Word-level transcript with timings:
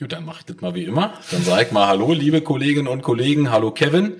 Gut, 0.00 0.12
dann 0.12 0.24
mach 0.24 0.38
ich 0.38 0.46
das 0.46 0.60
mal 0.60 0.76
wie 0.76 0.84
immer. 0.84 1.14
Dann 1.32 1.42
sag 1.42 1.60
ich 1.60 1.72
mal 1.72 1.88
Hallo, 1.88 2.12
liebe 2.12 2.40
Kolleginnen 2.40 2.86
und 2.86 3.02
Kollegen. 3.02 3.50
Hallo 3.50 3.72
Kevin. 3.72 4.12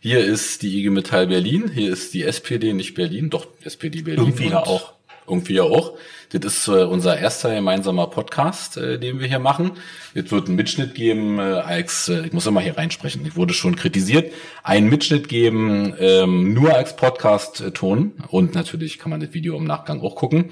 Hier 0.00 0.24
ist 0.24 0.62
die 0.62 0.78
IG 0.78 0.88
Metall 0.88 1.26
Berlin. 1.26 1.70
Hier 1.70 1.92
ist 1.92 2.14
die 2.14 2.22
SPD, 2.22 2.72
nicht 2.72 2.94
Berlin. 2.94 3.28
Doch, 3.28 3.46
SPD 3.62 4.00
Berlin. 4.00 4.24
Irgendwie 4.24 4.48
ja 4.48 4.60
auch. 4.60 4.94
Irgendwie 5.28 5.56
ja 5.56 5.64
auch. 5.64 5.98
Das 6.30 6.42
ist 6.42 6.68
äh, 6.68 6.84
unser 6.84 7.18
erster 7.18 7.54
gemeinsamer 7.54 8.06
Podcast, 8.06 8.78
äh, 8.78 8.98
den 8.98 9.20
wir 9.20 9.26
hier 9.26 9.38
machen. 9.38 9.72
Es 10.14 10.30
wird 10.30 10.46
einen 10.46 10.56
Mitschnitt 10.56 10.94
geben, 10.94 11.38
äh, 11.38 11.42
als, 11.42 12.08
äh, 12.08 12.24
ich 12.24 12.32
muss 12.32 12.46
immer 12.46 12.62
hier 12.62 12.78
reinsprechen, 12.78 13.26
ich 13.26 13.36
wurde 13.36 13.52
schon 13.52 13.76
kritisiert, 13.76 14.32
einen 14.62 14.88
Mitschnitt 14.88 15.28
geben, 15.28 15.92
ähm, 15.98 16.54
nur 16.54 16.74
als 16.74 16.96
Podcast-Ton. 16.96 18.12
Und 18.28 18.54
natürlich 18.54 18.98
kann 18.98 19.10
man 19.10 19.20
das 19.20 19.34
Video 19.34 19.54
im 19.58 19.64
Nachgang 19.64 20.00
auch 20.00 20.16
gucken. 20.16 20.46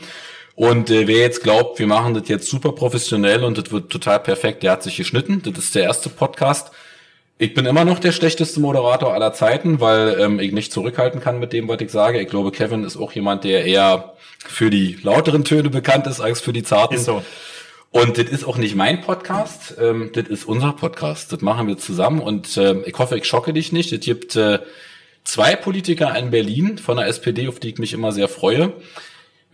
Und 0.57 0.91
äh, 0.91 1.09
wer 1.09 1.19
jetzt 1.19 1.43
glaubt, 1.43 1.79
wir 1.79 1.87
machen 1.87 2.15
das 2.15 2.29
jetzt 2.29 2.49
super 2.49 2.73
professionell 2.73 3.43
und 3.43 3.59
das 3.59 3.73
wird 3.73 3.91
total 3.91 4.21
perfekt, 4.21 4.63
der 4.63 4.73
hat 4.73 4.83
sich 4.83 4.97
geschnitten. 4.97 5.43
Das 5.43 5.65
ist 5.65 5.75
der 5.75 5.83
erste 5.85 6.09
Podcast. 6.09 6.71
Ich 7.39 7.55
bin 7.55 7.67
immer 7.67 7.85
noch 7.85 7.99
der 7.99 8.13
schlechteste 8.13 8.61
Moderator 8.61 9.13
aller 9.13 9.33
Zeiten, 9.33 9.81
weil 9.81 10.17
ähm, 10.21 10.39
ich 10.39 10.53
nicht 10.53 10.73
zurückhalten 10.73 11.21
kann 11.21 11.41
mit 11.41 11.53
dem, 11.53 11.67
was 11.67 11.81
ich 11.81 11.91
sage. 11.91 12.21
Ich 12.21 12.29
glaube, 12.29 12.53
Kevin 12.53 12.85
ist 12.85 12.97
auch 12.97 13.13
jemand, 13.13 13.43
der 13.43 13.65
eher 13.65 14.15
für 14.39 14.71
die 14.71 14.99
lauteren 15.03 15.43
Töne 15.43 15.71
bekannt 15.71 16.07
ist 16.07 16.21
als 16.21 16.41
für 16.41 16.53
die 16.53 16.63
zarten. 16.63 16.95
Ist 16.95 17.07
so. 17.07 17.25
Und 17.91 18.19
das 18.19 18.27
ist 18.27 18.45
auch 18.45 18.57
nicht 18.57 18.77
mein 18.77 19.01
Podcast, 19.01 19.77
ähm, 19.81 20.11
das 20.13 20.29
ist 20.29 20.45
unser 20.45 20.73
Podcast. 20.73 21.33
Das 21.33 21.41
machen 21.41 21.67
wir 21.67 21.79
zusammen 21.79 22.21
und 22.21 22.57
ähm, 22.57 22.83
ich 22.87 22.99
hoffe, 22.99 23.17
ich 23.17 23.25
schocke 23.25 23.53
dich 23.53 23.73
nicht. 23.73 23.93
Es 23.93 24.01
gibt 24.01 24.37
äh, 24.37 24.61
zwei 25.25 25.57
Politiker 25.57 26.17
in 26.17 26.31
Berlin 26.31 26.79
von 26.79 26.97
der 26.97 27.07
SPD, 27.07 27.49
auf 27.49 27.59
die 27.59 27.71
ich 27.71 27.79
mich 27.79 27.93
immer 27.93 28.13
sehr 28.13 28.29
freue. 28.29 28.73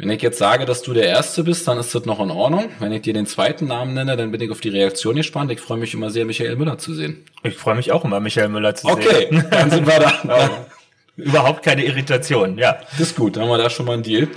Wenn 0.01 0.11
ich 0.11 0.23
jetzt 0.23 0.39
sage, 0.39 0.65
dass 0.65 0.81
du 0.81 0.95
der 0.95 1.05
Erste 1.05 1.45
bist, 1.45 1.69
dann 1.69 1.79
ist 1.79 1.95
das 1.95 2.07
noch 2.07 2.21
in 2.21 2.31
Ordnung. 2.31 2.71
Wenn 2.79 2.91
ich 2.91 3.03
dir 3.03 3.13
den 3.13 3.27
zweiten 3.27 3.67
Namen 3.67 3.93
nenne, 3.93 4.17
dann 4.17 4.31
bin 4.31 4.41
ich 4.41 4.51
auf 4.51 4.61
die 4.61 4.71
Reaktion 4.71 5.15
gespannt. 5.15 5.53
Ich 5.53 5.61
freue 5.61 5.77
mich 5.77 5.93
immer 5.93 6.11
sehr, 6.11 6.25
Michael 6.25 6.57
Müller 6.57 6.79
zu 6.79 6.95
sehen. 6.95 7.27
Ich 7.43 7.57
freue 7.57 7.75
mich 7.75 7.93
auch 7.93 8.02
immer, 8.02 8.19
Michael 8.19 8.49
Müller 8.49 8.74
zu 8.74 8.89
okay, 8.89 9.29
sehen. 9.29 9.37
Okay, 9.37 9.47
dann 9.51 9.71
sind 9.71 9.87
wir 9.87 9.99
da. 9.99 10.66
Überhaupt 11.16 11.63
keine 11.63 11.85
Irritation, 11.85 12.57
ja. 12.57 12.79
Das 12.93 13.01
ist 13.01 13.16
gut, 13.16 13.37
dann 13.37 13.43
haben 13.43 13.51
wir 13.51 13.59
da 13.59 13.69
schon 13.69 13.85
mal 13.85 13.93
einen 13.93 14.02
Deal. 14.02 14.29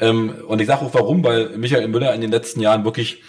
Ähm, 0.00 0.34
und 0.48 0.60
ich 0.60 0.66
sage 0.66 0.84
auch 0.84 0.94
warum, 0.94 1.22
weil 1.22 1.50
Michael 1.50 1.86
Müller 1.86 2.12
in 2.12 2.20
den 2.20 2.32
letzten 2.32 2.60
Jahren 2.60 2.84
wirklich 2.84 3.22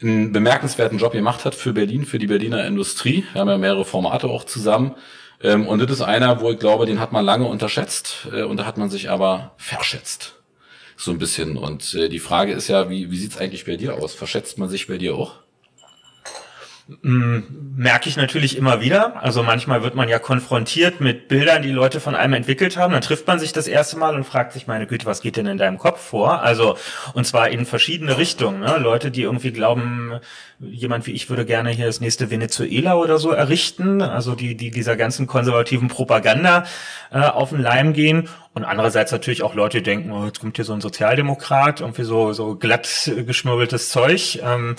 einen 0.00 0.32
bemerkenswerten 0.32 0.98
Job 0.98 1.12
gemacht 1.12 1.44
hat 1.44 1.54
für 1.54 1.74
Berlin, 1.74 2.06
für 2.06 2.18
die 2.18 2.28
Berliner 2.28 2.66
Industrie. 2.66 3.24
Wir 3.32 3.42
haben 3.42 3.48
ja 3.48 3.58
mehrere 3.58 3.84
Formate 3.84 4.28
auch 4.28 4.44
zusammen. 4.44 4.94
Ähm, 5.42 5.68
und 5.68 5.82
das 5.82 5.90
ist 5.90 6.00
einer, 6.00 6.40
wo 6.40 6.50
ich 6.50 6.58
glaube, 6.58 6.86
den 6.86 6.98
hat 6.98 7.12
man 7.12 7.26
lange 7.26 7.44
unterschätzt 7.44 8.28
äh, 8.32 8.42
und 8.42 8.56
da 8.56 8.64
hat 8.64 8.78
man 8.78 8.88
sich 8.88 9.10
aber 9.10 9.52
verschätzt 9.58 10.36
so 10.96 11.10
ein 11.10 11.18
bisschen. 11.18 11.56
Und 11.56 11.94
äh, 11.94 12.08
die 12.08 12.18
Frage 12.18 12.52
ist 12.52 12.68
ja, 12.68 12.90
wie, 12.90 13.10
wie 13.10 13.18
sieht's 13.18 13.38
eigentlich 13.38 13.64
bei 13.66 13.76
dir 13.76 13.94
aus? 13.94 14.14
Verschätzt 14.14 14.58
man 14.58 14.68
sich 14.68 14.86
bei 14.86 14.98
dir 14.98 15.14
auch? 15.14 15.45
Mm, 16.88 17.40
merke 17.74 18.08
ich 18.08 18.16
natürlich 18.16 18.56
immer 18.56 18.80
wieder. 18.80 19.20
Also 19.20 19.42
manchmal 19.42 19.82
wird 19.82 19.96
man 19.96 20.08
ja 20.08 20.20
konfrontiert 20.20 21.00
mit 21.00 21.26
Bildern, 21.26 21.62
die 21.62 21.72
Leute 21.72 21.98
von 21.98 22.14
einem 22.14 22.34
entwickelt 22.34 22.76
haben. 22.76 22.92
Dann 22.92 23.02
trifft 23.02 23.26
man 23.26 23.40
sich 23.40 23.52
das 23.52 23.66
erste 23.66 23.98
Mal 23.98 24.14
und 24.14 24.22
fragt 24.22 24.52
sich, 24.52 24.68
meine 24.68 24.86
Güte, 24.86 25.04
was 25.04 25.20
geht 25.20 25.36
denn 25.36 25.46
in 25.46 25.58
deinem 25.58 25.78
Kopf 25.78 26.00
vor? 26.00 26.42
Also, 26.42 26.78
und 27.12 27.26
zwar 27.26 27.48
in 27.48 27.66
verschiedene 27.66 28.18
Richtungen. 28.18 28.60
Ne? 28.60 28.78
Leute, 28.78 29.10
die 29.10 29.22
irgendwie 29.22 29.50
glauben, 29.50 30.20
jemand 30.60 31.08
wie 31.08 31.12
ich 31.12 31.28
würde 31.28 31.44
gerne 31.44 31.70
hier 31.70 31.86
das 31.86 32.00
nächste 32.00 32.30
Venezuela 32.30 32.94
oder 32.94 33.18
so 33.18 33.32
errichten. 33.32 34.00
Also 34.00 34.36
die, 34.36 34.56
die 34.56 34.70
dieser 34.70 34.94
ganzen 34.94 35.26
konservativen 35.26 35.88
Propaganda 35.88 36.66
äh, 37.10 37.18
auf 37.18 37.50
den 37.50 37.60
Leim 37.62 37.94
gehen. 37.94 38.28
Und 38.54 38.64
andererseits 38.64 39.10
natürlich 39.10 39.42
auch 39.42 39.54
Leute, 39.54 39.78
die 39.78 39.82
denken, 39.82 40.12
oh, 40.12 40.24
jetzt 40.24 40.40
kommt 40.40 40.54
hier 40.54 40.64
so 40.64 40.72
ein 40.72 40.80
Sozialdemokrat, 40.80 41.80
irgendwie 41.80 42.04
so, 42.04 42.32
so 42.32 42.54
glatt 42.54 43.10
geschmürbeltes 43.26 43.90
Zeug. 43.90 44.38
Ähm, 44.40 44.76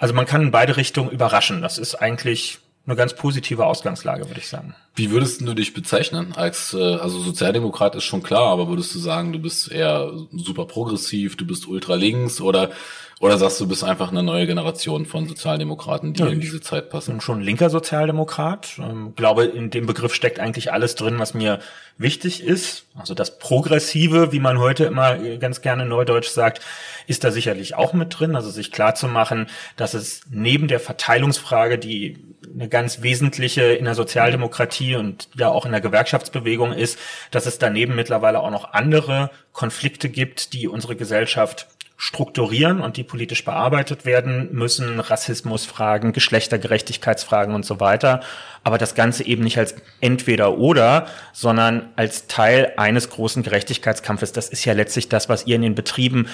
also 0.00 0.14
man 0.14 0.24
kann 0.24 0.42
in 0.42 0.50
beide 0.50 0.78
Richtungen 0.78 1.10
überraschen. 1.10 1.60
Das 1.60 1.76
ist 1.76 1.94
eigentlich 1.94 2.58
eine 2.86 2.96
ganz 2.96 3.14
positive 3.14 3.66
Ausgangslage, 3.66 4.26
würde 4.28 4.40
ich 4.40 4.48
sagen. 4.48 4.74
Wie 4.94 5.10
würdest 5.10 5.42
du 5.42 5.52
dich 5.52 5.74
bezeichnen? 5.74 6.32
Als 6.34 6.72
äh, 6.72 6.94
also 6.94 7.20
Sozialdemokrat 7.20 7.94
ist 7.94 8.04
schon 8.04 8.22
klar, 8.22 8.46
aber 8.46 8.68
würdest 8.68 8.94
du 8.94 8.98
sagen, 8.98 9.34
du 9.34 9.38
bist 9.38 9.70
eher 9.70 10.10
super 10.32 10.64
progressiv, 10.64 11.36
du 11.36 11.46
bist 11.46 11.68
ultra 11.68 11.96
links 11.96 12.40
oder 12.40 12.70
oder 13.20 13.36
sagst 13.36 13.60
du, 13.60 13.68
bist 13.68 13.84
einfach 13.84 14.10
eine 14.10 14.22
neue 14.22 14.46
Generation 14.46 15.04
von 15.04 15.28
Sozialdemokraten, 15.28 16.14
die 16.14 16.22
ja, 16.22 16.28
in 16.28 16.40
diese 16.40 16.62
Zeit 16.62 16.88
passen? 16.88 17.10
Ich 17.10 17.14
bin 17.16 17.20
schon 17.20 17.42
linker 17.42 17.68
Sozialdemokrat. 17.68 18.78
Ähm, 18.78 19.12
glaube, 19.14 19.44
in 19.44 19.68
dem 19.68 19.84
Begriff 19.84 20.14
steckt 20.14 20.40
eigentlich 20.40 20.72
alles 20.72 20.94
drin, 20.94 21.18
was 21.18 21.34
mir 21.34 21.58
wichtig 21.98 22.42
ist. 22.42 22.86
Also 22.98 23.12
das 23.12 23.38
Progressive, 23.38 24.32
wie 24.32 24.40
man 24.40 24.58
heute 24.58 24.84
immer 24.84 25.18
ganz 25.36 25.60
gerne 25.60 25.84
neudeutsch 25.84 26.30
sagt, 26.30 26.62
ist 27.08 27.22
da 27.22 27.30
sicherlich 27.30 27.74
auch 27.74 27.92
mit 27.92 28.18
drin. 28.18 28.34
Also 28.34 28.48
sich 28.48 28.72
klar 28.72 28.94
zu 28.94 29.06
machen, 29.06 29.48
dass 29.76 29.92
es 29.92 30.22
neben 30.30 30.66
der 30.66 30.80
Verteilungsfrage, 30.80 31.76
die 31.76 32.16
eine 32.54 32.70
ganz 32.70 33.02
wesentliche 33.02 33.64
in 33.64 33.84
der 33.84 33.94
Sozialdemokratie 33.94 34.96
und 34.96 35.28
ja 35.36 35.50
auch 35.50 35.66
in 35.66 35.72
der 35.72 35.82
Gewerkschaftsbewegung 35.82 36.72
ist, 36.72 36.98
dass 37.32 37.44
es 37.44 37.58
daneben 37.58 37.94
mittlerweile 37.96 38.40
auch 38.40 38.50
noch 38.50 38.72
andere 38.72 39.30
Konflikte 39.52 40.08
gibt, 40.08 40.54
die 40.54 40.68
unsere 40.68 40.96
Gesellschaft 40.96 41.66
strukturieren 42.02 42.80
und 42.80 42.96
die 42.96 43.02
politisch 43.02 43.44
bearbeitet 43.44 44.06
werden 44.06 44.48
müssen, 44.52 45.00
Rassismusfragen, 45.00 46.14
Geschlechtergerechtigkeitsfragen 46.14 47.54
und 47.54 47.66
so 47.66 47.78
weiter, 47.78 48.22
aber 48.64 48.78
das 48.78 48.94
Ganze 48.94 49.26
eben 49.26 49.44
nicht 49.44 49.58
als 49.58 49.74
entweder 50.00 50.56
oder, 50.56 51.08
sondern 51.34 51.90
als 51.96 52.26
Teil 52.26 52.72
eines 52.78 53.10
großen 53.10 53.42
Gerechtigkeitskampfes. 53.42 54.32
Das 54.32 54.48
ist 54.48 54.64
ja 54.64 54.72
letztlich 54.72 55.10
das, 55.10 55.28
was 55.28 55.46
ihr 55.46 55.56
in 55.56 55.62
den 55.62 55.74
Betrieben 55.74 56.28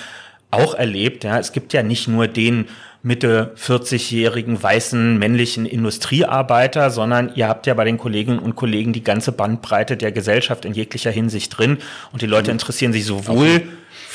auch 0.53 0.75
erlebt. 0.75 1.25
Ja, 1.25 1.37
es 1.41 1.50
gibt 1.50 1.72
ja 1.72 1.82
nicht 1.82 2.06
nur 2.06 2.28
den 2.28 2.66
Mitte 3.03 3.53
40-jährigen 3.56 4.62
weißen 4.62 5.19
männlichen 5.19 5.66
Industriearbeiter, 5.66 6.93
sondern 6.93 7.32
ihr 7.34 7.49
habt 7.49 7.66
ja 7.66 7.75
bei 7.75 7.84
den 7.84 7.99
Kolleginnen 7.99 8.38
und 8.38 8.55
Kollegen 8.55 8.93
die 8.93 9.03
ganze 9.03 9.32
Bandbreite 9.32 9.97
der 9.97 10.12
Gesellschaft 10.12 10.65
in 10.65 10.75
jeglicher 10.75 11.10
Hinsicht 11.10 11.59
drin 11.59 11.78
und 12.12 12.22
die 12.22 12.26
Leute 12.26 12.53
mhm. 12.53 12.55
interessieren 12.55 12.93
sich 12.93 13.05
sowohl 13.05 13.62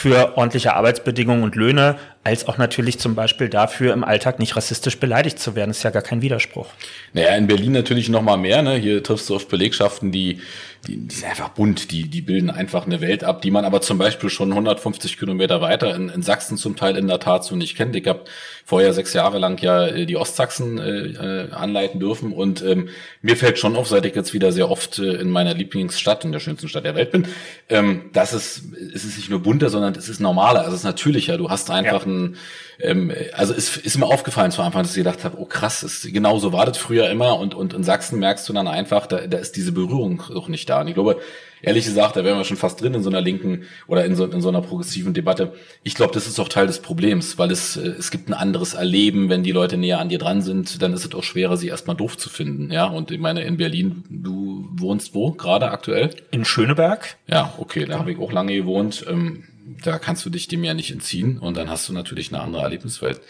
für 0.02 0.36
ordentliche 0.36 0.74
Arbeitsbedingungen 0.74 1.44
und 1.44 1.56
Löhne, 1.56 1.96
als 2.24 2.48
auch 2.48 2.58
natürlich 2.58 2.98
zum 2.98 3.14
Beispiel 3.14 3.50
dafür, 3.50 3.94
im 3.94 4.04
Alltag 4.04 4.40
nicht 4.40 4.56
rassistisch 4.56 4.98
beleidigt 4.98 5.38
zu 5.38 5.56
werden. 5.56 5.70
Das 5.70 5.78
ist 5.78 5.84
ja 5.84 5.92
gar 5.92 6.02
kein 6.02 6.24
Widerspruch. 6.24 6.66
Naja, 7.14 7.36
in 7.36 7.46
Berlin 7.46 7.72
natürlich 7.74 8.10
noch 8.10 8.24
mal 8.24 8.38
mehr. 8.38 8.64
Ne? 8.64 8.78
Hier 8.78 9.04
triffst 9.04 9.30
du 9.30 9.36
auf 9.36 9.48
Belegschaften, 9.48 10.12
die, 10.12 10.40
die, 10.88 10.98
die 10.98 11.16
sind 11.16 11.30
einfach 11.30 11.50
bunt, 11.50 11.92
die, 11.92 12.10
die 12.10 12.22
bilden 12.22 12.50
einfach 12.50 12.86
eine 12.86 13.02
Welt 13.02 13.24
ab, 13.24 13.42
die 13.42 13.52
man 13.52 13.66
aber 13.66 13.82
zum 13.82 14.00
Beispiel 14.00 14.30
schon 14.32 14.52
150 14.52 15.20
Kilometer 15.20 15.62
weiter 15.62 15.96
in, 15.96 16.10
in 16.10 16.24
Sachsen 16.24 16.58
zum 16.58 16.76
Teil 16.76 16.98
in 16.98 17.08
der 17.08 17.20
Tat 17.20 17.44
so 17.44 17.56
nicht 17.56 17.78
kennt. 17.78 17.96
Ich 17.96 18.08
habe 18.08 18.22
vorher 18.66 18.92
sechs 18.94 19.14
Jahre 19.14 19.38
lang 19.38 19.62
ja 19.62 19.86
äh, 19.86 20.06
die 20.08 20.18
Ostsachsen 20.18 20.80
äh, 20.80 20.90
äh, 20.90 21.52
anleiten 21.52 22.00
dürfen 22.00 22.34
und 22.34 22.64
ähm, 22.64 22.90
mir 23.22 23.38
fällt 23.38 23.60
schon 23.60 23.76
auf, 23.76 23.88
seit 23.88 24.06
ich 24.06 24.16
jetzt 24.16 24.34
wieder 24.34 24.52
sehr 24.52 24.72
oft 24.72 24.98
äh, 24.98 25.14
in 25.16 25.30
meiner 25.30 25.54
Lieblingsstadt, 25.54 26.26
in 26.26 26.32
der 26.32 26.40
schönsten 26.40 26.68
Stadt 26.68 26.86
der 26.86 26.96
Welt 26.96 27.12
bin, 27.12 27.28
ähm, 27.70 28.10
dass 28.14 28.34
es, 28.34 28.64
es 28.94 29.06
ist 29.06 29.18
nicht 29.18 29.30
nur 29.30 29.42
bunter, 29.42 29.70
sondern 29.70 29.94
es 29.94 30.10
ist 30.10 30.20
normaler, 30.20 30.62
also 30.62 30.72
es 30.72 30.80
ist 30.80 30.86
natürlicher. 30.86 31.38
Du 31.38 31.50
hast 31.50 31.70
einfach 31.70 32.06
ja. 32.06 32.12
ein 32.12 32.38
ähm, 32.84 33.12
also 33.34 33.54
es 33.54 33.78
ist 33.78 33.98
mir 33.98 34.06
aufgefallen 34.06 34.52
zu 34.52 34.62
Anfang, 34.62 34.84
dass 34.84 34.92
ich 34.92 35.04
gedacht 35.04 35.24
habe, 35.24 35.38
oh 35.40 35.46
krass, 35.46 35.84
ist, 35.84 36.12
genau 36.14 36.40
so 36.40 36.54
war 36.54 36.66
das 36.66 36.78
früher 36.78 37.10
immer 37.10 37.40
und, 37.40 37.54
und 37.54 37.74
in 37.74 37.84
Sachsen 37.84 38.20
merkst 38.20 38.48
du 38.48 38.54
dann 38.54 38.68
einfach, 38.68 39.08
da, 39.08 39.28
da 39.28 39.38
ist 39.38 39.56
diese 39.56 39.72
Berührung 39.72 40.22
auch 40.36 40.48
nicht 40.48 40.70
da. 40.70 40.82
Und 40.82 40.88
ich 40.88 40.94
glaube, 40.94 41.20
ehrlich 41.62 41.86
gesagt, 41.86 42.16
da 42.16 42.24
wären 42.24 42.38
wir 42.38 42.46
schon 42.46 42.58
fast 42.58 42.82
drin 42.82 42.94
in 42.94 43.04
so 43.04 43.10
einer 43.10 43.22
linken 43.22 43.64
oder 43.88 44.06
in 44.06 44.16
so, 44.16 44.26
in 44.26 44.42
so 44.42 44.50
einer 44.50 44.62
progressiven 44.62 45.14
Debatte. 45.14 45.54
Ich 45.84 45.96
glaube, 45.96 46.14
das 46.14 46.28
ist 46.28 46.40
auch 46.40 46.50
Teil 46.50 46.68
des 46.68 46.80
Problems, 46.80 47.38
weil 47.38 47.52
es, 47.52 47.78
äh, 47.78 47.88
es 47.88 48.12
gibt 48.12 48.30
ein 48.30 48.34
anderes 48.34 48.74
Erleben, 48.74 49.30
wenn 49.30 49.44
die 49.44 49.52
Leute 49.52 49.78
näher 49.78 50.00
an 50.00 50.10
dir 50.10 50.20
dran 50.20 50.42
sind, 50.42 50.82
dann 50.82 50.94
ist 50.94 51.06
es 51.06 51.14
auch 51.14 51.24
schwerer, 51.24 51.58
sie 51.58 51.68
erstmal 51.68 51.96
doof 51.96 52.18
zu 52.18 52.30
finden. 52.30 52.72
Ja, 52.72 52.86
und 52.86 53.12
ich 53.12 53.20
meine, 53.20 53.44
in 53.44 53.58
Berlin, 53.58 54.04
du 54.10 54.68
wohnst 54.72 55.14
wo 55.14 55.32
gerade 55.32 55.72
aktuell? 55.72 56.12
In 56.32 56.46
Schöneberg. 56.46 57.18
Ja, 57.28 57.54
okay, 57.58 57.86
da 57.86 58.00
habe 58.00 58.12
ich 58.12 58.20
auch 58.20 58.32
lange 58.32 58.56
gewohnt. 58.56 59.06
Ähm, 59.10 59.44
da 59.84 60.00
kannst 60.00 60.26
du 60.26 60.30
dich 60.30 60.48
dem 60.48 60.64
ja 60.64 60.74
nicht 60.74 60.92
entziehen 60.92 61.38
und 61.38 61.58
dann 61.58 61.70
hast 61.70 61.88
du 61.90 61.94
natürlich 61.94 62.34
eine 62.34 62.42
andere 62.42 62.64
Erlebniswelt. 62.64 63.22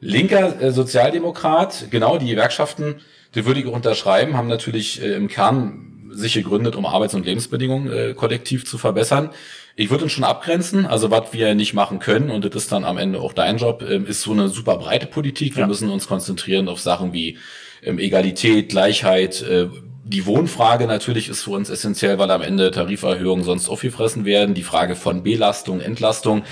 Linker 0.00 0.60
äh, 0.60 0.72
Sozialdemokrat, 0.72 1.86
genau, 1.90 2.18
die 2.18 2.26
Gewerkschaften, 2.26 2.96
die 3.34 3.46
würde 3.46 3.60
ich 3.60 3.66
unterschreiben, 3.66 4.36
haben 4.36 4.48
natürlich 4.48 5.00
äh, 5.00 5.14
im 5.14 5.28
Kern 5.28 6.10
sich 6.10 6.34
gegründet, 6.34 6.76
um 6.76 6.84
Arbeits- 6.84 7.14
und 7.14 7.24
Lebensbedingungen 7.24 7.90
äh, 7.90 8.14
kollektiv 8.14 8.66
zu 8.66 8.78
verbessern. 8.78 9.30
Ich 9.76 9.90
würde 9.90 10.04
uns 10.04 10.12
schon 10.12 10.24
abgrenzen, 10.24 10.84
also 10.84 11.10
was 11.10 11.32
wir 11.32 11.54
nicht 11.54 11.72
machen 11.72 11.98
können, 11.98 12.30
und 12.30 12.44
das 12.44 12.54
ist 12.64 12.72
dann 12.72 12.84
am 12.84 12.98
Ende 12.98 13.20
auch 13.20 13.32
dein 13.32 13.56
Job, 13.56 13.82
äh, 13.82 13.98
ist 13.98 14.22
so 14.22 14.32
eine 14.32 14.48
super 14.48 14.76
breite 14.76 15.06
Politik. 15.06 15.56
Wir 15.56 15.62
ja. 15.62 15.66
müssen 15.66 15.88
uns 15.90 16.06
konzentrieren 16.06 16.68
auf 16.68 16.80
Sachen 16.80 17.12
wie 17.12 17.38
ähm, 17.82 17.98
Egalität, 17.98 18.68
Gleichheit, 18.68 19.42
äh, 19.42 19.68
die 20.12 20.26
Wohnfrage 20.26 20.86
natürlich 20.86 21.28
ist 21.28 21.42
für 21.42 21.50
uns 21.50 21.70
essentiell, 21.70 22.18
weil 22.18 22.30
am 22.30 22.42
Ende 22.42 22.70
Tariferhöhungen 22.70 23.44
sonst 23.44 23.68
aufgefressen 23.68 24.24
werden. 24.24 24.54
Die 24.54 24.62
Frage 24.62 24.94
von 24.94 25.22
Belastung, 25.22 25.80
Entlastung. 25.80 26.44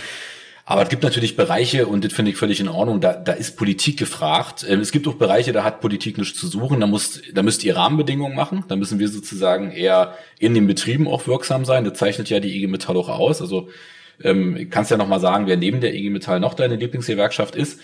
Aber 0.64 0.82
es 0.82 0.88
gibt 0.88 1.02
natürlich 1.02 1.36
Bereiche, 1.36 1.86
und 1.86 2.04
das 2.04 2.12
finde 2.12 2.30
ich 2.30 2.36
völlig 2.36 2.60
in 2.60 2.68
Ordnung, 2.68 3.00
da, 3.00 3.12
da 3.12 3.32
ist 3.32 3.56
Politik 3.56 3.98
gefragt. 3.98 4.64
Ähm, 4.68 4.80
es 4.80 4.92
gibt 4.92 5.06
auch 5.08 5.14
Bereiche, 5.14 5.52
da 5.52 5.64
hat 5.64 5.80
Politik 5.80 6.16
nichts 6.16 6.38
zu 6.38 6.46
suchen. 6.46 6.80
Da, 6.80 6.86
muss, 6.86 7.20
da 7.34 7.42
müsst 7.42 7.64
ihr 7.64 7.76
Rahmenbedingungen 7.76 8.34
machen. 8.34 8.64
Da 8.68 8.76
müssen 8.76 8.98
wir 8.98 9.08
sozusagen 9.08 9.72
eher 9.72 10.14
in 10.38 10.54
den 10.54 10.66
Betrieben 10.66 11.06
auch 11.08 11.26
wirksam 11.26 11.64
sein. 11.64 11.84
Das 11.84 11.98
zeichnet 11.98 12.30
ja 12.30 12.40
die 12.40 12.56
IG 12.56 12.66
Metall 12.66 12.96
auch 12.96 13.08
aus. 13.08 13.42
Also 13.42 13.68
ähm, 14.22 14.68
kannst 14.70 14.90
ja 14.90 14.96
noch 14.96 15.08
mal 15.08 15.20
sagen, 15.20 15.46
wer 15.46 15.56
neben 15.56 15.80
der 15.80 15.94
IG 15.94 16.08
Metall 16.10 16.40
noch 16.40 16.54
deine 16.54 16.76
Lieblingsgewerkschaft 16.76 17.56
ist. 17.56 17.80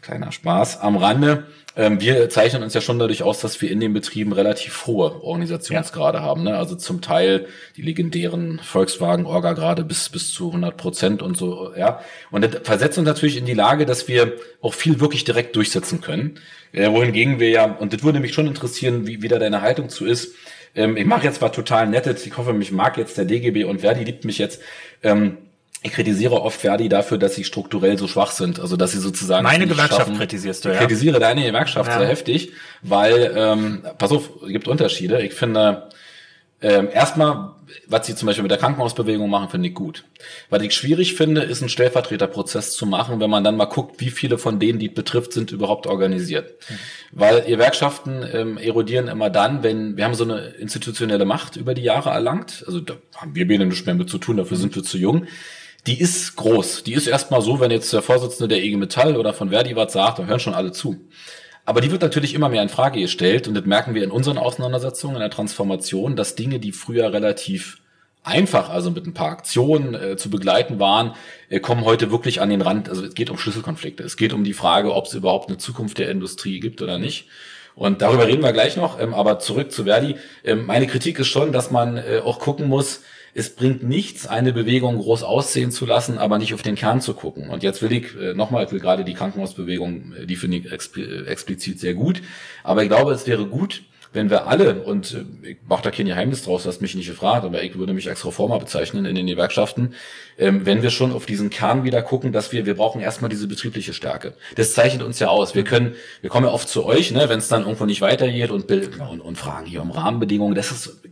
Kleiner 0.00 0.32
Spaß 0.32 0.80
am 0.80 0.96
Rande. 0.96 1.44
Ähm, 1.76 2.00
wir 2.00 2.28
zeichnen 2.30 2.62
uns 2.62 2.72
ja 2.72 2.80
schon 2.80 2.98
dadurch 2.98 3.22
aus, 3.22 3.40
dass 3.40 3.60
wir 3.60 3.70
in 3.70 3.80
den 3.80 3.92
Betrieben 3.92 4.32
relativ 4.32 4.86
hohe 4.86 5.22
Organisationsgrade 5.22 6.18
ja. 6.18 6.24
haben. 6.24 6.44
Ne? 6.44 6.56
Also 6.56 6.74
zum 6.74 7.02
Teil 7.02 7.46
die 7.76 7.82
legendären 7.82 8.58
Volkswagen-Orga-Grade 8.62 9.84
bis, 9.84 10.08
bis 10.08 10.32
zu 10.32 10.48
100 10.48 10.76
Prozent 10.76 11.22
und 11.22 11.36
so. 11.36 11.74
Ja. 11.76 12.00
Und 12.30 12.42
das 12.42 12.62
versetzt 12.62 12.96
uns 12.96 13.06
natürlich 13.06 13.36
in 13.36 13.44
die 13.44 13.54
Lage, 13.54 13.84
dass 13.84 14.08
wir 14.08 14.32
auch 14.62 14.72
viel 14.72 15.00
wirklich 15.00 15.24
direkt 15.24 15.54
durchsetzen 15.54 16.00
können. 16.00 16.40
Äh, 16.72 16.90
wohingegen 16.90 17.40
wir 17.40 17.50
ja, 17.50 17.64
und 17.66 17.92
das 17.92 18.02
würde 18.02 18.20
mich 18.20 18.32
schon 18.32 18.46
interessieren, 18.46 19.06
wie, 19.06 19.22
wie 19.22 19.28
da 19.28 19.38
deine 19.38 19.60
Haltung 19.60 19.90
zu 19.90 20.06
ist, 20.06 20.34
ähm, 20.74 20.96
ich 20.96 21.06
mache 21.06 21.24
jetzt 21.24 21.38
zwar 21.38 21.52
total 21.52 21.88
nettes, 21.88 22.26
ich 22.26 22.36
hoffe, 22.36 22.52
mich 22.52 22.70
mag 22.70 22.98
jetzt 22.98 23.18
der 23.18 23.24
DGB 23.24 23.64
und 23.64 23.80
Verdi 23.80 24.04
liebt 24.04 24.24
mich 24.24 24.38
jetzt. 24.38 24.60
Ähm, 25.02 25.38
ich 25.82 25.92
kritisiere 25.92 26.40
oft 26.42 26.60
Verdi 26.60 26.88
dafür, 26.88 27.18
dass 27.18 27.34
sie 27.34 27.44
strukturell 27.44 27.98
so 27.98 28.08
schwach 28.08 28.32
sind. 28.32 28.60
Also 28.60 28.76
dass 28.76 28.92
sie 28.92 28.98
sozusagen. 28.98 29.44
Meine 29.44 29.66
Gewerkschaft 29.66 30.00
schaffen. 30.00 30.18
kritisierst 30.18 30.64
du, 30.64 30.68
ja. 30.68 30.74
Ich 30.74 30.80
kritisiere 30.80 31.20
deine 31.20 31.44
Gewerkschaft 31.44 31.90
ja. 31.90 31.98
sehr 31.98 32.08
heftig, 32.08 32.52
weil, 32.82 33.32
ähm, 33.36 33.82
pass 33.98 34.10
auf, 34.12 34.30
es 34.42 34.48
gibt 34.48 34.68
Unterschiede. 34.68 35.22
Ich 35.22 35.34
finde, 35.34 35.88
ähm, 36.62 36.88
erstmal, 36.92 37.50
was 37.86 38.06
sie 38.06 38.14
zum 38.14 38.26
Beispiel 38.26 38.42
mit 38.42 38.50
der 38.50 38.58
Krankenhausbewegung 38.58 39.28
machen, 39.28 39.50
finde 39.50 39.68
ich 39.68 39.74
gut. 39.74 40.04
Was 40.48 40.62
ich 40.62 40.74
schwierig 40.74 41.14
finde, 41.14 41.42
ist 41.42 41.60
einen 41.60 41.68
Stellvertreterprozess 41.68 42.72
zu 42.72 42.86
machen, 42.86 43.20
wenn 43.20 43.28
man 43.28 43.44
dann 43.44 43.56
mal 43.56 43.66
guckt, 43.66 44.00
wie 44.00 44.10
viele 44.10 44.38
von 44.38 44.58
denen, 44.58 44.78
die 44.78 44.88
betrifft, 44.88 45.34
sind 45.34 45.52
überhaupt 45.52 45.86
organisiert. 45.86 46.54
Mhm. 46.68 46.74
Weil 47.12 47.42
Gewerkschaften 47.42 48.24
ähm, 48.32 48.58
erodieren 48.58 49.08
immer 49.08 49.28
dann, 49.28 49.62
wenn 49.62 49.96
wir 49.96 50.04
haben 50.04 50.14
so 50.14 50.24
eine 50.24 50.40
institutionelle 50.58 51.26
Macht 51.26 51.56
über 51.56 51.74
die 51.74 51.82
Jahre 51.82 52.10
erlangt. 52.10 52.64
Also 52.66 52.80
da 52.80 52.94
haben 53.16 53.34
wir 53.34 53.46
beide 53.46 53.66
nichts 53.66 53.84
mehr 53.84 53.94
mit 53.94 54.08
zu 54.08 54.18
tun, 54.18 54.38
dafür 54.38 54.56
sind 54.56 54.74
wir 54.74 54.82
zu 54.82 54.96
jung 54.96 55.26
die 55.86 56.00
ist 56.00 56.36
groß. 56.36 56.82
Die 56.84 56.94
ist 56.94 57.06
erstmal 57.06 57.42
so, 57.42 57.60
wenn 57.60 57.70
jetzt 57.70 57.92
der 57.92 58.02
Vorsitzende 58.02 58.48
der 58.48 58.64
IG 58.64 58.76
Metall 58.76 59.16
oder 59.16 59.32
von 59.32 59.50
Verdi 59.50 59.76
was 59.76 59.92
sagt, 59.92 60.18
dann 60.18 60.26
hören 60.26 60.40
schon 60.40 60.54
alle 60.54 60.72
zu. 60.72 60.96
Aber 61.64 61.80
die 61.80 61.90
wird 61.90 62.02
natürlich 62.02 62.34
immer 62.34 62.48
mehr 62.48 62.62
in 62.62 62.68
Frage 62.68 63.00
gestellt 63.00 63.48
und 63.48 63.54
das 63.54 63.64
merken 63.64 63.94
wir 63.94 64.04
in 64.04 64.10
unseren 64.10 64.38
Auseinandersetzungen 64.38 65.16
in 65.16 65.20
der 65.20 65.30
Transformation, 65.30 66.14
dass 66.14 66.36
Dinge, 66.36 66.60
die 66.60 66.72
früher 66.72 67.12
relativ 67.12 67.78
einfach, 68.22 68.70
also 68.70 68.90
mit 68.90 69.06
ein 69.06 69.14
paar 69.14 69.30
Aktionen 69.30 69.94
äh, 69.94 70.16
zu 70.16 70.30
begleiten 70.30 70.78
waren, 70.80 71.14
äh, 71.48 71.60
kommen 71.60 71.84
heute 71.84 72.10
wirklich 72.10 72.40
an 72.40 72.50
den 72.50 72.60
Rand. 72.60 72.88
Also 72.88 73.04
es 73.04 73.14
geht 73.14 73.30
um 73.30 73.38
Schlüsselkonflikte. 73.38 74.02
Es 74.02 74.16
geht 74.16 74.32
um 74.32 74.44
die 74.44 74.52
Frage, 74.52 74.94
ob 74.94 75.06
es 75.06 75.14
überhaupt 75.14 75.48
eine 75.48 75.58
Zukunft 75.58 75.98
der 75.98 76.10
Industrie 76.10 76.60
gibt 76.60 76.82
oder 76.82 76.98
nicht. 76.98 77.28
Und 77.76 78.02
darüber 78.02 78.26
reden 78.26 78.42
wir 78.42 78.52
gleich 78.52 78.76
noch. 78.76 79.00
Ähm, 79.00 79.14
aber 79.14 79.38
zurück 79.38 79.70
zu 79.70 79.84
Verdi. 79.84 80.16
Ähm, 80.44 80.66
meine 80.66 80.86
Kritik 80.86 81.18
ist 81.18 81.28
schon, 81.28 81.52
dass 81.52 81.70
man 81.70 81.98
äh, 81.98 82.20
auch 82.24 82.40
gucken 82.40 82.68
muss, 82.68 83.02
es 83.36 83.54
bringt 83.54 83.82
nichts, 83.82 84.26
eine 84.26 84.54
Bewegung 84.54 84.96
groß 84.96 85.22
aussehen 85.22 85.70
zu 85.70 85.84
lassen, 85.84 86.16
aber 86.16 86.38
nicht 86.38 86.54
auf 86.54 86.62
den 86.62 86.74
Kern 86.74 87.02
zu 87.02 87.12
gucken. 87.12 87.50
Und 87.50 87.62
jetzt 87.62 87.82
will 87.82 87.92
ich 87.92 88.16
äh, 88.18 88.32
nochmal, 88.32 88.64
ich 88.64 88.72
will 88.72 88.80
gerade 88.80 89.04
die 89.04 89.12
Krankenhausbewegung, 89.12 90.14
äh, 90.14 90.26
die 90.26 90.36
finde 90.36 90.56
ich 90.56 90.72
äh, 90.72 91.26
explizit 91.26 91.78
sehr 91.78 91.92
gut. 91.92 92.22
Aber 92.64 92.82
ich 92.82 92.88
glaube, 92.88 93.12
es 93.12 93.26
wäre 93.26 93.46
gut, 93.46 93.82
wenn 94.14 94.30
wir 94.30 94.46
alle, 94.46 94.82
und 94.82 95.26
ich 95.42 95.58
mache 95.68 95.82
da 95.82 95.90
kein 95.90 96.06
Geheimnis 96.06 96.44
draus, 96.44 96.64
hast 96.64 96.80
mich 96.80 96.94
nicht 96.94 97.08
gefragt, 97.08 97.44
aber 97.44 97.62
ich 97.62 97.76
würde 97.76 97.92
mich 97.92 98.08
als 98.08 98.24
Reformer 98.24 98.58
bezeichnen 98.58 99.04
in 99.04 99.14
den 99.14 99.26
Gewerkschaften, 99.26 99.92
ähm, 100.38 100.64
wenn 100.64 100.82
wir 100.82 100.88
schon 100.88 101.12
auf 101.12 101.26
diesen 101.26 101.50
Kern 101.50 101.84
wieder 101.84 102.00
gucken, 102.00 102.32
dass 102.32 102.52
wir, 102.52 102.64
wir 102.64 102.74
brauchen 102.74 103.02
erstmal 103.02 103.28
diese 103.28 103.46
betriebliche 103.46 103.92
Stärke. 103.92 104.32
Das 104.54 104.72
zeichnet 104.72 105.02
uns 105.02 105.18
ja 105.18 105.28
aus. 105.28 105.54
Wir 105.54 105.64
können, 105.64 105.94
wir 106.22 106.30
kommen 106.30 106.46
ja 106.46 106.52
oft 106.52 106.70
zu 106.70 106.86
euch, 106.86 107.10
ne, 107.10 107.28
wenn 107.28 107.38
es 107.38 107.48
dann 107.48 107.64
irgendwo 107.64 107.84
nicht 107.84 108.00
weitergeht 108.00 108.50
und, 108.50 108.70
und, 108.70 109.20
und 109.20 109.36
fragen 109.36 109.66
hier 109.66 109.82
um 109.82 109.90
Rahmenbedingungen. 109.90 110.54
Das 110.54 110.70
ist 110.70 111.02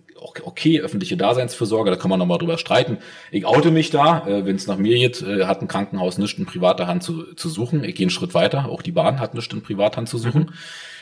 okay, 0.42 0.80
öffentliche 0.80 1.16
Daseinsfürsorge, 1.16 1.90
da 1.90 1.96
kann 1.96 2.10
man 2.10 2.18
nochmal 2.18 2.38
drüber 2.38 2.58
streiten. 2.58 2.98
Ich 3.30 3.46
oute 3.46 3.70
mich 3.70 3.90
da, 3.90 4.26
äh, 4.26 4.46
wenn 4.46 4.56
es 4.56 4.66
nach 4.66 4.78
mir 4.78 4.96
geht, 4.96 5.22
äh, 5.22 5.44
hat 5.44 5.62
ein 5.62 5.68
Krankenhaus 5.68 6.18
nichts 6.18 6.38
in 6.38 6.46
privater 6.46 6.86
Hand 6.86 7.02
zu, 7.02 7.34
zu 7.34 7.48
suchen. 7.48 7.84
Ich 7.84 7.94
gehe 7.94 8.04
einen 8.04 8.10
Schritt 8.10 8.34
weiter, 8.34 8.68
auch 8.68 8.82
die 8.82 8.92
Bahn 8.92 9.20
hat 9.20 9.34
nichts 9.34 9.52
in 9.52 9.62
Privathand 9.62 10.08
zu 10.08 10.18
suchen. 10.18 10.42
Mhm. 10.42 10.54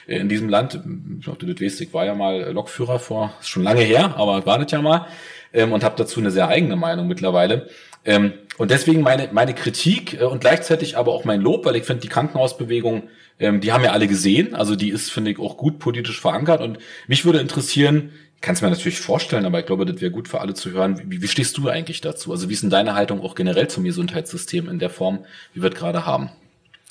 Äh, 0.07 0.19
in 0.19 0.29
diesem 0.29 0.49
Land, 0.49 0.75
ich 0.75 1.25
glaube, 1.25 1.39
du 1.39 1.53
das 1.53 1.61
weißt, 1.61 1.81
ich 1.81 1.95
war 1.95 2.05
ja 2.05 2.15
mal 2.15 2.53
Lokführer 2.53 2.99
vor, 2.99 3.33
ist 3.41 3.49
schon 3.49 3.63
lange 3.63 3.83
her, 3.83 4.15
aber 4.17 4.45
war 4.47 4.59
das 4.59 4.71
ja 4.73 4.83
mal, 4.83 5.07
ähm, 5.53 5.73
und 5.73 5.85
habe 5.85 5.95
dazu 5.97 6.21
eine 6.21 6.31
sehr 6.31 6.49
eigene 6.49 6.77
Meinung 6.77 7.07
mittlerweile. 7.07 7.69
Ähm, 8.05 8.33
und 8.59 8.71
deswegen 8.71 9.03
meine, 9.03 9.29
meine 9.33 9.55
Kritik 9.55 10.21
äh, 10.21 10.25
und 10.25 10.41
gleichzeitig 10.41 10.97
aber 10.97 11.13
auch 11.13 11.25
mein 11.25 11.41
Lob, 11.41 11.65
weil 11.65 11.77
ich 11.77 11.85
finde, 11.85 12.03
die 12.03 12.09
Krankenhausbewegung, 12.09 13.05
ähm, 13.39 13.61
die 13.61 13.73
haben 13.73 13.85
ja 13.85 13.93
alle 13.93 14.09
gesehen, 14.09 14.55
also 14.55 14.77
die 14.77 14.91
ist, 14.91 15.11
finde 15.11 15.31
ich, 15.31 15.39
auch 15.39 15.57
gut 15.57 15.79
politisch 15.79 16.21
verankert. 16.21 16.61
Und 16.61 16.79
mich 17.07 17.25
würde 17.25 17.39
interessieren, 17.39 18.11
kann 18.43 18.55
es 18.55 18.61
mir 18.61 18.71
natürlich 18.71 19.01
vorstellen, 19.01 19.47
aber 19.47 19.61
ich 19.61 19.67
glaube, 19.67 19.87
das 19.87 20.01
wäre 20.01 20.11
gut 20.11 20.29
für 20.29 20.41
alle 20.41 20.55
zu 20.55 20.71
hören. 20.71 21.01
Wie, 21.07 21.23
wie 21.23 21.29
stehst 21.29 21.57
du 21.57 21.69
eigentlich 21.69 22.01
dazu? 22.01 22.33
Also 22.33 22.49
wie 22.49 22.53
ist 22.53 22.63
denn 22.63 22.71
deine 22.71 22.95
Haltung 22.95 23.23
auch 23.23 23.35
generell 23.35 23.69
zum 23.69 23.85
Gesundheitssystem 23.85 24.69
in 24.69 24.79
der 24.79 24.91
Form, 24.91 25.25
wie 25.55 25.63
wir 25.63 25.71
es 25.71 25.79
gerade 25.79 26.05
haben? 26.05 26.31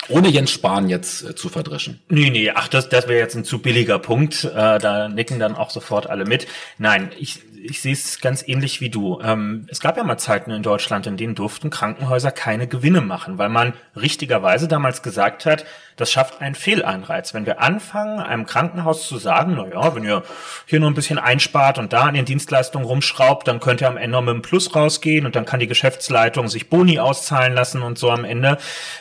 Ohne 0.09 0.30
Jens 0.30 0.50
Spahn 0.51 0.89
jetzt 0.89 1.24
äh, 1.24 1.36
zu 1.36 1.50
verdreschen. 1.50 2.01
Nee, 2.09 2.31
nee, 2.31 2.50
ach, 2.50 2.68
das, 2.68 2.89
das 2.89 3.07
wäre 3.07 3.19
jetzt 3.19 3.36
ein 3.36 3.45
zu 3.45 3.59
billiger 3.59 4.00
Punkt. 4.00 4.45
Äh, 4.45 4.80
da 4.80 5.09
nicken 5.09 5.39
dann 5.39 5.56
auch 5.56 5.69
sofort 5.69 6.09
alle 6.09 6.25
mit. 6.25 6.48
Nein, 6.80 7.12
ich, 7.19 7.39
ich 7.63 7.81
sehe 7.81 7.94
es 7.94 8.19
ganz 8.19 8.48
ähnlich 8.48 8.81
wie 8.81 8.90
du. 8.90 9.19
Ähm, 9.22 9.66
es 9.69 9.80
gab 9.80 9.98
ja 9.98 10.04
mal 10.04 10.18
Zeiten 10.18 10.52
in 10.52 10.63
Deutschland, 10.63 11.08
in 11.08 11.18
denen 11.18 11.36
durften 11.36 11.69
Krankenhäuser 11.69 12.31
keine 12.31 12.68
Gewinne 12.68 13.02
machen, 13.02 13.38
weil 13.38 13.50
man 13.50 13.74
richtigerweise 13.96 14.68
damals 14.68 15.02
gesagt 15.04 15.46
hat, 15.46 15.66
das 15.98 16.12
schafft 16.12 16.42
einen 16.42 16.56
Fehleinreiz. 16.56 17.34
Wenn 17.34 17.46
wir 17.46 17.62
anfangen, 17.62 18.19
einem 18.19 18.46
Krankenhaus 18.46 19.08
zu 19.08 19.18
sagen, 19.18 19.54
na 19.56 19.68
ja, 19.68 19.96
wenn 19.96 20.04
ihr 20.04 20.24
hier 20.66 20.80
nur 20.80 20.90
ein 20.90 20.96
bisschen 20.96 21.19
einspart 21.19 21.78
und 21.78 21.94
da 21.94 22.04
an 22.04 22.13
den 22.13 22.25
Dienstleistungen 22.25 22.88
rumschraubt, 22.88 23.48
dann 23.48 23.60
könnt 23.60 23.81
ihr 23.81 23.88
am 23.88 23.98
Ende 23.98 24.19
mit 24.22 24.30
einem 24.30 24.42
Plus 24.42 24.75
rausgehen 24.75 25.25
und 25.25 25.36
dann 25.36 25.46
kann 25.46 25.60
die 25.60 25.68
Geschäftsleitung 25.68 26.48
sich 26.48 26.69
Boni 26.69 27.00
auszahlen 27.00 27.54
lassen 27.54 27.81
und 27.81 27.98
so 27.98 28.10
am 28.10 28.25
Ende. 28.25 28.57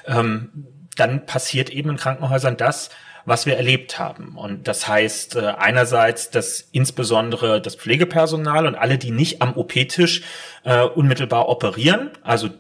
Ähm, 0.06 0.51
dann 0.97 1.25
passiert 1.25 1.71
eben 1.71 1.91
in 1.91 1.97
Krankenhäusern 1.97 2.56
das, 2.56 2.91
was 3.25 3.46
wir 3.46 3.56
erlebt 3.56 3.99
haben. 3.99 4.37
Und 4.37 4.69
das 4.69 4.88
heißt 4.88 5.37
äh, 5.37 5.55
einerseits, 5.58 6.31
dass 6.31 6.69
insbesondere 6.72 7.61
das 7.61 7.76
Pflegepersonal 7.76 8.67
und 8.67 8.75
alle, 8.75 8.99
die 8.99 9.11
nicht 9.11 9.43
am 9.43 9.56
OP-Tisch 9.56 10.22
äh, 10.64 10.82
unmittelbar 10.82 11.49
operieren, 11.49 12.11
also 12.22 12.50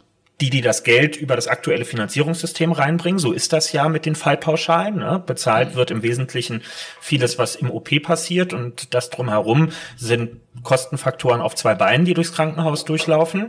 die, 0.40 0.50
die 0.50 0.62
das 0.62 0.84
Geld 0.84 1.16
über 1.16 1.36
das 1.36 1.48
aktuelle 1.48 1.84
Finanzierungssystem 1.84 2.72
reinbringen. 2.72 3.18
So 3.18 3.32
ist 3.32 3.52
das 3.52 3.72
ja 3.72 3.88
mit 3.88 4.06
den 4.06 4.14
Fallpauschalen. 4.14 4.96
Ne? 4.96 5.22
Bezahlt 5.24 5.74
wird 5.74 5.90
im 5.90 6.02
Wesentlichen 6.02 6.62
vieles, 7.00 7.38
was 7.38 7.56
im 7.56 7.70
OP 7.70 8.02
passiert 8.02 8.52
und 8.52 8.94
das 8.94 9.10
drumherum 9.10 9.70
sind 9.96 10.40
Kostenfaktoren 10.62 11.40
auf 11.40 11.54
zwei 11.54 11.74
Beinen, 11.74 12.06
die 12.06 12.14
durchs 12.14 12.32
Krankenhaus 12.32 12.84
durchlaufen. 12.84 13.48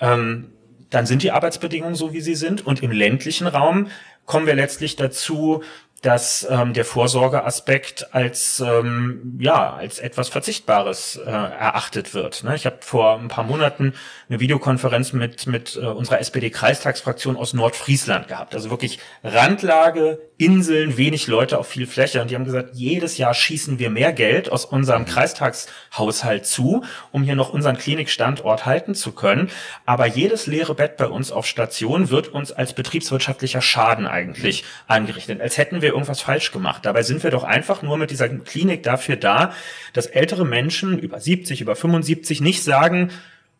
Ähm, 0.00 0.52
dann 0.88 1.06
sind 1.06 1.22
die 1.22 1.30
Arbeitsbedingungen 1.30 1.94
so, 1.94 2.12
wie 2.12 2.20
sie 2.20 2.34
sind. 2.34 2.66
Und 2.66 2.82
im 2.82 2.90
ländlichen 2.90 3.46
Raum 3.46 3.88
kommen 4.26 4.46
wir 4.46 4.54
letztlich 4.54 4.96
dazu, 4.96 5.62
dass 6.02 6.46
ähm, 6.48 6.72
der 6.72 6.84
Vorsorgeaspekt 6.86 8.14
als 8.14 8.60
ähm, 8.60 9.38
ja 9.38 9.74
als 9.74 9.98
etwas 9.98 10.30
Verzichtbares 10.30 11.16
äh, 11.16 11.30
erachtet 11.30 12.14
wird. 12.14 12.42
Ne? 12.42 12.54
Ich 12.54 12.64
habe 12.64 12.78
vor 12.80 13.18
ein 13.18 13.28
paar 13.28 13.44
Monaten 13.44 13.92
eine 14.28 14.40
Videokonferenz 14.40 15.12
mit 15.12 15.46
mit 15.46 15.76
äh, 15.76 15.86
unserer 15.86 16.20
SPD-Kreistagsfraktion 16.20 17.36
aus 17.36 17.52
Nordfriesland 17.52 18.28
gehabt. 18.28 18.54
Also 18.54 18.70
wirklich 18.70 18.98
Randlage, 19.22 20.20
Inseln, 20.40 20.96
wenig 20.96 21.26
Leute 21.26 21.58
auf 21.58 21.68
viel 21.68 21.86
Fläche. 21.86 22.22
Und 22.22 22.30
die 22.30 22.34
haben 22.34 22.46
gesagt, 22.46 22.70
jedes 22.72 23.18
Jahr 23.18 23.34
schießen 23.34 23.78
wir 23.78 23.90
mehr 23.90 24.14
Geld 24.14 24.50
aus 24.50 24.64
unserem 24.64 25.04
Kreistagshaushalt 25.04 26.46
zu, 26.46 26.82
um 27.12 27.22
hier 27.22 27.34
noch 27.34 27.52
unseren 27.52 27.76
Klinikstandort 27.76 28.64
halten 28.64 28.94
zu 28.94 29.12
können. 29.12 29.50
Aber 29.84 30.06
jedes 30.06 30.46
leere 30.46 30.74
Bett 30.74 30.96
bei 30.96 31.08
uns 31.08 31.30
auf 31.30 31.44
Station 31.44 32.08
wird 32.08 32.28
uns 32.28 32.52
als 32.52 32.72
betriebswirtschaftlicher 32.72 33.60
Schaden 33.60 34.06
eigentlich 34.06 34.64
angerichtet, 34.86 35.42
als 35.42 35.58
hätten 35.58 35.82
wir 35.82 35.89
irgendwas 35.90 36.20
falsch 36.20 36.52
gemacht. 36.52 36.86
Dabei 36.86 37.02
sind 37.02 37.22
wir 37.22 37.30
doch 37.30 37.44
einfach 37.44 37.82
nur 37.82 37.98
mit 37.98 38.10
dieser 38.10 38.28
Klinik 38.28 38.82
dafür 38.82 39.16
da, 39.16 39.52
dass 39.92 40.06
ältere 40.06 40.44
Menschen 40.44 40.98
über 40.98 41.20
70, 41.20 41.60
über 41.60 41.76
75 41.76 42.40
nicht 42.40 42.62
sagen, 42.62 43.10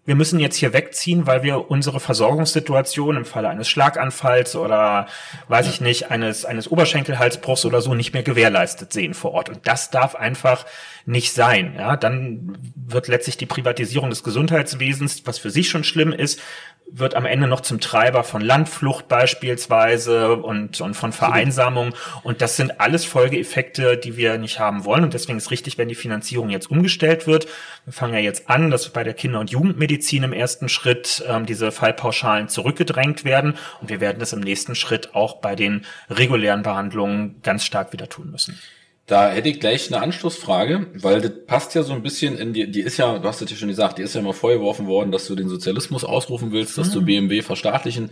wir 0.07 0.15
müssen 0.15 0.41
jetzt 0.41 0.57
hier 0.57 0.73
wegziehen, 0.73 1.27
weil 1.27 1.43
wir 1.43 1.71
unsere 1.71 2.01
Versorgungssituation 2.01 3.19
im 3.19 3.25
Falle 3.25 3.51
eines 3.51 3.69
Schlaganfalls 3.69 4.57
oder 4.57 5.07
weiß 5.49 5.69
ich 5.69 5.81
nicht, 5.81 6.11
eines, 6.11 6.45
eines 6.45 6.69
Oberschenkelhalsbruchs 6.69 7.67
oder 7.67 7.83
so 7.83 7.95
nicht 7.95 8.15
mehr 8.15 8.23
gewährleistet 8.23 8.93
sehen 8.93 9.13
vor 9.13 9.33
Ort. 9.33 9.51
Und 9.51 9.69
das 9.69 9.91
darf 9.91 10.15
einfach 10.15 10.65
nicht 11.05 11.33
sein. 11.33 11.75
Ja, 11.77 11.97
dann 11.97 12.59
wird 12.75 13.09
letztlich 13.09 13.37
die 13.37 13.47
Privatisierung 13.47 14.09
des 14.09 14.25
Gesundheitswesens, 14.25 15.27
was 15.27 15.39
für 15.39 15.51
sich 15.51 15.69
schon 15.69 15.85
schlimm 15.85 16.13
ist, 16.13 16.41
wird 16.93 17.15
am 17.15 17.27
Ende 17.27 17.47
noch 17.47 17.61
zum 17.61 17.81
Treiber 17.81 18.25
von 18.25 18.41
Landflucht 18.41 19.09
beispielsweise 19.09 20.37
und, 20.37 20.81
und 20.81 20.95
von 20.95 21.13
Vereinsamung. 21.13 21.95
Und 22.23 22.41
das 22.41 22.57
sind 22.57 22.81
alles 22.81 23.05
Folgeeffekte, 23.05 23.97
die 23.97 24.17
wir 24.17 24.39
nicht 24.39 24.59
haben 24.59 24.85
wollen. 24.85 25.05
Und 25.05 25.15
deswegen 25.15 25.39
ist 25.39 25.51
richtig, 25.51 25.79
wenn 25.79 25.89
die 25.89 25.95
Finanzierung 25.95 26.51
jetzt 26.51 26.71
umgestellt 26.71 27.27
wird. 27.27 27.47
Wir 27.85 27.93
fangen 27.93 28.15
ja 28.15 28.21
jetzt 28.21 28.49
an, 28.51 28.71
dass 28.71 28.89
bei 28.91 29.05
der 29.05 29.15
Kinder- 29.15 29.41
und 29.41 29.51
Jugendmedizin 29.51 30.23
im 30.23 30.33
ersten 30.33 30.69
Schritt 30.69 31.25
ähm, 31.29 31.47
diese 31.47 31.73
Fallpauschalen 31.73 32.49
zurückgedrängt 32.49 33.25
werden. 33.25 33.55
Und 33.81 33.89
wir 33.89 34.01
werden 34.01 34.19
das 34.19 34.33
im 34.33 34.41
nächsten 34.41 34.75
Schritt 34.75 35.15
auch 35.15 35.37
bei 35.41 35.55
den 35.55 35.87
regulären 36.09 36.63
Behandlungen 36.63 37.41
ganz 37.43 37.65
stark 37.65 37.93
wieder 37.93 38.09
tun 38.09 38.31
müssen. 38.31 38.59
Da 39.11 39.29
hätte 39.33 39.49
ich 39.49 39.59
gleich 39.59 39.93
eine 39.93 40.01
Anschlussfrage, 40.01 40.87
weil 40.95 41.21
das 41.21 41.33
passt 41.45 41.75
ja 41.75 41.83
so 41.83 41.93
ein 41.93 42.03
bisschen 42.05 42.39
in 42.39 42.53
die, 42.53 42.71
die 42.71 42.81
ist 42.81 42.97
ja, 42.97 43.19
du 43.19 43.27
hast 43.27 43.43
es 43.43 43.51
ja 43.51 43.57
schon 43.57 43.67
gesagt, 43.67 43.99
die 43.99 44.03
ist 44.03 44.15
ja 44.15 44.21
immer 44.21 44.35
vorgeworfen 44.35 44.87
worden, 44.87 45.11
dass 45.11 45.27
du 45.27 45.35
den 45.35 45.49
Sozialismus 45.49 46.05
ausrufen 46.05 46.53
willst, 46.53 46.79
dass 46.79 46.91
mhm. 46.91 46.93
du 46.93 47.05
BMW 47.07 47.43
verstaatlichen 47.43 48.11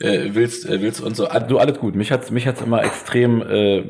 äh, 0.00 0.30
willst, 0.32 0.68
äh, 0.68 0.80
willst 0.80 1.00
und 1.00 1.16
so. 1.16 1.28
Ah, 1.28 1.40
du, 1.40 1.58
alles 1.58 1.78
gut. 1.78 1.94
Mich 1.94 2.10
hat's, 2.10 2.30
mich 2.30 2.46
hat's 2.46 2.60
immer 2.60 2.82
extrem 2.82 3.42
äh, 3.42 3.82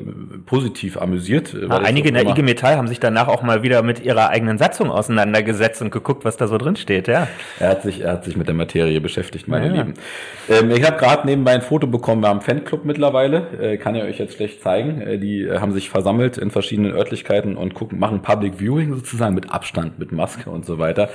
positiv 0.45 1.01
amüsiert. 1.01 1.55
Ah, 1.69 1.77
einige 1.77 2.09
in 2.09 2.13
der 2.13 2.27
IG 2.27 2.43
Metall 2.43 2.77
haben 2.77 2.87
sich 2.87 2.99
danach 2.99 3.27
auch 3.27 3.41
mal 3.41 3.63
wieder 3.63 3.81
mit 3.81 4.03
ihrer 4.03 4.29
eigenen 4.29 4.57
Satzung 4.57 4.91
auseinandergesetzt 4.91 5.81
und 5.81 5.91
geguckt, 5.91 6.23
was 6.23 6.37
da 6.37 6.47
so 6.47 6.57
drin 6.57 6.75
steht, 6.75 7.07
ja. 7.07 7.27
Er 7.59 7.69
hat 7.69 7.83
sich, 7.83 8.01
er 8.01 8.13
hat 8.13 8.25
sich 8.25 8.37
mit 8.37 8.47
der 8.47 8.55
Materie 8.55 9.01
beschäftigt, 9.01 9.47
meine 9.47 9.67
ja, 9.67 9.73
Lieben. 9.73 9.93
Ähm, 10.49 10.71
ich 10.71 10.83
habe 10.85 10.97
gerade 10.97 11.25
nebenbei 11.25 11.53
ein 11.53 11.61
Foto 11.61 11.87
bekommen, 11.87 12.21
wir 12.21 12.29
haben 12.29 12.39
einen 12.39 12.59
Fanclub 12.59 12.85
mittlerweile, 12.85 13.47
äh, 13.59 13.77
kann 13.77 13.95
ich 13.95 14.03
euch 14.03 14.19
jetzt 14.19 14.35
schlecht 14.35 14.61
zeigen. 14.61 15.01
Äh, 15.01 15.17
die 15.17 15.43
äh, 15.43 15.59
haben 15.59 15.71
sich 15.71 15.89
versammelt 15.89 16.37
in 16.37 16.51
verschiedenen 16.51 16.93
Örtlichkeiten 16.93 17.57
und 17.57 17.73
gucken, 17.73 17.99
machen 17.99 18.21
Public 18.21 18.59
Viewing 18.59 18.93
sozusagen 18.93 19.33
mit 19.33 19.51
Abstand, 19.51 19.97
mit 19.97 20.11
Maske 20.11 20.49
und 20.49 20.65
so 20.65 20.77
weiter. 20.77 21.09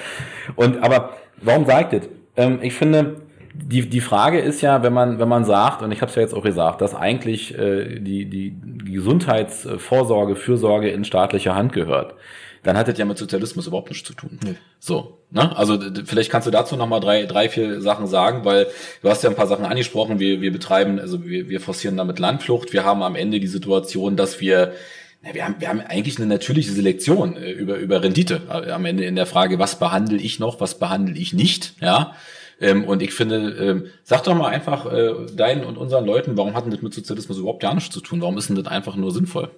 Und 0.57 0.83
aber 0.83 1.11
warum 1.41 1.65
sagt 1.65 1.93
ihr? 1.93 2.03
Ähm, 2.37 2.59
ich 2.63 2.75
finde, 2.75 3.17
die, 3.53 3.89
die 3.89 4.01
Frage 4.01 4.41
ist 4.41 4.61
ja, 4.61 4.83
wenn 4.83 4.93
man, 4.93 5.19
wenn 5.19 5.29
man 5.29 5.45
sagt, 5.45 5.83
und 5.83 5.93
ich 5.93 6.01
habe 6.01 6.11
es 6.11 6.17
ja 6.17 6.23
jetzt 6.23 6.35
auch 6.35 6.43
gesagt, 6.43 6.81
dass 6.81 6.95
eigentlich 6.95 7.57
äh, 7.59 7.99
die, 7.99 8.27
die 8.27 8.55
Gesundheitsvorsorge, 8.85 10.37
Fürsorge 10.37 10.91
in 10.91 11.05
staatlicher 11.05 11.55
Hand 11.55 11.73
gehört, 11.73 12.15
dann 12.63 12.77
hat 12.77 12.89
das 12.89 12.99
ja 12.99 13.05
mit 13.05 13.17
Sozialismus 13.17 13.67
überhaupt 13.67 13.89
nichts 13.89 14.07
zu 14.07 14.15
tun. 14.15 14.39
Nee. 14.45 14.55
So, 14.79 15.19
ne? 15.31 15.57
Also 15.57 15.79
vielleicht 16.05 16.31
kannst 16.31 16.47
du 16.47 16.51
dazu 16.51 16.77
noch 16.77 16.87
mal 16.87 17.01
drei, 17.01 17.25
drei, 17.25 17.49
vier 17.49 17.81
Sachen 17.81 18.07
sagen, 18.07 18.45
weil 18.45 18.67
du 19.03 19.09
hast 19.09 19.25
ja 19.25 19.31
ein 19.31 19.37
paar 19.37 19.47
Sachen 19.47 19.65
angesprochen. 19.65 20.19
Wir, 20.19 20.43
wir 20.43 20.53
betreiben, 20.53 21.01
also 21.01 21.25
wir, 21.25 21.49
wir 21.49 21.61
forcieren 21.61 21.97
damit 21.97 22.19
Landflucht. 22.19 22.73
Wir 22.73 22.85
haben 22.85 23.03
am 23.03 23.17
Ende 23.17 23.41
die 23.41 23.47
Situation, 23.47 24.17
dass 24.17 24.41
wir 24.41 24.75
na, 25.23 25.35
wir 25.35 25.45
haben, 25.45 25.57
wir 25.59 25.69
haben 25.69 25.81
eigentlich 25.81 26.17
eine 26.17 26.27
natürliche 26.27 26.71
Selektion 26.71 27.37
äh, 27.37 27.51
über, 27.51 27.77
über 27.77 28.03
Rendite. 28.03 28.43
Äh, 28.49 28.71
am 28.71 28.85
Ende 28.85 29.05
in 29.05 29.17
der 29.17 29.27
Frage, 29.27 29.59
was 29.59 29.79
behandle 29.79 30.19
ich 30.19 30.39
noch, 30.39 30.61
was 30.61 30.79
behandle 30.79 31.19
ich 31.19 31.33
nicht, 31.33 31.75
ja. 31.81 32.15
Ähm, 32.61 32.85
und 32.85 33.03
ich 33.03 33.15
finde, 33.15 33.51
ähm, 33.59 33.87
sag 34.05 34.25
doch 34.25 34.35
mal 34.35 34.49
einfach 34.49 34.93
äh, 34.93 35.15
deinen 35.35 35.65
und 35.65 35.79
unseren 35.79 36.05
Leuten, 36.05 36.37
warum 36.37 36.55
hat 36.55 36.65
denn 36.65 36.71
das 36.71 36.83
mit 36.83 36.95
Sozialismus 36.95 37.39
überhaupt 37.39 37.61
gar 37.61 37.75
nichts 37.75 37.95
zu 37.95 38.01
tun? 38.01 38.21
Warum 38.21 38.37
ist 38.37 38.49
denn 38.49 38.57
das 38.57 38.67
einfach 38.67 38.97
nur 38.97 39.13
sinnvoll? 39.13 39.51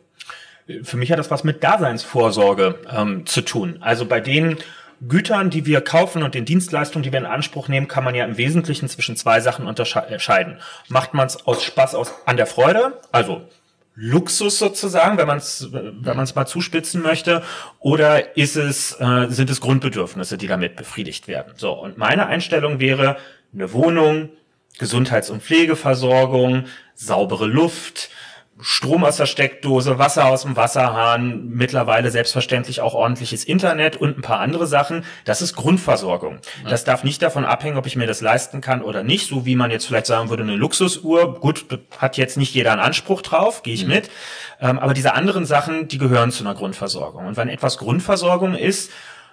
Für 0.82 0.96
mich 0.96 1.10
hat 1.10 1.18
das 1.18 1.30
was 1.30 1.42
mit 1.42 1.64
Daseinsvorsorge 1.64 2.76
ähm, 2.90 3.26
zu 3.26 3.40
tun. 3.40 3.78
Also 3.80 4.06
bei 4.06 4.20
den 4.20 4.58
Gütern, 5.08 5.50
die 5.50 5.66
wir 5.66 5.80
kaufen 5.80 6.22
und 6.22 6.34
den 6.34 6.44
Dienstleistungen, 6.44 7.02
die 7.02 7.10
wir 7.10 7.18
in 7.18 7.26
Anspruch 7.26 7.66
nehmen, 7.66 7.88
kann 7.88 8.04
man 8.04 8.14
ja 8.14 8.24
im 8.24 8.36
Wesentlichen 8.36 8.88
zwischen 8.88 9.16
zwei 9.16 9.40
Sachen 9.40 9.66
unterscheiden. 9.66 10.58
Macht 10.88 11.14
man 11.14 11.26
es 11.26 11.44
aus 11.46 11.64
Spaß 11.64 11.96
aus 11.96 12.12
an 12.24 12.36
der 12.36 12.46
Freude, 12.46 13.00
also 13.10 13.42
Luxus 13.94 14.58
sozusagen, 14.58 15.18
wenn 15.18 15.26
man 15.26 15.38
es 15.38 15.68
wenn 15.70 16.16
man 16.16 16.24
es 16.24 16.34
mal 16.34 16.46
zuspitzen 16.46 17.02
möchte, 17.02 17.42
oder 17.78 18.36
ist 18.36 18.56
es 18.56 18.98
äh, 19.00 19.26
sind 19.28 19.50
es 19.50 19.60
Grundbedürfnisse, 19.60 20.38
die 20.38 20.46
damit 20.46 20.76
befriedigt 20.76 21.28
werden? 21.28 21.52
So 21.56 21.72
und 21.72 21.98
meine 21.98 22.26
Einstellung 22.26 22.80
wäre 22.80 23.16
eine 23.52 23.72
Wohnung, 23.72 24.30
Gesundheits- 24.78 25.30
und 25.30 25.42
Pflegeversorgung, 25.42 26.64
saubere 26.94 27.46
Luft, 27.46 28.08
Strom 28.62 29.04
aus 29.04 29.16
der 29.16 29.26
Steckdose, 29.26 29.98
Wasser 29.98 30.26
aus 30.26 30.42
dem 30.42 30.56
Wasserhahn, 30.56 31.48
mittlerweile 31.48 32.10
selbstverständlich 32.10 32.80
auch 32.80 32.94
ordentliches 32.94 33.44
Internet 33.44 33.96
und 33.96 34.18
ein 34.18 34.22
paar 34.22 34.38
andere 34.38 34.68
Sachen. 34.68 35.04
Das 35.24 35.42
ist 35.42 35.54
Grundversorgung. 35.56 36.38
Das 36.68 36.84
darf 36.84 37.02
nicht 37.02 37.20
davon 37.22 37.44
abhängen, 37.44 37.76
ob 37.76 37.86
ich 37.86 37.96
mir 37.96 38.06
das 38.06 38.20
leisten 38.20 38.60
kann 38.60 38.82
oder 38.82 39.02
nicht. 39.02 39.26
So 39.26 39.44
wie 39.44 39.56
man 39.56 39.72
jetzt 39.72 39.86
vielleicht 39.86 40.06
sagen 40.06 40.30
würde, 40.30 40.44
eine 40.44 40.54
Luxusuhr. 40.54 41.40
Gut, 41.40 41.66
hat 41.98 42.16
jetzt 42.16 42.36
nicht 42.36 42.54
jeder 42.54 42.72
einen 42.72 42.80
Anspruch 42.80 43.22
drauf, 43.22 43.64
gehe 43.64 43.74
ich 43.74 43.84
mhm. 43.84 43.94
mit. 43.94 44.10
Ähm, 44.60 44.78
aber 44.78 44.94
diese 44.94 45.14
anderen 45.14 45.44
Sachen, 45.44 45.88
die 45.88 45.98
gehören 45.98 46.30
zu 46.30 46.44
einer 46.44 46.54
Grundversorgung. 46.54 47.26
Und 47.26 47.36
wenn 47.36 47.48
etwas 47.48 47.78
Grundversorgung 47.78 48.54
ist, 48.54 48.92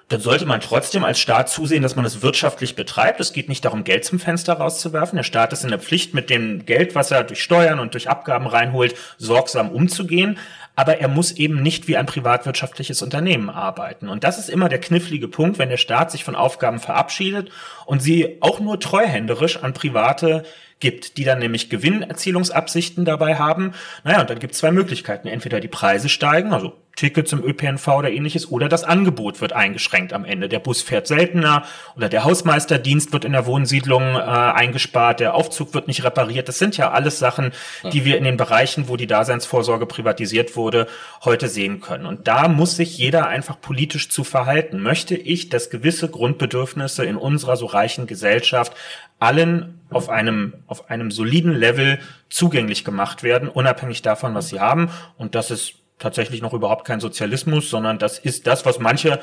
dann 0.09 0.21
sollte 0.21 0.47
man 0.47 0.59
trotzdem 0.59 1.03
als 1.03 1.19
Staat 1.19 1.49
zusehen, 1.49 1.83
dass 1.83 1.95
man 1.95 2.03
es 2.03 2.23
wirtschaftlich 2.23 2.75
betreibt. 2.75 3.19
Es 3.19 3.31
geht 3.31 3.47
nicht 3.47 3.63
darum, 3.63 3.83
Geld 3.83 4.05
zum 4.05 4.19
Fenster 4.19 4.53
rauszuwerfen. 4.53 5.17
Der 5.17 5.23
Staat 5.23 5.53
ist 5.53 5.63
in 5.63 5.69
der 5.69 5.79
Pflicht, 5.79 6.15
mit 6.15 6.31
dem 6.31 6.65
Geld, 6.65 6.95
was 6.95 7.11
er 7.11 7.23
durch 7.23 7.43
Steuern 7.43 7.79
und 7.79 7.93
durch 7.93 8.09
Abgaben 8.09 8.47
reinholt, 8.47 8.95
sorgsam 9.19 9.69
umzugehen. 9.69 10.39
Aber 10.75 10.99
er 10.99 11.09
muss 11.09 11.33
eben 11.33 11.61
nicht 11.61 11.87
wie 11.87 11.95
ein 11.95 12.07
privatwirtschaftliches 12.07 13.03
Unternehmen 13.03 13.51
arbeiten. 13.51 14.09
Und 14.09 14.23
das 14.23 14.39
ist 14.39 14.49
immer 14.49 14.67
der 14.67 14.79
knifflige 14.79 15.27
Punkt, 15.27 15.59
wenn 15.59 15.69
der 15.69 15.77
Staat 15.77 16.09
sich 16.09 16.23
von 16.23 16.35
Aufgaben 16.35 16.79
verabschiedet 16.79 17.51
und 17.85 18.01
sie 18.01 18.37
auch 18.39 18.59
nur 18.59 18.79
treuhänderisch 18.79 19.61
an 19.61 19.73
Private 19.73 20.43
gibt, 20.79 21.17
die 21.17 21.23
dann 21.23 21.39
nämlich 21.39 21.69
Gewinnerzielungsabsichten 21.69 23.05
dabei 23.05 23.35
haben. 23.35 23.73
Naja, 24.03 24.21
und 24.21 24.29
dann 24.29 24.39
gibt 24.39 24.53
es 24.53 24.59
zwei 24.59 24.71
Möglichkeiten. 24.71 25.27
Entweder 25.27 25.59
die 25.59 25.67
Preise 25.67 26.09
steigen, 26.09 26.53
also 26.53 26.73
Tickets 26.95 27.31
im 27.31 27.43
ÖPNV 27.43 27.87
oder 27.87 28.11
ähnliches, 28.11 28.51
oder 28.51 28.67
das 28.67 28.83
Angebot 28.83 29.39
wird 29.39 29.53
eingeschränkt 29.53 30.11
am 30.11 30.25
Ende. 30.25 30.49
Der 30.49 30.59
Bus 30.59 30.81
fährt 30.81 31.07
seltener 31.07 31.63
oder 31.95 32.09
der 32.09 32.25
Hausmeisterdienst 32.25 33.13
wird 33.13 33.23
in 33.23 33.31
der 33.31 33.45
Wohnsiedlung 33.45 34.15
äh, 34.15 34.19
eingespart, 34.19 35.21
der 35.21 35.33
Aufzug 35.33 35.73
wird 35.73 35.87
nicht 35.87 36.03
repariert. 36.03 36.49
Das 36.49 36.59
sind 36.59 36.75
ja 36.75 36.91
alles 36.91 37.17
Sachen, 37.19 37.51
die 37.93 38.03
wir 38.03 38.17
in 38.17 38.25
den 38.25 38.35
Bereichen, 38.35 38.89
wo 38.89 38.97
die 38.97 39.07
Daseinsvorsorge 39.07 39.85
privatisiert 39.85 40.57
wurde, 40.57 40.87
heute 41.23 41.47
sehen 41.47 41.79
können. 41.79 42.05
Und 42.05 42.27
da 42.27 42.49
muss 42.49 42.75
sich 42.75 42.97
jeder 42.97 43.27
einfach 43.27 43.61
politisch 43.61 44.09
zu 44.09 44.25
verhalten. 44.25 44.81
Möchte 44.81 45.15
ich, 45.15 45.47
dass 45.47 45.69
gewisse 45.69 46.09
Grundbedürfnisse 46.09 47.05
in 47.05 47.15
unserer 47.15 47.55
so 47.55 47.65
reichen 47.65 48.07
Gesellschaft 48.07 48.73
allen 49.19 49.79
auf 49.89 50.09
einem, 50.09 50.53
auf 50.67 50.89
einem 50.89 51.11
soliden 51.11 51.53
Level 51.53 51.99
zugänglich 52.29 52.83
gemacht 52.85 53.23
werden, 53.23 53.49
unabhängig 53.49 54.01
davon, 54.01 54.35
was 54.35 54.49
sie 54.49 54.59
haben. 54.59 54.89
Und 55.17 55.35
das 55.35 55.51
ist 55.51 55.73
tatsächlich 55.97 56.41
noch 56.41 56.53
überhaupt 56.53 56.85
kein 56.85 56.99
Sozialismus, 56.99 57.69
sondern 57.69 57.99
das 57.99 58.19
ist 58.19 58.47
das, 58.47 58.65
was 58.65 58.79
manche 58.79 59.19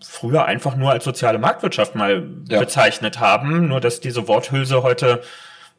früher 0.00 0.44
einfach 0.44 0.76
nur 0.76 0.90
als 0.90 1.04
soziale 1.04 1.38
Marktwirtschaft 1.38 1.94
mal 1.94 2.28
ja. 2.48 2.58
bezeichnet 2.58 3.20
haben, 3.20 3.68
nur 3.68 3.80
dass 3.80 4.00
diese 4.00 4.28
Worthülse 4.28 4.82
heute 4.82 5.22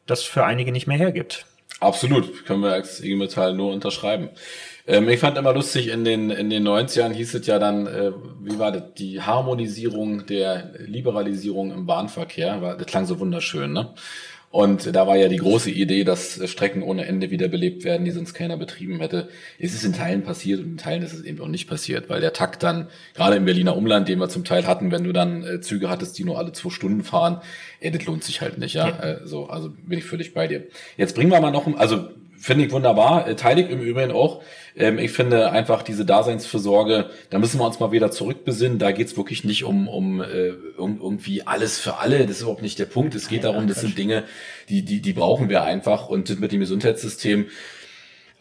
das 0.05 0.23
für 0.23 0.45
einige 0.45 0.71
nicht 0.71 0.87
mehr 0.87 0.97
hergibt. 0.97 1.45
Absolut, 1.79 2.45
können 2.45 2.61
wir 2.61 2.71
als 2.71 3.01
IG 3.01 3.15
Metall 3.15 3.53
nur 3.53 3.71
unterschreiben. 3.73 4.29
Ähm, 4.85 5.07
ich 5.09 5.19
fand 5.19 5.37
immer 5.37 5.53
lustig, 5.53 5.87
in 5.89 6.03
den, 6.03 6.29
in 6.29 6.49
den 6.49 6.67
90ern 6.67 7.13
hieß 7.13 7.35
es 7.35 7.47
ja 7.47 7.59
dann, 7.59 7.87
äh, 7.87 8.11
wie 8.41 8.59
war 8.59 8.71
das, 8.71 8.93
die 8.97 9.21
Harmonisierung 9.21 10.25
der 10.25 10.71
Liberalisierung 10.79 11.71
im 11.71 11.85
Bahnverkehr, 11.85 12.61
war, 12.61 12.77
das 12.77 12.87
klang 12.87 13.05
so 13.05 13.19
wunderschön, 13.19 13.71
ne? 13.71 13.93
Und 14.53 14.95
da 14.95 15.07
war 15.07 15.15
ja 15.15 15.29
die 15.29 15.37
große 15.37 15.71
Idee, 15.71 16.03
dass 16.03 16.39
Strecken 16.47 16.83
ohne 16.83 17.07
Ende 17.07 17.31
wiederbelebt 17.31 17.83
werden, 17.83 18.05
die 18.05 18.11
sonst 18.11 18.35
keiner 18.35 18.55
betrieben 18.55 18.99
hätte. 18.99 19.29
Es 19.57 19.73
ist 19.73 19.83
in 19.83 19.93
Teilen 19.93 20.21
passiert 20.21 20.59
und 20.59 20.65
in 20.67 20.77
Teilen 20.77 21.01
ist 21.01 21.11
es 21.11 21.23
eben 21.23 21.41
auch 21.41 21.47
nicht 21.47 21.67
passiert, 21.67 22.07
weil 22.07 22.21
der 22.21 22.33
Takt 22.33 22.61
dann, 22.61 22.87
gerade 23.15 23.35
im 23.37 23.45
Berliner 23.45 23.75
Umland, 23.75 24.09
den 24.09 24.19
wir 24.19 24.29
zum 24.29 24.43
Teil 24.43 24.67
hatten, 24.67 24.91
wenn 24.91 25.05
du 25.05 25.11
dann 25.11 25.43
äh, 25.43 25.61
Züge 25.61 25.89
hattest, 25.89 26.19
die 26.19 26.23
nur 26.23 26.37
alle 26.37 26.51
zwei 26.51 26.69
Stunden 26.69 27.03
fahren, 27.03 27.41
ey, 27.79 27.89
das 27.89 28.05
lohnt 28.05 28.23
sich 28.23 28.41
halt 28.41 28.59
nicht, 28.59 28.75
ja. 28.75 28.89
ja. 28.89 28.99
Äh, 28.99 29.19
so, 29.25 29.47
also 29.47 29.71
bin 29.87 29.97
ich 29.97 30.05
völlig 30.05 30.35
bei 30.35 30.45
dir. 30.45 30.67
Jetzt 30.97 31.15
bringen 31.15 31.31
wir 31.31 31.41
mal 31.41 31.49
noch, 31.49 31.65
also 31.79 32.09
finde 32.43 32.65
ich 32.65 32.71
wunderbar, 32.73 33.25
äh, 33.25 33.35
teile 33.35 33.61
ich 33.61 33.69
im 33.69 33.79
Übrigen 33.79 34.11
auch. 34.11 34.41
Ähm, 34.75 34.99
ich 34.99 35.11
finde 35.11 35.51
einfach 35.51 35.81
diese 35.81 36.03
Daseinsfürsorge, 36.03 37.09
da 37.29 37.39
müssen 37.39 37.57
wir 37.57 37.65
uns 37.65 37.79
mal 37.79 37.93
wieder 37.93 38.11
zurückbesinnen. 38.11 38.79
Da 38.79 38.91
geht's 38.91 39.15
wirklich 39.15 39.45
nicht 39.45 39.63
um, 39.63 39.87
um 39.87 40.21
äh, 40.21 40.51
irgendwie 40.77 41.43
alles 41.43 41.79
für 41.79 41.99
alle. 41.99 42.19
Das 42.19 42.31
ist 42.31 42.41
überhaupt 42.41 42.61
nicht 42.61 42.79
der 42.79 42.85
Punkt. 42.85 43.15
Es 43.15 43.29
geht 43.29 43.45
darum, 43.45 43.67
das 43.67 43.79
sind 43.79 43.97
Dinge, 43.97 44.25
die, 44.67 44.83
die, 44.83 45.01
die 45.01 45.13
brauchen 45.13 45.47
wir 45.47 45.63
einfach. 45.63 46.09
Und 46.09 46.37
mit 46.41 46.51
dem 46.51 46.59
Gesundheitssystem, 46.59 47.45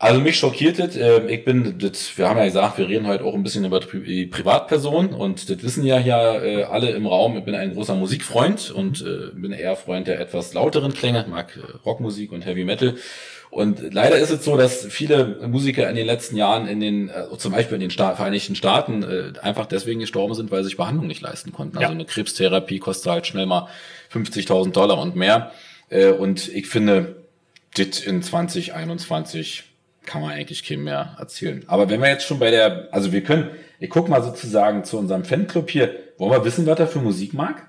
also 0.00 0.20
mich 0.20 0.36
schockiert 0.36 0.80
es. 0.80 0.96
Äh, 0.96 1.24
ich 1.28 1.44
bin, 1.44 1.78
das, 1.78 2.18
wir 2.18 2.28
haben 2.28 2.38
ja 2.38 2.46
gesagt, 2.46 2.78
wir 2.78 2.88
reden 2.88 3.06
heute 3.06 3.22
auch 3.22 3.34
ein 3.34 3.44
bisschen 3.44 3.64
über 3.64 3.78
die 3.78 4.26
Privatperson 4.26 5.14
und 5.14 5.48
das 5.48 5.62
wissen 5.62 5.84
ja 5.86 6.00
ja 6.00 6.42
äh, 6.42 6.64
alle 6.64 6.90
im 6.90 7.06
Raum. 7.06 7.36
Ich 7.38 7.44
bin 7.44 7.54
ein 7.54 7.72
großer 7.74 7.94
Musikfreund 7.94 8.72
und 8.72 9.00
äh, 9.00 9.32
bin 9.32 9.52
eher 9.52 9.76
Freund 9.76 10.08
der 10.08 10.18
etwas 10.18 10.54
lauteren 10.54 10.92
Klänge, 10.92 11.24
mag 11.30 11.56
Rockmusik 11.86 12.32
und 12.32 12.44
Heavy 12.44 12.64
Metal. 12.64 12.96
Und 13.52 13.92
leider 13.92 14.16
ist 14.16 14.30
es 14.30 14.46
so, 14.46 14.56
dass 14.56 14.86
viele 14.86 15.46
Musiker 15.46 15.90
in 15.90 15.94
den 15.94 16.06
letzten 16.06 16.36
Jahren 16.36 16.66
in 16.66 16.80
den, 16.80 17.10
äh, 17.10 17.36
zum 17.36 17.52
Beispiel 17.52 17.74
in 17.74 17.82
den 17.82 17.90
Sta 17.90 18.14
Vereinigten 18.14 18.56
Staaten, 18.56 19.02
äh, 19.02 19.38
einfach 19.42 19.66
deswegen 19.66 20.00
gestorben 20.00 20.32
sind, 20.32 20.50
weil 20.50 20.62
sie 20.62 20.70
sich 20.70 20.78
Behandlung 20.78 21.06
nicht 21.06 21.20
leisten 21.20 21.52
konnten. 21.52 21.76
Also 21.76 21.88
ja. 21.88 21.90
eine 21.90 22.06
Krebstherapie 22.06 22.78
kostet 22.78 23.12
halt 23.12 23.26
schnell 23.26 23.44
mal 23.44 23.68
50.000 24.10 24.72
Dollar 24.72 24.98
und 24.98 25.16
mehr. 25.16 25.52
Äh, 25.90 26.12
und 26.12 26.48
ich 26.48 26.66
finde, 26.66 27.16
dit 27.76 28.00
in 28.00 28.22
2021 28.22 29.64
kann 30.06 30.22
man 30.22 30.30
eigentlich 30.30 30.64
keinem 30.64 30.84
mehr 30.84 31.16
erzählen. 31.18 31.62
Aber 31.66 31.90
wenn 31.90 32.00
wir 32.00 32.08
jetzt 32.08 32.24
schon 32.24 32.38
bei 32.38 32.50
der, 32.50 32.88
also 32.90 33.12
wir 33.12 33.22
können, 33.22 33.50
ich 33.80 33.90
guck 33.90 34.08
mal 34.08 34.22
sozusagen 34.22 34.84
zu 34.84 34.96
unserem 34.96 35.26
Fanclub 35.26 35.68
hier, 35.68 35.94
wollen 36.16 36.32
wir 36.32 36.46
wissen, 36.46 36.64
was 36.64 36.78
er 36.78 36.86
für 36.86 37.00
Musik 37.00 37.34
mag? 37.34 37.68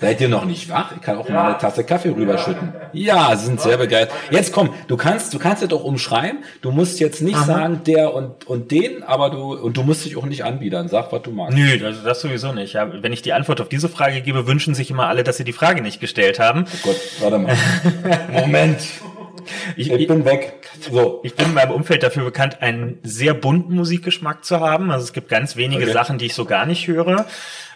Seid 0.00 0.20
ihr 0.20 0.28
noch 0.28 0.44
nicht 0.44 0.68
wach? 0.68 0.92
Ich 0.96 1.02
kann 1.02 1.18
auch 1.18 1.28
ja. 1.28 1.34
mal 1.34 1.48
eine 1.50 1.58
Tasse 1.58 1.84
Kaffee 1.84 2.10
rüberschütten. 2.10 2.72
Ja, 2.92 3.34
sie 3.36 3.46
sind 3.46 3.60
sehr 3.60 3.76
begeistert. 3.76 4.16
Jetzt 4.30 4.52
komm, 4.52 4.70
du 4.88 4.96
kannst, 4.96 5.34
du 5.34 5.38
kannst 5.38 5.62
es 5.62 5.68
doch 5.68 5.84
umschreiben. 5.84 6.40
Du 6.62 6.70
musst 6.70 7.00
jetzt 7.00 7.22
nicht 7.22 7.36
Aha. 7.36 7.44
sagen, 7.44 7.80
der 7.86 8.14
und, 8.14 8.46
und 8.46 8.70
den, 8.70 9.02
aber 9.02 9.30
du, 9.30 9.54
und 9.54 9.76
du 9.76 9.82
musst 9.82 10.04
dich 10.04 10.16
auch 10.16 10.26
nicht 10.26 10.44
anbiedern. 10.44 10.88
Sag, 10.88 11.12
was 11.12 11.22
du 11.22 11.30
magst. 11.30 11.56
Nö, 11.56 11.78
das, 11.78 12.02
das 12.02 12.20
sowieso 12.20 12.52
nicht. 12.52 12.74
Ja, 12.74 12.90
wenn 13.02 13.12
ich 13.12 13.22
die 13.22 13.32
Antwort 13.32 13.60
auf 13.60 13.68
diese 13.68 13.88
Frage 13.88 14.20
gebe, 14.22 14.46
wünschen 14.46 14.74
sich 14.74 14.90
immer 14.90 15.08
alle, 15.08 15.24
dass 15.24 15.36
sie 15.36 15.44
die 15.44 15.52
Frage 15.52 15.82
nicht 15.82 16.00
gestellt 16.00 16.38
haben. 16.38 16.64
Oh 16.66 16.78
Gott, 16.82 16.96
warte 17.20 17.38
mal. 17.38 17.56
Moment. 18.32 18.80
Ich, 19.76 19.90
ich, 19.90 20.06
bin 20.06 20.24
weg. 20.24 20.60
So. 20.90 21.20
Ich 21.24 21.34
bin 21.34 21.46
in 21.46 21.54
meinem 21.54 21.72
Umfeld 21.72 22.02
dafür 22.02 22.24
bekannt, 22.24 22.62
einen 22.62 22.98
sehr 23.02 23.34
bunten 23.34 23.74
Musikgeschmack 23.74 24.44
zu 24.44 24.60
haben. 24.60 24.90
Also 24.90 25.04
es 25.04 25.12
gibt 25.12 25.28
ganz 25.28 25.56
wenige 25.56 25.84
okay. 25.84 25.92
Sachen, 25.92 26.18
die 26.18 26.26
ich 26.26 26.34
so 26.34 26.44
gar 26.44 26.66
nicht 26.66 26.86
höre. 26.86 27.26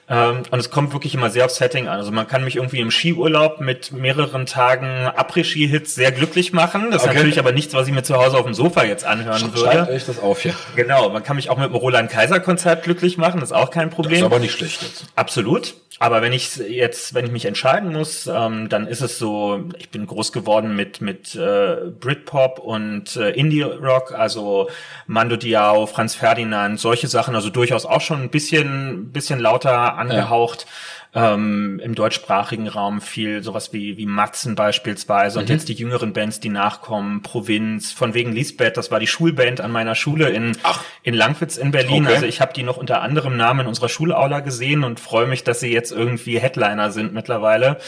Ähm, 0.08 0.42
und 0.50 0.58
es 0.58 0.70
kommt 0.70 0.92
wirklich 0.92 1.14
immer 1.14 1.30
sehr 1.30 1.46
aufs 1.46 1.56
Setting 1.56 1.88
an. 1.88 1.98
Also 1.98 2.12
man 2.12 2.26
kann 2.26 2.44
mich 2.44 2.56
irgendwie 2.56 2.80
im 2.80 2.90
Skiurlaub 2.90 3.60
mit 3.60 3.92
mehreren 3.92 4.44
Tagen 4.46 5.06
Après-Ski-Hits 5.16 5.94
sehr 5.94 6.12
glücklich 6.12 6.52
machen. 6.52 6.90
Das 6.90 7.02
okay. 7.02 7.10
ist 7.10 7.16
natürlich 7.16 7.38
aber 7.38 7.52
nichts, 7.52 7.72
was 7.72 7.88
ich 7.88 7.94
mir 7.94 8.02
zu 8.02 8.16
Hause 8.16 8.36
auf 8.36 8.44
dem 8.44 8.54
Sofa 8.54 8.84
jetzt 8.84 9.04
anhören 9.04 9.38
Sch 9.38 9.54
würde. 9.54 9.58
Schreibt 9.58 9.90
euch 9.90 10.04
das 10.04 10.18
auf 10.18 10.40
hier. 10.40 10.54
Genau, 10.76 11.08
man 11.08 11.22
kann 11.22 11.36
mich 11.36 11.48
auch 11.48 11.56
mit 11.56 11.66
dem 11.66 11.74
Roland-Kaiser-Konzert 11.74 12.82
glücklich 12.82 13.16
machen, 13.16 13.40
das 13.40 13.50
ist 13.50 13.56
auch 13.56 13.70
kein 13.70 13.90
Problem. 13.90 14.20
Das 14.20 14.20
ist 14.20 14.26
aber 14.26 14.38
nicht 14.38 14.52
schlecht 14.52 14.82
jetzt. 14.82 15.06
Absolut. 15.16 15.74
Aber 16.00 16.22
wenn 16.22 16.32
ich 16.32 16.56
jetzt, 16.56 17.14
wenn 17.14 17.24
ich 17.24 17.30
mich 17.30 17.44
entscheiden 17.44 17.92
muss, 17.92 18.26
ähm, 18.26 18.68
dann 18.68 18.88
ist 18.88 19.00
es 19.00 19.18
so, 19.18 19.64
ich 19.78 19.90
bin 19.90 20.06
groß 20.06 20.32
geworden 20.32 20.74
mit 20.74 21.00
mit 21.00 21.36
äh, 21.36 21.76
Britpop 21.98 22.58
und 22.58 23.16
äh, 23.16 23.30
Indie 23.30 23.62
Rock, 23.62 24.12
also 24.12 24.68
Mando 25.06 25.36
Diao, 25.36 25.86
Franz 25.86 26.16
Ferdinand, 26.16 26.80
solche 26.80 27.06
Sachen, 27.06 27.36
also 27.36 27.48
durchaus 27.48 27.86
auch 27.86 28.00
schon 28.00 28.22
ein 28.22 28.30
bisschen 28.30 29.12
bisschen 29.12 29.38
lauter 29.38 29.93
angehaucht. 29.94 30.62
Ja 30.62 30.72
ähm, 31.14 31.80
im 31.82 31.94
deutschsprachigen 31.94 32.66
Raum 32.68 33.00
viel 33.00 33.42
sowas 33.42 33.72
wie, 33.72 33.96
wie 33.96 34.06
Matzen 34.06 34.56
beispielsweise 34.56 35.38
und 35.38 35.48
mhm. 35.48 35.54
jetzt 35.54 35.68
die 35.68 35.74
jüngeren 35.74 36.12
Bands, 36.12 36.40
die 36.40 36.48
nachkommen, 36.48 37.22
Provinz, 37.22 37.92
von 37.92 38.14
wegen 38.14 38.32
Lisbeth, 38.32 38.76
das 38.76 38.90
war 38.90 38.98
die 38.98 39.06
Schulband 39.06 39.60
an 39.60 39.70
meiner 39.70 39.94
Schule 39.94 40.30
in, 40.30 40.56
Ach. 40.64 40.82
in 41.02 41.14
Langwitz 41.14 41.56
in 41.56 41.70
Berlin. 41.70 42.04
Okay. 42.04 42.14
Also 42.14 42.26
ich 42.26 42.40
habe 42.40 42.52
die 42.52 42.64
noch 42.64 42.76
unter 42.76 43.00
anderem 43.00 43.36
Namen 43.36 43.60
in 43.60 43.66
unserer 43.66 43.88
Schulaula 43.88 44.40
gesehen 44.40 44.82
und 44.82 44.98
freue 44.98 45.26
mich, 45.26 45.44
dass 45.44 45.60
sie 45.60 45.72
jetzt 45.72 45.92
irgendwie 45.92 46.38
Headliner 46.40 46.90
sind 46.90 47.14
mittlerweile. 47.14 47.78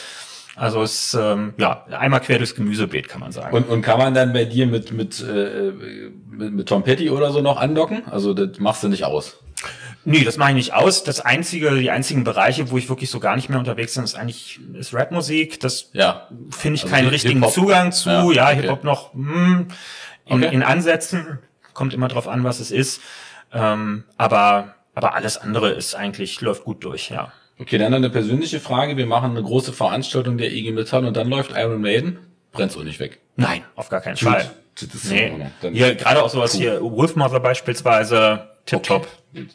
Also 0.54 0.82
es 0.82 1.12
ähm, 1.12 1.52
ja 1.58 1.84
einmal 1.90 2.20
quer 2.20 2.38
durchs 2.38 2.54
Gemüsebeet 2.54 3.08
kann 3.08 3.20
man 3.20 3.32
sagen. 3.32 3.54
Und, 3.54 3.68
und 3.68 3.82
kann 3.82 3.98
man 3.98 4.14
dann 4.14 4.32
bei 4.32 4.46
dir 4.46 4.66
mit 4.66 4.90
mit, 4.90 5.20
äh, 5.20 5.72
mit 6.30 6.54
mit 6.54 6.68
Tom 6.68 6.82
Petty 6.82 7.10
oder 7.10 7.30
so 7.30 7.42
noch 7.42 7.60
andocken? 7.60 8.04
Also 8.10 8.32
das 8.32 8.58
machst 8.58 8.82
du 8.82 8.88
nicht 8.88 9.04
aus. 9.04 9.36
Nee, 10.08 10.22
das 10.22 10.36
mache 10.36 10.50
ich 10.50 10.54
nicht 10.54 10.72
aus. 10.72 11.02
Das 11.02 11.20
einzige, 11.20 11.76
die 11.76 11.90
einzigen 11.90 12.22
Bereiche, 12.22 12.70
wo 12.70 12.78
ich 12.78 12.88
wirklich 12.88 13.10
so 13.10 13.18
gar 13.18 13.34
nicht 13.34 13.48
mehr 13.48 13.58
unterwegs 13.58 13.94
bin, 13.94 14.04
ist 14.04 14.14
eigentlich 14.14 14.60
ist 14.74 14.94
Rapmusik. 14.94 15.58
Das 15.58 15.90
ja. 15.94 16.28
finde 16.50 16.76
ich 16.76 16.84
also 16.84 16.94
keinen 16.94 17.08
richtigen 17.08 17.42
Zugang 17.48 17.90
zu. 17.90 18.08
Ja, 18.08 18.32
ja 18.32 18.46
okay. 18.46 18.60
Hip-Hop 18.60 18.84
noch 18.84 19.12
hm, 19.14 19.66
in, 20.26 20.44
okay. 20.44 20.54
in 20.54 20.62
Ansätzen. 20.62 21.40
Kommt 21.74 21.92
immer 21.92 22.06
drauf 22.06 22.28
an, 22.28 22.44
was 22.44 22.60
es 22.60 22.70
ist. 22.70 23.00
Ähm, 23.52 24.04
aber, 24.16 24.76
aber 24.94 25.14
alles 25.14 25.38
andere 25.38 25.70
ist 25.70 25.96
eigentlich, 25.96 26.40
läuft 26.40 26.62
gut 26.62 26.84
durch, 26.84 27.10
ja. 27.10 27.32
Okay, 27.58 27.76
dann 27.76 27.92
eine 27.92 28.08
persönliche 28.08 28.60
Frage. 28.60 28.96
Wir 28.96 29.06
machen 29.06 29.32
eine 29.32 29.42
große 29.42 29.72
Veranstaltung 29.72 30.38
der 30.38 30.52
IG 30.52 30.70
Metall 30.70 31.04
und 31.04 31.16
dann 31.16 31.28
läuft 31.28 31.50
Iron 31.56 31.80
Maiden. 31.80 32.18
Brennt's 32.52 32.76
auch 32.76 32.84
nicht 32.84 33.00
weg. 33.00 33.18
Nein, 33.34 33.64
auf 33.74 33.88
gar 33.88 34.00
keinen 34.00 34.16
Gut. 34.16 34.28
Fall. 34.28 34.50
Nee. 35.08 35.32
Hier, 35.72 35.96
gerade 35.96 36.22
auch 36.22 36.30
sowas 36.30 36.54
cool. 36.54 36.60
hier, 36.60 36.80
Wolfmother 36.80 37.40
beispielsweise, 37.40 38.50
tipptopp. 38.66 39.08
Okay. 39.34 39.46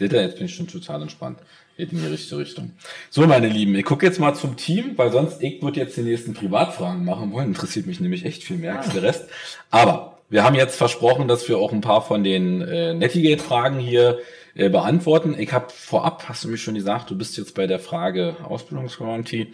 Seht 0.00 0.14
ihr, 0.14 0.22
jetzt 0.22 0.36
bin 0.36 0.46
ich 0.46 0.54
schon 0.54 0.66
total 0.66 1.02
entspannt. 1.02 1.40
Geht 1.76 1.92
in 1.92 2.00
die 2.00 2.06
richtige 2.06 2.38
Richtung. 2.38 2.72
So, 3.10 3.26
meine 3.26 3.48
Lieben, 3.48 3.74
ich 3.74 3.84
gucke 3.84 4.06
jetzt 4.06 4.18
mal 4.18 4.34
zum 4.34 4.56
Team, 4.56 4.96
weil 4.96 5.12
sonst 5.12 5.42
ich 5.42 5.60
würde 5.60 5.78
jetzt 5.78 5.94
die 5.94 6.00
nächsten 6.00 6.32
Privatfragen 6.32 7.04
machen 7.04 7.30
wollen. 7.32 7.48
Interessiert 7.48 7.84
mich 7.84 8.00
nämlich 8.00 8.24
echt 8.24 8.42
viel 8.42 8.56
mehr 8.56 8.78
als 8.78 8.88
der 8.94 9.02
Rest. 9.02 9.28
Aber 9.70 10.16
wir 10.30 10.42
haben 10.42 10.54
jetzt 10.54 10.76
versprochen, 10.76 11.28
dass 11.28 11.46
wir 11.50 11.58
auch 11.58 11.70
ein 11.70 11.82
paar 11.82 12.00
von 12.00 12.24
den 12.24 12.62
äh, 12.62 12.94
Netigate-Fragen 12.94 13.78
hier 13.78 14.20
äh, 14.54 14.70
beantworten. 14.70 15.36
Ich 15.38 15.52
habe 15.52 15.66
vorab, 15.68 16.30
hast 16.30 16.44
du 16.44 16.48
mich 16.48 16.62
schon 16.62 16.76
gesagt, 16.76 17.10
du 17.10 17.18
bist 17.18 17.36
jetzt 17.36 17.54
bei 17.54 17.66
der 17.66 17.78
Frage 17.78 18.36
Ausbildungsgarantie 18.42 19.52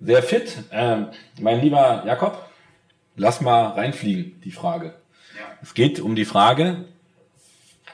sehr 0.00 0.22
fit. 0.22 0.56
Ähm, 0.72 1.08
mein 1.38 1.60
lieber 1.60 2.02
Jakob, 2.06 2.48
lass 3.14 3.42
mal 3.42 3.72
reinfliegen, 3.72 4.40
die 4.42 4.52
Frage. 4.52 4.94
Ja. 5.36 5.58
Es 5.60 5.74
geht 5.74 6.00
um 6.00 6.16
die 6.16 6.24
Frage, 6.24 6.86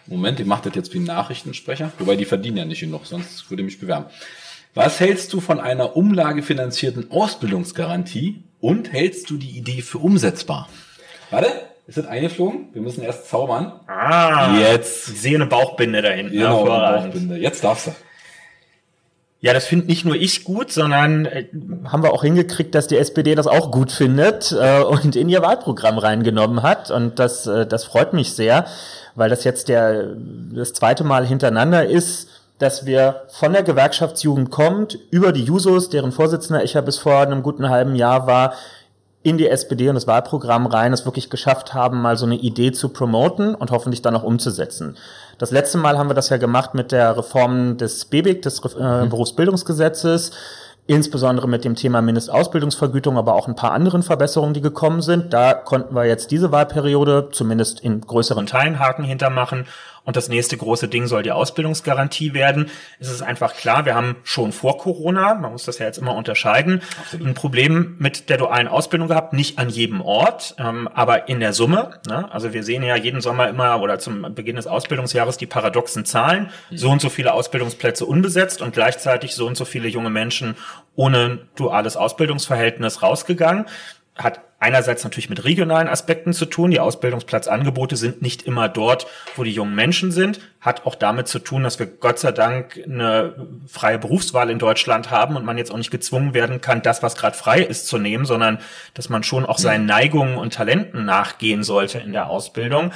Moment, 0.06 0.40
ich 0.40 0.46
mache 0.46 0.68
das 0.68 0.74
jetzt 0.74 0.94
wie 0.94 0.98
ein 0.98 1.04
Nachrichtensprecher, 1.04 1.92
wobei 1.98 2.16
die 2.16 2.24
verdienen 2.24 2.56
ja 2.56 2.64
nicht 2.64 2.80
genug, 2.80 3.06
sonst 3.06 3.48
würde 3.50 3.62
ich 3.62 3.66
mich 3.66 3.80
bewerben. 3.80 4.06
Was 4.74 5.00
hältst 5.00 5.32
du 5.32 5.40
von 5.40 5.60
einer 5.60 5.96
umlagefinanzierten 5.96 7.10
Ausbildungsgarantie 7.10 8.42
und 8.60 8.92
hältst 8.92 9.28
du 9.30 9.36
die 9.36 9.50
Idee 9.50 9.82
für 9.82 9.98
umsetzbar? 9.98 10.68
Warte, 11.30 11.48
ist 11.86 11.98
das 11.98 12.06
eingeflogen? 12.06 12.68
Wir 12.72 12.80
müssen 12.80 13.02
erst 13.02 13.28
zaubern. 13.28 13.80
Ah, 13.86 14.56
jetzt. 14.58 15.08
Ich 15.08 15.20
sehe 15.20 15.34
eine 15.34 15.46
Bauchbinde 15.46 16.00
da 16.00 16.10
hinten. 16.10 16.32
Genau, 16.32 16.70
eine 16.70 17.02
Bauchbinde. 17.02 17.36
Jetzt 17.36 17.64
darfst 17.64 17.88
du. 17.88 17.90
Ja, 19.42 19.52
das 19.52 19.66
finde 19.66 19.88
nicht 19.88 20.04
nur 20.04 20.14
ich 20.14 20.44
gut, 20.44 20.72
sondern 20.72 21.26
äh, 21.26 21.46
haben 21.84 22.02
wir 22.02 22.12
auch 22.12 22.22
hingekriegt, 22.22 22.74
dass 22.74 22.86
die 22.86 22.96
SPD 22.96 23.34
das 23.34 23.46
auch 23.46 23.70
gut 23.70 23.92
findet 23.92 24.52
äh, 24.52 24.82
und 24.82 25.16
in 25.16 25.28
ihr 25.28 25.42
Wahlprogramm 25.42 25.98
reingenommen 25.98 26.62
hat. 26.62 26.90
Und 26.90 27.18
das, 27.18 27.46
äh, 27.46 27.66
das 27.66 27.84
freut 27.84 28.14
mich 28.14 28.32
sehr 28.32 28.66
weil 29.14 29.30
das 29.30 29.44
jetzt 29.44 29.68
der, 29.68 30.14
das 30.52 30.72
zweite 30.72 31.04
Mal 31.04 31.26
hintereinander 31.26 31.86
ist, 31.86 32.28
dass 32.58 32.86
wir 32.86 33.22
von 33.28 33.52
der 33.52 33.62
Gewerkschaftsjugend 33.62 34.50
kommt, 34.50 34.98
über 35.10 35.32
die 35.32 35.44
Jusos, 35.44 35.90
deren 35.90 36.12
Vorsitzender 36.12 36.62
ich 36.62 36.74
ja 36.74 36.80
bis 36.80 36.98
vor 36.98 37.18
einem 37.18 37.42
guten 37.42 37.68
halben 37.68 37.94
Jahr 37.94 38.26
war, 38.26 38.54
in 39.24 39.38
die 39.38 39.48
SPD 39.48 39.88
und 39.88 39.94
das 39.94 40.08
Wahlprogramm 40.08 40.66
rein, 40.66 40.92
es 40.92 41.04
wirklich 41.04 41.30
geschafft 41.30 41.74
haben, 41.74 42.02
mal 42.02 42.16
so 42.16 42.26
eine 42.26 42.34
Idee 42.36 42.72
zu 42.72 42.88
promoten 42.88 43.54
und 43.54 43.70
hoffentlich 43.70 44.02
dann 44.02 44.16
auch 44.16 44.24
umzusetzen. 44.24 44.96
Das 45.42 45.50
letzte 45.50 45.76
Mal 45.76 45.98
haben 45.98 46.08
wir 46.08 46.14
das 46.14 46.28
ja 46.28 46.36
gemacht 46.36 46.72
mit 46.72 46.92
der 46.92 47.16
Reform 47.16 47.76
des 47.76 48.04
BBIG, 48.04 48.42
des 48.42 48.60
äh, 48.60 48.78
mhm. 48.78 49.08
Berufsbildungsgesetzes 49.08 50.30
insbesondere 50.86 51.48
mit 51.48 51.64
dem 51.64 51.74
Thema 51.74 52.00
Mindestausbildungsvergütung, 52.00 53.18
aber 53.18 53.34
auch 53.34 53.48
ein 53.48 53.56
paar 53.56 53.72
anderen 53.72 54.04
Verbesserungen, 54.04 54.54
die 54.54 54.60
gekommen 54.60 55.00
sind. 55.00 55.32
Da 55.32 55.54
konnten 55.54 55.96
wir 55.96 56.04
jetzt 56.04 56.30
diese 56.30 56.52
Wahlperiode 56.52 57.28
zumindest 57.32 57.80
in 57.80 58.00
größeren 58.00 58.46
Teilen 58.46 58.78
Haken 58.78 59.04
hintermachen. 59.04 59.66
Und 60.04 60.16
das 60.16 60.28
nächste 60.28 60.56
große 60.56 60.88
Ding 60.88 61.06
soll 61.06 61.22
die 61.22 61.30
Ausbildungsgarantie 61.30 62.34
werden. 62.34 62.70
Es 62.98 63.08
ist 63.08 63.22
einfach 63.22 63.54
klar, 63.54 63.84
wir 63.84 63.94
haben 63.94 64.16
schon 64.24 64.52
vor 64.52 64.78
Corona, 64.78 65.34
man 65.34 65.52
muss 65.52 65.64
das 65.64 65.78
ja 65.78 65.86
jetzt 65.86 65.98
immer 65.98 66.14
unterscheiden, 66.14 66.82
Absolut. 67.00 67.26
ein 67.26 67.34
Problem 67.34 67.96
mit 67.98 68.28
der 68.28 68.38
dualen 68.38 68.68
Ausbildung 68.68 69.08
gehabt, 69.08 69.32
nicht 69.32 69.58
an 69.58 69.68
jedem 69.68 70.00
Ort, 70.00 70.56
ähm, 70.58 70.88
aber 70.88 71.28
in 71.28 71.40
der 71.40 71.52
Summe. 71.52 72.00
Ne? 72.08 72.30
Also 72.32 72.52
wir 72.52 72.64
sehen 72.64 72.82
ja 72.82 72.96
jeden 72.96 73.20
Sommer 73.20 73.48
immer 73.48 73.80
oder 73.80 73.98
zum 73.98 74.34
Beginn 74.34 74.56
des 74.56 74.66
Ausbildungsjahres 74.66 75.36
die 75.36 75.46
paradoxen 75.46 76.04
Zahlen. 76.04 76.50
Mhm. 76.70 76.76
So 76.76 76.90
und 76.90 77.00
so 77.00 77.08
viele 77.08 77.32
Ausbildungsplätze 77.32 78.04
unbesetzt 78.04 78.60
und 78.60 78.74
gleichzeitig 78.74 79.34
so 79.34 79.46
und 79.46 79.56
so 79.56 79.64
viele 79.64 79.88
junge 79.88 80.10
Menschen 80.10 80.56
ohne 80.96 81.46
duales 81.54 81.96
Ausbildungsverhältnis 81.96 83.02
rausgegangen 83.02 83.66
hat 84.14 84.40
einerseits 84.62 85.02
natürlich 85.02 85.28
mit 85.28 85.44
regionalen 85.44 85.88
Aspekten 85.88 86.32
zu 86.32 86.46
tun. 86.46 86.70
Die 86.70 86.78
Ausbildungsplatzangebote 86.78 87.96
sind 87.96 88.22
nicht 88.22 88.42
immer 88.42 88.68
dort, 88.68 89.06
wo 89.34 89.42
die 89.42 89.50
jungen 89.50 89.74
Menschen 89.74 90.12
sind. 90.12 90.40
Hat 90.60 90.86
auch 90.86 90.94
damit 90.94 91.26
zu 91.26 91.40
tun, 91.40 91.64
dass 91.64 91.80
wir 91.80 91.86
Gott 91.86 92.20
sei 92.20 92.30
Dank 92.30 92.80
eine 92.84 93.34
freie 93.66 93.98
Berufswahl 93.98 94.50
in 94.50 94.60
Deutschland 94.60 95.10
haben 95.10 95.36
und 95.36 95.44
man 95.44 95.58
jetzt 95.58 95.72
auch 95.72 95.78
nicht 95.78 95.90
gezwungen 95.90 96.32
werden 96.32 96.60
kann, 96.60 96.80
das, 96.80 97.02
was 97.02 97.16
gerade 97.16 97.36
frei 97.36 97.60
ist, 97.60 97.88
zu 97.88 97.98
nehmen, 97.98 98.24
sondern 98.24 98.58
dass 98.94 99.08
man 99.08 99.24
schon 99.24 99.44
auch 99.44 99.58
seinen 99.58 99.86
Neigungen 99.86 100.38
und 100.38 100.54
Talenten 100.54 101.04
nachgehen 101.04 101.64
sollte 101.64 101.98
in 101.98 102.12
der 102.12 102.30
Ausbildung. 102.30 102.92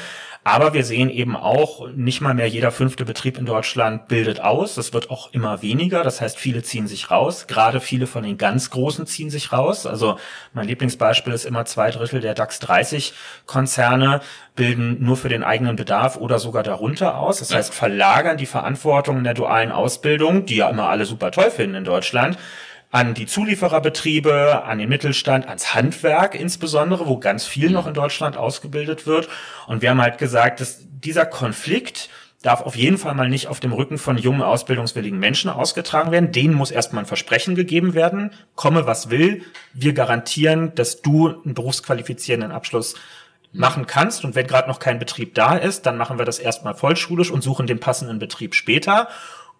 Aber 0.46 0.74
wir 0.74 0.84
sehen 0.84 1.10
eben 1.10 1.34
auch, 1.34 1.88
nicht 1.96 2.20
mal 2.20 2.32
mehr 2.32 2.46
jeder 2.46 2.70
fünfte 2.70 3.04
Betrieb 3.04 3.36
in 3.36 3.46
Deutschland 3.46 4.06
bildet 4.06 4.40
aus. 4.40 4.76
Das 4.76 4.92
wird 4.92 5.10
auch 5.10 5.32
immer 5.32 5.60
weniger. 5.60 6.04
Das 6.04 6.20
heißt, 6.20 6.38
viele 6.38 6.62
ziehen 6.62 6.86
sich 6.86 7.10
raus. 7.10 7.48
Gerade 7.48 7.80
viele 7.80 8.06
von 8.06 8.22
den 8.22 8.38
ganz 8.38 8.70
Großen 8.70 9.06
ziehen 9.06 9.28
sich 9.28 9.52
raus. 9.52 9.86
Also 9.86 10.20
mein 10.52 10.68
Lieblingsbeispiel 10.68 11.32
ist 11.32 11.46
immer 11.46 11.64
zwei 11.64 11.90
Drittel 11.90 12.20
der 12.20 12.34
DAX 12.34 12.60
30 12.60 13.12
Konzerne 13.46 14.20
bilden 14.54 14.98
nur 15.00 15.16
für 15.16 15.28
den 15.28 15.42
eigenen 15.42 15.74
Bedarf 15.74 16.16
oder 16.16 16.38
sogar 16.38 16.62
darunter 16.62 17.18
aus. 17.18 17.40
Das 17.40 17.52
heißt, 17.52 17.74
verlagern 17.74 18.36
die 18.36 18.46
Verantwortung 18.46 19.18
in 19.18 19.24
der 19.24 19.34
dualen 19.34 19.72
Ausbildung, 19.72 20.46
die 20.46 20.56
ja 20.56 20.70
immer 20.70 20.88
alle 20.88 21.06
super 21.06 21.32
toll 21.32 21.50
finden 21.50 21.74
in 21.74 21.84
Deutschland, 21.84 22.38
an 22.90 23.14
die 23.14 23.26
Zuliefererbetriebe, 23.26 24.64
an 24.64 24.78
den 24.78 24.88
Mittelstand, 24.88 25.48
ans 25.48 25.74
Handwerk 25.74 26.34
insbesondere, 26.34 27.06
wo 27.06 27.18
ganz 27.18 27.44
viel 27.44 27.70
noch 27.70 27.86
in 27.86 27.94
Deutschland 27.94 28.36
ausgebildet 28.36 29.06
wird. 29.06 29.28
Und 29.66 29.82
wir 29.82 29.90
haben 29.90 30.00
halt 30.00 30.18
gesagt, 30.18 30.60
dass 30.60 30.80
dieser 30.88 31.26
Konflikt 31.26 32.08
darf 32.42 32.62
auf 32.62 32.76
jeden 32.76 32.96
Fall 32.96 33.14
mal 33.14 33.28
nicht 33.28 33.48
auf 33.48 33.60
dem 33.60 33.72
Rücken 33.72 33.98
von 33.98 34.18
jungen, 34.18 34.42
ausbildungswilligen 34.42 35.18
Menschen 35.18 35.50
ausgetragen 35.50 36.12
werden. 36.12 36.32
Denen 36.32 36.54
muss 36.54 36.70
erstmal 36.70 37.02
ein 37.02 37.06
Versprechen 37.06 37.54
gegeben 37.56 37.94
werden. 37.94 38.30
Komme, 38.54 38.86
was 38.86 39.10
will. 39.10 39.42
Wir 39.72 39.92
garantieren, 39.92 40.74
dass 40.74 41.02
du 41.02 41.28
einen 41.28 41.54
berufsqualifizierenden 41.54 42.52
Abschluss 42.52 42.94
machen 43.52 43.86
kannst. 43.86 44.24
Und 44.24 44.34
wenn 44.34 44.46
gerade 44.46 44.68
noch 44.68 44.78
kein 44.78 44.98
Betrieb 44.98 45.34
da 45.34 45.56
ist, 45.56 45.86
dann 45.86 45.96
machen 45.96 46.18
wir 46.18 46.24
das 46.24 46.38
erstmal 46.38 46.74
vollschulisch 46.74 47.30
und 47.30 47.42
suchen 47.42 47.66
den 47.66 47.80
passenden 47.80 48.18
Betrieb 48.18 48.54
später. 48.54 49.08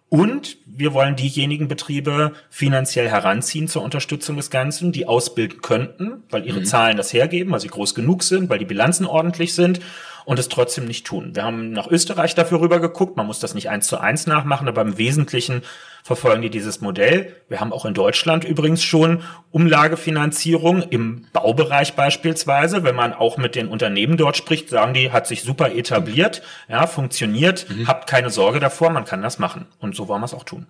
Und 0.09 0.57
wir 0.65 0.93
wollen 0.93 1.17
diejenigen 1.17 1.67
Betriebe 1.67 2.31
finanziell 2.49 3.09
heranziehen 3.09 3.67
zur 3.67 3.81
Unterstützung 3.81 4.37
des 4.37 4.49
Ganzen, 4.49 4.93
die 4.93 5.05
ausbilden 5.05 5.61
könnten, 5.61 6.23
weil 6.29 6.45
ihre 6.45 6.61
mhm. 6.61 6.65
Zahlen 6.65 6.97
das 6.97 7.11
hergeben, 7.11 7.51
weil 7.51 7.59
sie 7.59 7.67
groß 7.67 7.93
genug 7.93 8.23
sind, 8.23 8.49
weil 8.49 8.59
die 8.59 8.65
Bilanzen 8.65 9.05
ordentlich 9.05 9.53
sind 9.53 9.81
und 10.23 10.39
es 10.39 10.47
trotzdem 10.47 10.85
nicht 10.85 11.05
tun. 11.05 11.35
Wir 11.35 11.43
haben 11.43 11.71
nach 11.71 11.87
Österreich 11.87 12.35
dafür 12.35 12.61
rüber 12.61 12.79
geguckt. 12.79 13.17
Man 13.17 13.27
muss 13.27 13.39
das 13.39 13.53
nicht 13.53 13.69
eins 13.69 13.87
zu 13.87 13.97
eins 13.97 14.27
nachmachen, 14.27 14.67
aber 14.67 14.81
im 14.81 14.97
Wesentlichen 14.97 15.61
verfolgen 16.07 16.41
die 16.41 16.49
dieses 16.49 16.79
Modell. 16.79 17.35
Wir 17.49 17.59
haben 17.59 17.73
auch 17.73 17.83
in 17.83 17.93
Deutschland 17.93 18.45
übrigens 18.45 18.81
schon 18.81 19.23
Umlagefinanzierung 19.51 20.81
im 20.83 21.27
Baubereich 21.33 21.95
beispielsweise. 21.95 22.85
Wenn 22.85 22.95
man 22.95 23.11
auch 23.11 23.35
mit 23.35 23.55
den 23.55 23.67
Unternehmen 23.67 24.15
dort 24.15 24.37
spricht, 24.37 24.69
sagen 24.69 24.93
die, 24.93 25.11
hat 25.11 25.27
sich 25.27 25.41
super 25.41 25.75
etabliert, 25.75 26.41
ja, 26.69 26.87
funktioniert, 26.87 27.69
mhm. 27.69 27.89
habt 27.89 28.07
keine 28.07 28.29
Sorge 28.29 28.61
davor, 28.61 28.89
man 28.89 29.03
kann 29.03 29.21
das 29.21 29.37
machen. 29.37 29.65
Und 29.79 29.97
so 29.97 30.07
wollen 30.07 30.21
wir 30.21 30.25
es 30.25 30.33
auch 30.33 30.45
tun. 30.45 30.65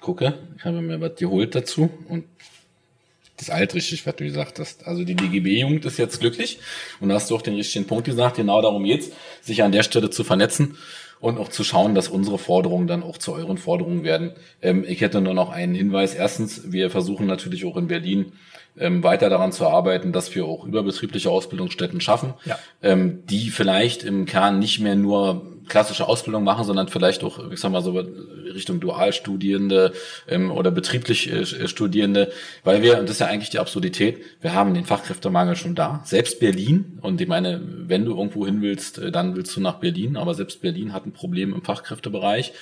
gucke, 0.00 0.34
ich 0.56 0.64
habe 0.64 0.80
mir 0.80 1.00
was 1.00 1.14
geholt 1.14 1.54
dazu 1.54 1.88
und 2.08 2.24
das 3.36 3.46
ist 3.46 3.54
alt 3.54 3.74
richtig, 3.76 4.04
was 4.04 4.16
du 4.16 4.24
gesagt 4.24 4.58
hast. 4.58 4.88
Also 4.88 5.04
die 5.04 5.14
DGB-Jugend 5.14 5.84
ist 5.84 5.98
jetzt 5.98 6.18
glücklich 6.18 6.58
und 6.98 7.10
da 7.10 7.14
hast 7.14 7.30
du 7.30 7.36
auch 7.36 7.42
den 7.42 7.54
richtigen 7.54 7.86
Punkt 7.86 8.06
gesagt. 8.06 8.38
Genau 8.38 8.60
darum 8.60 8.82
geht's, 8.82 9.10
sich 9.40 9.62
an 9.62 9.70
der 9.70 9.84
Stelle 9.84 10.10
zu 10.10 10.24
vernetzen 10.24 10.76
und 11.20 11.38
auch 11.38 11.48
zu 11.48 11.64
schauen, 11.64 11.94
dass 11.94 12.08
unsere 12.08 12.38
Forderungen 12.38 12.86
dann 12.86 13.02
auch 13.02 13.18
zu 13.18 13.32
euren 13.32 13.58
Forderungen 13.58 14.04
werden. 14.04 14.32
Ähm, 14.62 14.84
ich 14.86 15.00
hätte 15.00 15.20
nur 15.20 15.34
noch 15.34 15.50
einen 15.50 15.74
Hinweis. 15.74 16.14
Erstens, 16.14 16.72
wir 16.72 16.90
versuchen 16.90 17.26
natürlich 17.26 17.64
auch 17.64 17.76
in 17.76 17.88
Berlin 17.88 18.32
ähm, 18.78 19.02
weiter 19.02 19.28
daran 19.28 19.52
zu 19.52 19.66
arbeiten, 19.66 20.12
dass 20.12 20.34
wir 20.34 20.46
auch 20.46 20.64
überbetriebliche 20.64 21.30
Ausbildungsstätten 21.30 22.00
schaffen, 22.00 22.34
ja. 22.44 22.58
ähm, 22.82 23.24
die 23.26 23.50
vielleicht 23.50 24.04
im 24.04 24.26
Kern 24.26 24.58
nicht 24.58 24.80
mehr 24.80 24.96
nur 24.96 25.57
klassische 25.68 26.08
Ausbildung 26.08 26.44
machen, 26.44 26.64
sondern 26.64 26.88
vielleicht 26.88 27.24
auch, 27.24 27.50
ich 27.50 27.60
sag 27.60 27.70
mal 27.70 27.82
so 27.82 27.92
Richtung 28.54 28.80
Dualstudierende 28.80 29.92
ähm, 30.28 30.50
oder 30.50 30.70
betrieblich 30.70 31.30
äh, 31.32 31.68
Studierende, 31.68 32.32
weil 32.64 32.82
wir, 32.82 32.98
und 32.98 33.08
das 33.08 33.16
ist 33.16 33.20
ja 33.20 33.26
eigentlich 33.26 33.50
die 33.50 33.58
Absurdität, 33.58 34.18
wir 34.40 34.54
haben 34.54 34.74
den 34.74 34.84
Fachkräftemangel 34.84 35.56
schon 35.56 35.74
da. 35.74 36.02
Selbst 36.04 36.40
Berlin, 36.40 36.98
und 37.02 37.20
ich 37.20 37.28
meine, 37.28 37.60
wenn 37.62 38.04
du 38.04 38.16
irgendwo 38.16 38.46
hin 38.46 38.62
willst, 38.62 38.98
äh, 38.98 39.10
dann 39.10 39.36
willst 39.36 39.56
du 39.56 39.60
nach 39.60 39.76
Berlin, 39.76 40.16
aber 40.16 40.34
selbst 40.34 40.60
Berlin 40.60 40.92
hat 40.92 41.06
ein 41.06 41.12
Problem 41.12 41.52
im 41.52 41.62
Fachkräftebereich. 41.62 42.52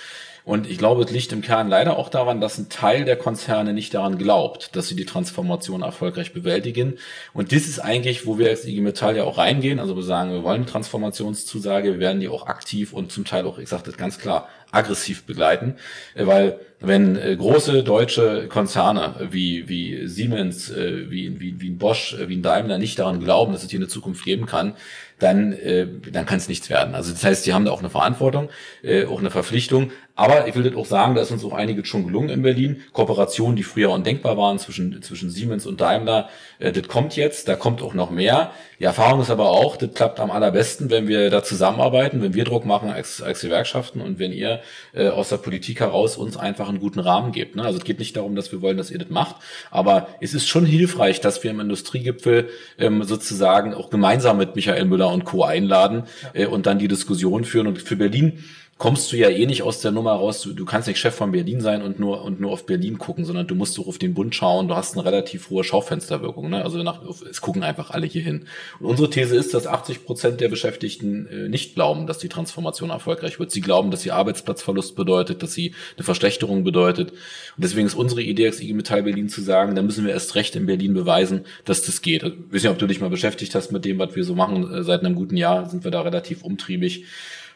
Und 0.47 0.71
ich 0.71 0.79
glaube, 0.79 1.03
es 1.03 1.11
liegt 1.11 1.33
im 1.33 1.43
Kern 1.43 1.67
leider 1.67 1.99
auch 1.99 2.09
daran, 2.09 2.41
dass 2.41 2.57
ein 2.57 2.69
Teil 2.69 3.05
der 3.05 3.17
Konzerne 3.17 3.73
nicht 3.73 3.93
daran 3.93 4.17
glaubt, 4.17 4.77
dass 4.77 4.87
sie 4.87 4.95
die 4.95 5.05
Transformation 5.05 5.83
erfolgreich 5.83 6.33
bewältigen. 6.33 6.99
Und 7.35 7.51
das 7.51 7.67
ist 7.67 7.81
eigentlich, 7.81 8.27
wo 8.27 8.39
wir 8.39 8.49
als 8.51 8.65
IG 8.65 8.81
Metall 8.81 9.17
ja 9.17 9.25
auch 9.25 9.39
reingehen. 9.39 9.81
Also 9.81 9.97
wir 9.97 10.05
sagen, 10.05 10.31
wir 10.31 10.45
wollen 10.45 10.65
Transformationszusage, 10.65 11.95
wir 11.95 11.99
werden 11.99 12.21
die 12.21 12.29
auch 12.29 12.47
aktiv 12.47 12.93
und 12.93 13.11
zum 13.11 13.25
Teil 13.25 13.45
auch, 13.45 13.59
ich 13.59 13.69
sage 13.69 13.83
das 13.87 13.97
ganz 13.97 14.19
klar, 14.19 14.49
aggressiv 14.77 15.25
begleiten, 15.25 15.75
äh, 16.15 16.27
weil 16.27 16.61
wenn 16.81 17.17
äh, 17.17 17.35
große 17.37 17.83
deutsche 17.83 18.49
Konzerne 18.49 19.29
wie, 19.31 19.69
wie 19.69 20.07
Siemens, 20.07 20.71
äh, 20.71 21.11
wie, 21.11 21.41
wie, 21.41 21.61
wie 21.61 21.71
ein 21.71 21.79
Bosch, 21.79 22.17
wie 22.27 22.37
ein 22.37 22.43
Daimler 22.43 22.79
nicht 22.79 22.99
daran 22.99 23.21
glauben, 23.21 23.53
dass 23.53 23.65
es 23.65 23.71
hier 23.71 23.81
eine 23.81 23.89
Zukunft 23.89 24.25
geben 24.25 24.47
kann, 24.47 24.75
dann, 25.19 25.53
äh, 25.55 25.87
dann 26.13 26.27
kann 26.27 26.37
es 26.37 26.49
nichts 26.49 26.69
werden. 26.69 26.95
Also 26.95 27.13
das 27.13 27.25
heißt, 27.25 27.47
die 27.47 27.55
haben 27.55 27.65
da 27.65 27.71
auch 27.71 27.79
eine 27.79 27.89
Verantwortung, 27.89 28.51
äh, 28.83 29.07
auch 29.07 29.21
eine 29.21 29.31
Verpflichtung. 29.31 29.91
Aber 30.15 30.47
ich 30.47 30.55
will 30.55 30.63
das 30.63 30.75
auch 30.75 30.87
sagen, 30.87 31.15
da 31.15 31.23
ist 31.23 31.31
uns 31.31 31.45
auch 31.45 31.55
einiges 31.55 31.89
schon 31.89 32.07
gelungen 32.07 32.29
in 32.29 32.43
Berlin. 32.43 32.83
Kooperationen, 32.93 33.57
die 33.57 33.63
früher 33.63 33.91
undenkbar 33.91 34.37
waren 34.37 34.59
zwischen, 34.59 35.03
zwischen 35.03 35.31
Siemens 35.31 35.67
und 35.67 35.81
Daimler, 35.81 36.29
äh, 36.59 36.73
das 36.73 36.89
kommt 36.89 37.17
jetzt, 37.17 37.49
da 37.49 37.57
kommt 37.57 37.83
auch 37.83 37.95
noch 37.95 38.11
mehr. 38.11 38.51
Die 38.79 38.85
Erfahrung 38.85 39.23
ist 39.23 39.31
aber 39.31 39.49
auch, 39.49 39.77
das 39.77 39.95
klappt 39.95 40.21
am 40.21 40.31
allerbesten, 40.31 40.91
wenn 40.91 41.09
wir 41.09 41.31
da 41.31 41.43
zusammenarbeiten, 41.43 42.21
wenn 42.21 42.35
wir 42.35 42.45
Druck 42.45 42.67
machen 42.67 42.91
als, 42.91 43.23
als 43.23 43.41
Gewerkschaften 43.41 44.03
und 44.03 44.19
wenn 44.19 44.33
ihr 44.33 44.61
äh, 44.93 45.09
aus 45.09 45.31
der 45.31 45.39
Politik 45.39 45.81
heraus 45.81 46.19
uns 46.19 46.37
einfach 46.37 46.69
einen 46.69 46.79
guten 46.79 47.01
Rahmen 47.01 47.33
gebt. 47.33 47.57
Ne? 47.57 47.63
Also 47.63 47.79
es 47.79 47.85
geht 47.85 47.99
nicht 47.99 48.17
darum, 48.17 48.37
dass 48.37 48.53
wir 48.53 48.61
wollen, 48.61 48.77
dass 48.77 48.91
ihr 48.91 48.99
das 48.99 49.09
macht, 49.09 49.37
aber 49.71 50.09
es 50.21 50.35
ist 50.35 50.47
schon 50.47 50.67
hilfreich, 50.67 51.23
dass 51.23 51.43
wir 51.43 51.51
im 51.51 51.61
Industriegipfel 51.61 52.51
ähm, 52.79 53.03
sozusagen 53.05 53.73
auch 53.73 53.89
gemeinsam 53.89 54.37
mit 54.37 54.57
Michael 54.57 54.85
Müller 54.85 55.11
und 55.11 55.25
Co. 55.25 55.45
einladen 55.45 56.05
äh, 56.35 56.45
und 56.45 56.67
dann 56.67 56.79
die 56.79 56.89
Diskussion 56.89 57.45
führen. 57.45 57.67
Und 57.67 57.81
für 57.81 57.97
Berlin 57.97 58.45
kommst 58.79 59.11
du 59.11 59.17
ja 59.17 59.31
eh 59.31 59.47
nicht 59.47 59.63
aus 59.63 59.81
der 59.81 59.91
Nummer 59.91 60.13
raus. 60.13 60.43
Du, 60.43 60.53
du 60.53 60.67
kannst 60.67 60.87
nicht 60.87 60.99
Chef 60.99 61.15
von 61.15 61.33
Berlin 61.33 61.63
sein 61.63 61.81
und 61.81 61.99
nur 61.99 62.23
und 62.23 62.41
nur 62.41 62.53
auf 62.53 62.67
Berlin 62.67 62.99
gucken, 62.99 63.25
sondern 63.25 63.47
du 63.47 63.55
musst 63.55 63.79
doch 63.79 63.87
auf 63.87 63.97
den 63.97 64.13
Bund 64.13 64.35
schauen. 64.35 64.69
Du 64.69 64.77
hast 64.77 64.95
eine 64.95 65.05
relativ 65.07 65.49
hohe 65.49 65.65
Schaufensterwirkung. 65.65 66.51
Ne? 66.51 66.63
Also 66.63 66.83
nach, 66.83 67.01
es 67.31 67.41
gucken 67.41 67.63
einfach 67.63 67.91
alle 67.91 68.07
hier 68.07 68.23
hin. 68.23 68.47
Und 68.79 68.87
unsere 68.87 69.09
These 69.09 69.35
ist, 69.35 69.55
dass 69.55 69.67
80 69.67 70.05
Prozent 70.05 70.43
der 70.43 70.51
Beschäftigten 70.51 71.27
äh, 71.27 71.49
nicht 71.49 71.75
glauben, 71.75 72.07
dass 72.07 72.19
die 72.19 72.29
Transformation 72.29 72.91
erfolgreich 72.91 73.39
wird. 73.39 73.51
Sie 73.51 73.63
glauben, 73.63 73.91
dass 73.91 74.03
sie 74.03 74.11
Arbeitsplatzverlust 74.11 74.95
bedeutet, 74.95 75.43
dass 75.43 75.55
sie 75.55 75.75
eine 75.97 76.05
Verschlechterung 76.05 76.63
bedeutet. 76.63 77.13
Und 77.13 77.65
deswegen 77.65 77.87
ist 77.87 77.95
unsere 77.95 78.21
Idee 78.21 78.49
als 78.49 78.61
IG 78.61 78.75
Metall 78.75 79.05
Berlin 79.05 79.31
zu 79.31 79.41
sagen, 79.41 79.75
da 79.75 79.81
müssen 79.81 80.05
wir 80.05 80.13
erst 80.13 80.35
recht 80.35 80.55
in 80.55 80.67
Berlin 80.67 80.93
beweisen, 80.93 81.47
dass 81.65 81.81
das 81.83 82.03
geht. 82.03 82.25
Ich 82.25 82.33
weiß 82.53 82.63
nicht, 82.65 82.69
ob 82.69 82.79
du 82.79 82.87
dich 82.87 83.01
mal 83.01 83.09
beschäftigt 83.09 83.55
hast 83.55 83.73
mit 83.73 83.87
dem, 83.87 83.99
was 83.99 84.15
wir 84.15 84.25
so 84.25 84.35
machen. 84.35 84.71
Äh, 84.71 84.83
seit 84.83 85.01
einem 85.01 85.15
guten 85.15 85.39
Jahr 85.39 85.67
sind 85.67 85.85
wir 85.85 85.91
da 85.91 86.03
relativ 86.03 86.43
umtriebig. 86.43 87.05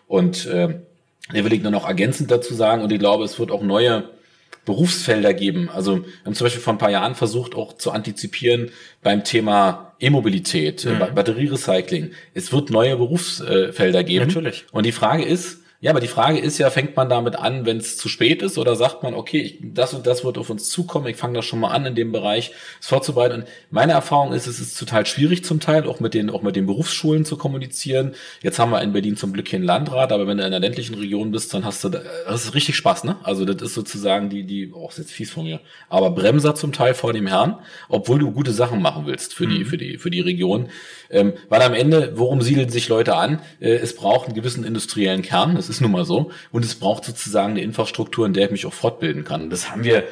Und 0.07 0.47
äh, 0.47 0.81
hier 1.33 1.45
will 1.45 1.53
ich 1.53 1.62
nur 1.62 1.71
noch 1.71 1.87
ergänzend 1.87 2.31
dazu 2.31 2.55
sagen 2.55 2.83
und 2.83 2.93
ich 2.93 2.99
glaube, 2.99 3.25
es 3.25 3.38
wird 3.38 3.51
auch 3.51 3.62
neue 3.62 4.11
Berufsfelder 4.64 5.35
geben. 5.35 5.71
Also 5.71 6.05
wir 6.05 6.05
haben 6.25 6.35
zum 6.35 6.45
Beispiel 6.45 6.62
vor 6.62 6.75
ein 6.75 6.79
paar 6.79 6.90
Jahren 6.90 7.14
versucht, 7.14 7.55
auch 7.55 7.77
zu 7.77 7.93
antizipieren 7.93 8.71
beim 9.03 9.25
Thema 9.25 9.95
E-Mobilität, 10.01 10.85
mhm. 10.85 11.14
Batterierecycling. 11.14 12.12
Es 12.35 12.53
wird 12.53 12.71
neue 12.71 12.97
Berufsfelder 12.97 14.05
geben. 14.05 14.27
Natürlich. 14.27 14.66
Und 14.73 14.87
die 14.87 14.93
Frage 14.93 15.25
ist, 15.25 15.60
ja, 15.83 15.93
aber 15.93 16.01
die 16.01 16.09
Frage 16.09 16.38
ist 16.38 16.59
ja, 16.59 16.69
fängt 16.69 16.95
man 16.95 17.09
damit 17.09 17.37
an, 17.37 17.64
wenn 17.64 17.79
es 17.79 17.97
zu 17.97 18.11
spät 18.11 18.43
ist, 18.43 18.59
oder 18.59 18.77
sagt 18.77 19.03
man, 19.03 19.14
okay, 19.14 19.40
ich, 19.40 19.59
das 19.62 19.95
und 19.95 20.07
das 20.07 20.25
wird 20.25 20.37
auf 20.37 20.51
uns 20.51 20.69
zukommen, 20.69 21.07
ich 21.07 21.16
fange 21.16 21.33
da 21.33 21.43
schon 21.43 21.59
mal 21.59 21.71
an, 21.71 21.87
in 21.87 21.95
dem 21.95 22.12
Bereich 22.12 22.53
es 22.81 22.87
vorzubereiten. 22.87 23.37
Und 23.37 23.45
meine 23.71 23.93
Erfahrung 23.93 24.35
ist, 24.35 24.47
es 24.47 24.61
ist 24.61 24.79
total 24.79 25.07
schwierig 25.07 25.43
zum 25.43 25.59
Teil, 25.59 25.87
auch 25.87 25.99
mit 25.99 26.12
den, 26.12 26.29
auch 26.29 26.43
mit 26.43 26.55
den 26.55 26.66
Berufsschulen 26.66 27.25
zu 27.25 27.38
kommunizieren. 27.38 28.14
Jetzt 28.43 28.59
haben 28.59 28.73
wir 28.73 28.83
in 28.83 28.93
Berlin 28.93 29.16
zum 29.16 29.33
Glück 29.33 29.49
hier 29.49 29.57
einen 29.57 29.64
Landrat, 29.64 30.12
aber 30.12 30.27
wenn 30.27 30.37
du 30.37 30.45
in 30.45 30.51
der 30.51 30.61
ländlichen 30.61 30.97
Region 30.97 31.31
bist, 31.31 31.55
dann 31.55 31.64
hast 31.64 31.83
du, 31.83 31.88
das 31.88 32.45
ist 32.45 32.55
richtig 32.55 32.77
Spaß, 32.77 33.05
ne? 33.05 33.16
Also 33.23 33.47
das 33.47 33.62
ist 33.62 33.75
sozusagen 33.75 34.29
die, 34.29 34.43
die, 34.43 34.71
oh, 34.75 34.87
ist 34.90 34.99
jetzt 34.99 35.12
fies 35.12 35.31
von 35.31 35.45
mir, 35.45 35.61
aber 35.88 36.11
Bremser 36.11 36.55
zum 36.55 36.73
Teil 36.73 36.93
vor 36.93 37.14
dem 37.14 37.27
Herrn, 37.27 37.57
obwohl 37.88 38.19
du 38.19 38.33
gute 38.33 38.53
Sachen 38.53 38.83
machen 38.83 39.07
willst 39.07 39.33
für 39.33 39.47
die, 39.47 39.61
mhm. 39.61 39.64
für 39.64 39.79
die, 39.79 39.97
für 39.97 40.11
die 40.11 40.21
Region. 40.21 40.69
Ähm, 41.09 41.33
weil 41.49 41.62
am 41.62 41.73
Ende, 41.73 42.12
worum 42.16 42.43
siedeln 42.43 42.69
sich 42.69 42.88
Leute 42.88 43.16
an? 43.16 43.40
Äh, 43.61 43.77
es 43.77 43.97
braucht 43.97 44.27
einen 44.27 44.35
gewissen 44.35 44.62
industriellen 44.62 45.23
Kern, 45.23 45.55
das 45.57 45.70
ist 45.71 45.81
nun 45.81 45.93
mal 45.93 46.05
so. 46.05 46.31
Und 46.53 46.65
es 46.65 46.75
braucht 46.75 47.05
sozusagen 47.05 47.53
eine 47.53 47.63
Infrastruktur, 47.63 48.27
in 48.27 48.35
der 48.35 48.47
ich 48.47 48.51
mich 48.51 48.67
auch 48.67 48.73
fortbilden 48.73 49.25
kann. 49.25 49.49
Das 49.49 49.71
haben 49.71 49.85
wir, 49.85 50.05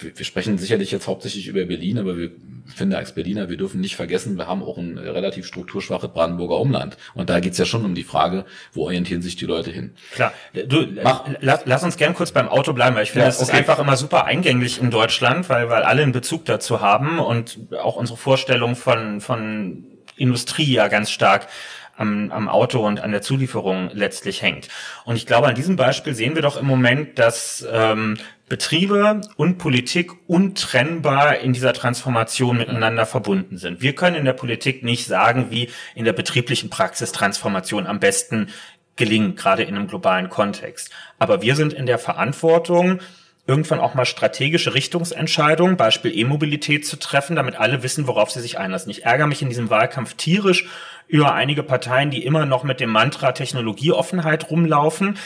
wir 0.00 0.24
sprechen 0.24 0.58
sicherlich 0.58 0.90
jetzt 0.90 1.06
hauptsächlich 1.06 1.46
über 1.46 1.64
Berlin, 1.64 1.98
aber 1.98 2.16
wir 2.18 2.30
finde 2.74 2.96
als 2.96 3.14
Berliner, 3.14 3.48
wir 3.48 3.56
dürfen 3.56 3.80
nicht 3.80 3.96
vergessen, 3.96 4.36
wir 4.36 4.46
haben 4.46 4.62
auch 4.62 4.78
ein 4.78 4.98
relativ 4.98 5.46
strukturschwaches 5.46 6.10
Brandenburger 6.10 6.58
Umland. 6.58 6.96
Und 7.14 7.30
da 7.30 7.40
geht's 7.40 7.58
ja 7.58 7.64
schon 7.64 7.84
um 7.84 7.94
die 7.94 8.04
Frage, 8.04 8.44
wo 8.72 8.84
orientieren 8.84 9.22
sich 9.22 9.36
die 9.36 9.46
Leute 9.46 9.70
hin? 9.70 9.94
Klar. 10.12 10.32
Du, 10.66 10.86
Mach. 11.02 11.24
Lass, 11.40 11.62
lass 11.64 11.82
uns 11.82 11.96
gern 11.96 12.14
kurz 12.14 12.32
beim 12.32 12.48
Auto 12.48 12.72
bleiben, 12.72 12.96
weil 12.96 13.04
ich 13.04 13.10
finde, 13.10 13.28
es 13.28 13.38
ja, 13.38 13.42
okay. 13.44 13.52
ist 13.52 13.58
einfach 13.58 13.78
immer 13.78 13.96
super 13.96 14.24
eingänglich 14.24 14.80
in 14.80 14.90
Deutschland, 14.90 15.48
weil, 15.48 15.68
weil 15.68 15.82
alle 15.82 16.02
einen 16.02 16.12
Bezug 16.12 16.44
dazu 16.44 16.80
haben 16.80 17.18
und 17.18 17.58
auch 17.82 17.96
unsere 17.96 18.18
Vorstellung 18.18 18.76
von, 18.76 19.20
von 19.20 19.84
Industrie 20.16 20.72
ja 20.72 20.88
ganz 20.88 21.10
stark 21.10 21.48
am, 21.96 22.30
am 22.30 22.48
Auto 22.48 22.86
und 22.86 23.00
an 23.00 23.12
der 23.12 23.22
Zulieferung 23.22 23.90
letztlich 23.92 24.42
hängt. 24.42 24.68
Und 25.04 25.16
ich 25.16 25.26
glaube, 25.26 25.48
an 25.48 25.54
diesem 25.54 25.76
Beispiel 25.76 26.14
sehen 26.14 26.34
wir 26.34 26.42
doch 26.42 26.56
im 26.56 26.66
Moment, 26.66 27.18
dass 27.18 27.66
ähm, 27.70 28.18
Betriebe 28.48 29.22
und 29.36 29.58
Politik 29.58 30.10
untrennbar 30.26 31.38
in 31.38 31.52
dieser 31.52 31.72
Transformation 31.72 32.58
miteinander 32.58 33.06
verbunden 33.06 33.56
sind. 33.56 33.80
Wir 33.80 33.94
können 33.94 34.16
in 34.16 34.24
der 34.24 34.34
Politik 34.34 34.82
nicht 34.82 35.06
sagen, 35.06 35.46
wie 35.50 35.70
in 35.94 36.04
der 36.04 36.12
betrieblichen 36.12 36.68
Praxis 36.68 37.12
Transformation 37.12 37.86
am 37.86 37.98
besten 37.98 38.48
gelingt, 38.96 39.38
gerade 39.38 39.62
in 39.62 39.74
einem 39.74 39.88
globalen 39.88 40.28
Kontext. 40.28 40.90
Aber 41.18 41.40
wir 41.40 41.56
sind 41.56 41.72
in 41.72 41.86
der 41.86 41.98
Verantwortung, 41.98 43.00
irgendwann 43.46 43.80
auch 43.80 43.94
mal 43.94 44.04
strategische 44.04 44.74
Richtungsentscheidungen, 44.74 45.76
Beispiel 45.76 46.16
E-Mobilität 46.16 46.86
zu 46.86 46.96
treffen, 46.98 47.36
damit 47.36 47.56
alle 47.56 47.82
wissen, 47.82 48.06
worauf 48.06 48.30
sie 48.30 48.40
sich 48.40 48.58
einlassen. 48.58 48.90
Ich 48.90 49.04
ärgere 49.04 49.26
mich 49.26 49.42
in 49.42 49.48
diesem 49.48 49.70
Wahlkampf 49.70 50.14
tierisch 50.14 50.66
über 51.12 51.34
einige 51.34 51.62
Parteien, 51.62 52.10
die 52.10 52.24
immer 52.24 52.46
noch 52.46 52.64
mit 52.64 52.80
dem 52.80 52.88
Mantra 52.88 53.32
Technologieoffenheit 53.32 54.50
rumlaufen. 54.50 55.18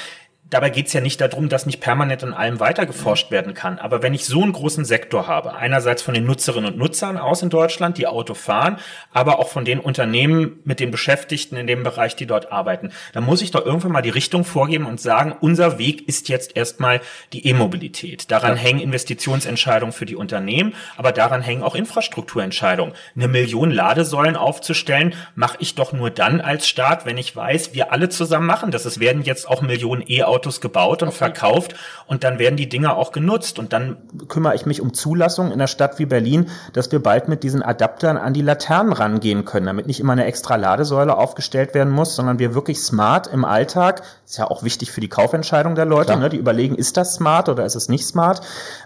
Dabei 0.48 0.70
geht 0.70 0.86
es 0.86 0.92
ja 0.92 1.00
nicht 1.00 1.20
darum, 1.20 1.48
dass 1.48 1.66
nicht 1.66 1.80
permanent 1.80 2.22
an 2.22 2.32
allem 2.32 2.60
weitergeforscht 2.60 3.32
werden 3.32 3.52
kann. 3.52 3.80
Aber 3.80 4.04
wenn 4.04 4.14
ich 4.14 4.26
so 4.26 4.44
einen 4.44 4.52
großen 4.52 4.84
Sektor 4.84 5.26
habe, 5.26 5.56
einerseits 5.56 6.02
von 6.02 6.14
den 6.14 6.24
Nutzerinnen 6.24 6.72
und 6.72 6.78
Nutzern 6.78 7.18
aus 7.18 7.42
in 7.42 7.50
Deutschland, 7.50 7.98
die 7.98 8.06
Auto 8.06 8.34
fahren, 8.34 8.78
aber 9.12 9.40
auch 9.40 9.48
von 9.48 9.64
den 9.64 9.80
Unternehmen 9.80 10.60
mit 10.62 10.78
den 10.78 10.92
Beschäftigten 10.92 11.56
in 11.56 11.66
dem 11.66 11.82
Bereich, 11.82 12.14
die 12.14 12.26
dort 12.26 12.52
arbeiten, 12.52 12.92
dann 13.12 13.24
muss 13.24 13.42
ich 13.42 13.50
doch 13.50 13.66
irgendwann 13.66 13.90
mal 13.90 14.02
die 14.02 14.10
Richtung 14.10 14.44
vorgeben 14.44 14.86
und 14.86 15.00
sagen, 15.00 15.34
unser 15.40 15.78
Weg 15.78 16.06
ist 16.06 16.28
jetzt 16.28 16.56
erstmal 16.56 17.00
die 17.32 17.44
E-Mobilität. 17.48 18.30
Daran 18.30 18.54
ja. 18.54 18.62
hängen 18.62 18.78
Investitionsentscheidungen 18.78 19.92
für 19.92 20.06
die 20.06 20.14
Unternehmen, 20.14 20.74
aber 20.96 21.10
daran 21.10 21.42
hängen 21.42 21.64
auch 21.64 21.74
Infrastrukturentscheidungen. 21.74 22.94
Eine 23.16 23.26
Million 23.26 23.72
Ladesäulen 23.72 24.36
aufzustellen, 24.36 25.12
mache 25.34 25.56
ich 25.58 25.74
doch 25.74 25.92
nur 25.92 26.10
dann 26.10 26.40
als 26.40 26.68
Staat, 26.68 27.04
wenn 27.04 27.18
ich 27.18 27.34
weiß, 27.34 27.74
wir 27.74 27.90
alle 27.90 28.08
zusammen 28.10 28.46
machen 28.46 28.70
das. 28.70 28.84
Es 28.84 29.00
werden 29.00 29.22
jetzt 29.22 29.48
auch 29.48 29.60
Millionen 29.60 30.04
E-Autos 30.06 30.35
Autos 30.36 30.60
gebaut 30.60 31.02
und 31.02 31.08
okay. 31.08 31.16
verkauft 31.18 31.74
und 32.06 32.22
dann 32.22 32.38
werden 32.38 32.56
die 32.56 32.68
Dinger 32.68 32.96
auch 32.96 33.10
genutzt 33.10 33.58
und 33.58 33.72
dann 33.72 33.96
kümmere 34.28 34.54
ich 34.54 34.66
mich 34.66 34.82
um 34.82 34.92
Zulassung 34.92 35.46
in 35.46 35.54
einer 35.54 35.66
Stadt 35.66 35.98
wie 35.98 36.04
Berlin, 36.04 36.50
dass 36.74 36.92
wir 36.92 37.02
bald 37.02 37.28
mit 37.28 37.42
diesen 37.42 37.62
Adaptern 37.62 38.18
an 38.18 38.34
die 38.34 38.42
Laternen 38.42 38.92
rangehen 38.92 39.46
können, 39.46 39.64
damit 39.64 39.86
nicht 39.86 39.98
immer 39.98 40.12
eine 40.12 40.26
extra 40.26 40.56
Ladesäule 40.56 41.16
aufgestellt 41.16 41.72
werden 41.72 41.92
muss, 41.92 42.14
sondern 42.14 42.38
wir 42.38 42.54
wirklich 42.54 42.80
smart 42.80 43.28
im 43.28 43.46
Alltag, 43.46 44.02
ist 44.26 44.36
ja 44.36 44.50
auch 44.50 44.62
wichtig 44.62 44.90
für 44.92 45.00
die 45.00 45.08
Kaufentscheidung 45.08 45.74
der 45.74 45.86
Leute, 45.86 46.16
ne, 46.16 46.28
die 46.28 46.36
überlegen, 46.36 46.74
ist 46.74 46.98
das 46.98 47.14
smart 47.14 47.48
oder 47.48 47.64
ist 47.64 47.76
es 47.76 47.88
nicht 47.88 48.06
smart, 48.06 48.42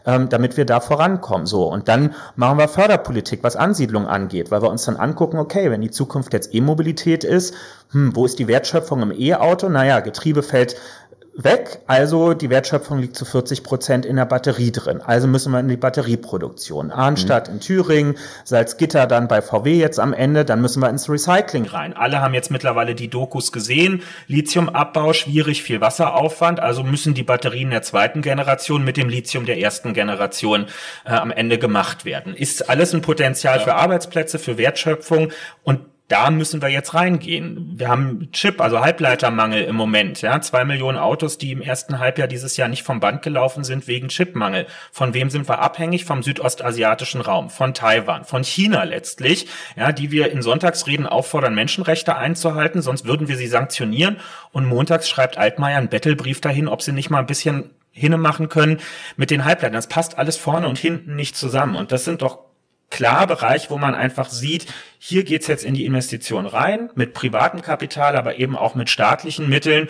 ähm, 0.07 0.29
damit 0.29 0.57
wir 0.57 0.65
da 0.65 0.79
vorankommen. 0.79 1.47
So 1.47 1.65
und 1.65 1.89
dann 1.89 2.15
machen 2.37 2.59
wir 2.59 2.69
Förderpolitik, 2.69 3.43
was 3.43 3.57
Ansiedlung 3.57 4.07
angeht, 4.07 4.53
weil 4.53 4.63
wir 4.63 4.71
uns 4.71 4.85
dann 4.85 4.97
angucken, 4.97 5.39
okay, 5.39 5.71
wenn 5.71 5.81
die 5.81 5.91
Zukunft 5.91 6.33
jetzt 6.33 6.55
E-Mobilität 6.55 7.25
ist, 7.25 7.55
hm, 7.93 8.15
wo 8.15 8.25
ist 8.25 8.39
die 8.39 8.47
Wertschöpfung 8.47 9.03
im 9.03 9.13
E-Auto? 9.13 9.69
Naja, 9.69 9.99
Getriebe 9.99 10.45
fällt 10.45 10.77
weg, 11.35 11.81
also 11.87 12.35
die 12.35 12.51
Wertschöpfung 12.51 12.99
liegt 12.99 13.17
zu 13.17 13.25
40 13.25 13.63
Prozent 13.63 14.05
in 14.05 14.17
der 14.17 14.25
Batterie 14.25 14.73
drin. 14.73 15.01
Also 15.01 15.27
müssen 15.27 15.53
wir 15.53 15.61
in 15.61 15.69
die 15.69 15.77
Batterieproduktion. 15.77 16.91
Arnstadt 16.91 17.49
mhm. 17.49 17.55
in 17.55 17.61
Thüringen, 17.61 18.19
Salzgitter 18.45 19.07
dann 19.07 19.29
bei 19.29 19.41
VW 19.43 19.75
jetzt 19.75 20.01
am 20.01 20.13
Ende, 20.13 20.45
dann 20.45 20.61
müssen 20.61 20.83
wir 20.83 20.89
ins 20.89 21.09
Recycling 21.09 21.67
rein. 21.67 21.95
Alle 21.95 22.21
haben 22.21 22.35
jetzt 22.35 22.51
mittlerweile 22.51 22.95
die 22.95 23.09
Dokus 23.09 23.53
gesehen. 23.53 24.03
Lithiumabbau 24.27 25.13
schwierig, 25.13 25.63
viel 25.63 25.81
Wasseraufwand, 25.81 26.61
also 26.61 26.83
müssen 26.83 27.15
die 27.15 27.23
Batterien 27.23 27.71
der 27.71 27.83
zweiten 27.83 28.23
Generation 28.23 28.85
mit 28.85 28.97
dem 28.97 29.09
Lithium 29.09 29.47
der 29.47 29.59
ersten 29.59 29.95
Generation 29.95 30.67
äh, 31.05 31.11
am 31.11 31.31
Ende 31.31 31.59
gemacht 31.59 32.05
werden. 32.05 32.35
Ist 32.35 32.69
alles 32.69 32.93
ein 32.93 33.03
Potenzial 33.03 33.59
ja. 33.59 33.65
für 33.65 33.75
Arbeitsplätze, 33.75 34.39
für 34.39 34.59
Wertschöpfung 34.59 35.31
und 35.63 35.81
da 36.11 36.29
müssen 36.33 36.61
wir 36.61 36.69
jetzt 36.69 36.93
reingehen. 36.93 37.79
Wir 37.79 37.89
haben 37.89 38.31
Chip, 38.33 38.61
also 38.61 38.81
Halbleitermangel 38.81 39.63
im 39.63 39.77
Moment. 39.77 40.21
Ja, 40.23 40.41
zwei 40.41 40.65
Millionen 40.65 40.99
Autos, 40.99 41.39
die 41.39 41.53
im 41.53 41.63
ersten 41.63 42.01
Halbjahr 42.01 42.27
dieses 42.27 42.57
Jahr 42.57 42.69
nicht 42.69 42.83
vom 42.83 42.99
Band 42.99 43.23
gelaufen 43.23 43.63
sind 43.63 43.87
wegen 43.87 44.09
Chipmangel. 44.09 44.67
Von 44.91 45.15
wem 45.15 45.31
sind 45.31 45.49
wir 45.49 45.61
abhängig? 45.61 46.05
Vom 46.05 46.25
südostasiatischen 46.25 47.21
Raum, 47.21 47.49
von 47.49 47.75
Taiwan, 47.75 48.25
von 48.25 48.43
China 48.43 48.83
letztlich, 48.83 49.47
ja, 49.77 49.93
die 49.93 50.11
wir 50.11 50.33
in 50.33 50.43
Sonntagsreden 50.43 51.07
auffordern, 51.07 51.55
Menschenrechte 51.55 52.17
einzuhalten, 52.17 52.83
sonst 52.83 53.07
würden 53.07 53.29
wir 53.29 53.37
sie 53.37 53.47
sanktionieren. 53.47 54.17
Und 54.51 54.67
montags 54.67 55.09
schreibt 55.09 55.39
Altmaier 55.39 55.79
einen 55.79 55.89
Bettelbrief 55.89 56.41
dahin, 56.41 56.67
ob 56.67 56.83
sie 56.83 56.93
nicht 56.93 57.11
mal 57.11 57.21
ein 57.21 57.27
bisschen 57.27 57.71
hinne 57.93 58.19
machen 58.19 58.49
können 58.49 58.81
mit 59.17 59.31
den 59.31 59.45
Halbleitern. 59.45 59.75
Das 59.75 59.87
passt 59.87 60.19
alles 60.19 60.37
vorne 60.37 60.67
und 60.67 60.79
hinten 60.79 61.15
nicht 61.15 61.37
zusammen. 61.37 61.77
Und 61.77 61.93
das 61.93 62.05
sind 62.05 62.23
doch 62.23 62.50
klar 62.91 63.27
Bereich, 63.27 63.71
wo 63.71 63.79
man 63.79 63.95
einfach 63.95 64.29
sieht, 64.29 64.67
hier 64.99 65.25
geht's 65.25 65.47
jetzt 65.47 65.65
in 65.65 65.75
die 65.75 65.87
Investition 65.87 66.47
rein, 66.47 66.91
mit 66.95 67.15
privatem 67.15 67.63
Kapital, 67.63 68.17
aber 68.17 68.39
eben 68.39 68.57
auch 68.57 68.75
mit 68.75 68.91
staatlichen 68.91 69.49
Mitteln, 69.49 69.89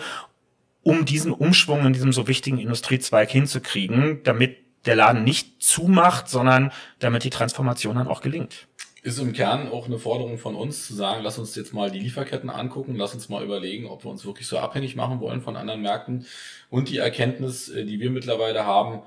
um 0.83 1.05
diesen 1.05 1.31
Umschwung 1.31 1.85
in 1.85 1.93
diesem 1.93 2.13
so 2.13 2.27
wichtigen 2.27 2.57
Industriezweig 2.57 3.29
hinzukriegen, 3.29 4.21
damit 4.23 4.57
der 4.85 4.95
Laden 4.95 5.23
nicht 5.23 5.61
zumacht, 5.61 6.27
sondern 6.27 6.71
damit 6.99 7.23
die 7.23 7.29
Transformation 7.29 7.97
dann 7.97 8.07
auch 8.07 8.21
gelingt. 8.21 8.67
Ist 9.03 9.19
im 9.19 9.33
Kern 9.33 9.67
auch 9.67 9.87
eine 9.87 9.97
Forderung 9.97 10.37
von 10.37 10.55
uns 10.55 10.85
zu 10.85 10.93
sagen, 10.93 11.23
lass 11.23 11.39
uns 11.39 11.55
jetzt 11.55 11.73
mal 11.73 11.89
die 11.89 11.99
Lieferketten 11.99 12.51
angucken, 12.51 12.95
lass 12.95 13.15
uns 13.15 13.29
mal 13.29 13.43
überlegen, 13.43 13.87
ob 13.87 14.05
wir 14.05 14.11
uns 14.11 14.25
wirklich 14.25 14.45
so 14.45 14.59
abhängig 14.59 14.95
machen 14.95 15.19
wollen 15.19 15.41
von 15.41 15.55
anderen 15.55 15.81
Märkten 15.81 16.27
und 16.69 16.87
die 16.89 16.97
Erkenntnis, 16.97 17.69
äh, 17.69 17.83
die 17.83 17.99
wir 17.99 18.11
mittlerweile 18.11 18.65
haben, 18.65 19.01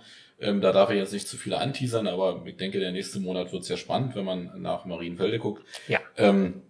ähm, 0.44 0.60
da 0.60 0.72
darf 0.72 0.90
ich 0.90 0.96
jetzt 0.96 1.12
nicht 1.12 1.28
zu 1.28 1.36
viele 1.36 1.58
anteasern, 1.58 2.06
aber 2.06 2.42
ich 2.44 2.56
denke, 2.56 2.78
der 2.78 2.92
nächste 2.92 3.20
Monat 3.20 3.52
wird 3.52 3.64
sehr 3.64 3.76
spannend, 3.76 4.14
wenn 4.14 4.24
man 4.24 4.50
nach 4.60 4.84
Marienfelde 4.84 5.38
guckt. 5.38 5.64
Ja. 5.88 6.00
Ähm, 6.16 6.62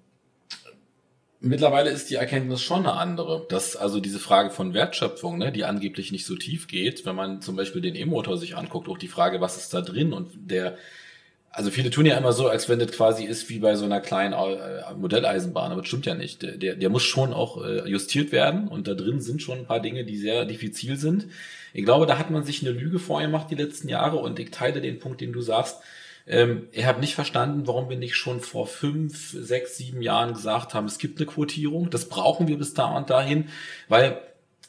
mittlerweile 1.40 1.90
ist 1.90 2.10
die 2.10 2.14
Erkenntnis 2.14 2.62
schon 2.62 2.80
eine 2.80 2.94
andere, 2.94 3.46
dass 3.48 3.76
also 3.76 4.00
diese 4.00 4.18
Frage 4.18 4.50
von 4.50 4.74
Wertschöpfung, 4.74 5.38
ne, 5.38 5.52
die 5.52 5.64
angeblich 5.64 6.12
nicht 6.12 6.26
so 6.26 6.37
tief 6.37 6.68
geht, 6.68 7.04
wenn 7.04 7.16
man 7.16 7.42
zum 7.42 7.56
Beispiel 7.56 7.82
den 7.82 7.94
E-Motor 7.94 8.38
sich 8.38 8.56
anguckt, 8.56 8.88
auch 8.88 8.98
die 8.98 9.08
Frage, 9.08 9.40
was 9.40 9.56
ist 9.56 9.74
da 9.74 9.80
drin 9.80 10.12
und 10.12 10.32
der 10.50 10.76
also 11.56 11.70
viele 11.70 11.90
tun 11.90 12.04
ja 12.04 12.18
immer 12.18 12.32
so, 12.32 12.48
als 12.48 12.68
wenn 12.68 12.80
das 12.80 12.90
quasi 12.90 13.24
ist 13.24 13.48
wie 13.48 13.60
bei 13.60 13.76
so 13.76 13.84
einer 13.84 14.00
kleinen 14.00 14.32
äh, 14.34 14.92
Modelleisenbahn, 14.96 15.70
aber 15.70 15.82
das 15.82 15.88
stimmt 15.88 16.04
ja 16.04 16.16
nicht. 16.16 16.42
Der, 16.42 16.74
der 16.74 16.90
muss 16.90 17.04
schon 17.04 17.32
auch 17.32 17.64
äh, 17.64 17.88
justiert 17.88 18.32
werden 18.32 18.66
und 18.66 18.88
da 18.88 18.94
drin 18.94 19.20
sind 19.20 19.40
schon 19.40 19.58
ein 19.58 19.66
paar 19.66 19.78
Dinge, 19.78 20.04
die 20.04 20.16
sehr 20.16 20.46
diffizil 20.46 20.96
sind. 20.96 21.28
Ich 21.74 21.84
glaube, 21.84 22.06
da 22.06 22.18
hat 22.18 22.30
man 22.30 22.44
sich 22.44 22.62
eine 22.62 22.70
Lüge 22.70 23.00
vorher 23.00 23.28
gemacht 23.28 23.50
die 23.50 23.56
letzten 23.56 23.88
Jahre 23.88 24.18
und 24.18 24.38
ich 24.38 24.52
teile 24.52 24.80
den 24.80 25.00
Punkt, 25.00 25.20
den 25.20 25.32
du 25.32 25.42
sagst. 25.42 25.82
Ähm, 26.26 26.68
ich 26.70 26.87
habe 26.87 27.00
nicht 27.00 27.16
verstanden, 27.16 27.66
warum 27.66 27.90
wir 27.90 27.98
nicht 27.98 28.14
schon 28.14 28.40
vor 28.40 28.68
fünf, 28.68 29.32
sechs, 29.32 29.76
sieben 29.76 30.00
Jahren 30.00 30.34
gesagt 30.34 30.72
haben, 30.72 30.87
es 30.87 30.98
gibt 30.98 31.18
eine 31.18 31.26
Quotierung. 31.26 31.90
Das 31.90 32.08
brauchen 32.08 32.46
wir 32.46 32.56
bis 32.56 32.74
da 32.74 32.96
und 32.96 33.10
dahin, 33.10 33.48
weil 33.88 34.18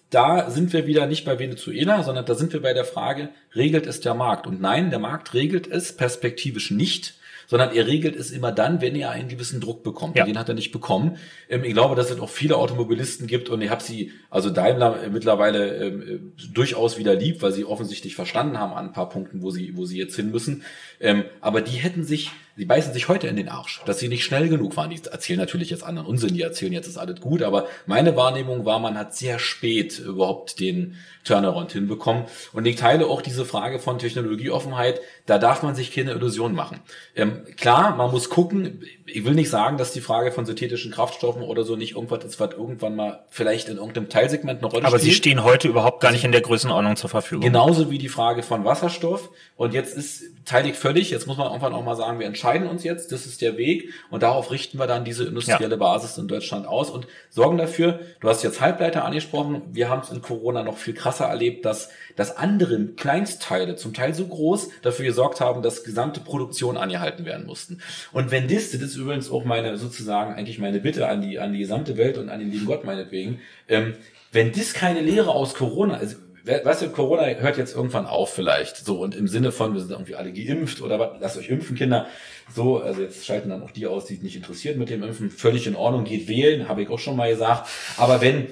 da 0.10 0.50
sind 0.50 0.74
wir 0.74 0.88
wieder 0.88 1.06
nicht 1.06 1.26
bei 1.26 1.38
Venezuela, 1.38 2.02
sondern 2.02 2.26
da 2.26 2.34
sind 2.34 2.54
wir 2.54 2.62
bei 2.64 2.74
der 2.74 2.86
Frage, 2.86 3.30
regelt 3.54 3.86
es 3.86 4.00
der 4.00 4.16
Markt? 4.16 4.48
Und 4.48 4.60
nein, 4.60 4.90
der 4.90 5.00
Markt 5.00 5.36
regelt 5.36 5.68
es 5.68 5.96
perspektivisch 5.96 6.72
nicht 6.72 7.14
sondern 7.48 7.76
er 7.76 7.88
regelt 7.88 8.16
es 8.16 8.32
immer 8.32 8.52
dann, 8.52 8.82
wenn 8.82 8.96
er 8.96 9.12
einen 9.12 9.28
gewissen 9.28 9.62
Druck 9.62 9.84
bekommt. 9.84 10.18
Ja. 10.18 10.26
Den 10.26 10.38
hat 10.38 10.50
er 10.50 10.56
nicht 10.56 10.72
bekommen. 10.72 11.18
Ähm, 11.50 11.64
ich 11.64 11.74
glaube, 11.74 11.96
dass 11.96 12.12
es 12.12 12.20
auch 12.20 12.30
viele 12.30 12.58
Automobilisten 12.58 13.28
gibt 13.28 13.50
und 13.50 13.62
ich 13.62 13.70
habe 13.70 13.84
sie, 13.84 14.12
also 14.30 14.50
Daimler 14.50 15.04
äh, 15.04 15.10
mittlerweile 15.10 15.76
ähm, 15.76 16.02
äh, 16.02 16.48
durchaus 16.54 16.98
wieder 16.98 17.16
lieb, 17.16 17.42
weil 17.42 17.52
sie 17.52 17.66
offensichtlich 17.66 18.16
verstanden 18.16 18.60
haben 18.60 18.74
an 18.74 18.88
ein 18.88 18.94
paar 18.94 19.10
Punkten, 19.10 19.42
wo 19.42 19.52
sie, 19.52 19.76
wo 19.76 19.86
sie 19.86 19.98
jetzt 19.98 20.16
hin 20.16 20.32
müssen. 20.32 20.64
Ähm, 21.00 21.26
aber 21.42 21.62
die 21.62 21.78
hätten 21.78 22.04
sich, 22.04 22.32
sie 22.56 22.66
beißen 22.66 22.94
sich 22.94 23.08
heute 23.08 23.28
in 23.28 23.36
den 23.36 23.50
Arsch, 23.50 23.82
dass 23.86 24.00
sie 24.00 24.08
nicht 24.08 24.24
schnell 24.24 24.50
genug 24.50 24.78
waren. 24.78 24.90
Die 24.90 25.02
erzählen 25.04 25.40
natürlich 25.40 25.70
jetzt 25.70 25.84
anderen 25.84 26.08
Unsinn, 26.08 26.34
die 26.34 26.42
erzählen 26.42 26.74
jetzt 26.74 26.88
ist 26.88 26.98
alles 26.98 27.20
gut, 27.22 27.44
aber 27.44 27.68
meine 27.86 28.16
Wahrnehmung 28.16 28.66
war, 28.66 28.80
man 28.80 28.98
hat 28.98 29.16
sehr 29.16 29.40
spät 29.40 30.00
überhaupt 30.00 30.60
den 30.60 30.96
Turnaround 31.24 31.74
hinbekommen. 31.74 32.26
Und 32.54 32.66
ich 32.66 32.76
teile 32.76 33.08
auch 33.08 33.22
diese 33.22 33.46
Frage 33.46 33.80
von 33.80 34.00
Technologieoffenheit, 34.00 35.02
da 35.26 35.38
darf 35.38 35.64
man 35.64 35.76
sich 35.76 35.94
keine 35.94 36.12
Illusion 36.12 36.54
machen. 36.54 36.80
Ähm, 37.16 37.44
klar, 37.58 37.96
man 37.96 38.12
muss 38.12 38.30
gucken, 38.30 38.84
ich 39.08 39.24
will 39.24 39.36
nicht 39.36 39.52
sagen, 39.52 39.78
dass 39.78 39.92
die 39.92 40.02
Frage 40.02 40.32
von 40.32 40.46
synthetischen 40.46 40.92
Kraftstoffen 40.92 41.44
oder 41.44 41.64
so 41.64 41.76
nicht 41.76 41.96
irgendwas 41.96 42.26
ist, 42.26 42.40
was 42.40 42.54
irgendwann 42.54 42.96
mal 42.96 43.24
vielleicht 43.30 43.70
in 43.70 43.78
irgendeinem 43.78 44.10
Teilsegment 44.10 44.60
eine 44.60 44.68
Rolle 44.68 44.86
Aber 44.86 44.98
spielt. 44.98 45.02
Aber 45.02 45.12
sie 45.12 45.14
stehen 45.14 45.44
heute 45.44 45.68
überhaupt 45.68 46.02
gar 46.02 46.12
nicht 46.12 46.24
in 46.24 46.32
der 46.32 46.42
Größenordnung 46.42 46.96
zur 46.96 47.12
Verfügung. 47.12 47.44
Genauso 47.44 47.92
wie 47.92 48.00
die 48.00 48.10
Frage 48.10 48.42
von 48.42 48.66
Wasserstoff. 48.66 49.30
Und 49.58 49.74
jetzt 49.76 49.96
ist, 49.96 50.24
teile 50.44 50.70
ich 50.70 50.76
völlig, 50.76 51.12
jetzt 51.12 51.28
muss 51.28 51.38
man 51.38 51.48
irgendwann 51.48 51.74
auch 51.74 51.84
mal 51.84 51.96
sagen, 51.96 52.20
wir 52.20 52.26
entscheiden 52.26 52.68
uns 52.68 52.84
jetzt, 52.84 53.12
das 53.12 53.28
ist 53.28 53.42
der 53.42 53.58
Weg 53.58 53.94
und 54.10 54.24
darauf 54.24 54.50
richten 54.50 54.80
wir 54.80 54.88
dann 54.88 55.06
diese 55.06 55.26
industrielle 55.26 55.76
ja. 55.76 55.78
Basis 55.78 56.18
in 56.18 56.28
Deutschland 56.28 56.68
aus 56.68 56.90
und 56.90 57.08
sorgen 57.30 57.58
dafür, 57.58 58.00
du 58.22 58.30
hast 58.30 58.44
jetzt 58.44 58.60
Halbleiter 58.60 59.06
angesprochen, 59.06 59.62
wir 59.72 59.88
haben 59.88 60.02
es 60.02 60.10
in 60.10 60.22
Corona 60.24 60.64
noch 60.64 60.78
viel 60.78 60.96
krasser 60.96 61.26
erlebt, 61.26 61.64
dass, 61.64 61.90
dass 62.16 62.38
andere 62.38 62.86
Kleinstteile, 62.88 63.76
zum 63.76 63.94
Teil 63.94 64.16
so 64.16 64.26
groß, 64.26 64.70
dafür 64.82 65.06
gesorgt 65.06 65.42
haben, 65.42 65.62
dass 65.62 65.84
gesamte 65.84 66.22
Produktion 66.22 66.76
angehalten 66.76 67.26
werden 67.26 67.46
mussten. 67.46 67.82
Und 68.12 68.32
wenn 68.32 68.48
das, 68.48 68.72
das 68.72 68.95
ist 68.96 69.02
übrigens 69.02 69.30
auch 69.30 69.46
meine, 69.46 69.78
sozusagen 69.78 70.34
eigentlich 70.34 70.60
meine 70.60 70.80
Bitte 70.80 71.08
an 71.08 71.22
die, 71.22 71.40
an 71.40 71.54
die 71.54 71.60
gesamte 71.60 71.98
Welt 71.98 72.18
und 72.18 72.30
an 72.30 72.40
den 72.40 72.52
lieben 72.52 72.66
Gott 72.66 72.86
meinetwegen, 72.86 73.40
ähm, 73.68 73.94
wenn 74.32 74.52
das 74.52 74.74
keine 74.74 75.02
Lehre 75.02 75.32
aus 75.32 75.54
Corona, 75.54 75.96
also 75.96 76.18
weißt 76.46 76.84
du, 76.84 76.90
Corona 76.90 77.26
hört 77.26 77.58
jetzt 77.58 77.76
irgendwann 77.76 78.06
auf 78.06 78.34
vielleicht. 78.34 78.78
So, 78.78 79.00
und 79.00 79.16
im 79.16 79.28
Sinne 79.28 79.52
von, 79.52 79.74
wir 79.74 79.82
sind 79.82 79.92
irgendwie 79.92 80.16
alle 80.16 80.32
geimpft 80.32 80.82
oder 80.82 81.00
was, 81.00 81.12
lasst 81.20 81.38
euch 81.38 81.50
impfen, 81.50 81.76
Kinder. 81.76 82.08
So, 82.54 82.78
also 82.80 83.02
jetzt 83.02 83.26
schalten 83.26 83.50
dann 83.50 83.64
auch 83.64 83.72
die 83.72 83.88
aus, 83.88 84.06
die 84.06 84.18
nicht 84.18 84.36
interessiert 84.36 84.78
mit 84.78 84.90
dem 84.90 85.04
Impfen. 85.04 85.32
Völlig 85.32 85.66
in 85.66 85.76
Ordnung, 85.76 86.04
geht 86.04 86.28
wählen, 86.28 86.68
habe 86.68 86.84
ich 86.84 86.90
auch 86.90 87.00
schon 87.00 87.16
mal 87.16 87.32
gesagt. 87.32 87.68
Aber 87.98 88.22
wenn, 88.22 88.48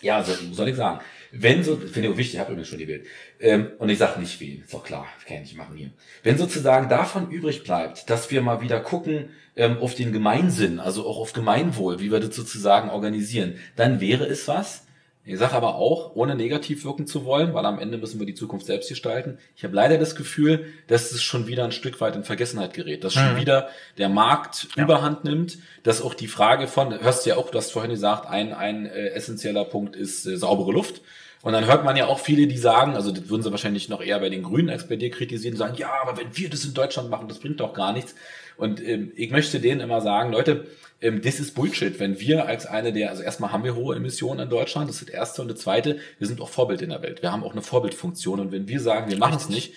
ja, 0.00 0.22
so, 0.24 0.32
soll 0.52 0.68
ich 0.68 0.76
sagen, 0.76 1.00
wenn 1.30 1.62
so, 1.62 1.76
finde 1.76 2.08
ich 2.08 2.14
auch 2.14 2.16
wichtig, 2.16 2.34
ich 2.34 2.40
habe 2.40 2.52
übrigens 2.52 2.68
schon 2.68 2.78
gewählt, 2.78 3.06
ähm, 3.40 3.68
und 3.78 3.88
ich 3.88 3.98
sage 3.98 4.20
nicht 4.20 4.40
wählen, 4.40 4.62
ist 4.64 4.72
doch 4.72 4.84
klar, 4.84 5.06
kann 5.26 5.36
ich 5.38 5.42
nicht 5.42 5.56
machen 5.56 5.76
hier. 5.76 5.90
Wenn 6.22 6.38
sozusagen 6.38 6.88
davon 6.88 7.30
übrig 7.30 7.64
bleibt, 7.64 8.08
dass 8.10 8.30
wir 8.30 8.42
mal 8.42 8.60
wieder 8.60 8.80
gucken 8.80 9.30
ähm, 9.56 9.78
auf 9.78 9.94
den 9.94 10.12
Gemeinsinn, 10.12 10.80
also 10.80 11.06
auch 11.06 11.18
auf 11.18 11.32
Gemeinwohl, 11.32 12.00
wie 12.00 12.10
wir 12.10 12.20
das 12.20 12.34
sozusagen 12.34 12.90
organisieren, 12.90 13.56
dann 13.76 14.00
wäre 14.00 14.24
es 14.26 14.48
was, 14.48 14.86
ich 15.28 15.38
sage 15.38 15.52
aber 15.52 15.74
auch, 15.74 16.16
ohne 16.16 16.34
negativ 16.34 16.84
wirken 16.84 17.06
zu 17.06 17.26
wollen, 17.26 17.52
weil 17.52 17.66
am 17.66 17.78
Ende 17.78 17.98
müssen 17.98 18.18
wir 18.18 18.26
die 18.26 18.34
Zukunft 18.34 18.64
selbst 18.64 18.88
gestalten. 18.88 19.36
Ich 19.56 19.62
habe 19.62 19.74
leider 19.74 19.98
das 19.98 20.16
Gefühl, 20.16 20.72
dass 20.86 21.12
es 21.12 21.22
schon 21.22 21.46
wieder 21.46 21.64
ein 21.64 21.72
Stück 21.72 22.00
weit 22.00 22.16
in 22.16 22.24
Vergessenheit 22.24 22.72
gerät, 22.72 23.04
dass 23.04 23.12
schon 23.12 23.34
mhm. 23.34 23.40
wieder 23.40 23.68
der 23.98 24.08
Markt 24.08 24.68
ja. 24.74 24.84
Überhand 24.84 25.24
nimmt, 25.24 25.58
dass 25.82 26.00
auch 26.00 26.14
die 26.14 26.28
Frage 26.28 26.66
von, 26.66 26.98
hörst 26.98 27.26
du 27.26 27.30
ja 27.30 27.36
auch, 27.36 27.50
du 27.50 27.58
hast 27.58 27.72
vorhin 27.72 27.90
gesagt, 27.90 28.26
ein, 28.26 28.54
ein 28.54 28.86
äh, 28.86 29.08
essentieller 29.08 29.66
Punkt 29.66 29.96
ist 29.96 30.24
äh, 30.24 30.38
saubere 30.38 30.72
Luft. 30.72 31.02
Und 31.42 31.52
dann 31.52 31.66
hört 31.66 31.84
man 31.84 31.96
ja 31.96 32.06
auch 32.06 32.18
viele, 32.18 32.46
die 32.46 32.58
sagen, 32.58 32.94
also 32.94 33.12
das 33.12 33.28
würden 33.28 33.42
sie 33.42 33.50
wahrscheinlich 33.50 33.88
noch 33.88 34.02
eher 34.02 34.18
bei 34.18 34.28
den 34.28 34.42
Grünen 34.42 34.70
als 34.70 34.88
bei 34.88 34.96
dir 34.96 35.10
kritisieren, 35.10 35.56
sagen, 35.56 35.76
ja, 35.76 35.92
aber 36.02 36.18
wenn 36.18 36.36
wir 36.36 36.50
das 36.50 36.64
in 36.64 36.74
Deutschland 36.74 37.10
machen, 37.10 37.28
das 37.28 37.38
bringt 37.38 37.60
doch 37.60 37.74
gar 37.74 37.92
nichts. 37.92 38.14
Und 38.56 38.84
ähm, 38.84 39.12
ich 39.14 39.30
möchte 39.30 39.60
denen 39.60 39.80
immer 39.80 40.00
sagen, 40.00 40.32
Leute, 40.32 40.66
ähm, 41.00 41.22
das 41.22 41.38
ist 41.38 41.54
Bullshit. 41.54 42.00
Wenn 42.00 42.18
wir 42.18 42.46
als 42.46 42.66
eine 42.66 42.92
der, 42.92 43.10
also 43.10 43.22
erstmal 43.22 43.52
haben 43.52 43.62
wir 43.62 43.76
hohe 43.76 43.94
Emissionen 43.94 44.40
in 44.40 44.50
Deutschland, 44.50 44.88
das 44.88 44.96
ist 44.96 45.08
das 45.08 45.14
erste 45.14 45.42
und 45.42 45.48
das 45.48 45.60
zweite, 45.60 45.98
wir 46.18 46.26
sind 46.26 46.40
auch 46.40 46.48
Vorbild 46.48 46.82
in 46.82 46.90
der 46.90 47.02
Welt. 47.02 47.22
Wir 47.22 47.30
haben 47.30 47.44
auch 47.44 47.52
eine 47.52 47.62
Vorbildfunktion 47.62 48.40
und 48.40 48.52
wenn 48.52 48.66
wir 48.66 48.80
sagen, 48.80 49.10
wir 49.10 49.18
machen 49.18 49.36
es 49.36 49.48
nicht, 49.48 49.74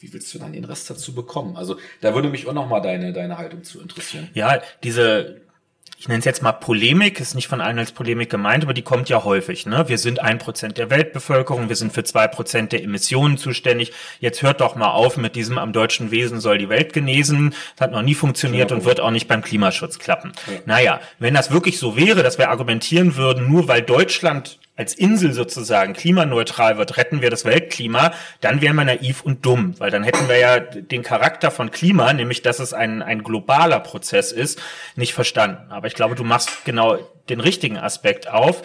wie 0.00 0.12
willst 0.12 0.34
du 0.34 0.38
dann 0.38 0.52
den 0.52 0.64
Rest 0.64 0.88
dazu 0.90 1.14
bekommen? 1.14 1.56
Also 1.56 1.76
da 2.00 2.14
würde 2.14 2.28
mich 2.28 2.46
auch 2.46 2.52
nochmal 2.52 2.82
deine, 2.82 3.12
deine 3.12 3.38
Haltung 3.38 3.62
zu 3.62 3.80
interessieren. 3.80 4.28
Ja, 4.34 4.60
diese 4.82 5.40
ich 6.04 6.08
nenne 6.08 6.18
es 6.18 6.26
jetzt 6.26 6.42
mal 6.42 6.52
Polemik, 6.52 7.18
ist 7.18 7.34
nicht 7.34 7.48
von 7.48 7.62
allen 7.62 7.78
als 7.78 7.92
Polemik 7.92 8.28
gemeint, 8.28 8.62
aber 8.62 8.74
die 8.74 8.82
kommt 8.82 9.08
ja 9.08 9.24
häufig. 9.24 9.64
Ne? 9.64 9.88
Wir 9.88 9.96
sind 9.96 10.20
ein 10.20 10.36
Prozent 10.36 10.76
der 10.76 10.90
Weltbevölkerung, 10.90 11.70
wir 11.70 11.76
sind 11.76 11.94
für 11.94 12.04
zwei 12.04 12.28
Prozent 12.28 12.72
der 12.72 12.82
Emissionen 12.82 13.38
zuständig. 13.38 13.90
Jetzt 14.20 14.42
hört 14.42 14.60
doch 14.60 14.76
mal 14.76 14.90
auf 14.90 15.16
mit 15.16 15.34
diesem 15.34 15.56
am 15.56 15.72
deutschen 15.72 16.10
Wesen 16.10 16.40
soll 16.40 16.58
die 16.58 16.68
Welt 16.68 16.92
genesen. 16.92 17.54
Das 17.74 17.86
hat 17.86 17.92
noch 17.92 18.02
nie 18.02 18.14
funktioniert 18.14 18.70
und 18.70 18.84
wird 18.84 19.00
auch 19.00 19.12
nicht 19.12 19.28
beim 19.28 19.40
Klimaschutz 19.40 19.98
klappen. 19.98 20.32
Ja. 20.46 20.52
Naja, 20.66 21.00
wenn 21.20 21.32
das 21.32 21.50
wirklich 21.50 21.78
so 21.78 21.96
wäre, 21.96 22.22
dass 22.22 22.36
wir 22.36 22.50
argumentieren 22.50 23.16
würden, 23.16 23.48
nur 23.48 23.66
weil 23.66 23.80
Deutschland 23.80 24.58
als 24.76 24.94
Insel 24.94 25.32
sozusagen 25.32 25.92
klimaneutral 25.92 26.78
wird, 26.78 26.96
retten 26.96 27.22
wir 27.22 27.30
das 27.30 27.44
Weltklima, 27.44 28.12
dann 28.40 28.60
wären 28.60 28.76
wir 28.76 28.84
naiv 28.84 29.22
und 29.22 29.46
dumm, 29.46 29.74
weil 29.78 29.90
dann 29.90 30.02
hätten 30.02 30.28
wir 30.28 30.38
ja 30.38 30.58
den 30.58 31.02
Charakter 31.02 31.50
von 31.50 31.70
Klima, 31.70 32.12
nämlich 32.12 32.42
dass 32.42 32.58
es 32.58 32.72
ein, 32.72 33.02
ein 33.02 33.22
globaler 33.22 33.80
Prozess 33.80 34.32
ist, 34.32 34.60
nicht 34.96 35.14
verstanden. 35.14 35.70
Aber 35.70 35.86
ich 35.86 35.94
glaube, 35.94 36.16
du 36.16 36.24
machst 36.24 36.64
genau 36.64 36.98
den 37.28 37.40
richtigen 37.40 37.78
Aspekt 37.78 38.28
auf. 38.28 38.62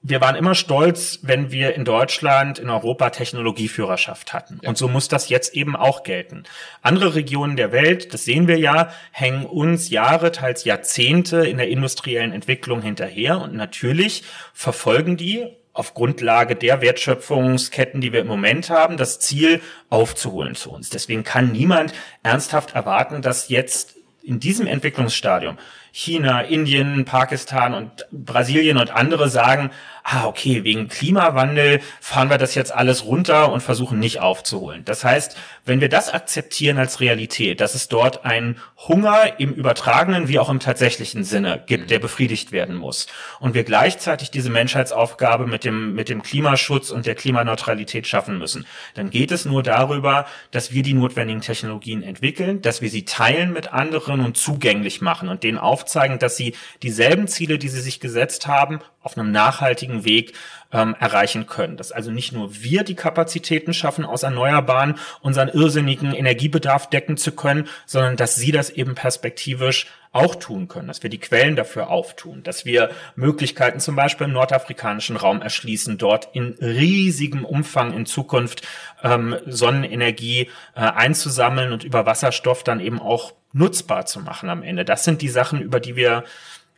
Wir 0.00 0.20
waren 0.20 0.36
immer 0.36 0.54
stolz, 0.54 1.20
wenn 1.22 1.50
wir 1.50 1.74
in 1.74 1.84
Deutschland, 1.84 2.58
in 2.58 2.70
Europa 2.70 3.10
Technologieführerschaft 3.10 4.32
hatten. 4.32 4.60
Ja. 4.62 4.68
Und 4.68 4.78
so 4.78 4.86
muss 4.88 5.08
das 5.08 5.28
jetzt 5.28 5.54
eben 5.54 5.74
auch 5.74 6.04
gelten. 6.04 6.44
Andere 6.82 7.14
Regionen 7.16 7.56
der 7.56 7.72
Welt, 7.72 8.14
das 8.14 8.24
sehen 8.24 8.46
wir 8.46 8.58
ja, 8.58 8.92
hängen 9.10 9.44
uns 9.44 9.90
Jahre, 9.90 10.30
teils 10.30 10.64
Jahrzehnte 10.64 11.46
in 11.46 11.56
der 11.56 11.68
industriellen 11.68 12.32
Entwicklung 12.32 12.80
hinterher. 12.80 13.40
Und 13.40 13.54
natürlich 13.54 14.22
verfolgen 14.54 15.16
die 15.16 15.46
auf 15.72 15.94
Grundlage 15.94 16.56
der 16.56 16.80
Wertschöpfungsketten, 16.80 18.00
die 18.00 18.12
wir 18.12 18.20
im 18.20 18.26
Moment 18.26 18.70
haben, 18.70 18.96
das 18.96 19.20
Ziel 19.20 19.60
aufzuholen 19.90 20.54
zu 20.54 20.72
uns. 20.72 20.90
Deswegen 20.90 21.24
kann 21.24 21.52
niemand 21.52 21.92
ernsthaft 22.22 22.74
erwarten, 22.74 23.22
dass 23.22 23.48
jetzt 23.48 23.94
in 24.22 24.40
diesem 24.40 24.66
Entwicklungsstadium 24.66 25.56
China, 25.92 26.42
Indien, 26.42 27.04
Pakistan 27.04 27.74
und 27.74 28.06
Brasilien 28.12 28.76
und 28.76 28.90
andere 28.90 29.28
sagen, 29.28 29.70
ah, 30.10 30.26
okay, 30.26 30.64
wegen 30.64 30.88
Klimawandel 30.88 31.80
fahren 32.00 32.30
wir 32.30 32.38
das 32.38 32.54
jetzt 32.54 32.74
alles 32.74 33.04
runter 33.04 33.52
und 33.52 33.62
versuchen 33.62 33.98
nicht 33.98 34.20
aufzuholen. 34.20 34.84
Das 34.84 35.04
heißt, 35.04 35.36
wenn 35.64 35.80
wir 35.80 35.90
das 35.90 36.12
akzeptieren 36.12 36.78
als 36.78 37.00
Realität, 37.00 37.60
dass 37.60 37.74
es 37.74 37.88
dort 37.88 38.24
einen 38.24 38.56
Hunger 38.86 39.38
im 39.38 39.52
übertragenen 39.52 40.28
wie 40.28 40.38
auch 40.38 40.48
im 40.48 40.60
tatsächlichen 40.60 41.24
Sinne 41.24 41.62
gibt, 41.66 41.90
der 41.90 41.98
befriedigt 41.98 42.52
werden 42.52 42.74
muss, 42.74 43.06
und 43.40 43.54
wir 43.54 43.64
gleichzeitig 43.64 44.30
diese 44.30 44.50
Menschheitsaufgabe 44.50 45.46
mit 45.46 45.64
dem, 45.64 45.94
mit 45.94 46.08
dem 46.08 46.22
Klimaschutz 46.22 46.90
und 46.90 47.04
der 47.04 47.14
Klimaneutralität 47.14 48.06
schaffen 48.06 48.38
müssen, 48.38 48.66
dann 48.94 49.10
geht 49.10 49.30
es 49.30 49.44
nur 49.44 49.62
darüber, 49.62 50.24
dass 50.50 50.72
wir 50.72 50.82
die 50.82 50.94
notwendigen 50.94 51.42
Technologien 51.42 52.02
entwickeln, 52.02 52.62
dass 52.62 52.80
wir 52.80 52.88
sie 52.88 53.04
teilen 53.04 53.52
mit 53.52 53.72
anderen 53.72 54.20
und 54.20 54.38
zugänglich 54.38 55.02
machen 55.02 55.28
und 55.28 55.42
denen 55.42 55.58
aufzeigen, 55.78 56.18
dass 56.18 56.36
sie 56.36 56.54
dieselben 56.82 57.28
Ziele, 57.28 57.58
die 57.58 57.68
sie 57.68 57.80
sich 57.80 58.00
gesetzt 58.00 58.48
haben, 58.48 58.80
auf 59.02 59.16
einem 59.16 59.30
nachhaltigen 59.30 60.04
Weg 60.04 60.32
ähm, 60.72 60.96
erreichen 60.98 61.46
können. 61.46 61.76
Dass 61.76 61.92
also 61.92 62.10
nicht 62.10 62.32
nur 62.32 62.62
wir 62.62 62.82
die 62.82 62.96
Kapazitäten 62.96 63.72
schaffen, 63.72 64.04
aus 64.04 64.24
Erneuerbaren 64.24 64.96
unseren 65.22 65.48
irrsinnigen 65.48 66.12
Energiebedarf 66.12 66.90
decken 66.90 67.16
zu 67.16 67.32
können, 67.32 67.68
sondern 67.86 68.16
dass 68.16 68.34
sie 68.34 68.50
das 68.50 68.70
eben 68.70 68.94
perspektivisch 68.94 69.86
auch 70.18 70.34
tun 70.34 70.68
können, 70.68 70.88
dass 70.88 71.02
wir 71.02 71.10
die 71.10 71.20
Quellen 71.20 71.56
dafür 71.56 71.88
auftun, 71.88 72.42
dass 72.42 72.64
wir 72.64 72.90
Möglichkeiten 73.16 73.80
zum 73.80 73.96
Beispiel 73.96 74.26
im 74.26 74.32
nordafrikanischen 74.32 75.16
Raum 75.16 75.40
erschließen, 75.40 75.96
dort 75.96 76.28
in 76.34 76.56
riesigem 76.60 77.44
Umfang 77.44 77.94
in 77.94 78.04
Zukunft 78.04 78.66
ähm, 79.02 79.36
Sonnenenergie 79.46 80.50
äh, 80.74 80.80
einzusammeln 80.80 81.72
und 81.72 81.84
über 81.84 82.04
Wasserstoff 82.04 82.64
dann 82.64 82.80
eben 82.80 83.00
auch 83.00 83.32
nutzbar 83.52 84.06
zu 84.06 84.20
machen 84.20 84.50
am 84.50 84.62
Ende. 84.62 84.84
Das 84.84 85.04
sind 85.04 85.22
die 85.22 85.28
Sachen, 85.28 85.62
über 85.62 85.80
die 85.80 85.96
wir 85.96 86.24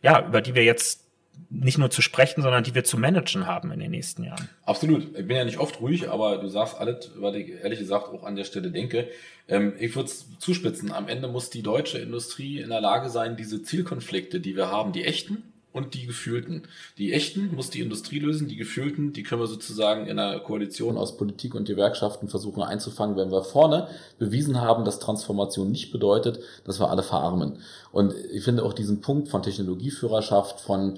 ja, 0.01 0.25
über 0.25 0.41
die 0.41 0.55
wir 0.55 0.63
jetzt 0.63 1.10
nicht 1.51 1.77
nur 1.77 1.89
zu 1.89 2.01
sprechen, 2.01 2.41
sondern 2.41 2.63
die 2.63 2.73
wir 2.73 2.83
zu 2.83 2.97
managen 2.97 3.45
haben 3.45 3.71
in 3.71 3.79
den 3.79 3.91
nächsten 3.91 4.23
Jahren. 4.23 4.49
Absolut. 4.65 5.17
Ich 5.17 5.27
bin 5.27 5.35
ja 5.35 5.43
nicht 5.43 5.59
oft 5.59 5.81
ruhig, 5.81 6.09
aber 6.09 6.37
du 6.37 6.47
sagst 6.47 6.77
alles, 6.79 7.11
was 7.17 7.35
ich 7.35 7.49
ehrlich 7.49 7.79
gesagt 7.79 8.07
auch 8.07 8.23
an 8.23 8.37
der 8.37 8.45
Stelle 8.45 8.71
denke. 8.71 9.09
Ähm, 9.47 9.73
ich 9.77 9.95
würde 9.95 10.09
es 10.09 10.25
zuspitzen. 10.39 10.91
Am 10.93 11.09
Ende 11.09 11.27
muss 11.27 11.49
die 11.49 11.61
deutsche 11.61 11.97
Industrie 11.97 12.59
in 12.59 12.69
der 12.69 12.81
Lage 12.81 13.09
sein, 13.09 13.35
diese 13.35 13.61
Zielkonflikte, 13.61 14.39
die 14.39 14.55
wir 14.55 14.71
haben, 14.71 14.93
die 14.93 15.03
echten 15.03 15.43
und 15.73 15.93
die 15.93 16.05
gefühlten. 16.05 16.63
Die 16.97 17.13
echten 17.13 17.53
muss 17.55 17.69
die 17.69 17.81
Industrie 17.81 18.19
lösen, 18.19 18.47
die 18.47 18.57
gefühlten, 18.57 19.13
die 19.13 19.23
können 19.23 19.41
wir 19.41 19.47
sozusagen 19.47 20.05
in 20.05 20.19
einer 20.19 20.39
Koalition 20.39 20.97
aus 20.97 21.17
Politik 21.17 21.55
und 21.55 21.67
Gewerkschaften 21.67 22.27
versuchen 22.27 22.61
einzufangen, 22.61 23.15
wenn 23.15 23.31
wir 23.31 23.43
vorne 23.43 23.87
bewiesen 24.19 24.59
haben, 24.59 24.83
dass 24.85 24.99
Transformation 24.99 25.71
nicht 25.71 25.91
bedeutet, 25.91 26.39
dass 26.65 26.79
wir 26.79 26.89
alle 26.89 27.03
verarmen. 27.03 27.59
Und 27.91 28.13
ich 28.31 28.43
finde 28.43 28.63
auch 28.63 28.73
diesen 28.73 29.01
Punkt 29.01 29.29
von 29.29 29.43
Technologieführerschaft, 29.43 30.59
von 30.59 30.97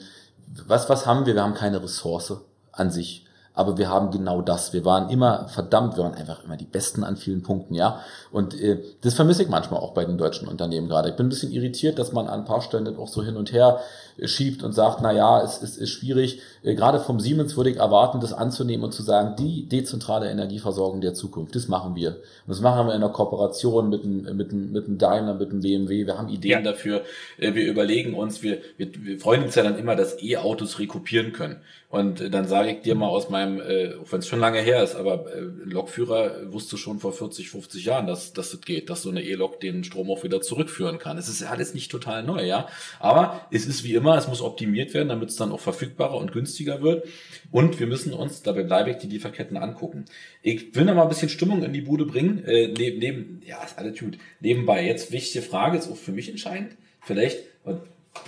was, 0.66 0.90
was 0.90 1.06
haben 1.06 1.26
wir? 1.26 1.36
Wir 1.36 1.44
haben 1.44 1.54
keine 1.54 1.82
Ressource 1.82 2.34
an 2.72 2.92
sich. 2.92 3.23
Aber 3.54 3.78
wir 3.78 3.90
haben 3.90 4.12
genau 4.12 4.42
das. 4.42 4.74
Wir 4.74 4.84
waren 4.84 5.10
immer 5.10 5.48
verdammt, 5.48 5.96
wir 5.96 6.04
waren 6.04 6.16
einfach 6.16 6.44
immer 6.44 6.58
die 6.58 6.66
Besten 6.66 7.04
an 7.04 7.18
vielen 7.18 7.44
Punkten, 7.44 7.76
ja. 7.76 8.00
Und 8.32 8.60
äh, 8.60 8.80
das 9.02 9.14
vermisse 9.14 9.44
ich 9.44 9.50
manchmal 9.50 9.80
auch 9.80 9.94
bei 9.94 10.06
den 10.06 10.18
deutschen 10.18 10.48
Unternehmen 10.48 10.88
gerade. 10.88 11.10
Ich 11.10 11.16
bin 11.16 11.28
ein 11.28 11.30
bisschen 11.30 11.52
irritiert, 11.52 12.00
dass 12.00 12.12
man 12.14 12.28
an 12.28 12.42
ein 12.42 12.46
paar 12.46 12.62
Stellen 12.62 12.98
auch 12.98 13.08
so 13.08 13.24
hin 13.24 13.38
und 13.38 13.52
her 13.54 13.80
schiebt 14.22 14.64
und 14.64 14.74
sagt, 14.74 15.00
na 15.02 15.12
ja, 15.12 15.42
es, 15.44 15.62
es 15.62 15.78
ist 15.78 15.90
schwierig. 15.90 16.42
Äh, 16.64 16.76
gerade 16.76 17.00
vom 17.00 17.20
Siemens 17.20 17.58
würde 17.58 17.72
ich 17.72 17.78
erwarten, 17.78 18.20
das 18.20 18.34
anzunehmen 18.34 18.84
und 18.84 18.92
zu 18.92 19.04
sagen, 19.04 19.36
die 19.38 19.68
dezentrale 19.68 20.30
Energieversorgung 20.30 21.02
der 21.02 21.14
Zukunft, 21.14 21.56
das 21.56 21.68
machen 21.68 21.96
wir. 21.96 22.10
Und 22.10 22.50
das 22.50 22.62
machen 22.62 22.88
wir 22.88 22.96
in 22.96 23.02
der 23.02 23.10
Kooperation 23.10 23.90
mit 23.90 24.04
dem, 24.04 24.24
mit 24.36 24.52
dem, 24.52 24.72
mit 24.72 24.88
dem 24.88 24.98
Daimler, 24.98 25.34
mit 25.34 25.52
dem 25.52 25.62
BMW. 25.62 26.06
Wir 26.06 26.18
haben 26.18 26.30
Ideen 26.30 26.64
ja. 26.64 26.72
dafür. 26.72 27.04
Äh, 27.38 27.54
wir 27.54 27.66
überlegen 27.66 28.14
uns, 28.14 28.44
wir, 28.44 28.60
wir, 28.78 28.90
wir 28.94 29.20
freuen 29.20 29.44
uns 29.44 29.56
ja 29.56 29.64
dann 29.64 29.78
immer, 29.78 29.96
dass 29.96 30.22
E-Autos 30.22 30.80
rekupieren 30.80 31.34
können. 31.34 31.62
Und 31.94 32.22
äh, 32.22 32.32
dann 32.32 32.48
sage 32.48 32.72
ich 32.72 32.82
dir 32.82 32.96
mal 32.96 33.08
aus 33.08 33.30
meinem, 33.30 33.62
äh, 33.62 33.92
wenn 34.10 34.18
es 34.18 34.28
schon 34.28 34.40
lange 34.40 34.60
her 34.60 34.82
ist, 34.82 34.96
aber 34.96 35.32
äh, 35.32 35.42
Lokführer 35.42 36.52
wusste 36.52 36.76
schon 36.76 36.98
vor 36.98 37.14
40, 37.14 37.52
50 37.52 37.86
Jahren, 37.86 38.08
dass, 38.08 38.34
dass 38.34 38.50
das 38.50 38.62
geht, 38.62 38.90
dass 38.90 39.04
so 39.04 39.12
eine 39.12 39.22
E-Lok 39.22 39.60
den 39.60 39.84
Strom 39.84 40.10
auch 40.10 40.24
wieder 40.24 40.42
zurückführen 40.42 40.98
kann. 40.98 41.20
Es 41.20 41.30
ist 41.30 41.44
alles 41.44 41.76
nicht 41.76 41.92
total 41.92 42.24
neu, 42.24 42.48
ja. 42.48 42.68
Aber 43.00 43.46
es 43.52 43.68
ist 43.68 43.84
wie 43.84 43.94
immer 43.94 44.18
es 44.18 44.28
muss 44.28 44.42
optimiert 44.42 44.96
werden, 44.96 45.10
damit 45.10 45.30
es 45.30 45.36
dann 45.36 45.52
auch 45.52 45.60
verfügbarer 45.60 46.18
und 46.18 46.32
günstiger 46.32 46.82
wird. 46.82 47.08
Und 47.52 47.80
wir 47.80 47.86
müssen 47.86 48.12
uns, 48.12 48.42
dabei 48.42 48.64
bleibe 48.64 48.90
ich, 48.90 48.98
die 48.98 49.06
Lieferketten 49.08 49.56
angucken. 49.56 50.06
Ich 50.42 50.74
will 50.74 50.86
noch 50.86 50.96
mal 50.96 51.04
ein 51.04 51.10
bisschen 51.10 51.30
Stimmung 51.30 51.62
in 51.62 51.74
die 51.74 51.82
Bude 51.82 52.08
bringen. 52.08 52.44
Äh, 52.44 52.70
neben, 52.76 52.98
neben, 52.98 53.42
ja, 53.46 53.64
ist 53.64 53.78
alles 53.78 54.00
gut. 54.00 54.18
Nebenbei, 54.40 54.84
jetzt 54.84 55.12
wichtige 55.12 55.46
Frage, 55.46 55.78
ist 55.78 55.92
auch 55.92 55.96
für 55.96 56.12
mich 56.12 56.28
entscheidend. 56.28 56.72
Vielleicht, 57.02 57.38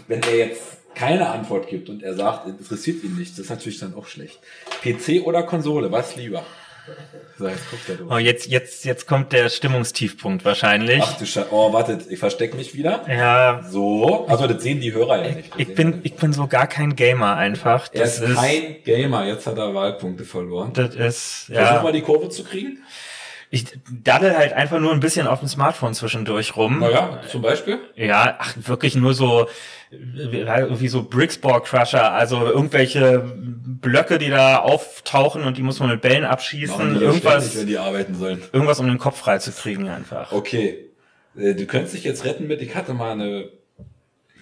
wenn 0.08 0.21
er 0.21 0.38
jetzt 0.38 0.85
keine 0.96 1.30
Antwort 1.30 1.68
gibt 1.68 1.90
und 1.90 2.02
er 2.04 2.16
sagt, 2.16 2.48
interessiert 2.48 3.04
ihn 3.04 3.16
nicht, 3.16 3.34
das 3.34 3.40
ist 3.46 3.50
natürlich 3.50 3.80
dann 3.80 3.94
auch 3.96 4.08
schlecht. 4.08 4.40
PC 4.82 5.26
oder 5.26 5.44
Konsole, 5.44 5.92
was 5.92 6.16
lieber? 6.16 6.44
So, 7.38 7.48
jetzt, 7.48 7.70
guckt 7.70 7.90
er 7.90 7.96
durch. 7.96 8.12
oh, 8.12 8.18
jetzt, 8.18 8.48
jetzt, 8.48 8.86
jetzt 8.86 9.08
kommt 9.08 9.34
der 9.34 9.50
Stimmungstiefpunkt 9.50 10.46
wahrscheinlich. 10.46 11.02
Ach 11.04 11.18
du 11.18 11.26
Scheiße. 11.26 11.48
Oh, 11.52 11.74
wartet, 11.74 12.10
ich 12.10 12.20
verstecke 12.20 12.56
mich 12.56 12.76
wieder. 12.76 13.04
Ja. 13.10 13.66
So. 13.68 14.26
Also, 14.28 14.48
das 14.48 14.62
sehen 14.62 14.80
die 14.80 14.94
Hörer 14.94 15.26
ja 15.26 15.36
nicht. 15.36 15.52
Ich, 15.58 15.70
ich 15.70 15.76
bin, 15.76 16.00
ich 16.04 16.14
bin 16.14 16.32
so 16.32 16.48
gar 16.48 16.68
kein 16.68 16.96
Gamer 16.96 17.36
einfach. 17.36 17.88
Das 17.88 18.20
er 18.20 18.28
ist, 18.28 18.32
ist 18.32 18.38
kein 18.38 18.84
Gamer. 18.84 19.26
Jetzt 19.26 19.48
hat 19.48 19.58
er 19.58 19.74
Wahlpunkte 19.74 20.24
verloren. 20.24 20.72
Das 20.74 20.96
ist, 20.96 21.50
ja. 21.50 21.66
Versuch 21.66 21.84
mal 21.84 21.92
die 21.92 22.02
Kurve 22.02 22.30
zu 22.30 22.44
kriegen. 22.44 22.84
Ich 23.56 23.68
daddel 24.04 24.38
halt 24.38 24.52
einfach 24.52 24.82
nur 24.82 24.91
ein 24.91 25.00
bisschen 25.00 25.28
auf 25.28 25.39
dem 25.39 25.48
Smartphone 25.48 25.94
zwischendurch 25.94 26.58
rum. 26.58 26.80
Naja, 26.80 27.22
zum 27.32 27.41
Beispiel? 27.41 27.80
Ja, 27.96 28.36
ach, 28.38 28.54
wirklich 28.58 28.98
nur 28.98 29.13
so, 29.13 29.48
irgendwie 29.91 30.89
so 30.89 31.04
Bricksball 31.04 31.62
Crusher, 31.62 32.12
also 32.12 32.46
irgendwelche 32.46 33.24
Blöcke, 33.38 34.18
die 34.18 34.30
da 34.30 34.58
auftauchen 34.58 35.46
und 35.46 35.56
die 35.56 35.62
muss 35.62 35.80
man 35.80 35.89
mit 35.89 36.02
Bällen 36.02 36.26
abschießen. 36.26 37.00
irgendwas, 37.00 37.46
ständig, 37.46 37.60
wenn 37.62 37.68
die 37.68 37.78
arbeiten 37.78 38.15
sollen. 38.15 38.44
Irgendwas, 38.52 38.82
um 38.82 38.88
den 38.88 38.98
Kopf 38.98 39.20
frei 39.20 39.38
zu 39.38 39.54
kriegen 39.54 39.88
einfach. 39.88 40.34
Okay. 40.34 40.89
Äh, 41.38 41.54
du 41.54 41.65
könntest 41.65 41.94
dich 41.94 42.04
jetzt 42.04 42.26
retten 42.26 42.48
mit, 42.48 42.62
ich 42.62 42.76
hatte 42.76 42.94
mal 42.94 43.13
eine, 43.13 43.52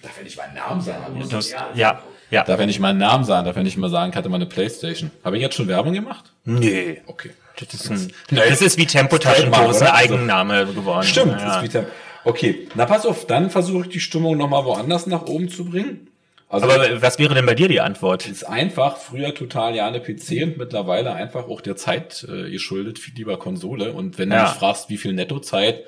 darf 0.02 0.18
ich 0.18 0.24
nicht 0.24 0.38
meinen 0.38 0.54
Namen 0.54 0.80
sagen? 0.80 1.24
Das, 1.30 1.54
ja. 1.76 2.02
Ja. 2.30 2.42
Darf 2.42 2.58
ich 2.58 2.66
nicht 2.66 2.80
meinen 2.80 2.98
Namen 2.98 3.22
sagen? 3.22 3.46
Darf 3.46 3.56
ich 3.56 3.62
nicht 3.62 3.76
mal 3.76 3.90
sagen, 3.90 4.10
ich 4.10 4.16
hatte 4.16 4.28
mal 4.28 4.36
eine 4.36 4.46
Playstation. 4.46 5.12
Habe 5.22 5.36
ich 5.36 5.42
jetzt 5.42 5.54
schon 5.54 5.68
Werbung 5.68 5.92
gemacht? 5.92 6.32
Nee. 6.44 7.00
Okay. 7.06 7.30
Das 7.58 7.74
ist, 7.74 7.90
ein, 7.90 8.12
das 8.30 8.62
ist 8.62 8.78
wie 8.78 8.86
Tempo-Taschentuch, 8.86 9.80
ein 9.80 9.86
Eigenname 9.86 10.66
geworden. 10.66 11.06
Stimmt, 11.06 11.40
ja. 11.40 11.56
ist 11.56 11.62
wie 11.62 11.68
Tempo. 11.68 11.90
Okay, 12.24 12.68
na 12.74 12.86
pass 12.86 13.06
auf, 13.06 13.26
dann 13.26 13.50
versuche 13.50 13.84
ich 13.84 13.88
die 13.90 14.00
Stimmung 14.00 14.36
nochmal 14.36 14.64
woanders 14.64 15.06
nach 15.06 15.26
oben 15.26 15.48
zu 15.48 15.66
bringen. 15.66 16.08
Also 16.48 16.70
Aber 16.70 17.02
was 17.02 17.18
wäre 17.18 17.34
denn 17.34 17.46
bei 17.46 17.54
dir 17.54 17.68
die 17.68 17.80
Antwort? 17.80 18.26
Ist 18.28 18.44
einfach, 18.44 18.96
früher 18.96 19.34
total 19.34 19.74
ja 19.74 19.86
eine 19.86 20.00
PC 20.00 20.42
und 20.42 20.56
mittlerweile 20.56 21.12
einfach 21.12 21.48
auch 21.48 21.60
der 21.60 21.76
Zeit 21.76 22.26
äh, 22.28 22.50
geschuldet, 22.50 22.98
viel 22.98 23.14
lieber 23.14 23.38
Konsole. 23.38 23.92
Und 23.92 24.18
wenn 24.18 24.30
ja. 24.30 24.36
du 24.36 24.42
mich 24.44 24.58
fragst, 24.58 24.88
wie 24.88 24.96
viel 24.96 25.12
Nettozeit, 25.12 25.84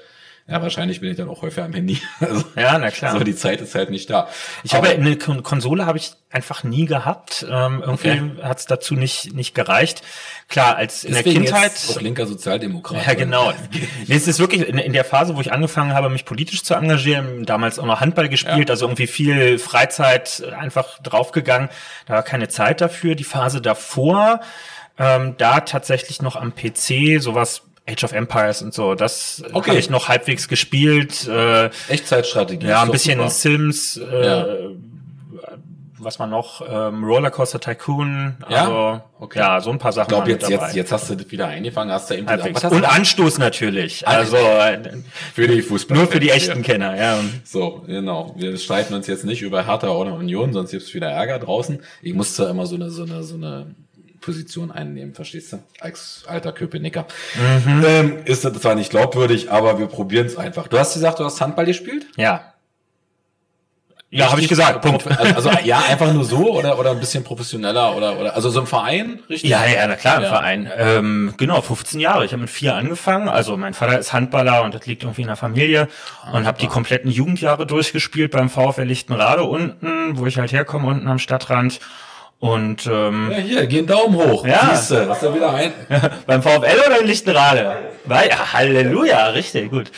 ja, 0.49 0.63
wahrscheinlich 0.63 1.01
bin 1.01 1.11
ich 1.11 1.17
dann 1.17 1.29
auch 1.29 1.43
häufiger 1.43 1.65
am 1.65 1.73
Handy. 1.73 2.01
Also, 2.21 2.45
ja, 2.55 2.79
na 2.79 2.91
klar. 2.91 3.13
So, 3.13 3.25
die 3.25 3.35
Zeit 3.35 3.61
ist 3.61 3.75
halt 3.75 3.91
nicht 3.91 4.09
da. 4.09 4.29
Ich 4.63 4.75
Aber 4.75 4.89
habe 4.89 4.97
eine 4.97 5.17
Konsole 5.17 5.87
habe 5.87 5.99
ich 5.99 6.13
einfach 6.31 6.63
nie 6.63 6.87
gehabt. 6.87 7.45
Ähm, 7.51 7.83
irgendwie 7.85 8.11
okay. 8.11 8.43
hat 8.43 8.59
es 8.61 8.67
dazu 8.67 8.95
nicht 8.95 9.35
nicht 9.35 9.55
gereicht. 9.55 10.03
Klar, 10.49 10.77
als 10.77 11.03
in 11.03 11.15
Deswegen 11.15 11.43
der 11.43 11.53
Kindheit. 11.53 11.73
Auch 11.91 12.01
linker 12.01 12.27
Sozialdemokrat. 12.27 13.07
Ja, 13.07 13.15
genau. 13.15 13.53
nee, 14.07 14.15
es 14.15 14.29
ist 14.29 14.39
wirklich 14.39 14.69
in, 14.69 14.79
in, 14.79 14.93
der 14.93 15.05
Phase, 15.05 15.37
wo 15.37 15.41
ich 15.41 15.53
angefangen 15.53 15.95
habe, 15.95 16.09
mich 16.11 16.25
politisch 16.25 16.63
zu 16.63 16.75
engagieren, 16.75 17.45
damals 17.45 17.81
auch 17.81 17.87
noch 17.87 18.01
Handball 18.01 18.29
gespielt, 18.29 18.69
ja. 18.69 18.73
also 18.73 18.87
irgendwie 18.87 19.09
viel 19.09 19.59
Freizeit 19.59 20.45
einfach 20.59 21.01
draufgegangen. 21.03 21.71
Da 22.07 22.15
war 22.15 22.23
keine 22.23 22.49
Zeit 22.49 22.81
dafür. 22.81 23.17
Die 23.17 23.25
Phase 23.25 23.61
davor, 23.61 24.41
ähm, 24.99 25.35
da 25.39 25.61
tatsächlich 25.61 26.23
noch 26.23 26.37
am 26.37 26.55
PC, 26.55 27.21
sowas 27.21 27.63
Age 27.89 28.05
of 28.05 28.13
Empires 28.13 28.63
und 28.63 28.75
so, 28.75 28.95
das 28.95 29.43
okay. 29.53 29.71
habe 29.71 29.79
ich 29.79 29.91
noch 29.91 30.09
halbwegs 30.09 30.49
gespielt. 30.49 31.27
Äh, 31.29 31.71
Echtzeitstrategie. 31.89 32.67
Ja, 32.67 32.83
ein 32.83 32.91
bisschen 32.91 33.19
super. 33.19 33.31
Sims. 33.31 33.97
Äh, 33.97 34.27
ja. 34.27 34.47
was 35.99 36.19
man 36.19 36.31
noch, 36.31 36.63
ähm, 36.69 37.05
Rollercoaster 37.05 37.59
Tycoon, 37.59 38.37
Ja? 38.49 38.61
also 38.61 39.01
Okay. 39.19 39.39
ja, 39.39 39.61
so 39.61 39.71
ein 39.71 39.79
paar 39.79 39.91
Ich 39.91 39.95
Sachen 39.95 40.09
glaube, 40.09 40.23
waren 40.25 40.33
mit 40.33 40.43
jetzt, 40.43 40.51
jetzt, 40.51 40.77
jetzt 40.77 40.93
hast 40.93 41.09
du 41.11 41.15
das 41.15 41.31
wieder 41.31 41.47
eingefangen, 41.47 41.91
hast 41.93 42.11
du 42.11 42.15
eben 42.15 42.29
Halbwegs. 42.29 42.65
Und 42.65 42.85
Anstoß 42.85 43.39
natürlich. 43.39 44.07
Also 44.07 44.37
äh, 44.37 44.79
für 45.33 45.49
die 45.49 45.63
Fußball. 45.63 45.97
nur 45.97 46.07
für 46.07 46.21
die 46.21 46.31
echten 46.31 46.63
Kenner, 46.63 46.97
ja. 46.97 47.19
So, 47.45 47.83
genau. 47.87 48.35
Wir 48.37 48.57
streiten 48.59 48.95
uns 48.95 49.07
jetzt 49.07 49.25
nicht 49.25 49.43
über 49.43 49.67
Hertha 49.67 49.89
oder 49.89 50.13
Union, 50.15 50.53
sonst 50.53 50.73
gibt's 50.73 50.93
wieder 50.93 51.09
Ärger 51.09 51.39
draußen. 51.39 51.81
Ich 52.03 52.13
musste 52.15 52.45
immer 52.45 52.67
so 52.67 52.75
eine, 52.75 52.91
so 52.91 53.05
eine, 53.05 53.23
so 53.23 53.37
eine 53.37 53.75
Position 54.27 54.73
einnehmen, 54.73 55.15
verstehst 55.15 55.53
du? 55.53 55.61
Als 55.81 56.25
alter 56.27 56.51
Köpenicker. 56.51 57.07
Ähm, 57.65 58.19
ist 58.25 58.45
das 58.45 58.55
zwar 58.55 58.75
nicht 58.75 58.91
glaubwürdig, 58.91 59.53
aber 59.53 59.79
wir 59.79 59.87
probieren 59.87 60.27
es 60.27 60.37
einfach. 60.37 60.67
Du 60.67 60.77
hast 60.77 60.95
gesagt, 60.95 61.21
du 61.21 61.25
hast 61.25 61.41
Handball 61.41 61.65
gespielt? 61.65 62.07
Ja. 62.17 62.53
Ja, 64.11 64.31
habe 64.31 64.41
ich 64.41 64.49
gesagt. 64.49 64.83
Punkt. 64.83 65.07
Also, 65.07 65.51
also 65.51 65.51
ja, 65.65 65.79
einfach 65.89 66.13
nur 66.13 66.25
so 66.25 66.57
oder 66.59 66.79
oder 66.79 66.91
ein 66.93 66.99
bisschen 67.01 67.23
professioneller 67.23 67.97
oder 67.97 68.19
oder 68.19 68.35
also 68.35 68.51
so 68.51 68.61
im 68.61 68.67
Verein, 68.67 69.21
richtig? 69.29 69.51
Ja, 69.51 69.65
ja, 69.67 69.87
na 69.87 69.95
klar, 69.95 70.17
im 70.19 70.23
Ja. 70.25 70.29
Verein. 70.29 70.71
Ähm, 70.77 71.35
genau, 71.37 71.61
15 71.61 72.01
Jahre. 72.01 72.25
Ich 72.25 72.33
habe 72.33 72.41
mit 72.43 72.51
vier 72.51 72.75
angefangen. 72.75 73.29
Also 73.29 73.57
mein 73.57 73.75
Vater 73.75 73.99
ist 73.99 74.13
Handballer 74.13 74.63
und 74.65 74.75
das 74.75 74.87
liegt 74.87 75.03
irgendwie 75.05 75.23
in 75.23 75.29
der 75.29 75.37
Familie. 75.37 75.89
und 76.33 76.47
habe 76.47 76.59
die 76.59 76.67
kompletten 76.67 77.11
Jugendjahre 77.11 77.67
durchgespielt 77.67 78.33
beim 78.33 78.49
VfL 78.49 78.83
Lichtenrade 78.83 79.45
unten, 79.45 80.17
wo 80.19 80.27
ich 80.27 80.39
halt 80.39 80.53
herkomme, 80.53 80.87
unten 80.89 81.07
am 81.09 81.19
Stadtrand. 81.21 81.79
Und 82.47 82.87
ähm, 82.87 83.31
Ja, 83.31 83.39
hier, 83.39 83.67
geh 83.67 83.79
einen 83.79 83.87
Daumen 83.87 84.17
hoch. 84.17 84.47
Ja. 84.47 84.75
Siehst 84.75 84.91
du, 84.93 85.09
hast 85.09 85.23
du 85.23 85.35
wieder 85.35 85.53
ein. 85.55 85.73
beim 86.27 86.43
VfL 86.43 86.81
oder 86.87 87.01
in 87.01 87.07
Lichtenrade? 87.07 87.77
Weil, 88.05 88.29
ja, 88.29 88.53
Halleluja, 88.53 89.27
richtig 89.29 89.71
gut. 89.71 89.91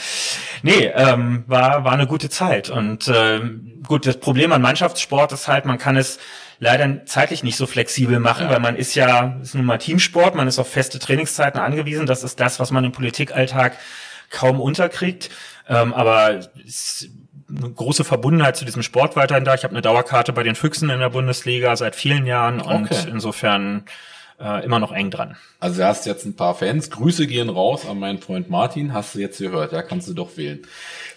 Nee, 0.62 0.90
ähm, 0.94 1.44
war, 1.46 1.84
war 1.84 1.92
eine 1.92 2.06
gute 2.06 2.30
Zeit. 2.30 2.70
Und 2.70 3.10
ähm, 3.14 3.82
gut, 3.86 4.06
das 4.06 4.18
Problem 4.18 4.52
an 4.52 4.62
Mannschaftssport 4.62 5.32
ist 5.32 5.46
halt, 5.48 5.64
man 5.66 5.78
kann 5.78 5.96
es 5.96 6.18
leider 6.58 7.04
zeitlich 7.06 7.42
nicht 7.44 7.56
so 7.56 7.66
flexibel 7.66 8.18
machen, 8.18 8.46
Ja. 8.46 8.52
weil 8.52 8.60
man 8.60 8.74
ist 8.76 8.94
ja, 8.96 9.36
ist 9.42 9.54
nun 9.54 9.64
mal 9.64 9.78
Teamsport, 9.78 10.34
man 10.34 10.48
ist 10.48 10.58
auf 10.58 10.68
feste 10.68 10.98
Trainingszeiten 10.98 11.60
angewiesen. 11.60 12.06
Das 12.06 12.24
ist 12.24 12.40
das, 12.40 12.58
was 12.58 12.70
man 12.72 12.84
im 12.84 12.92
Politikalltag 12.92 13.76
kaum 14.30 14.60
unterkriegt. 14.60 15.30
Ähm, 15.68 15.92
aber 15.94 16.40
es 16.66 17.02
ist 17.02 17.10
eine 17.56 17.70
große 17.70 18.04
Verbundenheit 18.04 18.56
zu 18.56 18.64
diesem 18.64 18.82
Sport 18.82 19.16
weiterhin 19.16 19.44
da. 19.44 19.54
Ich 19.54 19.64
habe 19.64 19.72
eine 19.72 19.82
Dauerkarte 19.82 20.32
bei 20.32 20.42
den 20.42 20.54
Füchsen 20.54 20.90
in 20.90 21.00
der 21.00 21.10
Bundesliga 21.10 21.74
seit 21.76 21.96
vielen 21.96 22.26
Jahren 22.26 22.60
und 22.60 22.90
Okay. 22.90 23.06
insofern 23.10 23.84
äh, 24.40 24.64
immer 24.64 24.78
noch 24.78 24.92
eng 24.92 25.10
dran. 25.10 25.36
Also 25.60 25.78
du 25.80 25.86
hast 25.86 26.06
jetzt 26.06 26.24
ein 26.24 26.36
paar 26.36 26.54
Fans. 26.54 26.90
Grüße 26.90 27.26
gehen 27.26 27.48
raus 27.48 27.86
an 27.88 27.98
meinen 27.98 28.18
Freund 28.18 28.48
Martin. 28.50 28.92
Hast 28.94 29.14
du 29.14 29.18
jetzt 29.18 29.38
gehört? 29.38 29.72
Ja, 29.72 29.82
kannst 29.82 30.08
du 30.08 30.14
doch 30.14 30.36
wählen. 30.36 30.60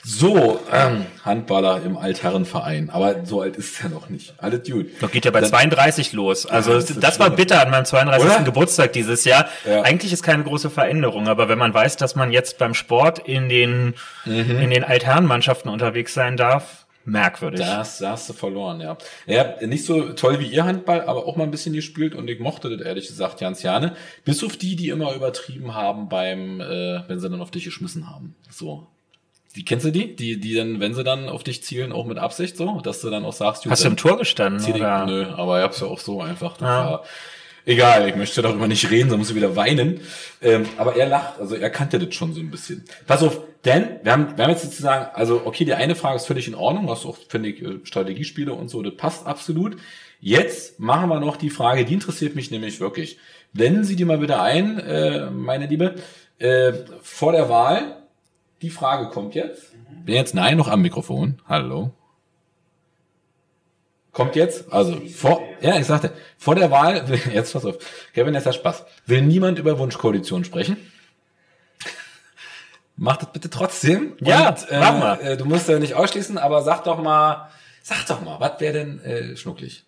So, 0.03 0.59
ähm, 0.71 1.05
Handballer 1.23 1.83
im 1.85 1.95
Altherrenverein. 1.97 2.89
Aber 2.89 3.23
so 3.25 3.41
alt 3.41 3.55
ist 3.57 3.83
er 3.83 3.89
noch 3.89 4.09
nicht. 4.09 4.33
Alles 4.39 4.67
gut. 4.67 4.87
Doch 4.99 5.11
geht 5.11 5.25
ja 5.25 5.31
bei 5.31 5.41
Dann- 5.41 5.49
32 5.49 6.13
los. 6.13 6.47
Also 6.47 6.73
das 6.73 6.87
das, 6.87 6.99
das 6.99 7.19
war 7.19 7.29
bitter 7.29 7.61
an 7.61 7.69
meinem 7.69 7.85
32. 7.85 8.25
Oder? 8.27 8.43
Geburtstag 8.43 8.93
dieses 8.93 9.23
Jahr. 9.25 9.47
Ja. 9.65 9.83
Eigentlich 9.83 10.11
ist 10.11 10.23
keine 10.23 10.43
große 10.43 10.71
Veränderung, 10.71 11.27
aber 11.27 11.49
wenn 11.49 11.59
man 11.59 11.73
weiß, 11.73 11.97
dass 11.97 12.15
man 12.15 12.31
jetzt 12.31 12.57
beim 12.57 12.73
Sport 12.73 13.19
in 13.19 13.47
den 13.49 13.93
Mhm. 14.25 14.59
in 14.59 14.69
den 14.71 14.83
Altherrenmannschaften 14.83 15.69
unterwegs 15.71 16.13
sein 16.15 16.37
darf, 16.37 16.85
merkwürdig. 17.05 17.59
Da 17.61 17.77
hast, 17.77 18.01
da 18.01 18.11
hast 18.11 18.29
du 18.29 18.33
verloren, 18.33 18.79
ja. 18.81 18.97
Ja, 19.27 19.55
nicht 19.65 19.85
so 19.85 20.13
toll 20.13 20.39
wie 20.39 20.47
ihr 20.47 20.63
Handball, 20.65 21.01
aber 21.01 21.25
auch 21.25 21.35
mal 21.35 21.43
ein 21.45 21.51
bisschen 21.51 21.73
gespielt 21.73 22.15
und 22.15 22.27
ich 22.29 22.39
mochte 22.39 22.69
das 22.75 22.85
ehrlich 22.85 23.07
gesagt 23.07 23.39
ganz 23.39 23.61
gerne. 23.61 23.95
Bis 24.25 24.43
auf 24.43 24.57
die, 24.57 24.75
die 24.75 24.89
immer 24.89 25.13
übertrieben 25.13 25.73
haben 25.75 26.09
beim, 26.09 26.61
äh, 26.61 27.01
wenn 27.07 27.19
sie 27.19 27.29
dann 27.29 27.41
auf 27.41 27.51
dich 27.51 27.63
geschmissen 27.65 28.09
haben. 28.09 28.35
So. 28.49 28.87
Die 29.55 29.65
kennst 29.65 29.85
du 29.85 29.91
die? 29.91 30.15
Die, 30.15 30.39
die 30.39 30.53
dann, 30.55 30.79
wenn 30.79 30.93
sie 30.93 31.03
dann 31.03 31.27
auf 31.27 31.43
dich 31.43 31.61
zielen, 31.63 31.91
auch 31.91 32.05
mit 32.05 32.17
Absicht 32.17 32.55
so, 32.55 32.79
dass 32.79 33.01
du 33.01 33.09
dann 33.09 33.25
auch 33.25 33.33
sagst, 33.33 33.63
gut, 33.63 33.71
Hast 33.73 33.83
du 33.83 33.89
im 33.89 33.97
Tor 33.97 34.17
gestanden? 34.17 34.63
dich, 34.65 34.75
Oder? 34.75 35.05
nö, 35.05 35.25
aber 35.35 35.59
ich 35.59 35.63
hab's 35.65 35.81
ja 35.81 35.87
auch 35.87 35.99
so 35.99 36.21
einfach. 36.21 36.53
Das 36.55 36.67
Ja. 36.69 36.85
war, 36.91 37.03
egal, 37.65 38.07
ich 38.07 38.15
möchte 38.15 38.41
darüber 38.41 38.67
nicht 38.67 38.89
reden, 38.89 39.09
sonst 39.09 39.19
muss 39.19 39.29
ich 39.29 39.35
wieder 39.35 39.55
weinen. 39.55 40.01
Ähm, 40.41 40.65
aber 40.77 40.95
er 40.95 41.07
lacht, 41.07 41.39
also 41.39 41.55
er 41.55 41.69
kannte 41.69 41.99
das 41.99 42.13
schon 42.15 42.33
so 42.33 42.39
ein 42.39 42.51
bisschen. 42.51 42.83
Pass 43.07 43.23
auf, 43.23 43.39
denn 43.65 43.99
wir 44.03 44.11
haben, 44.11 44.37
wir 44.37 44.43
haben 44.43 44.51
jetzt 44.51 44.63
sozusagen, 44.63 45.13
also 45.13 45.41
okay, 45.45 45.65
die 45.65 45.73
eine 45.73 45.95
Frage 45.95 46.15
ist 46.15 46.25
völlig 46.25 46.47
in 46.47 46.55
Ordnung, 46.55 46.87
was 46.87 47.05
auch, 47.05 47.17
finde 47.29 47.49
ich, 47.49 47.61
äh, 47.61 47.79
Strategiespiele 47.83 48.53
und 48.53 48.69
so, 48.69 48.81
das 48.81 48.95
passt 48.95 49.27
absolut. 49.27 49.77
Jetzt 50.19 50.79
machen 50.79 51.09
wir 51.09 51.19
noch 51.19 51.35
die 51.35 51.49
Frage, 51.49 51.85
die 51.85 51.93
interessiert 51.93 52.35
mich 52.35 52.51
nämlich 52.51 52.79
wirklich. 52.79 53.17
Blenden 53.53 53.83
Sie 53.83 53.95
die 53.95 54.05
mal 54.05 54.19
bitte 54.19 54.39
ein, 54.39 54.79
äh, 54.79 55.29
meine 55.29 55.65
Liebe. 55.65 55.95
Äh, 56.37 56.73
vor 57.01 57.31
der 57.31 57.49
Wahl, 57.49 57.97
die 58.61 58.69
Frage 58.69 59.09
kommt 59.09 59.35
jetzt. 59.35 59.71
Bin 60.05 60.15
jetzt 60.15 60.35
nein 60.35 60.57
noch 60.57 60.67
am 60.67 60.81
Mikrofon. 60.81 61.39
Hallo. 61.47 61.91
Kommt 64.13 64.35
jetzt, 64.35 64.71
also 64.73 64.99
vor, 65.07 65.41
ja, 65.61 65.77
ich 65.77 65.85
sagte, 65.85 66.11
vor 66.37 66.55
der 66.55 66.69
Wahl, 66.69 67.05
jetzt 67.33 67.53
pass 67.53 67.65
auf, 67.65 67.77
Kevin, 68.13 68.33
jetzt 68.33 68.45
hat 68.45 68.55
Spaß. 68.55 68.83
Will 69.05 69.21
niemand 69.21 69.57
über 69.57 69.77
Wunschkoalition 69.79 70.43
sprechen? 70.43 70.77
Mach 72.97 73.17
das 73.17 73.31
bitte 73.31 73.49
trotzdem. 73.49 74.13
Ja, 74.19 74.49
Und, 74.49 74.69
äh, 74.69 74.79
mach 74.79 74.97
mal. 74.99 75.21
Äh, 75.21 75.37
du 75.37 75.45
musst 75.45 75.67
ja 75.69 75.79
nicht 75.79 75.95
ausschließen, 75.95 76.37
aber 76.37 76.61
sag 76.61 76.83
doch 76.83 77.01
mal, 77.01 77.49
sag 77.81 78.05
doch 78.07 78.21
mal, 78.21 78.39
was 78.39 78.59
wäre 78.59 78.73
denn 78.73 79.03
äh, 79.03 79.35
schnucklig? 79.37 79.85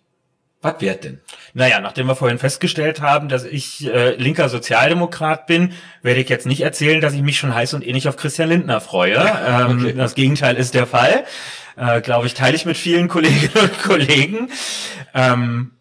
Was 0.62 0.80
wäre 0.80 0.96
denn? 0.96 1.20
Naja, 1.52 1.78
nachdem 1.80 2.06
wir 2.06 2.16
vorhin 2.16 2.38
festgestellt 2.38 3.02
haben, 3.02 3.28
dass 3.28 3.44
ich 3.44 3.86
äh, 3.86 4.14
linker 4.16 4.48
Sozialdemokrat 4.48 5.46
bin, 5.46 5.74
werde 6.00 6.20
ich 6.20 6.28
jetzt 6.30 6.46
nicht 6.46 6.62
erzählen, 6.62 7.02
dass 7.02 7.12
ich 7.12 7.20
mich 7.20 7.36
schon 7.36 7.54
heiß 7.54 7.74
und 7.74 7.86
ähnlich 7.86 8.08
auf 8.08 8.16
Christian 8.16 8.48
Lindner 8.48 8.80
freue. 8.80 9.16
Ähm, 9.46 9.80
Okay. 9.84 9.92
Das 9.92 10.14
Gegenteil 10.14 10.56
ist 10.56 10.72
der 10.72 10.86
Fall. 10.86 11.24
Äh, 11.76 12.00
Glaube 12.00 12.26
ich, 12.26 12.34
teile 12.34 12.56
ich 12.56 12.66
mit 12.66 12.76
vielen 12.76 13.08
Kolleginnen 13.08 13.56
und 13.56 13.82
Kollegen. 13.82 14.48
Ähm, 15.12 15.72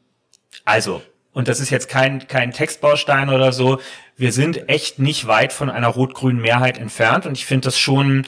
also, 0.66 1.02
und 1.34 1.48
das 1.48 1.60
ist 1.60 1.70
jetzt 1.70 1.90
kein, 1.90 2.28
kein 2.28 2.52
Textbaustein 2.52 3.30
oder 3.30 3.52
so, 3.52 3.80
wir 4.16 4.32
sind 4.32 4.70
echt 4.70 5.00
nicht 5.00 5.28
weit 5.28 5.52
von 5.52 5.70
einer 5.70 5.88
rot-grünen 5.88 6.42
Mehrheit 6.42 6.78
entfernt 6.78 7.26
und 7.26 7.34
ich 7.34 7.46
finde 7.46 7.66
das 7.66 7.78
schon, 7.78 8.26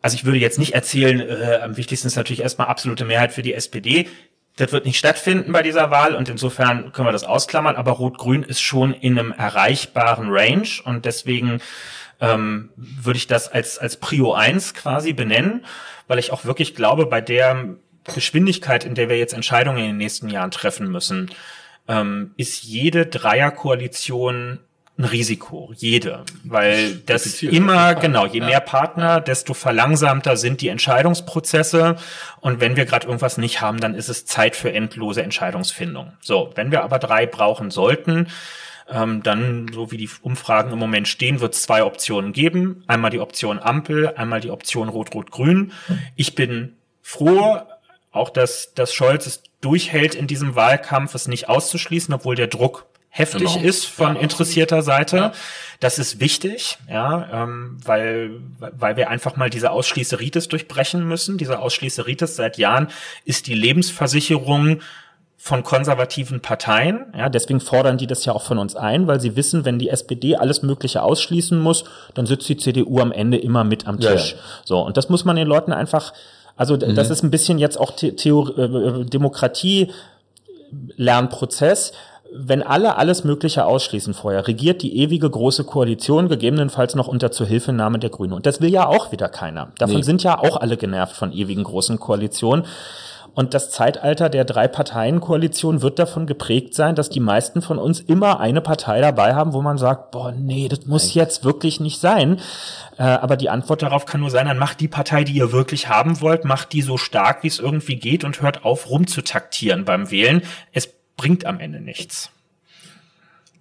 also 0.00 0.14
ich 0.14 0.24
würde 0.24 0.38
jetzt 0.38 0.58
nicht 0.58 0.74
erzählen, 0.74 1.20
äh, 1.20 1.60
am 1.62 1.76
wichtigsten 1.76 2.06
ist 2.06 2.16
natürlich 2.16 2.42
erstmal 2.42 2.68
absolute 2.68 3.04
Mehrheit 3.04 3.32
für 3.32 3.42
die 3.42 3.54
SPD. 3.54 4.08
Das 4.56 4.70
wird 4.70 4.84
nicht 4.84 4.98
stattfinden 4.98 5.50
bei 5.50 5.62
dieser 5.62 5.90
Wahl 5.90 6.14
und 6.14 6.28
insofern 6.28 6.92
können 6.92 7.08
wir 7.08 7.12
das 7.12 7.24
ausklammern, 7.24 7.74
aber 7.74 7.92
Rot-Grün 7.92 8.44
ist 8.44 8.60
schon 8.60 8.94
in 8.94 9.18
einem 9.18 9.32
erreichbaren 9.32 10.28
Range 10.30 10.68
und 10.84 11.04
deswegen 11.04 11.60
ähm, 12.20 12.70
würde 12.76 13.16
ich 13.16 13.26
das 13.26 13.48
als, 13.48 13.78
als 13.78 13.96
Prio 13.96 14.32
1 14.32 14.74
quasi 14.74 15.12
benennen, 15.12 15.64
weil 16.08 16.18
ich 16.18 16.32
auch 16.32 16.44
wirklich 16.44 16.74
glaube, 16.74 17.06
bei 17.06 17.20
der 17.20 17.76
Geschwindigkeit, 18.14 18.84
in 18.84 18.94
der 18.94 19.08
wir 19.08 19.18
jetzt 19.18 19.34
Entscheidungen 19.34 19.78
in 19.78 19.86
den 19.86 19.96
nächsten 19.96 20.28
Jahren 20.28 20.50
treffen 20.50 20.90
müssen, 20.90 21.30
ähm, 21.88 22.32
ist 22.36 22.62
jede 22.62 23.06
Dreierkoalition 23.06 24.60
ein 24.96 25.04
Risiko, 25.04 25.72
jede, 25.74 26.24
weil 26.44 26.94
das 27.06 27.42
immer, 27.42 27.96
genau, 27.96 28.26
je 28.26 28.38
Ja. 28.38 28.46
mehr 28.46 28.60
Partner, 28.60 29.20
desto 29.20 29.52
verlangsamter 29.52 30.36
sind 30.36 30.60
die 30.60 30.68
Entscheidungsprozesse 30.68 31.96
und 32.40 32.60
wenn 32.60 32.76
wir 32.76 32.84
gerade 32.84 33.06
irgendwas 33.06 33.36
nicht 33.36 33.60
haben, 33.60 33.80
dann 33.80 33.96
ist 33.96 34.08
es 34.08 34.24
Zeit 34.24 34.54
für 34.54 34.72
endlose 34.72 35.22
Entscheidungsfindung. 35.22 36.12
So, 36.20 36.52
wenn 36.54 36.70
wir 36.70 36.84
aber 36.84 37.00
drei 37.00 37.26
brauchen 37.26 37.72
sollten, 37.72 38.28
ähm, 38.90 39.22
dann, 39.22 39.68
so 39.72 39.90
wie 39.90 39.96
die 39.96 40.10
Umfragen 40.22 40.72
im 40.72 40.78
Moment 40.78 41.08
stehen, 41.08 41.40
wird 41.40 41.54
es 41.54 41.62
zwei 41.62 41.84
Optionen 41.84 42.32
geben. 42.32 42.84
Einmal 42.86 43.10
die 43.10 43.20
Option 43.20 43.58
Ampel, 43.58 44.14
einmal 44.16 44.40
die 44.40 44.50
Option 44.50 44.88
Rot-Rot-Grün. 44.88 45.72
Ich 46.16 46.34
bin 46.34 46.76
froh, 47.02 47.60
auch 48.12 48.30
dass, 48.30 48.74
dass 48.74 48.92
Scholz 48.92 49.26
es 49.26 49.42
durchhält 49.60 50.14
in 50.14 50.26
diesem 50.26 50.54
Wahlkampf, 50.54 51.14
es 51.14 51.28
nicht 51.28 51.48
auszuschließen, 51.48 52.12
obwohl 52.14 52.36
der 52.36 52.46
Druck 52.48 52.86
heftig 53.08 53.54
Genau. 53.54 53.64
ist 53.64 53.86
von 53.86 54.16
Ja, 54.16 54.20
interessierter 54.20 54.82
Seite. 54.82 55.16
Ja. 55.16 55.32
Das 55.80 55.98
ist 55.98 56.20
wichtig, 56.20 56.78
ja, 56.90 57.44
ähm, 57.44 57.78
weil, 57.84 58.40
weil 58.58 58.96
wir 58.96 59.08
einfach 59.08 59.36
mal 59.36 59.50
diese 59.50 59.70
Ausschließeritis 59.70 60.48
durchbrechen 60.48 61.06
müssen. 61.06 61.38
Diese 61.38 61.60
Ausschließeritis 61.60 62.36
seit 62.36 62.58
Jahren 62.58 62.88
ist 63.24 63.46
die 63.46 63.54
Lebensversicherung 63.54 64.80
von 65.46 65.62
konservativen 65.62 66.40
Parteien. 66.40 67.04
Ja, 67.14 67.28
deswegen 67.28 67.60
fordern 67.60 67.98
die 67.98 68.06
das 68.06 68.24
ja 68.24 68.32
auch 68.32 68.40
von 68.40 68.56
uns 68.56 68.76
ein, 68.76 69.06
weil 69.06 69.20
sie 69.20 69.36
wissen, 69.36 69.66
wenn 69.66 69.78
die 69.78 69.90
SPD 69.90 70.36
alles 70.36 70.62
Mögliche 70.62 71.02
ausschließen 71.02 71.58
muss, 71.60 71.84
dann 72.14 72.24
sitzt 72.24 72.48
die 72.48 72.56
CDU 72.56 72.98
am 73.00 73.12
Ende 73.12 73.36
immer 73.36 73.62
mit 73.62 73.86
am 73.86 73.98
Ja, 73.98 74.12
Tisch. 74.12 74.32
ja. 74.32 74.38
So, 74.64 74.78
und 74.80 74.96
das 74.96 75.10
muss 75.10 75.26
man 75.26 75.36
den 75.36 75.46
Leuten 75.46 75.74
einfach, 75.74 76.14
also 76.56 76.78
d- 76.78 76.94
das 76.94 77.10
ist 77.10 77.22
ein 77.22 77.30
bisschen 77.30 77.58
jetzt 77.58 77.78
auch 77.78 77.92
The 77.94 78.12
Theor 78.12 78.56
äh, 78.58 79.04
Demokratie 79.04 79.90
Lernprozess. 80.96 81.92
Wenn 82.36 82.62
alle 82.62 82.96
alles 82.96 83.22
Mögliche 83.22 83.66
ausschließen 83.66 84.14
vorher, 84.14 84.48
regiert 84.48 84.80
die 84.82 84.96
ewige 84.98 85.28
große 85.30 85.64
Koalition, 85.64 86.28
gegebenenfalls 86.28 86.94
noch 86.94 87.06
unter 87.06 87.30
Zuhilfenahme 87.30 87.98
der 87.98 88.08
Grünen. 88.10 88.32
Und 88.32 88.46
das 88.46 88.60
will 88.62 88.70
ja 88.70 88.86
auch 88.88 89.12
wieder 89.12 89.28
keiner. 89.28 89.72
Davon 89.78 89.96
Nee. 89.96 90.02
sind 90.02 90.22
ja 90.24 90.38
auch 90.38 90.56
alle 90.56 90.76
genervt 90.76 91.14
von 91.14 91.32
ewigen 91.32 91.62
großen 91.64 92.00
Koalitionen. 92.00 92.64
Und 93.34 93.52
das 93.52 93.70
Zeitalter 93.70 94.28
der 94.28 94.44
Drei-Parteien-Koalition 94.44 95.82
wird 95.82 95.98
davon 95.98 96.26
geprägt 96.26 96.74
sein, 96.74 96.94
dass 96.94 97.10
die 97.10 97.20
meisten 97.20 97.62
von 97.62 97.78
uns 97.78 98.00
immer 98.00 98.38
eine 98.38 98.60
Partei 98.60 99.00
dabei 99.00 99.34
haben, 99.34 99.52
wo 99.52 99.60
man 99.60 99.76
sagt, 99.76 100.12
boah, 100.12 100.32
nee, 100.32 100.68
das 100.68 100.86
muss 100.86 101.14
jetzt 101.14 101.44
wirklich 101.44 101.80
nicht 101.80 102.00
sein. 102.00 102.40
Äh, 102.96 103.02
aber 103.02 103.36
die 103.36 103.50
Antwort 103.50 103.82
darauf 103.82 104.06
kann 104.06 104.20
nur 104.20 104.30
sein, 104.30 104.46
dann 104.46 104.58
macht 104.58 104.80
die 104.80 104.88
Partei, 104.88 105.24
die 105.24 105.34
ihr 105.34 105.50
wirklich 105.50 105.88
haben 105.88 106.20
wollt, 106.20 106.44
macht 106.44 106.72
die 106.72 106.82
so 106.82 106.96
stark, 106.96 107.42
wie 107.42 107.48
es 107.48 107.58
irgendwie 107.58 107.96
geht 107.96 108.22
und 108.22 108.40
hört 108.40 108.64
auf, 108.64 108.88
rumzutaktieren 108.88 109.84
beim 109.84 110.10
Wählen. 110.10 110.42
Es 110.72 110.88
bringt 111.16 111.44
am 111.44 111.58
Ende 111.58 111.80
nichts. 111.80 112.30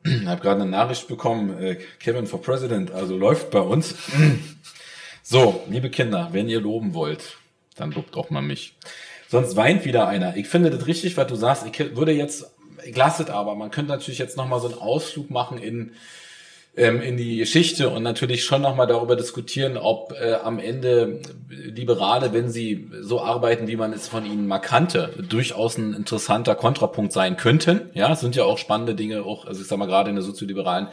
Ich 0.04 0.26
habe 0.28 0.42
gerade 0.42 0.62
eine 0.62 0.70
Nachricht 0.70 1.08
bekommen, 1.08 1.58
äh, 1.58 1.78
Kevin 2.00 2.28
for 2.28 2.42
President, 2.42 2.92
also 2.92 3.18
läuft 3.18 3.52
bei 3.52 3.62
uns. 3.62 3.96
So, 5.26 5.64
liebe 5.70 5.90
Kinder, 5.90 6.30
wenn 6.34 6.50
ihr 6.50 6.60
loben 6.60 6.94
wollt, 6.94 7.38
dann 7.78 7.92
lobt 7.92 8.18
auch 8.18 8.30
mal 8.30 8.42
mich. 8.42 8.76
Sonst 9.34 9.56
weint 9.56 9.84
wieder 9.84 10.08
einer. 10.08 10.38
Ich 10.38 10.48
finde 10.48 10.70
das 10.70 10.88
richtig, 10.88 11.18
was 11.18 11.28
du 11.28 11.36
sagst. 11.36 11.66
Ich 11.66 11.96
würde 11.96 12.12
jetzt, 12.12 12.46
ich 12.86 12.96
lasse 12.96 13.24
es 13.24 13.30
aber, 13.30 13.56
man 13.56 13.72
könnte 13.72 13.92
natürlich 13.92 14.20
jetzt 14.20 14.38
nochmal 14.38 14.60
so 14.60 14.68
einen 14.68 14.78
Ausflug 14.78 15.30
machen 15.30 15.58
in 15.58 15.92
ähm, 16.76 17.02
in 17.02 17.18
die 17.18 17.38
Geschichte 17.38 17.90
und 17.90 18.02
natürlich 18.02 18.44
schon 18.44 18.62
nochmal 18.62 18.88
darüber 18.88 19.16
diskutieren, 19.16 19.78
ob 19.78 20.14
äh, 20.20 20.34
am 20.36 20.58
Ende 20.58 21.22
Liberale, 21.50 22.34
wenn 22.34 22.50
sie 22.50 22.90
so 23.00 23.22
arbeiten, 23.22 23.68
wie 23.68 23.76
man 23.76 23.94
es 23.94 24.08
von 24.08 24.26
ihnen 24.26 24.48
mal 24.48 24.60
kannte, 24.60 25.14
durchaus 25.30 25.78
ein 25.78 25.94
interessanter 25.94 26.56
Kontrapunkt 26.56 27.14
sein 27.14 27.38
könnten. 27.38 27.92
Ja, 27.94 28.12
es 28.14 28.22
sind 28.22 28.36
ja 28.36 28.46
auch 28.46 28.58
spannende 28.58 28.96
Dinge, 28.96 29.24
auch, 29.24 29.46
also 29.46 29.62
ich 29.62 29.68
sag 29.68 29.78
mal, 29.78 29.86
gerade 29.86 30.10
in 30.10 30.16
der 30.16 30.24
sozioliberalen 30.24 30.88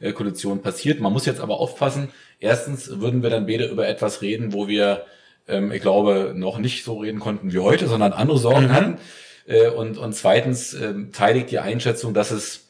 äh, 0.00 0.12
Koalition 0.12 0.60
passiert. 0.60 1.00
Man 1.00 1.12
muss 1.12 1.24
jetzt 1.24 1.40
aber 1.40 1.60
aufpassen. 1.60 2.10
Erstens 2.38 3.00
würden 3.00 3.22
wir 3.22 3.30
dann 3.30 3.46
beide 3.46 3.66
über 3.66 3.88
etwas 3.88 4.20
reden, 4.20 4.52
wo 4.52 4.68
wir, 4.68 5.06
ähm, 5.48 5.72
ich 5.72 5.82
glaube, 5.82 6.32
noch 6.36 6.58
nicht 6.58 6.84
so 6.84 6.98
reden 6.98 7.20
konnten 7.20 7.52
wie 7.52 7.58
heute, 7.58 7.86
sondern 7.88 8.12
andere 8.12 8.38
Sorgen 8.38 8.66
mhm. 8.66 8.72
hatten. 8.72 8.98
Äh, 9.46 9.68
und, 9.70 9.98
und 9.98 10.14
zweitens 10.14 10.74
ähm, 10.74 11.12
teile 11.12 11.40
ich 11.40 11.46
die 11.46 11.58
Einschätzung, 11.58 12.14
dass 12.14 12.30
es 12.30 12.68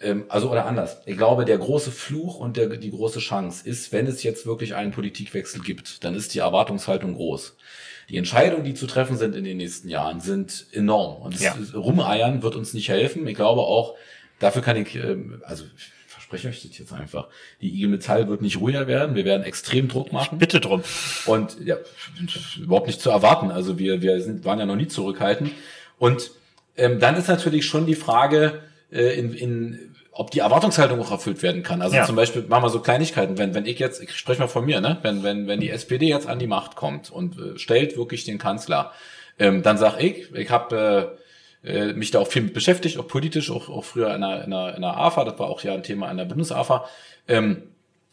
ähm, 0.00 0.24
also 0.28 0.50
oder 0.50 0.66
anders. 0.66 0.98
Ich 1.06 1.16
glaube, 1.16 1.44
der 1.44 1.58
große 1.58 1.90
Fluch 1.90 2.36
und 2.36 2.56
der, 2.56 2.68
die 2.68 2.90
große 2.90 3.20
Chance 3.20 3.68
ist, 3.68 3.92
wenn 3.92 4.06
es 4.06 4.22
jetzt 4.22 4.46
wirklich 4.46 4.74
einen 4.74 4.92
Politikwechsel 4.92 5.60
gibt, 5.60 6.04
dann 6.04 6.14
ist 6.14 6.34
die 6.34 6.38
Erwartungshaltung 6.38 7.14
groß. 7.14 7.56
Die 8.08 8.16
Entscheidungen, 8.16 8.64
die 8.64 8.74
zu 8.74 8.86
treffen 8.86 9.16
sind 9.16 9.36
in 9.36 9.44
den 9.44 9.58
nächsten 9.58 9.88
Jahren, 9.88 10.20
sind 10.20 10.66
enorm. 10.72 11.22
Und 11.22 11.34
das 11.34 11.42
ja. 11.42 11.54
Rumeiern 11.74 12.42
wird 12.42 12.56
uns 12.56 12.74
nicht 12.74 12.88
helfen. 12.88 13.26
Ich 13.28 13.36
glaube 13.36 13.60
auch, 13.60 13.94
dafür 14.40 14.62
kann 14.62 14.76
ich, 14.76 14.96
ähm, 14.96 15.42
also 15.44 15.64
verspreche 16.30 16.48
euch 16.48 16.62
das 16.68 16.78
jetzt 16.78 16.92
einfach, 16.92 17.28
die 17.60 17.68
IG 17.74 17.88
Metall 17.88 18.28
wird 18.28 18.42
nicht 18.42 18.60
ruhiger 18.60 18.86
werden. 18.86 19.16
Wir 19.16 19.24
werden 19.24 19.42
extrem 19.42 19.88
Druck 19.88 20.12
machen. 20.12 20.34
Ich 20.34 20.38
bitte 20.38 20.60
drum. 20.60 20.82
Und 21.26 21.56
ja, 21.64 21.76
überhaupt 22.58 22.86
nicht 22.86 23.00
zu 23.00 23.10
erwarten. 23.10 23.50
Also 23.50 23.78
wir, 23.78 24.00
wir 24.00 24.20
sind, 24.20 24.44
waren 24.44 24.58
ja 24.58 24.66
noch 24.66 24.76
nie 24.76 24.88
zurückhaltend. 24.88 25.52
Und 25.98 26.30
ähm, 26.76 27.00
dann 27.00 27.16
ist 27.16 27.28
natürlich 27.28 27.66
schon 27.66 27.86
die 27.86 27.96
Frage, 27.96 28.60
äh, 28.92 29.18
in, 29.18 29.34
in 29.34 29.78
ob 30.12 30.30
die 30.30 30.40
Erwartungshaltung 30.40 31.00
auch 31.00 31.10
erfüllt 31.10 31.42
werden 31.42 31.62
kann. 31.62 31.82
Also 31.82 31.96
ja. 31.96 32.04
zum 32.04 32.16
Beispiel 32.16 32.42
machen 32.42 32.64
wir 32.64 32.70
so 32.70 32.80
Kleinigkeiten, 32.80 33.38
wenn, 33.38 33.54
wenn 33.54 33.66
ich 33.66 33.78
jetzt, 33.78 34.02
ich 34.02 34.14
spreche 34.14 34.40
mal 34.40 34.48
von 34.48 34.64
mir, 34.64 34.80
ne, 34.80 34.98
wenn, 35.02 35.22
wenn, 35.22 35.46
wenn 35.46 35.60
die 35.60 35.70
SPD 35.70 36.08
jetzt 36.08 36.28
an 36.28 36.38
die 36.38 36.46
Macht 36.46 36.76
kommt 36.76 37.10
und 37.10 37.38
äh, 37.38 37.58
stellt 37.58 37.96
wirklich 37.96 38.24
den 38.24 38.38
Kanzler, 38.38 38.92
ähm, 39.38 39.62
dann 39.62 39.78
sag 39.78 39.98
ich, 40.00 40.32
ich 40.34 40.50
habe 40.50 41.16
äh, 41.16 41.19
äh, 41.62 41.92
mich 41.92 42.10
da 42.10 42.20
auch 42.20 42.28
viel 42.28 42.42
mit 42.42 42.54
beschäftigt, 42.54 42.98
auch 42.98 43.06
politisch, 43.06 43.50
auch, 43.50 43.68
auch 43.68 43.84
früher 43.84 44.14
in 44.14 44.20
der, 44.20 44.44
in, 44.44 44.50
der, 44.50 44.74
in 44.76 44.82
der 44.82 44.96
AFA, 44.96 45.24
das 45.24 45.38
war 45.38 45.48
auch 45.48 45.62
ja 45.62 45.74
ein 45.74 45.82
Thema 45.82 46.10
in 46.10 46.16
der 46.16 46.24
Bundesafa. 46.24 46.86
Ähm, 47.28 47.64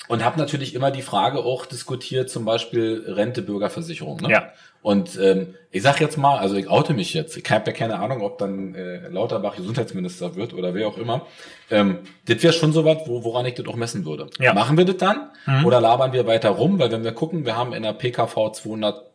und 0.07 0.23
habe 0.23 0.39
natürlich 0.39 0.73
immer 0.73 0.91
die 0.91 1.01
Frage 1.01 1.39
auch 1.39 1.65
diskutiert, 1.65 2.29
zum 2.29 2.45
Beispiel 2.45 3.03
Rente, 3.07 3.41
Bürgerversicherung. 3.41 4.21
Ne? 4.21 4.31
Ja. 4.31 4.51
Und 4.81 5.19
ähm, 5.21 5.55
ich 5.71 5.81
sag 5.81 5.99
jetzt 5.99 6.17
mal, 6.17 6.37
also 6.37 6.55
ich 6.55 6.69
oute 6.69 6.93
mich 6.93 7.13
jetzt. 7.13 7.35
Ich 7.35 7.49
habe 7.49 7.65
ja 7.69 7.75
keine 7.75 7.99
Ahnung, 7.99 8.21
ob 8.21 8.37
dann 8.37 8.73
äh, 8.73 9.09
Lauterbach 9.09 9.57
Gesundheitsminister 9.57 10.35
wird 10.35 10.53
oder 10.53 10.73
wer 10.73 10.87
auch 10.87 10.97
immer. 10.97 11.25
Ähm, 11.69 11.99
das 12.25 12.41
wäre 12.41 12.53
schon 12.53 12.71
so 12.71 12.85
was, 12.85 12.99
wo, 13.05 13.23
woran 13.23 13.45
ich 13.47 13.55
das 13.55 13.67
auch 13.67 13.75
messen 13.75 14.05
würde. 14.05 14.27
Ja. 14.39 14.53
Machen 14.53 14.77
wir 14.77 14.85
das 14.85 14.97
dann 14.97 15.29
mhm. 15.45 15.65
oder 15.65 15.81
labern 15.81 16.13
wir 16.13 16.25
weiter 16.25 16.51
rum? 16.51 16.79
Weil 16.79 16.91
wenn 16.91 17.03
wir 17.03 17.11
gucken, 17.11 17.45
wir 17.45 17.57
haben 17.57 17.73
in 17.73 17.83
der 17.83 17.93
PKV 17.93 18.51
200 18.53 19.06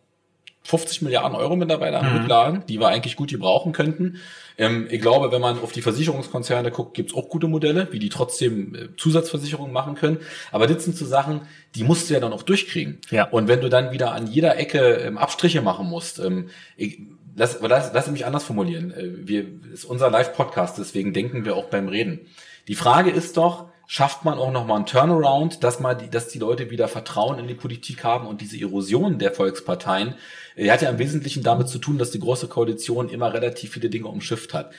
50 0.64 1.02
Milliarden 1.02 1.36
Euro 1.36 1.56
mittlerweile 1.56 1.98
an 1.98 2.10
mhm. 2.10 2.18
Rücklagen, 2.20 2.62
die 2.68 2.78
wir 2.78 2.88
eigentlich 2.88 3.16
gut 3.16 3.30
gebrauchen 3.30 3.72
könnten. 3.72 4.20
Ähm, 4.58 4.86
ich 4.90 5.00
glaube, 5.00 5.32
wenn 5.32 5.40
man 5.40 5.58
auf 5.60 5.72
die 5.72 5.82
Versicherungskonzerne 5.82 6.70
guckt, 6.70 6.94
gibt's 6.94 7.14
auch 7.14 7.28
gute 7.28 7.48
Modelle, 7.48 7.88
wie 7.90 7.98
die 7.98 8.08
trotzdem 8.08 8.74
äh, 8.74 8.88
Zusatzversicherungen 8.96 9.72
machen 9.72 9.96
können. 9.96 10.18
Aber 10.52 10.66
das 10.66 10.84
sind 10.84 10.96
so 10.96 11.04
Sachen, 11.04 11.42
die 11.74 11.84
musst 11.84 12.08
du 12.08 12.14
ja 12.14 12.20
dann 12.20 12.32
auch 12.32 12.42
durchkriegen. 12.42 12.98
Ja. 13.10 13.28
Und 13.28 13.48
wenn 13.48 13.60
du 13.60 13.68
dann 13.68 13.92
wieder 13.92 14.12
an 14.12 14.26
jeder 14.26 14.56
Ecke 14.56 14.78
ähm, 14.78 15.18
Abstriche 15.18 15.62
machen 15.62 15.88
musst, 15.88 16.20
ähm, 16.20 16.48
ich, 16.76 17.00
lass, 17.34 17.58
lass, 17.60 17.92
lass 17.92 18.10
mich 18.10 18.24
anders 18.24 18.44
formulieren. 18.44 18.92
Äh, 18.92 19.26
wir, 19.26 19.44
ist 19.72 19.84
unser 19.84 20.10
Live-Podcast, 20.10 20.78
deswegen 20.78 21.12
denken 21.12 21.44
wir 21.44 21.56
auch 21.56 21.66
beim 21.66 21.88
Reden. 21.88 22.20
Die 22.68 22.76
Frage 22.76 23.10
ist 23.10 23.36
doch, 23.36 23.71
schafft 23.93 24.24
man 24.24 24.38
auch 24.38 24.51
nochmal 24.51 24.76
einen 24.76 24.86
Turnaround, 24.86 25.62
dass 25.62 25.78
man 25.78 25.99
die, 25.99 26.09
dass 26.09 26.28
die 26.28 26.38
Leute 26.38 26.70
wieder 26.70 26.88
Vertrauen 26.88 27.38
in 27.38 27.47
die 27.47 27.53
Politik 27.53 28.05
haben 28.05 28.26
und 28.26 28.40
diese 28.40 28.59
Erosion 28.59 29.18
der 29.18 29.32
Volksparteien 29.32 30.14
äh, 30.57 30.70
hat 30.70 30.80
ja 30.80 30.88
im 30.88 30.99
Wesentlichen 30.99 31.43
damit 31.43 31.68
zu 31.68 31.78
tun, 31.78 31.99
dass 31.99 32.11
die 32.11 32.18
Große 32.18 32.49
Koalition 32.49 33.11
immer 33.11 33.34
relativ 33.34 33.72
viele 33.72 33.90
Dinge 33.90 34.09
umschifft 34.09 34.55
hat. 34.55 34.72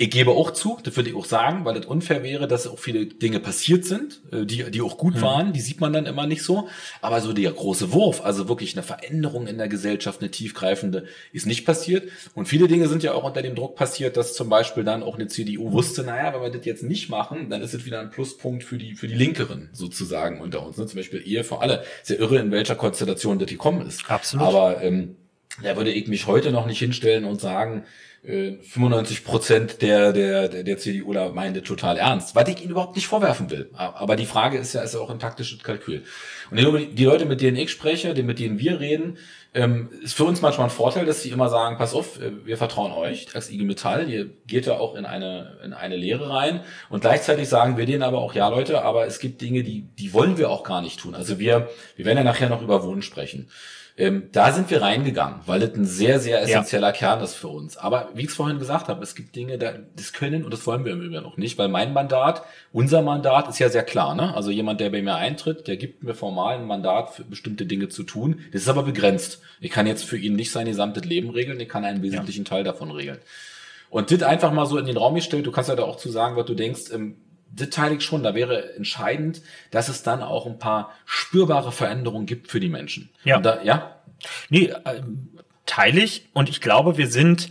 Ich 0.00 0.10
gebe 0.10 0.30
auch 0.30 0.52
zu, 0.52 0.78
das 0.80 0.96
würde 0.96 1.10
ich 1.10 1.16
auch 1.16 1.24
sagen, 1.24 1.64
weil 1.64 1.74
das 1.74 1.84
unfair 1.84 2.22
wäre, 2.22 2.46
dass 2.46 2.68
auch 2.68 2.78
viele 2.78 3.06
Dinge 3.06 3.40
passiert 3.40 3.84
sind, 3.84 4.20
äh, 4.30 4.46
die, 4.46 4.70
die 4.70 4.80
auch 4.80 4.96
gut 4.96 5.16
mhm. 5.16 5.22
waren, 5.22 5.52
die 5.52 5.60
sieht 5.60 5.80
man 5.80 5.92
dann 5.92 6.06
immer 6.06 6.28
nicht 6.28 6.44
so. 6.44 6.68
Aber 7.02 7.20
so 7.20 7.32
der 7.32 7.50
große 7.50 7.92
Wurf, 7.92 8.24
also 8.24 8.48
wirklich 8.48 8.76
eine 8.76 8.84
Veränderung 8.84 9.48
in 9.48 9.58
der 9.58 9.66
Gesellschaft, 9.66 10.20
eine 10.20 10.30
tiefgreifende, 10.30 11.06
ist 11.32 11.46
nicht 11.46 11.66
passiert. 11.66 12.08
Und 12.36 12.46
viele 12.46 12.68
Dinge 12.68 12.86
sind 12.86 13.02
ja 13.02 13.12
auch 13.12 13.24
unter 13.24 13.42
dem 13.42 13.56
Druck 13.56 13.74
passiert, 13.74 14.16
dass 14.16 14.34
zum 14.34 14.48
Beispiel 14.48 14.84
dann 14.84 15.02
auch 15.02 15.16
eine 15.16 15.26
CDU 15.26 15.72
wusste, 15.72 16.04
naja, 16.04 16.32
wenn 16.32 16.42
wir 16.42 16.50
das 16.50 16.64
jetzt 16.64 16.84
nicht 16.84 17.08
machen, 17.08 17.50
dann 17.50 17.60
ist 17.60 17.74
es 17.74 17.84
wieder 17.84 17.98
ein 17.98 18.10
Pluspunkt 18.10 18.62
für 18.62 18.78
die, 18.78 18.94
für 18.94 19.08
die 19.08 19.16
Linkeren 19.16 19.68
sozusagen 19.72 20.40
unter 20.40 20.64
uns. 20.64 20.76
Ne? 20.76 20.86
Zum 20.86 20.96
Beispiel 20.96 21.26
Ehe 21.26 21.42
für 21.42 21.60
alle. 21.60 21.82
Ist 22.02 22.10
ja 22.10 22.16
irre, 22.16 22.38
in 22.38 22.52
welcher 22.52 22.76
Konstellation 22.76 23.40
das 23.40 23.48
gekommen 23.48 23.84
ist. 23.84 24.08
Absolut. 24.08 24.46
Aber 24.46 24.80
ähm, 24.80 25.16
da 25.60 25.76
würde 25.76 25.90
ich 25.90 26.06
mich 26.06 26.28
heute 26.28 26.52
noch 26.52 26.66
nicht 26.66 26.78
hinstellen 26.78 27.24
und 27.24 27.40
sagen, 27.40 27.84
95 28.24 29.24
Prozent 29.24 29.80
der, 29.80 30.12
der, 30.12 30.48
der, 30.48 30.76
CDUler 30.76 31.32
meinte 31.32 31.62
total 31.62 31.96
ernst, 31.96 32.34
was 32.34 32.48
ich 32.48 32.60
ihnen 32.60 32.72
überhaupt 32.72 32.96
nicht 32.96 33.06
vorwerfen 33.06 33.48
will. 33.48 33.70
Aber 33.74 34.16
die 34.16 34.26
Frage 34.26 34.58
ist 34.58 34.72
ja, 34.72 34.82
ist 34.82 34.94
ja 34.94 35.00
auch 35.00 35.10
ein 35.10 35.20
taktisches 35.20 35.62
Kalkül. 35.62 36.02
Und 36.50 36.58
die 36.58 37.04
Leute, 37.04 37.26
mit 37.26 37.40
denen 37.40 37.56
ich 37.56 37.70
spreche, 37.70 38.14
die, 38.14 38.24
mit 38.24 38.40
denen 38.40 38.58
wir 38.58 38.80
reden, 38.80 39.18
ähm, 39.54 39.88
ist 40.02 40.14
für 40.14 40.24
uns 40.24 40.42
manchmal 40.42 40.66
ein 40.66 40.70
Vorteil, 40.72 41.06
dass 41.06 41.22
sie 41.22 41.30
immer 41.30 41.48
sagen, 41.48 41.78
pass 41.78 41.94
auf, 41.94 42.20
äh, 42.20 42.44
wir 42.44 42.58
vertrauen 42.58 42.92
euch 42.92 43.34
als 43.34 43.50
IG 43.50 43.64
Metall, 43.64 44.10
ihr 44.10 44.28
geht 44.46 44.66
ja 44.66 44.74
auch 44.74 44.94
in 44.94 45.06
eine, 45.06 45.56
in 45.64 45.72
eine 45.72 45.96
Lehre 45.96 46.28
rein 46.28 46.60
und 46.90 47.00
gleichzeitig 47.00 47.48
sagen 47.48 47.76
wir 47.76 47.86
denen 47.86 48.02
aber 48.02 48.18
auch, 48.18 48.34
ja 48.34 48.48
Leute, 48.48 48.82
aber 48.82 49.06
es 49.06 49.20
gibt 49.20 49.40
Dinge, 49.40 49.62
die, 49.62 49.86
die 49.98 50.12
wollen 50.12 50.36
wir 50.36 50.50
auch 50.50 50.64
gar 50.64 50.82
nicht 50.82 51.00
tun. 51.00 51.14
Also 51.14 51.38
wir, 51.38 51.70
wir 51.96 52.04
werden 52.04 52.18
ja 52.18 52.24
nachher 52.24 52.50
noch 52.50 52.62
über 52.62 52.84
Wohnen 52.84 53.02
sprechen. 53.02 53.48
Ähm, 53.98 54.28
da 54.30 54.52
sind 54.52 54.70
wir 54.70 54.80
reingegangen, 54.80 55.40
weil 55.46 55.58
das 55.58 55.74
ein 55.74 55.84
sehr, 55.84 56.20
sehr 56.20 56.40
essentieller 56.40 56.88
ja. 56.88 56.92
Kern 56.92 57.20
ist 57.20 57.34
für 57.34 57.48
uns. 57.48 57.76
Aber 57.76 58.10
wie 58.14 58.22
ich 58.22 58.28
es 58.28 58.34
vorhin 58.34 58.60
gesagt 58.60 58.86
habe, 58.86 59.02
es 59.02 59.16
gibt 59.16 59.34
Dinge, 59.34 59.58
das 59.58 60.12
können 60.12 60.44
und 60.44 60.52
das 60.52 60.64
wollen 60.68 60.84
wir 60.84 60.92
im 60.92 61.02
Übrigen 61.02 61.26
auch 61.26 61.36
nicht, 61.36 61.58
weil 61.58 61.66
mein 61.66 61.92
Mandat, 61.92 62.44
unser 62.72 63.02
Mandat 63.02 63.48
ist 63.48 63.58
ja 63.58 63.68
sehr 63.68 63.82
klar. 63.82 64.14
Ne? 64.14 64.32
Also 64.36 64.52
jemand, 64.52 64.80
der 64.80 64.90
bei 64.90 65.02
mir 65.02 65.16
eintritt, 65.16 65.66
der 65.66 65.76
gibt 65.76 66.04
mir 66.04 66.14
formal 66.14 66.58
ein 66.58 66.66
Mandat 66.66 67.10
für 67.10 67.24
bestimmte 67.24 67.66
Dinge 67.66 67.88
zu 67.88 68.04
tun. 68.04 68.38
Das 68.52 68.62
ist 68.62 68.68
aber 68.68 68.84
begrenzt. 68.84 69.40
Ich 69.60 69.72
kann 69.72 69.88
jetzt 69.88 70.04
für 70.04 70.16
ihn 70.16 70.36
nicht 70.36 70.52
sein 70.52 70.66
gesamtes 70.66 71.04
Leben 71.04 71.30
regeln, 71.30 71.58
ich 71.58 71.68
kann 71.68 71.84
einen 71.84 72.00
wesentlichen 72.00 72.44
ja. 72.44 72.50
Teil 72.50 72.62
davon 72.62 72.92
regeln. 72.92 73.18
Und 73.90 74.12
das 74.12 74.22
einfach 74.22 74.52
mal 74.52 74.66
so 74.66 74.78
in 74.78 74.86
den 74.86 74.96
Raum 74.96 75.16
gestellt, 75.16 75.44
du 75.44 75.50
kannst 75.50 75.70
ja 75.70 75.74
da 75.74 75.82
auch 75.82 75.96
zu 75.96 76.10
sagen, 76.10 76.36
was 76.36 76.46
du 76.46 76.54
denkst, 76.54 76.92
ähm, 76.92 77.16
das 77.50 77.70
teile 77.70 77.96
ich 77.96 78.04
schon. 78.04 78.22
Da 78.22 78.34
wäre 78.34 78.74
entscheidend, 78.74 79.42
dass 79.70 79.88
es 79.88 80.02
dann 80.02 80.22
auch 80.22 80.46
ein 80.46 80.58
paar 80.58 80.92
spürbare 81.06 81.72
Veränderungen 81.72 82.26
gibt 82.26 82.50
für 82.50 82.60
die 82.60 82.68
Menschen. 82.68 83.10
Ja. 83.24 83.40
Da, 83.40 83.62
ja? 83.62 83.96
Nee, 84.48 84.72
äh, 84.84 85.02
teile 85.66 86.00
ich. 86.00 86.28
Und 86.32 86.48
ich 86.48 86.60
glaube, 86.60 86.98
wir 86.98 87.08
sind, 87.08 87.50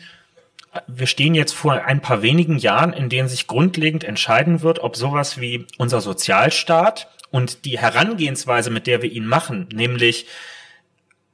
wir 0.87 1.07
stehen 1.07 1.35
jetzt 1.35 1.53
vor 1.53 1.73
ein 1.73 2.01
paar 2.01 2.21
wenigen 2.21 2.57
Jahren, 2.57 2.93
in 2.93 3.09
denen 3.09 3.27
sich 3.27 3.47
grundlegend 3.47 4.03
entscheiden 4.03 4.61
wird, 4.61 4.79
ob 4.79 4.95
sowas 4.95 5.39
wie 5.39 5.65
unser 5.77 6.01
Sozialstaat 6.01 7.09
und 7.29 7.65
die 7.65 7.77
Herangehensweise, 7.77 8.69
mit 8.69 8.87
der 8.87 9.01
wir 9.01 9.11
ihn 9.11 9.25
machen, 9.25 9.67
nämlich 9.73 10.27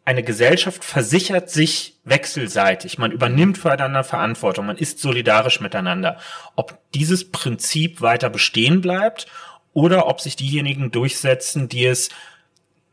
eine 0.05 0.23
Gesellschaft 0.23 0.83
versichert 0.83 1.49
sich 1.49 1.99
wechselseitig. 2.03 2.97
Man 2.97 3.11
übernimmt 3.11 3.57
füreinander 3.57 4.03
Verantwortung. 4.03 4.65
Man 4.65 4.77
ist 4.77 4.99
solidarisch 4.99 5.61
miteinander. 5.61 6.17
Ob 6.55 6.77
dieses 6.93 7.31
Prinzip 7.31 8.01
weiter 8.01 8.29
bestehen 8.29 8.81
bleibt 8.81 9.27
oder 9.71 10.07
ob 10.07 10.19
sich 10.19 10.35
diejenigen 10.35 10.91
durchsetzen, 10.91 11.69
die 11.69 11.85
es 11.85 12.09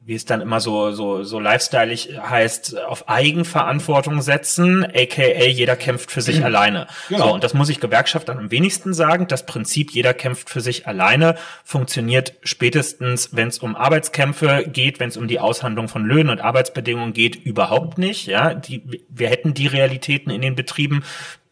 wie 0.02 0.14
es 0.14 0.24
dann 0.24 0.40
immer 0.40 0.60
so, 0.60 0.92
so, 0.92 1.22
so 1.24 1.38
lifestyleig 1.38 2.08
heißt, 2.22 2.80
auf 2.80 3.08
Eigenverantwortung 3.08 4.22
setzen, 4.22 4.82
aka 4.84 5.46
jeder 5.46 5.76
kämpft 5.76 6.10
für 6.10 6.22
sich 6.22 6.38
mhm. 6.38 6.46
alleine. 6.46 6.86
Genau. 7.10 7.26
So, 7.28 7.34
und 7.34 7.44
das 7.44 7.52
muss 7.52 7.68
ich 7.68 7.80
Gewerkschaftern 7.80 8.38
am 8.38 8.50
wenigsten 8.50 8.94
sagen. 8.94 9.28
Das 9.28 9.44
Prinzip, 9.44 9.90
jeder 9.90 10.14
kämpft 10.14 10.48
für 10.48 10.62
sich 10.62 10.86
alleine, 10.86 11.36
funktioniert 11.64 12.34
spätestens, 12.42 13.36
wenn 13.36 13.48
es 13.48 13.58
um 13.58 13.76
Arbeitskämpfe 13.76 14.64
geht, 14.66 15.00
wenn 15.00 15.10
es 15.10 15.18
um 15.18 15.28
die 15.28 15.38
Aushandlung 15.38 15.88
von 15.88 16.06
Löhnen 16.06 16.30
und 16.30 16.40
Arbeitsbedingungen 16.40 17.12
geht, 17.12 17.36
überhaupt 17.36 17.98
nicht. 17.98 18.26
Ja, 18.26 18.54
die, 18.54 19.04
wir 19.08 19.28
hätten 19.28 19.52
die 19.52 19.66
Realitäten 19.66 20.30
in 20.30 20.40
den 20.40 20.54
Betrieben, 20.54 21.04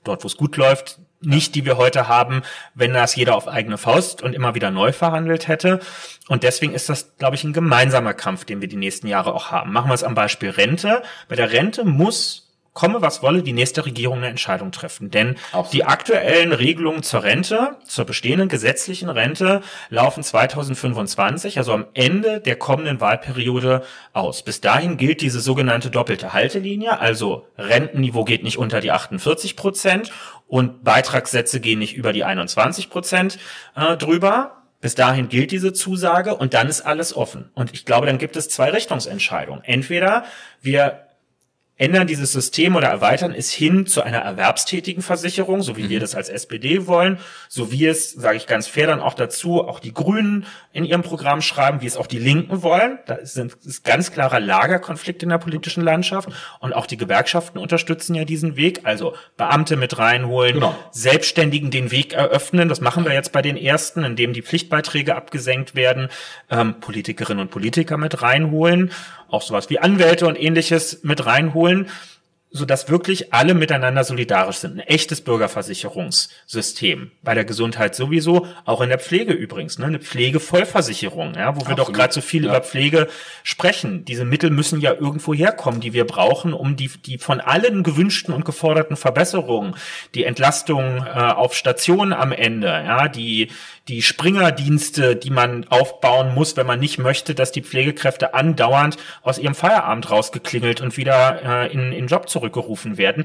dort 0.04 0.24
wo 0.24 0.26
es 0.26 0.38
gut 0.38 0.56
läuft, 0.56 1.00
nicht, 1.20 1.54
die 1.54 1.64
wir 1.64 1.76
heute 1.76 2.08
haben, 2.08 2.42
wenn 2.74 2.94
das 2.94 3.16
jeder 3.16 3.34
auf 3.34 3.48
eigene 3.48 3.78
Faust 3.78 4.22
und 4.22 4.34
immer 4.34 4.54
wieder 4.54 4.70
neu 4.70 4.92
verhandelt 4.92 5.48
hätte. 5.48 5.80
Und 6.28 6.42
deswegen 6.42 6.74
ist 6.74 6.88
das, 6.88 7.16
glaube 7.18 7.36
ich, 7.36 7.44
ein 7.44 7.52
gemeinsamer 7.52 8.14
Kampf, 8.14 8.44
den 8.44 8.60
wir 8.60 8.68
die 8.68 8.76
nächsten 8.76 9.06
Jahre 9.06 9.34
auch 9.34 9.50
haben. 9.50 9.72
Machen 9.72 9.90
wir 9.90 9.94
es 9.94 10.04
am 10.04 10.14
Beispiel 10.14 10.50
Rente. 10.50 11.02
Bei 11.28 11.36
der 11.36 11.52
Rente 11.52 11.84
muss 11.84 12.47
komme 12.78 13.02
was 13.02 13.22
wolle, 13.24 13.42
die 13.42 13.52
nächste 13.52 13.84
Regierung 13.84 14.18
eine 14.18 14.28
Entscheidung 14.28 14.70
treffen. 14.70 15.10
Denn 15.10 15.34
Absolut. 15.50 15.72
die 15.72 15.84
aktuellen 15.84 16.52
Regelungen 16.52 17.02
zur 17.02 17.24
Rente, 17.24 17.76
zur 17.84 18.04
bestehenden 18.04 18.48
gesetzlichen 18.48 19.08
Rente, 19.08 19.62
laufen 19.90 20.22
2025, 20.22 21.58
also 21.58 21.72
am 21.72 21.86
Ende 21.94 22.40
der 22.40 22.54
kommenden 22.54 23.00
Wahlperiode 23.00 23.82
aus. 24.12 24.44
Bis 24.44 24.60
dahin 24.60 24.96
gilt 24.96 25.22
diese 25.22 25.40
sogenannte 25.40 25.90
doppelte 25.90 26.32
Haltelinie, 26.32 27.00
also 27.00 27.48
Rentenniveau 27.58 28.22
geht 28.22 28.44
nicht 28.44 28.58
unter 28.58 28.80
die 28.80 28.92
48 28.92 29.56
Prozent 29.56 30.12
und 30.46 30.84
Beitragssätze 30.84 31.58
gehen 31.58 31.80
nicht 31.80 31.96
über 31.96 32.12
die 32.12 32.22
21 32.22 32.90
Prozent 32.90 33.40
äh, 33.74 33.96
drüber. 33.96 34.62
Bis 34.80 34.94
dahin 34.94 35.28
gilt 35.28 35.50
diese 35.50 35.72
Zusage 35.72 36.36
und 36.36 36.54
dann 36.54 36.68
ist 36.68 36.82
alles 36.82 37.16
offen. 37.16 37.50
Und 37.54 37.74
ich 37.74 37.84
glaube, 37.84 38.06
dann 38.06 38.18
gibt 38.18 38.36
es 38.36 38.48
zwei 38.48 38.70
Richtungsentscheidungen. 38.70 39.64
Entweder 39.64 40.22
wir 40.62 41.07
ändern 41.78 42.08
dieses 42.08 42.32
System 42.32 42.74
oder 42.74 42.88
erweitern 42.88 43.32
es 43.32 43.52
hin 43.52 43.86
zu 43.86 44.02
einer 44.02 44.18
erwerbstätigen 44.18 45.00
Versicherung, 45.00 45.62
so 45.62 45.76
wie 45.76 45.84
mhm. 45.84 45.88
wir 45.90 46.00
das 46.00 46.16
als 46.16 46.28
SPD 46.28 46.86
wollen, 46.88 47.18
so 47.48 47.70
wie 47.70 47.86
es, 47.86 48.12
sage 48.12 48.36
ich 48.36 48.46
ganz 48.46 48.66
fair 48.66 48.88
dann 48.88 49.00
auch 49.00 49.14
dazu, 49.14 49.62
auch 49.62 49.78
die 49.78 49.94
Grünen 49.94 50.44
in 50.72 50.84
ihrem 50.84 51.02
Programm 51.02 51.40
schreiben, 51.40 51.80
wie 51.80 51.86
es 51.86 51.96
auch 51.96 52.08
die 52.08 52.18
Linken 52.18 52.62
wollen. 52.62 52.98
Da 53.06 53.18
sind, 53.22 53.54
ist 53.64 53.84
ganz 53.84 54.12
klarer 54.12 54.40
Lagerkonflikt 54.40 55.22
in 55.22 55.28
der 55.28 55.38
politischen 55.38 55.82
Landschaft 55.82 56.28
und 56.60 56.72
auch 56.72 56.86
die 56.86 56.96
Gewerkschaften 56.96 57.58
unterstützen 57.58 58.14
ja 58.16 58.24
diesen 58.24 58.56
Weg, 58.56 58.80
also 58.82 59.14
Beamte 59.36 59.76
mit 59.76 59.98
reinholen, 59.98 60.54
genau. 60.54 60.74
Selbstständigen 60.90 61.70
den 61.70 61.92
Weg 61.92 62.12
eröffnen. 62.12 62.68
Das 62.68 62.80
machen 62.80 63.04
wir 63.04 63.12
jetzt 63.12 63.30
bei 63.30 63.42
den 63.42 63.56
ersten, 63.56 64.02
indem 64.02 64.32
die 64.32 64.42
Pflichtbeiträge 64.42 65.14
abgesenkt 65.14 65.76
werden, 65.76 66.08
ähm, 66.50 66.80
Politikerinnen 66.80 67.42
und 67.42 67.50
Politiker 67.52 67.96
mit 67.96 68.20
reinholen 68.20 68.90
auch 69.28 69.42
sowas 69.42 69.70
wie 69.70 69.78
Anwälte 69.78 70.26
und 70.26 70.40
ähnliches 70.40 71.00
mit 71.02 71.24
reinholen 71.24 71.88
so 72.50 72.64
dass 72.64 72.88
wirklich 72.88 73.34
alle 73.34 73.52
miteinander 73.52 74.04
solidarisch 74.04 74.56
sind. 74.56 74.78
Ein 74.78 74.86
echtes 74.86 75.20
Bürgerversicherungssystem. 75.20 77.10
Bei 77.22 77.34
der 77.34 77.44
Gesundheit 77.44 77.94
sowieso, 77.94 78.46
auch 78.64 78.80
in 78.80 78.88
der 78.88 78.98
Pflege 78.98 79.34
übrigens, 79.34 79.78
ne? 79.78 79.86
eine 79.86 79.98
Pflegevollversicherung, 79.98 81.34
ja, 81.34 81.54
wo 81.54 81.60
wir 81.60 81.68
Absolut. 81.68 81.78
doch 81.78 81.92
gerade 81.92 82.12
so 82.12 82.22
viel 82.22 82.44
ja. 82.44 82.50
über 82.50 82.62
Pflege 82.62 83.08
sprechen. 83.42 84.06
Diese 84.06 84.24
Mittel 84.24 84.50
müssen 84.50 84.80
ja 84.80 84.94
irgendwo 84.94 85.34
herkommen, 85.34 85.80
die 85.80 85.92
wir 85.92 86.06
brauchen, 86.06 86.54
um 86.54 86.76
die, 86.76 86.90
die 87.04 87.18
von 87.18 87.40
allen 87.40 87.82
gewünschten 87.82 88.32
und 88.32 88.46
geforderten 88.46 88.96
Verbesserungen, 88.96 89.74
die 90.14 90.24
Entlastung 90.24 91.04
äh, 91.04 91.20
auf 91.20 91.54
Stationen 91.54 92.14
am 92.14 92.32
Ende, 92.32 92.68
ja, 92.68 93.08
die, 93.08 93.48
die 93.88 94.02
Springerdienste, 94.02 95.16
die 95.16 95.30
man 95.30 95.66
aufbauen 95.68 96.34
muss, 96.34 96.56
wenn 96.56 96.66
man 96.66 96.80
nicht 96.80 96.98
möchte, 96.98 97.34
dass 97.34 97.52
die 97.52 97.62
Pflegekräfte 97.62 98.34
andauernd 98.34 98.96
aus 99.22 99.38
ihrem 99.38 99.54
Feierabend 99.54 100.10
rausgeklingelt 100.10 100.80
und 100.80 100.96
wieder 100.96 101.66
äh, 101.66 101.72
in, 101.72 101.92
in 101.92 102.06
Job 102.06 102.28
zurückgerufen 102.38 102.98
werden. 102.98 103.24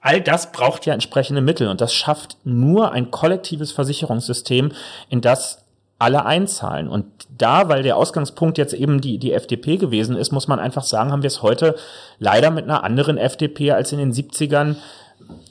All 0.00 0.20
das 0.20 0.52
braucht 0.52 0.86
ja 0.86 0.94
entsprechende 0.94 1.40
Mittel 1.40 1.68
und 1.68 1.80
das 1.80 1.92
schafft 1.92 2.36
nur 2.44 2.92
ein 2.92 3.10
kollektives 3.10 3.72
Versicherungssystem, 3.72 4.72
in 5.08 5.20
das 5.20 5.64
alle 5.98 6.26
einzahlen. 6.26 6.88
Und 6.88 7.06
da, 7.38 7.68
weil 7.68 7.82
der 7.82 7.96
Ausgangspunkt 7.96 8.58
jetzt 8.58 8.74
eben 8.74 9.00
die, 9.00 9.18
die 9.18 9.32
FDP 9.32 9.78
gewesen 9.78 10.16
ist, 10.16 10.30
muss 10.30 10.46
man 10.46 10.58
einfach 10.58 10.84
sagen, 10.84 11.10
haben 11.10 11.22
wir 11.22 11.28
es 11.28 11.42
heute 11.42 11.74
leider 12.18 12.50
mit 12.50 12.64
einer 12.64 12.84
anderen 12.84 13.18
FDP 13.18 13.72
als 13.72 13.92
in 13.92 13.98
den 13.98 14.12
70ern 14.12 14.76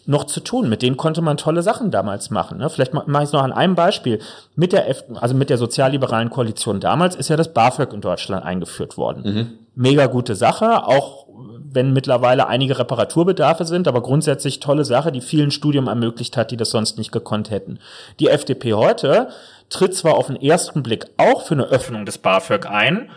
noch 0.05 0.25
zu 0.25 0.39
tun. 0.39 0.69
Mit 0.69 0.83
denen 0.83 0.97
konnte 0.97 1.21
man 1.21 1.37
tolle 1.37 1.63
Sachen 1.63 1.89
damals 1.89 2.29
machen. 2.29 2.59
Ne? 2.59 2.69
Vielleicht 2.69 2.93
mache 2.93 3.23
ich 3.23 3.27
es 3.27 3.33
noch 3.33 3.43
an 3.43 3.51
einem 3.51 3.75
Beispiel. 3.75 4.19
Mit 4.55 4.71
der, 4.71 4.87
F 4.87 5.03
also 5.15 5.33
mit 5.33 5.49
der 5.49 5.57
sozialliberalen 5.57 6.29
Koalition 6.29 6.79
damals 6.79 7.15
ist 7.15 7.29
ja 7.29 7.37
das 7.37 7.51
BAföG 7.51 7.91
in 7.91 8.01
Deutschland 8.01 8.45
eingeführt 8.45 8.97
worden. 8.97 9.23
Mhm. 9.25 9.51
Mega 9.73 10.05
gute 10.05 10.35
Sache, 10.35 10.85
auch 10.85 11.24
wenn 11.71 11.93
mittlerweile 11.93 12.47
einige 12.47 12.79
Reparaturbedarfe 12.79 13.65
sind, 13.65 13.87
aber 13.87 14.01
grundsätzlich 14.01 14.59
tolle 14.59 14.85
Sache, 14.85 15.11
die 15.11 15.21
vielen 15.21 15.51
Studium 15.51 15.87
ermöglicht 15.87 16.37
hat, 16.37 16.51
die 16.51 16.57
das 16.57 16.69
sonst 16.69 16.97
nicht 16.97 17.11
gekonnt 17.11 17.49
hätten. 17.49 17.79
Die 18.19 18.29
FDP 18.29 18.73
heute 18.73 19.29
tritt 19.69 19.95
zwar 19.95 20.15
auf 20.15 20.27
den 20.27 20.41
ersten 20.41 20.83
Blick 20.83 21.05
auch 21.17 21.45
für 21.45 21.55
eine 21.55 21.65
Öffnung 21.65 22.05
des 22.05 22.17
BAföG 22.17 22.65
ein, 22.65 23.09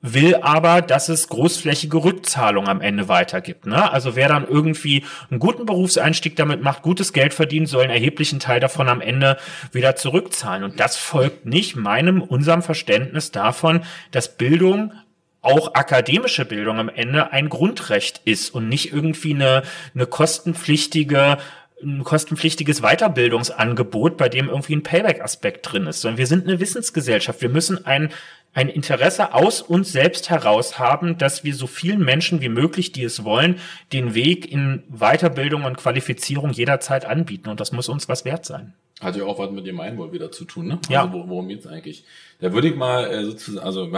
will 0.00 0.36
aber, 0.36 0.80
dass 0.80 1.08
es 1.08 1.28
großflächige 1.28 2.04
Rückzahlung 2.04 2.68
am 2.68 2.80
Ende 2.80 3.08
weitergibt. 3.08 3.66
Ne? 3.66 3.90
Also 3.90 4.14
wer 4.14 4.28
dann 4.28 4.46
irgendwie 4.46 5.04
einen 5.28 5.40
guten 5.40 5.66
Berufseinstieg 5.66 6.36
damit 6.36 6.62
macht, 6.62 6.82
gutes 6.82 7.12
Geld 7.12 7.34
verdient, 7.34 7.68
soll 7.68 7.82
einen 7.82 7.92
erheblichen 7.92 8.38
Teil 8.38 8.60
davon 8.60 8.88
am 8.88 9.00
Ende 9.00 9.38
wieder 9.72 9.96
zurückzahlen. 9.96 10.62
Und 10.62 10.78
das 10.78 10.96
folgt 10.96 11.46
nicht 11.46 11.74
meinem, 11.74 12.22
unserem 12.22 12.62
Verständnis 12.62 13.32
davon, 13.32 13.80
dass 14.12 14.36
Bildung 14.36 14.92
auch 15.40 15.74
akademische 15.74 16.44
Bildung 16.44 16.78
am 16.78 16.88
Ende 16.88 17.32
ein 17.32 17.48
Grundrecht 17.48 18.20
ist 18.24 18.50
und 18.54 18.68
nicht 18.68 18.92
irgendwie 18.92 19.34
eine, 19.34 19.62
eine 19.94 20.06
kostenpflichtige 20.06 21.38
ein 21.82 22.02
kostenpflichtiges 22.04 22.80
Weiterbildungsangebot, 22.80 24.16
bei 24.16 24.28
dem 24.28 24.48
irgendwie 24.48 24.76
ein 24.76 24.82
Payback-Aspekt 24.82 25.72
drin 25.72 25.86
ist, 25.86 26.00
sondern 26.00 26.18
wir 26.18 26.26
sind 26.26 26.46
eine 26.46 26.60
Wissensgesellschaft. 26.60 27.40
Wir 27.40 27.48
müssen 27.48 27.86
ein 27.86 28.10
ein 28.54 28.68
Interesse 28.68 29.34
aus 29.34 29.62
uns 29.62 29.92
selbst 29.92 30.30
heraus 30.30 30.78
haben, 30.78 31.18
dass 31.18 31.44
wir 31.44 31.54
so 31.54 31.66
vielen 31.66 32.04
Menschen 32.04 32.40
wie 32.40 32.48
möglich, 32.48 32.92
die 32.92 33.04
es 33.04 33.22
wollen, 33.22 33.60
den 33.92 34.14
Weg 34.14 34.50
in 34.50 34.82
Weiterbildung 34.88 35.64
und 35.64 35.76
Qualifizierung 35.76 36.50
jederzeit 36.50 37.04
anbieten. 37.04 37.50
Und 37.50 37.60
das 37.60 37.72
muss 37.72 37.88
uns 37.88 38.08
was 38.08 38.24
wert 38.24 38.44
sein. 38.44 38.72
Hat 39.00 39.14
ja 39.14 39.24
auch 39.24 39.38
was 39.38 39.52
mit 39.52 39.64
dem 39.64 39.78
Einwohl 39.78 40.12
wieder 40.12 40.32
zu 40.32 40.44
tun, 40.44 40.66
ne? 40.66 40.80
Ja. 40.88 41.04
Also 41.04 41.28
worum 41.28 41.46
geht's 41.46 41.68
eigentlich? 41.68 42.04
Da 42.40 42.52
würde 42.52 42.68
ich 42.68 42.74
mal 42.74 43.04
äh, 43.04 43.24
sozusagen, 43.24 43.64
also 43.64 43.92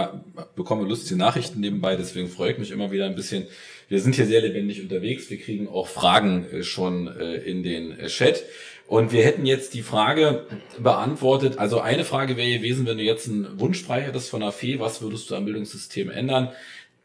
bekomme 0.55 0.87
lustige 0.87 1.19
Nachrichten 1.19 1.61
nebenbei, 1.61 1.97
deswegen 1.97 2.29
freue 2.29 2.53
ich 2.53 2.59
mich 2.59 2.71
immer 2.71 2.91
wieder 2.91 3.07
ein 3.07 3.15
bisschen. 3.15 3.47
Wir 3.91 4.01
sind 4.01 4.15
hier 4.15 4.27
sehr 4.27 4.41
lebendig 4.41 4.81
unterwegs. 4.81 5.31
Wir 5.31 5.39
kriegen 5.39 5.67
auch 5.67 5.89
Fragen 5.89 6.47
äh, 6.53 6.63
schon 6.63 7.09
äh, 7.09 7.35
in 7.39 7.65
den 7.65 7.99
äh, 7.99 8.07
Chat. 8.07 8.45
Und 8.87 9.11
wir 9.11 9.25
hätten 9.25 9.47
jetzt 9.47 9.75
die 9.75 9.83
Frage 9.83 10.47
beantwortet. 10.79 11.59
Also 11.59 11.81
eine 11.81 12.05
Frage 12.05 12.37
wäre 12.37 12.57
gewesen, 12.59 12.87
wenn 12.87 12.99
du 12.99 13.03
jetzt 13.03 13.29
einen 13.29 13.59
Wunsch 13.59 13.83
frei 13.83 14.03
hättest 14.03 14.31
von 14.31 14.43
der 14.43 14.53
Fee, 14.53 14.79
was 14.79 15.03
würdest 15.03 15.29
du 15.29 15.35
am 15.35 15.45
Bildungssystem 15.45 16.09
ändern? 16.09 16.51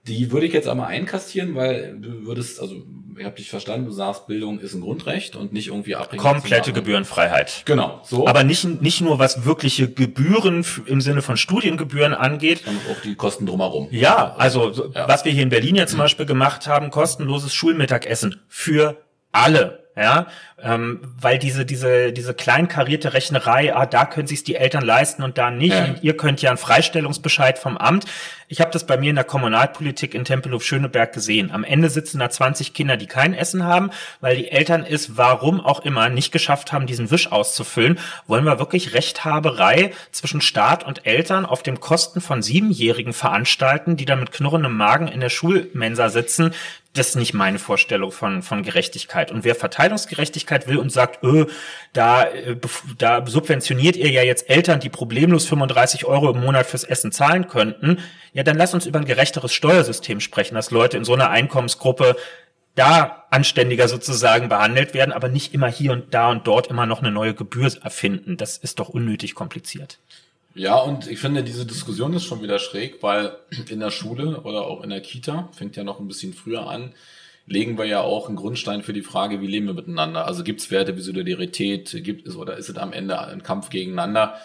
Die 0.07 0.31
würde 0.31 0.45
ich 0.45 0.53
jetzt 0.53 0.67
einmal 0.67 0.87
einkastieren, 0.87 1.55
weil 1.55 1.97
du 1.99 2.25
würdest, 2.25 2.59
also 2.61 2.75
ich 3.17 3.25
habe 3.25 3.35
dich 3.35 3.49
verstanden, 3.49 3.85
du 3.85 3.91
sagst, 3.91 4.27
Bildung 4.27 4.59
ist 4.59 4.73
ein 4.73 4.81
Grundrecht 4.81 5.35
und 5.35 5.53
nicht 5.53 5.67
irgendwie 5.67 5.95
abhängig. 5.95 6.21
Komplette 6.21 6.73
Gebührenfreiheit. 6.73 7.63
Genau, 7.65 8.01
so. 8.03 8.27
Aber 8.27 8.43
nicht, 8.43 8.81
nicht 8.81 9.01
nur 9.01 9.19
was 9.19 9.45
wirkliche 9.45 9.89
Gebühren 9.89 10.65
im 10.85 11.01
Sinne 11.01 11.21
von 11.21 11.37
Studiengebühren 11.37 12.13
angeht. 12.13 12.63
Sondern 12.65 12.83
auch 12.91 13.01
die 13.01 13.15
Kosten 13.15 13.45
drumherum. 13.45 13.87
Ja, 13.91 14.35
also 14.35 14.71
ja. 14.93 15.07
was 15.07 15.25
wir 15.25 15.31
hier 15.31 15.43
in 15.43 15.49
Berlin 15.49 15.75
ja 15.75 15.87
zum 15.87 15.99
Beispiel 15.99 16.25
gemacht 16.25 16.67
haben, 16.67 16.91
kostenloses 16.91 17.53
Schulmittagessen 17.53 18.41
für 18.47 18.97
alle 19.31 19.85
ja, 19.97 20.27
ähm, 20.61 20.99
weil 21.21 21.39
diese 21.39 21.65
diese 21.65 22.11
diese 22.11 22.33
kleinkarierte 22.33 23.13
Rechnerei, 23.13 23.73
ah, 23.73 23.85
da 23.85 24.05
können 24.05 24.27
sich 24.27 24.43
die 24.43 24.55
Eltern 24.55 24.83
leisten 24.83 25.23
und 25.23 25.37
da 25.37 25.51
nicht. 25.51 25.73
Ja. 25.73 25.85
Und 25.85 26.03
ihr 26.03 26.17
könnt 26.17 26.41
ja 26.41 26.49
einen 26.49 26.57
Freistellungsbescheid 26.57 27.57
vom 27.57 27.77
Amt. 27.77 28.05
Ich 28.47 28.61
habe 28.61 28.71
das 28.71 28.85
bei 28.85 28.97
mir 28.97 29.09
in 29.09 29.15
der 29.15 29.25
Kommunalpolitik 29.25 30.13
in 30.13 30.23
Tempelhof 30.23 30.63
Schöneberg 30.63 31.13
gesehen. 31.13 31.49
Am 31.51 31.63
Ende 31.63 31.89
sitzen 31.89 32.19
da 32.19 32.29
20 32.29 32.73
Kinder, 32.73 32.95
die 32.95 33.07
kein 33.07 33.33
Essen 33.33 33.63
haben, 33.63 33.89
weil 34.21 34.35
die 34.35 34.51
Eltern 34.51 34.85
es, 34.87 35.17
warum 35.17 35.59
auch 35.59 35.79
immer, 35.79 36.09
nicht 36.09 36.31
geschafft 36.31 36.71
haben, 36.71 36.85
diesen 36.85 37.09
Wisch 37.09 37.31
auszufüllen. 37.31 37.97
Wollen 38.27 38.45
wir 38.45 38.59
wirklich 38.59 38.93
Rechthaberei 38.93 39.93
zwischen 40.11 40.41
Staat 40.41 40.83
und 40.85 41.07
Eltern 41.07 41.45
auf 41.45 41.63
dem 41.63 41.79
Kosten 41.79 42.21
von 42.21 42.43
Siebenjährigen 42.43 43.13
veranstalten, 43.13 43.97
die 43.97 44.05
dann 44.05 44.19
mit 44.19 44.31
knurrendem 44.31 44.77
Magen 44.77 45.07
in 45.07 45.21
der 45.21 45.29
Schulmensa 45.29 46.09
sitzen? 46.09 46.53
das 46.95 47.09
ist 47.09 47.15
nicht 47.15 47.33
meine 47.33 47.59
Vorstellung 47.59 48.11
von, 48.11 48.41
von 48.41 48.63
Gerechtigkeit. 48.63 49.31
Und 49.31 49.43
wer 49.43 49.55
Verteilungsgerechtigkeit 49.55 50.67
will 50.67 50.77
und 50.77 50.91
sagt, 50.91 51.23
öh, 51.23 51.45
da, 51.93 52.23
äh, 52.23 52.55
da 52.97 53.25
subventioniert 53.25 53.97
ihr 53.97 54.09
ja 54.09 54.23
jetzt 54.23 54.49
Eltern, 54.49 54.79
die 54.79 54.89
problemlos 54.89 55.45
35 55.45 56.05
Euro 56.05 56.31
im 56.31 56.39
Monat 56.39 56.65
fürs 56.65 56.83
Essen 56.83 57.11
zahlen 57.11 57.47
könnten, 57.47 57.99
ja, 58.35 58.43
dann 58.43 58.57
lass 58.57 58.73
uns 58.73 58.85
über 58.85 58.99
ein 58.99 59.05
gerechteres 59.05 59.53
Steuersystem 59.53 60.19
sprechen, 60.19 60.55
dass 60.55 60.69
Leute 60.69 60.97
in 60.97 61.05
so 61.05 61.13
einer 61.13 61.29
Einkommensgruppe 61.29 62.17
da 62.75 63.23
anständiger 63.31 63.87
sozusagen 63.87 64.49
behandelt 64.49 64.93
werden, 64.93 65.13
aber 65.13 65.29
nicht 65.29 65.53
immer 65.53 65.69
hier 65.69 65.93
und 65.93 66.13
da 66.13 66.29
und 66.29 66.45
dort 66.45 66.67
immer 66.67 66.85
noch 66.85 66.99
eine 66.99 67.11
neue 67.11 67.33
Gebühr 67.33 67.71
erfinden. 67.81 68.35
Das 68.35 68.57
ist 68.57 68.79
doch 68.79 68.89
unnötig 68.89 69.35
kompliziert. 69.35 69.99
Ja, 70.53 70.75
und 70.75 71.07
ich 71.09 71.19
finde, 71.19 71.43
diese 71.43 71.65
Diskussion 71.65 72.13
ist 72.13 72.25
schon 72.25 72.43
wieder 72.43 72.59
schräg, 72.59 73.01
weil 73.01 73.37
in 73.69 73.79
der 73.79 73.91
Schule 73.91 74.41
oder 74.41 74.63
auch 74.67 74.83
in 74.83 74.89
der 74.89 74.99
Kita, 74.99 75.47
fängt 75.53 75.77
ja 75.77 75.85
noch 75.85 76.01
ein 76.01 76.07
bisschen 76.09 76.33
früher 76.33 76.67
an, 76.67 76.91
legen 77.47 77.77
wir 77.77 77.85
ja 77.85 78.01
auch 78.01 78.27
einen 78.27 78.35
Grundstein 78.35 78.81
für 78.81 78.91
die 78.91 79.01
Frage, 79.01 79.39
wie 79.39 79.47
leben 79.47 79.67
wir 79.67 79.73
miteinander. 79.73 80.25
Also 80.25 80.43
gibt 80.43 80.59
es 80.59 80.71
Werte 80.71 80.97
wie 80.97 81.01
Solidarität, 81.01 82.03
gibt 82.03 82.27
es 82.27 82.35
oder 82.35 82.57
ist 82.57 82.67
es 82.67 82.75
am 82.75 82.91
Ende 82.91 83.17
ein 83.17 83.43
Kampf 83.43 83.69
gegeneinander? 83.69 84.35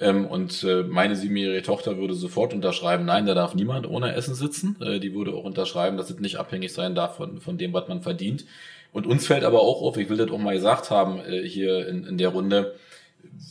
Ähm, 0.00 0.26
und 0.26 0.62
äh, 0.64 0.82
meine 0.84 1.16
siebenjährige 1.16 1.62
Tochter 1.62 1.96
würde 1.98 2.14
sofort 2.14 2.54
unterschreiben, 2.54 3.04
nein, 3.04 3.26
da 3.26 3.34
darf 3.34 3.54
niemand 3.54 3.88
ohne 3.88 4.14
Essen 4.14 4.34
sitzen. 4.34 4.76
Äh, 4.80 5.00
die 5.00 5.14
würde 5.14 5.32
auch 5.32 5.44
unterschreiben, 5.44 5.96
dass 5.96 6.10
es 6.10 6.18
nicht 6.20 6.36
abhängig 6.36 6.72
sein 6.72 6.94
darf 6.94 7.16
von, 7.16 7.40
von 7.40 7.58
dem, 7.58 7.72
was 7.72 7.88
man 7.88 8.02
verdient. 8.02 8.44
Und 8.92 9.06
uns 9.06 9.26
fällt 9.26 9.44
aber 9.44 9.60
auch 9.60 9.82
auf, 9.82 9.96
ich 9.96 10.08
will 10.08 10.16
das 10.16 10.30
auch 10.30 10.38
mal 10.38 10.54
gesagt 10.54 10.90
haben 10.90 11.20
äh, 11.20 11.42
hier 11.42 11.86
in, 11.88 12.04
in 12.04 12.18
der 12.18 12.30
Runde, 12.30 12.74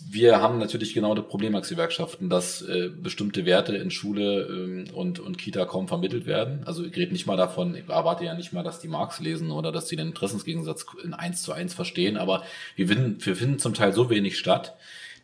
wir 0.10 0.42
haben 0.42 0.58
natürlich 0.58 0.94
genau 0.94 1.14
das 1.16 1.28
Problem 1.28 1.56
als 1.56 1.70
Gewerkschaften, 1.70 2.30
dass 2.30 2.62
äh, 2.62 2.90
bestimmte 2.90 3.46
Werte 3.46 3.76
in 3.76 3.92
Schule 3.92 4.44
ähm, 4.44 4.86
und, 4.94 5.20
und 5.20 5.38
Kita 5.38 5.66
kaum 5.66 5.88
vermittelt 5.88 6.26
werden. 6.26 6.62
Also 6.66 6.86
ich 6.86 6.96
rede 6.96 7.12
nicht 7.12 7.28
mal 7.28 7.36
davon, 7.36 7.76
ich 7.76 7.90
erwarte 7.90 8.24
ja 8.24 8.34
nicht 8.34 8.54
mal, 8.54 8.64
dass 8.64 8.80
die 8.80 8.88
Marx 8.88 9.20
lesen 9.20 9.52
oder 9.52 9.72
dass 9.72 9.86
die 9.86 9.96
den 9.96 10.08
Interessensgegensatz 10.08 10.86
in 11.04 11.14
eins 11.14 11.42
zu 11.44 11.52
eins 11.52 11.74
verstehen, 11.74 12.18
aber 12.18 12.44
wir 12.76 12.88
finden, 12.88 13.18
wir 13.26 13.36
finden 13.36 13.60
zum 13.60 13.74
Teil 13.74 13.94
so 13.94 14.10
wenig 14.10 14.38
statt, 14.38 14.78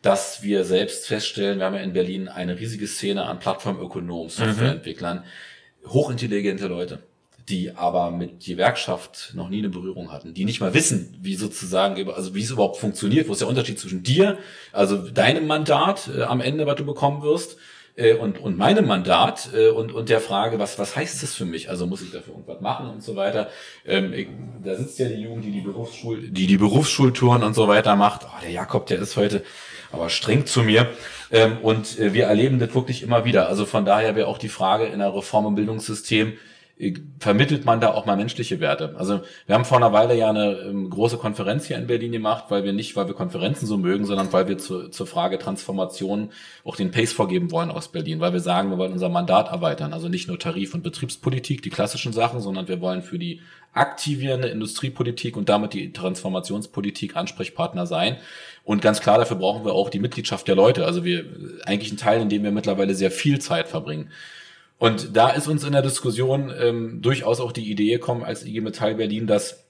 dass 0.04 0.42
wir 0.42 0.64
selbst 0.64 1.06
feststellen, 1.06 1.58
wir 1.58 1.66
haben 1.66 1.74
ja 1.74 1.80
in 1.80 1.92
Berlin 1.92 2.28
eine 2.28 2.58
riesige 2.58 2.86
Szene 2.86 3.24
an 3.24 3.38
Plattformökonomen, 3.38 4.26
mhm. 4.26 4.30
Softwareentwicklern, 4.30 5.24
mhm. 5.82 5.92
hochintelligente 5.92 6.66
Leute 6.66 7.00
die 7.48 7.76
aber 7.76 8.10
mit 8.10 8.42
Gewerkschaft 8.42 9.32
noch 9.34 9.48
nie 9.48 9.58
eine 9.58 9.68
Berührung 9.68 10.10
hatten, 10.10 10.32
die 10.32 10.44
nicht 10.44 10.60
mal 10.60 10.72
wissen, 10.72 11.14
wie 11.20 11.34
sozusagen, 11.34 12.08
also 12.10 12.34
wie 12.34 12.42
es 12.42 12.50
überhaupt 12.50 12.78
funktioniert, 12.78 13.28
wo 13.28 13.32
ist 13.32 13.42
der 13.42 13.48
Unterschied 13.48 13.78
zwischen 13.78 14.02
dir, 14.02 14.38
also 14.72 14.96
deinem 14.96 15.46
Mandat 15.46 16.08
äh, 16.16 16.22
am 16.22 16.40
Ende, 16.40 16.66
was 16.66 16.76
du 16.76 16.86
bekommen 16.86 17.22
wirst, 17.22 17.58
äh, 17.96 18.14
und, 18.14 18.38
und 18.40 18.56
meinem 18.56 18.86
Mandat 18.86 19.50
äh, 19.54 19.68
und, 19.68 19.92
und 19.92 20.08
der 20.08 20.20
Frage, 20.20 20.58
was, 20.58 20.78
was 20.78 20.96
heißt 20.96 21.22
das 21.22 21.34
für 21.34 21.44
mich? 21.44 21.70
Also 21.70 21.86
muss 21.86 22.02
ich 22.02 22.10
dafür 22.10 22.34
irgendwas 22.34 22.60
machen 22.60 22.88
und 22.88 23.02
so 23.02 23.14
weiter. 23.14 23.50
Ähm, 23.84 24.12
ich, 24.12 24.28
da 24.64 24.74
sitzt 24.74 24.98
ja 24.98 25.08
die 25.08 25.22
Jugend, 25.22 25.44
die 25.44 25.52
die 25.52 25.60
Berufsschul, 25.60 26.28
die 26.30 26.46
die 26.46 26.56
Berufsschultouren 26.56 27.42
und 27.42 27.54
so 27.54 27.68
weiter 27.68 27.94
macht. 27.94 28.22
Oh, 28.24 28.40
der 28.42 28.50
Jakob, 28.50 28.86
der 28.86 28.98
ist 28.98 29.16
heute 29.16 29.44
aber 29.94 30.10
streng 30.10 30.46
zu 30.46 30.62
mir. 30.62 30.88
Ähm, 31.30 31.58
und 31.62 31.98
äh, 31.98 32.12
wir 32.12 32.24
erleben 32.24 32.58
das 32.58 32.74
wirklich 32.74 33.02
immer 33.02 33.24
wieder. 33.24 33.48
Also 33.48 33.64
von 33.66 33.84
daher 33.84 34.16
wäre 34.16 34.28
auch 34.28 34.38
die 34.38 34.48
Frage 34.48 34.84
in 34.84 34.98
der 34.98 35.14
Reform- 35.14 35.46
im 35.46 35.54
Bildungssystem, 35.54 36.34
vermittelt 37.20 37.64
man 37.64 37.80
da 37.80 37.94
auch 37.94 38.04
mal 38.04 38.16
menschliche 38.16 38.58
Werte. 38.58 38.96
Also 38.98 39.20
wir 39.46 39.54
haben 39.54 39.64
vor 39.64 39.76
einer 39.76 39.92
Weile 39.92 40.16
ja 40.16 40.30
eine 40.30 40.58
ähm, 40.58 40.90
große 40.90 41.18
Konferenz 41.18 41.66
hier 41.66 41.76
in 41.76 41.86
Berlin 41.86 42.10
gemacht, 42.10 42.46
weil 42.48 42.64
wir 42.64 42.72
nicht, 42.72 42.96
weil 42.96 43.06
wir 43.06 43.14
Konferenzen 43.14 43.66
so 43.66 43.76
mögen, 43.76 44.04
sondern 44.06 44.32
weil 44.32 44.48
wir 44.48 44.58
zu, 44.58 44.88
zur 44.88 45.06
Frage 45.06 45.38
Transformation 45.38 46.30
auch 46.64 46.74
den 46.74 46.90
Pace 46.90 47.12
vorgeben 47.12 47.52
wollen 47.52 47.70
aus 47.70 47.88
Berlin, 47.88 48.18
weil 48.18 48.32
wir 48.32 48.40
sagen, 48.40 48.70
wir 48.70 48.78
wollen 48.78 48.92
unser 48.92 49.08
Mandat 49.08 49.52
erweitern. 49.52 49.92
Also 49.92 50.08
nicht 50.08 50.26
nur 50.26 50.38
Tarif- 50.38 50.74
und 50.74 50.82
Betriebspolitik, 50.82 51.62
die 51.62 51.70
klassischen 51.70 52.12
Sachen, 52.12 52.40
sondern 52.40 52.66
wir 52.66 52.80
wollen 52.80 53.02
für 53.02 53.20
die 53.20 53.40
aktivierende 53.72 54.48
Industriepolitik 54.48 55.36
und 55.36 55.48
damit 55.48 55.74
die 55.74 55.92
Transformationspolitik 55.92 57.14
Ansprechpartner 57.14 57.86
sein. 57.86 58.16
Und 58.64 58.80
ganz 58.80 59.00
klar, 59.00 59.18
dafür 59.18 59.36
brauchen 59.36 59.64
wir 59.64 59.74
auch 59.74 59.90
die 59.90 60.00
Mitgliedschaft 60.00 60.48
der 60.48 60.56
Leute. 60.56 60.86
Also 60.86 61.04
wir 61.04 61.24
eigentlich 61.66 61.92
ein 61.92 61.98
Teil, 61.98 62.20
in 62.22 62.30
dem 62.30 62.42
wir 62.42 62.50
mittlerweile 62.50 62.94
sehr 62.94 63.10
viel 63.10 63.38
Zeit 63.38 63.68
verbringen. 63.68 64.10
Und 64.78 65.16
da 65.16 65.30
ist 65.30 65.46
uns 65.46 65.64
in 65.64 65.72
der 65.72 65.82
Diskussion 65.82 66.52
ähm, 66.58 67.02
durchaus 67.02 67.40
auch 67.40 67.52
die 67.52 67.70
Idee 67.70 67.92
gekommen 67.92 68.24
als 68.24 68.44
IG 68.44 68.60
Metall 68.60 68.94
Berlin, 68.94 69.26
dass 69.26 69.64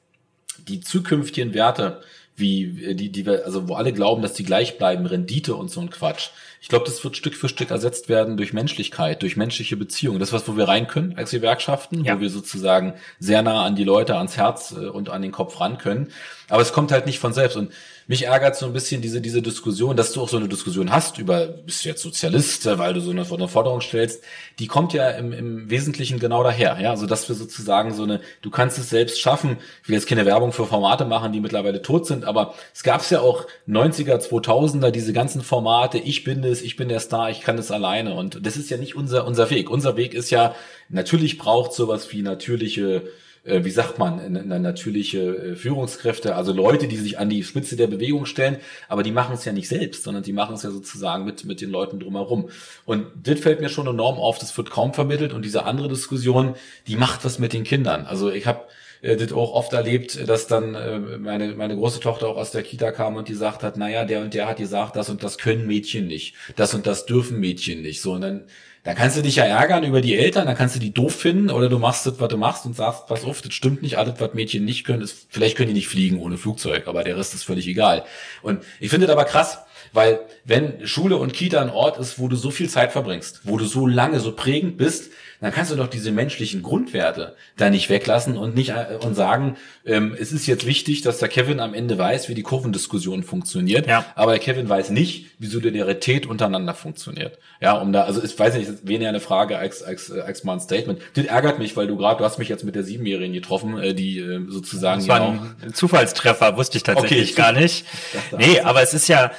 die 0.67 0.81
zukünftigen 0.81 1.55
Werte, 1.55 2.01
wie 2.37 2.85
äh, 2.85 2.95
die, 2.95 3.11
die 3.11 3.27
wir, 3.27 3.45
also 3.45 3.69
wo 3.69 3.75
alle 3.75 3.93
glauben, 3.93 4.23
dass 4.23 4.35
die 4.35 4.45
gleich 4.45 4.79
bleiben, 4.79 5.07
Rendite 5.07 5.55
und 5.55 5.71
so 5.71 5.81
ein 5.81 5.91
Quatsch. 5.91 6.31
Ich 6.61 6.69
glaube, 6.69 6.87
das 6.87 7.05
wird 7.05 7.17
Stück 7.17 7.35
für 7.35 7.49
Stück 7.49 7.71
ersetzt 7.71 8.09
werden 8.09 8.37
durch 8.37 8.53
Menschlichkeit, 8.53 9.23
durch 9.23 9.37
menschliche 9.37 9.77
Beziehungen. 9.77 10.19
Das 10.19 10.31
ist 10.31 10.33
was, 10.33 10.49
wo 10.49 10.57
wir 10.57 10.67
rein 10.67 10.89
können 10.89 11.15
als 11.17 11.31
Gewerkschaften, 11.31 12.05
ja. 12.05 12.17
wo 12.17 12.21
wir 12.23 12.31
sozusagen 12.31 12.95
sehr 13.19 13.43
nah 13.43 13.65
an 13.65 13.77
die 13.77 13.85
Leute, 13.85 14.17
ans 14.17 14.37
Herz 14.37 14.73
äh, 14.73 14.87
und 14.87 15.11
an 15.11 15.23
den 15.23 15.33
Kopf 15.33 15.61
ran 15.61 15.79
können. 15.79 16.11
Aber 16.49 16.63
es 16.63 16.73
kommt 16.73 16.93
halt 16.93 17.07
nicht 17.07 17.19
von 17.19 17.33
selbst. 17.33 17.57
Und 17.57 17.73
mich 18.07 18.27
ärgert 18.27 18.57
so 18.57 18.67
ein 18.67 18.73
bisschen 18.73 19.01
diese, 19.01 19.21
diese 19.21 19.41
Diskussion, 19.41 19.97
dass 19.97 20.13
du 20.13 20.21
auch 20.21 20.29
so 20.29 20.37
eine 20.37 20.49
Diskussion 20.49 20.93
hast 20.93 21.19
über, 21.19 21.47
bist 21.47 21.85
du 21.85 21.89
jetzt 21.89 22.03
Sozialist, 22.03 22.67
weil 22.79 22.93
du 22.93 23.01
so 23.01 23.11
eine, 23.11 23.25
Forderung 23.25 23.81
stellst, 23.81 24.23
die 24.59 24.67
kommt 24.67 24.93
ja 24.93 25.11
im, 25.11 25.33
im 25.33 25.71
Wesentlichen 25.71 26.19
genau 26.19 26.43
daher, 26.43 26.79
ja, 26.81 26.91
also 26.91 27.07
dass 27.07 27.29
wir 27.29 27.35
sozusagen 27.35 27.95
so 27.95 28.03
eine, 28.03 28.21
du 28.43 28.51
kannst 28.51 28.79
es 28.79 28.91
selbst 28.91 29.21
schaffen, 29.21 29.57
ich 29.83 29.89
will 29.89 29.95
jetzt 29.95 30.07
keine 30.07 30.27
Werbung 30.27 30.53
für 30.53 30.67
Formate 30.67 31.05
machen, 31.07 31.33
die 31.33 31.41
mittlerweile 31.41 31.81
tot 31.81 32.07
sind, 32.07 32.25
aber 32.25 32.55
es 32.75 32.83
gab 32.83 33.09
ja 33.11 33.21
auch 33.21 33.47
90er, 33.67 34.19
2000er, 34.19 34.91
diese 34.91 35.13
ganzen 35.13 35.43
Formate, 35.43 35.99
ich 35.99 36.25
bin 36.25 36.45
es, 36.45 36.63
ich 36.63 36.77
bin 36.77 36.89
der 36.89 37.01
Star, 37.01 37.31
ich 37.31 37.41
kann 37.41 37.59
es 37.59 37.71
alleine. 37.71 38.15
Und 38.15 38.45
das 38.47 38.57
ist 38.57 38.71
ja 38.71 38.77
nicht 38.77 38.97
unser, 38.97 39.27
unser 39.27 39.51
Weg. 39.51 39.71
Unser 39.71 39.97
Weg 39.97 40.15
ist 40.15 40.31
ja, 40.31 40.55
natürlich 40.89 41.39
braucht 41.39 41.73
sowas 41.73 42.13
wie 42.13 42.23
natürliche 42.23 43.03
äh, 43.45 43.65
wie 43.65 43.71
sagt 43.71 43.99
man, 43.99 44.21
eine 44.21 44.61
natürliche 44.61 45.21
äh, 45.21 45.57
Führungskräfte, 45.57 46.35
also 46.35 46.53
Leute, 46.53 46.89
die 46.89 46.97
sich 46.97 47.19
an 47.19 47.29
die 47.29 47.45
Spitze 47.45 47.77
der 47.77 47.87
Bewegung 47.87 48.27
stellen, 48.27 48.57
aber 48.89 49.03
die 49.03 49.13
machen 49.13 49.35
es 49.35 49.45
ja 49.45 49.53
nicht 49.53 49.69
selbst, 49.69 50.03
sondern 50.03 50.23
die 50.23 50.33
machen 50.33 50.55
es 50.55 50.63
ja 50.63 50.71
sozusagen 50.71 51.25
mit, 51.25 51.45
mit 51.45 51.61
den 51.61 51.71
Leuten 51.71 52.01
drumherum. 52.01 52.49
Und 52.85 53.07
das 53.23 53.41
fällt 53.41 53.61
mir 53.61 53.69
schon 53.69 53.87
enorm 53.87 54.17
auf, 54.17 54.39
das 54.39 54.57
wird 54.57 54.71
kaum 54.71 54.95
vermittelt 54.95 55.33
und 55.33 55.45
diese 55.45 55.65
andere 55.65 55.89
Diskussion, 55.89 56.55
die 56.87 56.97
macht 56.97 57.25
was 57.25 57.39
mit 57.39 57.53
den 57.53 57.65
Kindern. 57.65 58.07
Also 58.07 58.31
ich 58.31 58.47
habe 58.47 58.65
äh, 59.03 59.17
das 59.17 59.33
auch 59.33 59.53
oft 59.53 59.73
erlebt, 59.73 60.29
dass 60.29 60.47
dann 60.47 60.75
äh, 60.75 60.99
meine, 61.19 61.55
meine 61.55 61.77
große 61.77 62.01
Tochter 62.01 62.29
auch 62.29 62.37
aus 62.37 62.51
der 62.51 62.63
Kita 62.63 62.93
kam 62.93 63.17
und 63.17 63.29
die 63.29 63.35
sagt 63.35 63.63
hat, 63.63 63.77
naja, 63.77 64.05
der 64.05 64.23
und 64.23 64.35
der 64.35 64.49
hat 64.49 64.57
gesagt, 64.57 64.97
das 64.97 65.11
und 65.11 65.23
das 65.23 65.39
können 65.39 65.67
Mädchen 65.67 66.07
nicht, 66.07 66.35
das 66.57 66.75
und 66.75 66.87
das 66.87 67.07
dürfen 67.07 67.39
Mädchen 67.41 67.83
nicht. 67.83 68.01
So, 68.01 68.13
und 68.13 68.23
dann 68.23 68.45
da 68.85 68.93
kannst 68.93 69.17
du 69.17 69.23
dich 69.23 69.37
ja 69.37 69.45
ärgern 69.45 69.83
über 69.83 70.03
die 70.03 70.15
Eltern, 70.15 70.47
dann 70.47 70.57
kannst 70.57 70.77
du 70.77 70.79
die 70.79 70.93
doof 70.93 71.15
finden 71.15 71.51
oder 71.51 71.71
du 71.71 71.79
machst 71.79 72.05
das, 72.05 72.21
was 72.21 72.29
du 72.29 72.37
machst 72.37 72.67
und 72.67 72.77
sagst, 72.77 73.07
pass 73.07 73.25
auf, 73.25 73.41
das 73.41 73.55
stimmt 73.55 73.83
nicht, 73.83 73.97
alles, 73.97 74.15
was 74.19 74.35
Mädchen 74.35 74.67
nicht 74.67 74.85
können, 74.85 75.03
ist, 75.03 75.27
vielleicht 75.31 75.57
können 75.57 75.69
die 75.69 75.75
nicht 75.75 75.89
fliegen 75.89 76.21
ohne 76.21 76.37
Flugzeug, 76.37 76.87
aber 76.87 77.03
der 77.03 77.17
Rest 77.17 77.33
ist 77.33 77.45
völlig 77.45 77.67
egal. 77.67 78.05
Und 78.43 78.63
ich 78.81 78.91
finde 78.91 79.07
das 79.07 79.17
aber 79.17 79.25
krass, 79.25 79.59
weil 79.95 80.21
wenn 80.45 80.87
Schule 80.87 81.17
und 81.17 81.33
Kita 81.33 81.63
ein 81.63 81.71
Ort 81.71 81.99
ist, 81.99 82.19
wo 82.19 82.29
du 82.29 82.37
so 82.37 82.51
viel 82.51 82.69
Zeit 82.69 82.93
verbringst, 82.93 83.41
wo 83.45 83.57
du 83.57 83.65
so 83.65 83.87
lange 83.87 84.21
so 84.21 84.33
prägend 84.33 84.77
bist, 84.77 85.11
dann 85.45 85.53
kannst 85.53 85.71
du 85.71 85.77
doch 85.77 85.89
diese 85.89 86.11
menschlichen 86.11 86.63
Grundwerte 86.63 87.37
da 87.59 87.69
nicht 87.69 87.91
weglassen 87.91 88.39
und 88.39 88.55
nicht 88.55 88.71
äh, 88.71 88.97
und 89.01 89.15
sagen, 89.15 89.59
ähm, 89.85 90.17
es 90.19 90.33
ist 90.33 90.47
jetzt 90.47 90.67
wichtig, 90.67 91.03
dass 91.03 91.19
der 91.19 91.29
Kevin 91.29 91.61
am 91.61 91.75
Ende 91.75 91.99
weiß, 91.99 92.31
wie 92.31 92.35
die 92.35 92.43
Kurvendiskussion 92.43 93.23
funktioniert, 93.23 93.87
ja. 93.87 94.07
aber 94.15 94.33
der 94.33 94.41
Kevin 94.41 94.71
weiß 94.71 94.89
nicht, 94.89 95.27
wie 95.39 95.47
Solidarität 95.47 96.25
untereinander 96.25 96.73
funktioniert. 96.73 97.39
Ja, 97.61 97.75
um 97.75 97.93
da, 97.93 98.05
also 98.05 98.25
ich 98.25 98.39
weiß 98.39 98.55
nicht, 98.55 98.89
weniger 98.89 99.11
eine 99.11 99.21
Frage 99.21 99.59
als, 99.59 99.83
als, 99.83 100.11
als 100.11 100.45
mal 100.45 100.55
ein 100.55 100.61
Statement. 100.61 101.01
Das 101.13 101.27
ärgert 101.27 101.59
mich, 101.59 101.77
weil 101.77 101.89
du 101.89 101.99
gerade, 101.99 102.19
du 102.19 102.25
hast 102.25 102.39
mich 102.39 102.49
jetzt 102.49 102.65
mit 102.65 102.75
der 102.75 102.83
Siebenjährigen 102.83 103.35
getroffen, 103.35 103.79
äh, 103.79 103.93
die 103.93 104.21
äh, 104.21 104.41
sozusagen. 104.49 105.01
Das 105.01 105.09
war 105.09 105.21
ein 105.21 105.75
Zufallstreffer, 105.75 106.57
wusste 106.57 106.79
ich 106.79 106.85
tatsächlich 106.85 107.33
okay, 107.33 107.43
gar 107.43 107.53
nicht. 107.53 107.85
Nee, 108.39 108.61
aber 108.61 108.83
es 108.83 108.95
ist 108.95 109.09
ja, 109.09 109.31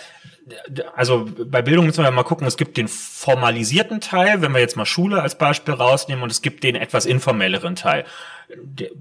also 0.96 1.28
bei 1.46 1.62
Bildung 1.62 1.86
müssen 1.86 2.04
wir 2.04 2.12
mal 2.12 2.24
gucken, 2.24 2.46
es 2.46 2.58
gibt 2.58 2.78
den 2.78 2.88
formalisierten 2.88 4.00
Teil, 4.00 4.42
wenn 4.42 4.52
wir 4.52 4.60
jetzt 4.60 4.78
mal 4.78 4.86
Schule 4.86 5.22
als 5.22 5.38
Beispiel 5.38 5.74
rausnehmen, 5.74 6.24
und 6.24 6.32
es 6.32 6.42
gibt 6.42 6.64
den 6.64 6.76
etwas 6.76 7.06
informelleren 7.06 7.76
Teil. 7.76 8.06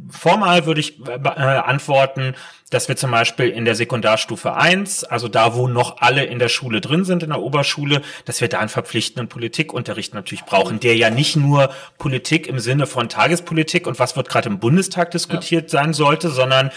Formal 0.09 0.65
würde 0.65 0.81
ich 0.81 1.01
äh, 1.07 1.29
antworten, 1.29 2.35
dass 2.71 2.89
wir 2.89 2.97
zum 2.97 3.11
Beispiel 3.11 3.51
in 3.51 3.67
der 3.67 3.75
Sekundarstufe 3.75 4.55
1, 4.55 5.05
also 5.05 5.29
da, 5.29 5.55
wo 5.55 5.69
noch 5.69 5.99
alle 6.01 6.25
in 6.25 6.39
der 6.39 6.49
Schule 6.49 6.81
drin 6.81 7.05
sind, 7.05 7.23
in 7.23 7.29
der 7.29 7.43
Oberschule, 7.43 8.01
dass 8.25 8.41
wir 8.41 8.49
da 8.49 8.61
einen 8.61 8.71
verpflichtenden 8.71 9.29
Politikunterricht 9.29 10.15
natürlich 10.15 10.45
brauchen, 10.45 10.81
der 10.81 10.97
ja 10.97 11.11
nicht 11.11 11.37
nur 11.37 11.71
Politik 11.99 12.47
im 12.47 12.59
Sinne 12.59 12.87
von 12.87 13.11
Tagespolitik 13.11 13.87
und 13.87 13.99
was 13.99 14.17
wird 14.17 14.31
gerade 14.31 14.49
im 14.49 14.61
Bundestag 14.61 15.11
diskutiert 15.11 15.73
ja. 15.73 15.81
sein 15.81 15.93
sollte, 15.93 16.31
sondern 16.31 16.71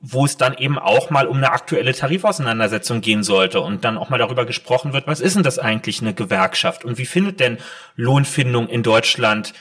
wo 0.00 0.24
es 0.24 0.36
dann 0.38 0.56
eben 0.56 0.78
auch 0.78 1.10
mal 1.10 1.26
um 1.26 1.36
eine 1.36 1.52
aktuelle 1.52 1.94
Tarifauseinandersetzung 1.94 3.02
gehen 3.02 3.22
sollte 3.22 3.60
und 3.60 3.84
dann 3.84 3.98
auch 3.98 4.08
mal 4.08 4.18
darüber 4.18 4.46
gesprochen 4.46 4.92
wird, 4.92 5.06
was 5.06 5.20
ist 5.20 5.36
denn 5.36 5.42
das 5.42 5.58
eigentlich 5.58 6.00
eine 6.00 6.14
Gewerkschaft 6.14 6.84
und 6.84 6.96
wie 6.96 7.04
findet 7.04 7.38
denn 7.38 7.58
Lohnfindung 7.96 8.68
in 8.68 8.82
Deutschland 8.82 9.52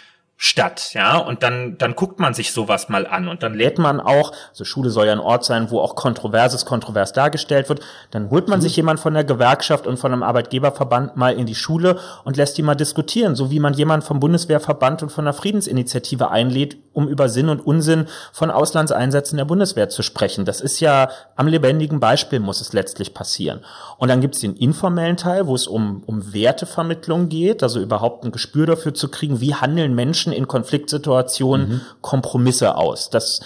statt, 0.41 0.93
ja, 0.93 1.17
und 1.17 1.43
dann, 1.43 1.77
dann 1.77 1.95
guckt 1.95 2.21
man 2.21 2.33
sich 2.33 2.53
sowas 2.53 2.87
mal 2.87 3.05
an 3.05 3.27
und 3.27 3.43
dann 3.43 3.53
lädt 3.53 3.77
man 3.77 3.99
auch, 3.99 4.31
also 4.51 4.63
Schule 4.63 4.89
soll 4.89 5.07
ja 5.07 5.11
ein 5.11 5.19
Ort 5.19 5.43
sein, 5.43 5.69
wo 5.69 5.81
auch 5.81 5.95
Kontroverses 5.95 6.65
kontrovers 6.65 7.11
dargestellt 7.11 7.67
wird, 7.67 7.81
dann 8.11 8.29
holt 8.29 8.47
man 8.47 8.59
mhm. 8.59 8.63
sich 8.63 8.73
jemand 8.77 9.01
von 9.01 9.13
der 9.13 9.25
Gewerkschaft 9.25 9.85
und 9.85 9.97
von 9.97 10.13
einem 10.13 10.23
Arbeitgeberverband 10.23 11.17
mal 11.17 11.33
in 11.33 11.45
die 11.45 11.55
Schule 11.55 11.99
und 12.23 12.37
lässt 12.37 12.57
die 12.57 12.61
mal 12.61 12.75
diskutieren, 12.75 13.35
so 13.35 13.51
wie 13.51 13.59
man 13.59 13.73
jemand 13.73 14.05
vom 14.05 14.21
Bundeswehrverband 14.21 15.03
und 15.03 15.11
von 15.11 15.25
der 15.25 15.33
Friedensinitiative 15.33 16.31
einlädt, 16.31 16.77
um 16.93 17.09
über 17.09 17.27
Sinn 17.27 17.49
und 17.49 17.59
Unsinn 17.59 18.07
von 18.31 18.49
Auslandseinsätzen 18.49 19.37
der 19.37 19.45
Bundeswehr 19.45 19.89
zu 19.89 20.03
sprechen. 20.03 20.45
Das 20.45 20.61
ist 20.61 20.79
ja 20.79 21.09
am 21.35 21.47
lebendigen 21.47 21.99
Beispiel 21.99 22.39
muss 22.39 22.61
es 22.61 22.71
letztlich 22.71 23.13
passieren. 23.13 23.59
Und 23.97 24.07
dann 24.07 24.21
gibt 24.21 24.35
es 24.35 24.41
den 24.41 24.55
informellen 24.55 25.17
Teil, 25.17 25.47
wo 25.47 25.55
es 25.55 25.67
um, 25.67 26.03
um 26.05 26.33
Wertevermittlung 26.33 27.27
geht, 27.27 27.61
also 27.61 27.81
überhaupt 27.81 28.23
ein 28.23 28.31
Gespür 28.31 28.65
dafür 28.65 28.93
zu 28.93 29.09
kriegen, 29.09 29.41
wie 29.41 29.55
handeln 29.55 29.95
Menschen 29.95 30.28
Menschen 30.29 30.33
in 30.33 30.47
Konfliktsituationen 30.47 31.69
mhm. 31.69 31.81
Kompromisse 32.01 32.75
aus. 32.75 33.09
Das 33.09 33.41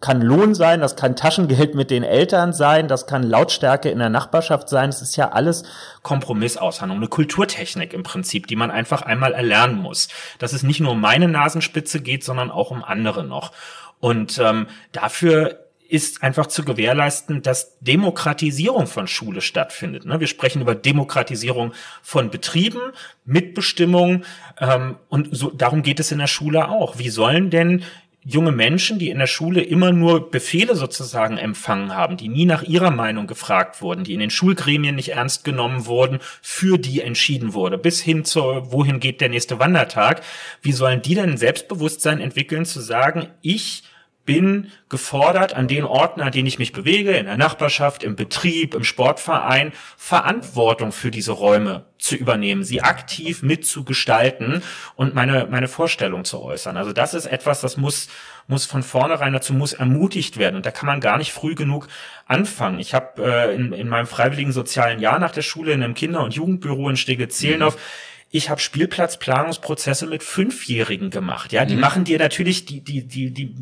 kann 0.00 0.22
Lohn 0.22 0.54
sein, 0.54 0.80
das 0.80 0.96
kann 0.96 1.14
Taschengeld 1.14 1.74
mit 1.74 1.90
den 1.90 2.02
Eltern 2.02 2.52
sein, 2.52 2.88
das 2.88 3.06
kann 3.06 3.22
Lautstärke 3.22 3.90
in 3.90 3.98
der 3.98 4.08
Nachbarschaft 4.08 4.68
sein. 4.68 4.88
Es 4.88 5.02
ist 5.02 5.16
ja 5.16 5.30
alles 5.30 5.64
Kompromissaushandlung, 6.02 6.98
eine 6.98 7.08
Kulturtechnik 7.08 7.92
im 7.92 8.02
Prinzip, 8.02 8.46
die 8.46 8.56
man 8.56 8.70
einfach 8.70 9.02
einmal 9.02 9.34
erlernen 9.34 9.76
muss. 9.76 10.08
Dass 10.38 10.52
es 10.52 10.62
nicht 10.62 10.80
nur 10.80 10.92
um 10.92 11.00
meine 11.00 11.28
Nasenspitze 11.28 12.00
geht, 12.00 12.24
sondern 12.24 12.50
auch 12.50 12.70
um 12.70 12.82
andere 12.82 13.24
noch. 13.24 13.52
Und 14.00 14.38
ähm, 14.38 14.68
dafür 14.92 15.67
ist 15.88 16.22
einfach 16.22 16.46
zu 16.46 16.64
gewährleisten, 16.64 17.40
dass 17.40 17.78
Demokratisierung 17.80 18.86
von 18.86 19.06
Schule 19.06 19.40
stattfindet. 19.40 20.04
Ne? 20.04 20.20
Wir 20.20 20.26
sprechen 20.26 20.60
über 20.60 20.74
Demokratisierung 20.74 21.72
von 22.02 22.30
Betrieben, 22.30 22.92
Mitbestimmung 23.24 24.24
ähm, 24.60 24.96
und 25.08 25.28
so, 25.34 25.50
darum 25.50 25.82
geht 25.82 25.98
es 25.98 26.12
in 26.12 26.18
der 26.18 26.26
Schule 26.26 26.68
auch. 26.68 26.98
Wie 26.98 27.08
sollen 27.08 27.48
denn 27.48 27.84
junge 28.22 28.52
Menschen, 28.52 28.98
die 28.98 29.08
in 29.08 29.18
der 29.18 29.26
Schule 29.26 29.62
immer 29.62 29.90
nur 29.90 30.30
Befehle 30.30 30.74
sozusagen 30.74 31.38
empfangen 31.38 31.94
haben, 31.94 32.18
die 32.18 32.28
nie 32.28 32.44
nach 32.44 32.62
ihrer 32.62 32.90
Meinung 32.90 33.26
gefragt 33.26 33.80
wurden, 33.80 34.04
die 34.04 34.12
in 34.12 34.20
den 34.20 34.28
Schulgremien 34.28 34.96
nicht 34.96 35.12
ernst 35.12 35.44
genommen 35.44 35.86
wurden, 35.86 36.18
für 36.42 36.76
die 36.76 37.00
entschieden 37.00 37.54
wurde, 37.54 37.78
bis 37.78 38.02
hin 38.02 38.26
zu, 38.26 38.40
wohin 38.70 39.00
geht 39.00 39.22
der 39.22 39.30
nächste 39.30 39.58
Wandertag, 39.58 40.20
wie 40.60 40.72
sollen 40.72 41.00
die 41.00 41.14
denn 41.14 41.38
Selbstbewusstsein 41.38 42.20
entwickeln, 42.20 42.66
zu 42.66 42.80
sagen, 42.80 43.28
ich 43.40 43.84
bin 44.28 44.70
gefordert, 44.90 45.54
an 45.54 45.68
den 45.68 45.84
Orten, 45.84 46.20
an 46.20 46.30
denen 46.30 46.46
ich 46.46 46.58
mich 46.58 46.72
bewege, 46.72 47.12
in 47.12 47.24
der 47.24 47.38
Nachbarschaft, 47.38 48.04
im 48.04 48.14
Betrieb, 48.14 48.74
im 48.74 48.84
Sportverein, 48.84 49.72
Verantwortung 49.96 50.92
für 50.92 51.10
diese 51.10 51.32
Räume 51.32 51.86
zu 51.96 52.14
übernehmen, 52.14 52.62
sie 52.62 52.82
aktiv 52.82 53.42
mitzugestalten 53.42 54.62
und 54.96 55.14
meine, 55.14 55.46
meine 55.50 55.66
Vorstellung 55.66 56.26
zu 56.26 56.42
äußern. 56.42 56.76
Also 56.76 56.92
das 56.92 57.14
ist 57.14 57.24
etwas, 57.24 57.62
das 57.62 57.78
muss, 57.78 58.08
muss 58.48 58.66
von 58.66 58.82
vornherein 58.82 59.32
dazu 59.32 59.54
muss 59.54 59.72
ermutigt 59.72 60.36
werden. 60.36 60.56
Und 60.56 60.66
da 60.66 60.72
kann 60.72 60.86
man 60.86 61.00
gar 61.00 61.16
nicht 61.16 61.32
früh 61.32 61.54
genug 61.54 61.88
anfangen. 62.26 62.80
Ich 62.80 62.92
habe 62.92 63.22
äh, 63.24 63.54
in, 63.54 63.72
in 63.72 63.88
meinem 63.88 64.06
freiwilligen 64.06 64.52
sozialen 64.52 65.00
Jahr 65.00 65.18
nach 65.18 65.32
der 65.32 65.40
Schule 65.42 65.72
in 65.72 65.82
einem 65.82 65.94
Kinder- 65.94 66.22
und 66.22 66.34
Jugendbüro 66.34 66.90
in 66.90 66.98
Stege-Zehlendorf 66.98 67.76
mhm 67.76 68.07
ich 68.30 68.50
habe 68.50 68.60
Spielplatzplanungsprozesse 68.60 70.06
mit 70.06 70.22
Fünfjährigen 70.22 71.10
gemacht. 71.10 71.52
Ja, 71.52 71.64
die 71.64 71.74
mhm. 71.74 71.80
machen 71.80 72.04
dir 72.04 72.18
natürlich, 72.18 72.66
die, 72.66 72.82
die, 72.82 73.06
die, 73.06 73.30
die 73.30 73.54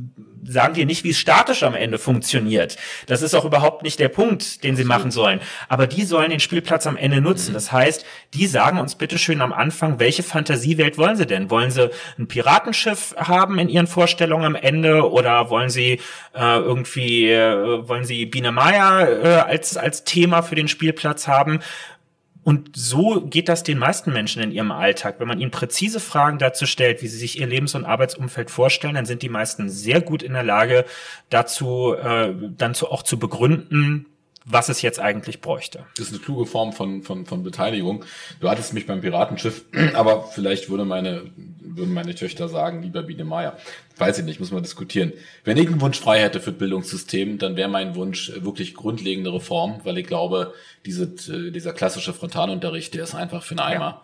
sagen 0.43 0.75
dir 0.75 0.87
nicht, 0.87 1.05
wie 1.05 1.11
es 1.11 1.19
statisch 1.19 1.63
am 1.63 1.75
Ende 1.75 1.99
funktioniert. 1.99 2.77
Das 3.07 3.23
ist 3.23 3.35
auch 3.35 3.45
überhaupt 3.45 3.83
nicht 3.83 3.99
der 4.01 4.09
Punkt, 4.09 4.65
den 4.65 4.77
sie 4.77 4.85
machen 4.85 5.11
sollen. 5.11 5.41
Aber 5.69 5.87
die 5.87 6.05
sollen 6.05 6.31
den 6.31 6.41
Spielplatz 6.41 6.87
am 6.87 6.97
Ende 6.97 7.21
nutzen. 7.21 7.51
Mhm. 7.51 7.55
Das 7.55 7.71
heißt, 7.71 8.05
die 8.35 8.47
sagen 8.47 8.79
uns 8.79 8.97
bitteschön 8.97 9.41
am 9.41 9.53
Anfang, 9.53 10.01
welche 10.01 10.23
Fantasiewelt 10.23 10.99
wollen 10.99 11.17
sie 11.17 11.27
denn? 11.27 11.51
Wollen 11.51 11.71
sie 11.71 11.91
ein 12.19 12.27
Piratenschiff 12.27 13.15
haben 13.17 13.59
in 13.59 13.69
ihren 13.69 13.87
Vorstellungen 13.87 14.45
am 14.45 14.55
Ende 14.57 15.09
oder 15.09 15.49
wollen 15.51 15.71
sie 15.71 16.01
äh, 16.35 16.59
irgendwie, 16.59 17.31
äh, 17.31 17.89
wollen 17.89 18.05
sie 18.05 18.27
Biene 18.27 18.51
Maya 18.51 19.07
äh, 19.07 19.27
als, 19.41 19.77
als 19.77 20.03
Thema 20.05 20.43
für 20.43 20.57
den 20.57 20.69
Spielplatz 20.69 21.29
haben? 21.29 21.61
Und 22.47 22.77
so 22.77 23.23
geht 23.23 23.49
das 23.49 23.65
den 23.65 23.77
meisten 23.77 24.13
Menschen 24.13 24.41
in 24.41 24.53
ihrem 24.53 24.71
Alltag. 24.71 25.17
Wenn 25.19 25.27
man 25.27 25.41
ihnen 25.41 25.51
präzise 25.51 25.99
Fragen 25.99 26.39
dazu 26.39 26.65
stellt, 26.65 27.03
wie 27.03 27.09
sie 27.09 27.19
sich 27.19 27.41
ihr 27.41 27.47
Lebens- 27.49 27.75
und 27.75 27.85
Arbeitsumfeld 27.85 28.53
vorstellen, 28.53 28.95
dann 28.95 29.05
sind 29.05 29.23
die 29.23 29.29
meisten 29.29 29.69
sehr 29.69 30.01
gut 30.01 30.23
in 30.23 30.33
der 30.33 30.45
Lage, 30.45 30.85
dazu 31.29 31.95
äh, 31.95 32.33
dann 32.57 32.73
zu, 32.75 32.89
auch 32.89 33.03
zu 33.03 33.19
begründen, 33.19 34.07
was 34.47 34.69
es 34.69 34.81
jetzt 34.81 35.01
eigentlich 35.01 35.41
bräuchte. 35.41 35.85
Das 35.97 36.07
ist 36.07 36.15
eine 36.15 36.23
kluge 36.23 36.47
Form 36.47 36.73
von, 36.73 37.03
von, 37.03 37.27
von 37.27 37.43
Beteiligung. 37.43 38.05
Du 38.41 38.49
hattest 38.49 38.73
mich 38.73 38.87
beim 38.87 39.01
Piratenschiff, 39.01 39.65
aber 39.95 40.23
vielleicht 40.23 40.71
würde 40.71 40.85
meine, 40.85 41.23
würden 41.61 41.93
meine 41.93 42.15
Töchter 42.15 42.49
sagen, 42.49 42.81
lieber 42.81 43.03
Biene 43.03 43.25
Meier. 43.25 43.57
Weiß 43.99 44.19
ich 44.19 44.25
nicht, 44.25 44.39
muss 44.39 44.53
man 44.53 44.63
diskutieren. 44.63 45.13
Wenn 45.45 45.57
ich 45.57 45.67
einen 45.67 45.81
Wunsch 45.81 45.99
frei 45.99 46.21
hätte 46.21 46.41
für 46.41 46.53
Bildungssystem, 46.53 47.39
dann 47.39 47.57
wäre 47.57 47.69
mein 47.69 47.97
Wunsch 47.97 48.33
wirklich 48.37 48.75
grundlegende 48.75 49.33
Reform, 49.33 49.81
weil 49.83 49.99
ich 49.99 50.07
glaube, 50.07 50.55
diese, 50.85 51.05
äh, 51.05 51.51
dieser 51.51 51.73
klassische 51.73 52.13
Frontalunterricht, 52.13 52.95
der 52.95 53.03
ist 53.03 53.15
einfach 53.15 53.43
für 53.43 53.59
einen 53.59 53.75
Eimer. 53.75 53.85
Ja 53.85 54.03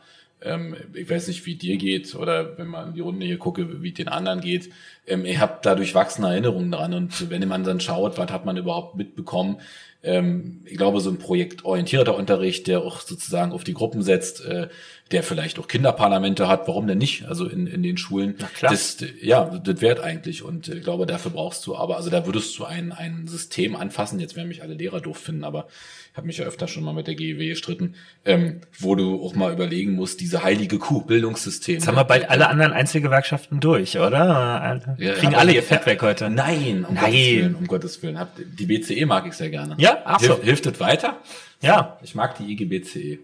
ich 0.94 1.08
weiß 1.08 1.28
nicht, 1.28 1.46
wie 1.46 1.54
dir 1.54 1.76
geht 1.76 2.14
oder 2.14 2.58
wenn 2.58 2.66
man 2.66 2.88
in 2.88 2.94
die 2.94 3.00
Runde 3.00 3.26
hier 3.26 3.38
gucke, 3.38 3.82
wie 3.82 3.92
den 3.92 4.08
anderen 4.08 4.40
geht. 4.40 4.70
Ähm, 5.06 5.24
ich 5.24 5.38
habe 5.38 5.58
da 5.62 5.74
durchwachsene 5.74 6.28
Erinnerungen 6.28 6.70
dran 6.70 6.94
und 6.94 7.30
wenn 7.30 7.46
man 7.48 7.64
dann 7.64 7.80
schaut, 7.80 8.18
was 8.18 8.30
hat 8.30 8.44
man 8.44 8.56
überhaupt 8.56 8.96
mitbekommen, 8.96 9.58
ähm, 10.02 10.62
ich 10.64 10.76
glaube, 10.76 11.00
so 11.00 11.10
ein 11.10 11.18
projektorientierter 11.18 12.16
Unterricht, 12.16 12.66
der 12.66 12.80
auch 12.80 13.00
sozusagen 13.00 13.52
auf 13.52 13.64
die 13.64 13.74
Gruppen 13.74 14.02
setzt, 14.02 14.44
äh, 14.44 14.68
der 15.12 15.22
vielleicht 15.22 15.58
auch 15.58 15.68
Kinderparlamente 15.68 16.48
hat, 16.48 16.66
warum 16.66 16.86
denn 16.86 16.98
nicht? 16.98 17.26
Also 17.26 17.46
in, 17.46 17.66
in 17.66 17.82
den 17.82 17.96
Schulen. 17.96 18.36
Na 18.38 18.46
klar. 18.46 18.72
Das, 18.72 18.96
ja, 19.20 19.44
das 19.44 19.80
wert 19.80 20.00
eigentlich. 20.00 20.42
Und 20.42 20.68
ich 20.68 20.82
glaube, 20.82 21.06
dafür 21.06 21.30
brauchst 21.30 21.66
du 21.66 21.76
aber, 21.76 21.96
also 21.96 22.10
da 22.10 22.26
würdest 22.26 22.58
du 22.58 22.64
ein, 22.64 22.92
ein 22.92 23.26
System 23.26 23.76
anfassen, 23.76 24.20
jetzt 24.20 24.36
werden 24.36 24.48
mich 24.48 24.62
alle 24.62 24.74
Lehrer 24.74 25.00
doof 25.00 25.18
finden, 25.18 25.44
aber 25.44 25.66
ich 26.12 26.16
habe 26.16 26.26
mich 26.26 26.38
ja 26.38 26.44
öfter 26.44 26.68
schon 26.68 26.84
mal 26.84 26.92
mit 26.92 27.06
der 27.06 27.14
GEW 27.14 27.48
gestritten, 27.48 27.94
ähm, 28.26 28.60
wo 28.78 28.94
du 28.94 29.24
auch 29.24 29.34
mal 29.34 29.50
überlegen 29.50 29.92
musst, 29.92 30.20
diese 30.20 30.42
heilige 30.42 30.78
Kuh, 30.78 31.00
Bildungssystem. 31.00 31.76
Jetzt 31.76 31.88
haben 31.88 31.96
wir 31.96 32.04
bald 32.04 32.28
alle 32.28 32.48
anderen 32.48 32.72
Einzelgewerkschaften 32.72 33.60
durch, 33.60 33.98
oder? 33.98 34.80
Ja, 34.98 35.12
Kriegen 35.14 35.34
alle 35.34 35.54
ihr 35.54 35.62
Fett 35.62 35.86
weg 35.86 36.02
heute. 36.02 36.28
Nein, 36.28 36.84
um 36.86 36.94
Nein. 36.94 37.02
Gottes 37.02 37.14
Willen, 37.14 37.54
um 37.54 37.66
Gottes 37.66 38.02
Willen. 38.02 38.18
Die 38.58 38.66
BCE 38.66 39.06
mag 39.06 39.26
ich 39.26 39.34
sehr 39.34 39.48
gerne. 39.48 39.74
Ja, 39.78 40.02
ach 40.04 40.20
so. 40.20 40.34
Hilf, 40.34 40.44
hilft 40.44 40.66
das 40.66 40.80
weiter? 40.80 41.16
Ja. 41.62 41.98
Ich 42.02 42.14
mag 42.14 42.36
die 42.36 42.52
IGBCE. 42.52 43.18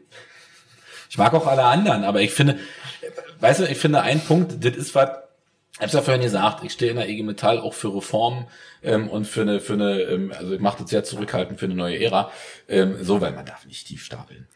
Ich 1.10 1.18
mag 1.18 1.34
auch 1.34 1.46
alle 1.46 1.64
anderen, 1.64 2.04
aber 2.04 2.20
ich 2.20 2.32
finde, 2.32 2.58
weißt 3.40 3.60
du, 3.60 3.64
ich 3.64 3.78
finde 3.78 4.02
ein 4.02 4.20
Punkt, 4.20 4.64
das 4.64 4.76
ist 4.76 4.94
was, 4.94 5.10
ich 5.74 5.82
hab's 5.82 5.92
ja 5.92 6.02
vorhin 6.02 6.22
gesagt, 6.22 6.64
ich 6.64 6.72
stehe 6.72 6.90
in 6.90 6.96
der 6.96 7.08
IG 7.08 7.22
Metall 7.22 7.60
auch 7.60 7.74
für 7.74 7.94
Reformen 7.94 8.46
ähm, 8.82 9.08
und 9.08 9.26
für 9.26 9.42
eine, 9.42 9.60
für 9.60 9.74
eine, 9.74 10.00
ähm, 10.00 10.32
also 10.36 10.54
ich 10.54 10.60
mache 10.60 10.82
das 10.82 10.90
sehr 10.90 11.04
zurückhaltend 11.04 11.60
für 11.60 11.66
eine 11.66 11.76
neue 11.76 12.00
Ära. 12.00 12.32
Ähm, 12.68 12.96
so, 13.00 13.20
weil 13.20 13.32
man 13.32 13.46
darf 13.46 13.64
nicht 13.64 13.86
tief 13.86 14.04
stapeln. 14.04 14.48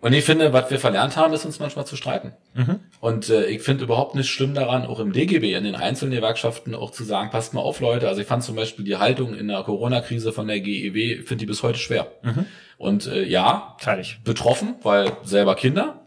Und 0.00 0.12
ich 0.12 0.24
finde, 0.24 0.52
was 0.52 0.70
wir 0.70 0.78
verlernt 0.78 1.16
haben, 1.16 1.34
ist 1.34 1.44
uns 1.44 1.58
manchmal 1.58 1.84
zu 1.84 1.96
streiten. 1.96 2.32
Mhm. 2.54 2.78
Und 3.00 3.30
äh, 3.30 3.46
ich 3.46 3.62
finde 3.62 3.82
überhaupt 3.82 4.14
nicht 4.14 4.30
schlimm 4.30 4.54
daran, 4.54 4.86
auch 4.86 5.00
im 5.00 5.12
DGB, 5.12 5.54
in 5.54 5.64
den 5.64 5.74
einzelnen 5.74 6.14
Gewerkschaften 6.14 6.76
auch 6.76 6.92
zu 6.92 7.02
sagen, 7.02 7.30
passt 7.30 7.52
mal 7.52 7.62
auf, 7.62 7.80
Leute. 7.80 8.06
Also 8.06 8.20
ich 8.20 8.28
fand 8.28 8.44
zum 8.44 8.54
Beispiel 8.54 8.84
die 8.84 8.96
Haltung 8.96 9.34
in 9.34 9.48
der 9.48 9.64
Corona-Krise 9.64 10.32
von 10.32 10.46
der 10.46 10.60
GEW, 10.60 11.24
finde 11.24 11.38
die 11.38 11.46
bis 11.46 11.64
heute 11.64 11.80
schwer. 11.80 12.12
Mhm. 12.22 12.46
Und 12.78 13.06
äh, 13.06 13.24
ja, 13.24 13.76
Teilig. 13.80 14.20
betroffen, 14.24 14.76
weil 14.82 15.12
selber 15.24 15.56
Kinder. 15.56 16.04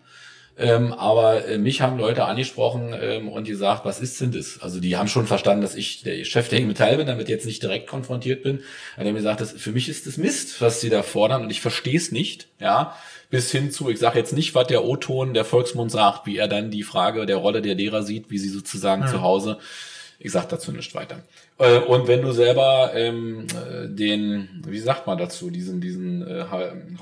Ähm, 0.57 0.93
aber 0.93 1.47
äh, 1.47 1.57
mich 1.57 1.81
haben 1.81 1.97
Leute 1.97 2.25
angesprochen 2.25 2.93
ähm, 2.99 3.29
und 3.29 3.47
die 3.47 3.51
gesagt, 3.51 3.83
was 3.85 3.99
ist 3.99 4.19
denn 4.21 4.31
das? 4.31 4.59
Also 4.61 4.79
die 4.79 4.95
haben 4.95 5.07
schon 5.07 5.25
verstanden, 5.25 5.61
dass 5.61 5.75
ich 5.75 6.03
der 6.03 6.23
Chef 6.23 6.49
der 6.49 6.61
Metall 6.61 6.97
bin, 6.97 7.07
damit 7.07 7.29
jetzt 7.29 7.45
nicht 7.45 7.63
direkt 7.63 7.87
konfrontiert 7.87 8.43
bin. 8.43 8.57
Und 8.57 9.03
die 9.03 9.07
haben 9.07 9.15
gesagt, 9.15 9.41
das, 9.41 9.51
für 9.53 9.71
mich 9.71 9.89
ist 9.89 10.07
das 10.07 10.17
Mist, 10.17 10.61
was 10.61 10.81
sie 10.81 10.89
da 10.89 11.03
fordern 11.03 11.43
und 11.43 11.49
ich 11.49 11.61
verstehe 11.61 11.97
es 11.97 12.11
nicht. 12.11 12.47
Ja, 12.59 12.95
bis 13.29 13.49
hin 13.49 13.71
zu, 13.71 13.89
ich 13.89 13.99
sage 13.99 14.19
jetzt 14.19 14.33
nicht, 14.33 14.53
was 14.53 14.67
der 14.67 14.83
O-Ton, 14.83 15.33
der 15.33 15.45
Volksmund 15.45 15.89
sagt, 15.89 16.27
wie 16.27 16.37
er 16.37 16.47
dann 16.47 16.69
die 16.69 16.83
Frage 16.83 17.25
der 17.25 17.37
Rolle 17.37 17.61
der 17.61 17.75
Lehrer 17.75 18.03
sieht, 18.03 18.29
wie 18.29 18.37
sie 18.37 18.49
sozusagen 18.49 19.03
ja. 19.03 19.07
zu 19.07 19.21
Hause 19.21 19.57
ich 20.23 20.31
sag 20.31 20.49
dazu 20.49 20.71
nicht 20.71 20.93
weiter. 20.93 21.23
Äh, 21.61 21.79
und 21.79 22.07
wenn 22.07 22.21
du 22.21 22.31
selber 22.31 22.91
ähm, 22.95 23.45
äh, 23.49 23.87
den, 23.87 24.63
wie 24.67 24.79
sagt 24.79 25.05
man 25.05 25.17
dazu, 25.17 25.51
diesen, 25.51 25.79
diesen 25.79 26.25
äh, 26.27 26.45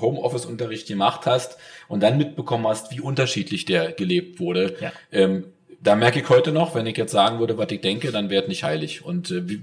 Homeoffice-Unterricht 0.00 0.86
gemacht 0.86 1.24
hast 1.24 1.56
und 1.88 2.02
dann 2.02 2.18
mitbekommen 2.18 2.66
hast, 2.66 2.94
wie 2.94 3.00
unterschiedlich 3.00 3.64
der 3.64 3.92
gelebt 3.92 4.38
wurde, 4.38 4.76
ja. 4.80 4.92
ähm, 5.12 5.44
da 5.82 5.96
merke 5.96 6.20
ich 6.20 6.28
heute 6.28 6.52
noch, 6.52 6.74
wenn 6.74 6.86
ich 6.86 6.96
jetzt 6.98 7.12
sagen 7.12 7.38
würde, 7.40 7.56
was 7.56 7.70
ich 7.70 7.80
denke, 7.80 8.12
dann 8.12 8.28
wäre 8.28 8.46
nicht 8.48 8.62
heilig. 8.62 9.02
Und 9.02 9.30
äh, 9.30 9.48
wie, 9.48 9.62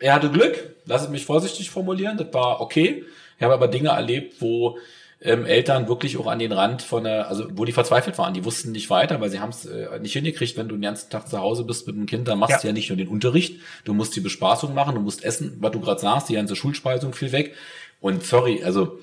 er 0.00 0.14
hatte 0.14 0.30
Glück, 0.30 0.76
lass 0.84 1.04
es 1.04 1.08
mich 1.08 1.24
vorsichtig 1.24 1.70
formulieren, 1.70 2.18
das 2.18 2.32
war 2.32 2.60
okay. 2.60 3.04
Ich 3.38 3.42
habe 3.42 3.54
aber 3.54 3.68
Dinge 3.68 3.90
erlebt, 3.90 4.36
wo 4.40 4.78
ähm, 5.20 5.46
Eltern 5.46 5.88
wirklich 5.88 6.16
auch 6.16 6.28
an 6.28 6.38
den 6.38 6.52
Rand 6.52 6.82
von 6.82 7.04
der, 7.04 7.28
also 7.28 7.48
wo 7.54 7.64
die 7.64 7.72
verzweifelt 7.72 8.18
waren, 8.18 8.34
die 8.34 8.44
wussten 8.44 8.70
nicht 8.70 8.88
weiter, 8.88 9.20
weil 9.20 9.30
sie 9.30 9.40
haben 9.40 9.50
es 9.50 9.66
äh, 9.66 9.98
nicht 10.00 10.12
hingekriegt, 10.12 10.56
wenn 10.56 10.68
du 10.68 10.76
den 10.76 10.82
ganzen 10.82 11.10
Tag 11.10 11.28
zu 11.28 11.38
Hause 11.38 11.64
bist 11.64 11.86
mit 11.86 11.96
dem 11.96 12.06
Kind, 12.06 12.28
dann 12.28 12.38
machst 12.38 12.52
ja. 12.52 12.60
du 12.60 12.66
ja 12.68 12.72
nicht 12.72 12.88
nur 12.88 12.96
den 12.96 13.08
Unterricht, 13.08 13.60
du 13.84 13.94
musst 13.94 14.14
die 14.14 14.20
Bespaßung 14.20 14.74
machen, 14.74 14.94
du 14.94 15.00
musst 15.00 15.24
essen, 15.24 15.56
was 15.60 15.72
du 15.72 15.80
gerade 15.80 16.00
sagst, 16.00 16.28
die 16.28 16.34
ganze 16.34 16.54
Schulspeisung 16.54 17.12
fiel 17.14 17.32
weg. 17.32 17.54
Und 18.00 18.22
sorry, 18.22 18.62
also 18.62 19.00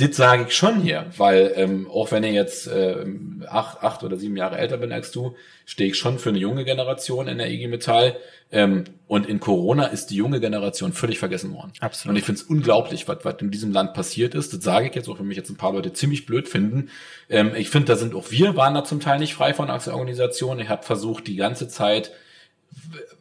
das 0.00 0.16
sage 0.16 0.46
ich 0.48 0.54
schon 0.54 0.80
hier, 0.80 1.06
weil 1.16 1.52
ähm, 1.56 1.88
auch 1.90 2.10
wenn 2.12 2.24
ich 2.24 2.34
jetzt 2.34 2.66
äh, 2.66 3.04
acht, 3.46 3.82
acht 3.82 4.02
oder 4.02 4.16
sieben 4.16 4.36
Jahre 4.36 4.58
älter 4.58 4.78
bin 4.78 4.92
als 4.92 5.12
du, 5.12 5.36
stehe 5.64 5.90
ich 5.90 5.96
schon 5.96 6.18
für 6.18 6.30
eine 6.30 6.38
junge 6.38 6.64
Generation 6.64 7.28
in 7.28 7.38
der 7.38 7.50
IG 7.50 7.68
Metall. 7.68 8.16
Ähm, 8.52 8.84
und 9.06 9.28
in 9.28 9.38
Corona 9.38 9.86
ist 9.86 10.06
die 10.06 10.16
junge 10.16 10.40
Generation 10.40 10.92
völlig 10.92 11.18
vergessen 11.18 11.54
worden. 11.54 11.72
Absolut. 11.80 12.10
Und 12.10 12.16
ich 12.16 12.24
finde 12.24 12.40
es 12.40 12.46
unglaublich, 12.46 13.06
was, 13.06 13.18
was 13.24 13.36
in 13.40 13.50
diesem 13.50 13.72
Land 13.72 13.94
passiert 13.94 14.34
ist. 14.34 14.52
Das 14.52 14.64
sage 14.64 14.88
ich 14.88 14.94
jetzt, 14.94 15.08
auch 15.08 15.18
wenn 15.18 15.26
mich 15.26 15.36
jetzt 15.36 15.50
ein 15.50 15.56
paar 15.56 15.72
Leute 15.72 15.92
ziemlich 15.92 16.26
blöd 16.26 16.48
finden. 16.48 16.88
Ähm, 17.28 17.52
ich 17.54 17.70
finde, 17.70 17.86
da 17.86 17.96
sind 17.96 18.14
auch 18.14 18.30
wir, 18.30 18.56
waren 18.56 18.74
da 18.74 18.84
zum 18.84 19.00
Teil 19.00 19.18
nicht 19.18 19.34
frei 19.34 19.54
von 19.54 19.70
als 19.70 19.88
Organisation. 19.88 20.58
Ich 20.58 20.68
habe 20.68 20.82
versucht, 20.82 21.26
die 21.26 21.36
ganze 21.36 21.68
Zeit 21.68 22.10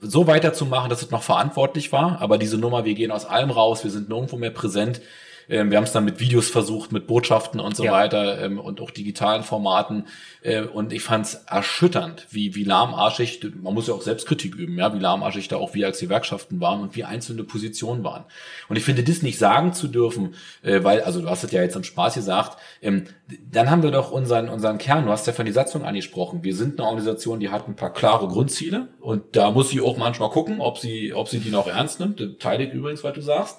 so 0.02 0.28
weiterzumachen, 0.28 0.90
dass 0.90 1.02
es 1.02 1.12
noch 1.12 1.24
verantwortlich 1.24 1.92
war. 1.92 2.22
Aber 2.22 2.38
diese 2.38 2.58
Nummer, 2.58 2.86
wir 2.86 2.94
gehen 2.94 3.12
aus 3.12 3.26
allem 3.26 3.52
raus, 3.52 3.84
wir 3.84 3.92
sind 3.92 4.10
nirgendwo 4.10 4.38
mehr 4.38 4.52
präsent, 4.52 5.02
Ähm, 5.50 5.72
wir 5.72 5.78
haben 5.78 5.84
es 5.86 5.92
dann 5.92 6.06
mit 6.06 6.20
Videos 6.20 6.50
versucht, 6.50 6.92
mit 6.92 7.08
Botschaften 7.08 7.60
und 7.60 7.76
so 7.76 7.84
Ja. 7.84 7.92
weiter 7.92 8.40
ähm, 8.44 8.60
und 8.60 8.80
auch 8.82 8.92
digitalen 8.92 9.44
Formaten. 9.44 10.06
Äh, 10.42 10.62
und 10.62 10.94
ich 10.94 11.02
fand 11.02 11.26
es 11.26 11.34
erschütternd, 11.34 12.28
wie, 12.30 12.56
wie 12.56 12.64
lahmarschig, 12.64 13.42
man 13.62 13.74
muss 13.74 13.88
ja 13.88 13.94
auch 13.94 14.02
Selbstkritik 14.02 14.56
üben, 14.56 14.78
ja, 14.78 14.94
wie 14.94 15.00
lahmarschig 15.00 15.48
da 15.48 15.58
auch 15.58 15.74
wir 15.74 15.88
als 15.88 16.00
Gewerkschaften 16.00 16.62
waren 16.62 16.82
und 16.82 16.96
wie 16.96 17.04
einzelne 17.04 17.44
Positionen 17.44 18.04
waren. 18.04 18.26
Und 18.70 18.76
ich 18.78 18.84
finde, 18.84 19.04
das 19.04 19.22
nicht 19.22 19.40
sagen 19.40 19.74
zu 19.74 19.88
dürfen, 19.88 20.36
äh, 20.62 20.84
weil, 20.84 21.02
also 21.02 21.22
du 21.22 21.30
hast 21.30 21.44
es 21.44 21.52
ja 21.52 21.62
jetzt 21.62 21.76
im 21.76 21.84
Spaß 21.84 22.14
gesagt, 22.16 22.58
ähm, 22.82 23.06
dann 23.52 23.70
haben 23.70 23.84
wir 23.84 23.92
doch 23.92 24.12
unseren, 24.12 24.50
unseren 24.50 24.78
Kern, 24.78 25.06
du 25.06 25.12
hast 25.12 25.28
ja 25.28 25.34
von 25.34 25.46
die 25.46 25.52
Satzung 25.52 25.84
angesprochen. 25.84 26.44
Wir 26.44 26.56
sind 26.56 26.80
eine 26.80 26.88
Organisation, 26.88 27.40
die 27.40 27.50
hat 27.50 27.68
ein 27.68 27.76
paar 27.76 27.92
klare 27.94 28.28
Grundziele 28.28 28.88
und 29.00 29.36
da 29.36 29.52
muss 29.52 29.70
sie 29.70 29.82
auch 29.82 29.98
manchmal 29.98 30.30
gucken, 30.30 30.62
ob 30.62 30.78
sie, 30.78 31.14
ob 31.14 31.28
sie 31.28 31.40
die 31.40 31.50
noch 31.50 31.68
ernst 31.68 32.00
nimmt. 32.00 32.40
Teile 32.40 32.64
ich 32.66 32.74
übrigens, 32.74 33.04
was 33.04 33.14
du 33.14 33.22
sagst. 33.22 33.58